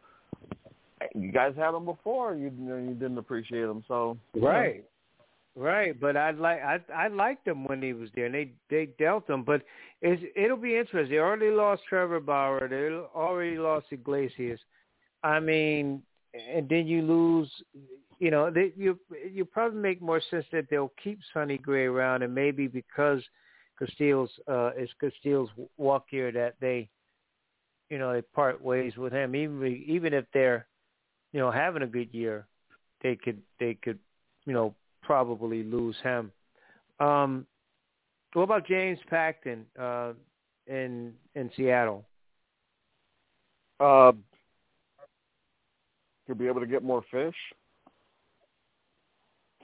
you 1.14 1.31
guys 1.31 1.53
had 1.56 1.72
them 1.72 1.85
before 1.85 2.35
you 2.35 2.51
you, 2.57 2.95
didn't 2.99 3.17
appreciate 3.17 3.65
them 3.65 3.83
so. 3.88 4.17
Right. 4.35 4.85
Right, 5.53 5.99
but 5.99 6.15
I 6.15 6.31
like 6.31 6.61
I 6.61 6.80
I 6.95 7.07
liked 7.09 7.43
them 7.43 7.65
when 7.65 7.81
he 7.81 7.91
was 7.91 8.09
there, 8.15 8.27
and 8.27 8.33
they 8.33 8.51
they 8.69 8.85
dealt 8.98 9.27
them. 9.27 9.43
But 9.43 9.64
it's, 10.01 10.23
it'll 10.33 10.56
be 10.56 10.77
interesting. 10.77 11.11
They 11.11 11.19
already 11.19 11.49
lost 11.49 11.81
Trevor 11.90 12.22
Bauer. 12.22 12.69
They 12.69 12.88
already 13.14 13.57
lost 13.57 13.88
Iglesias. 13.91 14.61
I 15.23 15.41
mean, 15.41 16.03
and 16.33 16.69
then 16.69 16.88
you 16.88 17.01
lose. 17.01 17.51
You 18.19 18.31
know, 18.31 18.49
they, 18.49 18.72
you 18.77 18.98
you 19.30 19.43
probably 19.43 19.81
make 19.81 20.01
more 20.01 20.22
sense 20.30 20.45
that 20.53 20.67
they'll 20.69 20.93
keep 21.03 21.19
Sonny 21.33 21.57
Gray 21.57 21.85
around, 21.85 22.22
and 22.23 22.33
maybe 22.33 22.67
because 22.67 23.22
Castillo's 23.77 24.31
uh, 24.48 24.72
is 24.77 24.90
Castillo's 25.01 25.49
walk 25.77 26.06
year 26.11 26.31
that 26.31 26.56
they, 26.61 26.88
you 27.90 27.98
know, 27.98 28.14
they 28.14 28.22
part 28.22 28.64
ways 28.64 28.95
with 28.95 29.11
him. 29.11 29.35
Even 29.35 29.83
even 29.85 30.14
if 30.14 30.25
they're, 30.33 30.67
you 31.31 31.39
know, 31.39 31.51
having 31.51 31.83
a 31.83 31.87
good 31.87 32.13
year, 32.13 32.47
they 33.01 33.15
could 33.15 33.41
they 33.59 33.75
could, 33.75 33.99
you 34.45 34.53
know, 34.53 34.75
probably 35.01 35.63
lose 35.63 35.95
him. 36.03 36.31
Um, 36.99 37.45
what 38.33 38.43
about 38.43 38.67
James 38.67 38.99
Paxton 39.09 39.65
uh, 39.79 40.13
in 40.67 41.13
in 41.35 41.49
Seattle? 41.55 42.05
uh 43.81 44.11
to 46.27 46.35
be 46.35 46.47
able 46.47 46.61
to 46.61 46.67
get 46.67 46.83
more 46.83 47.03
fish 47.11 47.35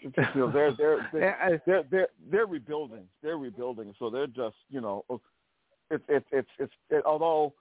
you 0.02 0.12
know, 0.36 0.52
they're 0.54 0.74
they're 0.74 1.10
they're, 1.12 1.62
they're 1.66 1.84
they're 1.90 2.08
they're 2.32 2.46
rebuilding. 2.46 3.06
They're 3.24 3.38
rebuilding, 3.38 3.94
so 3.98 4.10
they're 4.10 4.28
just 4.28 4.56
you 4.70 4.82
know, 4.82 5.04
it's 5.90 6.04
it's 6.08 6.26
it's 6.32 6.50
it's 6.60 6.74
it, 6.90 7.04
although 7.06 7.54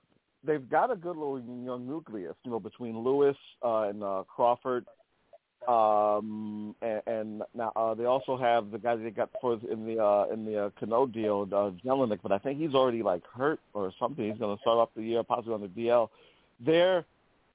they've 0.45 0.69
got 0.69 0.91
a 0.91 0.97
good 0.97 1.17
little 1.17 1.41
young 1.41 1.87
nucleus, 1.87 2.35
you 2.45 2.51
know, 2.51 2.61
between 2.61 2.99
Lewis 2.99 3.37
uh, 3.65 3.83
and 3.83 4.03
uh, 4.03 4.25
Crawford, 4.29 4.87
Um, 5.67 6.77
and, 6.81 7.03
and 7.07 7.43
now 7.55 7.73
uh, 7.75 7.95
they 7.95 8.05
also 8.05 8.37
have 8.37 8.71
the 8.71 8.79
guy 8.79 8.95
they 8.95 9.11
got 9.11 9.31
for 9.41 9.59
in 9.71 9.85
the 9.85 9.99
uh, 9.99 10.27
in 10.33 10.45
the 10.45 10.67
uh, 10.67 10.71
Cano 10.79 11.07
deal, 11.07 11.49
uh, 11.51 11.71
Kelenic, 11.85 12.21
but 12.23 12.31
I 12.31 12.39
think 12.39 12.61
he's 12.61 12.75
already 12.75 13.03
like 13.03 13.23
hurt 13.35 13.59
or 13.75 13.93
something. 13.99 14.25
He's 14.25 14.39
going 14.39 14.57
to 14.57 14.61
start 14.61 14.79
off 14.79 14.91
the 14.95 15.03
year 15.03 15.25
possibly 15.25 15.55
on 15.55 15.63
the 15.63 15.69
DL. 15.69 16.09
They're 16.65 17.05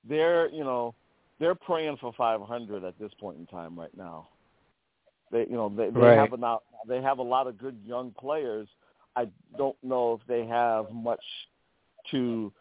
they're 0.10 0.50
you 0.50 0.66
know 0.66 0.94
they're 1.40 1.56
praying 1.56 1.98
for 2.02 2.12
500 2.18 2.84
at 2.84 3.00
this 3.00 3.12
point 3.20 3.38
in 3.40 3.46
time 3.46 3.80
right 3.80 3.96
now. 3.96 4.28
They 5.32 5.46
you 5.50 5.56
know 5.56 5.70
they, 5.70 5.90
they 5.90 6.00
right. 6.00 6.18
have 6.18 6.34
a 6.34 6.58
they 6.88 7.02
have 7.02 7.20
a 7.20 7.24
lot 7.24 7.48
of 7.48 7.58
good 7.58 7.78
young 7.86 8.12
players. 8.20 8.68
I 9.16 9.30
don't 9.58 9.78
know 9.84 10.20
if 10.20 10.28
they 10.28 10.46
have 10.48 10.92
much 10.92 11.24
to 12.12 12.52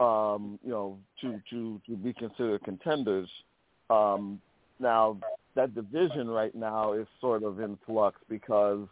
um, 0.00 0.58
you 0.64 0.70
know 0.70 0.98
to 1.20 1.40
to 1.50 1.80
to 1.86 1.96
be 1.96 2.12
considered 2.12 2.62
contenders. 2.64 3.28
Um, 3.88 4.40
now 4.78 5.18
that 5.54 5.74
division 5.74 6.28
right 6.28 6.54
now 6.54 6.92
is 6.92 7.06
sort 7.20 7.42
of 7.42 7.60
in 7.60 7.78
flux 7.86 8.16
because 8.28 8.86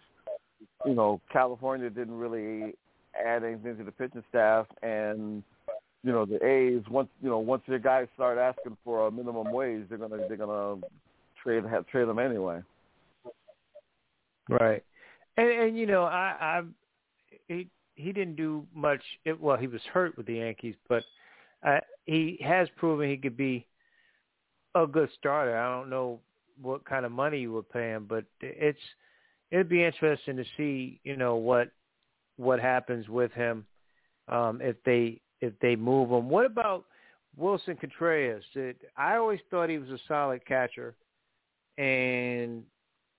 you 0.87 0.95
know 0.95 1.21
California 1.33 1.91
didn't 1.91 2.17
really 2.17 2.75
add 3.25 3.45
anything 3.45 3.77
to 3.77 3.85
the 3.85 3.93
pitching 3.93 4.25
staff, 4.31 4.67
and 4.83 5.43
you 6.03 6.13
know 6.13 6.25
the 6.25 6.45
A's 6.45 6.83
once 6.91 7.09
you 7.23 7.29
know 7.29 7.39
once 7.39 7.63
their 7.69 7.79
guys 7.79 8.07
start 8.15 8.39
asking 8.39 8.77
for 8.85 9.07
a 9.07 9.11
minimum 9.11 9.53
wage, 9.53 9.85
they're 9.89 9.99
gonna 9.99 10.27
they're 10.29 10.37
gonna 10.37 10.81
trade 11.43 11.65
have, 11.65 11.87
trade 11.87 12.09
them 12.09 12.19
anyway. 12.19 12.61
Right, 14.49 14.83
and 15.37 15.49
and 15.49 15.79
you 15.79 15.87
know 15.87 16.05
I 16.05 16.37
I 16.41 16.63
he 17.49 17.69
he 17.95 18.13
didn't 18.13 18.37
do 18.37 18.67
much. 18.75 19.03
It, 19.25 19.41
well, 19.41 19.57
he 19.57 19.67
was 19.67 19.81
hurt 19.93 20.17
with 20.17 20.27
the 20.27 20.35
Yankees, 20.35 20.75
but 20.89 21.05
uh, 21.67 21.81
he 22.05 22.39
has 22.45 22.69
proven 22.77 23.09
he 23.09 23.17
could 23.17 23.37
be 23.37 23.67
a 24.75 24.87
good 24.87 25.09
starter. 25.19 25.57
I 25.57 25.77
don't 25.77 25.91
know 25.91 26.21
what 26.61 26.85
kind 26.85 27.05
of 27.05 27.13
money 27.13 27.41
you 27.41 27.53
would 27.53 27.71
pay 27.71 27.91
him, 27.91 28.07
but 28.09 28.25
it's 28.41 28.79
it'd 29.51 29.69
be 29.69 29.85
interesting 29.85 30.37
to 30.37 30.45
see, 30.57 31.01
you 31.05 31.17
know, 31.17 31.37
what 31.37 31.71
what 32.37 32.61
happens 32.61 33.09
with 33.09 33.33
him 33.33 33.65
um, 34.29 34.61
if 34.63 34.77
they 34.85 35.21
if 35.41 35.53
they 35.61 35.77
move 35.77 36.11
him. 36.11 36.29
What 36.29 36.47
about 36.47 36.85
Willson 37.37 37.77
Contreras? 37.79 38.45
It, 38.55 38.81
I 38.97 39.17
always 39.17 39.41
thought 39.51 39.69
he 39.69 39.79
was 39.79 39.91
a 39.91 39.99
solid 40.09 40.45
catcher, 40.47 40.95
and 41.79 42.63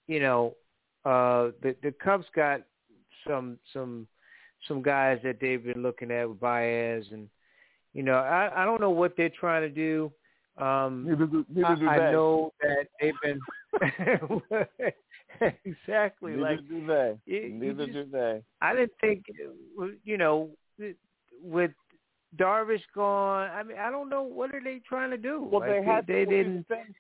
you 0.08 0.20
know, 0.20 0.56
uh, 1.06 1.52
the 1.62 1.76
the 1.82 1.94
Cubs 2.04 2.26
got 2.36 2.62
some 3.28 3.58
some 3.74 4.08
some 4.68 4.82
guys 4.82 5.20
that 5.24 5.38
they've 5.40 5.64
been 5.64 5.82
looking 5.84 6.12
at 6.12 6.28
with 6.28 6.40
Baez, 6.40 7.06
and 7.12 7.30
you 7.94 8.04
know, 8.04 8.16
I 8.16 8.64
I 8.64 8.66
don't 8.66 8.82
know 8.82 8.90
what 8.92 9.16
they're 9.18 9.30
trying 9.30 9.62
to 9.62 9.70
do. 9.70 10.12
Um, 10.58 11.06
neither 11.08 11.26
do, 11.26 11.46
neither 11.54 11.76
do 11.76 11.88
I, 11.90 11.98
they. 11.98 12.06
I 12.06 12.12
know 12.12 12.54
that 12.62 12.88
they've 13.02 13.14
been 13.22 13.40
exactly 15.66 16.32
neither 16.32 16.42
like 16.42 16.68
do 16.70 16.86
they. 16.88 17.50
neither 17.50 17.86
just- 17.86 17.94
do 17.94 18.06
they. 18.12 18.42
I 18.62 18.74
didn't 18.74 18.94
think, 19.02 19.26
you 20.04 20.18
know, 20.18 20.50
with 21.42 21.72
Darvish 22.38 22.82
gone. 22.94 23.50
I 23.52 23.64
mean, 23.64 23.78
I 23.78 23.92
don't 23.92 24.10
know 24.10 24.24
what 24.24 24.54
are 24.56 24.62
they 24.64 24.82
trying 24.88 25.12
to 25.12 25.18
do. 25.18 25.42
Well, 25.42 25.62
Like, 25.62 25.70
they 25.72 25.84
had 25.84 26.08
they 26.08 26.26
to, 26.26 26.26
didn't. 26.26 26.66
See, 26.68 26.68
the 26.70 26.76
thing, 26.76 26.96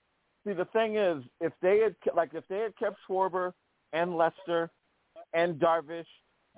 see, 0.46 0.54
the 0.54 0.66
thing 0.66 0.96
is, 0.98 1.24
if 1.42 1.54
they 1.62 1.80
had 1.80 1.96
like 2.16 2.34
if 2.34 2.44
they 2.50 2.60
had 2.60 2.78
kept 2.78 2.98
Schwarber 3.10 3.54
and 3.94 4.18
Lester 4.18 4.70
and 5.34 5.56
Darvish, 5.60 6.06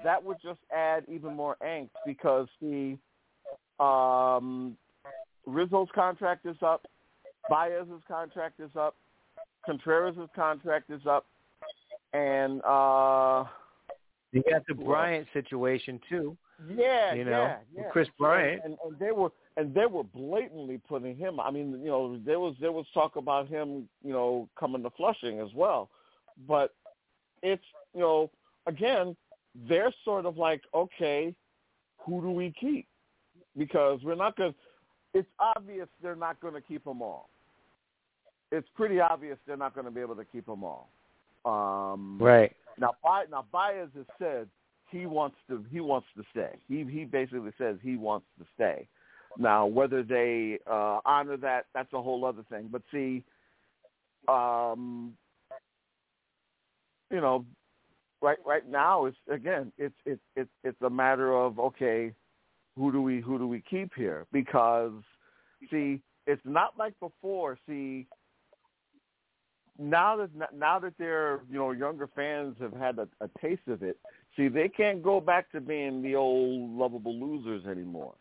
that 0.03 0.23
would 0.23 0.37
just 0.41 0.59
add 0.75 1.03
even 1.07 1.35
more 1.35 1.57
angst 1.65 1.89
because 2.05 2.47
the 2.61 2.97
um, 3.83 4.77
Rizzo's 5.45 5.89
contract 5.93 6.45
is 6.45 6.57
up, 6.61 6.85
Baez's 7.49 8.01
contract 8.07 8.59
is 8.59 8.71
up, 8.77 8.95
Contreras' 9.65 10.29
contract 10.35 10.89
is 10.89 11.01
up, 11.07 11.25
and 12.13 12.61
uh, 12.63 13.45
You 14.31 14.43
got 14.49 14.63
the? 14.67 14.73
Bryant 14.75 15.27
situation 15.33 15.99
too. 16.09 16.37
yeah, 16.75 17.13
You 17.13 17.25
know, 17.25 17.43
yeah, 17.43 17.57
yeah. 17.75 17.89
Kris 17.91 18.07
Bryant. 18.17 18.61
and, 18.63 18.77
and 18.85 18.99
they 18.99 19.11
were 19.11 19.29
and 19.57 19.73
they 19.73 19.87
were 19.87 20.03
blatantly 20.03 20.79
putting 20.87 21.15
him. 21.15 21.39
I 21.39 21.49
mean, 21.51 21.79
you 21.81 21.87
know, 21.87 22.19
there 22.25 22.39
was 22.39 22.55
there 22.61 22.71
was 22.71 22.85
talk 22.93 23.15
about 23.15 23.47
him, 23.47 23.89
you 24.03 24.13
know, 24.13 24.47
coming 24.59 24.83
to 24.83 24.89
Flushing 24.91 25.39
as 25.39 25.49
well, 25.55 25.89
but 26.47 26.73
it's 27.41 27.63
you 27.93 28.01
know, 28.01 28.29
again, 28.67 29.15
they're 29.67 29.93
sort 30.05 30.25
of 30.25 30.37
like, 30.37 30.61
okay, 30.73 31.33
who 31.99 32.21
do 32.21 32.31
we 32.31 32.53
keep? 32.59 32.87
Because 33.57 33.99
we're 34.03 34.15
not 34.15 34.35
going. 34.35 34.53
to 34.53 35.19
It's 35.19 35.27
obvious 35.39 35.87
they're 36.01 36.15
not 36.15 36.39
going 36.39 36.53
to 36.53 36.61
keep 36.61 36.83
them 36.83 37.01
all. 37.01 37.29
It's 38.51 38.67
pretty 38.75 38.99
obvious 38.99 39.37
they're 39.45 39.57
not 39.57 39.73
going 39.73 39.85
to 39.85 39.91
be 39.91 40.01
able 40.01 40.15
to 40.15 40.25
keep 40.25 40.45
them 40.45 40.63
all. 40.63 40.89
Um, 41.45 42.17
Right. 42.19 42.55
now, 42.77 42.91
now 43.29 43.45
Baez 43.51 43.89
has 43.95 44.05
said 44.19 44.47
he 44.89 45.05
wants 45.05 45.37
to 45.49 45.65
he 45.71 45.79
wants 45.79 46.07
to 46.15 46.23
stay. 46.31 46.57
He 46.67 46.85
he 46.85 47.05
basically 47.05 47.51
says 47.57 47.77
he 47.81 47.97
wants 47.97 48.27
to 48.39 48.45
stay. 48.55 48.87
Now, 49.37 49.65
whether 49.65 50.01
they 50.01 50.59
uh, 50.65 50.99
honor 51.05 51.37
that, 51.37 51.65
that's 51.73 51.93
a 51.93 52.01
whole 52.01 52.25
other 52.25 52.43
thing. 52.49 52.69
But 52.71 52.81
see, 52.91 53.23
um, 54.27 55.13
you 57.11 57.21
know, 57.21 57.45
right 58.21 58.37
right 58.45 58.67
now 58.67 59.05
it's 59.05 59.17
again 59.29 59.71
it's 59.77 59.95
it's 60.05 60.21
it's 60.35 60.49
it's 60.63 60.81
a 60.81 60.89
matter 60.89 61.33
of 61.33 61.59
okay, 61.59 62.13
who 62.75 62.91
do 62.91 63.01
we 63.01 63.21
who 63.21 63.37
do 63.37 63.47
we 63.47 63.61
keep 63.61 63.93
here? 63.95 64.25
Because 64.31 64.93
see, 65.69 66.01
it's 66.25 66.41
not 66.45 66.73
like 66.77 66.93
before. 66.99 67.57
See, 67.67 68.07
now 69.79 70.17
that 70.17 70.29
now 70.55 70.79
that 70.79 70.97
their 70.97 71.41
you 71.49 71.57
know 71.57 71.71
younger 71.71 72.07
fans 72.07 72.55
have 72.59 72.73
had 72.73 72.99
a, 72.99 73.07
a 73.21 73.29
taste 73.41 73.67
of 73.67 73.83
it, 73.83 73.97
see 74.35 74.47
they 74.47 74.69
can't 74.69 75.03
go 75.03 75.19
back 75.19 75.51
to 75.51 75.61
being 75.61 76.01
the 76.01 76.15
old 76.15 76.71
lovable 76.71 77.15
losers 77.19 77.65
anymore. 77.65 78.15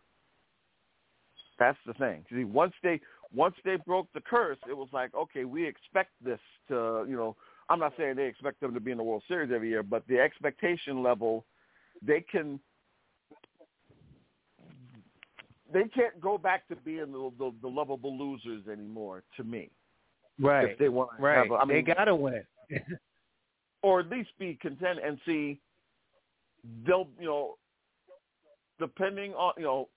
That's 1.58 1.78
the 1.86 1.94
thing. 1.94 2.24
See, 2.30 2.44
once 2.44 2.74
they 2.82 3.00
once 3.34 3.54
they 3.64 3.76
broke 3.76 4.08
the 4.12 4.20
curse, 4.20 4.58
it 4.68 4.76
was 4.76 4.88
like 4.92 5.14
okay, 5.14 5.44
we 5.44 5.66
expect 5.66 6.10
this 6.22 6.40
to 6.68 7.06
you 7.08 7.16
know. 7.16 7.36
I'm 7.68 7.80
not 7.80 7.94
saying 7.98 8.16
they 8.16 8.26
expect 8.26 8.60
them 8.60 8.74
to 8.74 8.80
be 8.80 8.90
in 8.92 8.96
the 8.98 9.02
World 9.02 9.24
Series 9.26 9.50
every 9.52 9.68
year, 9.68 9.82
but 9.82 10.06
the 10.06 10.18
expectation 10.20 11.02
level, 11.02 11.44
they 12.02 12.20
can 12.20 12.60
they 15.72 15.84
can't 15.94 16.20
go 16.20 16.38
back 16.38 16.68
to 16.68 16.76
being 16.76 17.12
the 17.12 17.30
the, 17.38 17.52
the 17.62 17.68
lovable 17.68 18.16
losers 18.16 18.68
anymore. 18.68 19.22
To 19.36 19.44
me, 19.44 19.70
Right. 20.38 20.70
if 20.70 20.78
they 20.78 20.88
want 20.88 21.10
to 21.16 21.22
right. 21.22 21.38
have, 21.38 21.50
a- 21.50 21.54
I 21.54 21.64
mean, 21.64 21.84
they 21.84 21.94
gotta 21.94 22.14
win. 22.14 22.42
or 23.82 24.00
at 24.00 24.08
least 24.08 24.30
be 24.38 24.58
content 24.60 24.98
and 25.04 25.18
see 25.24 25.60
they'll 26.86 27.08
you 27.18 27.26
know 27.26 27.54
depending 28.78 29.32
on 29.34 29.52
you 29.56 29.62
know 29.62 29.88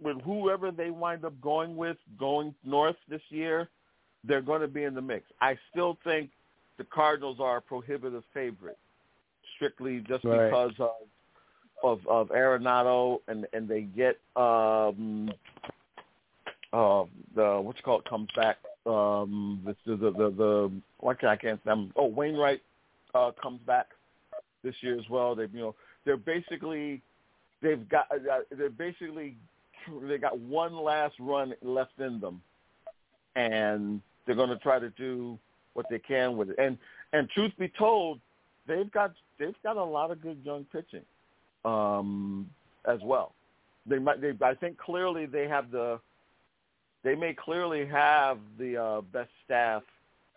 with 0.00 0.20
whoever 0.22 0.70
they 0.70 0.90
wind 0.90 1.24
up 1.24 1.40
going 1.40 1.76
with 1.76 1.96
going 2.18 2.54
north 2.64 2.96
this 3.08 3.20
year 3.28 3.68
they're 4.24 4.42
going 4.42 4.60
to 4.60 4.66
be 4.68 4.82
in 4.82 4.94
the 4.94 5.00
mix 5.00 5.24
i 5.40 5.56
still 5.70 5.96
think 6.02 6.30
the 6.78 6.84
cardinals 6.84 7.38
are 7.40 7.58
a 7.58 7.62
prohibitive 7.62 8.24
favorite 8.32 8.78
strictly 9.56 10.00
just 10.08 10.24
Right. 10.24 10.46
because 10.50 10.72
of 10.78 10.90
of 11.82 12.06
of 12.08 12.28
Arenado 12.30 13.18
and 13.28 13.46
and 13.52 13.68
they 13.68 13.82
get 13.82 14.18
um 14.36 15.30
uh 16.72 17.04
the 17.34 17.60
what 17.60 17.76
you 17.76 17.82
call 17.84 17.98
it 18.00 18.04
comes 18.08 18.28
back 18.34 18.58
um 18.86 19.60
the 19.64 19.76
the 19.86 19.96
the, 19.96 20.10
the, 20.10 20.30
the 20.30 20.72
what 20.98 21.18
can 21.18 21.28
I 21.28 21.36
can't 21.36 21.60
um, 21.66 21.92
oh 21.96 22.06
Wainwright 22.06 22.62
uh 23.14 23.30
comes 23.40 23.60
back 23.66 23.88
this 24.64 24.74
year 24.80 24.98
as 24.98 25.08
well 25.08 25.34
they 25.34 25.44
you 25.52 25.60
know 25.60 25.74
they're 26.04 26.16
basically 26.16 27.00
they've 27.62 27.88
got 27.88 28.06
uh, 28.10 28.40
they're 28.56 28.70
basically 28.70 29.36
they 30.02 30.18
got 30.18 30.38
one 30.38 30.74
last 30.74 31.14
run 31.20 31.54
left 31.62 31.98
in 31.98 32.20
them 32.20 32.42
and 33.36 34.00
they're 34.26 34.36
going 34.36 34.48
to 34.50 34.58
try 34.58 34.78
to 34.78 34.90
do 34.90 35.38
what 35.78 35.86
they 35.88 35.98
can 35.98 36.36
with 36.36 36.50
it 36.50 36.56
and 36.58 36.76
and 37.12 37.30
truth 37.30 37.52
be 37.58 37.70
told 37.78 38.20
they've 38.66 38.90
got 38.90 39.12
they've 39.38 39.54
got 39.62 39.76
a 39.76 39.84
lot 39.84 40.10
of 40.10 40.20
good 40.20 40.38
young 40.44 40.66
pitching 40.72 41.04
um 41.64 42.50
as 42.84 42.98
well 43.04 43.32
they 43.86 43.98
might 43.98 44.20
they 44.20 44.32
I 44.42 44.54
think 44.54 44.76
clearly 44.78 45.26
they 45.26 45.48
have 45.48 45.70
the 45.70 46.00
they 47.04 47.14
may 47.14 47.32
clearly 47.32 47.86
have 47.86 48.38
the 48.58 48.76
uh, 48.76 49.00
best 49.00 49.30
staff 49.44 49.82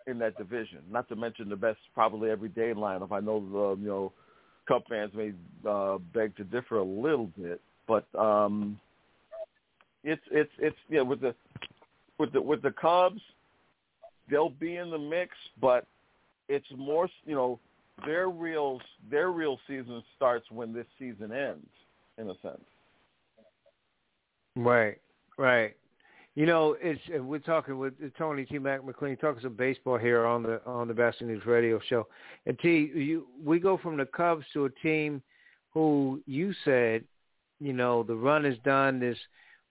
in 0.06 0.18
that 0.18 0.36
division. 0.36 0.78
Not 0.90 1.08
to 1.08 1.16
mention 1.16 1.48
the 1.48 1.56
best 1.56 1.78
probably 1.94 2.30
everyday 2.30 2.72
lineup. 2.72 3.12
I 3.12 3.20
know 3.20 3.40
the 3.40 3.82
you 3.82 3.88
know 3.88 4.12
Cub 4.68 4.82
fans 4.88 5.12
may 5.14 5.32
uh, 5.68 5.98
beg 6.14 6.36
to 6.36 6.44
differ 6.44 6.78
a 6.78 6.84
little 6.84 7.30
bit, 7.38 7.60
but 7.86 8.06
um, 8.18 8.78
it's 10.04 10.22
it's 10.30 10.52
it's 10.58 10.76
yeah 10.88 11.02
with 11.02 11.20
the 11.20 11.34
with 12.18 12.32
the 12.32 12.40
with 12.40 12.62
the 12.62 12.72
Cubs, 12.72 13.20
they'll 14.30 14.50
be 14.50 14.76
in 14.76 14.90
the 14.90 14.98
mix, 14.98 15.34
but 15.60 15.86
it's 16.48 16.66
more 16.76 17.08
you 17.24 17.34
know 17.34 17.58
their 18.06 18.28
real 18.28 18.80
their 19.10 19.30
real 19.30 19.58
season 19.66 20.02
starts 20.16 20.50
when 20.50 20.72
this 20.72 20.86
season 20.98 21.32
ends, 21.32 21.66
in 22.18 22.30
a 22.30 22.34
sense. 22.42 22.64
Right, 24.56 24.98
right. 25.38 25.74
You 26.34 26.46
know, 26.46 26.76
it's 26.80 27.00
uh, 27.14 27.22
we're 27.22 27.38
talking 27.40 27.78
with 27.78 27.94
Tony 28.16 28.44
T. 28.46 28.58
Mac 28.58 28.84
McLean 28.84 29.16
talking 29.18 29.42
some 29.42 29.54
baseball 29.54 29.98
here 29.98 30.24
on 30.24 30.42
the 30.42 30.62
on 30.64 30.88
the 30.88 30.94
Batchelor 30.94 31.28
News 31.28 31.44
Radio 31.44 31.78
Show. 31.88 32.06
And 32.46 32.58
T, 32.58 32.90
you 32.94 33.26
we 33.44 33.60
go 33.60 33.76
from 33.76 33.98
the 33.98 34.06
Cubs 34.06 34.44
to 34.54 34.64
a 34.64 34.70
team 34.82 35.22
who 35.74 36.22
you 36.26 36.54
said, 36.64 37.04
you 37.60 37.72
know, 37.72 38.02
the 38.02 38.14
run 38.14 38.46
is 38.46 38.58
done. 38.64 38.98
This 38.98 39.18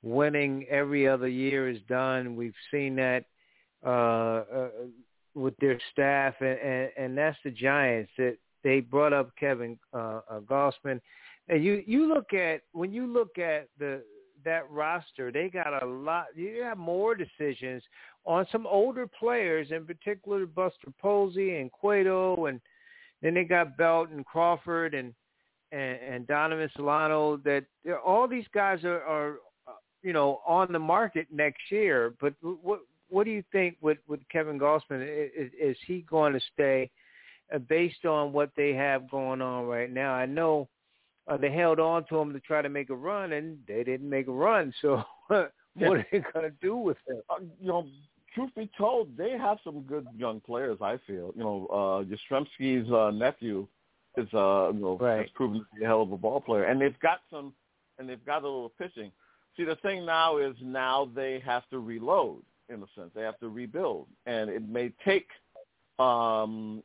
winning 0.03 0.65
every 0.69 1.07
other 1.07 1.27
year 1.27 1.67
is 1.67 1.79
done. 1.89 2.35
We've 2.35 2.53
seen 2.71 2.95
that 2.97 3.25
uh, 3.85 3.89
uh, 3.89 4.69
with 5.33 5.55
their 5.57 5.79
staff, 5.91 6.35
and, 6.39 6.59
and 6.59 6.89
and 6.97 7.17
that's 7.17 7.37
the 7.43 7.51
Giants. 7.51 8.11
That 8.17 8.37
they 8.63 8.79
brought 8.79 9.13
up 9.13 9.31
Kevin 9.39 9.77
uh, 9.93 10.21
uh, 10.29 10.39
Gausman, 10.41 10.99
and 11.49 11.63
you 11.63 11.83
you 11.85 12.07
look 12.07 12.33
at 12.33 12.61
when 12.73 12.91
you 12.91 13.07
look 13.07 13.37
at 13.37 13.69
the 13.79 14.01
that 14.43 14.69
roster, 14.69 15.31
they 15.31 15.49
got 15.49 15.83
a 15.83 15.85
lot. 15.85 16.25
You 16.35 16.63
have 16.63 16.77
more 16.77 17.15
decisions 17.15 17.83
on 18.25 18.45
some 18.51 18.67
older 18.67 19.07
players, 19.07 19.67
in 19.71 19.85
particular 19.85 20.45
Buster 20.45 20.91
Posey 20.99 21.57
and 21.57 21.71
Cueto, 21.71 22.45
and 22.47 22.59
then 23.21 23.33
they 23.33 23.43
got 23.43 23.77
Belt 23.77 24.09
and 24.09 24.25
Crawford 24.25 24.93
and 24.93 25.13
and, 25.71 25.99
and 26.01 26.27
Donovan 26.27 26.69
Solano. 26.75 27.37
That 27.37 27.65
all 28.05 28.27
these 28.27 28.47
guys 28.53 28.83
are, 28.83 29.01
are, 29.01 29.35
you 30.03 30.13
know, 30.13 30.41
on 30.45 30.71
the 30.71 30.79
market 30.79 31.27
next 31.31 31.61
year. 31.69 32.13
But 32.19 32.33
what 32.41 32.81
what 33.11 33.25
do 33.25 33.31
you 33.31 33.43
think 33.51 33.77
with 33.81 33.99
with 34.07 34.21
Kevin 34.31 34.59
Gausman? 34.59 35.01
Is, 35.01 35.51
is 35.59 35.77
he 35.85 36.05
going 36.09 36.33
to 36.33 36.39
stay 36.53 36.89
uh, 37.53 37.59
based 37.59 38.05
on 38.05 38.31
what 38.31 38.51
they 38.55 38.73
have 38.73 39.11
going 39.11 39.41
on 39.41 39.65
right 39.65 39.91
now? 39.91 40.13
I 40.13 40.25
know 40.25 40.69
uh, 41.27 41.37
they 41.37 41.51
held 41.51 41.79
on 41.79 42.05
to 42.05 42.17
him 42.17 42.33
to 42.33 42.39
try 42.39 42.61
to 42.61 42.69
make 42.69 42.89
a 42.89 42.95
run, 42.95 43.33
and 43.33 43.59
they 43.67 43.83
didn't 43.83 44.09
make 44.09 44.27
a 44.27 44.31
run. 44.31 44.73
So 44.81 45.03
what 45.27 45.51
are 45.77 46.07
they 46.11 46.23
going 46.33 46.49
to 46.49 46.55
do 46.61 46.75
with 46.77 46.97
him? 47.07 47.21
Uh, 47.29 47.43
you 47.59 47.67
know, 47.67 47.85
truth 48.33 48.49
be 48.55 48.69
told, 48.77 49.15
they 49.17 49.31
have 49.31 49.57
some 49.63 49.81
good 49.81 50.07
young 50.17 50.39
players. 50.39 50.77
I 50.81 50.97
feel, 51.05 51.33
you 51.35 51.43
know, 51.43 51.67
uh, 51.69 52.03
Yastrzemski's 52.03 52.91
uh, 52.91 53.11
nephew 53.11 53.67
is, 54.17 54.27
uh, 54.33 54.71
you 54.73 54.79
know, 54.79 54.97
right. 54.99 55.19
has 55.19 55.29
proven 55.35 55.59
to 55.59 55.65
be 55.77 55.83
a 55.83 55.87
hell 55.87 56.01
of 56.01 56.11
a 56.11 56.17
ball 56.17 56.41
player, 56.41 56.63
and 56.63 56.81
they've 56.81 56.99
got 57.01 57.19
some, 57.29 57.53
and 57.99 58.09
they've 58.09 58.25
got 58.25 58.43
a 58.43 58.47
little 58.47 58.71
pitching. 58.77 59.11
See, 59.57 59.65
the 59.65 59.75
thing 59.77 60.05
now 60.05 60.37
is 60.37 60.55
now 60.61 61.09
they 61.13 61.41
have 61.45 61.67
to 61.71 61.79
reload 61.79 62.41
in 62.71 62.81
a 62.81 62.87
sense. 62.95 63.11
They 63.13 63.21
have 63.21 63.39
to 63.39 63.49
rebuild, 63.49 64.07
and 64.25 64.49
it 64.49 64.67
may 64.67 64.91
take, 65.05 65.27
um, 65.99 66.81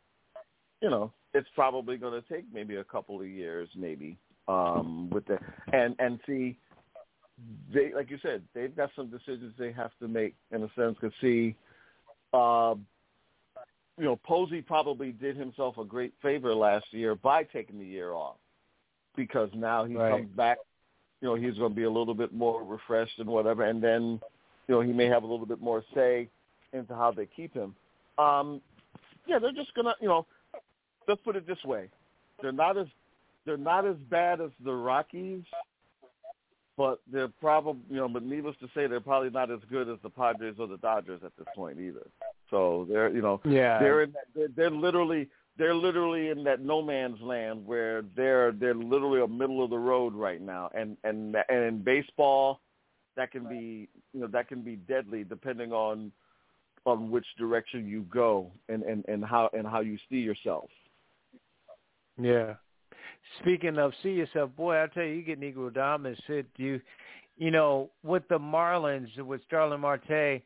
you 0.82 0.90
know, 0.90 1.12
it's 1.34 1.48
probably 1.54 1.96
going 1.96 2.20
to 2.20 2.28
take 2.28 2.44
maybe 2.52 2.76
a 2.76 2.84
couple 2.84 3.20
of 3.20 3.26
years, 3.26 3.68
maybe 3.76 4.18
um, 4.48 5.10
with 5.10 5.26
the 5.26 5.38
and 5.72 5.94
and 5.98 6.20
see 6.26 6.56
they 7.72 7.92
like 7.94 8.10
you 8.10 8.18
said 8.22 8.42
they've 8.54 8.76
got 8.76 8.90
some 8.96 9.08
decisions 9.08 9.52
they 9.58 9.72
have 9.72 9.90
to 10.00 10.08
make 10.08 10.34
in 10.52 10.62
a 10.62 10.70
sense 10.76 10.96
because 11.00 11.14
see 11.20 11.54
uh, 12.32 12.74
you 13.98 14.04
know 14.04 14.16
Posey 14.24 14.62
probably 14.62 15.12
did 15.12 15.36
himself 15.36 15.78
a 15.78 15.84
great 15.84 16.14
favor 16.22 16.54
last 16.54 16.86
year 16.92 17.14
by 17.14 17.42
taking 17.42 17.78
the 17.78 17.84
year 17.84 18.12
off 18.12 18.36
because 19.16 19.50
now 19.54 19.84
he 19.84 19.96
right. 19.96 20.12
comes 20.12 20.30
back 20.36 20.58
you 21.20 21.28
know 21.28 21.34
he's 21.34 21.58
going 21.58 21.70
to 21.70 21.76
be 21.76 21.84
a 21.84 21.90
little 21.90 22.14
bit 22.14 22.32
more 22.32 22.62
refreshed 22.62 23.18
and 23.18 23.28
whatever 23.28 23.64
and 23.64 23.82
then 23.82 24.20
you 24.68 24.74
know 24.74 24.80
he 24.80 24.92
may 24.92 25.06
have 25.06 25.22
a 25.22 25.26
little 25.26 25.46
bit 25.46 25.60
more 25.60 25.82
say 25.94 26.28
into 26.72 26.94
how 26.94 27.12
they 27.12 27.26
keep 27.26 27.54
him. 27.54 27.74
Um 28.18 28.60
yeah 29.26 29.38
they're 29.38 29.52
just 29.52 29.74
going 29.74 29.86
to 29.86 29.94
you 30.00 30.08
know 30.08 30.26
let's 31.08 31.20
put 31.22 31.36
it 31.36 31.46
this 31.46 31.62
way. 31.64 31.88
They're 32.42 32.52
not 32.52 32.76
as 32.76 32.86
they're 33.44 33.56
not 33.56 33.86
as 33.86 33.96
bad 34.10 34.40
as 34.40 34.50
the 34.64 34.72
Rockies, 34.72 35.44
but 36.76 37.00
they're 37.10 37.28
probably 37.28 37.82
you 37.88 37.96
know, 37.96 38.08
but 38.08 38.22
needless 38.22 38.56
to 38.60 38.66
say, 38.74 38.86
they're 38.86 39.00
probably 39.00 39.30
not 39.30 39.50
as 39.50 39.60
good 39.70 39.88
as 39.88 39.98
the 40.02 40.10
Padres 40.10 40.56
or 40.58 40.66
the 40.66 40.78
Dodgers 40.78 41.20
at 41.24 41.32
this 41.38 41.46
point 41.54 41.78
either. 41.80 42.06
So 42.50 42.86
they're 42.88 43.08
you 43.10 43.22
know 43.22 43.40
yeah. 43.44 43.78
they're 43.78 44.02
in 44.02 44.12
that, 44.12 44.24
they're, 44.34 44.48
they're 44.54 44.70
literally 44.70 45.28
they're 45.58 45.74
literally 45.74 46.28
in 46.28 46.44
that 46.44 46.60
no 46.60 46.82
man's 46.82 47.20
land 47.20 47.66
where 47.66 48.02
they're 48.14 48.52
they're 48.52 48.74
literally 48.74 49.22
a 49.22 49.28
middle 49.28 49.64
of 49.64 49.70
the 49.70 49.78
road 49.78 50.14
right 50.14 50.40
now, 50.40 50.70
and 50.74 50.96
and 51.04 51.36
and 51.48 51.64
in 51.64 51.82
baseball, 51.82 52.60
that 53.16 53.30
can 53.32 53.48
be 53.48 53.88
you 54.12 54.20
know 54.20 54.26
that 54.28 54.48
can 54.48 54.62
be 54.62 54.76
deadly 54.76 55.24
depending 55.24 55.72
on 55.72 56.12
on 56.84 57.10
which 57.10 57.26
direction 57.38 57.86
you 57.86 58.02
go 58.02 58.50
and 58.68 58.82
and 58.82 59.04
and 59.08 59.24
how 59.24 59.50
and 59.52 59.66
how 59.66 59.80
you 59.80 59.98
see 60.08 60.16
yourself. 60.16 60.68
Yeah. 62.20 62.54
Speaking 63.40 63.78
of 63.78 63.92
see 64.02 64.12
yourself, 64.12 64.50
boy, 64.56 64.82
I 64.82 64.86
tell 64.86 65.02
you, 65.02 65.14
you 65.14 65.22
get 65.22 65.40
Negro 65.40 65.72
Dominance 65.72 66.20
hit 66.26 66.46
you. 66.56 66.80
You 67.36 67.50
know, 67.50 67.90
with 68.02 68.22
the 68.28 68.38
Marlins, 68.38 69.14
with 69.18 69.42
Starling 69.46 69.80
Marte, 69.80 70.42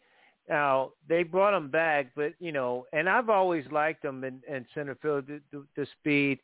now 0.48 0.90
they 1.08 1.22
brought 1.22 1.56
him 1.56 1.68
back, 1.70 2.08
but 2.16 2.32
you 2.40 2.50
know, 2.50 2.86
and 2.92 3.08
I've 3.08 3.28
always 3.28 3.64
liked 3.70 4.04
him 4.04 4.24
in, 4.24 4.40
in 4.48 4.66
center 4.74 4.96
field, 4.96 5.26
the, 5.28 5.40
the, 5.52 5.64
the 5.76 5.86
speed. 6.00 6.40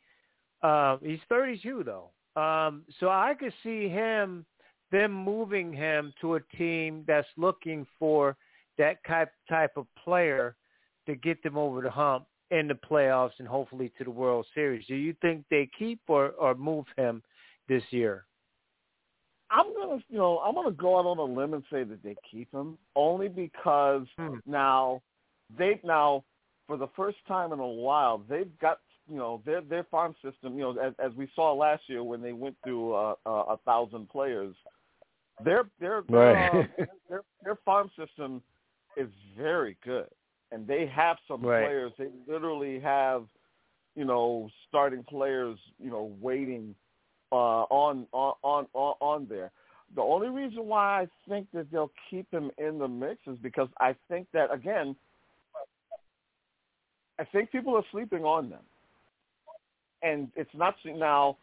Uh, 0.62 0.98
he's 1.02 1.18
32 1.28 1.84
though, 1.84 2.40
um, 2.40 2.84
so 3.00 3.08
I 3.08 3.34
could 3.38 3.52
see 3.64 3.88
him, 3.88 4.46
them 4.90 5.12
moving 5.12 5.72
him 5.72 6.12
to 6.20 6.36
a 6.36 6.40
team 6.56 7.04
that's 7.06 7.28
looking 7.36 7.86
for 7.98 8.36
that 8.78 8.98
type 9.06 9.32
type 9.48 9.72
of 9.76 9.86
player 10.02 10.54
to 11.06 11.14
get 11.14 11.42
them 11.42 11.56
over 11.56 11.80
the 11.80 11.90
hump 11.90 12.26
in 12.50 12.68
the 12.68 12.74
playoffs 12.74 13.32
and 13.38 13.48
hopefully 13.48 13.92
to 13.98 14.04
the 14.04 14.10
World 14.10 14.46
Series. 14.54 14.86
Do 14.86 14.94
you 14.94 15.14
think 15.20 15.44
they 15.50 15.68
keep 15.78 16.00
or, 16.08 16.30
or 16.30 16.54
move 16.54 16.84
him 16.96 17.22
this 17.68 17.82
year? 17.90 18.24
I'm 19.50 19.72
gonna, 19.74 20.02
you 20.08 20.18
know, 20.18 20.38
I'm 20.38 20.54
gonna 20.54 20.72
go 20.72 20.98
out 20.98 21.06
on 21.06 21.18
a 21.18 21.22
limb 21.22 21.54
and 21.54 21.62
say 21.70 21.84
that 21.84 22.02
they 22.02 22.16
keep 22.30 22.52
him 22.52 22.78
only 22.94 23.28
because 23.28 24.06
hmm. 24.18 24.36
now 24.44 25.02
they've 25.56 25.82
now 25.84 26.24
for 26.66 26.76
the 26.76 26.88
first 26.96 27.18
time 27.28 27.52
in 27.52 27.60
a 27.60 27.66
while 27.66 28.22
they've 28.28 28.58
got 28.60 28.78
you 29.08 29.16
know 29.16 29.42
their 29.44 29.60
their 29.60 29.84
farm 29.84 30.14
system. 30.22 30.54
You 30.54 30.60
know, 30.60 30.76
as, 30.78 30.92
as 30.98 31.12
we 31.16 31.28
saw 31.34 31.52
last 31.52 31.82
year 31.86 32.02
when 32.02 32.22
they 32.22 32.32
went 32.32 32.56
through 32.64 32.94
uh, 32.94 33.14
uh, 33.24 33.30
a 33.30 33.56
thousand 33.64 34.08
players, 34.08 34.54
their 35.44 35.64
their 35.80 36.02
right. 36.08 36.68
uh, 36.78 36.84
their 37.08 37.22
their 37.42 37.56
farm 37.64 37.90
system 37.96 38.42
is 38.96 39.08
very 39.36 39.76
good 39.84 40.06
and 40.52 40.66
they 40.66 40.86
have 40.86 41.16
some 41.26 41.42
right. 41.42 41.64
players. 41.64 41.92
They 41.98 42.08
literally 42.26 42.80
have, 42.80 43.24
you 43.94 44.04
know, 44.04 44.48
starting 44.68 45.02
players, 45.04 45.58
you 45.78 45.90
know, 45.90 46.14
waiting 46.20 46.74
uh, 47.32 47.64
on 47.64 48.06
on 48.12 48.34
on 48.42 48.66
on 49.00 49.26
there. 49.28 49.50
The 49.94 50.02
only 50.02 50.28
reason 50.28 50.66
why 50.66 51.02
I 51.02 51.08
think 51.28 51.48
that 51.54 51.70
they'll 51.70 51.92
keep 52.10 52.30
him 52.32 52.50
in 52.58 52.78
the 52.78 52.88
mix 52.88 53.20
is 53.26 53.38
because 53.42 53.68
I 53.80 53.94
think 54.08 54.26
that 54.32 54.52
again, 54.52 54.96
I 57.18 57.24
think 57.24 57.50
people 57.50 57.76
are 57.76 57.84
sleeping 57.92 58.24
on 58.24 58.50
them, 58.50 58.62
and 60.02 60.28
it's 60.36 60.54
not 60.54 60.76
now. 60.84 61.36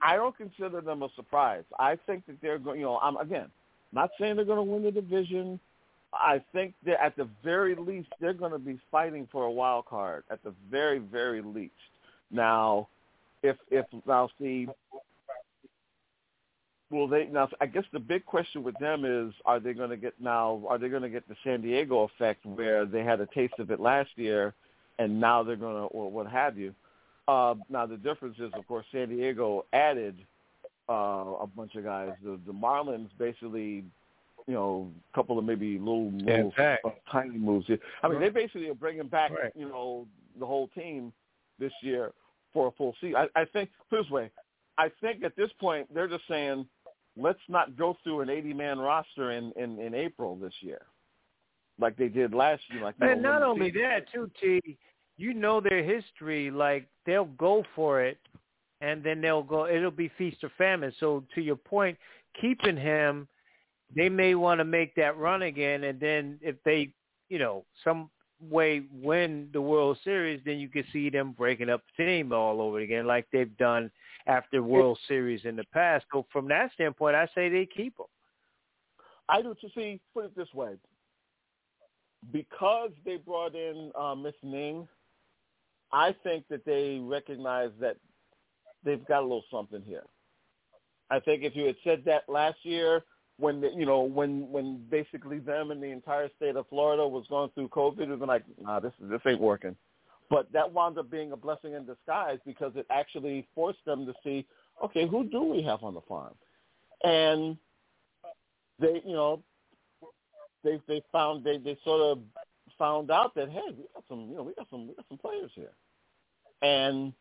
I 0.00 0.16
don't 0.16 0.36
consider 0.36 0.80
them 0.80 1.02
a 1.02 1.08
surprise. 1.16 1.64
I 1.78 1.96
think 2.06 2.26
that 2.26 2.36
they're 2.40 2.58
going. 2.58 2.80
You 2.80 2.86
know, 2.86 2.98
I'm 2.98 3.16
again 3.16 3.50
not 3.92 4.10
saying 4.18 4.36
they're 4.36 4.44
going 4.44 4.58
to 4.58 4.62
win 4.62 4.82
the 4.82 4.90
division. 4.90 5.58
I 6.12 6.42
think 6.52 6.74
that 6.86 7.02
at 7.02 7.16
the 7.16 7.28
very 7.44 7.74
least 7.74 8.08
they're 8.20 8.32
going 8.32 8.52
to 8.52 8.58
be 8.58 8.78
fighting 8.90 9.28
for 9.30 9.44
a 9.44 9.50
wild 9.50 9.86
card 9.86 10.24
at 10.30 10.42
the 10.42 10.54
very 10.70 10.98
very 10.98 11.42
least. 11.42 11.72
Now, 12.30 12.88
if 13.42 13.56
if 13.70 13.86
now 14.06 14.28
see, 14.38 14.68
will 16.90 17.08
they 17.08 17.26
now? 17.26 17.48
I 17.60 17.66
guess 17.66 17.84
the 17.92 17.98
big 17.98 18.24
question 18.24 18.62
with 18.62 18.78
them 18.78 19.04
is: 19.04 19.34
Are 19.44 19.60
they 19.60 19.72
going 19.72 19.90
to 19.90 19.96
get 19.96 20.14
now? 20.20 20.62
Are 20.68 20.78
they 20.78 20.88
going 20.88 21.02
to 21.02 21.10
get 21.10 21.28
the 21.28 21.36
San 21.44 21.60
Diego 21.60 22.04
effect 22.04 22.44
where 22.46 22.86
they 22.86 23.04
had 23.04 23.20
a 23.20 23.26
taste 23.26 23.54
of 23.58 23.70
it 23.70 23.80
last 23.80 24.10
year, 24.16 24.54
and 24.98 25.20
now 25.20 25.42
they're 25.42 25.56
going 25.56 25.76
to, 25.76 25.94
or 25.94 26.10
what 26.10 26.26
have 26.26 26.56
you? 26.56 26.74
Uh, 27.28 27.54
now 27.68 27.86
the 27.86 27.96
difference 27.96 28.38
is, 28.38 28.50
of 28.54 28.66
course, 28.66 28.86
San 28.90 29.10
Diego 29.10 29.66
added 29.72 30.16
uh, 30.88 31.34
a 31.40 31.46
bunch 31.46 31.74
of 31.76 31.84
guys. 31.84 32.12
The 32.24 32.40
the 32.46 32.52
Marlins 32.52 33.10
basically 33.18 33.84
you 34.48 34.54
know, 34.54 34.90
a 35.12 35.14
couple 35.14 35.38
of 35.38 35.44
maybe 35.44 35.78
little, 35.78 36.10
little 36.10 36.52
uh, 36.58 36.76
tiny 37.12 37.36
moves. 37.36 37.68
I 38.02 38.08
mean, 38.08 38.18
they 38.18 38.30
basically 38.30 38.68
are 38.70 38.74
bringing 38.74 39.06
back, 39.06 39.30
right. 39.30 39.52
you 39.54 39.68
know, 39.68 40.06
the 40.40 40.46
whole 40.46 40.68
team 40.68 41.12
this 41.58 41.72
year 41.82 42.12
for 42.54 42.68
a 42.68 42.70
full 42.72 42.94
season. 42.98 43.16
I, 43.16 43.42
I 43.42 43.44
think, 43.44 43.68
this 43.90 44.08
way, 44.08 44.30
I 44.78 44.90
think 45.02 45.22
at 45.22 45.36
this 45.36 45.50
point 45.60 45.92
they're 45.94 46.08
just 46.08 46.26
saying, 46.28 46.66
let's 47.14 47.38
not 47.48 47.76
go 47.76 47.98
through 48.02 48.22
an 48.22 48.28
80-man 48.28 48.78
roster 48.78 49.32
in, 49.32 49.52
in, 49.56 49.78
in 49.78 49.94
April 49.94 50.34
this 50.34 50.54
year, 50.60 50.80
like 51.78 51.98
they 51.98 52.08
did 52.08 52.32
last 52.32 52.62
year. 52.70 52.82
Like, 52.82 52.94
and 53.02 53.20
know, 53.20 53.32
not 53.32 53.42
only 53.42 53.66
season. 53.66 53.82
that, 53.82 54.10
too, 54.10 54.30
T, 54.40 54.78
you 55.18 55.34
know 55.34 55.60
their 55.60 55.82
history. 55.82 56.50
Like 56.50 56.88
they'll 57.04 57.26
go 57.26 57.64
for 57.76 58.02
it, 58.02 58.18
and 58.80 59.04
then 59.04 59.20
they'll 59.20 59.42
go. 59.42 59.66
It'll 59.66 59.90
be 59.90 60.10
feast 60.16 60.42
or 60.42 60.50
famine. 60.56 60.94
So 60.98 61.24
to 61.34 61.42
your 61.42 61.56
point, 61.56 61.98
keeping 62.40 62.76
him– 62.76 63.28
they 63.96 64.10
may 64.10 64.34
want 64.34 64.58
to 64.60 64.66
make 64.66 64.94
that 64.96 65.16
run 65.16 65.40
again, 65.40 65.84
and 65.84 65.98
then 65.98 66.38
if 66.42 66.56
they, 66.62 66.92
you 67.30 67.38
know, 67.38 67.64
some 67.82 68.10
way 68.38 68.82
win 68.92 69.48
the 69.54 69.62
World 69.62 69.96
Series, 70.04 70.42
then 70.44 70.58
you 70.58 70.68
can 70.68 70.84
see 70.92 71.08
them 71.08 71.32
breaking 71.32 71.70
up 71.70 71.82
the 71.96 72.04
team 72.04 72.30
all 72.30 72.60
over 72.60 72.80
again, 72.80 73.06
like 73.06 73.26
they've 73.32 73.56
done 73.56 73.90
after 74.26 74.62
World 74.62 74.98
Series 75.08 75.46
in 75.46 75.56
the 75.56 75.64
past. 75.72 76.04
So 76.12 76.26
from 76.30 76.48
that 76.48 76.70
standpoint, 76.74 77.16
I 77.16 77.26
say 77.34 77.48
they 77.48 77.64
keep 77.64 77.96
them. 77.96 78.06
I 79.26 79.40
do. 79.40 79.54
To 79.54 79.68
see, 79.74 80.00
put 80.12 80.26
it 80.26 80.36
this 80.36 80.52
way, 80.52 80.74
because 82.30 82.90
they 83.06 83.16
brought 83.16 83.54
in 83.54 83.90
uh, 83.98 84.14
Miss 84.14 84.34
Ng, 84.44 84.86
I 85.92 86.14
think 86.22 86.44
that 86.48 86.64
they 86.64 86.98
recognize 87.02 87.70
that 87.80 87.96
they've 88.84 89.04
got 89.06 89.20
a 89.20 89.22
little 89.22 89.44
something 89.50 89.82
here. 89.82 90.04
I 91.10 91.20
think 91.20 91.42
if 91.42 91.56
you 91.56 91.66
had 91.66 91.76
said 91.84 92.02
that 92.04 92.28
last 92.28 92.58
year, 92.62 93.02
when 93.38 93.60
the, 93.60 93.70
you 93.74 93.86
know 93.86 94.02
when 94.02 94.50
when 94.50 94.84
basically 94.90 95.38
them 95.38 95.70
and 95.70 95.82
the 95.82 95.86
entire 95.86 96.28
state 96.36 96.56
of 96.56 96.68
Florida 96.68 97.06
was 97.06 97.24
going 97.28 97.50
through 97.54 97.68
COVID, 97.68 98.08
we've 98.08 98.18
been 98.18 98.28
like, 98.28 98.44
nah, 98.60 98.80
this 98.80 98.92
this 99.00 99.20
ain't 99.26 99.40
working. 99.40 99.76
But 100.30 100.52
that 100.52 100.70
wound 100.72 100.98
up 100.98 101.10
being 101.10 101.32
a 101.32 101.36
blessing 101.36 101.72
in 101.72 101.86
disguise 101.86 102.38
because 102.44 102.72
it 102.76 102.86
actually 102.90 103.46
forced 103.54 103.82
them 103.86 104.04
to 104.04 104.12
see, 104.22 104.46
okay, 104.84 105.06
who 105.08 105.24
do 105.24 105.42
we 105.42 105.62
have 105.62 105.82
on 105.82 105.94
the 105.94 106.02
farm? 106.02 106.34
And 107.02 107.56
they, 108.78 109.00
you 109.06 109.14
know, 109.14 109.42
they 110.64 110.80
they 110.86 111.02
found 111.10 111.44
they 111.44 111.58
they 111.58 111.78
sort 111.84 112.00
of 112.00 112.18
found 112.78 113.10
out 113.10 113.34
that 113.34 113.50
hey, 113.50 113.60
we 113.76 113.84
got 113.94 114.04
some, 114.08 114.28
you 114.30 114.36
know, 114.36 114.42
we 114.42 114.54
got 114.54 114.68
some 114.70 114.88
we 114.88 114.94
got 114.94 115.06
some 115.08 115.18
players 115.18 115.50
here, 115.54 115.72
and 116.62 117.12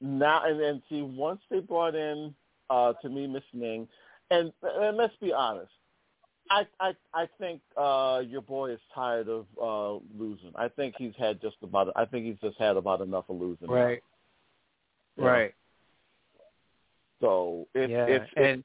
now 0.00 0.44
and 0.44 0.60
then 0.60 0.82
see 0.88 1.02
once 1.02 1.40
they 1.50 1.60
brought 1.60 1.94
in 1.94 2.34
uh 2.70 2.92
to 3.02 3.08
me 3.08 3.26
Miss 3.26 3.42
Ng, 3.54 3.88
and 4.30 4.52
and 4.62 4.96
let's 4.96 5.14
be 5.20 5.32
honest, 5.32 5.72
I 6.50 6.66
I 6.80 6.92
I 7.14 7.28
think 7.38 7.60
uh 7.76 8.22
your 8.26 8.42
boy 8.42 8.72
is 8.72 8.80
tired 8.94 9.28
of 9.28 9.46
uh 9.60 9.94
losing. 10.18 10.52
I 10.54 10.68
think 10.68 10.94
he's 10.98 11.14
had 11.18 11.40
just 11.40 11.56
about 11.62 11.92
I 11.96 12.04
think 12.04 12.26
he's 12.26 12.40
just 12.42 12.58
had 12.58 12.76
about 12.76 13.00
enough 13.00 13.24
of 13.28 13.40
losing. 13.40 13.68
Right. 13.68 14.02
Now. 15.16 15.24
Right. 15.24 15.54
So 17.20 17.68
it, 17.74 17.88
yeah, 17.88 18.06
it's 18.06 18.30
and 18.36 18.64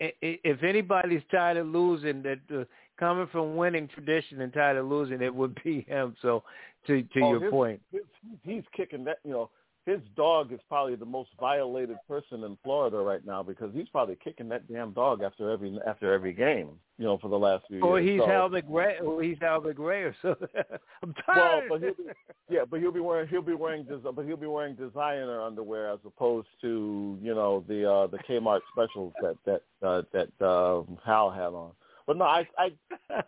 if 0.00 0.62
anybody's 0.62 1.22
tired 1.30 1.58
of 1.58 1.66
losing, 1.66 2.22
that 2.22 2.38
uh, 2.52 2.64
coming 3.00 3.26
from 3.32 3.56
winning 3.56 3.88
tradition 3.88 4.42
and 4.42 4.52
tired 4.52 4.76
of 4.76 4.86
losing, 4.86 5.22
it 5.22 5.34
would 5.34 5.58
be 5.64 5.80
him. 5.88 6.14
So, 6.22 6.44
to 6.86 7.02
to 7.02 7.20
oh, 7.20 7.30
your 7.30 7.42
his, 7.42 7.50
point, 7.50 7.80
his, 7.90 8.02
he's 8.44 8.62
kicking 8.76 9.04
that. 9.04 9.18
You 9.24 9.32
know, 9.32 9.50
his 9.86 10.00
dog 10.14 10.52
is 10.52 10.60
probably 10.68 10.94
the 10.94 11.06
most 11.06 11.30
violated 11.40 11.96
person 12.06 12.44
in 12.44 12.56
Florida 12.62 12.98
right 12.98 13.24
now 13.26 13.42
because 13.42 13.70
he's 13.74 13.88
probably 13.88 14.16
kicking 14.22 14.48
that 14.50 14.70
damn 14.70 14.92
dog 14.92 15.22
after 15.22 15.50
every 15.50 15.78
after 15.86 16.12
every 16.12 16.32
game. 16.32 16.68
You 16.98 17.06
know, 17.06 17.18
for 17.18 17.28
the 17.28 17.38
last 17.38 17.64
few 17.66 17.80
or 17.80 17.98
years. 17.98 18.12
he's 18.12 18.20
so, 18.20 18.26
Hal 18.26 18.50
McRae, 18.50 19.02
or 19.02 19.22
he's 19.22 19.38
Hal 19.40 19.62
McRae, 19.62 20.10
or 20.10 20.16
so. 20.20 20.36
I'm 21.02 21.14
tired. 21.24 21.70
Well, 21.70 21.80
but 21.80 21.80
he'll 21.80 21.94
be, 21.94 22.12
yeah, 22.50 22.60
but 22.70 22.80
he'll 22.80 22.92
be 22.92 23.00
wearing 23.00 23.26
he'll 23.28 23.40
be 23.40 23.54
wearing 23.54 23.86
but 24.02 24.26
he'll 24.26 24.36
be 24.36 24.46
wearing 24.46 24.74
designer 24.74 25.40
underwear 25.40 25.90
as 25.90 26.00
opposed 26.04 26.48
to 26.60 27.18
you 27.22 27.34
know 27.34 27.64
the 27.66 27.90
uh 27.90 28.06
the 28.06 28.18
Kmart 28.18 28.60
specials 28.72 29.14
that 29.22 29.36
that 29.46 29.62
uh, 29.86 30.02
that 30.12 30.28
uh, 30.44 30.82
Hal 31.04 31.30
had 31.30 31.54
on. 31.54 31.72
But 32.10 32.16
no, 32.16 32.24
I 32.24 32.44
I 32.58 32.72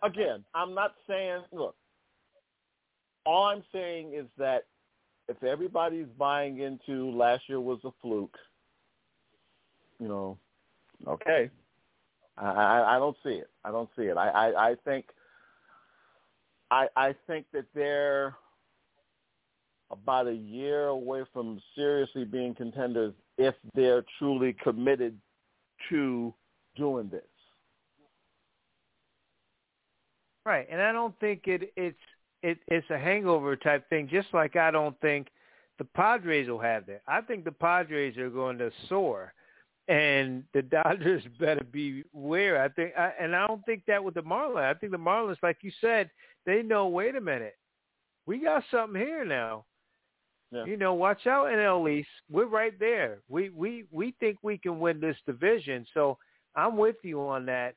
again, 0.05 0.43
I'm 0.53 0.73
not 0.73 0.95
saying 1.07 1.43
look. 1.53 1.73
All 3.25 3.45
I'm 3.45 3.63
saying 3.71 4.11
is 4.13 4.25
that 4.37 4.65
if 5.29 5.41
everybody's 5.41 6.09
buying 6.17 6.59
into 6.59 7.09
last 7.11 7.43
year 7.47 7.61
was 7.61 7.79
a 7.85 7.91
fluke, 8.01 8.35
you 10.01 10.09
know, 10.09 10.37
okay. 11.07 11.49
I, 12.37 12.45
I, 12.45 12.95
I 12.95 12.99
don't 12.99 13.15
see 13.23 13.35
it. 13.35 13.49
I 13.63 13.71
don't 13.71 13.87
see 13.95 14.03
it. 14.03 14.17
I, 14.17 14.27
I, 14.27 14.71
I 14.71 14.75
think 14.83 15.05
I 16.69 16.87
I 16.97 17.15
think 17.25 17.45
that 17.53 17.67
they're 17.73 18.35
about 19.91 20.27
a 20.27 20.35
year 20.35 20.87
away 20.87 21.23
from 21.31 21.61
seriously 21.73 22.25
being 22.25 22.53
contenders 22.53 23.13
if 23.37 23.55
they're 23.75 24.03
truly 24.19 24.53
committed 24.61 25.17
to 25.89 26.33
doing 26.75 27.07
this. 27.07 27.23
Right, 30.45 30.67
and 30.69 30.81
I 30.81 30.91
don't 30.91 31.17
think 31.19 31.43
it 31.45 31.71
it's 31.75 31.97
it, 32.41 32.59
it's 32.67 32.89
a 32.89 32.97
hangover 32.97 33.55
type 33.55 33.87
thing. 33.89 34.09
Just 34.11 34.27
like 34.33 34.55
I 34.55 34.71
don't 34.71 34.99
think 34.99 35.27
the 35.77 35.85
Padres 35.85 36.49
will 36.49 36.59
have 36.59 36.85
that. 36.87 37.01
I 37.07 37.21
think 37.21 37.45
the 37.45 37.51
Padres 37.51 38.17
are 38.17 38.29
going 38.29 38.57
to 38.57 38.69
soar, 38.89 39.33
and 39.87 40.43
the 40.53 40.61
Dodgers 40.83 41.23
better 41.39 41.63
be 41.63 42.03
aware. 42.13 42.61
I 42.61 42.67
think, 42.69 42.93
I, 42.97 43.13
and 43.19 43.35
I 43.35 43.47
don't 43.47 43.65
think 43.65 43.83
that 43.87 44.03
with 44.03 44.15
the 44.15 44.21
Marlins. 44.21 44.75
I 44.75 44.77
think 44.77 44.91
the 44.91 44.97
Marlins, 44.97 45.37
like 45.41 45.57
you 45.61 45.71
said, 45.79 46.09
they 46.45 46.61
know. 46.61 46.87
Wait 46.87 47.15
a 47.15 47.21
minute, 47.21 47.55
we 48.25 48.39
got 48.39 48.63
something 48.69 48.99
here 48.99 49.23
now. 49.23 49.65
Yeah. 50.51 50.65
You 50.65 50.77
know, 50.77 50.93
watch 50.93 51.25
out, 51.25 51.47
NL 51.47 51.89
East. 51.91 52.09
We're 52.29 52.45
right 52.45 52.77
there. 52.79 53.19
We 53.29 53.49
we 53.49 53.85
we 53.91 54.13
think 54.19 54.37
we 54.43 54.57
can 54.57 54.79
win 54.79 54.99
this 54.99 55.17
division. 55.25 55.85
So 55.93 56.17
I'm 56.55 56.77
with 56.77 56.97
you 57.01 57.21
on 57.21 57.45
that 57.47 57.75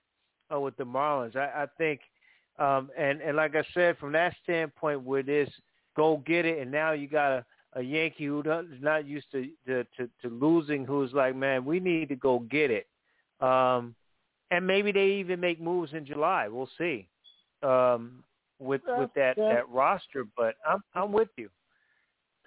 uh, 0.53 0.61
with 0.61 0.77
the 0.77 0.85
Marlins. 0.85 1.37
I, 1.37 1.63
I 1.63 1.67
think 1.79 2.01
um, 2.59 2.91
and 2.97 3.21
and 3.21 3.37
like 3.37 3.55
I 3.55 3.65
said, 3.75 3.99
from 3.99 4.13
that 4.13 4.35
standpoint, 4.43 5.03
where 5.03 5.23
this 5.23 5.49
go 5.97 6.23
get 6.27 6.45
it, 6.45 6.59
and 6.61 6.71
now 6.71 6.93
you 6.93 7.09
got 7.09 7.33
a, 7.33 7.45
a 7.75 7.83
Yankee 7.83 8.27
who 8.27 8.41
is 8.41 8.83
not 8.83 9.07
used 9.07 9.31
to, 9.33 9.49
to 9.67 9.85
to 9.97 10.09
to 10.23 10.29
losing, 10.29 10.85
who's 10.85 11.13
like, 11.13 11.37
man, 11.37 11.65
we 11.65 11.81
need 11.81 12.09
to 12.09 12.17
go 12.17 12.41
get 12.41 12.71
it. 12.71 12.87
Um, 13.41 13.95
and 14.51 14.67
maybe 14.67 14.93
they 14.93 15.07
even 15.07 15.41
make 15.41 15.61
moves 15.61 15.93
in 15.93 16.07
July. 16.07 16.49
We'll 16.49 16.71
see 16.79 17.09
um, 17.63 18.23
with 18.59 18.81
Yeah, 18.87 18.99
with 19.01 19.11
that 19.15 19.37
yeah. 19.37 19.55
that 19.55 19.69
roster. 19.69 20.25
But 20.37 20.55
I'm 20.67 20.83
I'm 20.95 21.13
with 21.13 21.29
you. 21.37 21.51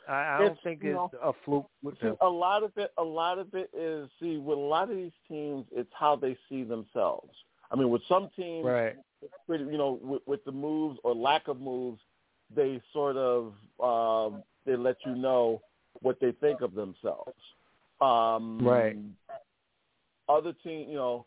I, 0.08 0.36
I 0.36 0.40
don't 0.40 0.52
It's, 0.54 0.62
think 0.64 0.80
it's 0.82 0.94
know, 0.94 1.12
a 1.24 1.34
fluke 1.46 1.68
See, 2.02 2.10
a 2.22 2.28
lot 2.28 2.64
of 2.64 2.72
it, 2.78 2.92
a 2.98 3.04
lot 3.04 3.38
of 3.38 3.54
it 3.54 3.70
is 3.78 4.10
see 4.20 4.38
with 4.38 4.58
a 4.58 4.62
lot 4.62 4.90
of 4.90 4.98
these 4.98 5.12
teams, 5.28 5.66
it's 5.72 5.92
how 5.94 6.16
they 6.16 6.36
see 6.48 6.64
themselves. 6.64 7.34
I 7.72 7.76
mean, 7.76 7.90
with 7.90 8.02
some 8.08 8.30
teams, 8.36 8.66
Right. 8.66 8.96
You 9.48 9.78
know, 9.78 10.00
with, 10.02 10.22
with 10.26 10.46
the 10.46 10.52
moves 10.52 11.00
or 11.04 11.14
lack 11.16 11.48
of 11.48 11.60
moves, 11.60 12.00
they 12.56 12.82
sort 12.94 13.18
of 13.18 13.54
um, 13.80 14.44
they 14.66 14.76
let 14.76 14.98
you 15.06 15.16
know 15.16 15.62
what 16.02 16.20
they 16.20 16.32
think 16.34 16.62
of 16.62 16.74
themselves. 16.74 17.34
Um, 18.02 18.60
Right. 18.66 18.98
Other 20.28 20.54
team, 20.64 20.88
you 20.88 20.96
know, 20.96 21.26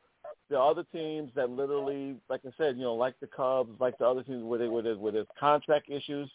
the 0.48 0.58
other 0.60 0.84
teams 0.92 1.30
that 1.34 1.50
literally, 1.50 2.16
like 2.28 2.42
I 2.46 2.50
said, 2.56 2.76
you 2.76 2.82
know, 2.82 2.94
like 2.94 3.18
the 3.20 3.26
Cubs, 3.26 3.80
like 3.80 3.98
the 3.98 4.06
other 4.06 4.22
teams 4.22 4.44
where 4.44 4.58
they 4.58 4.68
with 4.68 4.86
with 4.96 5.16
its 5.16 5.30
contract 5.38 5.90
issues, 5.90 6.30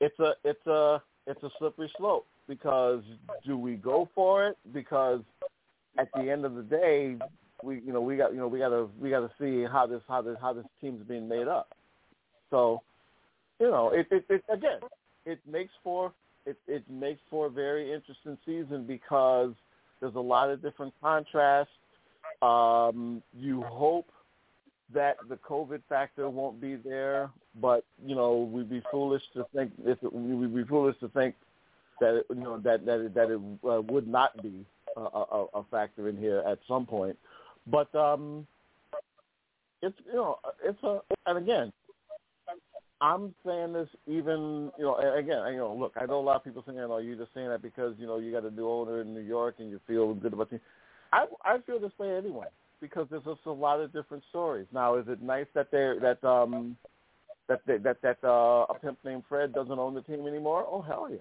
it's 0.00 0.18
a 0.20 0.34
it's 0.44 0.64
a 0.66 1.02
it's 1.26 1.42
a 1.42 1.50
slippery 1.58 1.90
slope 1.96 2.26
because 2.46 3.02
do 3.44 3.56
we 3.56 3.74
go 3.74 4.08
for 4.14 4.46
it? 4.46 4.58
Because 4.72 5.20
at 5.98 6.08
the 6.14 6.30
end 6.30 6.44
of 6.44 6.54
the 6.54 6.62
day, 6.62 7.16
we 7.62 7.80
you 7.80 7.92
know 7.92 8.00
we 8.00 8.16
got 8.16 8.32
you 8.32 8.38
know 8.38 8.48
we 8.48 8.58
got 8.58 8.70
to 8.70 8.88
we 9.00 9.10
got 9.10 9.20
to 9.20 9.30
see 9.38 9.64
how 9.70 9.86
this 9.86 10.02
how 10.08 10.22
this 10.22 10.36
how 10.40 10.52
this 10.52 10.66
team's 10.80 11.06
being 11.06 11.28
made 11.28 11.48
up. 11.48 11.68
So, 12.50 12.82
you 13.58 13.70
know, 13.70 13.90
it 13.90 14.06
it, 14.10 14.24
it 14.28 14.44
again, 14.48 14.80
it 15.24 15.38
makes 15.50 15.72
for 15.82 16.12
it 16.46 16.58
it 16.66 16.84
makes 16.90 17.20
for 17.30 17.46
a 17.46 17.50
very 17.50 17.92
interesting 17.92 18.36
season 18.44 18.86
because 18.86 19.52
there's 20.00 20.14
a 20.14 20.20
lot 20.20 20.50
of 20.50 20.62
different 20.62 20.92
contrasts. 21.00 21.70
Um, 22.42 23.22
you 23.34 23.62
hope 23.62 24.08
that 24.92 25.16
the 25.28 25.36
COVID 25.36 25.82
factor 25.88 26.28
won't 26.28 26.60
be 26.60 26.76
there, 26.76 27.30
but 27.60 27.84
you 28.04 28.14
know 28.14 28.50
we'd 28.52 28.70
be 28.70 28.82
foolish 28.90 29.22
to 29.34 29.44
think 29.54 29.72
if 29.84 30.02
it, 30.02 30.12
we'd 30.12 30.54
be 30.54 30.64
foolish 30.64 30.98
to 31.00 31.08
think 31.08 31.34
that 32.00 32.16
it, 32.16 32.26
you 32.30 32.42
know 32.42 32.58
that 32.58 32.84
that 32.86 33.00
it, 33.00 33.14
that 33.14 33.30
it 33.30 33.40
uh, 33.68 33.82
would 33.82 34.08
not 34.08 34.42
be 34.42 34.64
a, 34.96 35.00
a, 35.00 35.46
a 35.54 35.64
factor 35.70 36.08
in 36.08 36.16
here 36.16 36.42
at 36.46 36.58
some 36.66 36.86
point. 36.86 37.16
But 37.66 37.94
um, 37.94 38.46
it's 39.82 39.96
you 40.06 40.14
know 40.14 40.38
it's 40.64 40.82
a 40.82 41.00
and 41.26 41.38
again, 41.38 41.72
I'm 43.00 43.34
saying 43.44 43.72
this 43.72 43.88
even 44.06 44.70
you 44.78 44.84
know 44.84 44.96
again 44.96 45.42
you 45.52 45.58
know 45.58 45.74
look 45.74 45.94
I 46.00 46.06
know 46.06 46.20
a 46.20 46.22
lot 46.22 46.36
of 46.36 46.44
people 46.44 46.62
saying 46.66 46.78
oh 46.78 46.98
you're 46.98 47.16
just 47.16 47.34
saying 47.34 47.48
that 47.48 47.62
because 47.62 47.94
you 47.98 48.06
know 48.06 48.18
you 48.18 48.32
got 48.32 48.44
a 48.44 48.50
new 48.50 48.68
owner 48.68 49.00
in 49.00 49.14
New 49.14 49.20
York 49.20 49.56
and 49.58 49.70
you 49.70 49.80
feel 49.86 50.14
good 50.14 50.32
about 50.32 50.50
the 50.50 50.60
I 51.12 51.26
I 51.44 51.58
feel 51.66 51.80
this 51.80 51.92
way 51.98 52.16
anyway 52.16 52.46
because 52.80 53.06
there's 53.10 53.24
just 53.24 53.40
a 53.46 53.52
lot 53.52 53.80
of 53.80 53.92
different 53.92 54.24
stories. 54.30 54.66
Now 54.72 54.96
is 54.96 55.06
it 55.08 55.22
nice 55.22 55.46
that 55.54 55.70
they're 55.70 55.98
that 56.00 56.22
um 56.24 56.76
that 57.48 57.60
they, 57.66 57.78
that 57.78 58.00
that 58.02 58.18
uh, 58.22 58.66
a 58.68 58.74
pimp 58.80 58.98
named 59.04 59.24
Fred 59.28 59.52
doesn't 59.52 59.78
own 59.78 59.94
the 59.94 60.02
team 60.02 60.26
anymore? 60.26 60.66
Oh 60.70 60.82
hell 60.82 61.08
yeah! 61.10 61.18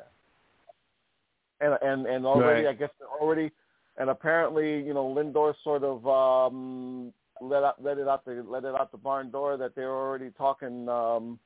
And 1.60 1.78
and 1.82 2.06
and 2.06 2.26
already 2.26 2.66
Right. 2.66 2.76
I 2.76 2.78
guess 2.78 2.92
they're 3.00 3.10
already 3.10 3.52
and 4.00 4.10
apparently 4.10 4.82
you 4.82 4.94
know 4.94 5.06
Lindor 5.06 5.54
sort 5.64 5.84
of 5.84 6.08
um 6.08 7.14
let 7.42 7.64
out 7.64 7.82
let 7.84 7.98
it 7.98 8.08
out 8.08 8.26
the 8.26 8.44
let 8.48 8.64
it 8.64 8.74
out 8.74 8.92
the 8.92 8.98
barn 8.98 9.30
door 9.30 9.58
that 9.58 9.76
they're 9.76 9.96
already 9.96 10.32
talking 10.38 10.90
um 10.90 11.38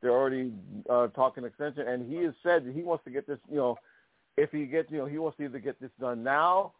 they're 0.00 0.12
already 0.12 0.52
uh 0.88 1.08
talking 1.08 1.44
extension 1.44 1.88
and 1.88 2.08
he 2.10 2.22
has 2.24 2.34
said 2.42 2.64
that 2.64 2.74
he 2.74 2.82
wants 2.82 3.04
to 3.04 3.10
get 3.10 3.26
this 3.26 3.38
you 3.50 3.56
know 3.56 3.76
if 4.36 4.50
he 4.50 4.66
gets 4.66 4.90
you 4.90 4.98
know 4.98 5.06
he 5.06 5.18
wants 5.18 5.36
to 5.38 5.44
either 5.44 5.58
get 5.58 5.80
this 5.80 5.90
done 6.00 6.22
now 6.22 6.72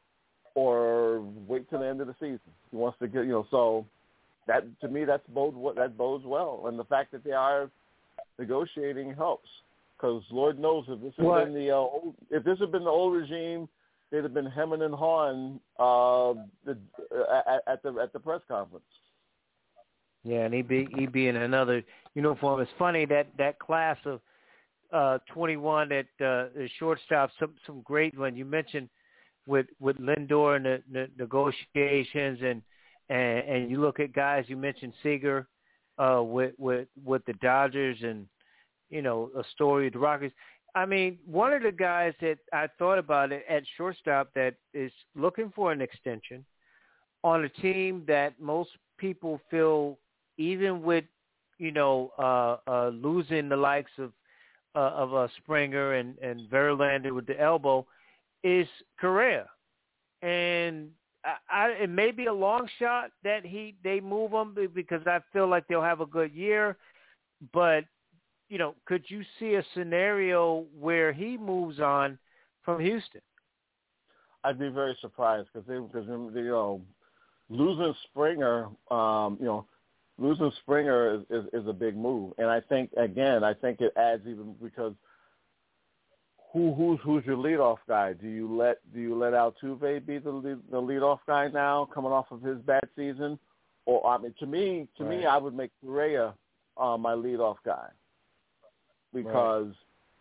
or 0.55 1.21
wait 1.49 1.69
till 1.71 1.79
the 1.79 1.87
end 1.87 2.03
of 2.03 2.07
the 2.07 2.15
season. 2.21 2.41
He 2.71 2.77
wants 2.77 2.99
to 2.99 3.09
get 3.09 3.25
you 3.25 3.33
know 3.33 3.47
so 3.51 3.87
that 4.47 4.65
to 4.81 4.89
me 4.89 5.05
that's 5.05 5.27
bode 5.29 5.55
what 5.55 5.77
that 5.77 5.97
bodes 5.97 6.25
well 6.27 6.65
and 6.67 6.79
the 6.79 6.85
fact 6.85 7.13
that 7.13 7.25
they 7.25 7.33
are 7.33 7.71
negotiating 8.39 9.15
helps 9.15 9.49
because 9.97 10.23
Lord 10.31 10.59
knows 10.59 10.85
if 10.89 11.01
this 11.01 11.15
had 11.17 11.25
What? 11.25 11.45
been 11.45 11.55
the 11.55 11.71
uh, 11.71 11.77
old, 11.77 12.15
if 12.31 12.45
this 12.45 12.59
had 12.59 12.73
been 12.73 12.85
the 12.85 12.91
old 12.91 13.15
regime 13.15 13.69
they'd 14.13 14.23
have 14.23 14.35
been 14.35 14.47
hemming 14.47 14.83
and 14.83 14.95
hawing 14.95 15.59
uh, 15.79 16.35
the, 16.65 16.79
uh, 17.11 17.43
at, 17.49 17.63
at 17.67 17.83
the 17.83 17.99
at 18.01 18.13
the 18.13 18.21
press 18.21 18.43
conference. 18.47 18.85
Yeah, 20.23 20.45
and 20.45 20.55
he'd 20.55 20.69
be 20.69 20.87
he'd 20.97 21.13
be 21.13 21.27
in 21.27 21.37
another 21.37 21.83
uniform. 22.15 22.61
It's 22.61 22.71
funny 22.79 23.07
that 23.07 23.29
that 23.39 23.59
class 23.59 23.97
of 24.05 24.21
uh 24.93 25.19
21 25.33 25.91
at 25.91 26.05
uh 26.21 26.53
the 26.55 26.69
shortstop, 26.79 27.31
some 27.41 27.55
some 27.67 27.81
great 27.81 28.17
ones. 28.17 28.37
You 28.37 28.45
mentioned 28.45 28.89
with 29.47 29.67
with 29.81 29.97
Lindor 29.97 30.57
and 30.57 30.65
the, 30.65 30.83
the 30.93 31.09
negotiations, 31.19 32.39
and 32.43 32.63
and 33.09 33.49
and 33.49 33.71
you 33.71 33.81
look 33.81 33.99
at 33.99 34.13
guys. 34.13 34.45
You 34.47 34.57
mentioned 34.57 34.93
Seager 35.03 35.49
uh 35.99 36.23
with 36.23 36.53
with 36.59 36.87
with 37.05 37.25
the 37.25 37.33
Dodgers, 37.35 37.97
and 38.03 38.27
you 38.91 39.03
know 39.03 39.31
a 39.37 39.43
story 39.55 39.89
of 39.89 39.95
the 39.95 39.99
Rockies. 39.99 40.33
I 40.75 40.87
mean, 40.87 41.19
one 41.27 41.53
of 41.53 41.63
the 41.63 41.73
guys 41.73 42.15
that 42.21 42.39
I 42.53 42.67
thought 42.79 42.99
about 42.99 43.31
it 43.31 43.45
at 43.49 43.63
shortstop 43.77 44.33
that 44.35 44.55
is 44.73 44.93
looking 45.15 45.53
for 45.55 45.71
an 45.71 45.83
extension 45.83 46.45
on 47.23 47.45
a 47.45 47.49
team 47.49 48.05
that 48.09 48.41
most 48.41 48.71
people 48.97 49.41
feel, 49.51 49.99
even 50.39 50.83
with 50.83 51.05
you 51.59 51.73
know 51.73 52.13
uh, 52.19 52.57
uh, 52.71 52.89
losing 52.89 53.49
the 53.49 53.57
likes 53.57 53.91
of 53.99 54.13
uh, 54.75 54.79
of 54.79 55.15
uh, 55.15 55.29
Springer 55.39 55.95
and 55.95 56.17
and 56.19 56.49
Verlander 56.49 57.15
with 57.15 57.27
the 57.27 57.39
elbow, 57.39 57.87
is 58.43 58.67
Correa, 58.99 59.47
and 60.23 60.89
I, 61.25 61.35
I, 61.51 61.69
it 61.83 61.91
may 61.91 62.13
be 62.13 62.27
a 62.27 62.33
long 62.33 62.67
shot 62.79 63.11
that 63.25 63.45
he 63.45 63.75
they 63.85 64.01
move 64.01 64.33
him 64.33 64.57
because 64.75 65.07
I 65.07 65.21
feel 65.35 65.49
like 65.49 65.69
they'll 65.69 65.83
have 65.83 66.01
a 66.01 66.07
good 66.07 66.33
year, 66.33 66.79
but 67.53 67.85
you 68.53 68.59
know, 68.59 68.75
could 68.85 69.03
you 69.09 69.23
see 69.41 69.55
a 69.55 69.65
scenario 69.75 70.67
where 70.79 71.11
he 71.11 71.39
moves 71.39 71.81
on 71.81 72.19
from 72.63 72.83
Houston? 72.83 73.23
I'd 74.45 74.59
be 74.59 74.69
very 74.69 74.95
surprised 75.01 75.49
because 75.51 75.67
they 75.67 75.79
because 75.79 76.07
you 76.07 76.45
know 76.45 76.83
losing 77.49 77.95
Springer, 78.11 78.67
um, 78.91 79.39
you 79.41 79.47
know, 79.47 79.65
losing 80.19 80.53
Springer 80.61 81.15
is, 81.15 81.23
is 81.31 81.47
is 81.55 81.67
a 81.67 81.73
big 81.73 81.97
move, 81.97 82.35
and 82.37 82.49
I 82.49 82.61
think 82.61 82.91
again, 82.99 83.43
I 83.43 83.55
think 83.55 83.81
it 83.81 83.95
adds 83.97 84.25
even 84.27 84.55
because 84.63 84.93
who 86.53 86.75
who's 86.75 87.01
who's 87.03 87.25
your 87.25 87.39
leadoff 87.39 87.79
guy? 87.89 88.13
Do 88.13 88.29
you 88.29 88.55
let 88.55 88.81
do 88.93 89.01
you 89.01 89.15
let 89.15 89.33
Altuve 89.33 90.05
be 90.05 90.19
the 90.19 90.31
lead, 90.31 90.59
the 90.71 90.77
leadoff 90.77 91.21
guy 91.27 91.49
now, 91.49 91.89
coming 91.95 92.13
off 92.13 92.27
of 92.31 92.43
his 92.43 92.59
bad 92.59 92.87
season? 92.97 93.39
Or 93.87 94.07
I 94.07 94.19
mean, 94.19 94.35
to 94.41 94.47
me, 94.47 94.89
to 94.99 95.05
right. 95.05 95.21
me, 95.21 95.25
I 95.25 95.39
would 95.39 95.55
make 95.55 95.71
Correa 95.83 96.35
uh, 96.77 96.99
my 96.99 97.15
leadoff 97.15 97.57
guy 97.65 97.89
because 99.13 99.67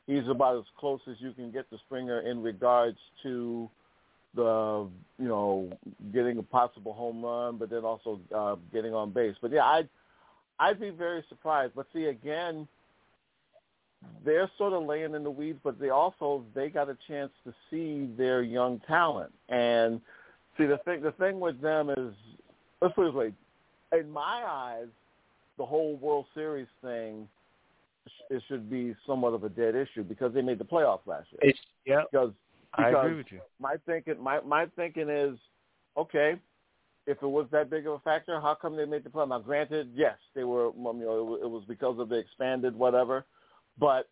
right. 0.08 0.20
he's 0.20 0.28
about 0.28 0.58
as 0.58 0.66
close 0.78 1.02
as 1.10 1.16
you 1.20 1.32
can 1.34 1.52
get 1.52 1.70
to 1.70 1.78
Springer 1.86 2.22
in 2.22 2.42
regards 2.42 2.98
to 3.24 3.70
the 4.36 4.88
you 5.20 5.28
know 5.28 5.70
getting 6.14 6.38
a 6.38 6.44
possible 6.44 6.94
home 6.94 7.24
run, 7.24 7.58
but 7.58 7.70
then 7.70 7.84
also 7.84 8.20
uh, 8.34 8.56
getting 8.72 8.94
on 8.94 9.11
base. 9.11 9.36
But 9.42 9.52
yeah, 9.52 9.66
I'd 9.66 9.90
I'd 10.60 10.80
be 10.80 10.90
very 10.90 11.24
surprised. 11.30 11.74
But 11.76 11.88
see 11.94 12.06
again 12.06 12.68
they're 14.26 14.50
sort 14.58 14.74
of 14.74 14.84
laying 14.84 15.14
in 15.14 15.24
the 15.24 15.32
weeds, 15.32 15.60
but 15.64 15.80
they 15.80 15.90
also 15.90 16.44
they 16.53 16.70
got 16.70 16.90
a 16.90 16.98
chance 17.08 17.32
to 17.45 17.53
see 17.70 18.10
their 18.18 18.42
young 18.42 18.80
talent. 18.88 19.32
And 19.50 20.02
see 20.58 20.66
the 20.66 20.78
thing 20.80 21.02
the 21.02 21.11
thing 21.14 21.40
with 21.40 21.61
them 21.61 21.90
is 21.90 22.14
let's 22.82 22.94
put 22.94 23.08
it 23.08 23.11
this 23.11 23.16
way, 23.16 23.34
in 24.00 24.10
my 24.10 24.44
eyes, 24.48 24.88
the 25.58 25.66
whole 25.66 25.95
World 25.98 26.26
Series 26.34 26.68
thing 26.82 27.28
it 28.30 28.42
should 28.48 28.70
be 28.70 28.96
somewhat 29.06 29.34
of 29.34 29.44
a 29.44 29.50
dead 29.50 29.76
issue 29.76 30.04
because 30.04 30.34
they 30.34 30.42
made 30.42 30.60
the 30.60 30.66
playoffs 30.66 31.06
last 31.06 31.28
year. 31.32 31.40
It's, 31.42 31.60
yeah, 31.86 32.04
because, 32.12 32.32
because 32.76 32.96
I 32.96 33.00
agree 33.00 33.18
with 33.18 33.32
you. 33.32 33.40
My 33.60 33.76
thinking 33.86 34.22
my 34.22 34.42
my 34.42 34.66
thinking 34.76 35.10
is 35.10 35.38
okay. 35.98 36.36
If 37.08 37.18
it 37.24 37.28
was 37.28 37.48
that 37.52 37.70
big 37.72 37.88
of 37.88 37.94
a 37.94 38.00
factor, 38.00 38.40
how 38.40 38.56
come 38.56 38.78
they 38.78 38.86
made 38.86 39.04
the 39.04 39.10
playoffs? 39.10 39.30
Now, 39.30 39.40
granted, 39.40 39.90
yes, 39.94 40.18
they 40.36 40.44
were. 40.44 40.72
You 40.76 40.94
know, 40.94 41.40
it 41.42 41.50
was 41.50 41.64
because 41.68 42.00
of 42.00 42.10
the 42.10 42.16
expanded 42.16 42.76
whatever 42.76 43.26
but 43.78 44.10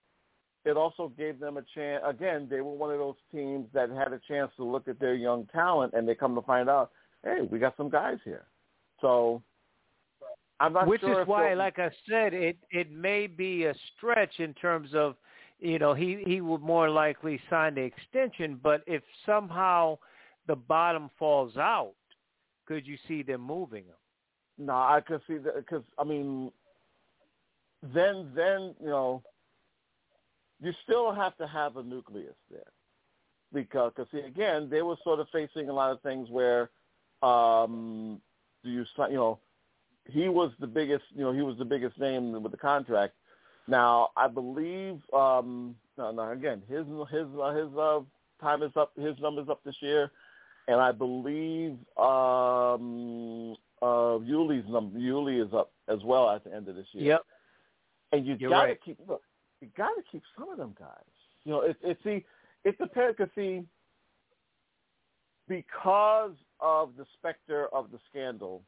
it 0.66 0.78
also 0.78 1.12
gave 1.18 1.40
them 1.40 1.58
a 1.58 1.64
chance. 1.74 2.04
Again, 2.06 2.48
they 2.50 2.62
were 2.62 2.74
one 2.74 2.92
of 2.92 3.00
those 3.00 3.16
teams 3.32 3.68
that 3.74 3.90
had 3.90 4.14
a 4.14 4.20
chance 4.28 4.52
to 4.58 4.64
look 4.64 4.88
at 4.88 5.00
their 5.00 5.16
young 5.16 5.46
talent, 5.48 5.94
and 5.94 6.08
they 6.08 6.16
come 6.16 6.36
to 6.36 6.42
find 6.42 6.70
out, 6.70 6.92
hey, 7.24 7.48
we 7.50 7.60
got 7.60 7.78
some 7.78 7.90
guys 7.90 8.18
here. 8.26 8.46
So 9.02 9.42
Which 10.86 11.02
sure 11.02 11.22
is 11.22 11.28
why, 11.28 11.54
like 11.54 11.80
I 11.80 11.90
said, 12.10 12.34
it 12.34 12.58
it 12.70 12.92
may 12.92 13.28
be 13.28 13.66
a 13.66 13.74
stretch 13.96 14.40
in 14.40 14.54
terms 14.56 14.90
of, 14.94 15.16
you 15.60 15.80
know, 15.80 15.94
he 15.94 16.22
he 16.26 16.42
would 16.42 16.62
more 16.62 16.90
likely 16.90 17.40
sign 17.50 17.76
the 17.76 17.82
extension. 17.82 18.60
But 18.62 18.84
if 18.86 19.02
somehow 19.26 19.98
the 20.48 20.56
bottom 20.56 21.10
falls 21.18 21.56
out, 21.56 21.94
could 22.66 22.86
you 22.86 22.98
see 23.08 23.24
them 23.24 23.42
moving 23.42 23.86
him? 23.86 23.96
No, 24.58 24.74
I 24.74 25.02
could 25.06 25.22
see 25.28 25.38
that 25.38 25.56
because 25.56 25.84
I 25.98 26.04
mean, 26.04 26.52
then 27.82 28.30
then 28.36 28.76
you 28.82 28.90
know 28.90 29.24
you 30.62 30.74
still 30.84 31.14
have 31.14 31.38
to 31.38 31.48
have 31.48 31.78
a 31.78 31.84
nucleus 31.84 32.36
there 32.52 32.64
because, 33.54 33.92
cause 33.96 34.08
see, 34.12 34.20
again, 34.20 34.70
they 34.70 34.82
were 34.82 34.98
sort 35.04 35.20
of 35.20 35.28
facing 35.32 35.70
a 35.70 35.74
lot 35.74 35.92
of 35.92 36.02
things 36.02 36.30
where, 36.30 36.70
um, 37.24 38.22
do 38.64 38.70
you, 38.70 38.86
you 39.10 39.16
know, 39.16 39.40
he 40.12 40.30
was 40.30 40.52
the 40.60 40.68
biggest, 40.68 41.04
you 41.16 41.22
know, 41.22 41.32
he 41.32 41.42
was 41.42 41.58
the 41.58 41.66
biggest 41.66 42.00
name 42.00 42.42
with 42.42 42.52
the 42.52 42.58
contract. 42.58 43.14
Now, 43.68 44.10
I 44.18 44.28
believe, 44.28 45.00
um, 45.14 45.76
no, 45.98 46.12
no, 46.12 46.32
again, 46.32 46.64
his 46.68 46.86
his 47.12 47.28
uh, 47.42 47.54
his 47.54 47.78
uh, 47.78 48.00
time 48.42 48.64
is 48.64 48.72
up, 48.76 48.92
his 49.00 49.18
numbers 49.20 49.48
up 49.50 49.62
this 49.64 49.76
year, 49.80 50.12
and 50.68 50.82
I 50.82 50.92
believe 50.92 51.74
um, 51.98 53.56
uh, 53.82 54.18
Yuli's 54.26 54.68
number, 54.70 54.98
Yuli 54.98 55.46
is 55.46 55.54
up 55.54 55.72
as 55.88 56.00
well 56.04 56.30
at 56.30 56.44
the 56.44 56.54
end 56.54 56.68
of 56.68 56.76
this 56.76 56.88
year. 56.94 57.06
Yep. 57.06 57.22
And 58.12 58.26
you 58.26 58.36
You're 58.40 58.50
got 58.50 58.62
to 58.62 58.68
right. 58.70 58.80
keep 58.84 58.98
look 59.08 59.22
you 59.62 59.68
got 59.78 59.90
to 59.90 60.04
keep 60.12 60.24
some 60.38 60.50
of 60.50 60.58
them 60.58 60.76
guys. 60.78 60.88
You 61.44 61.52
know, 61.52 61.62
it, 61.62 61.78
it 61.84 61.98
see, 62.04 62.26
it 62.64 62.78
depends. 62.78 63.18
Cause 63.18 63.30
see, 63.36 63.64
because 65.48 66.34
of 66.60 66.92
the 66.98 67.06
specter 67.18 67.68
of 67.74 67.92
the 67.92 68.00
scandal, 68.10 68.62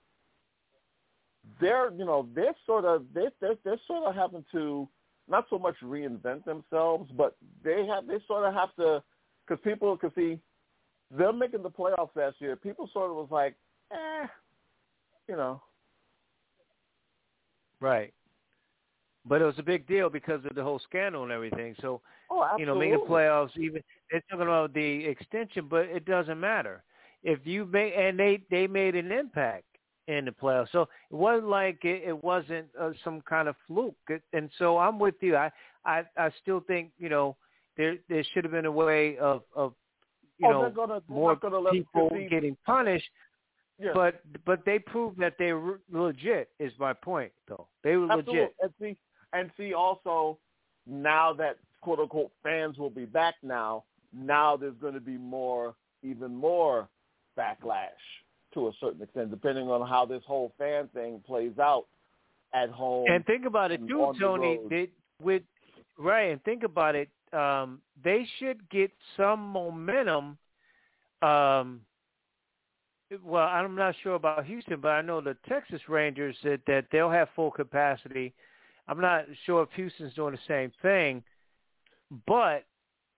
they're 1.59 1.91
you 1.91 2.05
know 2.05 2.27
they're 2.35 2.55
sort 2.65 2.85
of 2.85 3.05
they're, 3.13 3.31
they're 3.39 3.55
they're 3.63 3.79
sort 3.87 4.07
of 4.07 4.15
having 4.15 4.45
to 4.51 4.87
not 5.29 5.45
so 5.49 5.57
much 5.57 5.75
reinvent 5.83 6.43
themselves, 6.45 7.09
but 7.15 7.35
they 7.63 7.85
have 7.85 8.07
they 8.07 8.17
sort 8.27 8.45
of 8.45 8.53
have 8.53 8.75
to 8.75 9.03
because 9.47 9.61
people 9.63 9.95
can 9.97 10.11
see 10.15 10.39
them 11.09 11.39
making 11.39 11.63
the 11.63 11.69
playoffs 11.69 12.15
last 12.15 12.35
year. 12.39 12.55
People 12.55 12.89
sort 12.93 13.09
of 13.09 13.15
was 13.15 13.29
like, 13.31 13.55
eh, 13.91 14.27
you 15.27 15.35
know, 15.35 15.61
right. 17.79 18.13
But 19.25 19.41
it 19.41 19.45
was 19.45 19.59
a 19.59 19.63
big 19.63 19.87
deal 19.87 20.09
because 20.09 20.43
of 20.45 20.55
the 20.55 20.63
whole 20.63 20.79
scandal 20.79 21.23
and 21.23 21.31
everything. 21.31 21.75
So, 21.79 22.01
oh, 22.31 22.47
you 22.57 22.65
know, 22.65 22.73
making 22.73 23.01
the 23.01 23.05
playoffs, 23.05 23.55
even 23.55 23.83
they're 24.09 24.23
talking 24.29 24.47
about 24.47 24.73
the 24.73 25.05
extension, 25.05 25.67
but 25.69 25.85
it 25.85 26.05
doesn't 26.05 26.39
matter 26.39 26.83
if 27.23 27.39
you 27.45 27.65
make 27.65 27.93
and 27.95 28.19
they 28.19 28.41
they 28.49 28.67
made 28.67 28.95
an 28.95 29.11
impact 29.11 29.65
in 30.11 30.25
the 30.25 30.31
playoffs. 30.31 30.71
So 30.71 30.81
it 30.81 31.15
wasn't 31.15 31.49
like 31.49 31.79
it, 31.83 32.03
it 32.05 32.23
wasn't 32.23 32.67
uh, 32.79 32.91
some 33.03 33.21
kind 33.21 33.47
of 33.47 33.55
fluke. 33.67 33.95
It, 34.09 34.21
and 34.33 34.49
so 34.57 34.77
I'm 34.77 34.99
with 34.99 35.15
you. 35.21 35.35
I 35.35 35.51
I 35.85 36.03
I 36.17 36.29
still 36.41 36.61
think 36.61 36.91
you 36.97 37.09
know 37.09 37.37
there 37.77 37.95
there 38.09 38.23
should 38.33 38.43
have 38.43 38.51
been 38.51 38.65
a 38.65 38.71
way 38.71 39.17
of 39.17 39.43
of 39.55 39.73
you 40.37 40.47
oh, 40.47 40.63
know 40.63 40.69
gonna, 40.69 41.01
more 41.07 41.35
people 41.71 42.09
getting 42.29 42.57
punished. 42.65 43.09
Yeah. 43.79 43.91
But 43.93 44.21
but 44.45 44.63
they 44.65 44.79
proved 44.79 45.19
that 45.19 45.35
they 45.39 45.53
were 45.53 45.79
legit. 45.91 46.49
Is 46.59 46.73
my 46.77 46.93
point 46.93 47.31
though? 47.47 47.67
They 47.83 47.95
were 47.95 48.11
Absolutely. 48.11 48.33
legit. 48.33 48.55
And 48.61 48.71
see, 48.79 48.97
and 49.33 49.51
see 49.57 49.73
also 49.73 50.37
now 50.85 51.33
that 51.33 51.57
quote 51.81 51.99
unquote 51.99 52.31
fans 52.43 52.77
will 52.77 52.91
be 52.91 53.05
back 53.05 53.35
now, 53.41 53.85
now 54.13 54.55
there's 54.55 54.77
going 54.79 54.93
to 54.93 54.99
be 54.99 55.17
more, 55.17 55.73
even 56.03 56.35
more 56.35 56.89
backlash 57.37 57.89
to 58.53 58.67
a 58.67 58.71
certain 58.79 59.01
extent, 59.01 59.31
depending 59.31 59.69
on 59.69 59.87
how 59.87 60.05
this 60.05 60.23
whole 60.25 60.53
fan 60.57 60.89
thing 60.93 61.21
plays 61.25 61.57
out 61.59 61.85
at 62.53 62.69
home. 62.69 63.05
And 63.09 63.25
think 63.25 63.45
about 63.45 63.71
it 63.71 63.85
too, 63.87 64.13
Tony. 64.19 64.59
They, 64.69 64.89
with 65.21 65.43
right, 65.97 66.31
and 66.31 66.43
think 66.43 66.63
about 66.63 66.95
it. 66.95 67.09
Um, 67.33 67.79
they 68.03 68.27
should 68.39 68.69
get 68.69 68.91
some 69.15 69.39
momentum. 69.39 70.37
Um, 71.21 71.81
well, 73.23 73.47
I'm 73.47 73.75
not 73.75 73.95
sure 74.03 74.15
about 74.15 74.45
Houston, 74.45 74.81
but 74.81 74.89
I 74.89 75.01
know 75.01 75.21
the 75.21 75.37
Texas 75.47 75.81
Rangers 75.87 76.35
that 76.43 76.61
that 76.67 76.85
they'll 76.91 77.11
have 77.11 77.29
full 77.35 77.51
capacity 77.51 78.33
I'm 78.87 78.99
not 78.99 79.25
sure 79.45 79.63
if 79.63 79.69
Houston's 79.75 80.13
doing 80.15 80.33
the 80.33 80.39
same 80.47 80.71
thing, 80.81 81.23
but 82.27 82.65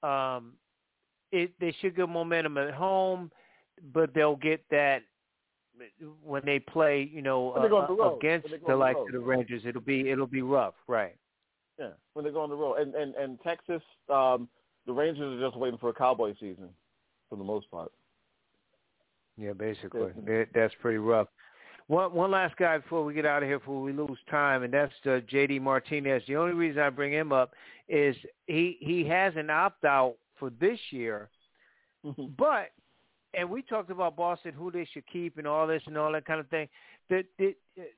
um, 0.08 0.54
it 1.32 1.52
they 1.60 1.76
should 1.82 1.96
get 1.96 2.08
momentum 2.10 2.58
at 2.58 2.74
home, 2.74 3.32
but 3.94 4.14
they'll 4.14 4.36
get 4.36 4.64
that 4.70 5.02
when 6.24 6.42
they 6.46 6.60
play, 6.60 7.10
you 7.12 7.22
know, 7.22 7.52
uh, 7.52 8.16
against 8.16 8.48
the, 8.68 8.76
likes 8.76 8.98
the 8.98 9.06
of 9.06 9.12
the 9.12 9.20
Rangers. 9.20 9.64
It'll 9.66 9.82
be 9.82 10.10
it'll 10.10 10.28
be 10.28 10.42
rough, 10.42 10.76
right? 10.88 11.16
Yeah, 11.80 11.90
when 12.14 12.26
they 12.26 12.32
go 12.32 12.42
on 12.42 12.50
the 12.50 12.56
road, 12.56 12.76
and 12.76 12.94
and 12.96 13.16
and 13.16 13.40
Texas, 13.42 13.82
um, 14.10 14.48
the 14.86 14.94
Rangers 14.94 15.40
are 15.40 15.46
just 15.46 15.58
waiting 15.58 15.80
for 15.80 15.90
a 15.90 15.94
Cowboy 15.94 16.34
season 16.40 16.70
for 17.30 17.36
the 17.36 17.44
most 17.44 17.70
part. 17.72 17.92
Yeah, 19.38 19.54
basically, 19.54 20.12
yeah. 20.28 20.44
that's 20.54 20.74
pretty 20.82 21.00
rough. 21.00 21.28
One 21.88 22.14
one 22.14 22.32
last 22.32 22.56
guy 22.58 22.78
before 22.78 23.04
we 23.04 23.14
get 23.14 23.26
out 23.26 23.44
of 23.44 23.50
here, 23.50 23.60
before 23.60 23.82
we 23.82 23.92
lose 23.92 24.18
time, 24.30 24.64
and 24.64 24.74
that's 24.74 24.94
uh, 25.06 25.20
J.D. 25.28 25.60
Martinez. 25.60 26.24
The 26.28 26.36
only 26.36 26.54
reason 26.54 26.82
I 26.82 26.90
bring 26.90 27.12
him 27.12 27.32
up 27.32 27.54
is 27.90 28.16
he 28.46 28.78
he 28.80 29.06
has 29.08 29.34
an 29.36 29.50
opt 29.50 29.84
out 29.84 30.16
for 30.40 30.50
this 30.62 30.80
year, 30.92 31.30
but 32.38 32.70
and 33.34 33.50
we 33.50 33.62
talked 33.62 33.90
about 33.90 34.16
Boston, 34.16 34.54
who 34.54 34.72
they 34.72 34.88
should 34.94 35.06
keep, 35.12 35.38
and 35.38 35.48
all 35.48 35.68
this 35.68 35.82
and 35.86 35.98
all 35.98 36.12
that 36.12 36.26
kind 36.26 36.40
of 36.40 36.48
thing. 36.50 36.68
That 37.10 37.26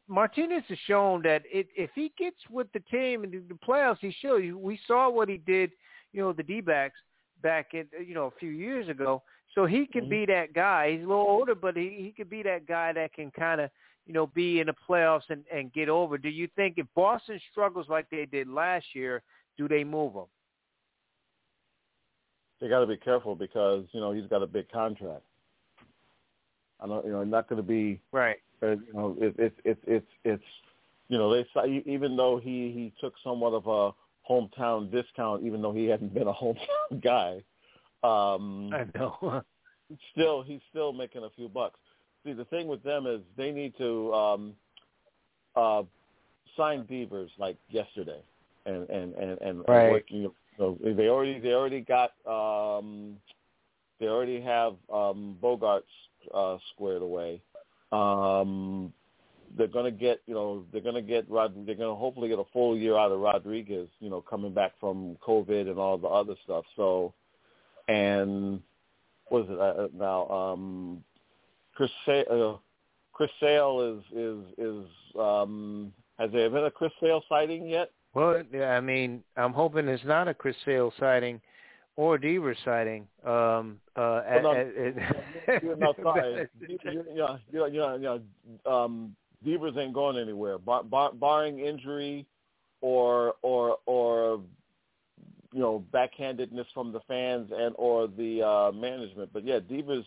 Martinez 0.07 0.63
has 0.67 0.77
shown 0.87 1.21
that 1.23 1.43
it, 1.51 1.67
if 1.75 1.91
he 1.93 2.11
gets 2.17 2.37
with 2.49 2.71
the 2.73 2.79
team 2.91 3.23
and 3.23 3.33
the 3.33 3.55
playoffs, 3.67 3.99
he 4.01 4.15
should. 4.19 4.55
We 4.55 4.79
saw 4.87 5.09
what 5.09 5.29
he 5.29 5.37
did, 5.37 5.71
you 6.11 6.21
know, 6.21 6.33
the 6.33 6.43
D-backs 6.43 6.97
back 7.41 7.73
in, 7.73 7.85
you 8.05 8.13
know, 8.13 8.25
a 8.25 8.39
few 8.39 8.49
years 8.49 8.89
ago. 8.89 9.21
So 9.53 9.65
he 9.65 9.85
can 9.85 10.01
mm-hmm. 10.01 10.09
be 10.09 10.25
that 10.27 10.53
guy. 10.53 10.91
He's 10.91 11.03
a 11.03 11.07
little 11.07 11.21
older, 11.21 11.55
but 11.55 11.77
he 11.77 11.97
he 11.99 12.13
could 12.15 12.29
be 12.29 12.43
that 12.43 12.65
guy 12.65 12.93
that 12.93 13.13
can 13.13 13.31
kind 13.31 13.61
of, 13.61 13.69
you 14.05 14.13
know, 14.13 14.27
be 14.27 14.59
in 14.59 14.67
the 14.67 14.75
playoffs 14.89 15.29
and 15.29 15.43
and 15.53 15.71
get 15.71 15.87
over. 15.87 16.17
Do 16.17 16.29
you 16.29 16.47
think 16.55 16.75
if 16.77 16.87
Boston 16.95 17.39
struggles 17.51 17.87
like 17.87 18.09
they 18.09 18.25
did 18.25 18.47
last 18.47 18.85
year, 18.93 19.21
do 19.57 19.67
they 19.67 19.83
move 19.83 20.13
him? 20.13 20.25
They 22.59 22.69
got 22.69 22.79
to 22.79 22.87
be 22.87 22.97
careful 22.97 23.35
because 23.35 23.85
you 23.91 23.99
know 23.99 24.11
he's 24.11 24.27
got 24.27 24.41
a 24.41 24.47
big 24.47 24.71
contract. 24.71 25.23
I 26.79 26.87
don't, 26.87 27.05
you 27.05 27.11
know, 27.11 27.23
not 27.23 27.49
going 27.49 27.57
to 27.57 27.67
be 27.67 28.01
right. 28.11 28.37
Uh, 28.61 28.71
you 28.71 28.93
know, 28.93 29.15
it's 29.19 29.37
it, 29.37 29.55
it, 29.63 29.77
it's 29.85 30.07
it's 30.23 30.43
you 31.09 31.17
know 31.17 31.33
they 31.33 31.83
even 31.85 32.15
though 32.15 32.37
he 32.37 32.71
he 32.71 32.93
took 32.99 33.13
somewhat 33.23 33.53
of 33.53 33.67
a 33.67 33.93
hometown 34.29 34.91
discount, 34.91 35.43
even 35.43 35.61
though 35.61 35.73
he 35.73 35.85
hadn't 35.85 36.13
been 36.13 36.27
a 36.27 36.33
hometown 36.33 37.01
guy. 37.03 37.43
Um, 38.03 38.71
I 38.73 38.85
know. 38.95 39.41
still, 40.11 40.43
he's 40.43 40.61
still 40.69 40.93
making 40.93 41.23
a 41.23 41.29
few 41.35 41.49
bucks. 41.49 41.79
See, 42.23 42.33
the 42.33 42.45
thing 42.45 42.67
with 42.67 42.83
them 42.83 43.05
is 43.05 43.21
they 43.37 43.51
need 43.51 43.77
to 43.77 44.13
um, 44.13 44.53
uh, 45.55 45.83
sign 46.57 46.85
Devers 46.85 47.31
like 47.37 47.57
yesterday, 47.69 48.21
and 48.65 48.89
and 48.89 49.13
and 49.13 49.41
and 49.41 49.63
right. 49.67 49.91
working. 49.91 50.31
So 50.57 50.77
they 50.81 51.09
already 51.09 51.39
they 51.39 51.53
already 51.53 51.81
got 51.81 52.11
um, 52.25 53.17
they 53.99 54.07
already 54.07 54.41
have 54.41 54.73
um, 54.91 55.37
Bogaerts 55.41 55.81
uh, 56.33 56.57
squared 56.73 57.01
away. 57.01 57.41
Um, 57.91 58.93
they're 59.57 59.67
going 59.67 59.85
to 59.85 59.97
get, 59.97 60.21
you 60.25 60.33
know, 60.33 60.65
they're 60.71 60.81
going 60.81 60.95
to 60.95 61.01
get 61.01 61.29
Rod. 61.29 61.53
They're 61.65 61.75
going 61.75 61.89
to 61.89 61.95
hopefully 61.95 62.27
get 62.27 62.39
a 62.39 62.43
full 62.51 62.77
year 62.77 62.97
out 62.97 63.11
of 63.11 63.19
Rodriguez, 63.19 63.87
you 63.99 64.09
know, 64.09 64.21
coming 64.21 64.53
back 64.53 64.73
from 64.79 65.17
COVID 65.25 65.69
and 65.69 65.79
all 65.79 65.97
the 65.97 66.07
other 66.07 66.35
stuff. 66.43 66.65
So, 66.75 67.13
and 67.87 68.61
what 69.27 69.43
is 69.43 69.49
it 69.49 69.59
uh, 69.59 69.87
now? 69.95 70.27
Um, 70.27 71.03
Chris 71.73 71.91
Sale, 72.05 72.25
uh, 72.29 72.57
Chris 73.13 73.31
Sale 73.39 74.03
is 74.11 74.17
is 74.17 74.39
is 74.57 74.85
um, 75.19 75.93
has 76.19 76.31
there 76.31 76.49
been 76.49 76.65
a 76.65 76.71
Chris 76.71 76.91
Sale 76.99 77.23
sighting 77.29 77.67
yet? 77.67 77.91
Well, 78.15 78.41
I 78.63 78.79
mean, 78.79 79.23
I'm 79.35 79.51
hoping 79.51 79.89
it's 79.89 80.03
not 80.05 80.29
a 80.29 80.33
Chris 80.33 80.55
Sale 80.63 80.93
sighting 80.97 81.41
or 81.97 82.17
Devers 82.17 82.57
sighting. 82.63 83.07
Um, 83.25 83.79
uh, 83.97 84.21
well, 84.41 84.53
at, 84.53 84.67
at, 84.67 85.63
no, 85.77 85.93
sorry. 86.01 86.47
yeah, 87.13 87.37
yeah, 87.51 87.67
yeah, 87.67 87.97
yeah. 87.97 88.17
Um, 88.65 89.15
Devers 89.45 89.75
ain't 89.77 89.93
going 89.93 90.17
anywhere, 90.17 90.57
bar, 90.57 90.83
bar, 90.83 91.11
barring 91.13 91.59
injury 91.59 92.25
or 92.81 93.35
or 93.41 93.77
or 93.85 94.41
you 95.51 95.59
know 95.59 95.83
backhandedness 95.93 96.65
from 96.73 96.93
the 96.93 97.01
fans 97.07 97.51
and 97.53 97.75
or 97.77 98.07
the 98.07 98.41
uh, 98.41 98.71
management. 98.71 99.29
But 99.33 99.45
yeah, 99.45 99.59
Devers 99.59 100.05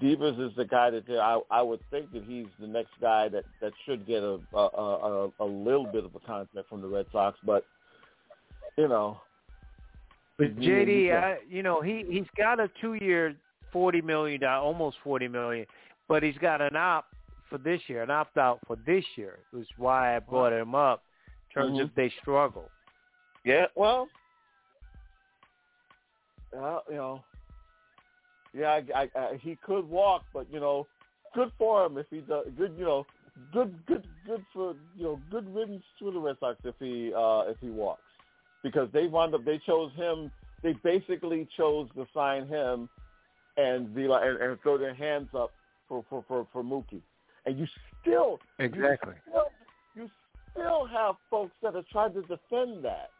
Devers 0.00 0.38
is 0.38 0.56
the 0.56 0.64
guy 0.64 0.90
that 0.90 1.08
I 1.10 1.40
I 1.50 1.62
would 1.62 1.80
think 1.90 2.12
that 2.12 2.24
he's 2.24 2.46
the 2.60 2.66
next 2.66 2.90
guy 3.00 3.28
that 3.28 3.44
that 3.60 3.72
should 3.86 4.06
get 4.06 4.22
a 4.22 4.38
a, 4.52 4.58
a, 4.58 5.30
a 5.40 5.44
little 5.44 5.86
bit 5.86 6.04
of 6.04 6.14
a 6.14 6.20
contract 6.20 6.68
from 6.68 6.80
the 6.82 6.88
Red 6.88 7.06
Sox. 7.12 7.38
But 7.44 7.64
you 8.76 8.88
know, 8.88 9.20
but 10.36 10.56
JD, 10.56 11.16
I, 11.16 11.38
you 11.48 11.62
know, 11.62 11.80
he 11.80 12.04
he's 12.08 12.26
got 12.36 12.58
a 12.58 12.68
two-year, 12.80 13.36
forty 13.72 14.00
million 14.00 14.40
dollar, 14.40 14.64
almost 14.64 14.96
forty 15.04 15.28
million, 15.28 15.66
but 16.08 16.22
he's 16.22 16.38
got 16.38 16.60
an 16.60 16.74
opt 16.74 17.14
for 17.48 17.58
this 17.58 17.80
year, 17.86 18.02
an 18.02 18.10
opt 18.10 18.36
out 18.36 18.58
for 18.66 18.76
this 18.84 19.04
year. 19.16 19.38
which 19.52 19.62
Is 19.62 19.68
why 19.76 20.16
I 20.16 20.18
brought 20.18 20.52
him 20.52 20.74
up 20.74 21.04
in 21.50 21.62
terms 21.62 21.74
mm-hmm. 21.74 21.84
of 21.84 21.94
they 21.94 22.12
struggle. 22.20 22.68
Yeah, 23.44 23.66
well, 23.76 24.08
uh, 26.56 26.80
you 26.88 26.96
know, 26.96 27.24
yeah, 28.54 28.68
I, 28.68 28.84
I, 28.94 29.08
I, 29.18 29.40
he 29.42 29.56
could 29.56 29.88
walk, 29.88 30.24
but 30.32 30.46
you 30.50 30.60
know, 30.60 30.86
good 31.34 31.50
for 31.58 31.84
him 31.84 31.98
if 31.98 32.06
he 32.10 32.20
does. 32.20 32.46
Good, 32.56 32.74
you 32.78 32.84
know, 32.84 33.06
good, 33.52 33.74
good, 33.86 34.06
good 34.26 34.44
for 34.52 34.74
you 34.96 35.04
know, 35.04 35.20
good 35.30 35.52
riddance 35.54 35.82
to 35.98 36.10
the 36.10 36.18
Red 36.18 36.36
Sox 36.38 36.58
if 36.64 36.74
he 36.78 37.12
uh 37.14 37.44
if 37.48 37.56
he 37.60 37.70
walks 37.70 38.02
because 38.62 38.88
they 38.92 39.06
wound 39.06 39.34
up 39.34 39.44
they 39.44 39.58
chose 39.58 39.92
him. 39.96 40.30
They 40.62 40.72
basically 40.82 41.46
chose 41.56 41.88
to 41.94 42.06
sign 42.14 42.46
him 42.46 42.88
and 43.56 43.94
be 43.94 44.06
like 44.06 44.24
and, 44.24 44.38
and 44.40 44.60
throw 44.62 44.78
their 44.78 44.94
hands 44.94 45.28
up 45.34 45.52
for 45.88 46.04
for 46.08 46.24
for, 46.28 46.46
for 46.52 46.62
Mookie, 46.62 47.02
and 47.46 47.58
you 47.58 47.66
still 48.00 48.38
exactly 48.58 49.14
you 49.26 49.32
still, 49.32 49.50
you 49.96 50.10
still 50.52 50.86
have 50.86 51.16
folks 51.28 51.52
that 51.62 51.74
are 51.74 51.84
trying 51.90 52.14
to 52.14 52.22
defend 52.22 52.84
that. 52.84 53.10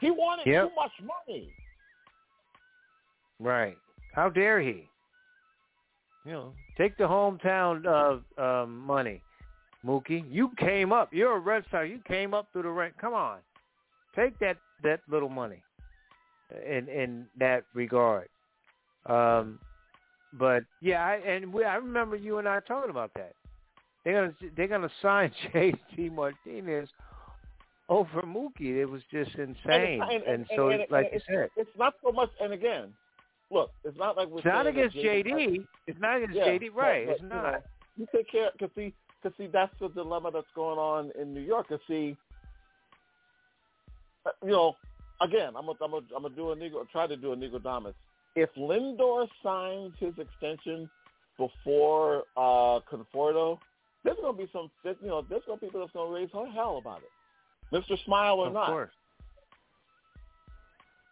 He 0.00 0.10
wanted 0.10 0.46
yep. 0.46 0.68
too 0.68 0.74
much 0.74 0.92
money. 1.02 1.52
Right. 3.40 3.76
How 4.14 4.28
dare 4.28 4.60
he? 4.60 4.88
You 6.24 6.32
know, 6.32 6.52
take 6.78 6.96
the 6.96 7.04
hometown 7.04 7.84
uh, 7.86 8.42
um, 8.42 8.78
money, 8.78 9.20
Mookie. 9.84 10.24
You 10.30 10.50
came 10.56 10.92
up. 10.92 11.12
You're 11.12 11.36
a 11.36 11.40
Red 11.40 11.64
Sox. 11.70 11.88
You 11.88 12.00
came 12.06 12.32
up 12.32 12.48
through 12.52 12.62
the 12.62 12.70
rank. 12.70 12.94
Come 12.98 13.12
on. 13.12 13.38
Take 14.16 14.38
that 14.38 14.56
that 14.82 15.00
little 15.10 15.28
money 15.28 15.62
in 16.66 16.88
in 16.88 17.26
that 17.38 17.64
regard. 17.74 18.28
Um, 19.06 19.58
but 20.38 20.64
yeah, 20.80 21.04
I, 21.04 21.14
and 21.16 21.52
we, 21.52 21.64
I 21.64 21.76
remember 21.76 22.16
you 22.16 22.38
and 22.38 22.48
I 22.48 22.60
talking 22.60 22.90
about 22.90 23.12
that. 23.14 23.34
They're 24.04 24.14
gonna 24.14 24.52
they're 24.56 24.68
gonna 24.68 24.90
sign 25.02 25.30
J.D. 25.52 26.10
Martinez 26.10 26.88
over 27.88 28.22
Mookie. 28.22 28.76
It 28.76 28.86
was 28.86 29.02
just 29.10 29.34
insane. 29.34 30.00
And, 30.00 30.02
and, 30.02 30.22
and 30.22 30.46
so, 30.56 30.68
and, 30.68 30.84
like 30.90 31.10
you 31.12 31.20
said, 31.28 31.48
it's 31.56 31.70
not 31.78 31.94
so 32.02 32.12
much. 32.12 32.30
And 32.40 32.52
again, 32.52 32.92
look, 33.54 33.70
it's 33.84 33.96
not 33.96 34.16
like 34.16 34.28
we're 34.28 34.38
it's 34.38 34.46
not 34.46 34.66
against 34.66 34.96
JD. 34.96 35.26
JD. 35.26 35.66
It's 35.86 36.00
not 36.00 36.16
against 36.16 36.36
yeah, 36.36 36.48
JD, 36.48 36.74
right? 36.74 37.06
But, 37.06 37.12
it's 37.12 37.22
you 37.22 37.28
not. 37.28 37.52
Know, 37.52 37.58
you 37.96 38.06
take 38.14 38.30
care 38.30 38.50
because 38.52 38.74
see, 38.74 38.92
because 39.22 39.36
see, 39.38 39.46
that's 39.46 39.72
the 39.80 39.88
dilemma 39.88 40.30
that's 40.32 40.46
going 40.54 40.78
on 40.78 41.12
in 41.20 41.32
New 41.32 41.40
York. 41.40 41.68
Because 41.68 41.84
see, 41.86 42.16
you 44.42 44.50
know, 44.50 44.76
again, 45.20 45.52
I'm 45.56 45.66
gonna 45.66 45.78
I'm 45.82 45.90
gonna 45.92 46.06
I'm 46.14 46.22
gonna 46.22 46.34
do 46.34 46.50
a 46.50 46.56
Negro, 46.56 46.88
try 46.90 47.06
to 47.06 47.16
do 47.16 47.32
a 47.32 47.36
Nicodamus. 47.36 47.94
If 48.36 48.50
Lindor 48.56 49.28
signs 49.42 49.94
his 50.00 50.14
extension 50.18 50.90
before 51.38 52.24
uh 52.36 52.80
Conforto, 52.90 53.58
there's 54.02 54.16
gonna 54.20 54.36
be 54.36 54.48
some, 54.52 54.70
you 54.84 55.08
know, 55.08 55.24
there's 55.28 55.42
gonna 55.46 55.60
be 55.60 55.66
people 55.66 55.80
that's 55.80 55.92
gonna 55.92 56.10
raise 56.10 56.30
hell 56.32 56.78
about 56.78 57.00
it, 57.02 57.74
Mr. 57.74 58.02
Smile 58.04 58.40
or 58.40 58.48
of 58.48 58.52
not. 58.52 58.66
Course. 58.66 58.90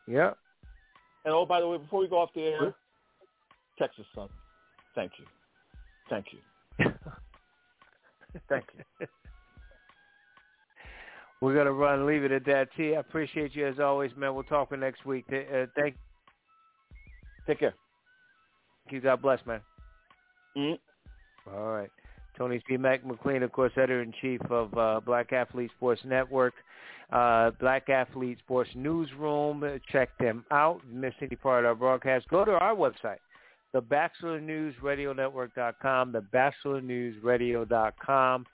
Yep. 0.08 0.36
And 1.24 1.32
oh, 1.34 1.46
by 1.46 1.60
the 1.60 1.68
way, 1.68 1.78
before 1.78 2.00
we 2.00 2.08
go 2.08 2.18
off 2.18 2.30
the 2.34 2.42
air, 2.42 2.74
Texas 3.78 4.04
Sun, 4.14 4.28
thank 4.94 5.12
you, 5.18 5.24
thank 6.10 6.26
you, 6.32 6.92
thank 8.48 8.64
you. 8.76 9.06
We're 11.40 11.56
gonna 11.56 11.72
run, 11.72 11.98
and 11.98 12.06
leave 12.06 12.22
it 12.22 12.30
at 12.30 12.44
that. 12.46 12.68
T, 12.76 12.94
I 12.94 13.00
appreciate 13.00 13.54
you 13.54 13.66
as 13.66 13.80
always, 13.80 14.12
man. 14.16 14.32
We'll 14.34 14.44
talk 14.44 14.70
next 14.78 15.04
week. 15.04 15.24
Uh, 15.32 15.66
thank. 15.76 15.96
Take 17.48 17.58
care. 17.58 17.74
Thank 18.84 18.92
you. 18.92 19.00
God 19.00 19.20
bless, 19.20 19.44
man. 19.44 19.60
Mm-hmm. 20.56 21.52
All 21.54 21.72
right. 21.72 21.90
Tony 22.36 22.62
C. 22.68 22.76
Mac 22.76 23.02
McLean, 23.04 23.42
of 23.42 23.50
course, 23.52 23.72
editor-in-chief 23.76 24.40
of 24.50 24.76
uh, 24.76 25.00
Black 25.04 25.32
Athlete 25.32 25.70
Sports 25.76 26.02
Network, 26.04 26.54
uh, 27.12 27.50
Black 27.60 27.88
Athlete 27.88 28.38
Sports 28.44 28.70
Newsroom. 28.74 29.80
Check 29.90 30.10
them 30.18 30.44
out. 30.50 30.80
Miss 30.90 31.14
any 31.20 31.36
part 31.36 31.64
of 31.64 31.68
our 31.68 31.74
broadcast, 31.74 32.28
go 32.28 32.44
to 32.44 32.52
our 32.52 32.74
website, 32.74 33.18
thebatchelornewsradionetwork.com, 33.74 36.12
thebatchelornewsradio.com. 36.12 38.46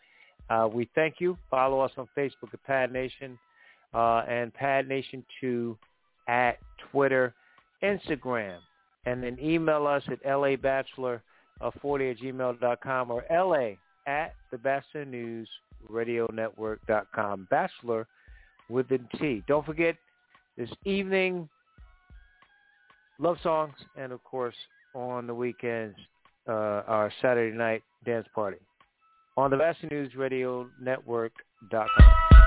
Uh, 0.51 0.69
we 0.73 0.89
thank 0.95 1.17
you. 1.19 1.37
Follow 1.51 1.81
us 1.81 1.91
on 1.97 2.09
Facebook 2.17 2.55
at 2.55 2.65
Pad 2.65 2.93
Nation 2.93 3.37
uh, 3.95 4.23
and 4.29 4.53
Pad 4.55 4.89
Nation 4.89 5.25
2 5.41 5.77
at 6.29 6.59
Twitter, 6.91 7.35
Instagram. 7.83 8.59
And 9.07 9.23
then 9.23 9.39
email 9.41 9.87
us 9.87 10.03
at 10.11 10.21
labatchelor40 11.61 12.11
at 12.11 12.19
gmail.com 12.19 13.11
or 13.11 13.25
la 13.31 13.71
at 14.07 14.35
the 14.51 14.59
Batchelor 14.59 15.05
News 15.05 15.49
Radio 15.89 16.29
Network.com. 16.33 17.47
Batchelor 17.51 18.07
with 18.69 18.91
a 18.91 18.99
T. 19.19 19.43
Don't 19.47 19.65
forget 19.65 19.97
this 20.57 20.71
evening, 20.85 21.49
love 23.19 23.37
songs, 23.43 23.75
and 23.97 24.13
of 24.13 24.23
course, 24.25 24.57
on 24.95 25.27
the 25.27 25.35
weekends, 25.35 25.97
uh, 26.49 26.83
our 26.87 27.13
Saturday 27.21 27.57
night 27.57 27.83
dance 28.05 28.27
party 28.35 28.59
on 29.37 29.51
the 29.51 29.57
Batchelor 29.57 29.91
News 29.91 30.15
Radio 30.17 30.69
Network.com. 30.81 32.38